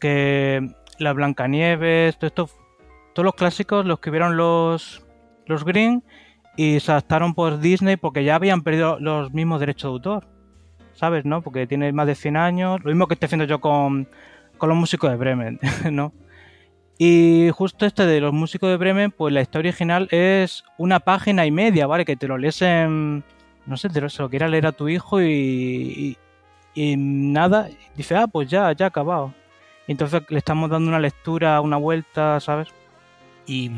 Que 0.00 0.68
la 0.98 1.12
Blancanieves, 1.12 2.18
todo 2.18 2.26
esto, 2.26 2.50
todos 3.14 3.24
los 3.24 3.34
clásicos 3.34 3.86
los 3.86 3.98
escribieron 3.98 4.36
los, 4.36 5.06
los 5.46 5.64
Green 5.64 6.02
y 6.56 6.80
se 6.80 6.90
adaptaron 6.90 7.34
por 7.34 7.60
Disney 7.60 7.96
porque 7.96 8.24
ya 8.24 8.34
habían 8.34 8.62
perdido 8.62 8.98
los 8.98 9.32
mismos 9.32 9.60
derechos 9.60 9.90
de 9.90 9.92
autor, 9.92 10.26
¿sabes? 10.94 11.24
¿No? 11.24 11.40
Porque 11.40 11.68
tiene 11.68 11.92
más 11.92 12.08
de 12.08 12.16
100 12.16 12.36
años, 12.36 12.80
lo 12.82 12.90
mismo 12.90 13.06
que 13.06 13.14
estoy 13.14 13.26
haciendo 13.26 13.44
yo 13.44 13.60
con, 13.60 14.08
con 14.58 14.68
los 14.70 14.76
músicos 14.76 15.08
de 15.08 15.16
Bremen, 15.16 15.60
¿no? 15.92 16.12
Y 17.02 17.48
justo 17.54 17.86
este 17.86 18.04
de 18.04 18.20
los 18.20 18.34
músicos 18.34 18.68
de 18.68 18.76
Bremen, 18.76 19.10
pues 19.10 19.32
la 19.32 19.40
historia 19.40 19.70
original 19.70 20.06
es 20.10 20.64
una 20.76 21.00
página 21.00 21.46
y 21.46 21.50
media, 21.50 21.86
¿vale? 21.86 22.04
Que 22.04 22.14
te 22.14 22.28
lo 22.28 22.36
lees 22.36 22.60
en, 22.60 23.24
no 23.64 23.76
sé, 23.78 23.88
te 23.88 24.02
lo- 24.02 24.10
se 24.10 24.20
lo 24.20 24.28
quiera 24.28 24.48
leer 24.48 24.66
a 24.66 24.72
tu 24.72 24.86
hijo 24.86 25.18
y, 25.22 26.18
y, 26.74 26.96
nada, 26.98 27.70
dice, 27.96 28.16
ah, 28.16 28.26
pues 28.26 28.50
ya, 28.50 28.70
ya 28.72 28.84
ha 28.84 28.88
acabado. 28.88 29.32
Y 29.86 29.92
entonces 29.92 30.20
le 30.28 30.36
estamos 30.36 30.68
dando 30.68 30.90
una 30.90 31.00
lectura, 31.00 31.58
una 31.62 31.78
vuelta, 31.78 32.38
¿sabes? 32.38 32.68
¿Y 33.46 33.70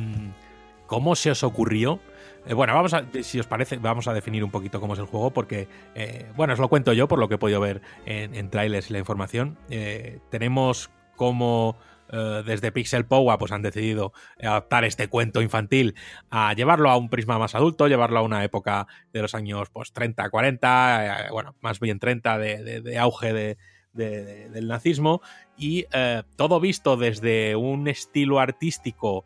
cómo 0.89 1.15
se 1.15 1.31
os 1.31 1.45
ocurrió? 1.45 2.01
Eh, 2.45 2.55
bueno, 2.55 2.75
vamos 2.75 2.93
a, 2.93 3.05
si 3.23 3.39
os 3.39 3.47
parece, 3.47 3.77
vamos 3.77 4.09
a 4.09 4.15
definir 4.15 4.43
un 4.43 4.51
poquito 4.51 4.81
cómo 4.81 4.95
es 4.95 4.99
el 4.99 5.07
juego, 5.07 5.31
porque, 5.31 5.69
eh, 5.95 6.27
bueno, 6.35 6.55
os 6.55 6.59
lo 6.59 6.67
cuento 6.67 6.93
yo 6.93 7.07
por 7.07 7.21
lo 7.21 7.29
que 7.29 7.37
he 7.37 7.39
podido 7.39 7.61
ver 7.61 7.83
en, 8.05 8.35
en 8.35 8.51
trailers 8.51 8.91
y 8.91 8.95
la 8.95 8.99
información. 8.99 9.57
Eh, 9.71 10.19
tenemos 10.29 10.91
como 11.15 11.77
eh, 12.13 12.43
desde 12.45 12.71
Pixel 12.73 13.07
Power 13.07 13.39
pues 13.39 13.51
han 13.53 13.63
decidido 13.63 14.13
adaptar 14.41 14.85
este 14.85 15.09
cuento 15.09 15.41
infantil 15.43 15.95
a 16.31 16.53
llevarlo 16.53 16.91
a 16.91 16.97
un 16.97 17.09
prisma 17.09 17.39
más 17.39 17.55
adulto, 17.55 17.89
llevarlo 17.89 18.19
a 18.19 18.23
una 18.23 18.45
época 18.45 18.87
de 19.13 19.23
los 19.23 19.35
años 19.35 19.71
pues 19.71 19.93
30, 19.93 20.29
40, 20.31 21.27
eh, 21.27 21.31
bueno, 21.31 21.55
más 21.61 21.81
bien 21.81 21.99
30 21.99 22.39
de, 22.39 22.81
de- 22.83 22.99
auge 22.99 23.33
de- 23.33 23.57
de- 23.95 24.25
de- 24.25 24.49
del 24.51 24.69
nazismo. 24.69 25.23
Y 25.57 25.87
eh, 25.93 26.23
todo 26.37 26.61
visto 26.61 26.97
desde 26.97 27.57
un 27.57 27.89
estilo 27.89 28.41
artístico 28.41 29.25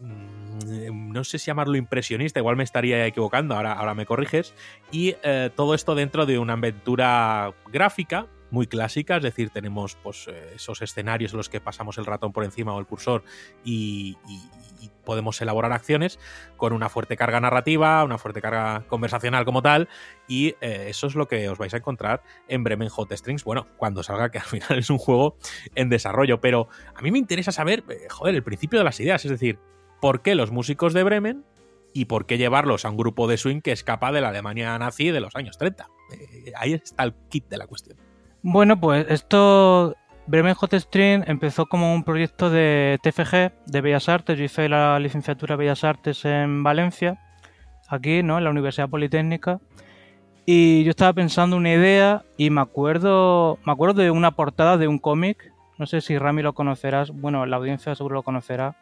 mm, 0.00 1.12
no 1.12 1.24
sé 1.24 1.38
si 1.38 1.46
llamarlo 1.46 1.76
impresionista, 1.76 2.40
igual 2.40 2.56
me 2.56 2.64
estaría 2.64 3.06
equivocando, 3.06 3.54
ahora, 3.54 3.72
ahora 3.74 3.94
me 3.94 4.06
corriges, 4.06 4.54
y 4.90 5.14
todo 5.54 5.74
esto 5.74 5.94
dentro 5.94 6.26
de 6.26 6.38
una 6.38 6.54
aventura 6.54 7.52
gráfica 7.72 8.26
muy 8.54 8.66
clásica, 8.66 9.16
es 9.16 9.22
decir, 9.22 9.50
tenemos 9.50 9.96
pues, 10.02 10.28
eh, 10.28 10.52
esos 10.54 10.80
escenarios 10.80 11.32
en 11.32 11.38
los 11.38 11.50
que 11.50 11.60
pasamos 11.60 11.98
el 11.98 12.06
ratón 12.06 12.32
por 12.32 12.44
encima 12.44 12.72
o 12.72 12.78
el 12.80 12.86
cursor 12.86 13.24
y, 13.64 14.16
podemos 15.04 15.38
elaborar 15.42 15.72
acciones 15.72 16.18
con 16.56 16.72
una 16.72 16.88
fuerte 16.88 17.14
carga 17.18 17.38
narrativa, 17.38 18.02
una 18.04 18.16
fuerte 18.16 18.40
carga 18.40 18.84
conversacional 18.88 19.44
como 19.44 19.60
tal, 19.60 19.86
y 20.26 20.54
eh, 20.62 20.86
eso 20.88 21.08
es 21.08 21.14
lo 21.14 21.28
que 21.28 21.46
os 21.50 21.58
vais 21.58 21.74
a 21.74 21.76
encontrar 21.76 22.22
en 22.48 22.64
Bremen 22.64 22.88
Hot 22.88 23.12
Strings, 23.12 23.44
bueno, 23.44 23.66
cuando 23.76 24.02
salga, 24.02 24.30
que 24.30 24.38
al 24.38 24.44
final 24.44 24.78
es 24.78 24.88
un 24.88 24.96
juego 24.96 25.36
en 25.74 25.90
desarrollo, 25.90 26.40
pero 26.40 26.68
a 26.94 27.02
mí 27.02 27.10
me 27.10 27.18
interesa 27.18 27.52
saber, 27.52 27.84
eh, 27.90 28.08
joder, 28.08 28.34
el 28.34 28.42
principio 28.42 28.78
de 28.78 28.84
las 28.86 28.98
ideas, 28.98 29.22
es 29.26 29.30
decir, 29.30 29.58
¿por 30.00 30.22
qué 30.22 30.34
los 30.34 30.50
músicos 30.50 30.94
de 30.94 31.02
Bremen 31.02 31.44
y 31.92 32.06
por 32.06 32.24
qué 32.24 32.38
llevarlos 32.38 32.86
a 32.86 32.90
un 32.90 32.96
grupo 32.96 33.28
de 33.28 33.36
swing 33.36 33.60
que 33.60 33.72
escapa 33.72 34.10
de 34.10 34.22
la 34.22 34.28
Alemania 34.28 34.78
nazi 34.78 35.10
de 35.10 35.20
los 35.20 35.36
años 35.36 35.58
30? 35.58 35.86
Eh, 36.12 36.52
ahí 36.56 36.72
está 36.72 37.04
el 37.04 37.14
kit 37.28 37.46
de 37.48 37.58
la 37.58 37.66
cuestión. 37.66 37.98
Bueno, 38.46 38.78
pues 38.78 39.06
esto, 39.08 39.96
Bremen 40.26 40.52
Hot 40.52 40.74
String 40.74 41.24
empezó 41.26 41.64
como 41.64 41.94
un 41.94 42.04
proyecto 42.04 42.50
de 42.50 42.98
TFG, 43.02 43.72
de 43.72 43.80
Bellas 43.80 44.10
Artes. 44.10 44.36
Yo 44.36 44.44
hice 44.44 44.68
la 44.68 44.98
licenciatura 44.98 45.56
Bellas 45.56 45.82
Artes 45.82 46.26
en 46.26 46.62
Valencia, 46.62 47.18
aquí, 47.88 48.22
¿no? 48.22 48.36
En 48.36 48.44
la 48.44 48.50
Universidad 48.50 48.90
Politécnica. 48.90 49.60
Y 50.44 50.84
yo 50.84 50.90
estaba 50.90 51.14
pensando 51.14 51.56
una 51.56 51.72
idea 51.72 52.22
y 52.36 52.50
me 52.50 52.60
acuerdo, 52.60 53.58
me 53.64 53.72
acuerdo 53.72 54.02
de 54.02 54.10
una 54.10 54.32
portada 54.32 54.76
de 54.76 54.88
un 54.88 54.98
cómic. 54.98 55.50
No 55.78 55.86
sé 55.86 56.02
si 56.02 56.18
Rami 56.18 56.42
lo 56.42 56.52
conocerás. 56.52 57.12
Bueno, 57.12 57.46
la 57.46 57.56
audiencia 57.56 57.94
seguro 57.94 58.16
lo 58.16 58.22
conocerá. 58.24 58.76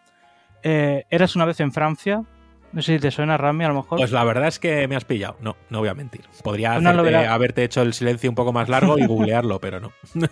Eh, 0.65 1.05
una 1.37 1.45
vez 1.45 1.61
en 1.61 1.71
Francia. 1.71 2.25
No 2.73 2.81
sé 2.83 2.94
si 2.94 3.01
te 3.01 3.10
suena 3.10 3.36
Rami, 3.36 3.65
a 3.65 3.68
lo 3.68 3.75
mejor. 3.75 3.99
Pues 3.99 4.12
la 4.12 4.25
verdad 4.25 4.49
es 4.49 4.59
que 4.59 4.89
me 4.89 4.97
has 4.97 5.05
pillado. 5.05 5.36
No, 5.41 5.57
no 5.68 5.81
voy 5.81 5.89
a 5.89 5.94
mentir. 5.94 6.23
Podría 6.42 6.75
hacerte- 6.76 7.26
haberte 7.26 7.65
hecho 7.65 7.83
el 7.83 7.92
silencio 7.92 8.31
un 8.31 8.34
poco 8.36 8.52
más 8.52 8.68
largo 8.68 8.99
y 8.99 9.07
googlearlo, 9.07 9.59
pero 9.60 9.81
no. 9.81 9.92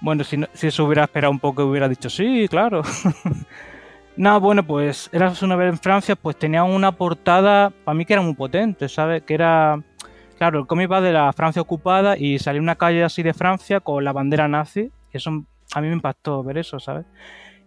Bueno, 0.00 0.22
si, 0.24 0.36
no- 0.36 0.48
si 0.52 0.66
eso 0.66 0.84
hubiera 0.84 1.04
esperado 1.04 1.30
un 1.30 1.38
poco, 1.40 1.64
hubiera 1.64 1.88
dicho 1.88 2.10
sí, 2.10 2.46
claro. 2.50 2.82
no, 4.16 4.40
bueno, 4.40 4.62
pues 4.66 5.08
Eras 5.12 5.42
una 5.42 5.56
vez 5.56 5.70
en 5.70 5.78
Francia, 5.78 6.14
pues 6.16 6.36
tenía 6.36 6.62
una 6.64 6.92
portada, 6.92 7.70
para 7.84 7.94
mí 7.94 8.04
que 8.04 8.12
era 8.12 8.22
muy 8.22 8.34
potente, 8.34 8.88
¿sabes? 8.88 9.22
Que 9.22 9.34
era, 9.34 9.80
claro, 10.38 10.58
el 10.60 10.66
cómic 10.66 10.90
va 10.90 11.00
de 11.00 11.12
la 11.12 11.32
Francia 11.32 11.62
ocupada 11.62 12.16
y 12.18 12.38
salía 12.38 12.60
una 12.60 12.76
calle 12.76 13.02
así 13.02 13.22
de 13.22 13.32
Francia 13.34 13.80
con 13.80 14.04
la 14.04 14.12
bandera 14.12 14.46
nazi. 14.46 14.90
Y 15.12 15.16
eso 15.16 15.30
a 15.74 15.80
mí 15.80 15.86
me 15.88 15.94
impactó 15.94 16.42
ver 16.42 16.58
eso, 16.58 16.78
¿sabes? 16.80 17.06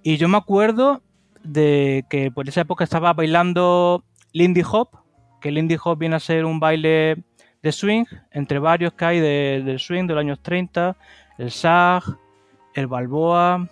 Y 0.04 0.18
yo 0.18 0.28
me 0.30 0.38
acuerdo 0.38 1.02
de 1.48 2.06
que 2.10 2.32
por 2.32 2.48
esa 2.48 2.62
época 2.62 2.84
estaba 2.84 3.14
bailando 3.14 4.04
Lindy 4.34 4.62
Hop, 4.70 4.90
que 5.42 5.52
Lindy 5.52 5.78
Hop 5.84 5.98
viene 5.98 6.16
a 6.16 6.20
ser 6.20 6.46
un 6.46 6.60
baile 6.60 7.24
de 7.64 7.72
swing, 7.72 8.06
entre 8.32 8.60
varios 8.60 8.94
que 8.94 9.06
hay 9.06 9.20
de- 9.20 9.62
del 9.66 9.80
swing 9.80 10.06
de 10.08 10.14
los 10.14 10.22
años 10.22 10.40
30, 10.42 10.96
el 11.38 11.52
SAG, 11.52 12.04
el 12.76 12.88
Balboa, 12.88 13.68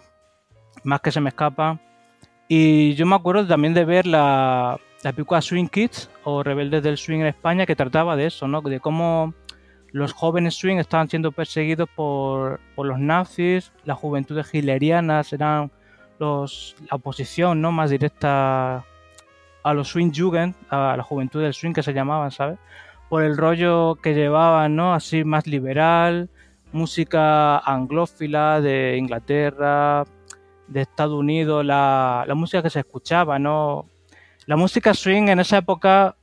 más 0.83 1.01
que 1.01 1.11
se 1.11 1.21
me 1.21 1.29
escapa. 1.29 1.79
Y 2.47 2.93
yo 2.95 3.05
me 3.05 3.15
acuerdo 3.15 3.47
también 3.47 3.73
de 3.73 3.85
ver 3.85 4.05
la, 4.05 4.79
la 5.03 5.13
película 5.13 5.41
Swing 5.41 5.67
Kids 5.67 6.09
o 6.23 6.43
Rebeldes 6.43 6.83
del 6.83 6.97
Swing 6.97 7.19
en 7.21 7.27
España 7.27 7.65
que 7.65 7.75
trataba 7.75 8.15
de 8.15 8.27
eso, 8.27 8.47
¿no? 8.47 8.61
De 8.61 8.79
cómo 8.79 9.33
los 9.91 10.13
jóvenes 10.13 10.55
swing 10.55 10.77
estaban 10.77 11.07
siendo 11.09 11.31
perseguidos 11.31 11.87
por, 11.95 12.59
por 12.75 12.85
los 12.85 12.99
nazis, 12.99 13.71
las 13.85 13.97
juventudes 13.97 14.53
hitlerianas 14.53 15.31
eran 15.31 15.71
la 16.19 16.95
oposición 16.95 17.61
¿no? 17.61 17.71
más 17.71 17.89
directa 17.89 18.85
a 19.63 19.73
los 19.73 19.89
swing 19.89 20.11
jugend, 20.15 20.55
a 20.69 20.95
la 20.95 21.03
juventud 21.03 21.41
del 21.41 21.53
swing 21.53 21.73
que 21.73 21.83
se 21.83 21.93
llamaban, 21.93 22.31
¿sabes? 22.31 22.59
Por 23.09 23.23
el 23.23 23.35
rollo 23.35 23.95
que 23.95 24.13
llevaban, 24.13 24.75
¿no? 24.75 24.93
Así 24.93 25.23
más 25.23 25.47
liberal, 25.47 26.29
música 26.71 27.57
anglófila 27.57 28.61
de 28.61 28.95
Inglaterra, 28.97 30.03
de 30.67 30.81
Estados 30.81 31.17
Unidos, 31.17 31.65
la, 31.65 32.25
la 32.27 32.35
música 32.35 32.61
que 32.61 32.69
se 32.69 32.79
escuchaba, 32.79 33.39
¿no? 33.39 33.87
La 34.45 34.55
música 34.55 34.93
swing 34.93 35.29
en 35.29 35.39
esa 35.39 35.57
época, 35.57 36.15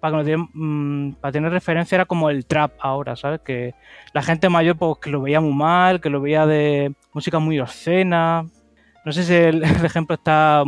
para, 0.00 0.22
mm, 0.22 1.14
para 1.14 1.32
tener 1.32 1.50
referencia, 1.50 1.96
era 1.96 2.04
como 2.04 2.28
el 2.28 2.44
trap 2.44 2.72
ahora, 2.80 3.16
¿sabes? 3.16 3.40
Que 3.40 3.74
la 4.12 4.22
gente 4.22 4.50
mayor 4.50 4.76
pues, 4.76 4.98
que 4.98 5.10
lo 5.10 5.22
veía 5.22 5.40
muy 5.40 5.54
mal, 5.54 6.02
que 6.02 6.10
lo 6.10 6.20
veía 6.20 6.44
de 6.46 6.92
música 7.14 7.38
muy 7.38 7.58
obscena. 7.60 8.44
No 9.04 9.12
sé 9.12 9.22
si 9.24 9.34
el, 9.34 9.62
el 9.64 9.84
ejemplo 9.84 10.14
está 10.14 10.64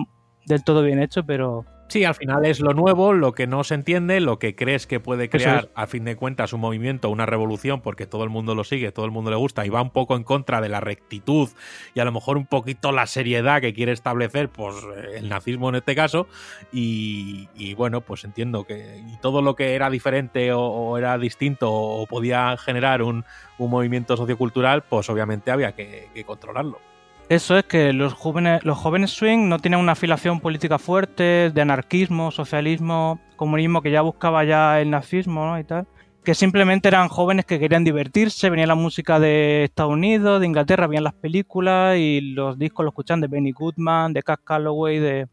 del 0.46 0.62
todo 0.64 0.82
bien 0.82 1.00
hecho, 1.02 1.24
pero 1.24 1.64
Sí, 1.88 2.02
al 2.04 2.16
final 2.16 2.44
es 2.44 2.58
lo 2.58 2.74
nuevo, 2.74 3.12
lo 3.12 3.30
que 3.30 3.46
no 3.46 3.62
se 3.62 3.74
entiende, 3.74 4.20
lo 4.20 4.40
que 4.40 4.56
crees 4.56 4.88
que 4.88 4.98
puede 4.98 5.28
crear, 5.30 5.66
es. 5.66 5.70
a 5.76 5.86
fin 5.86 6.04
de 6.04 6.16
cuentas, 6.16 6.52
un 6.52 6.60
movimiento, 6.60 7.10
una 7.10 7.26
revolución, 7.26 7.80
porque 7.80 8.06
todo 8.06 8.24
el 8.24 8.28
mundo 8.30 8.56
lo 8.56 8.64
sigue, 8.64 8.90
todo 8.90 9.04
el 9.06 9.12
mundo 9.12 9.30
le 9.30 9.36
gusta 9.36 9.64
y 9.64 9.68
va 9.68 9.82
un 9.82 9.90
poco 9.90 10.16
en 10.16 10.24
contra 10.24 10.60
de 10.60 10.68
la 10.68 10.80
rectitud 10.80 11.48
y 11.94 12.00
a 12.00 12.04
lo 12.04 12.10
mejor 12.10 12.38
un 12.38 12.46
poquito 12.46 12.90
la 12.90 13.06
seriedad 13.06 13.60
que 13.60 13.72
quiere 13.72 13.92
establecer, 13.92 14.48
pues 14.48 14.74
eh, 14.96 15.18
el 15.18 15.28
nazismo 15.28 15.68
en 15.68 15.76
este 15.76 15.94
caso. 15.94 16.26
Y, 16.72 17.48
y 17.54 17.74
bueno, 17.74 18.00
pues 18.00 18.24
entiendo 18.24 18.64
que 18.64 18.98
y 19.06 19.16
todo 19.20 19.40
lo 19.40 19.54
que 19.54 19.74
era 19.76 19.88
diferente 19.88 20.52
o, 20.52 20.62
o 20.62 20.98
era 20.98 21.16
distinto 21.18 21.72
o 21.72 22.04
podía 22.06 22.56
generar 22.56 23.00
un, 23.02 23.24
un 23.58 23.70
movimiento 23.70 24.16
sociocultural, 24.16 24.82
pues 24.82 25.08
obviamente 25.08 25.52
había 25.52 25.76
que- 25.76 26.08
que 26.12 26.24
controlarlo. 26.24 26.80
Eso 27.28 27.58
es 27.58 27.64
que 27.64 27.92
los 27.92 28.14
jóvenes, 28.14 28.64
los 28.64 28.78
jóvenes 28.78 29.10
swing 29.10 29.48
no 29.48 29.58
tienen 29.58 29.80
una 29.80 29.92
afiliación 29.92 30.38
política 30.38 30.78
fuerte 30.78 31.50
de 31.50 31.60
anarquismo, 31.60 32.30
socialismo, 32.30 33.18
comunismo 33.34 33.82
que 33.82 33.90
ya 33.90 34.00
buscaba 34.02 34.44
ya 34.44 34.80
el 34.80 34.90
nazismo 34.90 35.44
¿no? 35.44 35.58
y 35.58 35.64
tal. 35.64 35.88
Que 36.22 36.36
simplemente 36.36 36.86
eran 36.86 37.08
jóvenes 37.08 37.44
que 37.44 37.58
querían 37.58 37.82
divertirse, 37.82 38.48
venía 38.48 38.68
la 38.68 38.76
música 38.76 39.18
de 39.18 39.64
Estados 39.64 39.92
Unidos, 39.92 40.38
de 40.38 40.46
Inglaterra, 40.46 40.86
venían 40.86 41.02
las 41.02 41.14
películas 41.14 41.96
y 41.98 42.20
los 42.20 42.58
discos 42.58 42.84
los 42.84 42.92
escuchaban 42.92 43.20
de 43.20 43.26
Benny 43.28 43.50
Goodman, 43.50 44.12
de 44.12 44.22
Cass 44.22 44.38
Calloway, 44.44 45.00
de, 45.00 45.26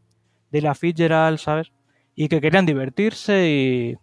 de 0.50 0.62
La 0.62 0.74
Fitzgerald, 0.74 1.38
¿sabes? 1.38 1.70
Y 2.16 2.26
que 2.26 2.40
querían 2.40 2.66
divertirse 2.66 3.48
y, 3.48 3.96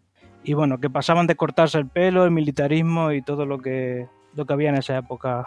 y 0.44 0.54
bueno, 0.54 0.80
que 0.80 0.90
pasaban 0.90 1.28
de 1.28 1.36
cortarse 1.36 1.78
el 1.78 1.88
pelo, 1.88 2.24
el 2.24 2.32
militarismo 2.32 3.12
y 3.12 3.22
todo 3.22 3.46
lo 3.46 3.60
que, 3.60 4.08
lo 4.34 4.46
que 4.46 4.54
había 4.54 4.70
en 4.70 4.76
esa 4.76 4.98
época, 4.98 5.46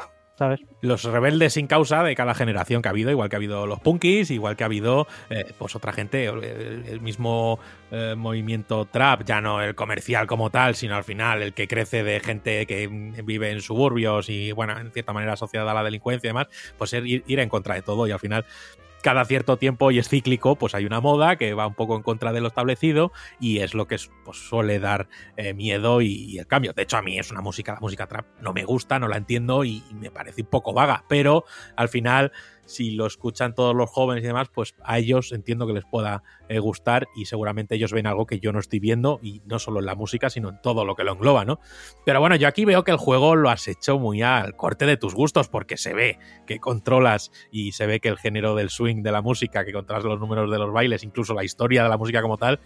los 0.80 1.04
rebeldes 1.04 1.52
sin 1.54 1.66
causa 1.66 2.02
de 2.02 2.14
cada 2.14 2.34
generación 2.34 2.82
que 2.82 2.88
ha 2.88 2.90
habido, 2.90 3.10
igual 3.10 3.28
que 3.28 3.36
ha 3.36 3.38
habido 3.38 3.66
los 3.66 3.80
punkis, 3.80 4.30
igual 4.30 4.56
que 4.56 4.64
ha 4.64 4.66
habido 4.66 5.06
eh, 5.30 5.52
pues 5.58 5.76
otra 5.76 5.92
gente, 5.92 6.24
el, 6.26 7.00
mismo 7.00 7.58
eh, 7.90 8.14
movimiento 8.16 8.84
trap, 8.86 9.22
ya 9.24 9.40
no 9.40 9.62
el 9.62 9.74
comercial 9.74 10.26
como 10.26 10.50
tal, 10.50 10.74
sino 10.74 10.96
al 10.96 11.04
final 11.04 11.42
el 11.42 11.54
que 11.54 11.68
crece 11.68 12.02
de 12.02 12.20
gente 12.20 12.66
que 12.66 12.88
vive 13.24 13.50
en 13.50 13.60
suburbios 13.60 14.28
y 14.28 14.52
bueno, 14.52 14.78
en 14.78 14.90
cierta 14.90 15.12
manera 15.12 15.34
asociada 15.34 15.70
a 15.70 15.74
la 15.74 15.84
delincuencia 15.84 16.26
y 16.28 16.30
demás, 16.30 16.48
pues 16.76 16.92
er- 16.94 17.06
ir, 17.06 17.22
ir 17.26 17.38
en 17.40 17.48
contra 17.48 17.74
de 17.76 17.82
todo 17.82 18.06
y 18.06 18.10
al 18.10 18.18
final 18.20 18.44
cada 19.04 19.26
cierto 19.26 19.58
tiempo 19.58 19.90
y 19.90 19.98
es 19.98 20.08
cíclico, 20.08 20.56
pues 20.56 20.74
hay 20.74 20.86
una 20.86 20.98
moda 21.02 21.36
que 21.36 21.52
va 21.52 21.66
un 21.66 21.74
poco 21.74 21.94
en 21.94 22.02
contra 22.02 22.32
de 22.32 22.40
lo 22.40 22.48
establecido 22.48 23.12
y 23.38 23.58
es 23.58 23.74
lo 23.74 23.86
que 23.86 23.96
es- 23.96 24.10
pues, 24.24 24.38
suele 24.38 24.78
dar 24.80 25.08
eh, 25.36 25.52
miedo 25.52 26.00
y, 26.00 26.38
el 26.38 26.46
cambio. 26.46 26.72
De 26.72 26.84
hecho, 26.84 26.96
a 26.96 27.02
mí 27.02 27.18
es 27.18 27.30
una 27.30 27.42
música, 27.42 27.74
la 27.74 27.80
música 27.80 28.06
trap 28.06 28.24
no 28.40 28.54
me 28.54 28.64
gusta, 28.64 28.98
no 28.98 29.06
la 29.06 29.18
entiendo 29.18 29.62
y 29.62 29.82
me 29.92 30.10
parece 30.10 30.40
un 30.40 30.48
poco 30.48 30.72
vaga, 30.72 31.04
pero 31.06 31.44
al 31.76 31.90
final, 31.90 32.32
si 32.66 32.92
lo 32.92 33.06
escuchan 33.06 33.54
todos 33.54 33.74
los 33.74 33.90
jóvenes 33.90 34.24
y 34.24 34.26
demás, 34.26 34.48
pues 34.52 34.74
a 34.82 34.98
ellos 34.98 35.32
entiendo 35.32 35.66
que 35.66 35.72
les 35.72 35.84
pueda 35.84 36.22
eh, 36.48 36.58
gustar 36.58 37.08
y 37.14 37.26
seguramente 37.26 37.74
ellos 37.74 37.92
ven 37.92 38.06
algo 38.06 38.26
que 38.26 38.40
yo 38.40 38.52
no 38.52 38.58
estoy 38.58 38.80
viendo 38.80 39.20
y 39.22 39.42
no 39.46 39.58
solo 39.58 39.80
en 39.80 39.86
la 39.86 39.94
música, 39.94 40.30
sino 40.30 40.48
en 40.48 40.60
todo 40.60 40.84
lo 40.84 40.94
que 40.94 41.04
lo 41.04 41.12
engloba, 41.12 41.44
¿no? 41.44 41.60
Pero 42.04 42.20
bueno, 42.20 42.36
yo 42.36 42.48
aquí 42.48 42.64
veo 42.64 42.84
que 42.84 42.90
el 42.90 42.96
juego 42.96 43.36
lo 43.36 43.50
has 43.50 43.68
hecho 43.68 43.98
muy 43.98 44.22
al 44.22 44.56
corte 44.56 44.86
de 44.86 44.96
tus 44.96 45.14
gustos 45.14 45.48
porque 45.48 45.76
se 45.76 45.94
ve 45.94 46.18
que 46.46 46.58
controlas 46.58 47.30
y 47.50 47.72
se 47.72 47.86
ve 47.86 48.00
que 48.00 48.08
el 48.08 48.18
género 48.18 48.54
del 48.54 48.70
swing 48.70 49.02
de 49.02 49.12
la 49.12 49.22
música, 49.22 49.64
que 49.64 49.72
controlas 49.72 50.04
los 50.04 50.20
números 50.20 50.50
de 50.50 50.58
los 50.58 50.72
bailes, 50.72 51.04
incluso 51.04 51.34
la 51.34 51.44
historia 51.44 51.82
de 51.82 51.88
la 51.88 51.98
música 51.98 52.22
como 52.22 52.38
tal, 52.38 52.60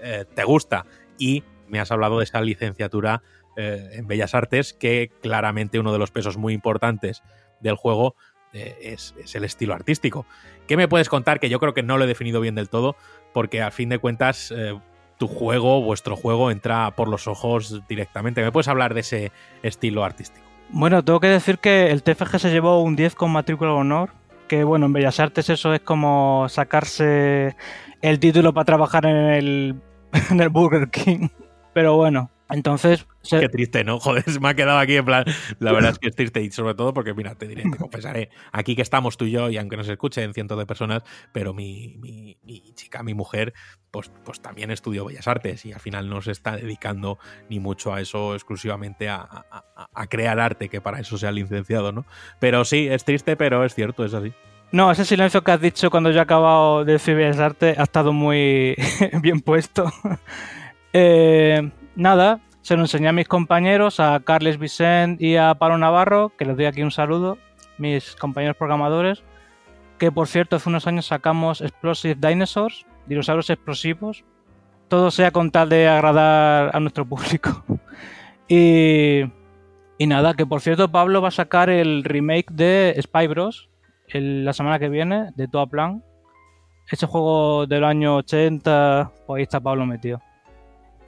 eh, 0.00 0.24
te 0.34 0.44
gusta. 0.44 0.86
Y 1.18 1.44
me 1.68 1.80
has 1.80 1.90
hablado 1.90 2.18
de 2.18 2.24
esa 2.24 2.40
licenciatura 2.40 3.22
eh, 3.56 3.90
en 3.92 4.06
Bellas 4.06 4.34
Artes, 4.34 4.72
que 4.72 5.10
claramente 5.20 5.78
uno 5.78 5.92
de 5.92 5.98
los 5.98 6.10
pesos 6.10 6.36
muy 6.36 6.52
importantes 6.52 7.22
del 7.60 7.76
juego 7.76 8.16
es, 8.52 9.14
es, 9.18 9.34
el 9.34 9.44
estilo 9.44 9.74
artístico. 9.74 10.26
¿Qué 10.66 10.76
me 10.76 10.88
puedes 10.88 11.08
contar? 11.08 11.40
Que 11.40 11.48
yo 11.48 11.58
creo 11.60 11.74
que 11.74 11.82
no 11.82 11.98
lo 11.98 12.04
he 12.04 12.06
definido 12.06 12.40
bien 12.40 12.54
del 12.54 12.68
todo, 12.68 12.96
porque 13.32 13.62
a 13.62 13.70
fin 13.70 13.88
de 13.88 13.98
cuentas 13.98 14.52
eh, 14.56 14.78
tu 15.18 15.28
juego, 15.28 15.82
vuestro 15.82 16.16
juego, 16.16 16.50
entra 16.50 16.90
por 16.92 17.08
los 17.08 17.28
ojos 17.28 17.82
directamente. 17.88 18.42
¿Me 18.42 18.52
puedes 18.52 18.68
hablar 18.68 18.94
de 18.94 19.00
ese 19.00 19.32
estilo 19.62 20.04
artístico? 20.04 20.46
Bueno, 20.70 21.04
tengo 21.04 21.20
que 21.20 21.28
decir 21.28 21.58
que 21.58 21.90
el 21.90 22.02
TFG 22.02 22.38
se 22.38 22.50
llevó 22.50 22.82
un 22.82 22.96
10 22.96 23.14
con 23.16 23.30
matrícula 23.30 23.70
de 23.70 23.76
honor, 23.76 24.10
que 24.48 24.64
bueno, 24.64 24.86
en 24.86 24.92
Bellas 24.92 25.20
Artes 25.20 25.50
eso 25.50 25.74
es 25.74 25.80
como 25.80 26.46
sacarse 26.48 27.56
el 28.00 28.18
título 28.18 28.54
para 28.54 28.64
trabajar 28.64 29.06
en 29.06 29.16
el, 29.16 29.74
en 30.30 30.40
el 30.40 30.48
Burger 30.48 30.90
King. 30.90 31.28
Pero 31.72 31.96
bueno, 31.96 32.30
entonces. 32.50 33.06
Se... 33.22 33.40
Qué 33.40 33.48
triste, 33.48 33.84
¿no? 33.84 33.98
Joder, 34.00 34.24
me 34.40 34.48
ha 34.48 34.54
quedado 34.54 34.78
aquí 34.78 34.96
en 34.96 35.04
plan. 35.04 35.24
La 35.58 35.72
verdad 35.72 35.92
es 35.92 35.98
que 35.98 36.08
es 36.08 36.16
triste 36.16 36.42
y 36.42 36.50
sobre 36.50 36.74
todo 36.74 36.92
porque, 36.94 37.14
mira, 37.14 37.34
te 37.34 37.46
diré, 37.46 37.62
te 37.62 37.76
confesaré, 37.76 38.30
aquí 38.52 38.76
que 38.76 38.82
estamos 38.82 39.16
tú 39.16 39.24
y 39.24 39.32
yo, 39.32 39.50
y 39.50 39.58
aunque 39.58 39.76
nos 39.76 39.88
escuchen 39.88 40.34
cientos 40.34 40.58
de 40.58 40.66
personas, 40.66 41.02
pero 41.32 41.54
mi, 41.54 41.96
mi, 41.98 42.36
mi 42.42 42.72
chica, 42.74 43.02
mi 43.02 43.14
mujer, 43.14 43.52
pues, 43.90 44.10
pues 44.24 44.40
también 44.40 44.70
estudió 44.70 45.04
Bellas 45.04 45.28
Artes 45.28 45.64
y 45.66 45.72
al 45.72 45.80
final 45.80 46.08
no 46.08 46.22
se 46.22 46.32
está 46.32 46.56
dedicando 46.56 47.18
ni 47.48 47.60
mucho 47.60 47.92
a 47.92 48.00
eso 48.00 48.34
exclusivamente 48.34 49.08
a, 49.08 49.20
a, 49.20 49.88
a 49.92 50.06
crear 50.06 50.40
arte, 50.40 50.68
que 50.68 50.80
para 50.80 51.00
eso 51.00 51.18
sea 51.18 51.32
licenciado, 51.32 51.92
¿no? 51.92 52.04
Pero 52.38 52.64
sí, 52.64 52.88
es 52.88 53.04
triste, 53.04 53.36
pero 53.36 53.64
es 53.64 53.74
cierto, 53.74 54.04
es 54.04 54.14
así. 54.14 54.32
No, 54.72 54.90
ese 54.92 55.04
silencio 55.04 55.42
que 55.42 55.50
has 55.50 55.60
dicho 55.60 55.90
cuando 55.90 56.10
yo 56.10 56.18
he 56.18 56.22
acabado 56.22 56.84
de 56.84 56.92
decir 56.92 57.16
Bellas 57.16 57.40
Artes 57.40 57.76
ha 57.76 57.82
estado 57.82 58.12
muy 58.12 58.76
bien 59.22 59.40
puesto. 59.40 59.92
eh 60.92 61.70
nada, 62.00 62.40
se 62.62 62.76
lo 62.76 62.82
enseñé 62.82 63.08
a 63.08 63.12
mis 63.12 63.28
compañeros, 63.28 64.00
a 64.00 64.18
Carles 64.20 64.58
Vicent 64.58 65.20
y 65.20 65.36
a 65.36 65.54
Pablo 65.54 65.78
Navarro, 65.78 66.32
que 66.36 66.44
les 66.44 66.56
doy 66.56 66.66
aquí 66.66 66.82
un 66.82 66.90
saludo, 66.90 67.38
mis 67.78 68.16
compañeros 68.16 68.56
programadores, 68.56 69.22
que 69.98 70.10
por 70.10 70.26
cierto 70.26 70.56
hace 70.56 70.68
unos 70.68 70.86
años 70.86 71.06
sacamos 71.06 71.60
Explosive 71.60 72.16
Dinosaurs, 72.18 72.86
dinosaurios 73.06 73.50
explosivos, 73.50 74.24
todo 74.88 75.10
sea 75.10 75.30
con 75.30 75.50
tal 75.50 75.68
de 75.68 75.88
agradar 75.88 76.74
a 76.74 76.80
nuestro 76.80 77.04
público. 77.04 77.64
y, 78.48 79.22
y 79.98 80.06
nada, 80.06 80.34
que 80.34 80.46
por 80.46 80.62
cierto 80.62 80.90
Pablo 80.90 81.20
va 81.20 81.28
a 81.28 81.32
sacar 81.32 81.70
el 81.70 82.02
remake 82.04 82.50
de 82.50 82.98
Spy 83.00 83.26
Bros. 83.28 83.68
La 84.12 84.52
semana 84.52 84.80
que 84.80 84.88
viene, 84.88 85.30
de 85.36 85.46
Toa 85.46 85.68
Plan. 85.68 86.02
Ese 86.90 87.06
juego 87.06 87.66
del 87.66 87.84
año 87.84 88.16
80, 88.16 89.12
pues 89.24 89.38
ahí 89.38 89.42
está 89.44 89.60
Pablo 89.60 89.86
metido. 89.86 90.20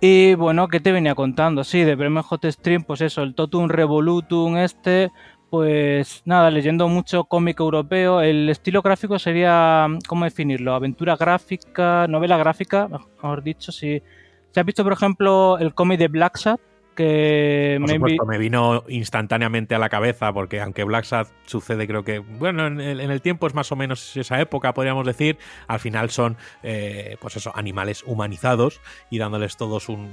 Y 0.05 0.35
bueno, 0.35 0.67
¿qué 0.67 0.81
te 0.81 0.91
venía 0.91 1.15
contando? 1.15 1.63
Sí, 1.63 1.85
de 1.85 1.95
Bremen 1.95 2.25
Hot 2.25 2.45
Stream, 2.47 2.83
pues 2.83 3.01
eso, 3.03 3.23
el 3.23 3.37
Totum 3.37 3.69
Revolutum 3.69 4.57
este, 4.57 5.13
pues 5.49 6.23
nada, 6.25 6.51
leyendo 6.51 6.89
mucho 6.89 7.23
cómic 7.23 7.61
europeo, 7.61 8.21
el 8.21 8.49
estilo 8.49 8.83
gráfico 8.83 9.21
sería, 9.21 9.87
¿cómo 10.09 10.25
definirlo? 10.25 10.75
Aventura 10.75 11.15
gráfica, 11.15 12.09
novela 12.09 12.37
gráfica, 12.37 12.89
mejor 12.89 13.45
dicho, 13.45 13.71
si... 13.71 14.03
¿Se 14.51 14.59
has 14.59 14.67
visto, 14.67 14.83
por 14.83 14.93
ejemplo, 14.93 15.57
el 15.59 15.73
cómic 15.73 16.01
de 16.01 16.09
Black 16.09 16.37
Sad? 16.37 16.59
Que 16.95 17.79
por 17.81 17.89
supuesto, 17.89 18.27
me 18.27 18.37
vino 18.37 18.85
instantáneamente 18.89 19.75
a 19.75 19.79
la 19.79 19.89
cabeza, 19.89 20.33
porque 20.33 20.61
aunque 20.61 20.85
Black 20.85 21.05
Sad 21.05 21.27
sucede, 21.47 21.87
creo 21.87 22.05
que, 22.05 22.19
bueno, 22.19 22.67
en 22.67 22.81
el, 22.81 23.01
en 23.01 23.11
el, 23.11 23.23
tiempo 23.23 23.47
es 23.47 23.55
más 23.55 23.73
o 23.73 23.77
menos 23.77 24.15
esa 24.17 24.41
época, 24.41 24.75
podríamos 24.75 25.07
decir, 25.07 25.39
al 25.69 25.81
final 25.81 26.11
son, 26.11 26.37
eh, 26.63 27.17
pues 27.21 27.37
eso, 27.37 27.51
animales 27.55 28.03
humanizados 28.07 28.81
y 29.11 29.19
dándoles 29.19 29.57
todos 29.57 29.89
un, 29.89 30.11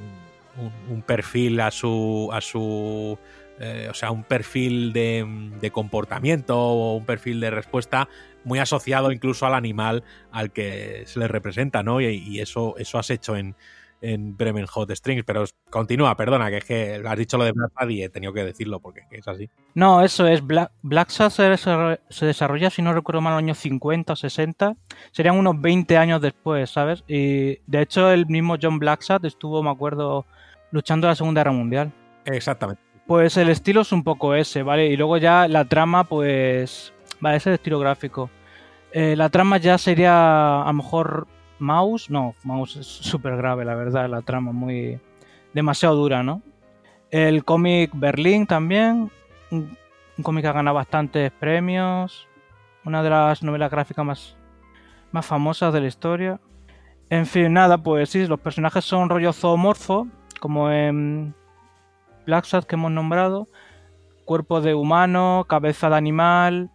un, 0.58 0.72
un 0.90 1.01
perfil 1.01 1.59
a 1.59 1.72
su, 1.72 2.30
a 2.32 2.40
su 2.40 3.19
eh, 3.59 3.88
o 3.90 3.93
sea, 3.93 4.11
un 4.11 4.24
perfil 4.24 4.93
de, 4.93 5.25
de, 5.59 5.72
comportamiento 5.72 6.58
o 6.58 6.95
un 6.95 7.06
perfil 7.06 7.41
de 7.41 7.51
respuesta 7.51 8.08
muy 8.45 8.58
asociado 8.59 9.11
incluso 9.11 9.45
al 9.45 9.53
animal 9.53 10.06
al 10.32 10.51
que 10.51 11.03
se 11.08 11.19
le 11.19 11.27
representa, 11.27 11.83
¿no? 11.83 11.99
Y, 11.99 12.06
y 12.06 12.40
eso, 12.40 12.75
eso 12.77 12.98
has 12.98 13.09
hecho 13.09 13.35
en, 13.35 13.56
en 14.01 14.37
Bremen 14.37 14.65
Hot 14.67 14.91
Strings, 14.91 15.23
pero 15.25 15.43
continúa, 15.69 16.15
perdona, 16.15 16.49
que 16.49 16.57
es 16.57 16.65
que 16.65 17.01
has 17.05 17.17
dicho 17.17 17.37
lo 17.37 17.43
de 17.43 17.51
Black 17.51 17.71
Sad 17.77 17.89
y 17.89 18.03
he 18.03 18.09
tenido 18.09 18.33
que 18.33 18.43
decirlo 18.43 18.79
porque 18.79 19.01
es 19.11 19.27
así. 19.27 19.49
No, 19.73 20.01
eso 20.01 20.27
es, 20.27 20.45
Black, 20.45 20.71
Black 20.81 21.09
Sad 21.09 21.29
se, 21.29 21.57
se, 22.09 22.25
desarrolla, 22.25 22.69
si 22.69 22.81
no 22.81 22.93
recuerdo 22.93 23.21
mal, 23.21 23.31
en 23.31 23.35
los 23.35 23.43
años 23.43 23.57
50 23.59 24.13
o 24.13 24.15
60, 24.15 24.75
serían 25.11 25.37
unos 25.37 25.59
20 25.59 25.97
años 25.97 26.21
después, 26.21 26.69
¿sabes? 26.69 27.03
Y 27.07 27.59
de 27.67 27.81
hecho 27.81 28.11
el 28.11 28.25
mismo 28.27 28.55
John 28.61 28.79
Blacksad 28.79 29.23
estuvo, 29.25 29.61
me 29.63 29.69
acuerdo, 29.69 30.25
luchando 30.71 31.07
en 31.07 31.09
la 31.09 31.15
Segunda 31.15 31.41
Guerra 31.41 31.51
Mundial. 31.51 31.91
Exactamente. 32.25 32.81
Pues 33.07 33.37
el 33.37 33.49
estilo 33.49 33.81
es 33.81 33.91
un 33.91 34.03
poco 34.03 34.35
ese, 34.35 34.61
¿vale? 34.61 34.87
Y 34.87 34.95
luego 34.95 35.17
ya 35.17 35.47
la 35.47 35.65
trama, 35.65 36.03
pues, 36.03 36.93
vale, 37.19 37.37
ese 37.37 37.49
es 37.49 37.53
el 37.53 37.53
estilo 37.55 37.79
gráfico. 37.79 38.29
Eh, 38.91 39.15
la 39.15 39.29
trama 39.29 39.57
ya 39.57 39.77
sería 39.77 40.61
a 40.61 40.67
lo 40.67 40.73
mejor 40.73 41.27
Mouse, 41.59 42.09
no, 42.09 42.35
Mouse 42.43 42.77
es 42.77 42.88
súper 42.88 43.38
grave, 43.38 43.65
la 43.65 43.75
verdad, 43.75 44.09
la 44.09 44.21
trama 44.21 44.51
muy 44.51 44.99
demasiado 45.53 45.95
dura, 45.95 46.23
¿no? 46.23 46.41
El 47.11 47.43
cómic 47.43 47.91
Berlín 47.93 48.45
también, 48.45 49.11
un, 49.51 49.77
cómic 50.21 50.43
que 50.43 50.47
ha 50.47 50.53
ganado 50.53 50.75
bastantes 50.75 51.31
premios, 51.31 52.27
una 52.85 53.01
de 53.03 53.09
las 53.09 53.41
novelas 53.43 53.71
gráficas 53.71 54.05
más, 54.05 54.38
más 55.11 55.25
famosas 55.25 55.73
de 55.73 55.81
la 55.81 55.88
historia. 55.88 56.39
En 57.09 57.25
fin, 57.25 57.53
nada, 57.53 57.77
pues 57.77 58.09
sí, 58.09 58.27
los 58.27 58.39
personajes 58.39 58.85
son 58.85 59.09
rollo 59.09 59.33
zoomorfo, 59.33 60.07
como 60.39 60.71
en 60.71 61.33
Black 62.25 62.45
Sad 62.45 62.65
que 62.65 62.75
hemos 62.75 62.91
nombrado, 62.91 63.47
cuerpo 64.25 64.61
de 64.61 64.75
humano, 64.75 65.45
cabeza 65.47 65.89
de 65.89 65.95
animal. 65.95 66.69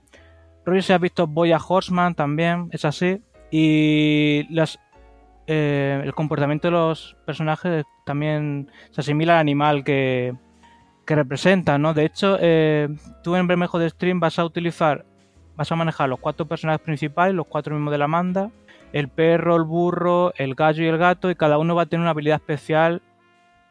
Rollo 0.64 0.82
si 0.82 0.92
has 0.92 1.00
visto 1.00 1.26
Boya 1.26 1.58
Horseman 1.58 2.14
también, 2.14 2.68
es 2.72 2.84
así 2.84 3.22
y 3.56 4.52
las, 4.52 4.80
eh, 5.46 6.00
el 6.02 6.12
comportamiento 6.12 6.66
de 6.66 6.72
los 6.72 7.16
personajes 7.24 7.84
también 8.04 8.68
se 8.90 9.00
asimila 9.00 9.34
al 9.34 9.38
animal 9.38 9.84
que, 9.84 10.34
que 11.06 11.14
representan, 11.14 11.80
¿no? 11.80 11.94
De 11.94 12.04
hecho, 12.04 12.36
eh, 12.40 12.88
tú 13.22 13.36
en 13.36 13.46
Bermejo 13.46 13.78
de 13.78 13.90
Stream 13.90 14.18
vas 14.18 14.40
a 14.40 14.44
utilizar, 14.44 15.04
vas 15.54 15.70
a 15.70 15.76
manejar 15.76 16.08
los 16.08 16.18
cuatro 16.18 16.46
personajes 16.46 16.80
principales, 16.80 17.32
los 17.32 17.46
cuatro 17.46 17.76
mismos 17.76 17.92
de 17.92 17.98
la 17.98 18.08
manda, 18.08 18.50
el 18.92 19.06
perro, 19.06 19.54
el 19.54 19.62
burro, 19.62 20.32
el 20.36 20.56
gallo 20.56 20.82
y 20.82 20.88
el 20.88 20.98
gato, 20.98 21.30
y 21.30 21.36
cada 21.36 21.56
uno 21.56 21.76
va 21.76 21.82
a 21.82 21.86
tener 21.86 22.00
una 22.00 22.10
habilidad 22.10 22.40
especial 22.40 23.02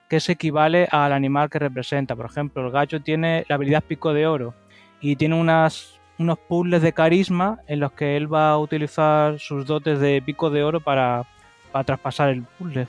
que 0.07 0.21
se 0.21 0.31
equivale 0.31 0.87
al 0.91 1.11
animal 1.11 1.49
que 1.49 1.59
representa. 1.59 2.15
Por 2.15 2.27
ejemplo, 2.27 2.65
el 2.65 2.71
gallo 2.71 3.01
tiene 3.01 3.43
la 3.49 3.55
habilidad 3.55 3.83
pico 3.83 4.13
de 4.13 4.27
oro 4.27 4.53
y 5.01 5.17
tiene 5.17 5.35
unas 5.35 5.92
unos 6.19 6.37
puzzles 6.39 6.81
de 6.81 6.93
carisma 6.93 7.59
en 7.67 7.79
los 7.79 7.91
que 7.93 8.17
él 8.17 8.31
va 8.31 8.51
a 8.51 8.57
utilizar 8.57 9.39
sus 9.39 9.65
dotes 9.65 9.99
de 9.99 10.21
pico 10.21 10.49
de 10.49 10.63
oro 10.63 10.79
para, 10.79 11.27
para 11.71 11.83
traspasar 11.83 12.29
el 12.29 12.43
puzzle. 12.43 12.87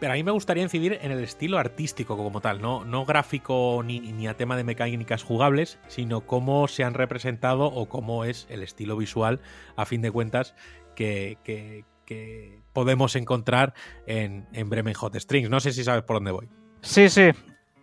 Pero 0.00 0.12
a 0.12 0.16
mí 0.16 0.22
me 0.22 0.32
gustaría 0.32 0.62
incidir 0.62 0.98
en 1.00 1.12
el 1.12 1.20
estilo 1.20 1.58
artístico 1.58 2.16
como 2.16 2.40
tal, 2.40 2.60
no, 2.60 2.84
no 2.84 3.04
gráfico 3.06 3.82
ni, 3.84 4.00
ni, 4.00 4.26
a 4.26 4.36
tema 4.36 4.56
de 4.56 4.64
mecánicas 4.64 5.22
jugables, 5.22 5.78
sino 5.86 6.22
cómo 6.22 6.68
se 6.68 6.84
han 6.84 6.94
representado 6.94 7.66
o 7.66 7.88
cómo 7.88 8.24
es 8.24 8.46
el 8.50 8.62
estilo 8.62 8.96
visual, 8.96 9.40
a 9.76 9.86
fin 9.86 10.02
de 10.02 10.10
cuentas, 10.10 10.54
que, 10.94 11.38
que, 11.44 11.84
que 12.04 12.60
podemos 12.72 13.16
encontrar 13.16 13.72
en, 14.06 14.46
en 14.52 14.68
Bremen 14.68 14.94
Hot 14.94 15.14
Strings. 15.14 15.48
No 15.48 15.60
sé 15.60 15.72
si 15.72 15.84
sabes 15.84 16.02
por 16.02 16.16
dónde 16.16 16.32
voy. 16.32 16.48
Sí, 16.82 17.08
sí, 17.08 17.30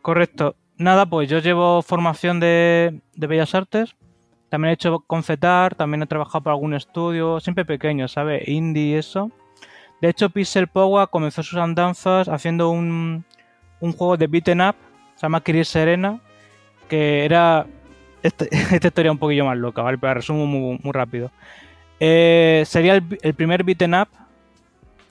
correcto. 0.02 0.56
Nada, 0.78 1.06
pues 1.08 1.30
yo 1.30 1.40
llevo 1.40 1.82
formación 1.82 2.40
de, 2.40 3.02
de 3.16 3.28
Bellas 3.28 3.56
Artes 3.56 3.96
también 4.52 4.72
he 4.72 4.74
hecho 4.74 5.00
concetar, 5.08 5.76
también 5.76 6.04
he 6.04 6.08
trabajado 6.08 6.44
para 6.44 6.54
algún 6.56 6.74
estudio, 6.74 7.40
siempre 7.40 7.64
pequeño, 7.64 8.10
¿sabes? 8.10 8.46
Indie 8.50 8.84
y 8.84 8.94
eso. 8.96 9.32
De 10.02 10.10
hecho, 10.10 10.30
Pixel 10.30 10.68
Power 10.68 11.08
comenzó 11.08 11.42
sus 11.42 11.58
andanzas 11.58 12.28
haciendo 12.28 12.70
un, 12.70 13.24
un 13.80 13.94
juego 13.94 14.18
de 14.18 14.28
beaten 14.28 14.60
up, 14.60 14.76
se 15.16 15.22
llama 15.22 15.42
Kiris 15.42 15.70
Serena, 15.70 16.20
que 16.90 17.24
era... 17.24 17.66
Este, 18.22 18.50
esta 18.76 18.88
historia 18.88 19.14
un 19.14 19.20
poquillo 19.20 19.46
más 19.46 19.58
loca, 19.58 19.84
¿vale? 19.84 19.98
Pero 19.98 20.16
resumo 20.16 20.46
muy, 20.46 20.78
muy 20.84 20.92
rápido. 20.92 21.32
Eh, 22.02 22.64
sería 22.66 22.96
el, 22.96 23.20
el, 23.22 23.34
primer 23.34 23.64
beaten 23.64 23.94
up 23.94 24.10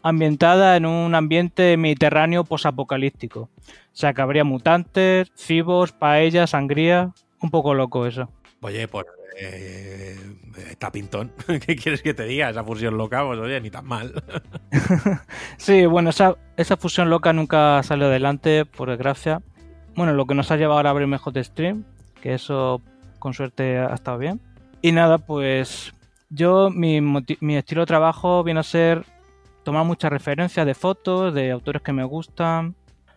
ambientada 0.02 0.77
en 0.77 0.85
un 0.85 1.15
ambiente 1.15 1.78
mediterráneo 1.78 2.44
posapocalíptico. 2.44 3.41
O 3.41 3.51
sea, 3.94 4.12
que 4.12 4.20
habría 4.20 4.44
mutantes, 4.44 5.33
cibos, 5.35 5.93
paella, 5.93 6.47
sangría... 6.47 7.15
Un 7.43 7.51
poco 7.51 7.73
loco 7.73 8.07
eso. 8.07 8.28
Oye, 8.60 8.86
pues 8.86 9.07
eh. 9.41 10.17
¿Qué 11.67 11.77
quieres 11.77 12.02
que 12.02 12.15
te 12.15 12.25
diga? 12.25 12.51
Esa 12.51 12.65
fusión 12.65 12.97
loca, 12.97 13.25
pues 13.25 13.39
oye, 13.39 13.60
ni 13.60 13.70
tan 13.70 13.86
mal. 13.86 14.23
sí, 15.57 15.86
bueno, 15.86 16.10
esa, 16.10 16.36
esa, 16.57 16.77
fusión 16.77 17.10
loca 17.10 17.33
nunca 17.33 17.83
salió 17.83 18.07
adelante, 18.07 18.65
por 18.65 18.91
desgracia. 18.91 19.43
Bueno, 19.94 20.12
lo 20.12 20.27
que 20.27 20.35
nos 20.35 20.51
ha 20.51 20.57
llevado 20.57 20.78
ahora 20.78 20.91
a 20.91 20.93
abrir 20.93 21.07
mejor 21.07 21.33
de 21.33 21.44
stream, 21.44 21.85
que 22.20 22.35
eso 22.35 22.83
con 23.19 23.35
suerte 23.35 23.78
ha 23.78 23.94
estado 23.94 24.19
bien. 24.19 24.41
Y 24.83 24.93
nada, 24.93 25.19
pues 25.19 25.93
yo, 26.31 26.70
mi, 26.70 27.01
mi 27.01 27.57
estilo 27.57 27.83
de 27.83 27.86
trabajo 27.86 28.43
viene 28.43 28.60
a 28.60 28.65
ser 28.65 29.05
tomar 29.65 29.85
muchas 29.85 30.10
referencias 30.10 30.65
de 30.65 30.75
fotos, 30.75 31.35
de 31.35 31.51
autores 31.51 31.83
que 31.83 31.93
me 31.93 32.05
gustan, 32.05 32.75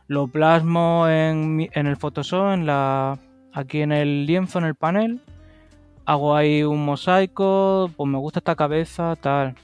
lo 0.08 0.28
plasmo 0.28 1.08
en, 1.08 1.70
en 1.72 1.88
el 1.88 1.96
Photoshop, 1.96 2.54
en 2.54 2.66
la, 2.66 3.18
aquí 3.54 3.82
en 3.82 3.92
el 3.92 4.26
lienzo, 4.26 4.60
en 4.60 4.66
el 4.66 4.76
panel. 4.76 5.22
Hago 6.06 6.36
ahí 6.36 6.64
un 6.64 6.84
mosaico, 6.84 7.90
pues 7.96 8.10
me 8.10 8.18
gusta 8.18 8.40
esta 8.40 8.56
cabeza, 8.56 9.16
tal. 9.16 9.56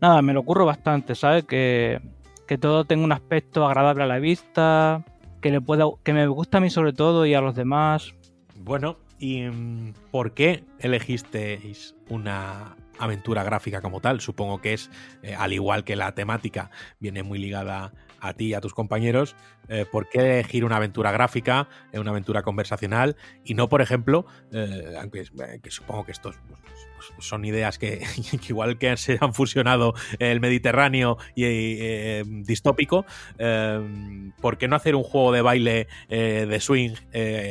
Nada, 0.00 0.22
me 0.22 0.32
lo 0.32 0.40
ocurro 0.40 0.66
bastante, 0.66 1.14
¿sabes? 1.14 1.44
Que, 1.44 2.00
que 2.46 2.58
todo 2.58 2.84
tenga 2.84 3.04
un 3.04 3.12
aspecto 3.12 3.66
agradable 3.66 4.02
a 4.02 4.06
la 4.06 4.18
vista, 4.18 5.04
que, 5.40 5.50
le 5.50 5.60
pueda, 5.60 5.84
que 6.02 6.12
me 6.12 6.26
gusta 6.26 6.58
a 6.58 6.60
mí 6.60 6.70
sobre 6.70 6.92
todo 6.92 7.26
y 7.26 7.34
a 7.34 7.40
los 7.40 7.54
demás. 7.54 8.14
Bueno, 8.56 8.96
¿y 9.18 9.42
mm, 9.42 9.94
por 10.10 10.34
qué 10.34 10.64
elegisteis 10.80 11.94
una 12.08 12.76
aventura 12.98 13.44
gráfica 13.44 13.80
como 13.80 14.00
tal? 14.00 14.20
Supongo 14.20 14.60
que 14.60 14.72
es, 14.72 14.90
eh, 15.22 15.34
al 15.34 15.52
igual 15.52 15.84
que 15.84 15.96
la 15.96 16.12
temática 16.14 16.70
viene 16.98 17.22
muy 17.22 17.38
ligada 17.38 17.92
a 18.20 18.34
ti 18.34 18.46
y 18.46 18.54
a 18.54 18.60
tus 18.60 18.74
compañeros, 18.74 19.36
eh, 19.68 19.86
¿por 19.90 20.08
qué 20.08 20.18
elegir 20.18 20.64
una 20.64 20.76
aventura 20.76 21.12
gráfica, 21.12 21.68
eh, 21.92 21.98
una 21.98 22.10
aventura 22.10 22.42
conversacional 22.42 23.16
y 23.44 23.54
no, 23.54 23.68
por 23.68 23.82
ejemplo, 23.82 24.26
eh, 24.52 24.94
aunque 25.00 25.24
que 25.62 25.70
supongo 25.70 26.04
que 26.04 26.12
estos 26.12 26.36
pues, 26.48 27.12
pues, 27.14 27.26
son 27.26 27.44
ideas 27.44 27.78
que, 27.78 28.02
igual 28.48 28.78
que 28.78 28.96
se 28.96 29.18
han 29.20 29.34
fusionado 29.34 29.94
el 30.18 30.40
Mediterráneo 30.40 31.18
y 31.34 31.44
eh, 31.44 32.24
distópico, 32.26 33.06
eh, 33.38 34.32
¿por 34.40 34.58
qué 34.58 34.68
no 34.68 34.76
hacer 34.76 34.94
un 34.94 35.02
juego 35.02 35.32
de 35.32 35.42
baile 35.42 35.88
de 36.08 36.60
swing 36.60 36.94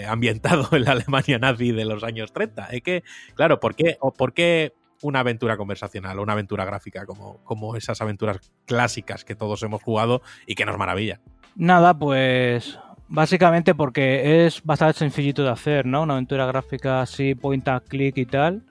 ambientado 0.07 0.69
en 0.75 0.83
la 0.83 0.91
Alemania 0.91 1.39
nazi 1.39 1.71
de 1.71 1.85
los 1.85 2.03
años 2.03 2.31
30? 2.33 2.67
Es 2.67 2.81
que, 2.81 3.03
claro, 3.35 3.59
¿por 3.59 3.75
qué, 3.75 3.97
o 3.99 4.13
¿por 4.13 4.33
qué 4.33 4.73
una 5.01 5.19
aventura 5.19 5.57
conversacional 5.57 6.19
o 6.19 6.23
una 6.23 6.33
aventura 6.33 6.65
gráfica 6.65 7.05
como, 7.05 7.43
como 7.43 7.75
esas 7.75 8.01
aventuras 8.01 8.51
clásicas 8.65 9.25
que 9.25 9.35
todos 9.35 9.63
hemos 9.63 9.81
jugado 9.81 10.21
y 10.45 10.55
que 10.55 10.65
nos 10.65 10.77
maravillan? 10.77 11.19
Nada, 11.55 11.97
pues 11.97 12.79
básicamente 13.09 13.75
porque 13.75 14.45
es 14.45 14.63
bastante 14.63 14.99
sencillito 14.99 15.43
de 15.43 15.49
hacer, 15.49 15.85
¿no? 15.85 16.03
Una 16.03 16.13
aventura 16.13 16.45
gráfica 16.45 17.01
así, 17.01 17.35
point 17.35 17.67
and 17.67 17.87
click 17.87 18.17
y 18.17 18.25
tal. 18.25 18.63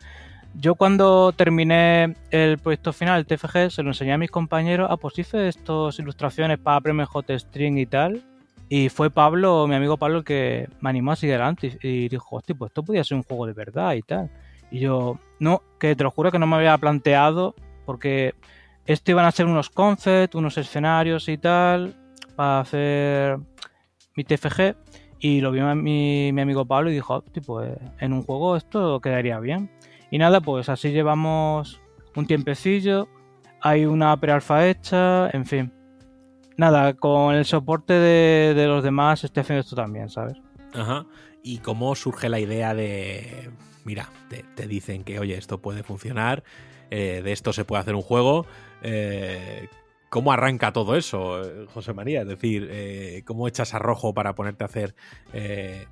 Yo 0.54 0.74
cuando 0.74 1.32
terminé 1.32 2.16
el 2.30 2.58
proyecto 2.58 2.92
final, 2.92 3.18
el 3.18 3.26
TFG, 3.26 3.70
se 3.70 3.82
lo 3.82 3.90
enseñé 3.90 4.14
a 4.14 4.18
mis 4.18 4.30
compañeros. 4.30 4.88
Ah, 4.90 4.96
pues 4.96 5.18
hice 5.18 5.48
estas 5.48 5.98
ilustraciones 5.98 6.58
para 6.58 6.80
Premio 6.80 7.06
Hot 7.06 7.30
String 7.30 7.78
y 7.78 7.86
tal. 7.86 8.24
Y 8.68 8.88
fue 8.88 9.10
Pablo, 9.10 9.66
mi 9.66 9.74
amigo 9.74 9.96
Pablo, 9.96 10.18
el 10.18 10.24
que 10.24 10.68
me 10.80 10.90
animó 10.90 11.12
a 11.12 11.16
seguir 11.16 11.36
adelante. 11.36 11.78
Y 11.82 12.08
dijo, 12.08 12.36
hostia, 12.36 12.54
pues 12.56 12.70
esto 12.70 12.82
podía 12.82 13.04
ser 13.04 13.16
un 13.16 13.22
juego 13.22 13.46
de 13.46 13.52
verdad 13.52 13.94
y 13.94 14.02
tal. 14.02 14.30
Y 14.70 14.80
yo, 14.80 15.18
no, 15.38 15.62
que 15.78 15.96
te 15.96 16.04
lo 16.04 16.10
juro 16.10 16.30
que 16.30 16.38
no 16.38 16.46
me 16.46 16.56
había 16.56 16.76
planteado, 16.78 17.54
porque 17.86 18.34
esto 18.86 19.10
iban 19.10 19.26
a 19.26 19.32
ser 19.32 19.46
unos 19.46 19.70
concepts, 19.70 20.34
unos 20.34 20.58
escenarios 20.58 21.28
y 21.28 21.38
tal, 21.38 21.96
para 22.36 22.60
hacer 22.60 23.38
mi 24.16 24.24
TFG. 24.24 24.76
Y 25.20 25.40
lo 25.40 25.50
vio 25.50 25.74
mi, 25.74 26.32
mi 26.32 26.40
amigo 26.40 26.64
Pablo 26.64 26.90
y 26.90 26.94
dijo, 26.94 27.14
"Hostia, 27.14 27.42
pues 27.44 27.76
en 27.98 28.12
un 28.12 28.22
juego 28.22 28.56
esto 28.56 29.00
quedaría 29.00 29.40
bien. 29.40 29.70
Y 30.10 30.18
nada, 30.18 30.40
pues 30.40 30.68
así 30.68 30.90
llevamos 30.90 31.80
un 32.14 32.26
tiempecillo. 32.26 33.08
Hay 33.60 33.84
una 33.84 34.16
prealfa 34.18 34.68
hecha, 34.68 35.28
en 35.30 35.44
fin. 35.44 35.72
Nada, 36.56 36.94
con 36.94 37.34
el 37.34 37.44
soporte 37.44 37.94
de, 37.94 38.54
de 38.54 38.66
los 38.66 38.82
demás 38.82 39.22
estoy 39.24 39.42
haciendo 39.42 39.60
esto 39.60 39.76
también, 39.76 40.08
¿sabes? 40.08 40.36
Ajá. 40.74 41.06
¿Y 41.42 41.58
cómo 41.58 41.94
surge 41.94 42.28
la 42.28 42.40
idea 42.40 42.74
de, 42.74 43.50
mira, 43.88 44.10
te, 44.28 44.68
dicen 44.68 45.02
que, 45.02 45.18
oye, 45.18 45.38
esto 45.38 45.62
puede 45.62 45.82
funcionar, 45.82 46.44
eh, 46.90 47.22
de 47.24 47.32
esto 47.32 47.54
se 47.54 47.64
puede 47.64 47.80
hacer 47.80 47.94
un 47.94 48.02
juego? 48.02 48.46
eh, 48.82 49.66
¿Cómo 50.10 50.30
arranca 50.30 50.74
todo 50.74 50.94
eso, 50.94 51.42
eh, 51.42 51.66
José 51.72 51.94
María? 51.94 52.20
Es 52.22 52.28
decir, 52.28 53.24
¿cómo 53.26 53.48
echas 53.48 53.72
arrojo 53.74 54.12
para 54.12 54.34
ponerte 54.34 54.64
a 54.64 54.66
hacer 54.66 54.94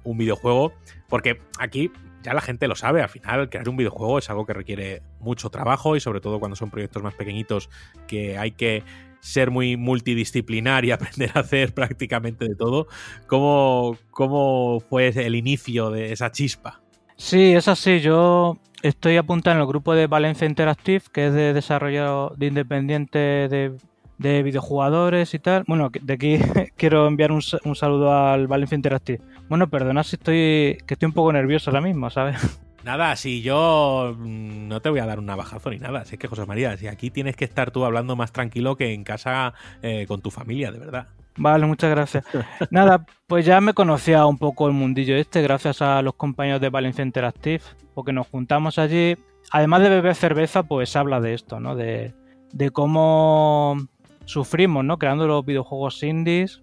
un 0.04 0.18
videojuego? 0.18 0.72
Porque 1.08 1.40
aquí 1.58 1.90
ya 2.22 2.34
la 2.34 2.40
gente 2.42 2.68
lo 2.68 2.76
sabe, 2.76 3.02
al 3.02 3.08
final 3.08 3.48
crear 3.48 3.68
un 3.68 3.76
videojuego 3.76 4.18
es 4.18 4.28
algo 4.28 4.44
que 4.44 4.52
requiere 4.52 5.02
mucho 5.20 5.48
trabajo 5.48 5.96
y 5.96 6.00
sobre 6.00 6.20
todo 6.20 6.38
cuando 6.38 6.56
son 6.56 6.70
proyectos 6.70 7.02
más 7.02 7.14
pequeñitos 7.14 7.70
que 8.06 8.36
hay 8.36 8.52
que 8.52 8.84
ser 9.20 9.50
muy 9.50 9.76
multidisciplinar 9.76 10.84
y 10.84 10.90
aprender 10.92 11.32
a 11.34 11.40
hacer 11.40 11.72
prácticamente 11.72 12.46
de 12.46 12.54
todo. 12.54 12.88
¿Cómo, 13.26 13.98
cómo 14.10 14.80
fue 14.80 15.08
el 15.08 15.34
inicio 15.34 15.90
de 15.90 16.12
esa 16.12 16.30
chispa? 16.30 16.82
Sí, 17.16 17.54
es 17.54 17.68
así. 17.68 18.00
Yo 18.00 18.58
estoy 18.82 19.16
apuntado 19.16 19.56
en 19.56 19.60
el 19.60 19.66
grupo 19.66 19.94
de 19.94 20.06
Valencia 20.06 20.46
Interactive, 20.46 21.02
que 21.12 21.28
es 21.28 21.32
de 21.32 21.52
desarrollo 21.52 22.32
de 22.36 22.46
independiente 22.46 23.18
de, 23.18 23.76
de 24.18 24.42
videojugadores 24.42 25.34
y 25.34 25.38
tal. 25.38 25.64
Bueno, 25.66 25.90
de 26.00 26.12
aquí 26.12 26.38
quiero 26.76 27.06
enviar 27.06 27.32
un, 27.32 27.42
un 27.64 27.74
saludo 27.74 28.12
al 28.12 28.46
Valencia 28.46 28.76
Interactive. 28.76 29.20
Bueno, 29.48 29.68
perdona 29.68 30.04
si 30.04 30.16
estoy 30.16 30.78
que 30.86 30.94
estoy 30.94 31.06
un 31.06 31.12
poco 31.12 31.32
nervioso 31.32 31.70
ahora 31.70 31.80
mismo, 31.80 32.10
¿sabes? 32.10 32.36
Nada, 32.84 33.16
si 33.16 33.42
yo 33.42 34.14
mm, 34.16 34.68
no 34.68 34.80
te 34.80 34.90
voy 34.90 35.00
a 35.00 35.06
dar 35.06 35.18
un 35.18 35.26
navajazo 35.26 35.70
ni 35.70 35.78
nada. 35.78 36.04
Si 36.04 36.14
es 36.14 36.20
que, 36.20 36.28
José 36.28 36.46
María, 36.46 36.76
si 36.76 36.86
aquí 36.86 37.10
tienes 37.10 37.34
que 37.34 37.44
estar 37.44 37.72
tú 37.72 37.84
hablando 37.84 38.14
más 38.14 38.30
tranquilo 38.30 38.76
que 38.76 38.92
en 38.92 39.02
casa 39.02 39.54
eh, 39.82 40.04
con 40.06 40.22
tu 40.22 40.30
familia, 40.30 40.70
de 40.70 40.78
verdad. 40.78 41.08
Vale, 41.36 41.66
muchas 41.66 41.90
gracias. 41.90 42.24
Nada, 42.70 43.04
pues 43.26 43.44
ya 43.44 43.60
me 43.60 43.74
conocía 43.74 44.26
un 44.26 44.38
poco 44.38 44.66
el 44.66 44.72
mundillo 44.72 45.16
este 45.16 45.42
gracias 45.42 45.82
a 45.82 46.02
los 46.02 46.14
compañeros 46.14 46.60
de 46.60 46.70
Valencia 46.70 47.04
Interactive, 47.04 47.62
porque 47.94 48.12
nos 48.12 48.26
juntamos 48.28 48.78
allí. 48.78 49.16
Además 49.52 49.82
de 49.82 49.90
beber 49.90 50.14
cerveza, 50.14 50.62
pues 50.64 50.96
habla 50.96 51.20
de 51.20 51.34
esto, 51.34 51.60
¿no? 51.60 51.76
De, 51.76 52.14
de 52.52 52.70
cómo 52.70 53.76
sufrimos, 54.24 54.84
¿no? 54.84 54.98
Creando 54.98 55.26
los 55.26 55.44
videojuegos 55.44 56.02
indies, 56.02 56.60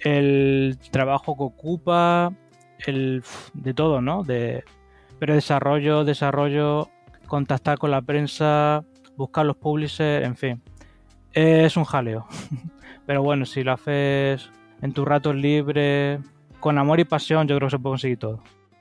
el 0.00 0.78
trabajo 0.90 1.36
que 1.36 1.44
ocupa, 1.44 2.32
el 2.86 3.22
de 3.54 3.74
todo, 3.74 4.00
¿no? 4.00 4.22
De 4.22 4.64
predesarrollo, 5.18 6.04
desarrollo, 6.04 6.90
contactar 7.26 7.78
con 7.78 7.90
la 7.90 8.02
prensa, 8.02 8.84
buscar 9.16 9.46
los 9.46 9.56
publishers, 9.56 10.26
en 10.26 10.36
fin. 10.36 10.62
Es 11.32 11.76
un 11.76 11.84
jaleo. 11.84 12.26
Pero 13.10 13.24
bueno, 13.24 13.44
si 13.44 13.64
lo 13.64 13.72
haces 13.72 14.48
en 14.82 14.92
tus 14.92 15.04
ratos 15.04 15.34
libres, 15.34 16.20
con 16.60 16.78
amor 16.78 17.00
y 17.00 17.04
pasión, 17.04 17.48
yo 17.48 17.56
creo 17.56 17.66
que 17.66 17.72
se 17.72 17.78
puede 17.80 17.94
conseguir 17.94 18.18
todo. 18.18 18.40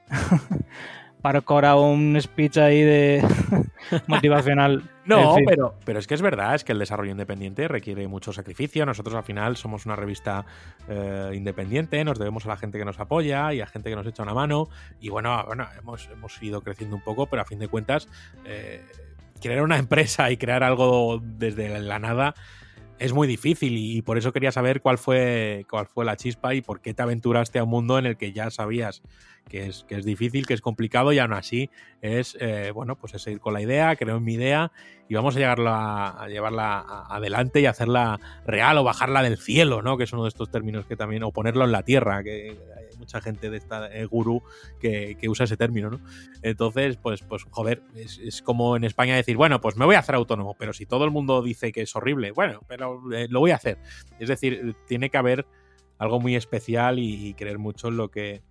Para 1.24 1.41
ahora 1.43 1.75
un 1.77 2.16
speech 2.22 2.58
ahí 2.58 2.83
de 2.83 3.27
motivacional. 4.08 4.83
No, 5.03 5.32
En 5.32 5.35
fin. 5.38 5.45
pero, 5.48 5.74
pero 5.83 5.98
es 5.98 6.06
que 6.06 6.14
es 6.14 6.22
verdad, 6.22 6.53
es 6.53 6.64
que 6.64 6.74
el 6.74 6.77
desarrollo 6.77 7.09
independiente 7.09 7.67
requiere 7.67 8.08
mucho 8.08 8.32
sacrificio. 8.32 8.85
Nosotros 8.85 9.16
al 9.16 9.24
final 9.24 9.58
somos 9.58 9.88
una 9.88 9.95
revista 9.95 10.45
eh, 10.88 11.32
independiente, 11.33 12.03
nos 12.03 12.19
debemos 12.19 12.45
a 12.45 12.49
la 12.49 12.58
gente 12.58 12.77
que 12.77 12.85
nos 12.85 12.99
apoya 12.99 13.51
y 13.51 13.61
a 13.61 13.66
gente 13.66 13.90
que 13.90 13.95
nos 13.95 14.06
echa 14.06 14.22
una 14.22 14.35
mano. 14.35 14.69
Y 15.01 15.09
bueno, 15.09 15.43
bueno 15.48 15.66
hemos, 15.80 16.08
hemos 16.08 16.43
ido 16.43 16.61
creciendo 16.61 16.95
un 16.95 17.01
poco, 17.01 17.25
pero 17.25 17.41
a 17.41 17.45
fin 17.45 17.58
de 17.58 17.67
cuentas, 17.67 18.08
eh, 18.45 18.85
crear 19.41 19.64
una 19.64 19.77
empresa 19.80 20.30
y 20.30 20.38
crear 20.38 20.64
algo 20.64 21.19
desde 21.19 21.80
la 21.80 21.98
nada 21.98 22.35
es 22.99 23.13
muy 23.13 23.27
difícil 23.27 23.77
y, 23.77 24.01
por 24.01 24.17
eso 24.17 24.33
quería 24.33 24.51
saber 24.51 24.81
cuál 24.81 24.97
fue, 24.97 25.65
cuál 25.69 25.87
fue 25.87 26.05
la 26.05 26.17
chispa 26.17 26.53
y 26.53 26.61
por 26.61 26.81
qué 26.81 26.93
te 26.93 27.01
aventuraste 27.01 27.57
a 27.57 27.63
un 27.63 27.69
mundo 27.69 27.97
en 27.97 28.05
el 28.05 28.17
que 28.17 28.33
ya 28.33 28.51
sabías 28.51 29.01
que 29.47 29.67
es, 29.67 29.85
que 29.87 29.95
es 29.95 30.05
difícil, 30.05 30.45
que 30.45 30.53
es 30.53 30.61
complicado 30.61 31.13
y 31.13 31.19
aún 31.19 31.33
así 31.33 31.69
es, 32.01 32.37
eh, 32.39 32.71
bueno, 32.73 32.95
pues 32.97 33.13
es 33.13 33.21
seguir 33.21 33.39
con 33.39 33.53
la 33.53 33.61
idea, 33.61 33.95
creo 33.95 34.17
en 34.17 34.23
mi 34.23 34.33
idea 34.33 34.71
y 35.07 35.15
vamos 35.15 35.35
a, 35.35 35.39
llevarla, 35.39 36.09
a 36.09 36.27
llevarla 36.27 37.05
adelante 37.09 37.61
y 37.61 37.65
hacerla 37.65 38.19
real 38.45 38.77
o 38.77 38.83
bajarla 38.83 39.23
del 39.23 39.37
cielo, 39.37 39.81
¿no? 39.81 39.97
Que 39.97 40.03
es 40.03 40.13
uno 40.13 40.23
de 40.23 40.29
estos 40.29 40.51
términos 40.51 40.85
que 40.85 40.95
también, 40.95 41.23
o 41.23 41.31
ponerlo 41.31 41.65
en 41.65 41.71
la 41.71 41.83
tierra, 41.83 42.21
que 42.21 42.55
mucha 42.99 43.21
gente 43.21 43.49
de 43.49 43.57
esta 43.57 43.87
eh, 43.87 44.05
gurú 44.05 44.43
que, 44.79 45.17
usa 45.27 45.45
ese 45.45 45.57
término, 45.57 45.89
¿no? 45.89 46.01
Entonces, 46.41 46.97
pues, 46.97 47.21
pues 47.21 47.43
joder, 47.49 47.81
es, 47.95 48.41
como 48.41 48.75
en 48.75 48.83
España 48.83 49.15
decir, 49.15 49.37
bueno, 49.37 49.61
pues 49.61 49.75
me 49.77 49.85
voy 49.85 49.95
a 49.95 49.99
hacer 49.99 50.15
autónomo, 50.15 50.55
pero 50.59 50.73
si 50.73 50.85
todo 50.85 51.05
el 51.05 51.11
mundo 51.11 51.41
dice 51.41 51.71
que 51.71 51.81
es 51.81 51.95
horrible, 51.95 52.31
bueno, 52.31 52.61
pero 52.67 53.01
eh, 53.11 53.27
lo 53.29 53.39
voy 53.39 53.51
a 53.51 53.55
hacer. 53.55 53.79
Es 54.19 54.29
decir, 54.29 54.75
tiene 54.87 55.09
que 55.09 55.17
haber 55.17 55.47
algo 55.99 56.19
muy 56.19 56.35
especial 56.35 56.97
y, 56.97 57.33
creer 57.35 57.59
mucho 57.59 57.89
en 57.89 57.97
lo 57.97 58.09
que 58.09 58.41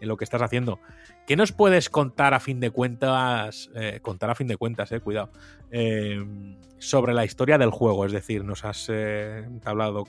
en 0.00 0.06
lo 0.06 0.16
que 0.16 0.22
estás 0.22 0.42
haciendo. 0.42 0.78
¿Qué 1.26 1.34
nos 1.34 1.50
puedes 1.50 1.90
contar 1.90 2.32
a 2.32 2.38
fin 2.38 2.60
de 2.60 2.70
cuentas? 2.70 3.68
eh, 3.74 3.98
contar 4.00 4.30
a 4.30 4.36
fin 4.36 4.46
de 4.46 4.56
cuentas, 4.56 4.92
eh, 4.92 5.00
cuidado. 5.00 5.30
eh, 5.72 6.24
sobre 6.78 7.14
la 7.14 7.24
historia 7.24 7.58
del 7.58 7.70
juego. 7.70 8.06
Es 8.06 8.12
decir, 8.12 8.44
nos 8.44 8.64
has 8.64 8.88
hablado 9.64 10.04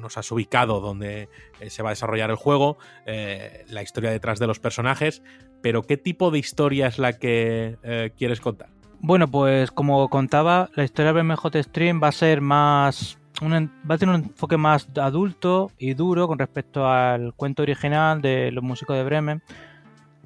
nos 0.00 0.16
has 0.16 0.30
ubicado 0.32 0.80
donde 0.80 1.28
eh, 1.60 1.70
se 1.70 1.82
va 1.82 1.90
a 1.90 1.92
desarrollar 1.92 2.30
el 2.30 2.36
juego, 2.36 2.78
eh, 3.06 3.64
la 3.68 3.82
historia 3.82 4.10
detrás 4.10 4.38
de 4.38 4.46
los 4.46 4.58
personajes, 4.58 5.22
pero 5.62 5.82
¿qué 5.82 5.96
tipo 5.96 6.30
de 6.30 6.38
historia 6.38 6.86
es 6.86 6.98
la 6.98 7.14
que 7.14 7.76
eh, 7.82 8.12
quieres 8.16 8.40
contar? 8.40 8.68
Bueno, 9.00 9.28
pues 9.28 9.70
como 9.70 10.08
contaba, 10.08 10.70
la 10.74 10.84
historia 10.84 11.12
de 11.12 11.22
BMJ 11.22 11.62
Stream 11.62 12.00
va 12.02 12.08
a 12.08 12.12
ser 12.12 12.40
más. 12.40 13.18
un 13.40 13.70
va 13.90 13.94
a 13.94 13.98
tener 13.98 14.14
un 14.14 14.22
enfoque 14.22 14.56
más 14.56 14.88
adulto 14.96 15.70
y 15.78 15.94
duro 15.94 16.28
con 16.28 16.38
respecto 16.38 16.86
al 16.86 17.32
cuento 17.34 17.62
original 17.62 18.20
de 18.20 18.50
los 18.52 18.62
músicos 18.62 18.96
de 18.96 19.04
Bremen. 19.04 19.42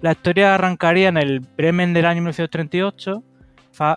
La 0.00 0.12
historia 0.12 0.54
arrancaría 0.54 1.08
en 1.08 1.16
el 1.16 1.40
Bremen 1.40 1.94
del 1.94 2.06
año 2.06 2.20
1938. 2.22 3.22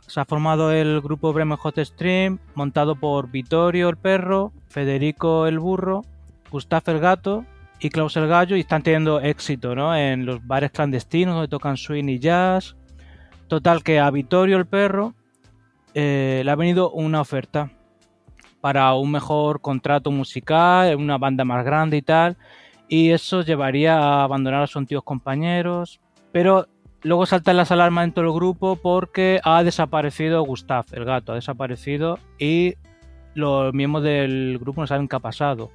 Se 0.08 0.20
ha 0.20 0.26
formado 0.26 0.72
el 0.72 1.02
grupo 1.02 1.34
Bremen 1.34 1.58
Hot 1.58 1.78
Stream, 1.78 2.40
montado 2.56 2.96
por 2.96 3.30
Vittorio 3.30 3.90
el 3.90 3.98
perro, 3.98 4.52
Federico 4.68 5.46
el 5.46 5.60
burro 5.60 6.04
Gustav 6.50 6.84
el 6.88 7.00
gato 7.00 7.46
y 7.80 7.90
Klaus 7.90 8.18
el 8.18 8.28
gallo 8.28 8.56
y 8.56 8.62
están 8.62 8.82
teniendo 8.82 9.20
éxito, 9.20 9.76
¿no? 9.76 9.96
En 9.96 10.26
los 10.26 10.46
bares 10.46 10.72
clandestinos 10.72 11.36
donde 11.36 11.48
tocan 11.48 11.78
swing 11.78 12.06
y 12.06 12.20
jazz. 12.20 12.76
Total 13.48 13.84
que 13.84 14.00
a 14.00 14.10
Vittorio 14.10 14.58
el 14.58 14.66
perro 14.66 15.14
eh, 15.94 16.42
le 16.44 16.52
ha 16.52 16.56
venido 16.56 16.92
una 16.92 17.22
oferta 17.22 17.72
para 18.62 18.94
un 18.96 19.12
mejor 19.12 19.62
contrato 19.62 20.12
musical, 20.12 20.96
una 20.96 21.18
banda 21.18 21.46
más 21.46 21.64
grande 21.64 21.98
y 21.98 22.02
tal. 22.02 22.38
Y 22.88 23.12
eso 23.12 23.42
llevaría 23.42 23.98
a 23.98 24.24
abandonar 24.24 24.64
a 24.64 24.68
sus 24.68 24.78
antiguos 24.78 25.04
compañeros. 25.04 26.00
Pero 26.32 26.68
luego 27.04 27.26
saltan 27.26 27.58
las 27.58 27.72
alarmas 27.72 28.06
en 28.06 28.12
todo 28.14 28.26
el 28.26 28.34
grupo 28.34 28.76
porque 28.76 29.40
ha 29.44 29.64
desaparecido 29.64 30.44
Gustav, 30.44 30.86
el 30.92 31.06
gato, 31.06 31.32
ha 31.32 31.36
desaparecido 31.36 32.20
y 32.40 32.76
los 33.34 33.74
miembros 33.74 34.04
del 34.04 34.58
grupo 34.60 34.82
no 34.82 34.88
saben 34.88 35.08
qué 35.08 35.16
ha 35.16 35.20
pasado. 35.20 35.72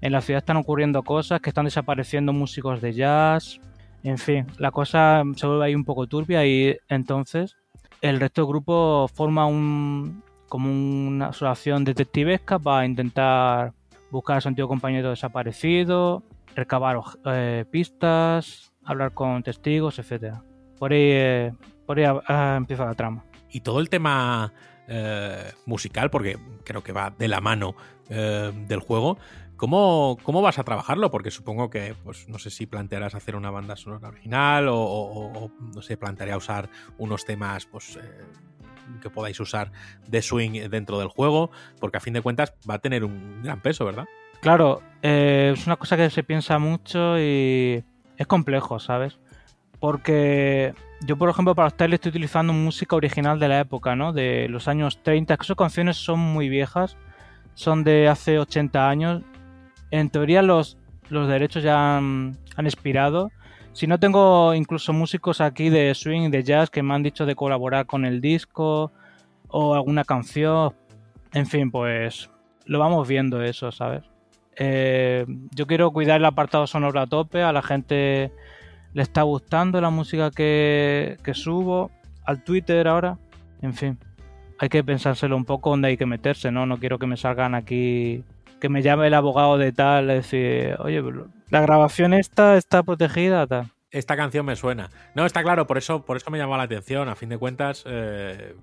En 0.00 0.12
la 0.12 0.20
ciudad 0.20 0.38
están 0.38 0.56
ocurriendo 0.56 1.02
cosas, 1.02 1.40
que 1.40 1.50
están 1.50 1.66
desapareciendo 1.66 2.32
músicos 2.32 2.80
de 2.80 2.92
jazz. 2.92 3.60
En 4.02 4.18
fin, 4.18 4.46
la 4.58 4.72
cosa 4.72 5.22
se 5.36 5.46
vuelve 5.46 5.66
ahí 5.66 5.74
un 5.74 5.84
poco 5.84 6.06
turbia 6.06 6.44
y 6.44 6.76
entonces 6.88 7.56
el 8.00 8.18
resto 8.18 8.42
del 8.42 8.48
grupo 8.48 9.08
forma 9.14 9.46
un 9.46 10.22
como 10.48 10.70
una 10.70 11.28
asociación 11.28 11.82
detectivesca 11.82 12.58
para 12.58 12.84
intentar 12.84 13.72
buscar 14.10 14.36
a 14.36 14.40
su 14.42 14.48
antiguo 14.48 14.68
compañero 14.68 15.08
desaparecido, 15.08 16.22
recabar 16.54 17.00
eh, 17.24 17.64
pistas, 17.70 18.70
hablar 18.84 19.14
con 19.14 19.42
testigos, 19.42 19.98
etcétera. 19.98 20.42
Por 20.82 20.92
ahí, 20.92 21.10
eh, 21.12 21.52
por 21.86 21.96
ahí 21.96 22.04
ah, 22.26 22.54
empieza 22.56 22.84
la 22.84 22.94
trama. 22.94 23.24
Y 23.48 23.60
todo 23.60 23.78
el 23.78 23.88
tema 23.88 24.52
eh, 24.88 25.52
musical, 25.64 26.10
porque 26.10 26.40
creo 26.64 26.82
que 26.82 26.90
va 26.90 27.10
de 27.16 27.28
la 27.28 27.40
mano 27.40 27.76
eh, 28.08 28.50
del 28.66 28.80
juego, 28.80 29.16
¿Cómo, 29.56 30.18
¿Cómo, 30.24 30.42
vas 30.42 30.58
a 30.58 30.64
trabajarlo? 30.64 31.12
Porque 31.12 31.30
supongo 31.30 31.70
que, 31.70 31.94
pues, 32.02 32.28
no 32.28 32.40
sé 32.40 32.50
si 32.50 32.66
plantearás 32.66 33.14
hacer 33.14 33.36
una 33.36 33.52
banda 33.52 33.76
sonora 33.76 34.08
original 34.08 34.66
o, 34.66 34.76
o, 34.76 35.44
o 35.44 35.52
no 35.72 35.82
sé, 35.82 35.96
plantearía 35.96 36.36
usar 36.36 36.68
unos 36.98 37.24
temas, 37.24 37.64
pues, 37.66 37.94
eh, 37.94 38.00
que 39.00 39.08
podáis 39.08 39.38
usar 39.38 39.70
de 40.08 40.20
swing 40.20 40.68
dentro 40.68 40.98
del 40.98 41.06
juego, 41.06 41.52
porque 41.78 41.98
a 41.98 42.00
fin 42.00 42.14
de 42.14 42.22
cuentas 42.22 42.54
va 42.68 42.74
a 42.74 42.78
tener 42.80 43.04
un 43.04 43.40
gran 43.44 43.60
peso, 43.60 43.84
¿verdad? 43.84 44.06
Claro, 44.40 44.82
eh, 45.00 45.52
es 45.54 45.64
una 45.64 45.76
cosa 45.76 45.96
que 45.96 46.10
se 46.10 46.24
piensa 46.24 46.58
mucho 46.58 47.20
y 47.20 47.84
es 48.16 48.26
complejo, 48.26 48.80
¿sabes? 48.80 49.20
Porque 49.82 50.74
yo, 51.00 51.16
por 51.16 51.28
ejemplo, 51.28 51.56
para 51.56 51.66
ustedes 51.66 51.94
estoy 51.94 52.10
utilizando 52.10 52.52
música 52.52 52.94
original 52.94 53.40
de 53.40 53.48
la 53.48 53.58
época, 53.58 53.96
¿no? 53.96 54.12
De 54.12 54.46
los 54.48 54.68
años 54.68 55.02
30, 55.02 55.36
que 55.36 55.42
esas 55.42 55.56
canciones 55.56 55.96
son 55.96 56.20
muy 56.20 56.48
viejas, 56.48 56.96
son 57.54 57.82
de 57.82 58.06
hace 58.06 58.38
80 58.38 58.88
años 58.88 59.22
en 59.90 60.08
teoría 60.08 60.40
los, 60.40 60.78
los 61.08 61.26
derechos 61.26 61.64
ya 61.64 61.96
han, 61.96 62.38
expirado. 62.58 63.32
Si 63.72 63.88
no 63.88 63.98
tengo 63.98 64.54
incluso 64.54 64.92
músicos 64.92 65.40
aquí 65.40 65.68
de 65.68 65.92
swing, 65.96 66.30
de 66.30 66.44
jazz, 66.44 66.70
que 66.70 66.84
me 66.84 66.94
han 66.94 67.02
dicho 67.02 67.26
de 67.26 67.34
colaborar 67.34 67.86
con 67.86 68.04
el 68.04 68.20
disco 68.20 68.92
o 69.48 69.74
alguna 69.74 70.04
canción. 70.04 70.74
En 71.32 71.46
fin, 71.46 71.72
pues 71.72 72.30
lo 72.66 72.78
vamos 72.78 73.08
viendo 73.08 73.42
eso, 73.42 73.72
¿sabes? 73.72 74.04
Eh, 74.54 75.26
yo 75.50 75.66
quiero 75.66 75.90
cuidar 75.90 76.18
el 76.18 76.24
apartado 76.24 76.68
sonoro 76.68 77.00
a 77.00 77.08
tope, 77.08 77.42
a 77.42 77.52
la 77.52 77.62
gente 77.62 78.30
le 78.92 79.02
está 79.02 79.22
gustando 79.22 79.80
la 79.80 79.90
música 79.90 80.30
que, 80.30 81.18
que 81.22 81.34
subo 81.34 81.90
al 82.24 82.42
Twitter 82.44 82.88
ahora. 82.88 83.18
En 83.60 83.74
fin, 83.74 83.98
hay 84.58 84.68
que 84.68 84.84
pensárselo 84.84 85.36
un 85.36 85.44
poco 85.44 85.70
dónde 85.70 85.88
hay 85.88 85.96
que 85.96 86.06
meterse, 86.06 86.50
¿no? 86.50 86.66
No 86.66 86.78
quiero 86.78 86.98
que 86.98 87.06
me 87.06 87.16
salgan 87.16 87.54
aquí 87.54 88.24
que 88.62 88.68
me 88.68 88.80
llame 88.80 89.08
el 89.08 89.14
abogado 89.14 89.58
de 89.58 89.72
tal, 89.72 90.06
decir, 90.06 90.76
oye, 90.78 91.02
la 91.50 91.60
grabación 91.60 92.14
esta 92.14 92.56
está 92.56 92.84
protegida, 92.84 93.44
tal. 93.44 93.72
Esta 93.90 94.16
canción 94.16 94.46
me 94.46 94.54
suena. 94.54 94.88
No, 95.16 95.26
está 95.26 95.42
claro, 95.42 95.66
por 95.66 95.78
eso, 95.78 96.04
por 96.04 96.16
eso 96.16 96.30
me 96.30 96.38
llamó 96.38 96.56
la 96.56 96.62
atención. 96.62 97.08
A 97.08 97.16
fin 97.16 97.28
de 97.28 97.38
cuentas, 97.38 97.82
eh, 97.86 98.54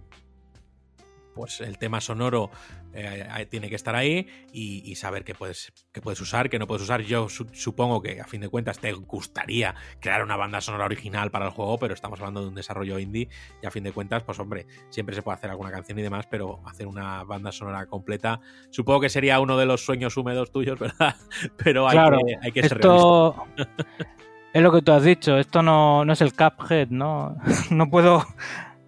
pues 1.36 1.60
el 1.60 1.78
tema 1.78 2.00
sonoro 2.00 2.50
eh, 2.94 3.48
tiene 3.50 3.70
que 3.70 3.76
estar 3.76 3.96
ahí 3.96 4.28
y, 4.52 4.90
y, 4.90 4.96
saber 4.96 5.24
qué 5.24 5.36
puedes, 5.36 5.72
qué 5.92 6.02
puedes 6.02 6.20
usar, 6.22 6.50
qué 6.50 6.58
no 6.58 6.68
puedes 6.68 6.84
usar. 6.84 7.02
Yo 7.02 7.30
su 7.30 7.48
supongo 7.54 8.02
que 8.02 8.20
a 8.20 8.26
fin 8.26 8.42
de 8.42 8.50
cuentas 8.50 8.80
te 8.80 8.92
gustaría 8.94 9.76
crear 10.00 10.24
una 10.24 10.36
banda 10.36 10.62
sonora 10.62 10.86
original 10.86 11.32
para 11.32 11.46
el 11.46 11.52
juego, 11.52 11.78
pero 11.78 11.94
estamos 11.94 12.20
hablando 12.20 12.42
de 12.42 12.48
un 12.48 12.56
desarrollo 12.56 13.00
indie 13.00 13.30
y 13.62 13.66
a 13.66 13.72
fin 13.72 13.84
de 13.84 13.92
cuentas, 13.92 14.24
pues 14.24 14.40
hombre, 14.40 14.66
siempre 14.90 15.16
se 15.16 15.22
puede 15.22 15.38
hacer 15.38 15.50
alguna 15.50 15.72
canción 15.72 16.00
y 16.00 16.02
demás, 16.02 16.28
pero 16.28 16.62
hacer 16.66 16.88
una 16.88 17.24
banda 17.24 17.52
sonora 17.52 17.86
completa, 17.86 18.40
supongo 18.72 19.02
que 19.02 19.10
sería 19.10 19.40
uno 19.40 19.58
de 19.58 19.66
los 19.66 19.86
sueños 19.86 20.18
húmedos 20.18 20.52
tuyos, 20.52 20.80
¿verdad? 20.80 21.16
Pero 21.64 21.88
hay, 21.88 21.94
claro, 21.94 22.20
que, 22.26 22.36
hay 22.42 22.52
que 22.52 22.64
ser 22.64 22.78
esto... 22.78 23.46
Es 24.52 24.64
lo 24.64 24.72
que 24.72 24.82
tú 24.82 24.92
has 24.92 25.04
dicho, 25.04 25.38
esto 25.38 25.62
no, 25.62 26.04
no 26.04 26.14
es 26.14 26.22
el 26.22 26.34
Cuphead, 26.34 26.88
¿no? 26.90 27.38
no 27.70 27.88
puedo 27.92 28.26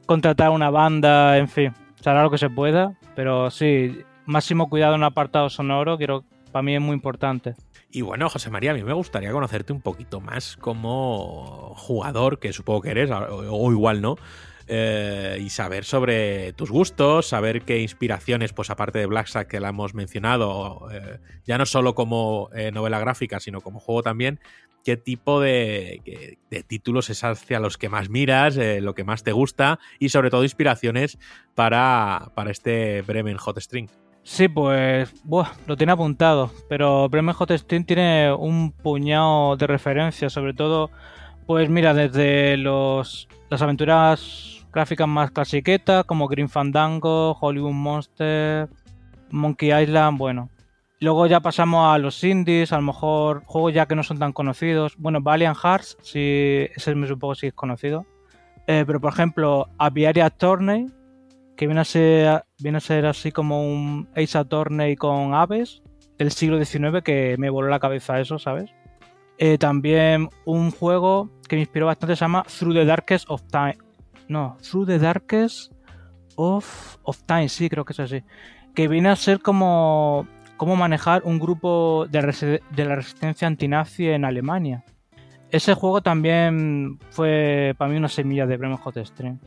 contratar 0.08 0.50
una 0.50 0.72
banda, 0.72 1.38
en 1.38 1.48
fin 1.48 1.72
se 2.02 2.10
hará 2.10 2.24
lo 2.24 2.32
que 2.32 2.38
se 2.38 2.50
pueda, 2.50 2.94
pero 3.16 3.50
sí, 3.50 4.00
máximo 4.26 4.70
cuidado 4.70 4.96
en 4.96 5.02
el 5.02 5.08
apartado 5.08 5.50
sonoro, 5.50 5.98
quiero, 5.98 6.24
para 6.52 6.64
mí 6.64 6.76
es 6.76 6.82
muy 6.82 6.94
importante. 6.94 7.56
Y 7.92 8.02
bueno, 8.02 8.30
José 8.30 8.50
María, 8.50 8.72
a 8.72 8.74
mí 8.74 8.84
me 8.84 8.94
gustaría 8.94 9.32
conocerte 9.32 9.74
un 9.74 9.82
poquito 9.82 10.22
más 10.22 10.56
como 10.58 11.74
jugador, 11.76 12.40
que 12.40 12.54
supongo 12.54 12.82
que 12.82 12.92
eres, 12.92 13.10
o 13.12 13.72
igual 13.72 14.02
no, 14.02 14.16
eh, 14.74 15.38
y 15.42 15.50
saber 15.50 15.84
sobre 15.84 16.54
tus 16.54 16.72
gustos, 16.72 17.28
saber 17.28 17.64
qué 17.64 17.82
inspiraciones, 17.82 18.54
pues 18.54 18.70
aparte 18.70 19.00
de 19.00 19.06
Black 19.06 19.28
Sack 19.28 19.50
que 19.50 19.60
la 19.60 19.68
hemos 19.68 19.94
mencionado, 19.94 20.88
eh, 20.94 21.20
ya 21.44 21.58
no 21.58 21.66
solo 21.66 21.94
como 21.94 22.50
eh, 22.56 22.72
novela 22.72 22.98
gráfica, 22.98 23.42
sino 23.42 23.60
como 23.60 23.82
juego 23.82 24.02
también, 24.02 24.40
qué 24.86 24.96
tipo 24.96 25.42
de, 25.42 26.38
de, 26.50 26.64
títulos 26.64 27.10
es 27.10 27.22
hacia 27.26 27.60
los 27.60 27.78
que 27.78 27.90
más 27.90 28.10
miras, 28.10 28.56
lo 28.56 28.96
que 28.96 29.04
más 29.04 29.24
te 29.24 29.34
gusta 29.34 29.78
y 30.00 30.08
sobre 30.08 30.30
todo 30.30 30.44
inspiraciones 30.44 31.20
para, 31.54 32.32
para 32.34 32.52
este 32.52 33.02
Bremen 33.02 33.36
Hot 33.40 33.60
String. 33.60 33.90
Sí, 34.24 34.48
pues 34.48 35.14
buah, 35.26 35.52
lo 35.68 35.76
tiene 35.76 35.92
apuntado, 35.92 36.50
pero 36.70 37.10
Bremen 37.10 37.36
Hot 37.36 37.52
String 37.52 37.86
tiene 37.86 38.32
un 38.32 38.72
puñado 38.72 39.58
de 39.58 39.68
referencias, 39.68 40.32
sobre 40.32 40.54
todo, 40.54 40.92
pues 41.46 41.70
mira, 41.70 41.94
desde 41.94 42.56
los, 42.56 43.28
las 43.50 43.62
aventuras 43.62 44.61
gráficas 44.72 45.08
más 45.08 45.32
clasiquetas 45.32 46.06
como 46.06 46.28
Green 46.28 46.50
Fandango, 46.50 47.38
Hollywood 47.40 47.74
Monster, 47.74 48.70
Monkey 49.30 49.72
Island, 49.72 50.18
bueno, 50.18 50.50
Luego 51.02 51.26
ya 51.26 51.40
pasamos 51.40 51.92
a 51.92 51.98
los 51.98 52.24
indies, 52.24 52.72
a 52.72 52.76
lo 52.76 52.84
mejor 52.84 53.42
juegos 53.46 53.74
ya 53.74 53.88
que 53.88 53.96
no 53.96 54.04
son 54.04 54.20
tan 54.20 54.34
conocidos. 54.34 54.94
Bueno, 55.00 55.20
Valiant 55.20 55.58
Hearts, 55.58 55.98
sí, 56.04 56.68
ese 56.76 56.94
me 56.94 57.08
supongo 57.08 57.34
sí 57.34 57.48
es 57.48 57.54
conocido. 57.54 58.06
Eh, 58.68 58.84
pero 58.86 59.02
por 59.02 59.12
ejemplo, 59.12 59.68
Aviaria 59.80 60.30
Tourney, 60.30 60.86
que 61.58 61.66
viene 61.66 61.82
a, 61.82 61.86
ser, 61.86 62.44
viene 62.60 62.78
a 62.78 62.82
ser 62.82 63.08
así 63.08 63.32
como 63.32 63.64
un 63.64 64.10
Ace 64.16 64.38
Attorney 64.38 64.96
con 64.96 65.34
aves 65.34 65.82
del 66.20 66.32
siglo 66.32 66.64
XIX, 66.64 67.02
que 67.04 67.36
me 67.40 67.50
voló 67.50 67.68
la 67.68 67.80
cabeza 67.80 68.20
eso, 68.20 68.38
¿sabes? 68.38 68.72
Eh, 69.40 69.58
también 69.58 70.30
un 70.46 70.70
juego 70.70 71.32
que 71.50 71.56
me 71.56 71.62
inspiró 71.64 71.88
bastante 71.88 72.16
se 72.16 72.20
llama 72.20 72.44
Through 72.44 72.76
the 72.76 72.86
Darkest 72.86 73.26
of 73.28 73.42
Time. 73.48 73.80
No, 74.32 74.56
Through 74.62 74.88
the 74.88 74.98
Darkest 74.98 75.74
of, 76.38 76.98
of 77.04 77.22
Time, 77.26 77.50
sí, 77.50 77.70
creo 77.70 77.84
que 77.84 77.92
es 77.92 78.00
así. 78.00 78.24
Que 78.74 78.88
viene 78.88 79.10
a 79.10 79.18
ser 79.18 79.42
como 79.42 80.26
cómo 80.56 80.78
manejar 80.78 81.24
un 81.26 81.38
grupo 81.38 82.08
de, 82.10 82.62
de, 82.70 82.86
la 82.86 82.96
resistencia 82.96 83.46
antinazi 83.46 84.08
en 84.08 84.24
Alemania. 84.24 84.86
Ese 85.50 85.74
juego 85.74 86.02
también 86.02 86.98
fue 87.10 87.76
para 87.78 87.92
mí 87.92 87.98
una 87.98 88.08
semilla 88.08 88.48
de 88.48 88.56
Bremen 88.56 88.78
Hot 88.78 88.96
Stream. 89.04 89.38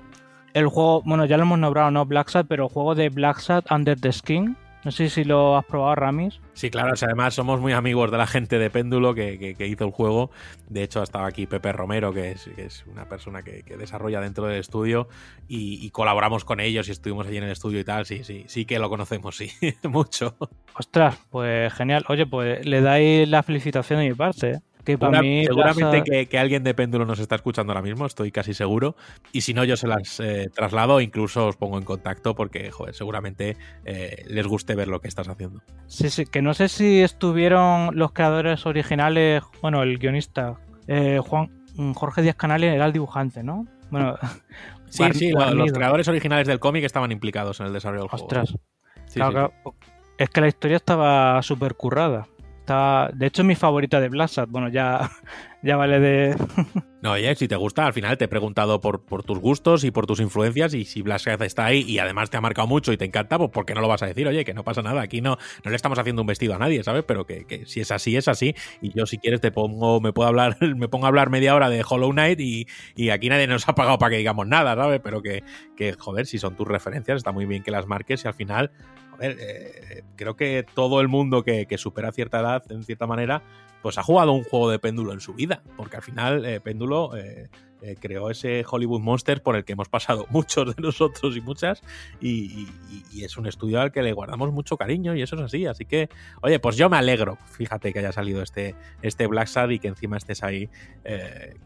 El 0.53 0.67
juego, 0.67 1.01
bueno, 1.07 1.25
ya 1.25 1.39
lo 1.39 1.45
hemos 1.45 1.59
nombrado, 1.59 1.91
¿no? 1.91 2.05
Black 2.05 2.29
Sat, 2.29 2.47
pero 2.47 2.65
el 2.65 2.71
juego 2.71 2.95
de 2.95 3.09
Black 3.09 3.39
Sat 3.39 3.71
Under 3.71 3.99
the 3.99 4.13
Skin. 4.13 4.55
No 4.85 4.91
sé 4.91 5.09
si 5.09 5.25
lo 5.25 5.57
has 5.57 5.65
probado, 5.65 5.95
Ramis. 5.95 6.41
Sí, 6.53 6.71
claro, 6.71 6.93
o 6.93 6.97
sea, 6.97 7.07
además 7.07 7.35
somos 7.35 7.59
muy 7.61 7.73
amigos 7.73 8.11
de 8.11 8.19
la 8.19 8.27
gente 8.27 8.59
de 8.59 8.69
Péndulo 8.69 9.15
que, 9.15 9.39
que, 9.39 9.55
que 9.55 9.67
hizo 9.67 9.85
el 9.85 9.91
juego. 9.91 10.31
De 10.69 10.83
hecho, 10.83 11.01
ha 11.01 11.05
estado 11.05 11.25
aquí 11.25 11.47
Pepe 11.47 11.73
Romero, 11.73 12.13
que 12.13 12.33
es, 12.33 12.51
que 12.55 12.67
es 12.67 12.85
una 12.87 13.09
persona 13.09 13.43
que, 13.43 13.63
que, 13.63 13.79
desarrolla 13.79 14.21
dentro 14.21 14.47
del 14.47 14.61
estudio, 14.61 15.09
y, 15.49 15.85
y, 15.85 15.91
colaboramos 15.91 16.45
con 16.45 16.61
ellos 16.61 16.89
y 16.89 16.93
estuvimos 16.93 17.27
allí 17.27 17.39
en 17.39 17.45
el 17.45 17.51
estudio 17.51 17.81
y 17.81 17.85
tal. 17.85 18.05
Sí, 18.05 18.25
sí, 18.25 18.45
sí 18.47 18.67
que 18.67 18.79
lo 18.79 18.91
conocemos, 18.91 19.37
sí, 19.37 19.51
mucho. 19.85 20.37
Ostras, 20.75 21.19
pues 21.31 21.73
genial. 21.73 22.05
Oye, 22.09 22.27
pues 22.27 22.65
le 22.67 22.83
dais 22.83 23.29
la 23.29 23.43
felicitación 23.43 24.01
de 24.01 24.09
mi 24.09 24.15
parte, 24.15 24.51
¿eh? 24.51 24.61
Que 24.85 24.99
para 24.99 25.23
mí 25.23 25.45
seguramente 25.47 26.01
pasa... 26.01 26.05
que, 26.05 26.27
que, 26.27 26.39
alguien 26.39 26.63
de 26.63 26.75
Péndulo 26.75 27.07
nos 27.07 27.19
está 27.19 27.37
escuchando 27.37 27.73
ahora 27.73 27.83
mismo, 27.83 28.05
estoy 28.05 28.31
casi 28.31 28.53
seguro. 28.53 28.97
Y 29.33 29.41
si 29.41 29.55
no, 29.55 29.65
yo 29.65 29.77
se 29.77 29.89
las 29.89 30.21
eh, 30.21 30.51
traslado, 30.55 31.01
incluso 31.01 31.47
os 31.47 31.57
pongo 31.57 31.79
en 31.79 31.85
contacto 31.85 32.35
porque, 32.35 32.71
joder, 32.71 32.95
seguramente 32.95 33.57
eh, 33.87 34.25
les 34.29 34.47
guste 34.47 34.75
ver 34.75 34.89
lo 34.89 35.01
que 35.01 35.09
estás 35.09 35.29
haciendo. 35.29 35.63
Sí, 35.87 36.11
sí, 36.11 36.27
que 36.27 36.43
no 36.43 36.53
sé 36.53 36.69
si 36.69 37.01
estuvieron 37.01 37.97
los 37.97 38.13
creadores 38.13 38.67
originales, 38.67 39.43
bueno, 39.63 39.83
el 39.83 39.99
guionista, 39.99 40.59
eh, 40.87 41.19
Juan 41.23 41.51
Jorge 41.95 42.23
Díaz 42.23 42.37
Canales 42.37 42.75
era 42.75 42.85
el 42.85 42.93
dibujante, 42.93 43.43
¿no? 43.43 43.67
Bueno, 43.91 44.17
sí, 44.91 45.05
sí, 45.15 45.31
los 45.31 45.73
creadores 45.73 46.09
originales 46.09 46.47
del 46.47 46.61
cómic 46.61 46.85
estaban 46.85 47.11
implicados 47.11 47.61
en 47.61 47.67
el 47.67 47.73
desarrollo 47.73 48.03
del 48.03 48.11
Ostras. 48.13 48.51
juego. 48.51 48.65
Sí, 49.07 49.15
claro, 49.15 49.53
sí. 49.55 49.63
Claro. 49.63 49.77
Es 50.19 50.31
que 50.31 50.41
la 50.41 50.49
historia 50.49 50.77
estaba 50.77 51.43
súper 51.43 51.75
currada. 51.75 52.29
De 52.67 53.26
hecho, 53.26 53.43
es 53.43 53.47
mi 53.47 53.55
favorita 53.55 54.01
de 54.01 54.09
Blasat. 54.09 54.49
Bueno, 54.49 54.68
ya, 54.68 55.10
ya 55.62 55.76
vale 55.76 56.01
de. 56.01 56.36
No, 57.05 57.12
oye, 57.12 57.34
si 57.34 57.47
te 57.49 57.57
gusta, 57.57 57.84
al 57.84 57.93
final 57.93 58.17
te 58.17 58.25
he 58.25 58.28
preguntado 58.28 58.81
por, 58.81 59.05
por 59.05 59.25
tus 59.25 59.39
gustos 59.39 59.84
y 59.84 59.91
por 59.91 60.07
tus 60.07 60.20
influencias 60.20 60.73
y 60.73 60.86
si 60.86 61.02
Blascat 61.02 61.43
está 61.43 61.67
ahí 61.67 61.84
y 61.86 61.99
además 61.99 62.31
te 62.31 62.39
ha 62.39 62.41
marcado 62.41 62.67
mucho 62.67 62.94
y 62.94 62.97
te 62.97 63.05
encanta, 63.05 63.36
pues 63.36 63.51
¿por 63.51 63.67
qué 63.67 63.75
no 63.75 63.83
lo 63.83 63.89
vas 63.89 64.02
a 64.02 64.07
decir? 64.07 64.26
Oye, 64.26 64.43
que 64.43 64.55
no 64.55 64.65
pasa 64.65 64.81
nada, 64.81 65.02
aquí 65.02 65.20
no, 65.20 65.36
no 65.65 65.70
le 65.70 65.76
estamos 65.76 65.99
haciendo 65.99 66.23
un 66.23 66.28
vestido 66.28 66.55
a 66.55 66.59
nadie, 66.59 66.83
¿sabes? 66.83 67.05
Pero 67.07 67.26
que, 67.26 67.44
que 67.44 67.67
si 67.67 67.81
es 67.81 67.91
así, 67.91 68.17
es 68.17 68.26
así. 68.26 68.55
Y 68.81 68.99
yo 68.99 69.05
si 69.05 69.18
quieres 69.18 69.43
te 69.43 69.52
pongo, 69.52 70.01
me 70.01 70.15
puedo 70.15 70.26
hablar, 70.31 70.57
me 70.76 70.89
pongo 70.89 71.05
a 71.05 71.09
hablar 71.09 71.28
media 71.28 71.55
hora 71.55 71.68
de 71.68 71.84
Hollow 71.86 72.10
Knight 72.10 72.41
y, 72.41 72.67
y 72.97 73.10
aquí 73.10 73.28
nadie 73.28 73.47
nos 73.49 73.68
ha 73.68 73.75
pagado 73.75 73.99
para 73.99 74.12
que 74.12 74.17
digamos 74.17 74.47
nada, 74.47 74.75
¿sabes? 74.75 75.02
Pero 75.05 75.20
que, 75.20 75.44
que, 75.76 75.93
joder, 75.93 76.25
si 76.25 76.39
son 76.39 76.57
tus 76.57 76.67
referencias, 76.67 77.18
está 77.18 77.33
muy 77.33 77.44
bien 77.44 77.62
que 77.62 77.70
las 77.70 77.86
marques 77.86 78.25
y 78.25 78.28
al 78.28 78.34
final, 78.34 78.70
joder, 79.17 79.36
eh, 79.41 80.02
creo 80.17 80.36
que 80.36 80.65
todo 80.75 81.01
el 81.01 81.09
mundo 81.09 81.43
que, 81.43 81.67
supera 81.78 82.12
cierta 82.12 82.41
edad, 82.41 82.62
en 82.70 82.83
cierta 82.84 83.07
manera, 83.07 83.43
pues 83.83 83.99
ha 83.99 84.02
jugado 84.02 84.33
un 84.33 84.44
juego 84.44 84.70
de 84.70 84.78
péndulo 84.78 85.12
en 85.12 85.20
su 85.20 85.34
vida, 85.34 85.62
porque 85.76 85.97
al 85.97 86.02
final 86.02 86.44
eh, 86.47 86.59
Péndulo 86.60 87.15
eh, 87.17 87.51
eh, 87.83 87.97
creó 88.01 88.31
ese 88.31 88.65
Hollywood 88.67 89.01
Monster 89.01 89.43
por 89.43 89.57
el 89.57 89.65
que 89.65 89.73
hemos 89.75 89.91
pasado 89.91 90.26
muchos 90.31 90.75
de 90.75 90.81
nosotros 90.83 91.36
y 91.36 91.41
muchas, 91.43 91.83
y, 92.20 92.67
y- 93.12 93.25
es 93.25 93.36
un 93.36 93.47
estudio 93.47 93.81
al 93.81 93.93
que 93.93 94.02
le 94.02 94.12
guardamos 94.12 94.52
mucho 94.52 94.76
cariño 94.76 95.15
y 95.15 95.23
eso 95.23 95.36
es 95.36 95.43
así, 95.43 95.67
así 95.67 95.84
que, 95.84 96.09
oye, 96.43 96.59
pues 96.60 96.76
yo 96.76 96.89
me 96.89 96.97
alegro, 96.97 97.36
fíjate 97.52 97.93
que 97.93 97.99
haya 97.99 98.12
salido 98.12 98.43
este, 98.43 98.75
este 99.02 99.26
Black 99.26 99.49
Sad 99.49 99.68
y 99.70 99.78
que 99.78 99.89
encima 99.89 100.17
estés 100.17 100.43
ahí, 100.43 100.68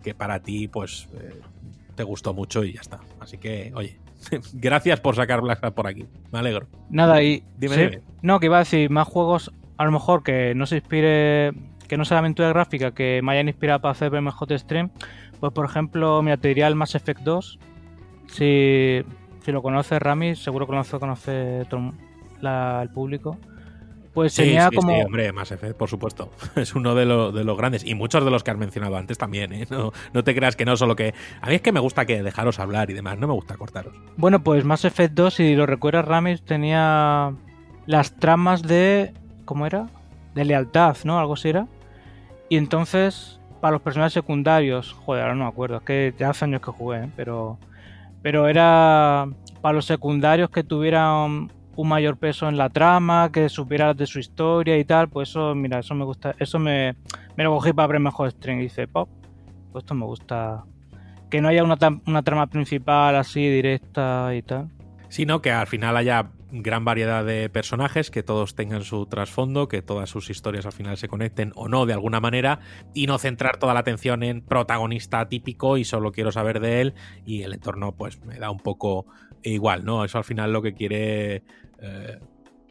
que 0.02 0.14
para 0.14 0.40
ti, 0.40 0.68
pues... 0.68 1.08
te 1.94 2.04
gustó 2.04 2.32
mucho 2.32 2.62
y 2.62 2.74
ya 2.74 2.80
está. 2.80 3.00
Así 3.18 3.38
que, 3.38 3.72
oye, 3.74 3.98
gracias 4.52 5.00
por 5.00 5.16
sacar 5.16 5.40
Black 5.40 5.60
Sad 5.60 5.72
por 5.72 5.86
aquí. 5.86 6.06
Me 6.32 6.38
alegro. 6.38 6.66
Nada, 6.90 7.22
y. 7.22 7.42
Dime, 7.56 7.74
sí, 7.74 7.80
dime. 7.82 8.02
No, 8.22 8.40
que 8.40 8.46
iba 8.46 8.56
a 8.56 8.60
decir, 8.60 8.90
más 8.90 9.06
juegos, 9.08 9.52
a 9.76 9.84
lo 9.84 9.92
mejor 9.92 10.22
que 10.22 10.54
no 10.54 10.66
se 10.66 10.76
inspire. 10.76 11.52
Que 11.86 11.96
no 11.96 12.04
sea 12.04 12.18
aventura 12.18 12.48
gráfica, 12.50 12.90
que 12.92 13.20
me 13.22 13.32
hayan 13.32 13.48
inspirado 13.48 13.80
para 13.80 13.92
hacer 13.92 14.10
BMJ 14.10 14.58
Stream. 14.58 14.90
Pues, 15.40 15.52
por 15.52 15.64
ejemplo, 15.64 16.20
mira, 16.22 16.36
te 16.36 16.48
diría 16.48 16.66
el 16.66 16.74
Mass 16.74 16.94
Effect 16.94 17.20
2. 17.22 17.58
Si, 18.26 19.02
si 19.42 19.52
lo 19.52 19.62
conoce 19.62 19.98
Rami, 19.98 20.34
seguro 20.36 20.66
que 20.66 20.72
lo 20.72 20.76
conoce, 20.78 20.98
conoce 20.98 21.66
la- 22.42 22.80
el 22.82 22.90
público. 22.90 23.38
Pues 24.14 24.32
Sí, 24.32 24.42
tenía 24.42 24.68
sí, 24.70 24.76
como. 24.76 24.92
sí, 24.94 25.00
hombre, 25.02 25.32
Mass 25.32 25.52
Effect, 25.52 25.76
por 25.76 25.88
supuesto. 25.88 26.30
Es 26.56 26.74
uno 26.74 26.94
de, 26.94 27.04
lo- 27.04 27.30
de 27.32 27.44
los 27.44 27.56
grandes. 27.56 27.84
Y 27.84 27.94
muchos 27.94 28.24
de 28.24 28.30
los 28.30 28.42
que 28.42 28.50
has 28.50 28.56
mencionado 28.58 28.96
antes 28.96 29.16
también, 29.18 29.52
¿eh? 29.52 29.66
No, 29.70 29.92
no 30.12 30.24
te 30.24 30.34
creas 30.34 30.56
que 30.56 30.64
no, 30.64 30.76
solo 30.76 30.96
que. 30.96 31.14
A 31.40 31.48
mí 31.48 31.54
es 31.54 31.60
que 31.62 31.72
me 31.72 31.80
gusta 31.80 32.06
que 32.06 32.22
dejaros 32.22 32.58
hablar 32.58 32.90
y 32.90 32.94
demás, 32.94 33.18
no 33.18 33.26
me 33.28 33.34
gusta 33.34 33.56
cortaros. 33.56 33.94
Bueno, 34.16 34.42
pues 34.42 34.64
Mass 34.64 34.84
Effect 34.84 35.14
2, 35.14 35.34
si 35.34 35.54
lo 35.54 35.66
recuerdas, 35.66 36.04
Ramis 36.06 36.42
tenía 36.42 37.32
las 37.86 38.16
tramas 38.16 38.62
de. 38.62 39.12
¿Cómo 39.44 39.66
era? 39.66 39.86
De 40.34 40.44
lealtad, 40.44 40.96
¿no? 41.04 41.18
Algo 41.18 41.34
así 41.34 41.50
era. 41.50 41.66
Y 42.48 42.56
entonces, 42.56 43.38
para 43.60 43.72
los 43.72 43.82
personajes 43.82 44.14
secundarios, 44.14 44.92
joder, 44.92 45.22
ahora 45.22 45.34
no 45.34 45.44
me 45.44 45.50
acuerdo, 45.50 45.76
es 45.76 45.82
que 45.82 46.14
ya 46.18 46.30
hace 46.30 46.44
años 46.46 46.60
que 46.62 46.70
jugué, 46.72 47.04
¿eh? 47.04 47.10
pero. 47.16 47.58
Pero 48.20 48.48
era 48.48 49.28
para 49.62 49.74
los 49.74 49.84
secundarios 49.86 50.50
que 50.50 50.64
tuvieran 50.64 51.52
un 51.78 51.86
mayor 51.86 52.16
peso 52.16 52.48
en 52.48 52.58
la 52.58 52.70
trama, 52.70 53.30
que 53.30 53.48
supieran 53.48 53.96
de 53.96 54.04
su 54.06 54.18
historia 54.18 54.76
y 54.78 54.84
tal, 54.84 55.08
pues 55.08 55.28
eso, 55.28 55.54
mira, 55.54 55.78
eso 55.78 55.94
me 55.94 56.04
gusta, 56.04 56.34
eso 56.40 56.58
me, 56.58 56.96
me 57.36 57.44
lo 57.44 57.54
cogí 57.54 57.72
para 57.72 57.86
ver 57.86 58.00
mejor 58.00 58.32
string 58.32 58.58
y 58.58 58.62
dice, 58.62 58.88
pop, 58.88 59.08
pues 59.70 59.84
esto 59.84 59.94
me 59.94 60.04
gusta 60.04 60.64
que 61.30 61.40
no 61.40 61.46
haya 61.46 61.62
una, 61.62 61.76
una 62.04 62.22
trama 62.24 62.48
principal 62.48 63.14
así 63.14 63.48
directa 63.48 64.34
y 64.34 64.42
tal. 64.42 64.70
Sino 65.08 65.40
que 65.40 65.52
al 65.52 65.68
final 65.68 65.96
haya 65.96 66.32
gran 66.50 66.84
variedad 66.84 67.24
de 67.24 67.48
personajes, 67.48 68.10
que 68.10 68.24
todos 68.24 68.56
tengan 68.56 68.82
su 68.82 69.06
trasfondo, 69.06 69.68
que 69.68 69.80
todas 69.80 70.10
sus 70.10 70.30
historias 70.30 70.66
al 70.66 70.72
final 70.72 70.96
se 70.96 71.06
conecten 71.06 71.52
o 71.54 71.68
no 71.68 71.86
de 71.86 71.92
alguna 71.92 72.18
manera, 72.18 72.58
y 72.92 73.06
no 73.06 73.18
centrar 73.18 73.58
toda 73.58 73.74
la 73.74 73.80
atención 73.80 74.24
en 74.24 74.40
protagonista 74.40 75.28
típico 75.28 75.76
y 75.76 75.84
solo 75.84 76.10
quiero 76.10 76.32
saber 76.32 76.58
de 76.58 76.80
él, 76.80 76.94
y 77.24 77.42
el 77.42 77.54
entorno 77.54 77.92
pues 77.92 78.24
me 78.24 78.40
da 78.40 78.50
un 78.50 78.58
poco 78.58 79.06
igual, 79.42 79.84
¿no? 79.84 80.04
Eso 80.04 80.18
al 80.18 80.24
final 80.24 80.52
lo 80.52 80.62
que 80.62 80.74
quiere 80.74 81.42
eh, 81.80 82.18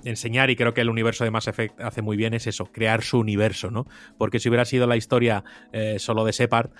enseñar, 0.04 0.50
y 0.50 0.56
creo 0.56 0.74
que 0.74 0.82
el 0.82 0.90
universo 0.90 1.24
de 1.24 1.32
Mass 1.32 1.48
Effect 1.48 1.80
hace 1.82 2.02
muy 2.02 2.18
bien, 2.18 2.34
es 2.34 2.48
eso, 2.48 2.66
crear 2.66 3.04
su 3.04 3.20
universo, 3.20 3.72
¿no? 3.72 3.86
Porque 4.18 4.40
si 4.40 4.50
hubiera 4.50 4.66
sido 4.66 4.88
la 4.88 4.96
historia 4.98 5.44
eh, 5.72 5.98
solo 6.00 6.24
de 6.26 6.34
Separ, 6.34 6.72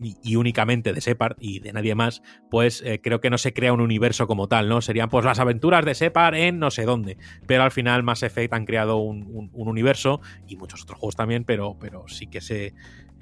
y, 0.00 0.34
únicamente 0.34 0.92
de 0.92 1.00
Separ 1.00 1.36
y 1.38 1.60
de 1.60 1.72
nadie 1.72 1.94
más, 1.94 2.20
pues 2.50 2.82
eh, 2.84 3.00
creo 3.00 3.20
que 3.20 3.30
no 3.30 3.38
se 3.38 3.52
crea 3.52 3.72
un 3.72 3.80
universo 3.80 4.26
como 4.26 4.48
tal, 4.48 4.68
¿no? 4.68 4.80
Serían 4.80 5.08
pues 5.08 5.24
las 5.24 5.38
aventuras 5.38 5.84
de 5.84 5.94
Separ 5.94 6.34
en 6.34 6.58
no 6.58 6.72
sé 6.72 6.82
dónde. 6.84 7.16
Pero 7.46 7.62
al 7.62 7.70
final 7.70 8.02
Mass 8.02 8.24
Effect 8.24 8.52
han 8.54 8.66
creado 8.66 8.96
un, 8.96 9.22
un- 9.30 9.50
un 9.52 9.68
universo 9.68 10.20
y 10.48 10.56
muchos 10.56 10.82
otros 10.82 10.98
juegos 10.98 11.14
también, 11.14 11.44
pero, 11.44 11.76
pero 11.78 12.08
sí 12.08 12.26
que 12.26 12.40
se 12.40 12.74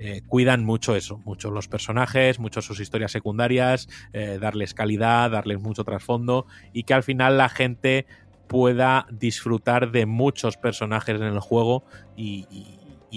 eh, 0.05 0.23
cuidan 0.27 0.65
mucho 0.65 0.97
eso, 0.97 1.19
mucho 1.19 1.53
los 1.53 1.69
personajes, 1.69 2.41
mucho 2.41 2.61
sus 2.61 2.81
historias 2.81 3.13
secundarias, 3.13 3.89
eh, 4.13 4.37
darles 4.41 4.75
calidad, 4.75 5.31
darles 5.31 5.61
mucho 5.61 5.85
trasfondo 5.85 6.47
y 6.73 6.83
que 6.83 6.93
al 6.93 7.05
final 7.05 7.39
la 7.39 7.49
gente 7.49 8.07
pueda 8.49 9.07
disfrutar 9.13 9.93
de 9.93 10.07
muchos 10.07 10.57
personajes 10.57 11.21
en 11.21 11.29
el 11.29 11.39
juego 11.39 11.85
y, 12.17 12.49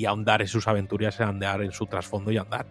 ahondar 0.05 0.43
en 0.43 0.47
sus 0.47 0.67
aventuras, 0.67 1.19
ahondar 1.21 1.63
en 1.63 1.71
su 1.71 1.87
trasfondo 1.87 2.31
y 2.31 2.37
ahondar 2.37 2.67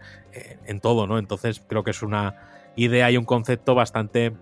en 0.67 0.79
todo, 0.79 1.09
¿no? 1.09 1.19
Entonces 1.19 1.61
creo 1.67 1.83
que 1.83 1.91
es 1.91 2.03
una 2.03 2.37
idea 2.77 3.11
y 3.11 3.17
un 3.17 3.25
concepto 3.25 3.75
bastante, 3.75 4.33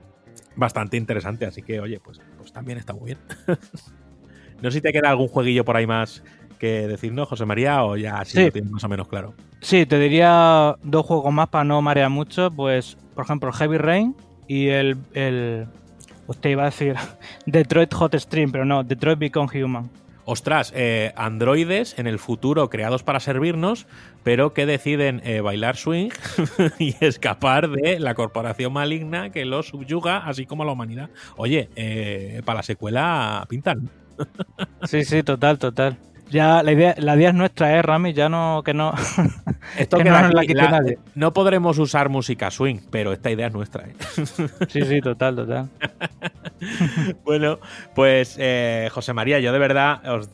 bastante 0.55 0.99
interesante, 0.99 1.47
así 1.47 1.63
que 1.63 1.81
oye, 1.81 1.99
pues, 1.99 2.21
pues 2.37 2.53
también 2.53 2.77
está 2.77 2.93
muy 2.93 3.07
bien. 3.07 3.19
no 4.61 4.71
sé 4.71 4.79
si 4.79 4.81
te 4.83 4.93
queda 4.93 5.09
algún 5.09 5.29
jueguillo 5.29 5.65
por 5.65 5.79
ahí 5.79 5.87
más 5.87 6.23
que 6.63 6.87
decirnos, 6.87 7.29
José 7.29 7.45
María, 7.45 7.83
o 7.85 7.97
ya 7.97 8.21
así 8.21 8.37
Sí. 8.39 8.45
lo 8.45 8.53
tienes 8.53 8.71
más 8.71 8.85
o 8.85 8.89
menos 8.89 9.09
claro. 9.09 9.35
Sí, 9.61 9.85
te 9.85 9.99
diría 9.99 10.77
dos 10.85 11.05
juegos 11.05 11.33
más 11.33 11.49
para 11.49 11.65
no 11.65 11.83
marear 11.83 12.09
mucho. 12.09 12.53
Pues, 12.53 12.97
por 13.17 13.25
ejemplo, 13.25 13.51
Heavy 13.51 13.79
Rain 13.79 14.15
y 14.47 14.69
el. 14.69 14.97
el 15.13 15.67
te 16.41 16.51
iba 16.51 16.63
a 16.63 16.67
decir 16.67 16.95
Detroit 17.47 17.93
Hot 17.95 18.15
Stream, 18.15 18.53
pero 18.53 18.65
no, 18.65 18.85
Detroit 18.85 19.19
Become 19.19 19.49
Human. 19.65 19.91
Ostras, 20.25 20.73
eh, 20.77 21.13
androides 21.17 21.99
en 21.99 22.07
el 22.07 22.21
futuro 22.21 22.71
creados 22.71 23.03
para 23.03 23.19
servirnos, 23.19 23.89
pero 24.23 24.55
que 24.55 24.65
deciden 24.67 25.21
eh, 25.25 25.41
bailar 25.41 25.77
swing 25.77 26.11
y 26.79 26.95
escapar 27.05 27.71
de 27.71 27.99
la 27.99 28.15
corporación 28.15 28.73
maligna 28.73 29.31
que 29.31 29.45
los 29.45 29.67
subyuga, 29.67 30.19
así 30.19 30.47
como 30.47 30.63
a 30.63 30.67
la 30.67 30.73
humanidad. 30.73 31.11
Oye, 31.37 31.71
eh, 31.75 32.41
para 32.45 32.59
la 32.59 32.63
secuela 32.63 33.45
pintan. 33.49 33.91
Sí, 34.85 35.05
sí, 35.05 35.23
total, 35.25 35.59
total. 35.59 35.99
Ya 36.33 36.63
la 36.63 36.73
idea, 36.73 36.95
la 36.99 37.15
idea 37.17 37.29
es 37.29 37.35
nuestra, 37.35 37.77
¿eh, 37.77 37.83
Rami? 37.83 38.13
Ya 38.15 38.29
no, 38.29 38.63
que 38.65 38.73
no. 38.75 38.93
Esto 39.79 39.99
Que 39.99 40.05
no 40.05 40.21
nos 40.23 40.33
la 40.35 40.41
quite 40.43 40.55
la- 40.55 40.71
nadie. 40.71 40.99
no 41.15 41.33
podremos 41.33 41.79
usar 41.79 42.09
música 42.09 42.51
swing, 42.51 42.79
pero 42.91 43.13
esta 43.13 43.31
idea 43.31 43.49
es 43.49 43.53
nuestra. 43.53 43.85
¿eh? 43.89 43.95
Sí, 44.69 44.83
sí, 44.83 45.01
total, 45.01 45.37
total. 45.37 45.69
bueno, 47.25 47.59
pues 47.95 48.37
eh, 48.39 48.89
José 48.93 49.13
María, 49.13 49.41
yo 49.41 49.53
de 49.53 49.59
verdad 49.59 50.01
os 50.09 50.29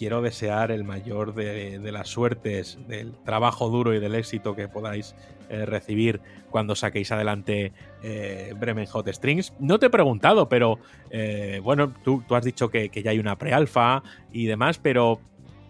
quiero 0.00 0.22
desear 0.22 0.70
el 0.70 0.82
mayor 0.82 1.34
de, 1.34 1.78
las 1.92 2.08
suertes, 2.08 2.78
del 2.88 3.12
trabajo 3.22 3.68
duro 3.68 3.92
y 3.92 4.00
del 4.00 4.14
éxito 4.14 4.56
que 4.56 4.66
podáis 4.66 5.14
eh, 5.50 5.66
recibir 5.66 6.22
cuando 6.48 6.74
saquéis 6.74 7.12
adelante 7.12 7.74
eh, 8.02 8.54
Bremen 8.58 8.86
Hot 8.86 9.06
Strings. 9.08 9.52
No 9.58 9.78
te 9.78 9.86
he 9.86 9.90
preguntado, 9.90 10.48
pero 10.48 10.78
eh, 11.10 11.60
bueno, 11.62 11.92
tú, 12.02 12.24
has 12.30 12.46
dicho 12.46 12.70
que, 12.70 12.90
ya 12.90 13.10
hay 13.10 13.18
una 13.18 13.36
pre-alfa 13.36 14.02
y 14.32 14.46
demás, 14.46 14.78
pero 14.78 15.20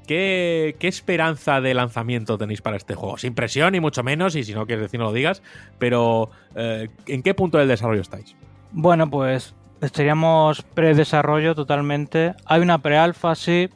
¿qué, 0.06 0.76
¿qué 0.78 0.86
esperanza 0.86 1.60
de 1.60 1.74
lanzamiento 1.74 2.38
tenéis 2.38 2.62
para 2.62 2.76
este 2.76 2.94
juego? 2.94 3.18
Sin 3.18 3.34
presión, 3.34 3.72
ni 3.72 3.80
mucho 3.80 4.04
menos, 4.04 4.36
y 4.36 4.44
si 4.44 4.54
no 4.54 4.64
quieres 4.64 4.84
decir 4.84 5.00
no 5.00 5.06
lo 5.06 5.12
digas, 5.12 5.42
pero 5.80 6.30
¿en 6.54 7.22
qué 7.24 7.34
punto 7.34 7.58
del 7.58 7.66
desarrollo 7.66 8.02
estáis? 8.02 8.36
Bueno, 8.70 9.10
pues 9.10 9.56
estaríamos 9.80 10.62
predesarrollo 10.62 11.56
totalmente. 11.56 12.36
Hay 12.46 12.60
una 12.60 12.78
pre-alfa, 12.78 13.34
sí. 13.34 13.70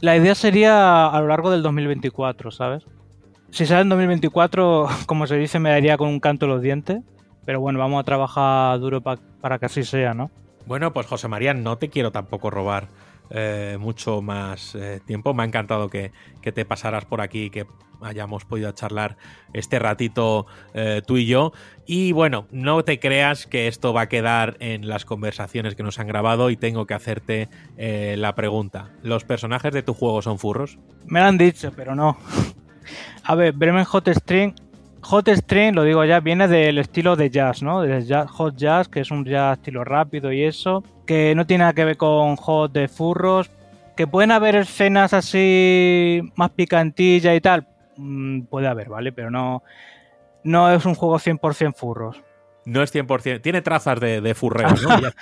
La 0.00 0.16
idea 0.16 0.34
sería 0.34 1.06
a 1.06 1.20
lo 1.20 1.28
largo 1.28 1.50
del 1.50 1.62
2024, 1.62 2.50
¿sabes? 2.50 2.84
Si 3.50 3.66
sale 3.66 3.82
en 3.82 3.88
2024, 3.90 4.88
como 5.06 5.26
se 5.26 5.36
dice, 5.36 5.58
me 5.58 5.70
daría 5.70 5.96
con 5.96 6.08
un 6.08 6.20
canto 6.20 6.46
los 6.46 6.62
dientes. 6.62 7.02
Pero 7.44 7.60
bueno, 7.60 7.78
vamos 7.78 8.00
a 8.00 8.04
trabajar 8.04 8.78
duro 8.80 9.00
pa- 9.00 9.18
para 9.40 9.58
que 9.58 9.66
así 9.66 9.82
sea, 9.82 10.14
¿no? 10.14 10.30
Bueno, 10.66 10.92
pues 10.92 11.06
José 11.06 11.26
María, 11.26 11.54
no 11.54 11.78
te 11.78 11.88
quiero 11.88 12.12
tampoco 12.12 12.50
robar 12.50 12.86
eh, 13.30 13.76
mucho 13.80 14.22
más 14.22 14.74
eh, 14.74 15.00
tiempo. 15.06 15.34
Me 15.34 15.42
ha 15.42 15.46
encantado 15.46 15.88
que, 15.88 16.12
que 16.42 16.52
te 16.52 16.64
pasaras 16.64 17.04
por 17.04 17.20
aquí, 17.20 17.50
que 17.50 17.66
hayamos 18.02 18.44
podido 18.44 18.72
charlar 18.72 19.16
este 19.52 19.78
ratito 19.78 20.46
eh, 20.74 21.02
tú 21.06 21.16
y 21.16 21.26
yo. 21.26 21.52
Y 21.86 22.12
bueno, 22.12 22.46
no 22.50 22.82
te 22.84 22.98
creas 22.98 23.46
que 23.46 23.68
esto 23.68 23.92
va 23.92 24.02
a 24.02 24.08
quedar 24.08 24.56
en 24.60 24.88
las 24.88 25.04
conversaciones 25.04 25.74
que 25.74 25.82
nos 25.82 25.98
han 25.98 26.08
grabado 26.08 26.50
y 26.50 26.56
tengo 26.56 26.86
que 26.86 26.94
hacerte 26.94 27.48
la 27.76 28.34
pregunta. 28.34 28.90
¿Los 29.02 29.24
personajes 29.24 29.72
de 29.72 29.82
tu 29.82 29.94
juego 29.94 30.22
son 30.22 30.38
furros? 30.38 30.78
Me 31.06 31.20
lo 31.20 31.26
han 31.26 31.38
dicho, 31.38 31.72
pero 31.74 31.94
no. 31.94 32.16
A 33.24 33.34
ver, 33.34 33.52
Bremen 33.52 33.84
Hot 33.84 34.08
String. 34.08 34.54
Hot 35.02 35.28
String, 35.28 35.74
lo 35.74 35.82
digo 35.82 36.04
ya, 36.04 36.20
viene 36.20 36.46
del 36.46 36.78
estilo 36.78 37.16
de 37.16 37.30
jazz, 37.30 37.62
¿no? 37.62 37.80
Del 37.80 38.04
jazz- 38.06 38.30
hot 38.30 38.54
jazz, 38.56 38.88
que 38.88 39.00
es 39.00 39.10
un 39.10 39.24
jazz 39.24 39.58
estilo 39.58 39.82
rápido 39.84 40.32
y 40.32 40.44
eso. 40.44 40.84
Que 41.06 41.34
no 41.34 41.46
tiene 41.46 41.62
nada 41.62 41.72
que 41.72 41.84
ver 41.84 41.96
con 41.96 42.36
hot 42.36 42.72
de 42.72 42.88
furros. 42.88 43.50
que 43.96 44.06
pueden 44.06 44.30
haber 44.30 44.56
escenas 44.56 45.12
así 45.12 46.22
más 46.34 46.48
picantillas 46.50 47.36
y 47.36 47.40
tal, 47.42 47.66
mm, 47.98 48.42
puede 48.42 48.66
haber, 48.66 48.88
¿vale? 48.88 49.12
Pero 49.12 49.30
no, 49.30 49.62
no 50.42 50.72
es 50.72 50.86
un 50.86 50.94
juego 50.94 51.18
100% 51.18 51.74
furros. 51.76 52.16
No 52.64 52.82
es 52.82 52.92
100%. 52.94 53.40
Tiene 53.40 53.62
trazas 53.62 53.98
de, 54.00 54.20
de 54.20 54.34
furreo, 54.34 54.68
¿no? 54.68 55.00
Ya- 55.00 55.14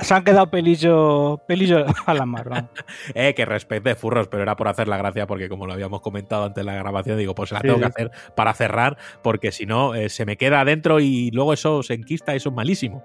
se 0.00 0.14
han 0.14 0.24
quedado 0.24 0.50
pelillos 0.50 1.40
pelillo 1.46 1.84
a 2.06 2.14
la 2.14 2.26
mar. 2.26 2.68
eh, 3.14 3.34
que 3.34 3.44
respete 3.44 3.94
furros, 3.94 4.28
pero 4.28 4.42
era 4.42 4.56
por 4.56 4.68
hacer 4.68 4.88
la 4.88 4.96
gracia 4.96 5.26
porque 5.26 5.48
como 5.48 5.66
lo 5.66 5.72
habíamos 5.72 6.00
comentado 6.00 6.44
antes 6.44 6.64
de 6.64 6.64
la 6.70 6.74
grabación, 6.74 7.16
digo, 7.18 7.34
pues 7.34 7.48
se 7.48 7.54
la 7.54 7.60
Sí, 7.60 7.68
tengo 7.68 7.80
que 7.80 7.86
hacer 7.86 8.10
para 8.36 8.52
cerrar 8.54 8.96
porque 9.22 9.52
si 9.52 9.66
no 9.66 9.94
eh, 9.94 10.08
se 10.08 10.26
me 10.26 10.36
queda 10.36 10.60
adentro 10.60 11.00
y 11.00 11.30
luego 11.30 11.52
eso 11.52 11.82
se 11.82 11.94
enquista 11.94 12.34
y 12.34 12.36
eso 12.36 12.50
es 12.50 12.54
malísimo. 12.54 13.02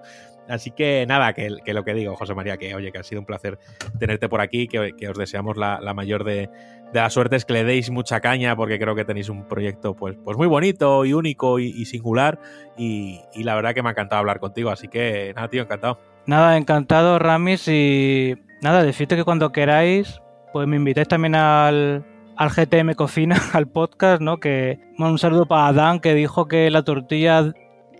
Así 0.50 0.72
que 0.72 1.06
nada, 1.06 1.32
que, 1.32 1.48
lo 1.48 1.84
que 1.84 1.94
digo, 1.94 2.16
José 2.16 2.34
María, 2.34 2.56
que 2.56 2.74
oye, 2.74 2.90
que 2.90 2.98
ha 2.98 3.02
sido 3.02 3.20
un 3.20 3.26
placer 3.26 3.58
tenerte 3.98 4.28
por 4.28 4.40
aquí, 4.40 4.66
que, 4.66 5.08
os 5.08 5.16
deseamos 5.16 5.56
la, 5.56 5.78
mayor 5.94 6.24
de, 6.24 6.50
las 6.92 7.12
suertes, 7.12 7.44
que 7.44 7.52
le 7.52 7.64
deis 7.64 7.90
mucha 7.90 8.20
caña, 8.20 8.56
porque 8.56 8.78
creo 8.78 8.94
que 8.94 9.04
tenéis 9.04 9.28
un 9.28 9.46
proyecto 9.46 9.94
pues, 9.94 10.16
pues 10.24 10.36
muy 10.36 10.48
bonito 10.48 11.04
y 11.04 11.12
único 11.12 11.58
y, 11.60 11.84
singular. 11.84 12.40
Y, 12.76 13.20
la 13.36 13.54
verdad 13.54 13.74
que 13.74 13.82
me 13.82 13.90
ha 13.90 13.92
encantado 13.92 14.18
hablar 14.18 14.40
contigo, 14.40 14.70
así 14.70 14.88
que 14.88 15.32
nada, 15.36 15.48
tío, 15.48 15.62
encantado. 15.62 16.00
Nada, 16.26 16.56
encantado, 16.56 17.18
Ramis. 17.18 17.68
Y 17.68 18.34
nada, 18.60 18.82
decirte 18.82 19.16
que 19.16 19.24
cuando 19.24 19.52
queráis, 19.52 20.20
pues 20.52 20.66
me 20.66 20.76
invitéis 20.76 21.08
también 21.08 21.36
al, 21.36 22.04
GTM 22.36 22.94
Cocina, 22.94 23.36
al 23.52 23.68
podcast, 23.68 24.20
¿no? 24.20 24.40
Que 24.40 24.80
un 24.98 25.18
saludo 25.18 25.46
para 25.46 25.68
Adán, 25.68 26.00
que 26.00 26.14
dijo 26.14 26.48
que 26.48 26.70
la 26.70 26.82
tortilla 26.82 27.52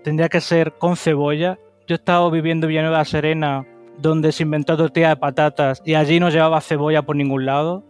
tendría 0.03 0.29
que 0.29 0.41
ser 0.41 0.73
con 0.73 0.97
cebolla. 0.97 1.59
Yo 1.91 1.94
he 1.94 1.97
estado 1.97 2.31
viviendo 2.31 2.69
en 2.69 2.69
Villanueva 2.69 3.05
Serena, 3.05 3.67
donde 3.99 4.31
se 4.31 4.44
inventó 4.44 4.77
tortilla 4.77 5.09
de 5.09 5.17
patatas, 5.17 5.83
y 5.85 5.94
allí 5.94 6.20
no 6.20 6.31
llevaba 6.31 6.60
cebolla 6.60 7.02
por 7.02 7.17
ningún 7.17 7.47
lado. 7.47 7.83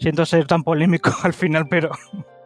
Siento 0.00 0.26
ser 0.26 0.48
tan 0.48 0.64
polémico 0.64 1.12
al 1.22 1.32
final, 1.32 1.68
pero 1.68 1.92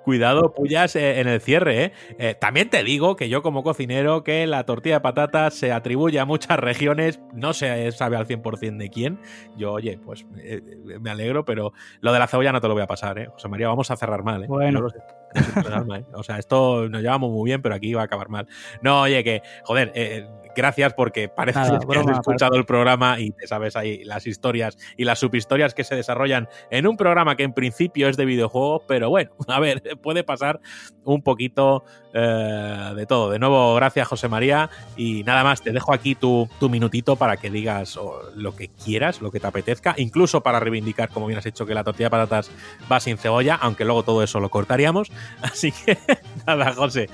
Cuidado, 0.05 0.55
pullas 0.55 0.97
eh, 0.97 1.20
en 1.20 1.29
el 1.29 1.41
cierre, 1.41 1.85
¿eh? 1.85 1.93
Eh, 2.19 2.35
También 2.35 2.69
te 2.69 2.85
digo 2.85 3.17
que 3.17 3.31
yo 3.31 3.43
como 3.43 3.62
cocinero 3.62 4.25
que 4.25 4.47
la 4.47 4.65
tortilla 4.65 4.97
de 4.97 5.01
patatas 5.01 5.55
se 5.55 5.73
atribuye 5.73 6.20
a 6.20 6.27
muchas 6.27 6.59
regiones, 6.59 7.20
no 7.33 7.55
se 7.55 7.91
sabe 7.93 8.17
al 8.17 8.27
100% 8.27 8.77
de 8.77 8.91
quién. 8.91 9.20
Yo, 9.57 9.73
oye, 9.73 9.99
pues 10.05 10.27
eh, 10.37 10.61
me 11.01 11.11
alegro, 11.11 11.47
pero 11.47 11.73
lo 12.01 12.12
de 12.12 12.19
la 12.19 12.27
cebolla 12.27 12.53
no 12.53 12.61
te 12.61 12.69
lo 12.69 12.75
voy 12.75 12.83
a 12.83 12.87
pasar, 12.87 13.19
¿eh? 13.19 13.29
José 13.33 13.49
María, 13.49 13.69
vamos 13.69 13.91
a 13.91 13.97
cerrar 13.97 14.23
mal, 14.23 14.45
¿eh? 14.45 14.47
Bueno. 14.49 14.83
Lo 14.83 14.89
en 15.35 15.67
el 15.67 15.73
alma, 15.73 15.99
¿eh? 15.99 16.05
O 16.15 16.23
sea, 16.23 16.39
esto 16.39 16.89
nos 16.89 17.03
llevamos 17.03 17.31
muy 17.31 17.49
bien, 17.49 17.62
pero 17.62 17.75
aquí 17.75 17.95
va 17.95 18.03
a 18.03 18.05
acabar 18.05 18.29
mal. 18.29 18.49
No, 18.83 19.03
oye, 19.03 19.23
que, 19.23 19.43
joder, 19.65 19.93
eh, 19.95 20.27
gracias 20.55 20.95
porque 20.95 21.29
parece 21.29 21.59
Nada, 21.59 21.79
que 21.81 21.87
broma, 21.87 22.12
has 22.12 22.19
escuchado 22.19 22.57
el 22.57 22.65
programa 22.65 23.20
y 23.20 23.31
te 23.31 23.47
sabes 23.47 23.77
ahí 23.77 24.05
las 24.05 24.27
historias 24.27 24.79
y 24.97 25.05
las 25.05 25.19
subhistorias 25.19 25.75
que 25.75 25.85
se 25.85 25.95
desarrollan 25.95 26.49
en 26.70 26.87
un 26.87 26.97
programa 26.97 27.37
que 27.37 27.43
en 27.43 27.53
principio 27.53 28.09
es 28.09 28.17
de 28.17 28.25
videojuegos, 28.25 28.83
pero 28.87 29.11
bueno, 29.11 29.31
a 29.49 29.61
ver, 29.61 29.83
puede 30.03 30.25
pasar 30.25 30.61
un 31.05 31.23
poquito 31.23 31.85
eh, 32.12 32.93
de 32.97 33.07
todo. 33.07 33.31
De 33.31 33.39
nuevo, 33.39 33.75
gracias 33.75 34.09
José 34.09 34.29
María 34.29 34.70
y 34.97 35.23
nada 35.25 35.45
más, 35.45 35.62
te 35.62 35.73
dejo 35.73 35.93
aquí 35.93 36.15
tu, 36.15 36.49
tu 36.59 36.69
minutito 36.69 37.17
para 37.17 37.37
que 37.37 37.51
digas 37.51 37.97
oh, 37.97 38.20
lo 38.35 38.55
que 38.55 38.69
quieras, 38.69 39.20
lo 39.20 39.31
que 39.31 39.41
te 39.41 39.47
apetezca, 39.47 39.95
incluso 39.97 40.43
para 40.43 40.61
reivindicar, 40.61 41.09
como 41.09 41.27
bien 41.27 41.39
has 41.39 41.47
hecho, 41.47 41.67
que 41.67 41.75
la 41.75 41.85
tortilla 41.85 42.07
de 42.07 42.11
patatas 42.11 42.51
va 42.91 43.01
sin 43.01 43.19
cebolla, 43.19 43.55
aunque 43.57 43.85
luego 43.85 44.03
todo 44.03 44.23
eso 44.23 44.41
lo 44.41 44.49
cortaríamos. 44.51 45.11
Así 45.43 45.73
que 45.73 45.99
nada, 46.47 46.73
José, 46.73 47.09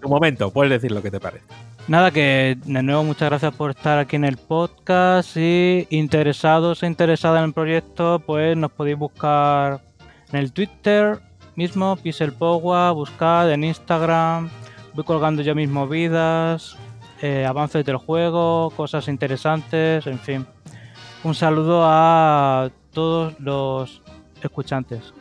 tu 0.00 0.08
momento, 0.08 0.50
puedes 0.50 0.70
decir 0.70 0.92
lo 0.92 1.02
que 1.02 1.10
te 1.10 1.20
parece. 1.20 1.46
Nada, 1.88 2.10
que 2.12 2.56
de 2.64 2.82
nuevo 2.82 3.02
muchas 3.02 3.28
gracias 3.28 3.54
por 3.54 3.70
estar 3.70 3.98
aquí 3.98 4.16
en 4.16 4.24
el 4.24 4.36
podcast 4.36 5.36
y 5.36 5.86
interesados 5.90 6.82
e 6.82 6.86
interesadas 6.86 7.38
en 7.40 7.46
el 7.46 7.52
proyecto, 7.52 8.20
pues 8.24 8.56
nos 8.56 8.70
podéis 8.70 8.96
buscar 8.96 9.80
en 10.32 10.38
el 10.38 10.52
Twitter 10.52 11.20
mismo, 11.56 11.96
Pixel 11.96 12.32
Power, 12.32 12.94
buscad 12.94 13.52
en 13.52 13.64
Instagram, 13.64 14.48
voy 14.94 15.04
colgando 15.04 15.42
yo 15.42 15.54
mismo 15.54 15.88
vidas, 15.88 16.76
eh, 17.20 17.44
avances 17.44 17.84
del 17.84 17.96
juego, 17.96 18.72
cosas 18.76 19.08
interesantes, 19.08 20.06
en 20.06 20.18
fin. 20.18 20.46
Un 21.24 21.34
saludo 21.34 21.82
a 21.84 22.70
todos 22.92 23.38
los 23.38 24.02
escuchantes. 24.42 25.12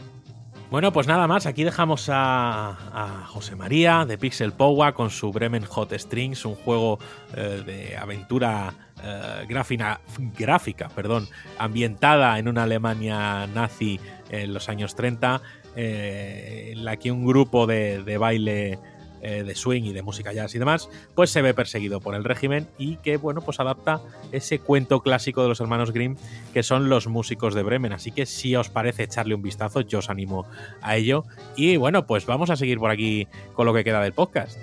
Bueno, 0.71 0.93
pues 0.93 1.05
nada 1.05 1.27
más, 1.27 1.47
aquí 1.47 1.65
dejamos 1.65 2.07
a, 2.07 2.69
a 2.69 3.25
José 3.25 3.57
María 3.57 4.05
de 4.05 4.17
Pixel 4.17 4.53
Power 4.53 4.93
con 4.93 5.09
su 5.09 5.29
Bremen 5.33 5.65
Hot 5.65 5.91
Strings, 5.91 6.45
un 6.45 6.55
juego 6.55 6.97
eh, 7.35 7.61
de 7.65 7.97
aventura 7.97 8.73
eh, 9.03 9.45
gráfica, 9.49 9.99
gráfica 10.39 10.87
perdón, 10.87 11.27
ambientada 11.57 12.39
en 12.39 12.47
una 12.47 12.63
Alemania 12.63 13.47
nazi 13.47 13.99
en 14.29 14.53
los 14.53 14.69
años 14.69 14.95
30, 14.95 15.41
eh, 15.75 16.69
en 16.71 16.85
la 16.85 16.95
que 16.95 17.11
un 17.11 17.25
grupo 17.25 17.67
de 17.67 18.17
baile 18.17 18.79
eh, 19.21 19.43
de 19.43 19.55
swing 19.55 19.83
y 19.83 19.93
de 19.93 20.01
música 20.01 20.33
jazz 20.33 20.55
y 20.55 20.59
demás, 20.59 20.89
pues 21.15 21.29
se 21.29 21.41
ve 21.41 21.53
perseguido 21.53 21.99
por 21.99 22.15
el 22.15 22.23
régimen 22.23 22.67
y 22.77 22.97
que, 22.97 23.17
bueno, 23.17 23.41
pues 23.41 23.59
adapta 23.59 24.01
ese 24.31 24.59
cuento 24.59 25.01
clásico 25.01 25.43
de 25.43 25.49
los 25.49 25.59
hermanos 25.59 25.91
Grimm 25.91 26.15
que 26.53 26.63
son 26.63 26.89
los 26.89 27.07
músicos 27.07 27.53
de 27.53 27.63
Bremen. 27.63 27.93
Así 27.93 28.11
que 28.11 28.25
si 28.25 28.55
os 28.55 28.69
parece 28.69 29.03
echarle 29.03 29.35
un 29.35 29.41
vistazo, 29.41 29.81
yo 29.81 29.99
os 29.99 30.09
animo 30.09 30.45
a 30.81 30.95
ello. 30.97 31.25
Y 31.55 31.77
bueno, 31.77 32.05
pues 32.05 32.25
vamos 32.25 32.49
a 32.49 32.55
seguir 32.55 32.79
por 32.79 32.91
aquí 32.91 33.27
con 33.53 33.65
lo 33.65 33.73
que 33.73 33.83
queda 33.83 34.01
del 34.01 34.13
podcast. 34.13 34.57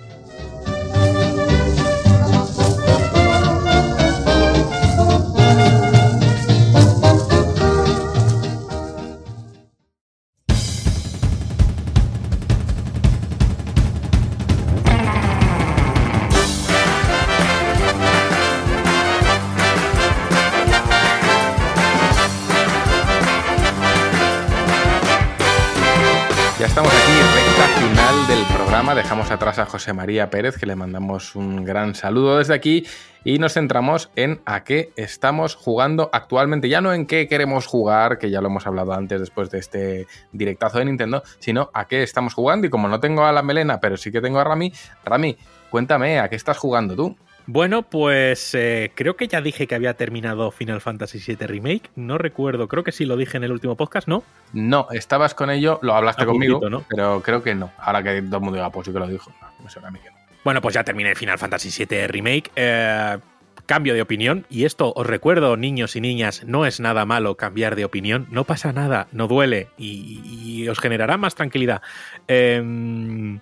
Atrás 29.30 29.58
a 29.58 29.66
José 29.66 29.92
María 29.92 30.30
Pérez, 30.30 30.56
que 30.56 30.64
le 30.64 30.74
mandamos 30.74 31.36
un 31.36 31.62
gran 31.62 31.94
saludo 31.94 32.38
desde 32.38 32.54
aquí. 32.54 32.86
Y 33.24 33.38
nos 33.38 33.52
centramos 33.52 34.10
en 34.16 34.40
a 34.46 34.64
qué 34.64 34.90
estamos 34.96 35.54
jugando 35.54 36.08
actualmente. 36.14 36.70
Ya 36.70 36.80
no 36.80 36.94
en 36.94 37.04
qué 37.04 37.28
queremos 37.28 37.66
jugar, 37.66 38.18
que 38.18 38.30
ya 38.30 38.40
lo 38.40 38.48
hemos 38.48 38.66
hablado 38.66 38.94
antes 38.94 39.20
después 39.20 39.50
de 39.50 39.58
este 39.58 40.06
directazo 40.32 40.78
de 40.78 40.86
Nintendo, 40.86 41.22
sino 41.40 41.70
a 41.74 41.86
qué 41.86 42.02
estamos 42.02 42.32
jugando. 42.32 42.66
Y 42.66 42.70
como 42.70 42.88
no 42.88 43.00
tengo 43.00 43.24
a 43.24 43.32
la 43.32 43.42
melena, 43.42 43.80
pero 43.80 43.98
sí 43.98 44.10
que 44.10 44.22
tengo 44.22 44.38
a 44.40 44.44
Rami, 44.44 44.72
Rami, 45.04 45.36
cuéntame, 45.68 46.20
¿a 46.20 46.30
qué 46.30 46.36
estás 46.36 46.56
jugando 46.56 46.96
tú? 46.96 47.16
Bueno, 47.50 47.80
pues 47.82 48.54
eh, 48.54 48.92
creo 48.94 49.16
que 49.16 49.26
ya 49.26 49.40
dije 49.40 49.66
que 49.66 49.74
había 49.74 49.94
terminado 49.94 50.50
Final 50.50 50.82
Fantasy 50.82 51.18
VII 51.18 51.46
Remake. 51.46 51.88
No 51.96 52.18
recuerdo, 52.18 52.68
creo 52.68 52.84
que 52.84 52.92
sí 52.92 53.06
lo 53.06 53.16
dije 53.16 53.38
en 53.38 53.44
el 53.44 53.52
último 53.52 53.74
podcast, 53.74 54.06
¿no? 54.06 54.22
No, 54.52 54.86
estabas 54.90 55.32
con 55.32 55.48
ello, 55.48 55.78
lo 55.80 55.94
hablaste 55.94 56.24
A 56.24 56.26
conmigo, 56.26 56.68
¿no? 56.68 56.84
pero 56.86 57.22
creo 57.22 57.42
que 57.42 57.54
no. 57.54 57.72
Ahora 57.78 58.02
que 58.02 58.20
todo 58.20 58.36
el 58.36 58.42
mundo 58.42 58.56
diga, 58.56 58.70
pues 58.70 58.86
sí 58.86 58.92
que 58.92 58.98
lo 58.98 59.08
dijo. 59.08 59.32
No, 59.40 59.64
me 59.64 59.70
suena 59.70 59.88
a 59.88 59.90
mí 59.90 59.98
que 59.98 60.10
no. 60.10 60.16
Bueno, 60.44 60.60
pues 60.60 60.74
ya 60.74 60.84
terminé 60.84 61.14
Final 61.14 61.38
Fantasy 61.38 61.86
VII 61.86 62.06
Remake. 62.08 62.50
Eh, 62.54 63.16
cambio 63.64 63.94
de 63.94 64.02
opinión. 64.02 64.44
Y 64.50 64.66
esto 64.66 64.92
os 64.94 65.06
recuerdo, 65.06 65.56
niños 65.56 65.96
y 65.96 66.02
niñas, 66.02 66.44
no 66.44 66.66
es 66.66 66.80
nada 66.80 67.06
malo 67.06 67.36
cambiar 67.36 67.76
de 67.76 67.86
opinión. 67.86 68.26
No 68.30 68.44
pasa 68.44 68.74
nada, 68.74 69.08
no 69.12 69.26
duele 69.26 69.68
y, 69.78 70.20
y 70.34 70.68
os 70.68 70.78
generará 70.80 71.16
más 71.16 71.34
tranquilidad. 71.34 71.80
Eh, 72.28 73.38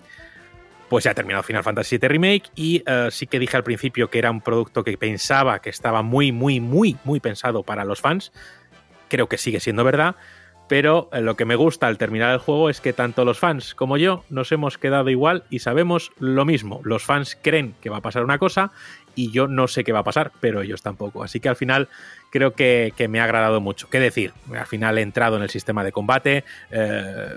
pues 0.88 1.04
ya 1.04 1.10
ha 1.10 1.14
terminado 1.14 1.42
Final 1.42 1.64
Fantasy 1.64 1.98
VII 1.98 2.08
Remake 2.08 2.50
y 2.54 2.82
eh, 2.86 3.08
sí 3.10 3.26
que 3.26 3.38
dije 3.38 3.56
al 3.56 3.64
principio 3.64 4.08
que 4.10 4.18
era 4.18 4.30
un 4.30 4.40
producto 4.40 4.84
que 4.84 4.96
pensaba 4.96 5.60
que 5.60 5.70
estaba 5.70 6.02
muy, 6.02 6.32
muy, 6.32 6.60
muy, 6.60 6.96
muy 7.04 7.20
pensado 7.20 7.62
para 7.62 7.84
los 7.84 8.00
fans. 8.00 8.32
Creo 9.08 9.28
que 9.28 9.38
sigue 9.38 9.60
siendo 9.60 9.84
verdad. 9.84 10.16
Pero 10.68 11.08
eh, 11.12 11.20
lo 11.20 11.36
que 11.36 11.44
me 11.44 11.54
gusta 11.54 11.86
al 11.86 11.96
terminar 11.96 12.32
el 12.32 12.38
juego 12.38 12.70
es 12.70 12.80
que 12.80 12.92
tanto 12.92 13.24
los 13.24 13.38
fans 13.38 13.74
como 13.74 13.96
yo 13.96 14.24
nos 14.30 14.50
hemos 14.50 14.78
quedado 14.78 15.10
igual 15.10 15.44
y 15.48 15.60
sabemos 15.60 16.10
lo 16.18 16.44
mismo. 16.44 16.80
Los 16.82 17.04
fans 17.04 17.38
creen 17.40 17.74
que 17.80 17.90
va 17.90 17.98
a 17.98 18.02
pasar 18.02 18.24
una 18.24 18.38
cosa 18.38 18.72
y 19.14 19.30
yo 19.30 19.46
no 19.46 19.68
sé 19.68 19.84
qué 19.84 19.92
va 19.92 20.00
a 20.00 20.04
pasar, 20.04 20.32
pero 20.40 20.62
ellos 20.62 20.82
tampoco. 20.82 21.22
Así 21.22 21.38
que 21.38 21.48
al 21.48 21.56
final 21.56 21.88
creo 22.30 22.54
que, 22.54 22.92
que 22.96 23.06
me 23.06 23.20
ha 23.20 23.24
agradado 23.24 23.60
mucho. 23.60 23.88
¿Qué 23.88 24.00
decir? 24.00 24.32
Al 24.52 24.66
final 24.66 24.98
he 24.98 25.02
entrado 25.02 25.36
en 25.36 25.42
el 25.44 25.50
sistema 25.50 25.84
de 25.84 25.92
combate. 25.92 26.44
eh, 26.70 27.30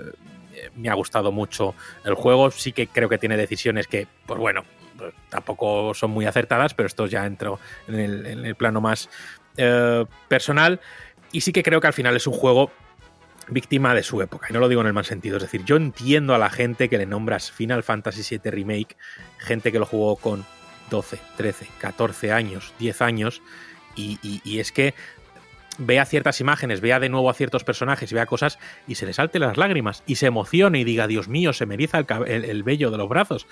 me 0.76 0.88
ha 0.88 0.94
gustado 0.94 1.32
mucho 1.32 1.74
el 2.04 2.14
juego. 2.14 2.50
Sí 2.50 2.72
que 2.72 2.86
creo 2.86 3.08
que 3.08 3.18
tiene 3.18 3.36
decisiones 3.36 3.86
que, 3.86 4.06
pues 4.26 4.38
bueno, 4.38 4.64
pues 4.96 5.14
tampoco 5.28 5.94
son 5.94 6.10
muy 6.10 6.26
acertadas, 6.26 6.74
pero 6.74 6.86
esto 6.86 7.06
ya 7.06 7.26
entro 7.26 7.58
en 7.88 7.96
el, 7.98 8.54
plano 8.54 8.80
más 8.80 9.08
eh, 9.56 10.04
personal. 10.28 10.80
Y 11.32 11.40
sí 11.42 11.52
que 11.52 11.62
creo 11.62 11.80
que 11.80 11.86
al 11.86 11.92
final 11.92 12.16
es 12.16 12.26
un 12.26 12.34
juego 12.34 12.70
víctima 13.48 13.94
de 13.94 14.02
su 14.02 14.20
época. 14.22 14.48
Y 14.50 14.52
no 14.52 14.60
lo 14.60 14.68
digo 14.68 14.80
en 14.80 14.88
el 14.88 14.92
mal 14.92 15.04
sentido. 15.04 15.36
Es 15.36 15.42
decir, 15.42 15.64
yo 15.64 15.76
entiendo 15.76 16.34
a 16.34 16.38
la 16.38 16.50
gente 16.50 16.88
que 16.88 16.98
le 16.98 17.06
nombras 17.06 17.50
Final 17.50 17.82
Fantasy 17.82 18.38
VII 18.38 18.50
Remake, 18.50 18.96
gente 19.38 19.72
que 19.72 19.78
lo 19.78 19.86
jugó 19.86 20.16
con 20.16 20.44
12, 20.90 21.18
13, 21.36 21.66
14 21.78 22.32
años, 22.32 22.74
10 22.78 23.02
años, 23.02 23.42
y 23.96 24.58
es 24.58 24.72
que 24.72 24.94
vea 25.80 26.04
ciertas 26.04 26.40
imágenes, 26.40 26.80
vea 26.80 27.00
de 27.00 27.08
nuevo 27.08 27.28
a 27.30 27.34
ciertos 27.34 27.64
personajes 27.64 28.12
y 28.12 28.14
vea 28.14 28.26
cosas 28.26 28.58
y 28.86 28.94
se 28.94 29.06
le 29.06 29.12
salte 29.12 29.38
las 29.38 29.56
lágrimas 29.56 30.02
y 30.06 30.16
se 30.16 30.26
emocione 30.26 30.78
y 30.80 30.84
diga, 30.84 31.06
Dios 31.06 31.28
mío, 31.28 31.52
se 31.52 31.66
me 31.66 31.74
el, 31.74 32.06
el- 32.26 32.44
el 32.44 32.62
vello 32.62 32.90
de 32.90 32.98
los 32.98 33.08
brazos. 33.08 33.46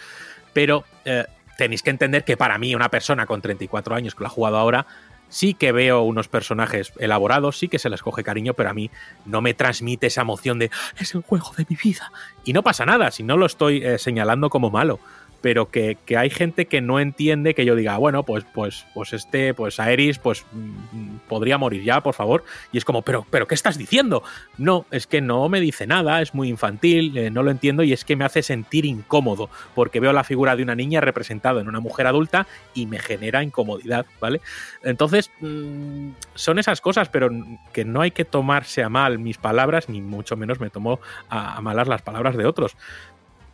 Pero 0.52 0.84
eh, 1.04 1.24
tenéis 1.56 1.82
que 1.82 1.90
entender 1.90 2.24
que 2.24 2.36
para 2.36 2.58
mí, 2.58 2.74
una 2.74 2.88
persona 2.90 3.26
con 3.26 3.40
34 3.42 3.94
años 3.94 4.14
que 4.14 4.20
lo 4.22 4.26
ha 4.26 4.30
jugado 4.30 4.56
ahora, 4.58 4.86
sí 5.28 5.54
que 5.54 5.72
veo 5.72 6.02
unos 6.02 6.28
personajes 6.28 6.92
elaborados, 6.98 7.58
sí 7.58 7.68
que 7.68 7.78
se 7.78 7.90
les 7.90 8.02
coge 8.02 8.22
cariño, 8.24 8.54
pero 8.54 8.70
a 8.70 8.74
mí 8.74 8.90
no 9.26 9.40
me 9.42 9.54
transmite 9.54 10.06
esa 10.06 10.22
emoción 10.22 10.58
de 10.58 10.70
es 10.98 11.14
el 11.14 11.22
juego 11.22 11.52
de 11.56 11.66
mi 11.68 11.76
vida. 11.82 12.12
Y 12.44 12.52
no 12.52 12.62
pasa 12.62 12.86
nada, 12.86 13.10
si 13.10 13.22
no 13.22 13.36
lo 13.36 13.46
estoy 13.46 13.84
eh, 13.84 13.98
señalando 13.98 14.50
como 14.50 14.70
malo. 14.70 15.00
Pero 15.40 15.70
que, 15.70 15.96
que 16.04 16.16
hay 16.16 16.30
gente 16.30 16.66
que 16.66 16.80
no 16.80 16.98
entiende 16.98 17.54
que 17.54 17.64
yo 17.64 17.76
diga, 17.76 17.96
bueno, 17.96 18.24
pues, 18.24 18.44
pues, 18.52 18.86
pues 18.94 19.12
este, 19.12 19.54
pues 19.54 19.78
Aeris, 19.78 20.18
pues 20.18 20.44
mm, 20.52 21.18
podría 21.28 21.58
morir 21.58 21.84
ya, 21.84 22.00
por 22.02 22.14
favor. 22.14 22.44
Y 22.72 22.78
es 22.78 22.84
como, 22.84 23.02
pero, 23.02 23.26
pero, 23.30 23.46
¿qué 23.46 23.54
estás 23.54 23.78
diciendo? 23.78 24.22
No, 24.56 24.86
es 24.90 25.06
que 25.06 25.20
no 25.20 25.48
me 25.48 25.60
dice 25.60 25.86
nada, 25.86 26.20
es 26.20 26.34
muy 26.34 26.48
infantil, 26.48 27.16
eh, 27.16 27.30
no 27.30 27.42
lo 27.42 27.50
entiendo 27.50 27.82
y 27.82 27.92
es 27.92 28.04
que 28.04 28.16
me 28.16 28.24
hace 28.24 28.42
sentir 28.42 28.84
incómodo, 28.84 29.48
porque 29.74 30.00
veo 30.00 30.12
la 30.12 30.24
figura 30.24 30.56
de 30.56 30.62
una 30.62 30.74
niña 30.74 31.00
representada 31.00 31.60
en 31.60 31.68
una 31.68 31.80
mujer 31.80 32.06
adulta 32.06 32.46
y 32.74 32.86
me 32.86 32.98
genera 32.98 33.42
incomodidad, 33.42 34.06
¿vale? 34.20 34.40
Entonces, 34.82 35.30
mm, 35.40 36.10
son 36.34 36.58
esas 36.58 36.80
cosas, 36.80 37.08
pero 37.08 37.30
que 37.72 37.84
no 37.84 38.00
hay 38.00 38.10
que 38.10 38.24
tomarse 38.24 38.82
a 38.82 38.88
mal 38.88 39.18
mis 39.18 39.38
palabras, 39.38 39.88
ni 39.88 40.00
mucho 40.00 40.36
menos 40.36 40.60
me 40.60 40.70
tomo 40.70 41.00
a, 41.28 41.56
a 41.56 41.60
malas 41.60 41.88
las 41.88 42.02
palabras 42.02 42.36
de 42.36 42.46
otros. 42.46 42.76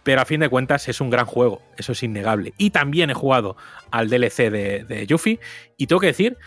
Pero 0.05 0.20
a 0.20 0.24
fin 0.24 0.41
de 0.41 0.49
cuentas 0.49 0.89
es 0.89 1.00
un 1.00 1.10
gran 1.10 1.26
juego, 1.26 1.62
eso 1.76 1.92
es 1.92 2.02
innegable. 2.02 2.55
Y 2.58 2.70
también 2.70 3.10
he 3.10 3.15
jugado 3.15 3.57
al 3.91 4.08
DLC 4.08 4.50
de, 4.50 4.84
de 4.84 5.07
Yuffie 5.07 5.41
y 5.76 5.86
tengo 5.86 6.00
que 6.00 6.08
decir 6.08 6.39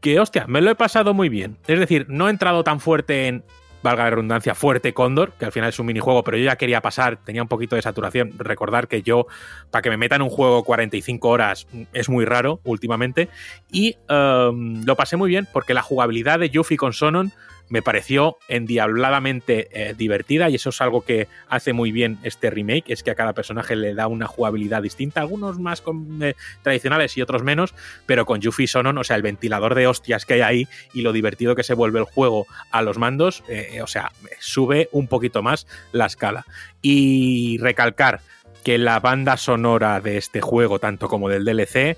que, 0.00 0.18
hostia, 0.18 0.46
me 0.48 0.60
lo 0.60 0.70
he 0.70 0.74
pasado 0.74 1.14
muy 1.14 1.28
bien. 1.28 1.58
Es 1.68 1.78
decir, 1.78 2.06
no 2.08 2.26
he 2.26 2.30
entrado 2.30 2.64
tan 2.64 2.80
fuerte 2.80 3.28
en, 3.28 3.44
valga 3.82 4.04
la 4.04 4.10
redundancia, 4.10 4.54
fuerte 4.54 4.94
Cóndor, 4.94 5.32
que 5.32 5.44
al 5.44 5.52
final 5.52 5.68
es 5.68 5.78
un 5.78 5.86
minijuego, 5.86 6.22
pero 6.24 6.36
yo 6.36 6.44
ya 6.44 6.56
quería 6.56 6.80
pasar, 6.80 7.18
tenía 7.24 7.42
un 7.42 7.48
poquito 7.48 7.76
de 7.76 7.82
saturación. 7.82 8.32
Recordar 8.38 8.88
que 8.88 9.02
yo, 9.02 9.26
para 9.70 9.82
que 9.82 9.90
me 9.90 9.96
metan 9.96 10.22
un 10.22 10.30
juego 10.30 10.64
45 10.64 11.28
horas, 11.28 11.66
es 11.92 12.08
muy 12.08 12.24
raro 12.24 12.60
últimamente. 12.64 13.28
Y 13.70 13.96
um, 14.08 14.84
lo 14.84 14.96
pasé 14.96 15.16
muy 15.16 15.28
bien 15.28 15.46
porque 15.52 15.74
la 15.74 15.82
jugabilidad 15.82 16.38
de 16.38 16.50
Yuffie 16.50 16.76
con 16.76 16.92
Sonon 16.92 17.32
me 17.72 17.80
pareció 17.80 18.36
endiabladamente 18.48 19.68
eh, 19.72 19.94
divertida 19.96 20.50
y 20.50 20.56
eso 20.56 20.68
es 20.68 20.80
algo 20.82 21.06
que 21.06 21.26
hace 21.48 21.72
muy 21.72 21.90
bien 21.90 22.18
este 22.22 22.50
remake, 22.50 22.84
es 22.92 23.02
que 23.02 23.10
a 23.10 23.14
cada 23.14 23.32
personaje 23.32 23.76
le 23.76 23.94
da 23.94 24.08
una 24.08 24.26
jugabilidad 24.26 24.82
distinta, 24.82 25.22
algunos 25.22 25.58
más 25.58 25.80
con, 25.80 26.22
eh, 26.22 26.34
tradicionales 26.62 27.16
y 27.16 27.22
otros 27.22 27.42
menos, 27.42 27.74
pero 28.04 28.26
con 28.26 28.42
Yuffie 28.42 28.66
Sonon, 28.66 28.98
o 28.98 29.04
sea, 29.04 29.16
el 29.16 29.22
ventilador 29.22 29.74
de 29.74 29.86
hostias 29.86 30.26
que 30.26 30.34
hay 30.34 30.40
ahí 30.42 30.68
y 30.92 31.00
lo 31.00 31.14
divertido 31.14 31.56
que 31.56 31.62
se 31.62 31.72
vuelve 31.72 31.98
el 31.98 32.04
juego 32.04 32.46
a 32.70 32.82
los 32.82 32.98
mandos, 32.98 33.42
eh, 33.48 33.80
o 33.82 33.86
sea, 33.86 34.12
sube 34.38 34.90
un 34.92 35.06
poquito 35.06 35.42
más 35.42 35.66
la 35.92 36.04
escala. 36.04 36.44
Y 36.82 37.56
recalcar 37.56 38.20
que 38.64 38.76
la 38.76 39.00
banda 39.00 39.38
sonora 39.38 39.98
de 40.02 40.18
este 40.18 40.42
juego, 40.42 40.78
tanto 40.78 41.08
como 41.08 41.30
del 41.30 41.46
DLC, 41.46 41.96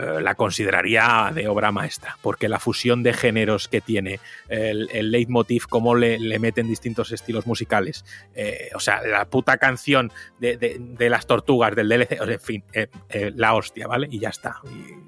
eh, 0.00 0.20
la 0.20 0.34
consideraría 0.34 1.30
de 1.34 1.48
obra 1.48 1.72
maestra, 1.72 2.16
porque 2.22 2.48
la 2.48 2.58
fusión 2.58 3.02
de 3.02 3.12
géneros 3.12 3.68
que 3.68 3.80
tiene, 3.80 4.20
el, 4.48 5.10
leitmotiv, 5.10 5.66
cómo 5.68 5.94
le, 5.94 6.18
le, 6.18 6.38
meten 6.38 6.68
distintos 6.68 7.12
estilos 7.12 7.46
musicales, 7.46 8.04
eh, 8.34 8.70
o 8.74 8.80
sea, 8.80 9.02
la 9.02 9.26
puta 9.26 9.58
canción 9.58 10.10
de, 10.38 10.56
de, 10.56 11.10
las 11.10 11.26
tortugas 11.26 11.74
del 11.74 11.88
DLC, 11.88 12.12
en 12.12 12.40
fin, 12.40 12.64
eh, 12.72 12.88
la 13.34 13.54
hostia, 13.54 13.86
¿vale? 13.86 14.08
Y 14.10 14.20
ya 14.20 14.30
está, 14.30 14.60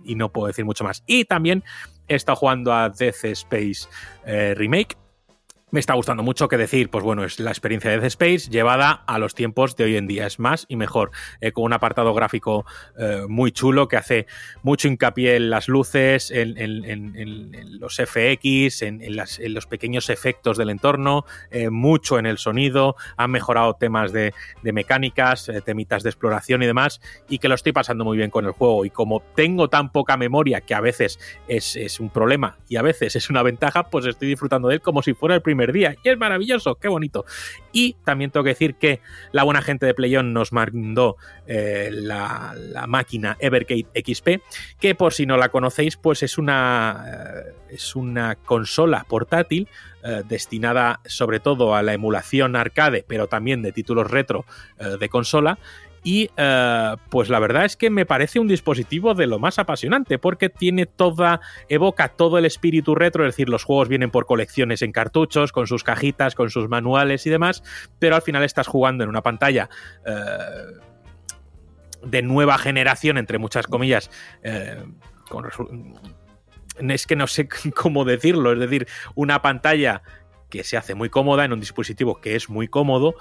y, 0.05 0.13
y, 0.13 0.15
no 0.15 0.31
puedo 0.31 0.49
decir 0.49 0.65
mucho 0.65 0.85
más. 0.85 1.03
Y 1.07 1.25
también 1.25 1.65
he 2.09 2.15
estado 2.15 2.37
jugando 2.37 2.73
a 2.73 2.91
Death 2.91 3.25
Space 3.25 3.89
Remake, 4.55 4.97
me 5.73 5.81
está 5.81 5.95
gustando 5.95 6.23
mucho 6.23 6.49
que 6.49 6.59
decir, 6.59 6.91
pues 6.91 7.03
bueno, 7.03 7.25
es 7.25 7.41
la 7.41 7.51
experiencia 7.51 7.91
de 7.91 7.97
Dead 7.97 8.07
Space 8.07 8.51
llevada 8.51 9.03
a 9.07 9.19
los 9.19 9.35
tiempos 9.35 9.75
de 9.75 9.85
hoy 9.85 9.97
en 9.97 10.07
día. 10.07 10.27
Es 10.27 10.39
más 10.39 10.67
y 10.69 10.77
mejor, 10.77 11.13
eh, 11.41 11.53
con 11.53 11.65
un 11.65 11.73
apartado 11.73 12.13
gráfico 12.13 12.67
eh, 12.99 13.23
muy 13.27 13.53
chulo 13.53 13.89
que 13.89 13.97
hace 13.97 14.27
mucho 14.63 14.87
hincapié 14.87 15.37
en 15.37 15.49
las 15.49 15.69
luces, 15.69 16.31
en, 16.31 17.81
los 17.81 17.97
FX, 17.97 18.83
en, 18.83 19.17
los 19.17 19.67
pequeños 19.67 20.11
efectos 20.11 20.59
del 20.59 20.69
entorno, 20.69 21.25
eh, 21.51 21.71
mucho 21.71 22.19
en 22.19 22.27
el 22.27 22.37
sonido. 22.37 22.95
Han 23.17 23.31
mejorado 23.31 23.73
temas 23.73 24.13
de, 24.13 24.35
mecánicas, 24.63 25.51
temitas 25.65 26.03
de 26.03 26.11
exploración 26.11 26.63
y 26.63 26.67
demás, 26.67 27.01
y 27.31 27.39
que 27.39 27.49
lo 27.49 27.55
estoy 27.55 27.73
pasando 27.73 28.05
muy 28.05 28.19
bien 28.19 28.29
con 28.29 28.45
el 28.45 28.53
juego. 28.53 28.85
Y 28.85 28.91
como 28.91 29.23
tengo 29.35 29.71
tan 29.71 29.91
poca 29.91 30.19
memoria 30.19 30.61
que 30.61 30.75
a 30.75 30.83
veces 30.83 31.19
es, 31.49 31.77
es 31.77 31.99
un 31.99 32.11
problema 32.11 32.59
y 32.69 32.77
a 32.77 32.83
veces 32.83 33.17
es 33.17 33.31
una 33.31 33.43
ventaja, 33.43 33.85
pues 33.89 34.05
estoy 34.05 34.29
disfrutando 34.29 34.69
de 34.69 34.75
él 34.75 34.81
como 34.83 35.01
si 35.01 35.15
fuera 35.15 35.35
el 35.35 35.41
primer 35.41 35.62
día. 35.71 35.95
Y 36.03 36.09
es 36.09 36.19
maravilloso, 36.19 36.75
qué 36.75 36.89
bonito. 36.89 37.25
Y 37.71 37.95
también 38.05 38.31
tengo 38.33 38.43
que 38.43 38.51
decir 38.51 38.75
que 38.75 39.01
la 39.31 39.45
buena 39.45 39.63
gente 39.63 39.87
de 39.87 39.95
PlayOn 39.95 40.33
nos 40.33 40.53
mandó 40.53 41.17
eh, 41.47 41.91
la, 41.93 42.55
la, 42.57 42.87
máquina 42.87 43.37
Evergate 43.39 43.87
XP, 44.03 44.43
que 44.81 44.95
por 44.95 45.13
si 45.13 45.27
no 45.27 45.37
la 45.37 45.51
conocéis, 45.51 45.97
pues 45.97 46.23
es 46.23 46.39
una, 46.39 47.05
eh, 47.07 47.53
es 47.71 47.95
una 47.95 48.35
consola 48.35 49.05
portátil 49.09 49.69
eh, 50.03 50.23
destinada 50.29 51.01
sobre 51.05 51.39
todo 51.39 51.77
a 51.77 51.83
la 51.83 51.93
emulación 51.93 52.57
arcade, 52.57 53.05
pero 53.07 53.29
también 53.29 53.63
de 53.63 53.73
títulos 53.73 54.11
retro 54.11 54.45
de 54.99 55.09
consola. 55.09 55.59
Y 56.05 56.31
uh, 56.33 56.97
pues 57.11 57.29
la 57.29 57.39
verdad 57.39 57.65
es 57.65 57.77
que 57.77 57.91
me 57.91 58.07
parece 58.07 58.41
un 58.41 58.49
dispositivo 58.49 59.15
de 59.15 59.27
lo 59.27 59.39
más 59.39 59.59
apasionante 59.59 60.19
porque 60.19 60.49
tiene 60.49 60.87
toda, 60.87 61.41
evoca 61.69 62.09
todo 62.09 62.39
el 62.39 62.45
espíritu 62.45 62.95
retro, 62.95 63.25
es 63.25 63.35
decir, 63.35 63.49
los 63.49 63.65
juegos 63.65 63.89
vienen 63.89 64.11
por 64.11 64.27
colecciones 64.27 64.83
en 64.83 64.91
cartuchos, 64.91 65.53
con 65.53 65.67
sus 65.67 65.85
cajitas, 65.85 66.35
con 66.35 66.51
sus 66.51 66.69
manuales 66.69 67.27
y 67.27 67.31
demás, 67.31 67.63
pero 67.99 68.17
al 68.17 68.23
final 68.23 68.43
estás 68.43 68.67
jugando 68.67 69.05
en 69.05 69.11
una 69.11 69.23
pantalla 69.23 69.69
uh, 70.05 70.73
de 72.05 72.23
nueva 72.23 72.59
generación, 72.59 73.17
entre 73.17 73.39
muchas 73.39 73.69
comillas, 73.69 74.11
uh, 74.45 74.91
es 76.89 77.07
que 77.07 77.17
no 77.17 77.27
sé 77.27 77.49
cómo 77.77 78.05
decirlo, 78.05 78.53
es 78.53 78.59
decir, 78.59 78.89
una 79.15 79.41
pantalla 79.41 80.03
que 80.53 80.65
se 80.65 80.77
hace 80.77 80.95
muy 80.95 81.09
cómoda 81.09 81.47
en 81.47 81.55
un 81.55 81.61
dispositivo 81.61 82.21
que 82.21 82.37
es 82.37 82.51
muy 82.51 82.69
cómodo 82.69 83.15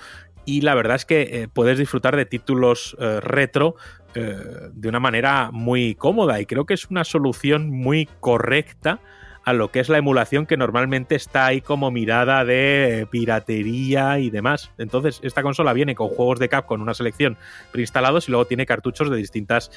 y 0.45 0.61
la 0.61 0.75
verdad 0.75 0.95
es 0.95 1.05
que 1.05 1.21
eh, 1.21 1.47
puedes 1.51 1.77
disfrutar 1.77 2.15
de 2.15 2.25
títulos 2.25 2.95
eh, 2.99 3.19
retro 3.21 3.75
eh, 4.15 4.35
de 4.73 4.89
una 4.89 4.99
manera 4.99 5.49
muy 5.51 5.95
cómoda 5.95 6.41
y 6.41 6.45
creo 6.45 6.65
que 6.65 6.73
es 6.73 6.89
una 6.89 7.03
solución 7.03 7.69
muy 7.69 8.09
correcta 8.19 8.99
a 9.43 9.53
lo 9.53 9.71
que 9.71 9.79
es 9.79 9.89
la 9.89 9.97
emulación 9.97 10.45
que 10.45 10.55
normalmente 10.55 11.15
está 11.15 11.47
ahí 11.47 11.61
como 11.61 11.89
mirada 11.89 12.45
de 12.45 13.07
piratería 13.09 14.19
y 14.19 14.29
demás. 14.29 14.71
Entonces, 14.77 15.19
esta 15.23 15.41
consola 15.41 15.73
viene 15.73 15.95
con 15.95 16.09
juegos 16.09 16.37
de 16.37 16.47
Cap 16.47 16.67
con 16.67 16.79
una 16.79 16.93
selección 16.93 17.39
preinstalados 17.71 18.27
y 18.27 18.31
luego 18.31 18.45
tiene 18.45 18.67
cartuchos 18.67 19.09
de 19.09 19.17
distintas 19.17 19.71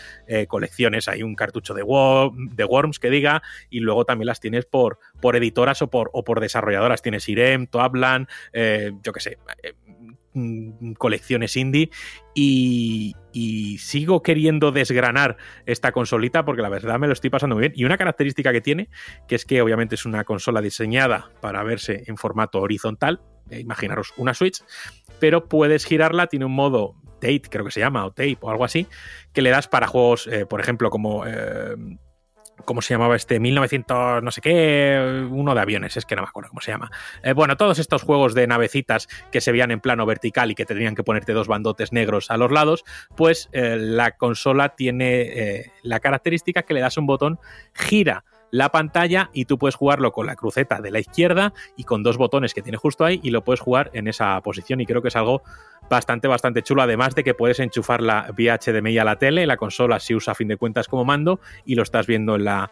colecciones. 0.49 1.09
Hay 1.09 1.23
un 1.23 1.35
cartucho 1.35 1.73
de, 1.73 1.81
de, 1.81 2.65
Worms 2.67 2.99
que 2.99 3.09
diga 3.09 3.43
y 3.71 3.81
luego 3.81 4.05
también 4.05 4.27
las 4.27 4.39
tienes 4.39 4.67
por, 4.67 4.99
por 5.23 5.35
editoras 5.35 5.81
o 5.81 5.89
por, 5.89 6.11
o 6.13 6.25
por 6.25 6.41
desarrolladoras. 6.41 7.01
Tienes 7.01 7.27
Irem, 7.31 7.67
Toaplan, 7.67 8.29
eh, 8.53 8.93
yo 9.03 9.15
qué 9.15 9.21
sé, 9.21 9.39
colecciones 10.99 11.57
indie 11.57 11.91
y, 12.35 13.15
y, 13.33 13.79
sigo 13.79 14.23
queriendo 14.23 14.73
desgranar 14.73 15.37
esta 15.67 15.93
consolita 15.93 16.45
porque 16.45 16.63
la 16.63 16.69
verdad 16.69 16.99
me 16.99 17.07
lo 17.07 17.13
estoy 17.13 17.31
pasando 17.31 17.55
muy 17.57 17.63
bien. 17.63 17.73
Y 17.77 17.85
una 17.85 17.97
característica 17.97 18.53
que 18.53 18.61
tiene, 18.61 18.89
que 19.29 19.37
es 19.37 19.45
que 19.45 19.63
obviamente 19.63 19.95
es 19.95 20.07
una 20.07 20.25
consola 20.25 20.61
diseñada 20.61 21.31
para 21.41 21.63
verse 21.63 22.05
en 22.07 22.17
formato 22.17 22.61
horizontal, 22.61 23.23
eh, 23.51 23.61
imaginaros 23.61 24.13
una 24.17 24.35
Switch, 24.35 24.63
pero 25.21 25.49
puedes 25.49 25.85
girarla, 25.85 26.27
tiene 26.27 26.47
un 26.47 26.55
modo 26.55 26.97
Tate, 27.21 27.43
creo 27.49 27.65
que 27.65 27.71
se 27.71 27.81
llama, 27.81 28.05
o 28.05 28.11
Tape 28.11 28.39
o 28.41 28.51
algo 28.51 28.65
así, 28.65 28.87
que 29.33 29.43
le 29.43 29.51
das 29.51 29.69
para 29.69 29.87
juegos, 29.87 30.27
eh, 30.27 30.47
por 30.47 30.61
ejemplo, 30.61 30.91
como... 30.91 31.27
Eh, 31.27 31.77
¿Cómo 32.65 32.83
se 32.83 32.95
llamaba 32.95 33.17
este? 33.17 33.41
1900, 33.41 34.23
no 34.23 34.31
sé 34.31 34.41
qué, 34.41 35.27
uno 35.31 35.55
de 35.55 35.61
aviones, 35.61 35.97
es 35.97 36.07
que 36.07 36.17
no 36.17 36.23
me 36.23 36.29
acuerdo 36.29 36.51
cómo 36.51 36.61
se 36.61 36.71
llama. 36.71 36.91
Eh, 37.23 37.33
bueno, 37.33 37.57
todos 37.57 37.79
estos 37.79 38.03
juegos 38.03 38.35
de 38.35 38.47
navecitas 38.47 39.09
que 39.31 39.41
se 39.41 39.53
veían 39.53 39.71
en 39.71 39.81
plano 39.81 40.07
vertical 40.07 40.51
y 40.51 40.55
que 40.55 40.65
tenían 40.65 40.95
que 40.95 41.03
ponerte 41.03 41.33
dos 41.33 41.49
bandotes 41.49 41.93
negros 41.93 42.31
a 42.31 42.37
los 42.37 42.51
lados, 42.51 42.85
pues 43.17 43.49
eh, 43.53 43.77
la 43.79 44.13
consola 44.13 44.71
tiene 44.71 45.23
eh, 45.23 45.73
la 45.83 46.01
característica 46.01 46.63
que 46.63 46.75
le 46.75 46.81
das 46.81 46.97
un 46.97 47.07
botón, 47.07 47.39
gira 47.75 48.25
la 48.55 48.71
pantalla 48.71 49.31
y 49.33 49.47
tú 49.47 49.59
puedes 49.59 49.75
jugarlo 49.75 50.13
con 50.13 50.27
la 50.27 50.37
cruceta 50.37 50.81
de 50.81 50.93
la 50.93 51.01
izquierda 51.01 51.53
y 51.77 51.83
con 51.83 52.05
dos 52.05 52.17
botones 52.19 52.55
que 52.55 52.63
tiene 52.63 52.79
justo 52.79 53.05
ahí 53.05 53.19
y 53.25 53.31
lo 53.31 53.43
puedes 53.43 53.59
jugar 53.59 53.91
en 53.95 54.07
esa 54.07 54.41
posición 54.43 54.81
y 54.81 54.87
creo 54.87 55.03
que 55.03 55.09
es 55.09 55.17
algo 55.17 55.43
bastante, 55.89 56.29
bastante 56.29 56.63
chulo, 56.63 56.83
además 56.83 57.15
de 57.15 57.25
que 57.25 57.35
puedes 57.35 57.61
enchufar 57.61 58.01
la 58.01 58.31
vía 58.37 58.59
HDMI 58.59 58.99
a 58.99 59.05
la 59.05 59.17
tele, 59.17 59.47
la 59.47 59.57
consola 59.57 60.01
si 60.01 60.15
usa 60.15 60.33
a 60.33 60.35
fin 60.35 60.49
de 60.49 60.57
cuentas 60.57 60.89
como 60.89 61.05
mando 61.05 61.41
y 61.65 61.75
lo 61.75 61.83
estás 61.83 62.07
viendo 62.07 62.37
en 62.37 62.45
la, 62.45 62.71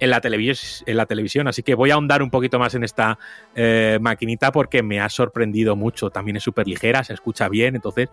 en 0.00 0.10
la, 0.10 0.20
en 0.22 0.96
la 0.96 1.06
televisión. 1.06 1.46
Así 1.46 1.62
que 1.62 1.74
voy 1.74 1.90
a 1.90 1.94
ahondar 1.94 2.22
un 2.22 2.30
poquito 2.30 2.58
más 2.58 2.74
en 2.74 2.82
esta 2.82 3.18
eh, 3.54 3.98
maquinita 4.00 4.50
porque 4.50 4.82
me 4.82 5.00
ha 5.00 5.08
sorprendido 5.08 5.76
mucho. 5.76 6.10
También 6.10 6.36
es 6.36 6.42
súper 6.42 6.66
ligera, 6.66 7.04
se 7.04 7.12
escucha 7.12 7.48
bien. 7.48 7.76
Entonces, 7.76 8.08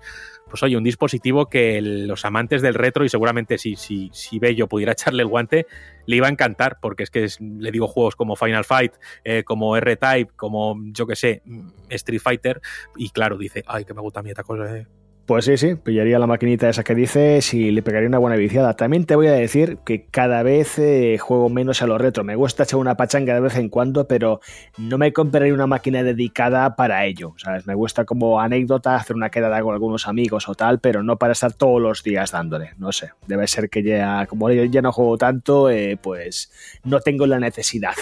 pues 0.49 0.61
oye, 0.63 0.77
un 0.77 0.83
dispositivo 0.83 1.47
que 1.47 1.81
los 1.81 2.25
amantes 2.25 2.61
del 2.61 2.73
retro 2.73 3.05
y 3.05 3.09
seguramente 3.09 3.57
si, 3.57 3.75
si, 3.75 4.09
si 4.13 4.37
Bello 4.39 4.67
pudiera 4.67 4.91
echarle 4.97 5.23
el 5.23 5.29
guante, 5.29 5.65
le 6.05 6.15
iba 6.17 6.27
a 6.27 6.31
encantar 6.31 6.79
porque 6.81 7.03
es 7.03 7.09
que 7.09 7.27
le 7.39 7.71
digo 7.71 7.87
juegos 7.87 8.15
como 8.15 8.35
Final 8.35 8.65
Fight, 8.65 8.93
eh, 9.23 9.43
como 9.43 9.75
R-Type, 9.77 10.33
como 10.35 10.77
yo 10.91 11.07
que 11.07 11.15
sé, 11.15 11.41
Street 11.89 12.21
Fighter 12.21 12.61
y 12.95 13.09
claro, 13.09 13.37
dice, 13.37 13.63
ay, 13.67 13.85
que 13.85 13.93
me 13.93 14.01
gusta 14.01 14.19
a 14.19 14.23
mí 14.23 14.29
esta 14.29 14.43
cosa. 14.43 14.77
Eh". 14.77 14.87
Pues 15.27 15.43
sí, 15.43 15.57
sí, 15.57 15.75
pillaría 15.75 16.19
la 16.19 16.25
maquinita 16.25 16.69
esa 16.69 16.85
que 16.85 16.95
dices 16.95 17.53
y 17.53 17.71
le 17.71 17.81
pegaría 17.81 18.07
una 18.07 18.17
buena 18.17 18.37
viciada. 18.37 18.77
También 18.77 19.05
te 19.05 19.13
voy 19.13 19.27
a 19.27 19.33
decir 19.33 19.77
que 19.83 20.05
cada 20.05 20.41
vez 20.41 20.79
eh, 20.79 21.17
juego 21.17 21.49
menos 21.49 21.81
a 21.81 21.85
los 21.85 21.99
retro. 21.99 22.23
Me 22.23 22.37
gusta 22.37 22.63
echar 22.63 22.79
una 22.79 22.95
pachanga 22.95 23.33
de 23.33 23.41
vez 23.41 23.57
en 23.57 23.67
cuando, 23.67 24.07
pero 24.07 24.39
no 24.77 24.97
me 24.97 25.11
compraría 25.11 25.53
una 25.53 25.67
máquina 25.67 26.01
dedicada 26.01 26.77
para 26.77 27.03
ello. 27.05 27.33
¿sabes? 27.35 27.67
Me 27.67 27.75
gusta 27.75 28.05
como 28.05 28.39
anécdota 28.39 28.95
hacer 28.95 29.17
una 29.17 29.29
quedada 29.29 29.61
con 29.61 29.73
algunos 29.73 30.07
amigos 30.07 30.47
o 30.47 30.55
tal, 30.55 30.79
pero 30.79 31.03
no 31.03 31.17
para 31.17 31.33
estar 31.33 31.51
todos 31.51 31.81
los 31.81 32.03
días 32.03 32.31
dándole. 32.31 32.71
No 32.77 32.93
sé, 32.93 33.09
debe 33.27 33.47
ser 33.47 33.69
que 33.69 33.83
ya, 33.83 34.27
como 34.27 34.49
yo 34.49 34.63
ya 34.63 34.81
no 34.81 34.93
juego 34.93 35.17
tanto, 35.17 35.69
eh, 35.69 35.99
pues 36.01 36.53
no 36.85 37.01
tengo 37.01 37.27
la 37.27 37.37
necesidad. 37.37 37.95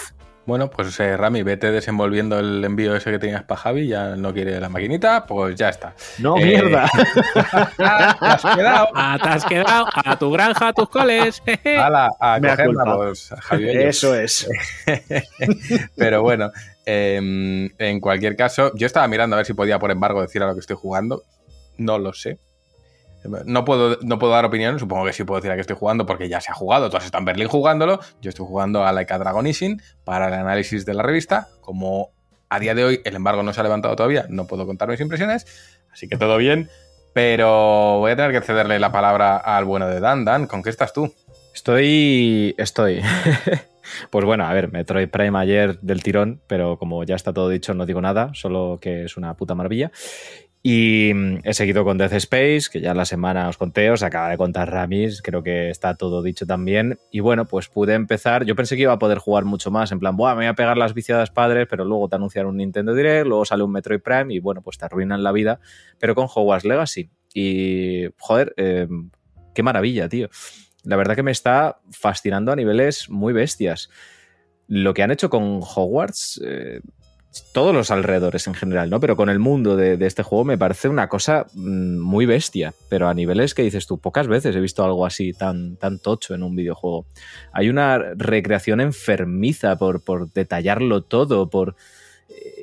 Bueno, 0.46 0.70
pues 0.70 1.00
eh, 1.00 1.18
Rami, 1.18 1.42
vete 1.42 1.72
desenvolviendo 1.72 2.38
el 2.38 2.64
envío 2.64 2.96
ese 2.96 3.10
que 3.10 3.18
tenías 3.18 3.44
para 3.44 3.60
Javi, 3.60 3.88
ya 3.88 4.16
no 4.16 4.32
quiere 4.32 4.60
la 4.60 4.70
maquinita, 4.70 5.26
pues 5.26 5.56
ya 5.56 5.70
está. 5.70 5.96
No, 6.20 6.38
eh, 6.38 6.46
mierda. 6.46 6.88
te 7.78 7.84
has 7.84 8.56
quedado. 8.56 8.88
Ah, 8.94 9.18
te 9.22 9.30
has 9.30 9.46
quedado 9.46 9.88
a 9.92 10.20
tu 10.20 10.32
granja, 10.32 10.68
a 10.68 10.74
tus 10.74 10.88
coles. 10.90 11.42
Hala, 11.66 12.12
a 12.20 12.40
Me 12.40 12.56
pues, 12.56 13.34
Javi. 13.40 13.70
Eso 13.70 14.14
es. 14.14 14.48
Pero 15.96 16.22
bueno, 16.22 16.52
em, 16.86 17.72
en 17.80 18.00
cualquier 18.00 18.36
caso, 18.36 18.72
yo 18.76 18.86
estaba 18.86 19.08
mirando 19.08 19.36
a 19.36 19.38
ver 19.38 19.48
si 19.48 19.54
podía, 19.54 19.80
por 19.80 19.90
embargo, 19.90 20.22
decir 20.22 20.44
a 20.44 20.48
lo 20.48 20.54
que 20.54 20.60
estoy 20.60 20.76
jugando. 20.76 21.24
No 21.78 21.98
lo 21.98 22.14
sé. 22.14 22.38
No 23.46 23.66
puedo, 23.66 23.98
no 24.02 24.20
puedo 24.20 24.34
dar 24.34 24.46
opinión, 24.46 24.80
supongo 24.80 25.06
que 25.06 25.14
sí 25.14 25.24
puedo 25.24 25.40
decir 25.40 25.52
a 25.52 25.56
qué 25.56 25.62
estoy 25.62 25.76
jugando 25.76 26.06
porque 26.06 26.30
ya 26.30 26.42
se 26.42 26.52
ha 26.52 26.56
jugado, 26.56 26.90
todos 26.90 27.06
están 27.06 27.22
en 27.22 27.26
Berlín 27.26 27.48
jugándolo, 27.48 28.00
yo 28.22 28.30
estoy 28.30 28.46
jugando 28.46 28.86
a 28.86 28.92
Laika 28.92 29.18
Dragonishin 29.18 29.82
para 30.04 30.28
el 30.28 30.34
análisis 30.34 30.86
de 30.86 30.94
la 30.94 31.04
revista, 31.04 31.48
como 31.62 32.12
a 32.50 32.60
día 32.60 32.76
de 32.76 32.84
hoy 32.84 33.02
el 33.04 33.16
embargo 33.16 33.44
no 33.44 33.54
se 33.54 33.60
ha 33.60 33.64
levantado 33.64 33.96
todavía, 33.96 34.26
no 34.30 34.48
puedo 34.48 34.66
contar 34.66 34.90
mis 34.90 35.00
impresiones, 35.00 35.46
así 35.92 36.08
que 36.08 36.18
todo 36.18 36.38
bien, 36.38 36.70
pero 37.16 38.00
voy 38.00 38.12
a 38.12 38.16
tener 38.18 38.34
que 38.34 38.42
cederle 38.42 38.78
la 38.78 38.92
palabra 38.92 39.38
al 39.38 39.64
bueno 39.64 39.88
de 39.88 40.02
Dan. 40.02 40.26
Dan, 40.26 40.48
¿con 40.48 40.62
qué 40.62 40.70
estás 40.70 40.92
tú? 40.92 41.14
Estoy... 41.54 42.54
estoy... 42.58 43.02
Pues 44.10 44.26
bueno, 44.26 44.46
a 44.46 44.54
ver, 44.54 44.72
Metroid 44.72 45.10
Prime 45.10 45.38
ayer 45.38 45.80
del 45.80 46.02
tirón, 46.02 46.42
pero 46.48 46.78
como 46.78 47.04
ya 47.04 47.16
está 47.16 47.34
todo 47.34 47.50
dicho, 47.50 47.74
no 47.76 47.86
digo 47.86 48.02
nada, 48.02 48.32
solo 48.34 48.80
que 48.82 49.04
es 49.06 49.16
una 49.16 49.36
puta 49.36 49.54
maravilla. 49.54 49.92
Y 50.68 51.12
mm, 51.14 51.42
he 51.44 51.54
seguido 51.54 51.84
con 51.84 52.00
Death 52.00 52.14
Space, 52.14 52.72
que 52.72 52.82
ya 52.82 52.96
la 52.96 53.06
semana 53.06 53.48
os 53.48 53.56
conté, 53.56 53.92
os 53.92 54.02
acaba 54.02 54.30
de 54.30 54.38
contar 54.38 54.72
Ramis, 54.72 55.22
creo 55.22 55.44
que 55.44 55.70
está 55.70 55.94
todo 55.94 56.24
dicho 56.24 56.48
también. 56.48 56.98
Y 57.12 57.20
bueno, 57.20 57.46
pues 57.46 57.68
pude 57.70 57.94
empezar. 57.94 58.46
Yo 58.46 58.56
pensé 58.56 58.76
que 58.76 58.82
iba 58.82 58.94
a 58.94 58.98
poder 58.98 59.20
jugar 59.20 59.46
mucho 59.46 59.70
más, 59.70 59.92
en 59.92 60.00
plan, 60.00 60.18
Buah, 60.18 60.34
me 60.34 60.38
voy 60.38 60.46
a 60.48 60.56
pegar 60.56 60.76
las 60.76 60.96
viciadas 60.96 61.30
padres, 61.30 61.68
pero 61.70 61.86
luego 61.86 62.10
te 62.10 62.16
anuncian 62.16 62.48
un 62.48 62.58
Nintendo 62.58 62.96
Direct, 62.96 63.28
luego 63.28 63.46
sale 63.46 63.62
un 63.62 63.74
Metroid 63.74 64.02
Prime 64.02 64.34
y 64.34 64.40
bueno, 64.40 64.64
pues 64.64 64.80
te 64.80 64.86
arruinan 64.86 65.22
la 65.22 65.32
vida, 65.32 65.60
pero 66.00 66.16
con 66.16 66.26
Hogwarts 66.34 66.66
Legacy. 66.66 67.12
Y 67.36 68.06
joder, 68.18 68.56
em, 68.58 69.12
qué 69.54 69.62
maravilla, 69.62 70.10
tío. 70.10 70.30
La 70.84 70.96
verdad 70.96 71.16
que 71.16 71.22
me 71.22 71.32
está 71.32 71.80
fascinando 71.92 72.52
a 72.52 72.56
niveles 72.56 73.08
muy 73.12 73.34
bestias. 73.34 73.92
Lo 74.68 74.96
que 74.96 75.04
han 75.04 75.12
hecho 75.12 75.30
con 75.30 75.60
Hogwarts, 75.62 76.42
eh, 76.44 76.82
todos 77.52 77.74
los 77.74 77.92
alrededores 77.92 78.48
en 78.48 78.54
general, 78.54 78.90
¿no? 78.90 79.00
Pero 79.00 79.16
con 79.16 79.30
el 79.30 79.40
mundo 79.40 79.76
de, 79.76 79.98
este 80.06 80.24
juego 80.24 80.46
me 80.46 80.58
parece 80.58 80.90
una 80.90 81.10
cosa 81.10 81.48
mm, 81.54 81.98
muy 81.98 82.26
bestia, 82.26 82.74
pero 82.90 83.08
a 83.08 83.14
niveles 83.14 83.54
que 83.54 83.64
dices 83.64 83.88
tú, 83.88 83.98
pocas 83.98 84.28
veces 84.28 84.56
he 84.56 84.60
visto 84.60 84.84
algo 84.84 85.06
así 85.06 85.34
tan, 85.34 85.78
tan 85.78 86.00
tocho 86.00 86.34
en 86.34 86.44
un 86.44 86.56
videojuego. 86.56 87.06
Hay 87.52 87.70
una 87.70 87.98
recreación 87.98 88.82
enfermiza 88.82 89.78
por, 89.78 90.04
por 90.04 90.32
detallarlo 90.32 91.04
todo, 91.04 91.50
por... 91.50 91.76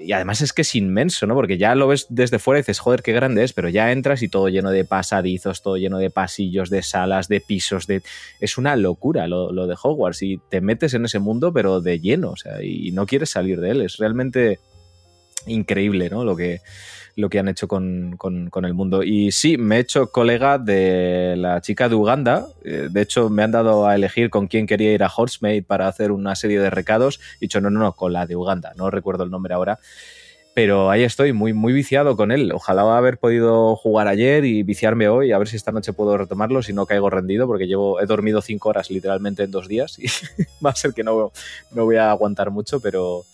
Y 0.04 0.12
además 0.12 0.40
es 0.40 0.52
que 0.52 0.62
es 0.62 0.74
inmenso, 0.74 1.26
¿no? 1.26 1.34
Porque 1.34 1.58
ya 1.58 1.74
lo 1.76 1.86
ves 1.86 2.06
desde 2.08 2.40
fuera 2.40 2.58
y 2.58 2.62
dices, 2.62 2.80
joder, 2.80 3.02
qué 3.02 3.12
grande 3.12 3.44
es, 3.44 3.52
pero 3.52 3.68
ya 3.68 3.92
entras 3.92 4.22
y 4.22 4.28
todo 4.28 4.48
lleno 4.48 4.70
de 4.70 4.84
pasadizos, 4.84 5.62
todo 5.62 5.76
lleno 5.76 5.98
de 5.98 6.10
pasillos, 6.10 6.70
de 6.70 6.82
salas, 6.82 7.28
de 7.28 7.40
pisos, 7.40 7.86
de... 7.86 8.02
Es 8.40 8.58
una 8.58 8.74
locura 8.74 9.28
lo, 9.28 9.52
lo 9.52 9.68
de 9.68 9.76
Hogwarts 9.80 10.22
y 10.22 10.40
te 10.50 10.60
metes 10.60 10.94
en 10.94 11.04
ese 11.04 11.20
mundo, 11.20 11.52
pero 11.52 11.80
de 11.80 12.00
lleno, 12.00 12.32
o 12.32 12.36
sea, 12.36 12.62
y 12.62 12.90
no 12.90 13.06
quieres 13.06 13.30
salir 13.30 13.60
de 13.60 13.70
él. 13.70 13.80
Es 13.82 13.98
realmente 13.98 14.58
increíble, 15.46 16.10
¿no? 16.10 16.24
Lo 16.24 16.34
que, 16.34 16.60
lo 17.16 17.28
que 17.28 17.38
han 17.38 17.48
hecho 17.48 17.68
con, 17.68 18.18
el 18.64 18.74
mundo. 18.74 19.02
Y 19.02 19.32
sí, 19.32 19.58
me 19.58 19.76
he 19.76 19.80
hecho 19.80 20.10
colega 20.10 20.58
de 20.58 21.34
la 21.36 21.60
chica 21.60 21.88
de 21.88 21.94
Uganda. 21.94 22.46
Eh, 22.64 22.88
de 22.90 23.02
hecho, 23.02 23.28
me 23.28 23.42
han 23.42 23.50
dado 23.50 23.86
a 23.86 23.94
elegir 23.94 24.30
con 24.30 24.46
quién 24.46 24.66
quería 24.66 24.92
ir 24.92 25.02
a 25.02 25.12
Horsemade 25.14 25.62
para 25.62 25.88
hacer 25.88 26.12
una 26.12 26.34
serie 26.34 26.60
de 26.60 26.70
recados. 26.70 27.20
He 27.36 27.46
dicho, 27.46 27.60
no, 27.60 27.70
no, 27.70 27.80
no, 27.80 27.92
con 27.92 28.12
la 28.12 28.26
de 28.26 28.36
Uganda. 28.36 28.72
No 28.76 28.90
recuerdo 28.90 29.24
el 29.24 29.30
nombre 29.30 29.54
ahora. 29.54 29.78
Pero 30.54 30.90
ahí 30.90 31.02
estoy, 31.02 31.32
muy, 31.32 31.54
muy 31.54 31.72
viciado 31.72 32.14
con 32.14 32.30
él. 32.30 32.52
Ojalá 32.52 32.82
haber 32.96 33.16
podido 33.16 33.74
jugar 33.74 34.06
ayer 34.06 34.44
y 34.44 34.62
viciarme 34.62 35.08
hoy, 35.08 35.32
a 35.32 35.38
ver 35.38 35.48
si 35.48 35.56
esta 35.56 35.72
noche 35.72 35.94
puedo 35.94 36.18
retomarlo, 36.18 36.62
si 36.62 36.74
no 36.74 36.84
caigo 36.84 37.08
rendido, 37.08 37.46
porque 37.46 37.66
llevo, 37.66 38.02
he 38.02 38.06
dormido 38.06 38.42
cinco 38.42 38.68
horas 38.68 38.90
literalmente 38.90 39.44
en 39.44 39.50
dos 39.50 39.66
días 39.66 39.98
y 39.98 40.08
va 40.64 40.70
a 40.70 40.74
ser 40.74 40.92
que 40.92 41.04
no 41.04 41.32
me 41.70 41.80
voy 41.80 41.96
a 41.96 42.10
aguantar 42.10 42.50
mucho, 42.50 42.80
pero, 42.80 43.24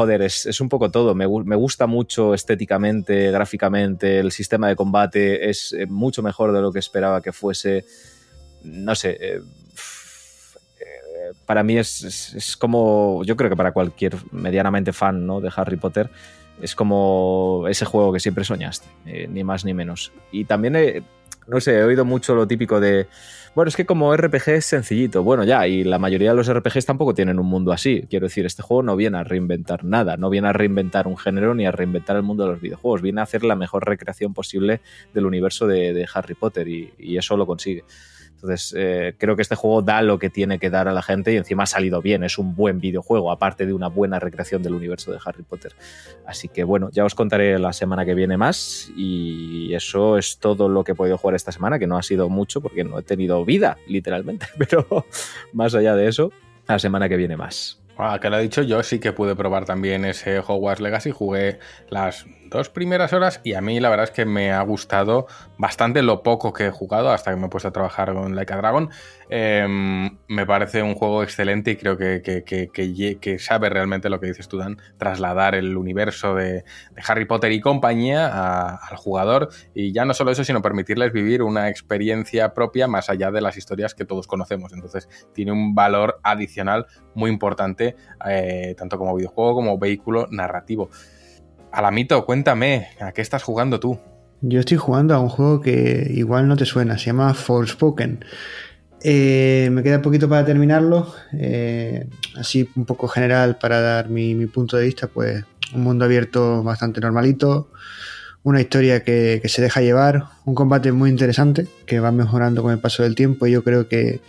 joder, 0.00 0.22
es, 0.22 0.60
un 0.62 0.70
poco 0.70 0.90
todo. 0.90 1.14
Me, 1.14 1.26
gusta 1.26 1.86
mucho 1.86 2.32
estéticamente, 2.32 3.30
gráficamente, 3.30 4.18
el 4.18 4.32
sistema 4.32 4.66
de 4.66 4.74
combate 4.74 5.50
es 5.50 5.74
eh, 5.74 5.84
mucho 5.84 6.22
mejor 6.22 6.52
de 6.52 6.62
lo 6.62 6.72
que 6.72 6.78
esperaba 6.78 7.20
que 7.20 7.32
fuese. 7.32 7.84
No 8.62 8.94
sé. 8.94 9.18
Eh, 9.20 9.40
eh, 10.80 11.32
para 11.44 11.62
mí 11.62 11.76
es, 11.76 12.56
como. 12.58 13.22
Yo 13.26 13.36
creo 13.36 13.50
que 13.50 13.56
para 13.56 13.72
cualquier 13.72 14.16
medianamente 14.32 14.94
fan 14.94 15.26
¿no? 15.26 15.42
de 15.42 15.52
Harry 15.54 15.76
Potter. 15.76 16.08
Es 16.62 16.74
como 16.74 17.66
ese 17.68 17.84
juego 17.84 18.10
que 18.10 18.20
siempre 18.20 18.44
soñaste, 18.44 18.86
ni 19.28 19.44
más 19.44 19.66
ni 19.66 19.74
menos. 19.74 20.12
Y 20.30 20.44
también, 20.44 21.04
no 21.46 21.60
sé, 21.60 21.78
he 21.78 21.84
oído 21.84 22.06
mucho 22.06 22.34
lo 22.34 22.46
típico 22.46 22.80
de 22.80 23.06
bueno, 23.54 23.68
es 23.68 23.76
que 23.76 23.86
como 23.86 24.14
RPG 24.16 24.48
es 24.48 24.64
sencillito. 24.64 25.22
Bueno, 25.22 25.44
ya, 25.44 25.66
y 25.66 25.84
la 25.84 25.98
mayoría 25.98 26.30
de 26.30 26.36
los 26.36 26.52
RPGs 26.52 26.86
tampoco 26.86 27.14
tienen 27.14 27.38
un 27.38 27.46
mundo 27.46 27.72
así. 27.72 28.06
Quiero 28.08 28.26
decir, 28.26 28.46
este 28.46 28.62
juego 28.62 28.82
no 28.82 28.96
viene 28.96 29.18
a 29.18 29.24
reinventar 29.24 29.84
nada, 29.84 30.16
no 30.16 30.30
viene 30.30 30.48
a 30.48 30.52
reinventar 30.52 31.08
un 31.08 31.16
género 31.16 31.54
ni 31.54 31.66
a 31.66 31.72
reinventar 31.72 32.16
el 32.16 32.22
mundo 32.22 32.44
de 32.44 32.52
los 32.52 32.60
videojuegos. 32.60 33.02
Viene 33.02 33.20
a 33.20 33.24
hacer 33.24 33.44
la 33.44 33.56
mejor 33.56 33.86
recreación 33.86 34.34
posible 34.34 34.80
del 35.12 35.26
universo 35.26 35.66
de, 35.66 36.06
Harry 36.14 36.34
Potter 36.34 36.68
y 36.68 37.16
eso 37.16 37.36
lo 37.36 37.46
consigue. 37.46 37.84
Entonces, 38.42 38.74
eh, 38.74 39.14
creo 39.18 39.36
que 39.36 39.42
este 39.42 39.54
juego 39.54 39.82
da 39.82 40.00
lo 40.00 40.18
que 40.18 40.30
tiene 40.30 40.58
que 40.58 40.70
dar 40.70 40.88
a 40.88 40.92
la 40.92 41.02
gente 41.02 41.32
y 41.32 41.36
encima 41.36 41.64
ha 41.64 41.66
salido 41.66 42.00
bien. 42.00 42.24
Es 42.24 42.38
un 42.38 42.54
buen 42.54 42.80
videojuego, 42.80 43.30
aparte 43.30 43.66
de 43.66 43.74
una 43.74 43.88
buena 43.88 44.18
recreación 44.18 44.62
del 44.62 44.74
universo 44.74 45.12
de 45.12 45.18
Harry 45.22 45.42
Potter. 45.42 45.72
Así 46.26 46.48
que 46.48 46.64
bueno, 46.64 46.88
ya 46.90 47.04
os 47.04 47.14
contaré 47.14 47.58
la 47.58 47.74
semana 47.74 48.06
que 48.06 48.14
viene 48.14 48.38
más 48.38 48.90
y 48.96 49.74
eso 49.74 50.16
es 50.16 50.38
todo 50.38 50.70
lo 50.70 50.84
que 50.84 50.92
he 50.92 50.94
podido 50.94 51.18
jugar 51.18 51.34
esta 51.34 51.52
semana, 51.52 51.78
que 51.78 51.86
no 51.86 51.98
ha 51.98 52.02
sido 52.02 52.30
mucho 52.30 52.62
porque 52.62 52.82
no 52.82 52.98
he 52.98 53.02
tenido 53.02 53.44
vida, 53.44 53.76
literalmente. 53.86 54.46
Pero 54.58 55.04
más 55.52 55.74
allá 55.74 55.94
de 55.94 56.08
eso, 56.08 56.32
la 56.66 56.78
semana 56.78 57.10
que 57.10 57.16
viene 57.16 57.36
más. 57.36 57.80
Ah, 57.98 58.18
que 58.18 58.30
lo 58.30 58.38
he 58.38 58.42
dicho, 58.42 58.62
yo 58.62 58.82
sí 58.82 58.98
que 58.98 59.12
pude 59.12 59.36
probar 59.36 59.66
también 59.66 60.06
ese 60.06 60.38
Hogwarts 60.38 60.80
Legacy. 60.80 61.10
Jugué 61.10 61.58
las 61.90 62.24
dos 62.50 62.68
primeras 62.68 63.12
horas 63.12 63.40
y 63.44 63.54
a 63.54 63.60
mí 63.60 63.80
la 63.80 63.88
verdad 63.88 64.04
es 64.04 64.10
que 64.10 64.26
me 64.26 64.52
ha 64.52 64.60
gustado 64.62 65.26
bastante 65.56 66.02
lo 66.02 66.22
poco 66.22 66.52
que 66.52 66.66
he 66.66 66.70
jugado 66.70 67.10
hasta 67.10 67.30
que 67.30 67.36
me 67.36 67.46
he 67.46 67.48
puesto 67.48 67.68
a 67.68 67.72
trabajar 67.72 68.12
con 68.12 68.34
Like 68.34 68.52
a 68.52 68.56
Dragon. 68.56 68.90
Em, 69.28 70.18
me 70.26 70.44
parece 70.44 70.82
un 70.82 70.94
juego 70.94 71.22
excelente 71.22 71.70
y 71.70 71.76
creo 71.76 71.96
que, 71.96 72.20
que, 72.22 73.38
sabe 73.38 73.70
realmente 73.70 74.10
lo 74.10 74.18
que 74.18 74.26
dices 74.26 74.48
tú, 74.48 74.58
Dan, 74.58 74.78
trasladar 74.98 75.54
el 75.54 75.76
universo 75.76 76.34
de, 76.34 76.64
Harry 77.06 77.24
Potter 77.24 77.52
y 77.52 77.60
compañía 77.60 78.26
al 78.74 78.96
jugador 78.96 79.50
y 79.72 79.92
ya 79.92 80.04
no 80.04 80.12
solo 80.12 80.32
eso, 80.32 80.42
sino 80.42 80.60
permitirles 80.60 81.12
vivir 81.12 81.42
una 81.42 81.68
experiencia 81.68 82.52
propia 82.52 82.88
más 82.88 83.08
allá 83.08 83.30
de 83.30 83.40
las 83.40 83.56
historias 83.56 83.94
que 83.94 84.04
todos 84.04 84.26
conocemos. 84.26 84.72
Entonces 84.72 85.08
tiene 85.32 85.52
un 85.52 85.74
valor 85.74 86.18
adicional 86.24 86.86
muy 87.14 87.30
importante, 87.30 87.94
eh, 88.28 88.74
tanto 88.76 88.98
como 88.98 89.14
videojuego 89.14 89.54
como 89.54 89.78
vehículo 89.78 90.26
narrativo. 90.30 90.90
Alamito, 91.72 92.26
cuéntame, 92.26 92.88
¿a 93.00 93.12
qué 93.12 93.22
estás 93.22 93.42
jugando 93.44 93.78
tú? 93.78 93.98
Yo 94.40 94.60
estoy 94.60 94.76
jugando 94.76 95.14
a 95.14 95.20
un 95.20 95.28
juego 95.28 95.60
que 95.60 96.10
igual 96.14 96.48
no 96.48 96.56
te 96.56 96.64
suena, 96.64 96.98
se 96.98 97.06
llama 97.06 97.32
Forspoken. 97.32 98.24
Eh, 99.02 99.68
me 99.70 99.82
queda 99.82 100.02
poquito 100.02 100.28
para 100.28 100.44
terminarlo, 100.44 101.14
eh, 101.32 102.08
así 102.36 102.68
un 102.74 102.86
poco 102.86 103.06
general 103.06 103.56
para 103.58 103.80
dar 103.80 104.08
mi, 104.08 104.34
punto 104.46 104.76
de 104.76 104.86
vista, 104.86 105.06
pues 105.06 105.44
un 105.72 105.82
mundo 105.82 106.04
abierto 106.04 106.62
bastante 106.64 107.00
normalito, 107.00 107.70
una 108.42 108.60
historia 108.60 109.04
que, 109.04 109.38
que, 109.40 109.48
se 109.48 109.62
deja 109.62 109.80
llevar, 109.80 110.24
un 110.44 110.54
combate 110.54 110.90
muy 110.90 111.08
interesante 111.08 111.66
que 111.86 112.00
va 112.00 112.10
mejorando 112.10 112.62
con 112.62 112.72
el 112.72 112.78
paso 112.80 113.04
del 113.04 113.14
tiempo 113.14 113.46
y 113.46 113.52
yo 113.52 113.62
creo 113.62 113.86
que 113.88 114.20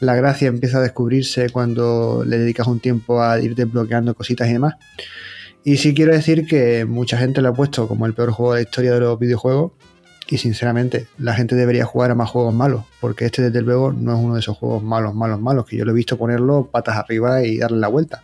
la 0.00 0.16
gracia 0.16 0.48
empieza 0.48 0.78
a 0.78 0.82
descubrirse 0.82 1.50
cuando 1.50 2.24
le 2.26 2.38
dedicas 2.38 2.66
un 2.66 2.80
tiempo 2.80 3.22
a 3.22 3.38
ir 3.38 3.54
desbloqueando 3.54 4.14
cositas 4.14 4.48
y 4.48 4.54
demás. 4.54 4.74
Y 5.62 5.76
sí 5.76 5.94
quiero 5.94 6.12
decir 6.12 6.46
que 6.46 6.84
mucha 6.86 7.18
gente 7.18 7.42
lo 7.42 7.50
ha 7.50 7.54
puesto 7.54 7.86
como 7.86 8.06
el 8.06 8.14
peor 8.14 8.30
juego 8.30 8.54
de 8.54 8.60
la 8.60 8.62
historia 8.62 8.94
de 8.94 9.00
los 9.00 9.18
videojuegos 9.18 9.72
y 10.26 10.38
sinceramente 10.38 11.06
la 11.18 11.34
gente 11.34 11.54
debería 11.54 11.84
jugar 11.84 12.12
a 12.12 12.14
más 12.14 12.30
juegos 12.30 12.54
malos 12.54 12.84
porque 13.00 13.26
este 13.26 13.42
desde 13.42 13.62
luego 13.62 13.92
no 13.92 14.16
es 14.16 14.24
uno 14.24 14.34
de 14.34 14.40
esos 14.40 14.56
juegos 14.56 14.82
malos, 14.82 15.14
malos, 15.14 15.40
malos 15.40 15.66
que 15.66 15.76
yo 15.76 15.84
lo 15.84 15.90
he 15.90 15.94
visto 15.94 16.16
ponerlo 16.16 16.66
patas 16.70 16.96
arriba 16.96 17.42
y 17.42 17.58
darle 17.58 17.78
la 17.78 17.88
vuelta. 17.88 18.22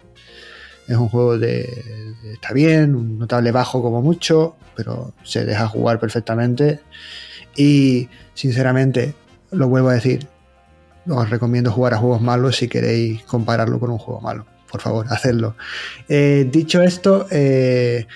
Es 0.86 0.96
un 0.96 1.08
juego 1.08 1.36
de, 1.36 2.14
está 2.32 2.52
bien, 2.52 2.94
un 2.94 3.18
notable 3.18 3.50
bajo 3.50 3.82
como 3.82 4.02
mucho, 4.02 4.54
pero 4.76 5.12
se 5.24 5.44
deja 5.44 5.66
jugar 5.66 5.98
perfectamente. 5.98 6.78
Y 7.56 8.08
sinceramente, 8.34 9.14
lo 9.50 9.68
vuelvo 9.68 9.88
a 9.88 9.94
decir, 9.94 10.28
os 11.08 11.28
recomiendo 11.28 11.72
jugar 11.72 11.94
a 11.94 11.98
juegos 11.98 12.20
malos 12.20 12.56
si 12.56 12.68
queréis 12.68 13.24
compararlo 13.24 13.80
con 13.80 13.90
un 13.90 13.98
juego 13.98 14.20
malo. 14.20 14.46
Por 14.76 14.82
favor, 14.82 15.06
hacedlo. 15.10 15.56
Eh, 16.06 16.46
dicho 16.52 16.82
esto, 16.82 17.26
eh, 17.30 18.06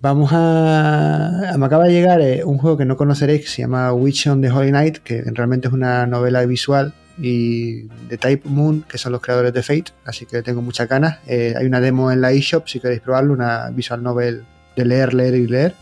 vamos 0.00 0.30
a. 0.32 1.54
Me 1.58 1.66
acaba 1.66 1.84
de 1.84 1.92
llegar 1.92 2.22
eh, 2.22 2.42
un 2.42 2.56
juego 2.56 2.78
que 2.78 2.86
no 2.86 2.96
conoceréis 2.96 3.42
que 3.42 3.48
se 3.48 3.62
llama 3.62 3.92
Witch 3.92 4.26
on 4.28 4.40
the 4.40 4.50
Holy 4.50 4.72
Night, 4.72 4.98
que 4.98 5.22
realmente 5.26 5.68
es 5.68 5.74
una 5.74 6.06
novela 6.06 6.42
visual 6.46 6.94
y 7.18 7.82
de 8.08 8.16
Type 8.16 8.48
Moon, 8.48 8.82
que 8.88 8.96
son 8.96 9.12
los 9.12 9.20
creadores 9.20 9.52
de 9.52 9.62
Fate, 9.62 9.92
así 10.06 10.24
que 10.24 10.42
tengo 10.42 10.62
muchas 10.62 10.88
ganas. 10.88 11.18
Eh, 11.26 11.52
hay 11.54 11.66
una 11.66 11.80
demo 11.82 12.10
en 12.10 12.22
la 12.22 12.32
eShop 12.32 12.66
si 12.66 12.80
queréis 12.80 13.02
probarlo, 13.02 13.34
una 13.34 13.68
visual 13.68 14.02
novel 14.02 14.44
de 14.74 14.84
leer, 14.86 15.12
leer 15.12 15.34
y 15.34 15.46
leer. 15.46 15.74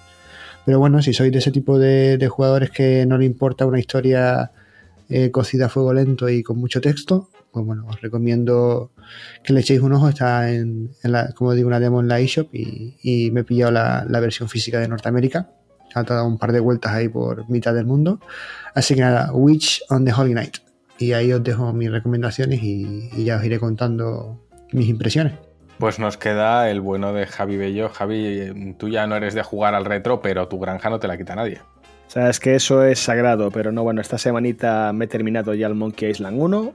Pero 0.66 0.80
bueno, 0.80 1.00
si 1.00 1.12
sois 1.12 1.30
de 1.30 1.38
ese 1.38 1.52
tipo 1.52 1.78
de, 1.78 2.26
jugadores 2.28 2.72
que 2.72 3.06
no 3.06 3.18
le 3.18 3.24
importa 3.24 3.66
una 3.66 3.78
historia 3.78 4.50
cocida 5.30 5.66
a 5.66 5.68
fuego 5.68 5.92
lento 5.94 6.28
y 6.28 6.42
con 6.42 6.58
mucho 6.58 6.80
texto, 6.80 7.28
pues 7.54 7.64
bueno, 7.64 7.86
os 7.88 8.00
recomiendo 8.00 8.90
que 9.44 9.52
le 9.52 9.60
echéis 9.60 9.80
un 9.80 9.92
ojo. 9.92 10.08
Está 10.08 10.50
en, 10.50 10.90
en 11.02 11.12
la, 11.12 11.32
como 11.32 11.54
digo, 11.54 11.68
una 11.68 11.80
demo 11.80 12.00
en 12.00 12.08
la 12.08 12.18
eShop 12.18 12.52
y, 12.52 12.96
y 13.02 13.30
me 13.30 13.40
he 13.40 13.44
pillado 13.44 13.70
la, 13.70 14.04
la 14.08 14.20
versión 14.20 14.48
física 14.48 14.80
de 14.80 14.88
Norteamérica. 14.88 15.50
Ha 15.94 16.02
dado 16.02 16.26
un 16.26 16.38
par 16.38 16.50
de 16.50 16.58
vueltas 16.58 16.92
ahí 16.92 17.08
por 17.08 17.48
mitad 17.48 17.72
del 17.72 17.86
mundo. 17.86 18.20
Así 18.74 18.96
que 18.96 19.02
nada, 19.02 19.32
Witch 19.32 19.82
on 19.88 20.04
the 20.04 20.12
Holy 20.12 20.34
Night 20.34 20.56
y 20.98 21.12
ahí 21.12 21.32
os 21.32 21.42
dejo 21.42 21.72
mis 21.72 21.90
recomendaciones 21.90 22.62
y, 22.62 23.10
y, 23.16 23.24
ya 23.24 23.36
os 23.36 23.44
iré 23.44 23.58
contando 23.58 24.40
mis 24.72 24.88
impresiones. 24.88 25.34
Pues 25.78 25.98
nos 25.98 26.16
queda 26.16 26.70
el 26.70 26.80
bueno 26.80 27.12
de 27.12 27.26
Javi 27.26 27.56
Bello. 27.56 27.88
Javi, 27.88 28.74
tú 28.78 28.88
ya 28.88 29.06
no 29.06 29.16
eres 29.16 29.34
de 29.34 29.42
jugar 29.42 29.74
al 29.74 29.84
retro, 29.84 30.20
pero 30.22 30.48
tu 30.48 30.58
granja 30.58 30.90
no 30.90 30.98
te 30.98 31.08
la 31.08 31.16
quita 31.16 31.34
nadie. 31.34 31.60
Sabes 32.06 32.38
que 32.38 32.54
eso 32.54 32.84
es 32.84 33.00
sagrado, 33.00 33.50
pero 33.50 33.72
no, 33.72 33.82
bueno, 33.82 34.00
esta 34.00 34.18
semanita 34.18 34.92
me 34.92 35.06
he 35.06 35.08
terminado 35.08 35.54
ya 35.54 35.66
el 35.66 35.74
Monkey 35.74 36.10
Island 36.10 36.40
1. 36.40 36.72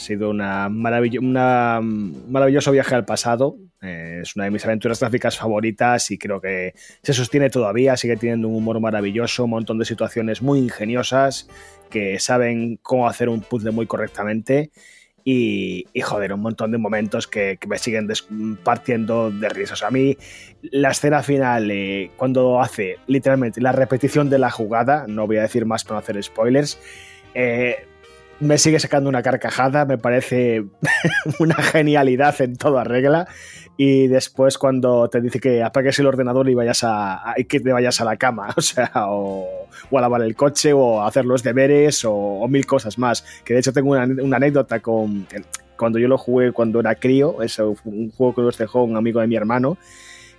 Ha 0.00 0.02
sido 0.02 0.30
una 0.30 0.70
maravillo 0.70 1.20
una 1.20 1.78
maravilloso 1.82 2.72
viaje 2.72 2.94
al 2.94 3.04
pasado. 3.04 3.58
Eh, 3.82 4.20
es 4.22 4.34
una 4.34 4.46
de 4.46 4.50
mis 4.50 4.64
aventuras 4.64 4.98
gráficas 4.98 5.36
favoritas 5.36 6.10
y 6.10 6.16
creo 6.16 6.40
que 6.40 6.72
se 7.02 7.12
sostiene 7.12 7.50
todavía. 7.50 7.98
Sigue 7.98 8.16
teniendo 8.16 8.48
un 8.48 8.54
humor 8.54 8.80
maravilloso, 8.80 9.44
un 9.44 9.50
montón 9.50 9.78
de 9.78 9.84
situaciones 9.84 10.40
muy 10.40 10.58
ingeniosas 10.58 11.48
que 11.90 12.18
saben 12.18 12.78
cómo 12.80 13.08
hacer 13.08 13.28
un 13.28 13.42
puzzle 13.42 13.72
muy 13.72 13.84
correctamente. 13.84 14.70
Y, 15.22 15.84
joder, 16.02 16.32
un 16.32 16.40
montón 16.40 16.72
de 16.72 16.78
momentos 16.78 17.26
que, 17.26 17.58
que 17.60 17.68
me 17.68 17.76
siguen 17.76 18.08
partiendo 18.64 19.30
de 19.30 19.50
risas. 19.50 19.82
A 19.82 19.90
mí, 19.90 20.16
la 20.62 20.92
escena 20.92 21.22
final, 21.22 21.70
eh, 21.70 22.10
cuando 22.16 22.58
hace 22.62 22.96
literalmente 23.06 23.60
la 23.60 23.72
repetición 23.72 24.30
de 24.30 24.38
la 24.38 24.50
jugada, 24.50 25.04
no 25.06 25.26
voy 25.26 25.36
a 25.36 25.42
decir 25.42 25.66
más 25.66 25.84
para 25.84 25.96
no 25.96 25.98
hacer 25.98 26.22
spoilers, 26.22 26.80
eh, 27.34 27.86
me 28.40 28.58
sigue 28.58 28.80
sacando 28.80 29.08
una 29.08 29.22
carcajada, 29.22 29.84
me 29.84 29.98
parece 29.98 30.64
una 31.38 31.56
genialidad 31.56 32.40
en 32.40 32.56
toda 32.56 32.84
regla. 32.84 33.28
Y 33.76 34.08
después 34.08 34.58
cuando 34.58 35.08
te 35.08 35.20
dice 35.20 35.40
que 35.40 35.62
apagues 35.62 35.98
el 35.98 36.06
ordenador 36.06 36.48
y 36.50 36.54
vayas 36.54 36.80
a, 36.84 37.34
que 37.48 37.60
te 37.60 37.72
vayas 37.72 38.00
a 38.00 38.04
la 38.04 38.16
cama, 38.16 38.52
o 38.56 38.60
sea, 38.60 38.90
o, 38.94 39.68
a 39.90 40.00
lavar 40.00 40.22
el 40.22 40.36
coche, 40.36 40.72
o 40.72 41.00
a 41.00 41.06
hacer 41.06 41.24
los 41.24 41.42
deberes, 41.42 42.04
o, 42.04 42.46
mil 42.48 42.66
cosas 42.66 42.98
más. 42.98 43.24
Que 43.44 43.54
de 43.54 43.60
hecho 43.60 43.72
tengo 43.72 43.92
una, 43.92 44.04
una, 44.04 44.36
anécdota 44.36 44.80
con 44.80 45.26
cuando 45.78 45.98
yo 45.98 46.08
lo 46.08 46.18
jugué 46.18 46.52
cuando 46.52 46.80
era 46.80 46.94
crío, 46.94 47.40
es 47.42 47.58
un 47.58 48.10
juego 48.10 48.34
que 48.34 48.42
nos 48.42 48.58
dejó 48.58 48.82
un 48.82 48.98
amigo 48.98 49.20
de 49.20 49.26
mi 49.26 49.36
hermano. 49.36 49.78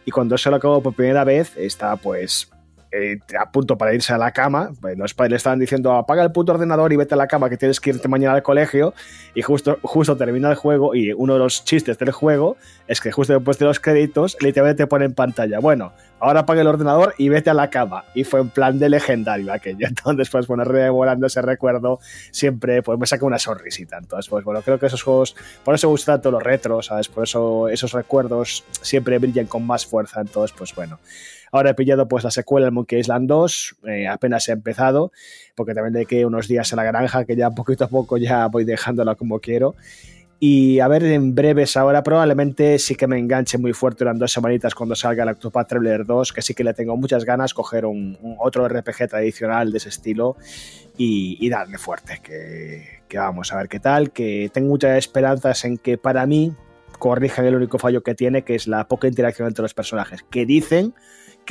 Y 0.05 0.11
cuando 0.11 0.35
eso 0.35 0.49
lo 0.51 0.57
acabo 0.57 0.81
por 0.81 0.93
primera 0.93 1.23
vez, 1.23 1.57
estaba 1.57 1.95
pues 1.95 2.50
eh, 2.91 3.19
a 3.39 3.51
punto 3.51 3.77
para 3.77 3.93
irse 3.93 4.13
a 4.13 4.17
la 4.17 4.31
cama, 4.31 4.71
los 4.97 5.13
padres 5.13 5.31
le 5.31 5.37
estaban 5.37 5.59
diciendo 5.59 5.93
apaga 5.93 6.23
el 6.23 6.31
puto 6.31 6.51
ordenador 6.51 6.91
y 6.91 6.97
vete 6.97 7.13
a 7.13 7.17
la 7.17 7.27
cama 7.27 7.49
que 7.49 7.57
tienes 7.57 7.79
que 7.79 7.91
irte 7.91 8.07
mañana 8.07 8.35
al 8.35 8.43
colegio 8.43 8.93
y 9.33 9.41
justo, 9.41 9.79
justo 9.81 10.17
termina 10.17 10.49
el 10.49 10.55
juego 10.55 10.93
y 10.93 11.13
uno 11.13 11.33
de 11.33 11.39
los 11.39 11.63
chistes 11.63 11.97
del 11.97 12.11
juego 12.11 12.57
es 12.87 12.99
que 12.99 13.11
justo 13.11 13.33
después 13.33 13.57
de 13.59 13.65
los 13.65 13.79
créditos 13.79 14.37
literalmente 14.41 14.83
te 14.83 14.87
pone 14.87 15.05
en 15.05 15.13
pantalla, 15.13 15.59
bueno, 15.59 15.93
ahora 16.19 16.41
apaga 16.41 16.61
el 16.61 16.67
ordenador 16.67 17.15
y 17.17 17.29
vete 17.29 17.49
a 17.49 17.53
la 17.53 17.69
cama 17.69 18.03
y 18.13 18.25
fue 18.25 18.41
en 18.41 18.49
plan 18.49 18.77
de 18.77 18.89
legendario 18.89 19.53
aquello, 19.53 19.87
entonces 19.89 20.29
pues 20.29 20.47
bueno, 20.47 20.63
revolando 20.63 21.27
ese 21.27 21.41
recuerdo 21.41 21.99
siempre 22.31 22.81
pues 22.83 22.99
me 22.99 23.07
saca 23.07 23.25
una 23.25 23.39
sonrisita, 23.39 23.97
entonces 23.97 24.29
pues 24.29 24.43
bueno, 24.43 24.61
creo 24.61 24.79
que 24.79 24.87
esos 24.87 25.01
juegos, 25.01 25.35
por 25.63 25.75
eso 25.75 25.87
gustan 25.89 26.11
tanto 26.11 26.31
los 26.31 26.43
retros, 26.43 26.87
¿sabes? 26.87 27.07
Por 27.07 27.23
eso 27.23 27.69
esos 27.69 27.93
recuerdos 27.93 28.65
siempre 28.81 29.17
brillan 29.17 29.45
con 29.45 29.65
más 29.65 29.85
fuerza, 29.85 30.19
entonces 30.21 30.55
pues 30.57 30.75
bueno. 30.75 30.99
Ahora 31.51 31.71
he 31.71 31.73
pillado 31.73 32.07
pues 32.07 32.23
la 32.23 32.31
secuela 32.31 32.65
del 32.65 32.73
Monkey 32.73 32.99
Island 32.99 33.27
2, 33.27 33.75
eh, 33.87 34.07
apenas 34.07 34.47
he 34.47 34.53
empezado, 34.53 35.11
porque 35.55 35.73
también 35.73 35.93
de 35.93 36.05
que 36.05 36.25
unos 36.25 36.47
días 36.47 36.71
en 36.71 36.77
la 36.77 36.83
granja, 36.83 37.25
que 37.25 37.35
ya 37.35 37.51
poquito 37.51 37.83
a 37.83 37.87
poco 37.89 38.17
ya 38.17 38.47
voy 38.47 38.63
dejándola 38.63 39.15
como 39.15 39.39
quiero. 39.39 39.75
Y 40.43 40.79
a 40.79 40.87
ver, 40.87 41.03
en 41.03 41.35
breves 41.35 41.77
ahora 41.77 42.01
probablemente 42.01 42.79
sí 42.79 42.95
que 42.95 43.05
me 43.05 43.19
enganche 43.19 43.59
muy 43.59 43.73
fuerte 43.73 43.99
durante 43.99 44.21
dos 44.21 44.31
semanitas 44.31 44.73
cuando 44.73 44.95
salga 44.95 45.21
el 45.21 45.29
Octopath 45.29 45.67
Traveler 45.67 46.03
2, 46.03 46.33
que 46.33 46.41
sí 46.41 46.55
que 46.55 46.63
le 46.63 46.73
tengo 46.73 46.97
muchas 46.97 47.25
ganas 47.25 47.53
coger 47.53 47.85
un, 47.85 48.17
un 48.23 48.37
otro 48.39 48.67
RPG 48.67 49.07
tradicional 49.09 49.71
de 49.71 49.77
ese 49.77 49.89
estilo 49.89 50.37
y, 50.97 51.37
y 51.39 51.49
darle 51.49 51.77
fuerte, 51.77 52.21
que, 52.23 53.03
que 53.07 53.19
vamos 53.19 53.53
a 53.53 53.57
ver 53.57 53.69
qué 53.69 53.79
tal, 53.79 54.09
que 54.09 54.49
tengo 54.51 54.69
muchas 54.69 54.97
esperanzas 54.97 55.63
en 55.63 55.77
que 55.77 55.99
para 55.99 56.25
mí 56.25 56.55
corrijan 56.97 57.45
el 57.45 57.55
único 57.55 57.77
fallo 57.77 58.01
que 58.01 58.15
tiene, 58.15 58.43
que 58.43 58.55
es 58.55 58.67
la 58.67 58.87
poca 58.87 59.07
interacción 59.07 59.47
entre 59.47 59.61
los 59.61 59.75
personajes, 59.75 60.23
que 60.31 60.47
dicen 60.47 60.95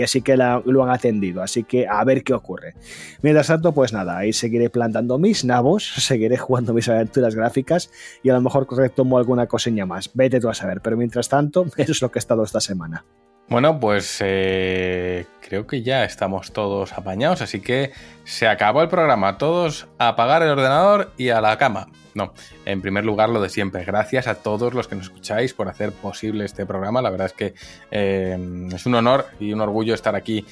que 0.00 0.06
sí 0.06 0.22
que 0.22 0.36
la, 0.36 0.62
lo 0.64 0.82
han 0.82 0.90
atendido, 0.90 1.42
así 1.42 1.64
que 1.64 1.86
a 1.86 2.02
ver 2.04 2.24
qué 2.24 2.32
ocurre. 2.32 2.74
Mientras 3.20 3.48
tanto, 3.48 3.72
pues 3.72 3.92
nada, 3.92 4.16
ahí 4.16 4.32
seguiré 4.32 4.70
plantando 4.70 5.18
mis 5.18 5.44
nabos, 5.44 5.92
seguiré 5.98 6.38
jugando 6.38 6.72
mis 6.72 6.88
aventuras 6.88 7.34
gráficas 7.34 7.90
y 8.22 8.30
a 8.30 8.34
lo 8.34 8.40
mejor 8.40 8.66
retomo 8.74 9.18
alguna 9.18 9.46
coseña 9.46 9.84
más, 9.84 10.10
vete 10.14 10.40
tú 10.40 10.48
a 10.48 10.54
saber, 10.54 10.80
pero 10.80 10.96
mientras 10.96 11.28
tanto, 11.28 11.66
eso 11.76 11.92
es 11.92 12.00
lo 12.00 12.10
que 12.10 12.18
he 12.18 12.20
estado 12.20 12.42
esta 12.42 12.60
semana. 12.60 13.04
Bueno, 13.50 13.80
pues 13.80 14.18
eh, 14.20 15.26
creo 15.40 15.66
que 15.66 15.82
ya 15.82 16.04
estamos 16.04 16.52
todos 16.52 16.92
apañados, 16.92 17.42
así 17.42 17.60
que 17.60 17.90
se 18.22 18.46
acabó 18.46 18.80
el 18.80 18.88
programa. 18.88 19.38
Todos 19.38 19.88
a 19.98 20.08
apagar 20.08 20.42
el 20.44 20.50
ordenador 20.50 21.12
y 21.18 21.30
a 21.30 21.40
la 21.40 21.58
cama. 21.58 21.88
No, 22.14 22.32
en 22.64 22.80
primer 22.80 23.05
lugar 23.05 23.28
lo 23.28 23.40
de 23.40 23.48
siempre. 23.48 23.84
Gracias 23.84 24.26
a 24.26 24.36
todos 24.36 24.74
los 24.74 24.89
que 24.89 24.97
nos 24.97 25.05
escucháis 25.06 25.55
por 25.55 25.68
hacer 25.68 25.92
posible 25.92 26.44
este 26.44 26.66
programa. 26.66 27.02
La 27.02 27.10
verdad 27.10 27.26
es 27.26 27.32
que 27.32 27.55
eh, 27.90 28.68
es 28.72 28.86
un 28.86 28.94
honor 28.94 29.26
y 29.39 29.52
un 29.52 29.60
orgullo 29.60 29.94
estar 29.94 30.16
aquí 30.16 30.44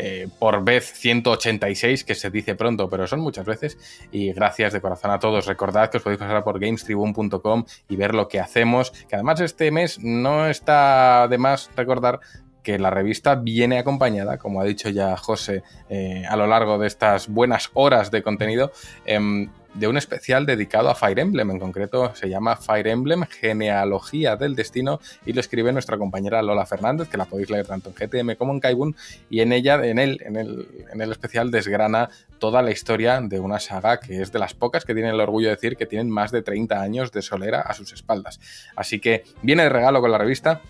eh, 0.00 0.28
por 0.38 0.62
vez 0.62 0.92
186, 0.92 2.04
que 2.04 2.14
se 2.14 2.30
dice 2.30 2.54
pronto, 2.54 2.88
pero 2.88 3.06
son 3.06 3.20
muchas 3.20 3.44
veces. 3.44 3.78
Y 4.12 4.32
gracias 4.32 4.72
de 4.72 4.80
corazón 4.80 5.10
a 5.10 5.18
todos. 5.18 5.46
Recordad 5.46 5.90
que 5.90 5.96
os 5.96 6.02
podéis 6.02 6.20
pasar 6.20 6.44
por 6.44 6.60
gamestribune.com 6.60 7.64
y 7.88 7.96
ver 7.96 8.14
lo 8.14 8.28
que 8.28 8.38
hacemos. 8.38 8.90
Que 8.90 9.16
además 9.16 9.40
este 9.40 9.70
mes 9.70 9.98
no 10.00 10.46
está 10.46 11.26
de 11.28 11.38
más 11.38 11.70
recordar 11.74 12.20
que 12.62 12.78
la 12.78 12.90
revista 12.90 13.34
viene 13.34 13.78
acompañada, 13.78 14.36
como 14.36 14.60
ha 14.60 14.64
dicho 14.64 14.88
ya 14.90 15.16
José, 15.16 15.62
eh, 15.88 16.24
a 16.28 16.36
lo 16.36 16.46
largo 16.46 16.78
de 16.78 16.86
estas 16.86 17.28
buenas 17.28 17.70
horas 17.72 18.10
de 18.10 18.22
contenido, 18.22 18.72
eh, 19.06 19.48
de 19.74 19.88
un 19.88 19.96
especial 19.96 20.46
dedicado 20.46 20.88
a 20.88 20.94
Fire 20.94 21.18
Emblem. 21.18 21.50
En 21.50 21.58
concreto 21.58 22.14
se 22.14 22.28
llama 22.28 22.56
Fire 22.56 22.88
Emblem 22.88 23.24
Genealogía 23.24 24.36
del 24.36 24.54
Destino 24.54 25.00
y 25.26 25.32
lo 25.32 25.40
escribe 25.40 25.72
nuestra 25.72 25.98
compañera 25.98 26.42
Lola 26.42 26.66
Fernández, 26.66 27.08
que 27.08 27.16
la 27.16 27.26
podéis 27.26 27.50
leer 27.50 27.66
tanto 27.66 27.90
en 27.90 27.94
GTM 27.94 28.36
como 28.36 28.52
en 28.52 28.60
Kaibun. 28.60 28.96
Y 29.30 29.40
en 29.40 29.52
ella, 29.52 29.84
en 29.84 29.98
él, 29.98 30.20
en 30.24 30.36
el, 30.36 30.68
en 30.92 31.00
el 31.00 31.12
especial 31.12 31.50
desgrana 31.50 32.10
toda 32.38 32.62
la 32.62 32.70
historia 32.70 33.20
de 33.20 33.40
una 33.40 33.58
saga 33.58 34.00
que 34.00 34.22
es 34.22 34.32
de 34.32 34.38
las 34.38 34.54
pocas 34.54 34.84
que 34.84 34.94
tienen 34.94 35.14
el 35.14 35.20
orgullo 35.20 35.48
de 35.48 35.54
decir 35.54 35.76
que 35.76 35.86
tienen 35.86 36.10
más 36.10 36.30
de 36.30 36.42
30 36.42 36.80
años 36.80 37.12
de 37.12 37.22
solera 37.22 37.60
a 37.60 37.74
sus 37.74 37.92
espaldas. 37.92 38.40
Así 38.76 39.00
que 39.00 39.24
viene 39.42 39.64
de 39.64 39.68
regalo 39.68 40.00
con 40.00 40.10
la 40.10 40.18
revista 40.18 40.60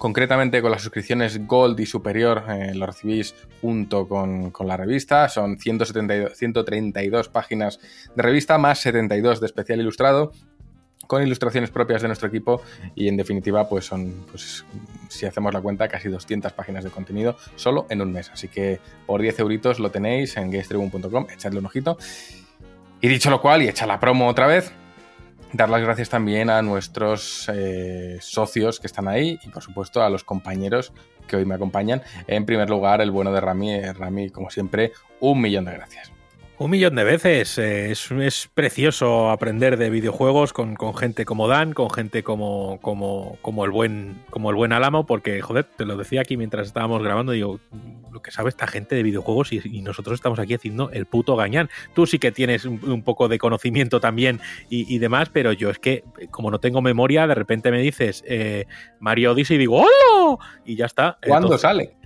concretamente 0.00 0.62
con 0.62 0.70
las 0.70 0.80
suscripciones 0.80 1.46
Gold 1.46 1.78
y 1.78 1.84
superior 1.84 2.44
eh, 2.48 2.74
lo 2.74 2.86
recibís 2.86 3.34
junto 3.60 4.08
con, 4.08 4.50
con, 4.50 4.66
la 4.66 4.78
revista. 4.78 5.28
Son 5.28 5.58
172, 5.58 6.38
132 6.38 7.28
páginas 7.28 7.78
de 8.16 8.22
revista 8.22 8.56
más 8.56 8.78
72 8.78 9.40
de 9.40 9.46
especial 9.46 9.78
ilustrado 9.78 10.32
con 11.06 11.22
ilustraciones 11.22 11.70
propias 11.70 12.00
de 12.00 12.08
nuestro 12.08 12.28
equipo 12.28 12.62
y 12.94 13.08
en 13.08 13.18
definitiva 13.18 13.68
pues 13.68 13.84
son, 13.84 14.24
pues, 14.30 14.64
si 15.08 15.26
hacemos 15.26 15.52
la 15.52 15.60
cuenta, 15.60 15.86
casi 15.86 16.08
200 16.08 16.50
páginas 16.54 16.82
de 16.82 16.90
contenido 16.90 17.36
solo 17.56 17.86
en 17.90 18.00
un 18.00 18.10
mes. 18.10 18.30
Así 18.30 18.48
que 18.48 18.80
por 19.06 19.20
10 19.20 19.38
euritos 19.40 19.80
lo 19.80 19.90
tenéis 19.90 20.34
en 20.38 20.50
gamestribune.com, 20.50 21.26
echadle 21.30 21.58
un 21.58 21.66
ojito. 21.66 21.98
Y 23.02 23.08
dicho 23.08 23.28
lo 23.28 23.42
cual, 23.42 23.62
y 23.62 23.68
echa 23.68 23.86
la 23.86 24.00
promo 24.00 24.28
otra 24.28 24.46
vez, 24.46 24.72
dar 25.52 25.68
las 25.68 25.82
gracias 25.82 26.08
también 26.08 26.50
a 26.50 26.62
nuestros 26.62 27.50
eh, 27.52 28.18
socios 28.20 28.80
que 28.80 28.86
están 28.86 29.08
ahí 29.08 29.38
y 29.42 29.48
por 29.48 29.62
supuesto 29.62 30.02
a 30.02 30.10
los 30.10 30.24
compañeros 30.24 30.92
que 31.26 31.36
hoy 31.36 31.44
me 31.44 31.54
acompañan. 31.54 32.02
En 32.26 32.44
primer 32.44 32.68
lugar, 32.68 33.00
el 33.00 33.10
bueno 33.10 33.32
de 33.32 33.40
Rami. 33.40 33.74
Eh, 33.74 33.92
Rami, 33.92 34.30
como 34.30 34.50
siempre, 34.50 34.92
un 35.20 35.40
millón 35.40 35.64
de 35.64 35.72
gracias. 35.72 36.12
Un 36.60 36.70
millón 36.70 36.94
de 36.94 37.04
veces. 37.04 37.56
Eh, 37.56 37.90
es, 37.90 38.50
precioso 38.52 39.30
aprender 39.30 39.78
de 39.78 39.88
videojuegos 39.88 40.52
con, 40.52 40.76
gente 40.94 41.24
como 41.24 41.48
Dan, 41.48 41.72
con 41.72 41.88
gente 41.88 42.22
como, 42.22 42.78
como, 42.82 43.38
como, 43.40 43.64
el 43.64 43.70
buen, 43.70 44.22
como 44.28 44.50
el 44.50 44.56
buen 44.56 44.74
Álamo, 44.74 45.06
porque, 45.06 45.40
joder, 45.40 45.64
te 45.64 45.86
lo 45.86 45.96
decía 45.96 46.20
aquí 46.20 46.36
mientras 46.36 46.66
estábamos 46.66 47.02
grabando, 47.02 47.32
digo, 47.32 47.60
lo 48.12 48.20
que 48.20 48.30
sabe 48.30 48.50
esta 48.50 48.66
gente 48.66 48.94
de 48.94 49.02
videojuegos 49.02 49.54
y, 49.54 49.80
nosotros 49.80 50.16
estamos 50.16 50.38
aquí 50.38 50.52
haciendo 50.52 50.90
el 50.90 51.06
puto 51.06 51.34
gañán. 51.34 51.70
Tú 51.94 52.06
sí 52.06 52.18
que 52.18 52.30
tienes 52.30 52.66
un, 52.66 53.02
poco 53.04 53.28
de 53.28 53.38
conocimiento 53.38 53.98
también 53.98 54.40
y, 54.68 54.98
demás, 54.98 55.30
pero 55.30 55.54
yo 55.54 55.70
es 55.70 55.78
que, 55.78 56.04
como 56.30 56.50
no 56.50 56.60
tengo 56.60 56.82
memoria, 56.82 57.26
de 57.26 57.34
repente 57.34 57.70
me 57.70 57.80
dices 57.80 58.22
eh, 58.26 58.66
Mario 58.98 59.32
Odyssey 59.32 59.56
y 59.56 59.60
digo, 59.60 59.78
¡Hola! 59.78 60.36
Y 60.66 60.76
ya 60.76 60.84
está. 60.84 61.18
¿Cuándo 61.26 61.56
sale? 61.56 61.96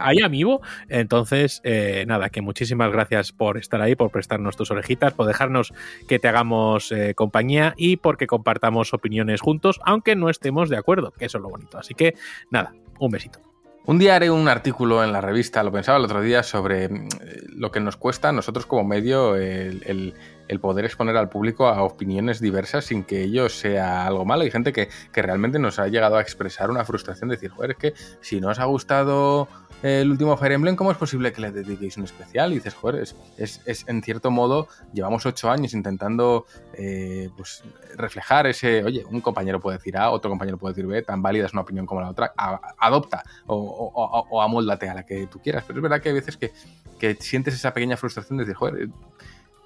Hay 0.00 0.20
amigo. 0.22 0.60
Entonces, 0.88 1.60
eh, 1.64 2.04
nada, 2.06 2.28
que 2.28 2.42
muchísimas 2.42 2.92
gracias 2.92 3.32
por 3.32 3.56
estar 3.56 3.80
ahí 3.80 3.93
por 3.96 4.10
prestarnos 4.10 4.56
tus 4.56 4.70
orejitas, 4.70 5.12
por 5.14 5.26
dejarnos 5.26 5.72
que 6.08 6.18
te 6.18 6.28
hagamos 6.28 6.92
eh, 6.92 7.14
compañía 7.14 7.74
y 7.76 7.96
porque 7.96 8.26
compartamos 8.26 8.94
opiniones 8.94 9.40
juntos, 9.40 9.80
aunque 9.84 10.16
no 10.16 10.28
estemos 10.28 10.68
de 10.68 10.76
acuerdo, 10.76 11.12
que 11.12 11.26
eso 11.26 11.38
es 11.38 11.42
lo 11.42 11.50
bonito. 11.50 11.78
Así 11.78 11.94
que 11.94 12.14
nada, 12.50 12.74
un 12.98 13.10
besito. 13.10 13.40
Un 13.86 13.98
día 13.98 14.16
haré 14.16 14.30
un 14.30 14.48
artículo 14.48 15.04
en 15.04 15.12
la 15.12 15.20
revista, 15.20 15.62
lo 15.62 15.70
pensaba 15.70 15.98
el 15.98 16.04
otro 16.04 16.22
día, 16.22 16.42
sobre 16.42 16.88
mm, 16.88 17.08
lo 17.56 17.70
que 17.70 17.80
nos 17.80 17.98
cuesta 17.98 18.30
a 18.30 18.32
nosotros 18.32 18.64
como 18.64 18.82
medio 18.82 19.36
el, 19.36 20.14
poder 20.62 20.86
exponer 20.86 21.18
al 21.18 21.28
público 21.28 21.66
a 21.66 21.82
opiniones 21.82 22.40
diversas 22.40 22.86
sin 22.86 23.04
que 23.04 23.22
ello 23.22 23.50
sea 23.50 24.06
algo 24.06 24.24
malo. 24.24 24.44
Hay 24.44 24.50
gente 24.50 24.72
que, 24.72 24.88
que 25.12 25.20
realmente 25.20 25.58
nos 25.58 25.78
ha 25.78 25.88
llegado 25.88 26.16
a 26.16 26.22
expresar 26.22 26.70
una 26.70 26.86
frustración 26.86 27.28
de 27.28 27.36
decir, 27.36 27.50
joder, 27.50 27.72
es 27.72 27.76
que 27.76 27.94
si 28.22 28.40
no 28.40 28.48
os 28.48 28.58
ha 28.58 28.64
gustado 28.64 29.48
el 29.84 30.10
último 30.10 30.34
Fire 30.38 30.52
Emblem, 30.52 30.76
¿cómo 30.76 30.90
es 30.90 30.96
posible 30.96 31.30
que 31.30 31.42
le 31.42 31.52
dediquéis 31.52 31.98
un 31.98 32.04
especial? 32.04 32.52
Y 32.52 32.54
dices, 32.54 32.72
joder, 32.72 33.02
es, 33.02 33.60
es, 33.66 33.84
en 33.86 34.02
cierto 34.02 34.30
modo, 34.30 34.66
llevamos 34.94 35.26
ocho 35.26 35.50
años 35.50 35.74
intentando 35.74 36.46
eh, 36.72 37.28
pues, 37.36 37.62
reflejar 37.94 38.46
ese, 38.46 38.82
oye, 38.82 39.04
un 39.10 39.20
compañero 39.20 39.60
puede 39.60 39.76
decir 39.76 39.98
A, 39.98 40.10
otro 40.10 40.30
compañero 40.30 40.56
puede 40.56 40.72
decir 40.72 40.86
B, 40.86 41.02
tan 41.02 41.20
válida 41.20 41.44
es 41.44 41.52
una 41.52 41.60
opinión 41.60 41.84
como 41.84 42.00
la 42.00 42.08
otra, 42.08 42.32
adopta 42.78 43.24
o, 43.46 43.56
o, 43.56 44.26
o, 44.30 44.40
amóldate 44.40 44.88
a 44.88 44.94
la 44.94 45.04
que 45.04 45.26
tú 45.26 45.38
quieras. 45.40 45.64
Pero 45.66 45.80
es 45.80 45.82
verdad 45.82 46.00
que 46.00 46.08
hay 46.08 46.14
veces 46.14 46.38
que, 46.38 46.52
que 46.98 47.16
sientes 47.16 47.52
esa 47.52 47.74
pequeña 47.74 47.98
frustración 47.98 48.38
de 48.38 48.44
decir, 48.44 48.56
joder, 48.56 48.88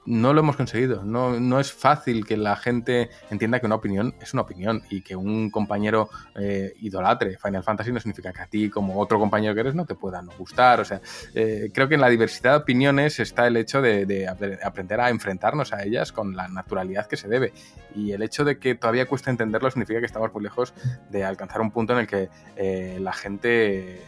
no 0.09 0.33
lo 0.33 0.41
hemos 0.41 0.57
conseguido. 0.57 1.05
No, 1.05 1.39
no, 1.39 1.61
es 1.61 1.71
fácil 1.71 2.25
que 2.25 2.39
la 2.39 2.57
gente 2.57 3.11
entienda 3.31 3.61
que 3.61 3.67
una 3.67 3.75
opinión 3.75 4.15
es 4.21 4.33
una 4.33 4.43
opinión 4.43 4.83
y 4.89 5.03
que 5.03 5.15
un 5.15 5.51
compañero 5.51 6.09
eh, 6.35 6.73
idolatre 6.81 7.37
Final 7.37 7.63
Fantasy 7.63 7.93
no 7.93 8.01
significa 8.01 8.33
que 8.33 8.41
a 8.41 8.47
ti, 8.47 8.71
como 8.71 8.99
otro 8.99 9.19
compañero 9.19 9.55
que 9.55 9.61
eres, 9.61 9.75
no 9.75 9.85
te 9.85 9.95
pueda 9.95 10.23
no 10.23 10.33
gustar. 10.39 10.81
O 10.81 10.85
sea, 10.85 11.03
eh, 11.35 11.71
creo 11.75 11.89
que 11.89 11.97
en 11.97 12.01
la 12.01 12.09
diversidad 12.09 12.53
de 12.53 12.57
opiniones 12.59 13.21
está 13.21 13.47
el 13.47 13.59
hecho 13.59 13.83
de, 13.83 14.27
aprender 14.65 15.01
a 15.01 15.11
enfrentarnos 15.11 15.75
a 15.75 15.83
ellas 15.83 16.11
con 16.11 16.35
la 16.35 16.49
naturalidad 16.49 17.07
que 17.07 17.19
se 17.19 17.29
debe. 17.29 17.53
Y 17.95 18.13
el 18.13 18.23
hecho 18.23 18.47
de 18.47 18.59
que 18.59 18.75
todavía 18.75 19.07
cuesta 19.07 19.31
entenderlo 19.31 19.71
significa 19.71 20.01
que 20.01 20.07
estamos 20.07 20.33
muy 20.33 20.43
lejos 20.43 20.73
de 21.11 21.25
alcanzar 21.25 21.61
un 21.61 21.71
punto 21.71 21.93
en 21.93 21.99
el 22.01 22.07
que 22.07 22.31
eh, 22.57 22.99
la 22.99 23.13
gente 23.13 24.01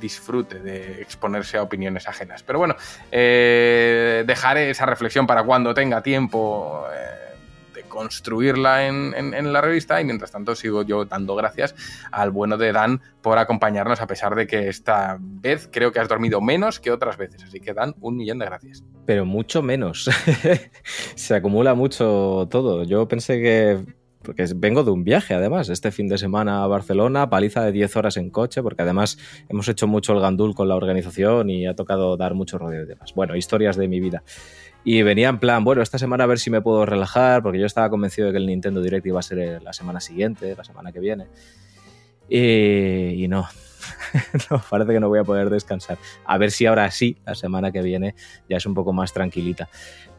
disfrute 0.00 0.60
de 0.60 1.00
exponerse 1.00 1.56
a 1.56 1.62
opiniones 1.62 2.08
ajenas. 2.08 2.42
Pero 2.42 2.58
bueno, 2.58 2.76
eh, 3.10 4.24
dejaré 4.26 4.70
esa 4.70 4.86
reflexión 4.86 5.26
para 5.26 5.44
cuando 5.44 5.74
tenga 5.74 6.02
tiempo 6.02 6.84
eh, 6.92 7.72
de 7.74 7.82
construirla 7.82 8.86
en, 8.86 9.52
la 9.52 9.60
revista 9.60 10.00
y 10.00 10.04
mientras 10.04 10.30
tanto 10.30 10.54
sigo 10.54 10.82
yo 10.82 11.04
dando 11.04 11.34
gracias 11.34 11.74
al 12.10 12.30
bueno 12.30 12.56
de 12.56 12.72
Dan 12.72 13.00
por 13.20 13.38
acompañarnos 13.38 14.00
a 14.00 14.06
pesar 14.06 14.34
de 14.34 14.46
que 14.46 14.68
esta 14.68 15.18
vez 15.20 15.68
creo 15.70 15.92
que 15.92 16.00
has 16.00 16.08
dormido 16.08 16.40
menos 16.40 16.80
que 16.80 16.90
otras 16.90 17.16
veces. 17.16 17.44
Así 17.44 17.60
que 17.60 17.74
Dan, 17.74 17.94
un 18.00 18.16
millón 18.16 18.38
de 18.38 18.46
gracias. 18.46 18.84
Pero 19.04 19.24
mucho 19.24 19.62
menos. 19.62 20.10
Se 21.14 21.34
acumula 21.34 21.74
mucho 21.74 22.48
todo. 22.50 22.84
Yo 22.84 23.06
pensé 23.06 23.40
que 23.40 23.84
porque 24.26 24.44
vengo 24.56 24.82
de 24.82 24.90
un 24.90 25.04
viaje 25.04 25.34
además, 25.34 25.68
este 25.68 25.92
fin 25.92 26.08
de 26.08 26.18
semana 26.18 26.64
a 26.64 26.66
Barcelona, 26.66 27.30
paliza 27.30 27.64
de 27.64 27.72
10 27.72 27.96
horas 27.96 28.16
en 28.16 28.30
coche, 28.30 28.62
porque 28.62 28.82
además 28.82 29.18
hemos 29.48 29.68
hecho 29.68 29.86
mucho 29.86 30.12
el 30.12 30.20
gandul 30.20 30.54
con 30.54 30.68
la 30.68 30.74
organización 30.74 31.48
y 31.48 31.66
ha 31.66 31.74
tocado 31.74 32.16
dar 32.16 32.34
mucho 32.34 32.58
rodeo 32.58 32.82
y 32.82 32.86
demás. 32.86 33.14
Bueno, 33.14 33.36
historias 33.36 33.76
de 33.76 33.86
mi 33.86 34.00
vida. 34.00 34.24
Y 34.84 35.02
venía 35.02 35.28
en 35.28 35.38
plan, 35.38 35.64
bueno, 35.64 35.80
esta 35.80 35.98
semana 35.98 36.24
a 36.24 36.26
ver 36.26 36.38
si 36.38 36.50
me 36.50 36.60
puedo 36.60 36.84
relajar, 36.84 37.42
porque 37.42 37.58
yo 37.58 37.66
estaba 37.66 37.88
convencido 37.88 38.26
de 38.26 38.32
que 38.32 38.38
el 38.38 38.46
Nintendo 38.46 38.82
Direct 38.82 39.06
iba 39.06 39.20
a 39.20 39.22
ser 39.22 39.62
la 39.62 39.72
semana 39.72 40.00
siguiente, 40.00 40.54
la 40.56 40.64
semana 40.64 40.92
que 40.92 41.00
viene. 41.00 41.26
Y, 42.28 43.26
no, 43.28 43.46
no, 44.50 44.62
parece 44.68 44.92
que 44.92 45.00
no 45.00 45.08
voy 45.08 45.20
a 45.20 45.24
poder 45.24 45.50
descansar. 45.50 45.98
A 46.24 46.38
ver 46.38 46.50
si 46.50 46.66
ahora 46.66 46.90
sí, 46.90 47.16
la 47.24 47.36
semana 47.36 47.70
que 47.70 47.82
viene, 47.82 48.16
ya 48.48 48.56
es 48.56 48.66
un 48.66 48.74
poco 48.74 48.92
más 48.92 49.12
tranquilita. 49.12 49.68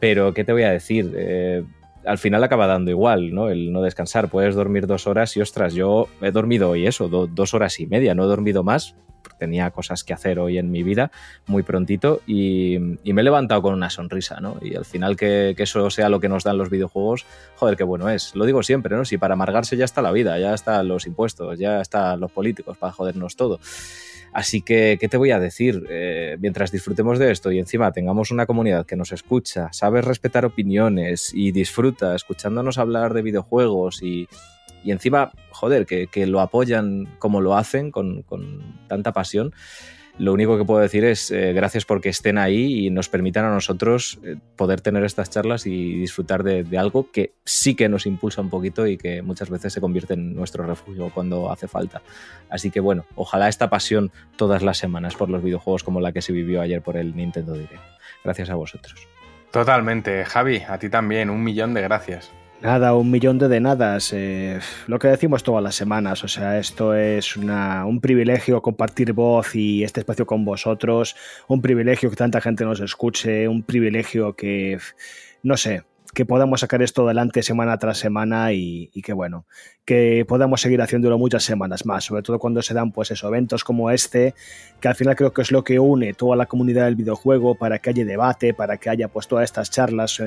Pero, 0.00 0.32
¿qué 0.32 0.44
te 0.44 0.52
voy 0.52 0.62
a 0.62 0.70
decir? 0.70 1.12
Eh, 1.16 1.64
al 2.08 2.18
final 2.18 2.42
acaba 2.42 2.66
dando 2.66 2.90
igual, 2.90 3.34
¿no? 3.34 3.50
El 3.50 3.72
no 3.72 3.82
descansar. 3.82 4.28
Puedes 4.28 4.54
dormir 4.54 4.86
dos 4.86 5.06
horas 5.06 5.36
y 5.36 5.40
ostras, 5.40 5.74
yo 5.74 6.08
he 6.22 6.30
dormido 6.30 6.70
hoy 6.70 6.86
eso, 6.86 7.08
dos 7.08 7.54
horas 7.54 7.78
y 7.80 7.86
media, 7.86 8.14
no 8.14 8.24
he 8.24 8.26
dormido 8.26 8.64
más. 8.64 8.96
Tenía 9.38 9.70
cosas 9.70 10.04
que 10.04 10.14
hacer 10.14 10.38
hoy 10.38 10.58
en 10.58 10.70
mi 10.70 10.82
vida 10.82 11.12
muy 11.46 11.62
prontito 11.62 12.22
y, 12.26 12.78
me 12.78 13.20
he 13.20 13.24
levantado 13.24 13.62
con 13.62 13.74
una 13.74 13.90
sonrisa, 13.90 14.40
¿no? 14.40 14.56
Y 14.62 14.74
al 14.74 14.84
final 14.84 15.16
que, 15.16 15.54
que, 15.56 15.64
eso 15.64 15.90
sea 15.90 16.08
lo 16.08 16.18
que 16.18 16.28
nos 16.28 16.44
dan 16.44 16.56
los 16.56 16.70
videojuegos, 16.70 17.26
joder, 17.56 17.76
qué 17.76 17.84
bueno 17.84 18.08
es. 18.08 18.34
Lo 18.34 18.46
digo 18.46 18.62
siempre, 18.62 18.96
¿no? 18.96 19.04
Si 19.04 19.18
para 19.18 19.34
amargarse 19.34 19.76
ya 19.76 19.84
está 19.84 20.02
la 20.02 20.12
vida, 20.12 20.38
ya 20.38 20.54
están 20.54 20.88
los 20.88 21.06
impuestos, 21.06 21.58
ya 21.58 21.80
están 21.80 22.20
los 22.20 22.32
políticos 22.32 22.76
para 22.78 22.92
jodernos 22.92 23.36
todo. 23.36 23.60
Así 24.32 24.62
que, 24.62 24.98
¿qué 25.00 25.08
te 25.08 25.16
voy 25.16 25.30
a 25.30 25.40
decir? 25.40 25.86
Eh, 25.90 26.36
mientras 26.40 26.70
disfrutemos 26.70 27.18
de 27.18 27.30
esto 27.30 27.50
y 27.50 27.58
encima 27.58 27.92
tengamos 27.92 28.30
una 28.30 28.46
comunidad 28.46 28.86
que 28.86 28.96
nos 28.96 29.12
escucha, 29.12 29.72
sabe 29.72 30.02
respetar 30.02 30.44
opiniones 30.44 31.32
y 31.34 31.52
disfruta 31.52 32.14
escuchándonos 32.14 32.78
hablar 32.78 33.14
de 33.14 33.22
videojuegos 33.22 34.02
y, 34.02 34.28
encima, 34.84 35.32
joder, 35.50 35.86
que, 35.86 36.26
lo 36.26 36.40
apoyan 36.40 37.08
como 37.18 37.40
lo 37.40 37.56
hacen, 37.56 37.90
con, 37.90 38.22
con 38.22 38.62
tanta 38.88 39.12
pasión, 39.12 39.52
lo 40.18 40.32
único 40.32 40.58
que 40.58 40.64
puedo 40.64 40.80
decir 40.80 41.04
es 41.04 41.30
eh, 41.30 41.52
gracias 41.52 41.84
porque 41.84 42.08
estén 42.08 42.38
ahí 42.38 42.86
y 42.86 42.90
nos 42.90 43.08
permitan 43.08 43.44
a 43.44 43.50
nosotros 43.50 44.18
eh, 44.24 44.36
poder 44.56 44.80
tener 44.80 45.04
estas 45.04 45.30
charlas 45.30 45.66
y 45.66 45.98
disfrutar 45.98 46.42
de, 46.42 46.66
algo 46.78 47.10
que 47.10 47.32
sí 47.44 47.74
que 47.74 47.88
nos 47.88 48.06
impulsa 48.06 48.40
un 48.40 48.50
poquito 48.50 48.86
y 48.86 48.98
que 48.98 49.22
muchas 49.22 49.48
veces 49.48 49.72
se 49.72 49.80
convierte 49.80 50.14
en 50.14 50.34
nuestro 50.34 50.66
refugio 50.66 51.10
cuando 51.14 51.50
hace 51.50 51.68
falta. 51.68 52.02
Así 52.50 52.70
que 52.70 52.80
bueno, 52.80 53.06
ojalá 53.14 53.48
esta 53.48 53.70
pasión 53.70 54.10
todas 54.36 54.62
las 54.62 54.78
semanas 54.78 55.14
por 55.14 55.30
los 55.30 55.42
videojuegos 55.42 55.84
como 55.84 56.00
la 56.00 56.12
que 56.12 56.22
se 56.22 56.32
vivió 56.32 56.60
ayer 56.60 56.82
por 56.82 56.96
el 56.96 57.14
Nintendo 57.14 57.54
Direct. 57.54 57.82
Gracias 58.24 58.50
a 58.50 58.54
vosotros. 58.54 59.06
Totalmente, 59.52 60.24
Javi, 60.24 60.62
a 60.68 60.78
ti 60.78 60.90
también, 60.90 61.30
un 61.30 61.42
millón 61.42 61.74
de 61.74 61.82
gracias. 61.82 62.32
Nada, 62.60 62.92
un 62.94 63.08
millón 63.10 63.38
de 63.38 63.46
denadas. 63.46 64.12
Eh, 64.12 64.58
lo 64.88 64.98
que 64.98 65.06
decimos 65.06 65.44
todas 65.44 65.62
las 65.62 65.76
semanas. 65.76 66.24
O 66.24 66.28
sea, 66.28 66.58
esto 66.58 66.92
es 66.94 67.36
un 67.36 68.00
privilegio 68.00 68.60
compartir 68.60 69.12
voz 69.12 69.54
y 69.54 69.84
este 69.84 70.00
espacio 70.00 70.26
con 70.26 70.44
vosotros. 70.44 71.14
Un 71.46 71.62
privilegio 71.62 72.10
que 72.10 72.16
tanta 72.16 72.40
gente 72.40 72.64
nos 72.64 72.80
escuche. 72.80 73.46
Un 73.46 73.62
privilegio 73.62 74.34
que, 74.34 74.78
no 75.44 75.56
sé, 75.56 75.84
que 76.18 76.26
podamos 76.26 76.58
sacar 76.62 76.82
esto 76.82 77.04
adelante 77.04 77.44
semana 77.44 77.78
tras 77.78 77.98
semana 77.98 78.52
y, 78.52 78.90
y, 78.92 79.02
que 79.02 79.12
bueno, 79.12 79.46
que 79.84 80.24
podamos 80.26 80.60
seguir 80.60 80.82
haciéndolo 80.82 81.16
muchas 81.16 81.44
semanas 81.44 81.86
más, 81.86 82.06
sobre 82.06 82.22
todo 82.22 82.40
cuando 82.40 82.60
se 82.60 82.74
dan 82.74 82.90
pues 82.90 83.12
eso, 83.12 83.28
eventos 83.28 83.62
como 83.62 83.88
este, 83.92 84.34
que 84.80 84.88
al 84.88 84.96
final 84.96 85.14
creo 85.14 85.32
que 85.32 85.42
es 85.42 85.52
lo 85.52 85.62
que 85.62 85.78
une 85.78 86.14
toda 86.14 86.34
la 86.34 86.46
comunidad 86.46 86.86
del 86.86 86.96
videojuego 86.96 87.54
para 87.54 87.78
que 87.78 87.90
haya 87.90 88.04
debate, 88.04 88.52
para 88.52 88.78
que 88.78 88.90
haya 88.90 89.06
pues 89.06 89.28
todas 89.28 89.44
estas 89.44 89.70
charlas, 89.70 90.20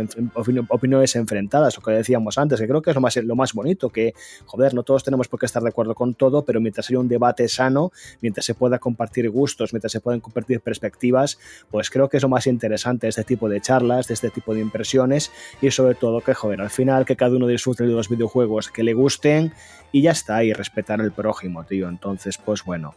opiniones 0.70 1.18
enfrentadas, 1.18 1.76
lo 1.76 1.84
que 1.84 1.92
decíamos 1.92 2.38
antes, 2.38 2.62
que 2.62 2.70
creo 2.70 2.82
que 2.82 2.92
es 2.92 2.96
lo 2.96 3.02
más, 3.02 3.18
lo 3.18 3.36
más 3.36 3.52
bonito, 3.52 3.90
que 3.90 4.14
joder, 4.46 4.74
no 4.74 4.84
todos 4.84 5.04
tenemos 5.04 5.28
por 5.28 5.42
qué 5.42 5.46
estar 5.46 5.62
de 5.62 5.68
acuerdo 5.68 5.94
con 5.94 6.14
todo, 6.14 6.46
pero 6.46 6.62
mientras 6.62 6.90
haya 6.90 7.00
un 7.00 7.10
debate 7.10 7.50
sano, 7.50 7.92
mientras 8.22 8.46
se 8.46 8.56
pueda 8.56 8.80
compartir 8.80 9.30
gustos, 9.30 9.74
mientras 9.74 9.92
se 9.92 10.00
puedan 10.00 10.22
compartir 10.22 10.62
perspectivas, 10.62 11.38
pues 11.70 11.90
creo 11.90 12.08
que 12.08 12.16
es 12.16 12.24
lo 12.24 12.30
más 12.30 12.48
interesante 12.48 13.10
este 13.10 13.26
tipo 13.26 13.50
de 13.50 13.60
charlas, 13.60 14.08
de 14.08 14.14
este 14.14 14.30
tipo 14.30 14.54
de 14.54 14.62
impresiones 14.62 15.34
y 15.62 15.70
sobre 15.82 15.96
todo 15.96 16.22
que 16.22 16.36
joder, 16.36 16.62
al 16.62 16.70
final 16.70 17.06
que 17.06 17.16
cada 17.16 17.36
uno 17.36 17.48
disfrute 17.48 17.86
de 17.86 17.94
los 17.94 18.08
videojuegos 18.08 18.70
que 18.70 18.84
le 18.84 18.94
gusten, 18.94 19.52
y 19.92 20.04
ya 20.04 20.12
está, 20.12 20.44
y 20.44 20.54
respetar 20.54 21.02
el 21.02 21.12
prójimo, 21.12 21.64
tío. 21.64 21.90
Entonces, 21.90 22.38
pues 22.38 22.64
bueno. 22.64 22.96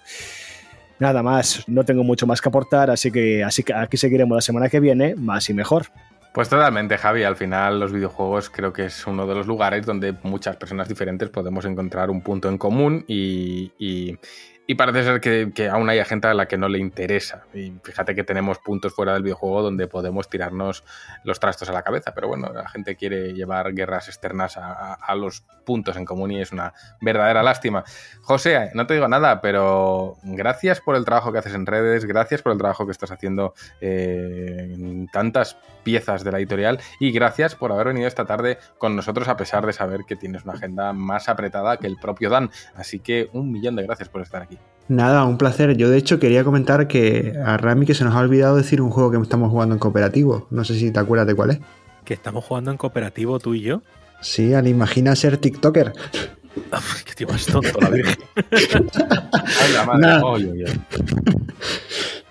Nada 0.98 1.22
más, 1.22 1.64
no 1.66 1.84
tengo 1.84 2.04
mucho 2.04 2.26
más 2.26 2.40
que 2.40 2.48
aportar, 2.48 2.90
así 2.90 3.10
que, 3.10 3.42
así 3.42 3.62
que 3.62 3.74
aquí 3.74 3.96
seguiremos 3.96 4.36
la 4.36 4.40
semana 4.42 4.68
que 4.68 4.80
viene, 4.80 5.16
más 5.16 5.48
y 5.50 5.54
mejor. 5.54 5.86
Pues 6.32 6.48
totalmente, 6.48 6.98
Javi. 6.98 7.24
Al 7.24 7.36
final 7.36 7.80
los 7.80 7.92
videojuegos 7.92 8.50
creo 8.50 8.72
que 8.72 8.86
es 8.86 9.06
uno 9.06 9.26
de 9.26 9.34
los 9.34 9.46
lugares 9.46 9.86
donde 9.86 10.14
muchas 10.22 10.56
personas 10.56 10.88
diferentes 10.88 11.30
podemos 11.30 11.64
encontrar 11.64 12.10
un 12.10 12.20
punto 12.20 12.48
en 12.48 12.58
común 12.58 13.04
y, 13.08 13.72
y, 13.78 14.18
y 14.66 14.76
parece 14.76 15.04
ser 15.04 15.20
que, 15.20 15.68
aún 15.68 15.90
hay 15.90 16.02
gente 16.04 16.28
a 16.28 16.34
la 16.34 16.46
que 16.46 16.56
no 16.56 16.68
le 16.68 16.78
interesa. 16.78 17.44
Y 17.52 17.74
fíjate 17.82 18.14
que 18.14 18.24
tenemos 18.24 18.58
puntos 18.58 18.94
fuera 18.94 19.12
del 19.12 19.22
videojuego 19.22 19.62
donde 19.62 19.86
podemos 19.88 20.28
tirarnos 20.28 20.84
los 21.22 21.38
trastos 21.38 21.68
a 21.68 21.72
la 21.72 21.82
cabeza. 21.82 22.14
Pero 22.14 22.28
bueno, 22.28 22.50
la 22.52 22.68
gente 22.68 22.96
quiere 22.96 23.34
llevar 23.34 23.74
guerras 23.74 24.08
externas 24.08 24.56
a, 24.56 24.94
a 24.94 25.14
los 25.14 25.42
puntos 25.64 25.96
en 25.96 26.04
común 26.04 26.32
y 26.32 26.40
es 26.40 26.52
una 26.52 26.72
verdadera 27.00 27.42
lástima. 27.42 27.84
José, 28.22 28.70
no 28.74 28.86
te 28.86 28.94
digo 28.94 29.08
nada, 29.08 29.40
pero 29.40 30.16
gracias 30.22 30.80
por 30.80 30.96
el 30.96 31.04
trabajo 31.04 31.32
que 31.32 31.38
haces 31.38 31.54
en 31.54 31.66
redes, 31.66 32.06
gracias 32.06 32.40
por 32.40 32.52
el 32.52 32.58
trabajo 32.58 32.86
que 32.86 32.92
estás 32.92 33.10
haciendo 33.10 33.54
eh, 33.80 34.70
en 34.74 35.08
tantas 35.08 35.56
piezas 35.82 36.24
de 36.24 36.32
la 36.32 36.38
editorial 36.38 36.80
y 37.00 37.12
gracias 37.12 37.54
por 37.54 37.70
haber 37.72 37.88
venido 37.88 38.08
esta 38.08 38.24
tarde 38.24 38.58
con 38.78 38.96
nosotros 38.96 39.28
a 39.28 39.36
pesar 39.36 39.66
de 39.66 39.72
saber 39.72 40.00
que 40.06 40.16
tienes 40.16 40.44
una 40.44 40.54
agenda 40.54 40.92
más 40.92 41.28
apretada 41.28 41.76
que 41.76 41.86
el 41.86 41.96
propio 41.96 42.30
Dan. 42.30 42.50
Así 42.74 43.00
que 43.00 43.28
un 43.32 43.52
millón 43.52 43.76
de 43.76 43.82
gracias 43.82 44.08
por 44.08 44.22
estar 44.22 44.42
aquí. 44.42 44.53
Nada, 44.88 45.24
un 45.24 45.38
placer. 45.38 45.76
Yo 45.76 45.88
de 45.90 45.96
hecho 45.96 46.18
quería 46.18 46.44
comentar 46.44 46.86
que 46.88 47.32
a 47.44 47.56
Rami 47.56 47.86
que 47.86 47.94
se 47.94 48.04
nos 48.04 48.14
ha 48.14 48.18
olvidado 48.20 48.56
decir 48.56 48.80
un 48.82 48.90
juego 48.90 49.10
que 49.10 49.18
estamos 49.18 49.50
jugando 49.50 49.74
en 49.74 49.78
cooperativo. 49.78 50.46
No 50.50 50.64
sé 50.64 50.74
si 50.78 50.90
te 50.90 50.98
acuerdas 51.00 51.26
de 51.26 51.34
cuál 51.34 51.50
es. 51.50 51.58
¿Que 52.04 52.12
estamos 52.14 52.44
jugando 52.44 52.70
en 52.70 52.76
cooperativo 52.76 53.38
tú 53.38 53.54
y 53.54 53.62
yo? 53.62 53.80
Sí, 54.20 54.52
al 54.54 54.68
imagina 54.68 55.16
ser 55.16 55.38
TikToker. 55.38 55.92
Qué 57.04 57.14
tío 57.14 57.28
más 57.28 57.46
tonto, 57.46 57.80
la 57.80 57.88
virgen. 57.90 58.16
Ay, 58.52 59.72
la 59.72 59.84
madre. 59.86 60.00
Nada. 60.00 60.22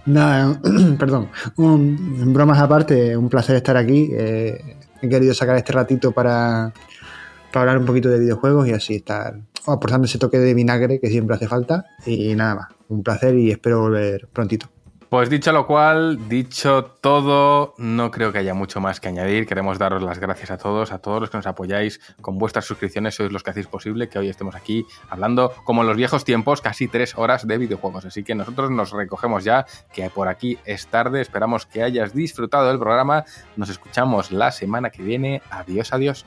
Nada, 0.05 0.59
perdón. 0.99 1.29
Un- 1.57 2.33
bromas 2.33 2.59
aparte, 2.59 3.15
un 3.17 3.29
placer 3.29 3.55
estar 3.55 3.77
aquí. 3.77 4.09
Eh, 4.13 4.77
he 5.01 5.09
querido 5.09 5.33
sacar 5.33 5.55
este 5.57 5.73
ratito 5.73 6.11
para, 6.11 6.73
para 7.51 7.61
hablar 7.61 7.77
un 7.79 7.85
poquito 7.85 8.09
de 8.09 8.19
videojuegos 8.19 8.67
y 8.67 8.71
así 8.73 8.95
estar 8.95 9.35
aportando 9.67 10.05
ese 10.05 10.17
toque 10.19 10.39
de 10.39 10.53
vinagre 10.53 10.99
que 10.99 11.07
siempre 11.07 11.35
hace 11.35 11.47
falta. 11.47 11.85
Y 12.05 12.35
nada 12.35 12.55
más, 12.55 12.67
un 12.89 13.03
placer 13.03 13.35
y 13.35 13.51
espero 13.51 13.81
volver 13.81 14.27
prontito. 14.31 14.67
Pues 15.13 15.29
dicho 15.29 15.51
lo 15.51 15.67
cual, 15.67 16.27
dicho 16.27 16.85
todo, 16.99 17.75
no 17.77 18.09
creo 18.09 18.31
que 18.31 18.39
haya 18.39 18.55
mucho 18.55 18.81
más 18.81 18.99
que 18.99 19.09
añadir. 19.09 19.45
Queremos 19.45 19.77
daros 19.77 20.01
las 20.01 20.17
gracias 20.17 20.49
a 20.49 20.57
todos, 20.57 20.91
a 20.91 20.97
todos 20.97 21.21
los 21.21 21.29
que 21.29 21.37
nos 21.37 21.45
apoyáis 21.45 22.01
con 22.19 22.39
vuestras 22.39 22.65
suscripciones, 22.65 23.13
sois 23.13 23.31
los 23.31 23.43
que 23.43 23.51
hacéis 23.51 23.67
posible 23.67 24.09
que 24.09 24.17
hoy 24.17 24.29
estemos 24.29 24.55
aquí 24.55 24.87
hablando, 25.11 25.53
como 25.65 25.83
en 25.83 25.87
los 25.89 25.97
viejos 25.97 26.25
tiempos, 26.25 26.61
casi 26.61 26.87
tres 26.87 27.15
horas 27.15 27.45
de 27.45 27.59
videojuegos. 27.59 28.05
Así 28.05 28.23
que 28.23 28.33
nosotros 28.33 28.71
nos 28.71 28.89
recogemos 28.91 29.43
ya, 29.43 29.67
que 29.93 30.09
por 30.09 30.29
aquí 30.29 30.57
es 30.65 30.87
tarde. 30.87 31.21
Esperamos 31.21 31.67
que 31.67 31.83
hayas 31.83 32.15
disfrutado 32.15 32.69
del 32.69 32.79
programa. 32.79 33.23
Nos 33.55 33.69
escuchamos 33.69 34.31
la 34.31 34.51
semana 34.51 34.89
que 34.89 35.03
viene. 35.03 35.43
Adiós, 35.51 35.93
adiós. 35.93 36.25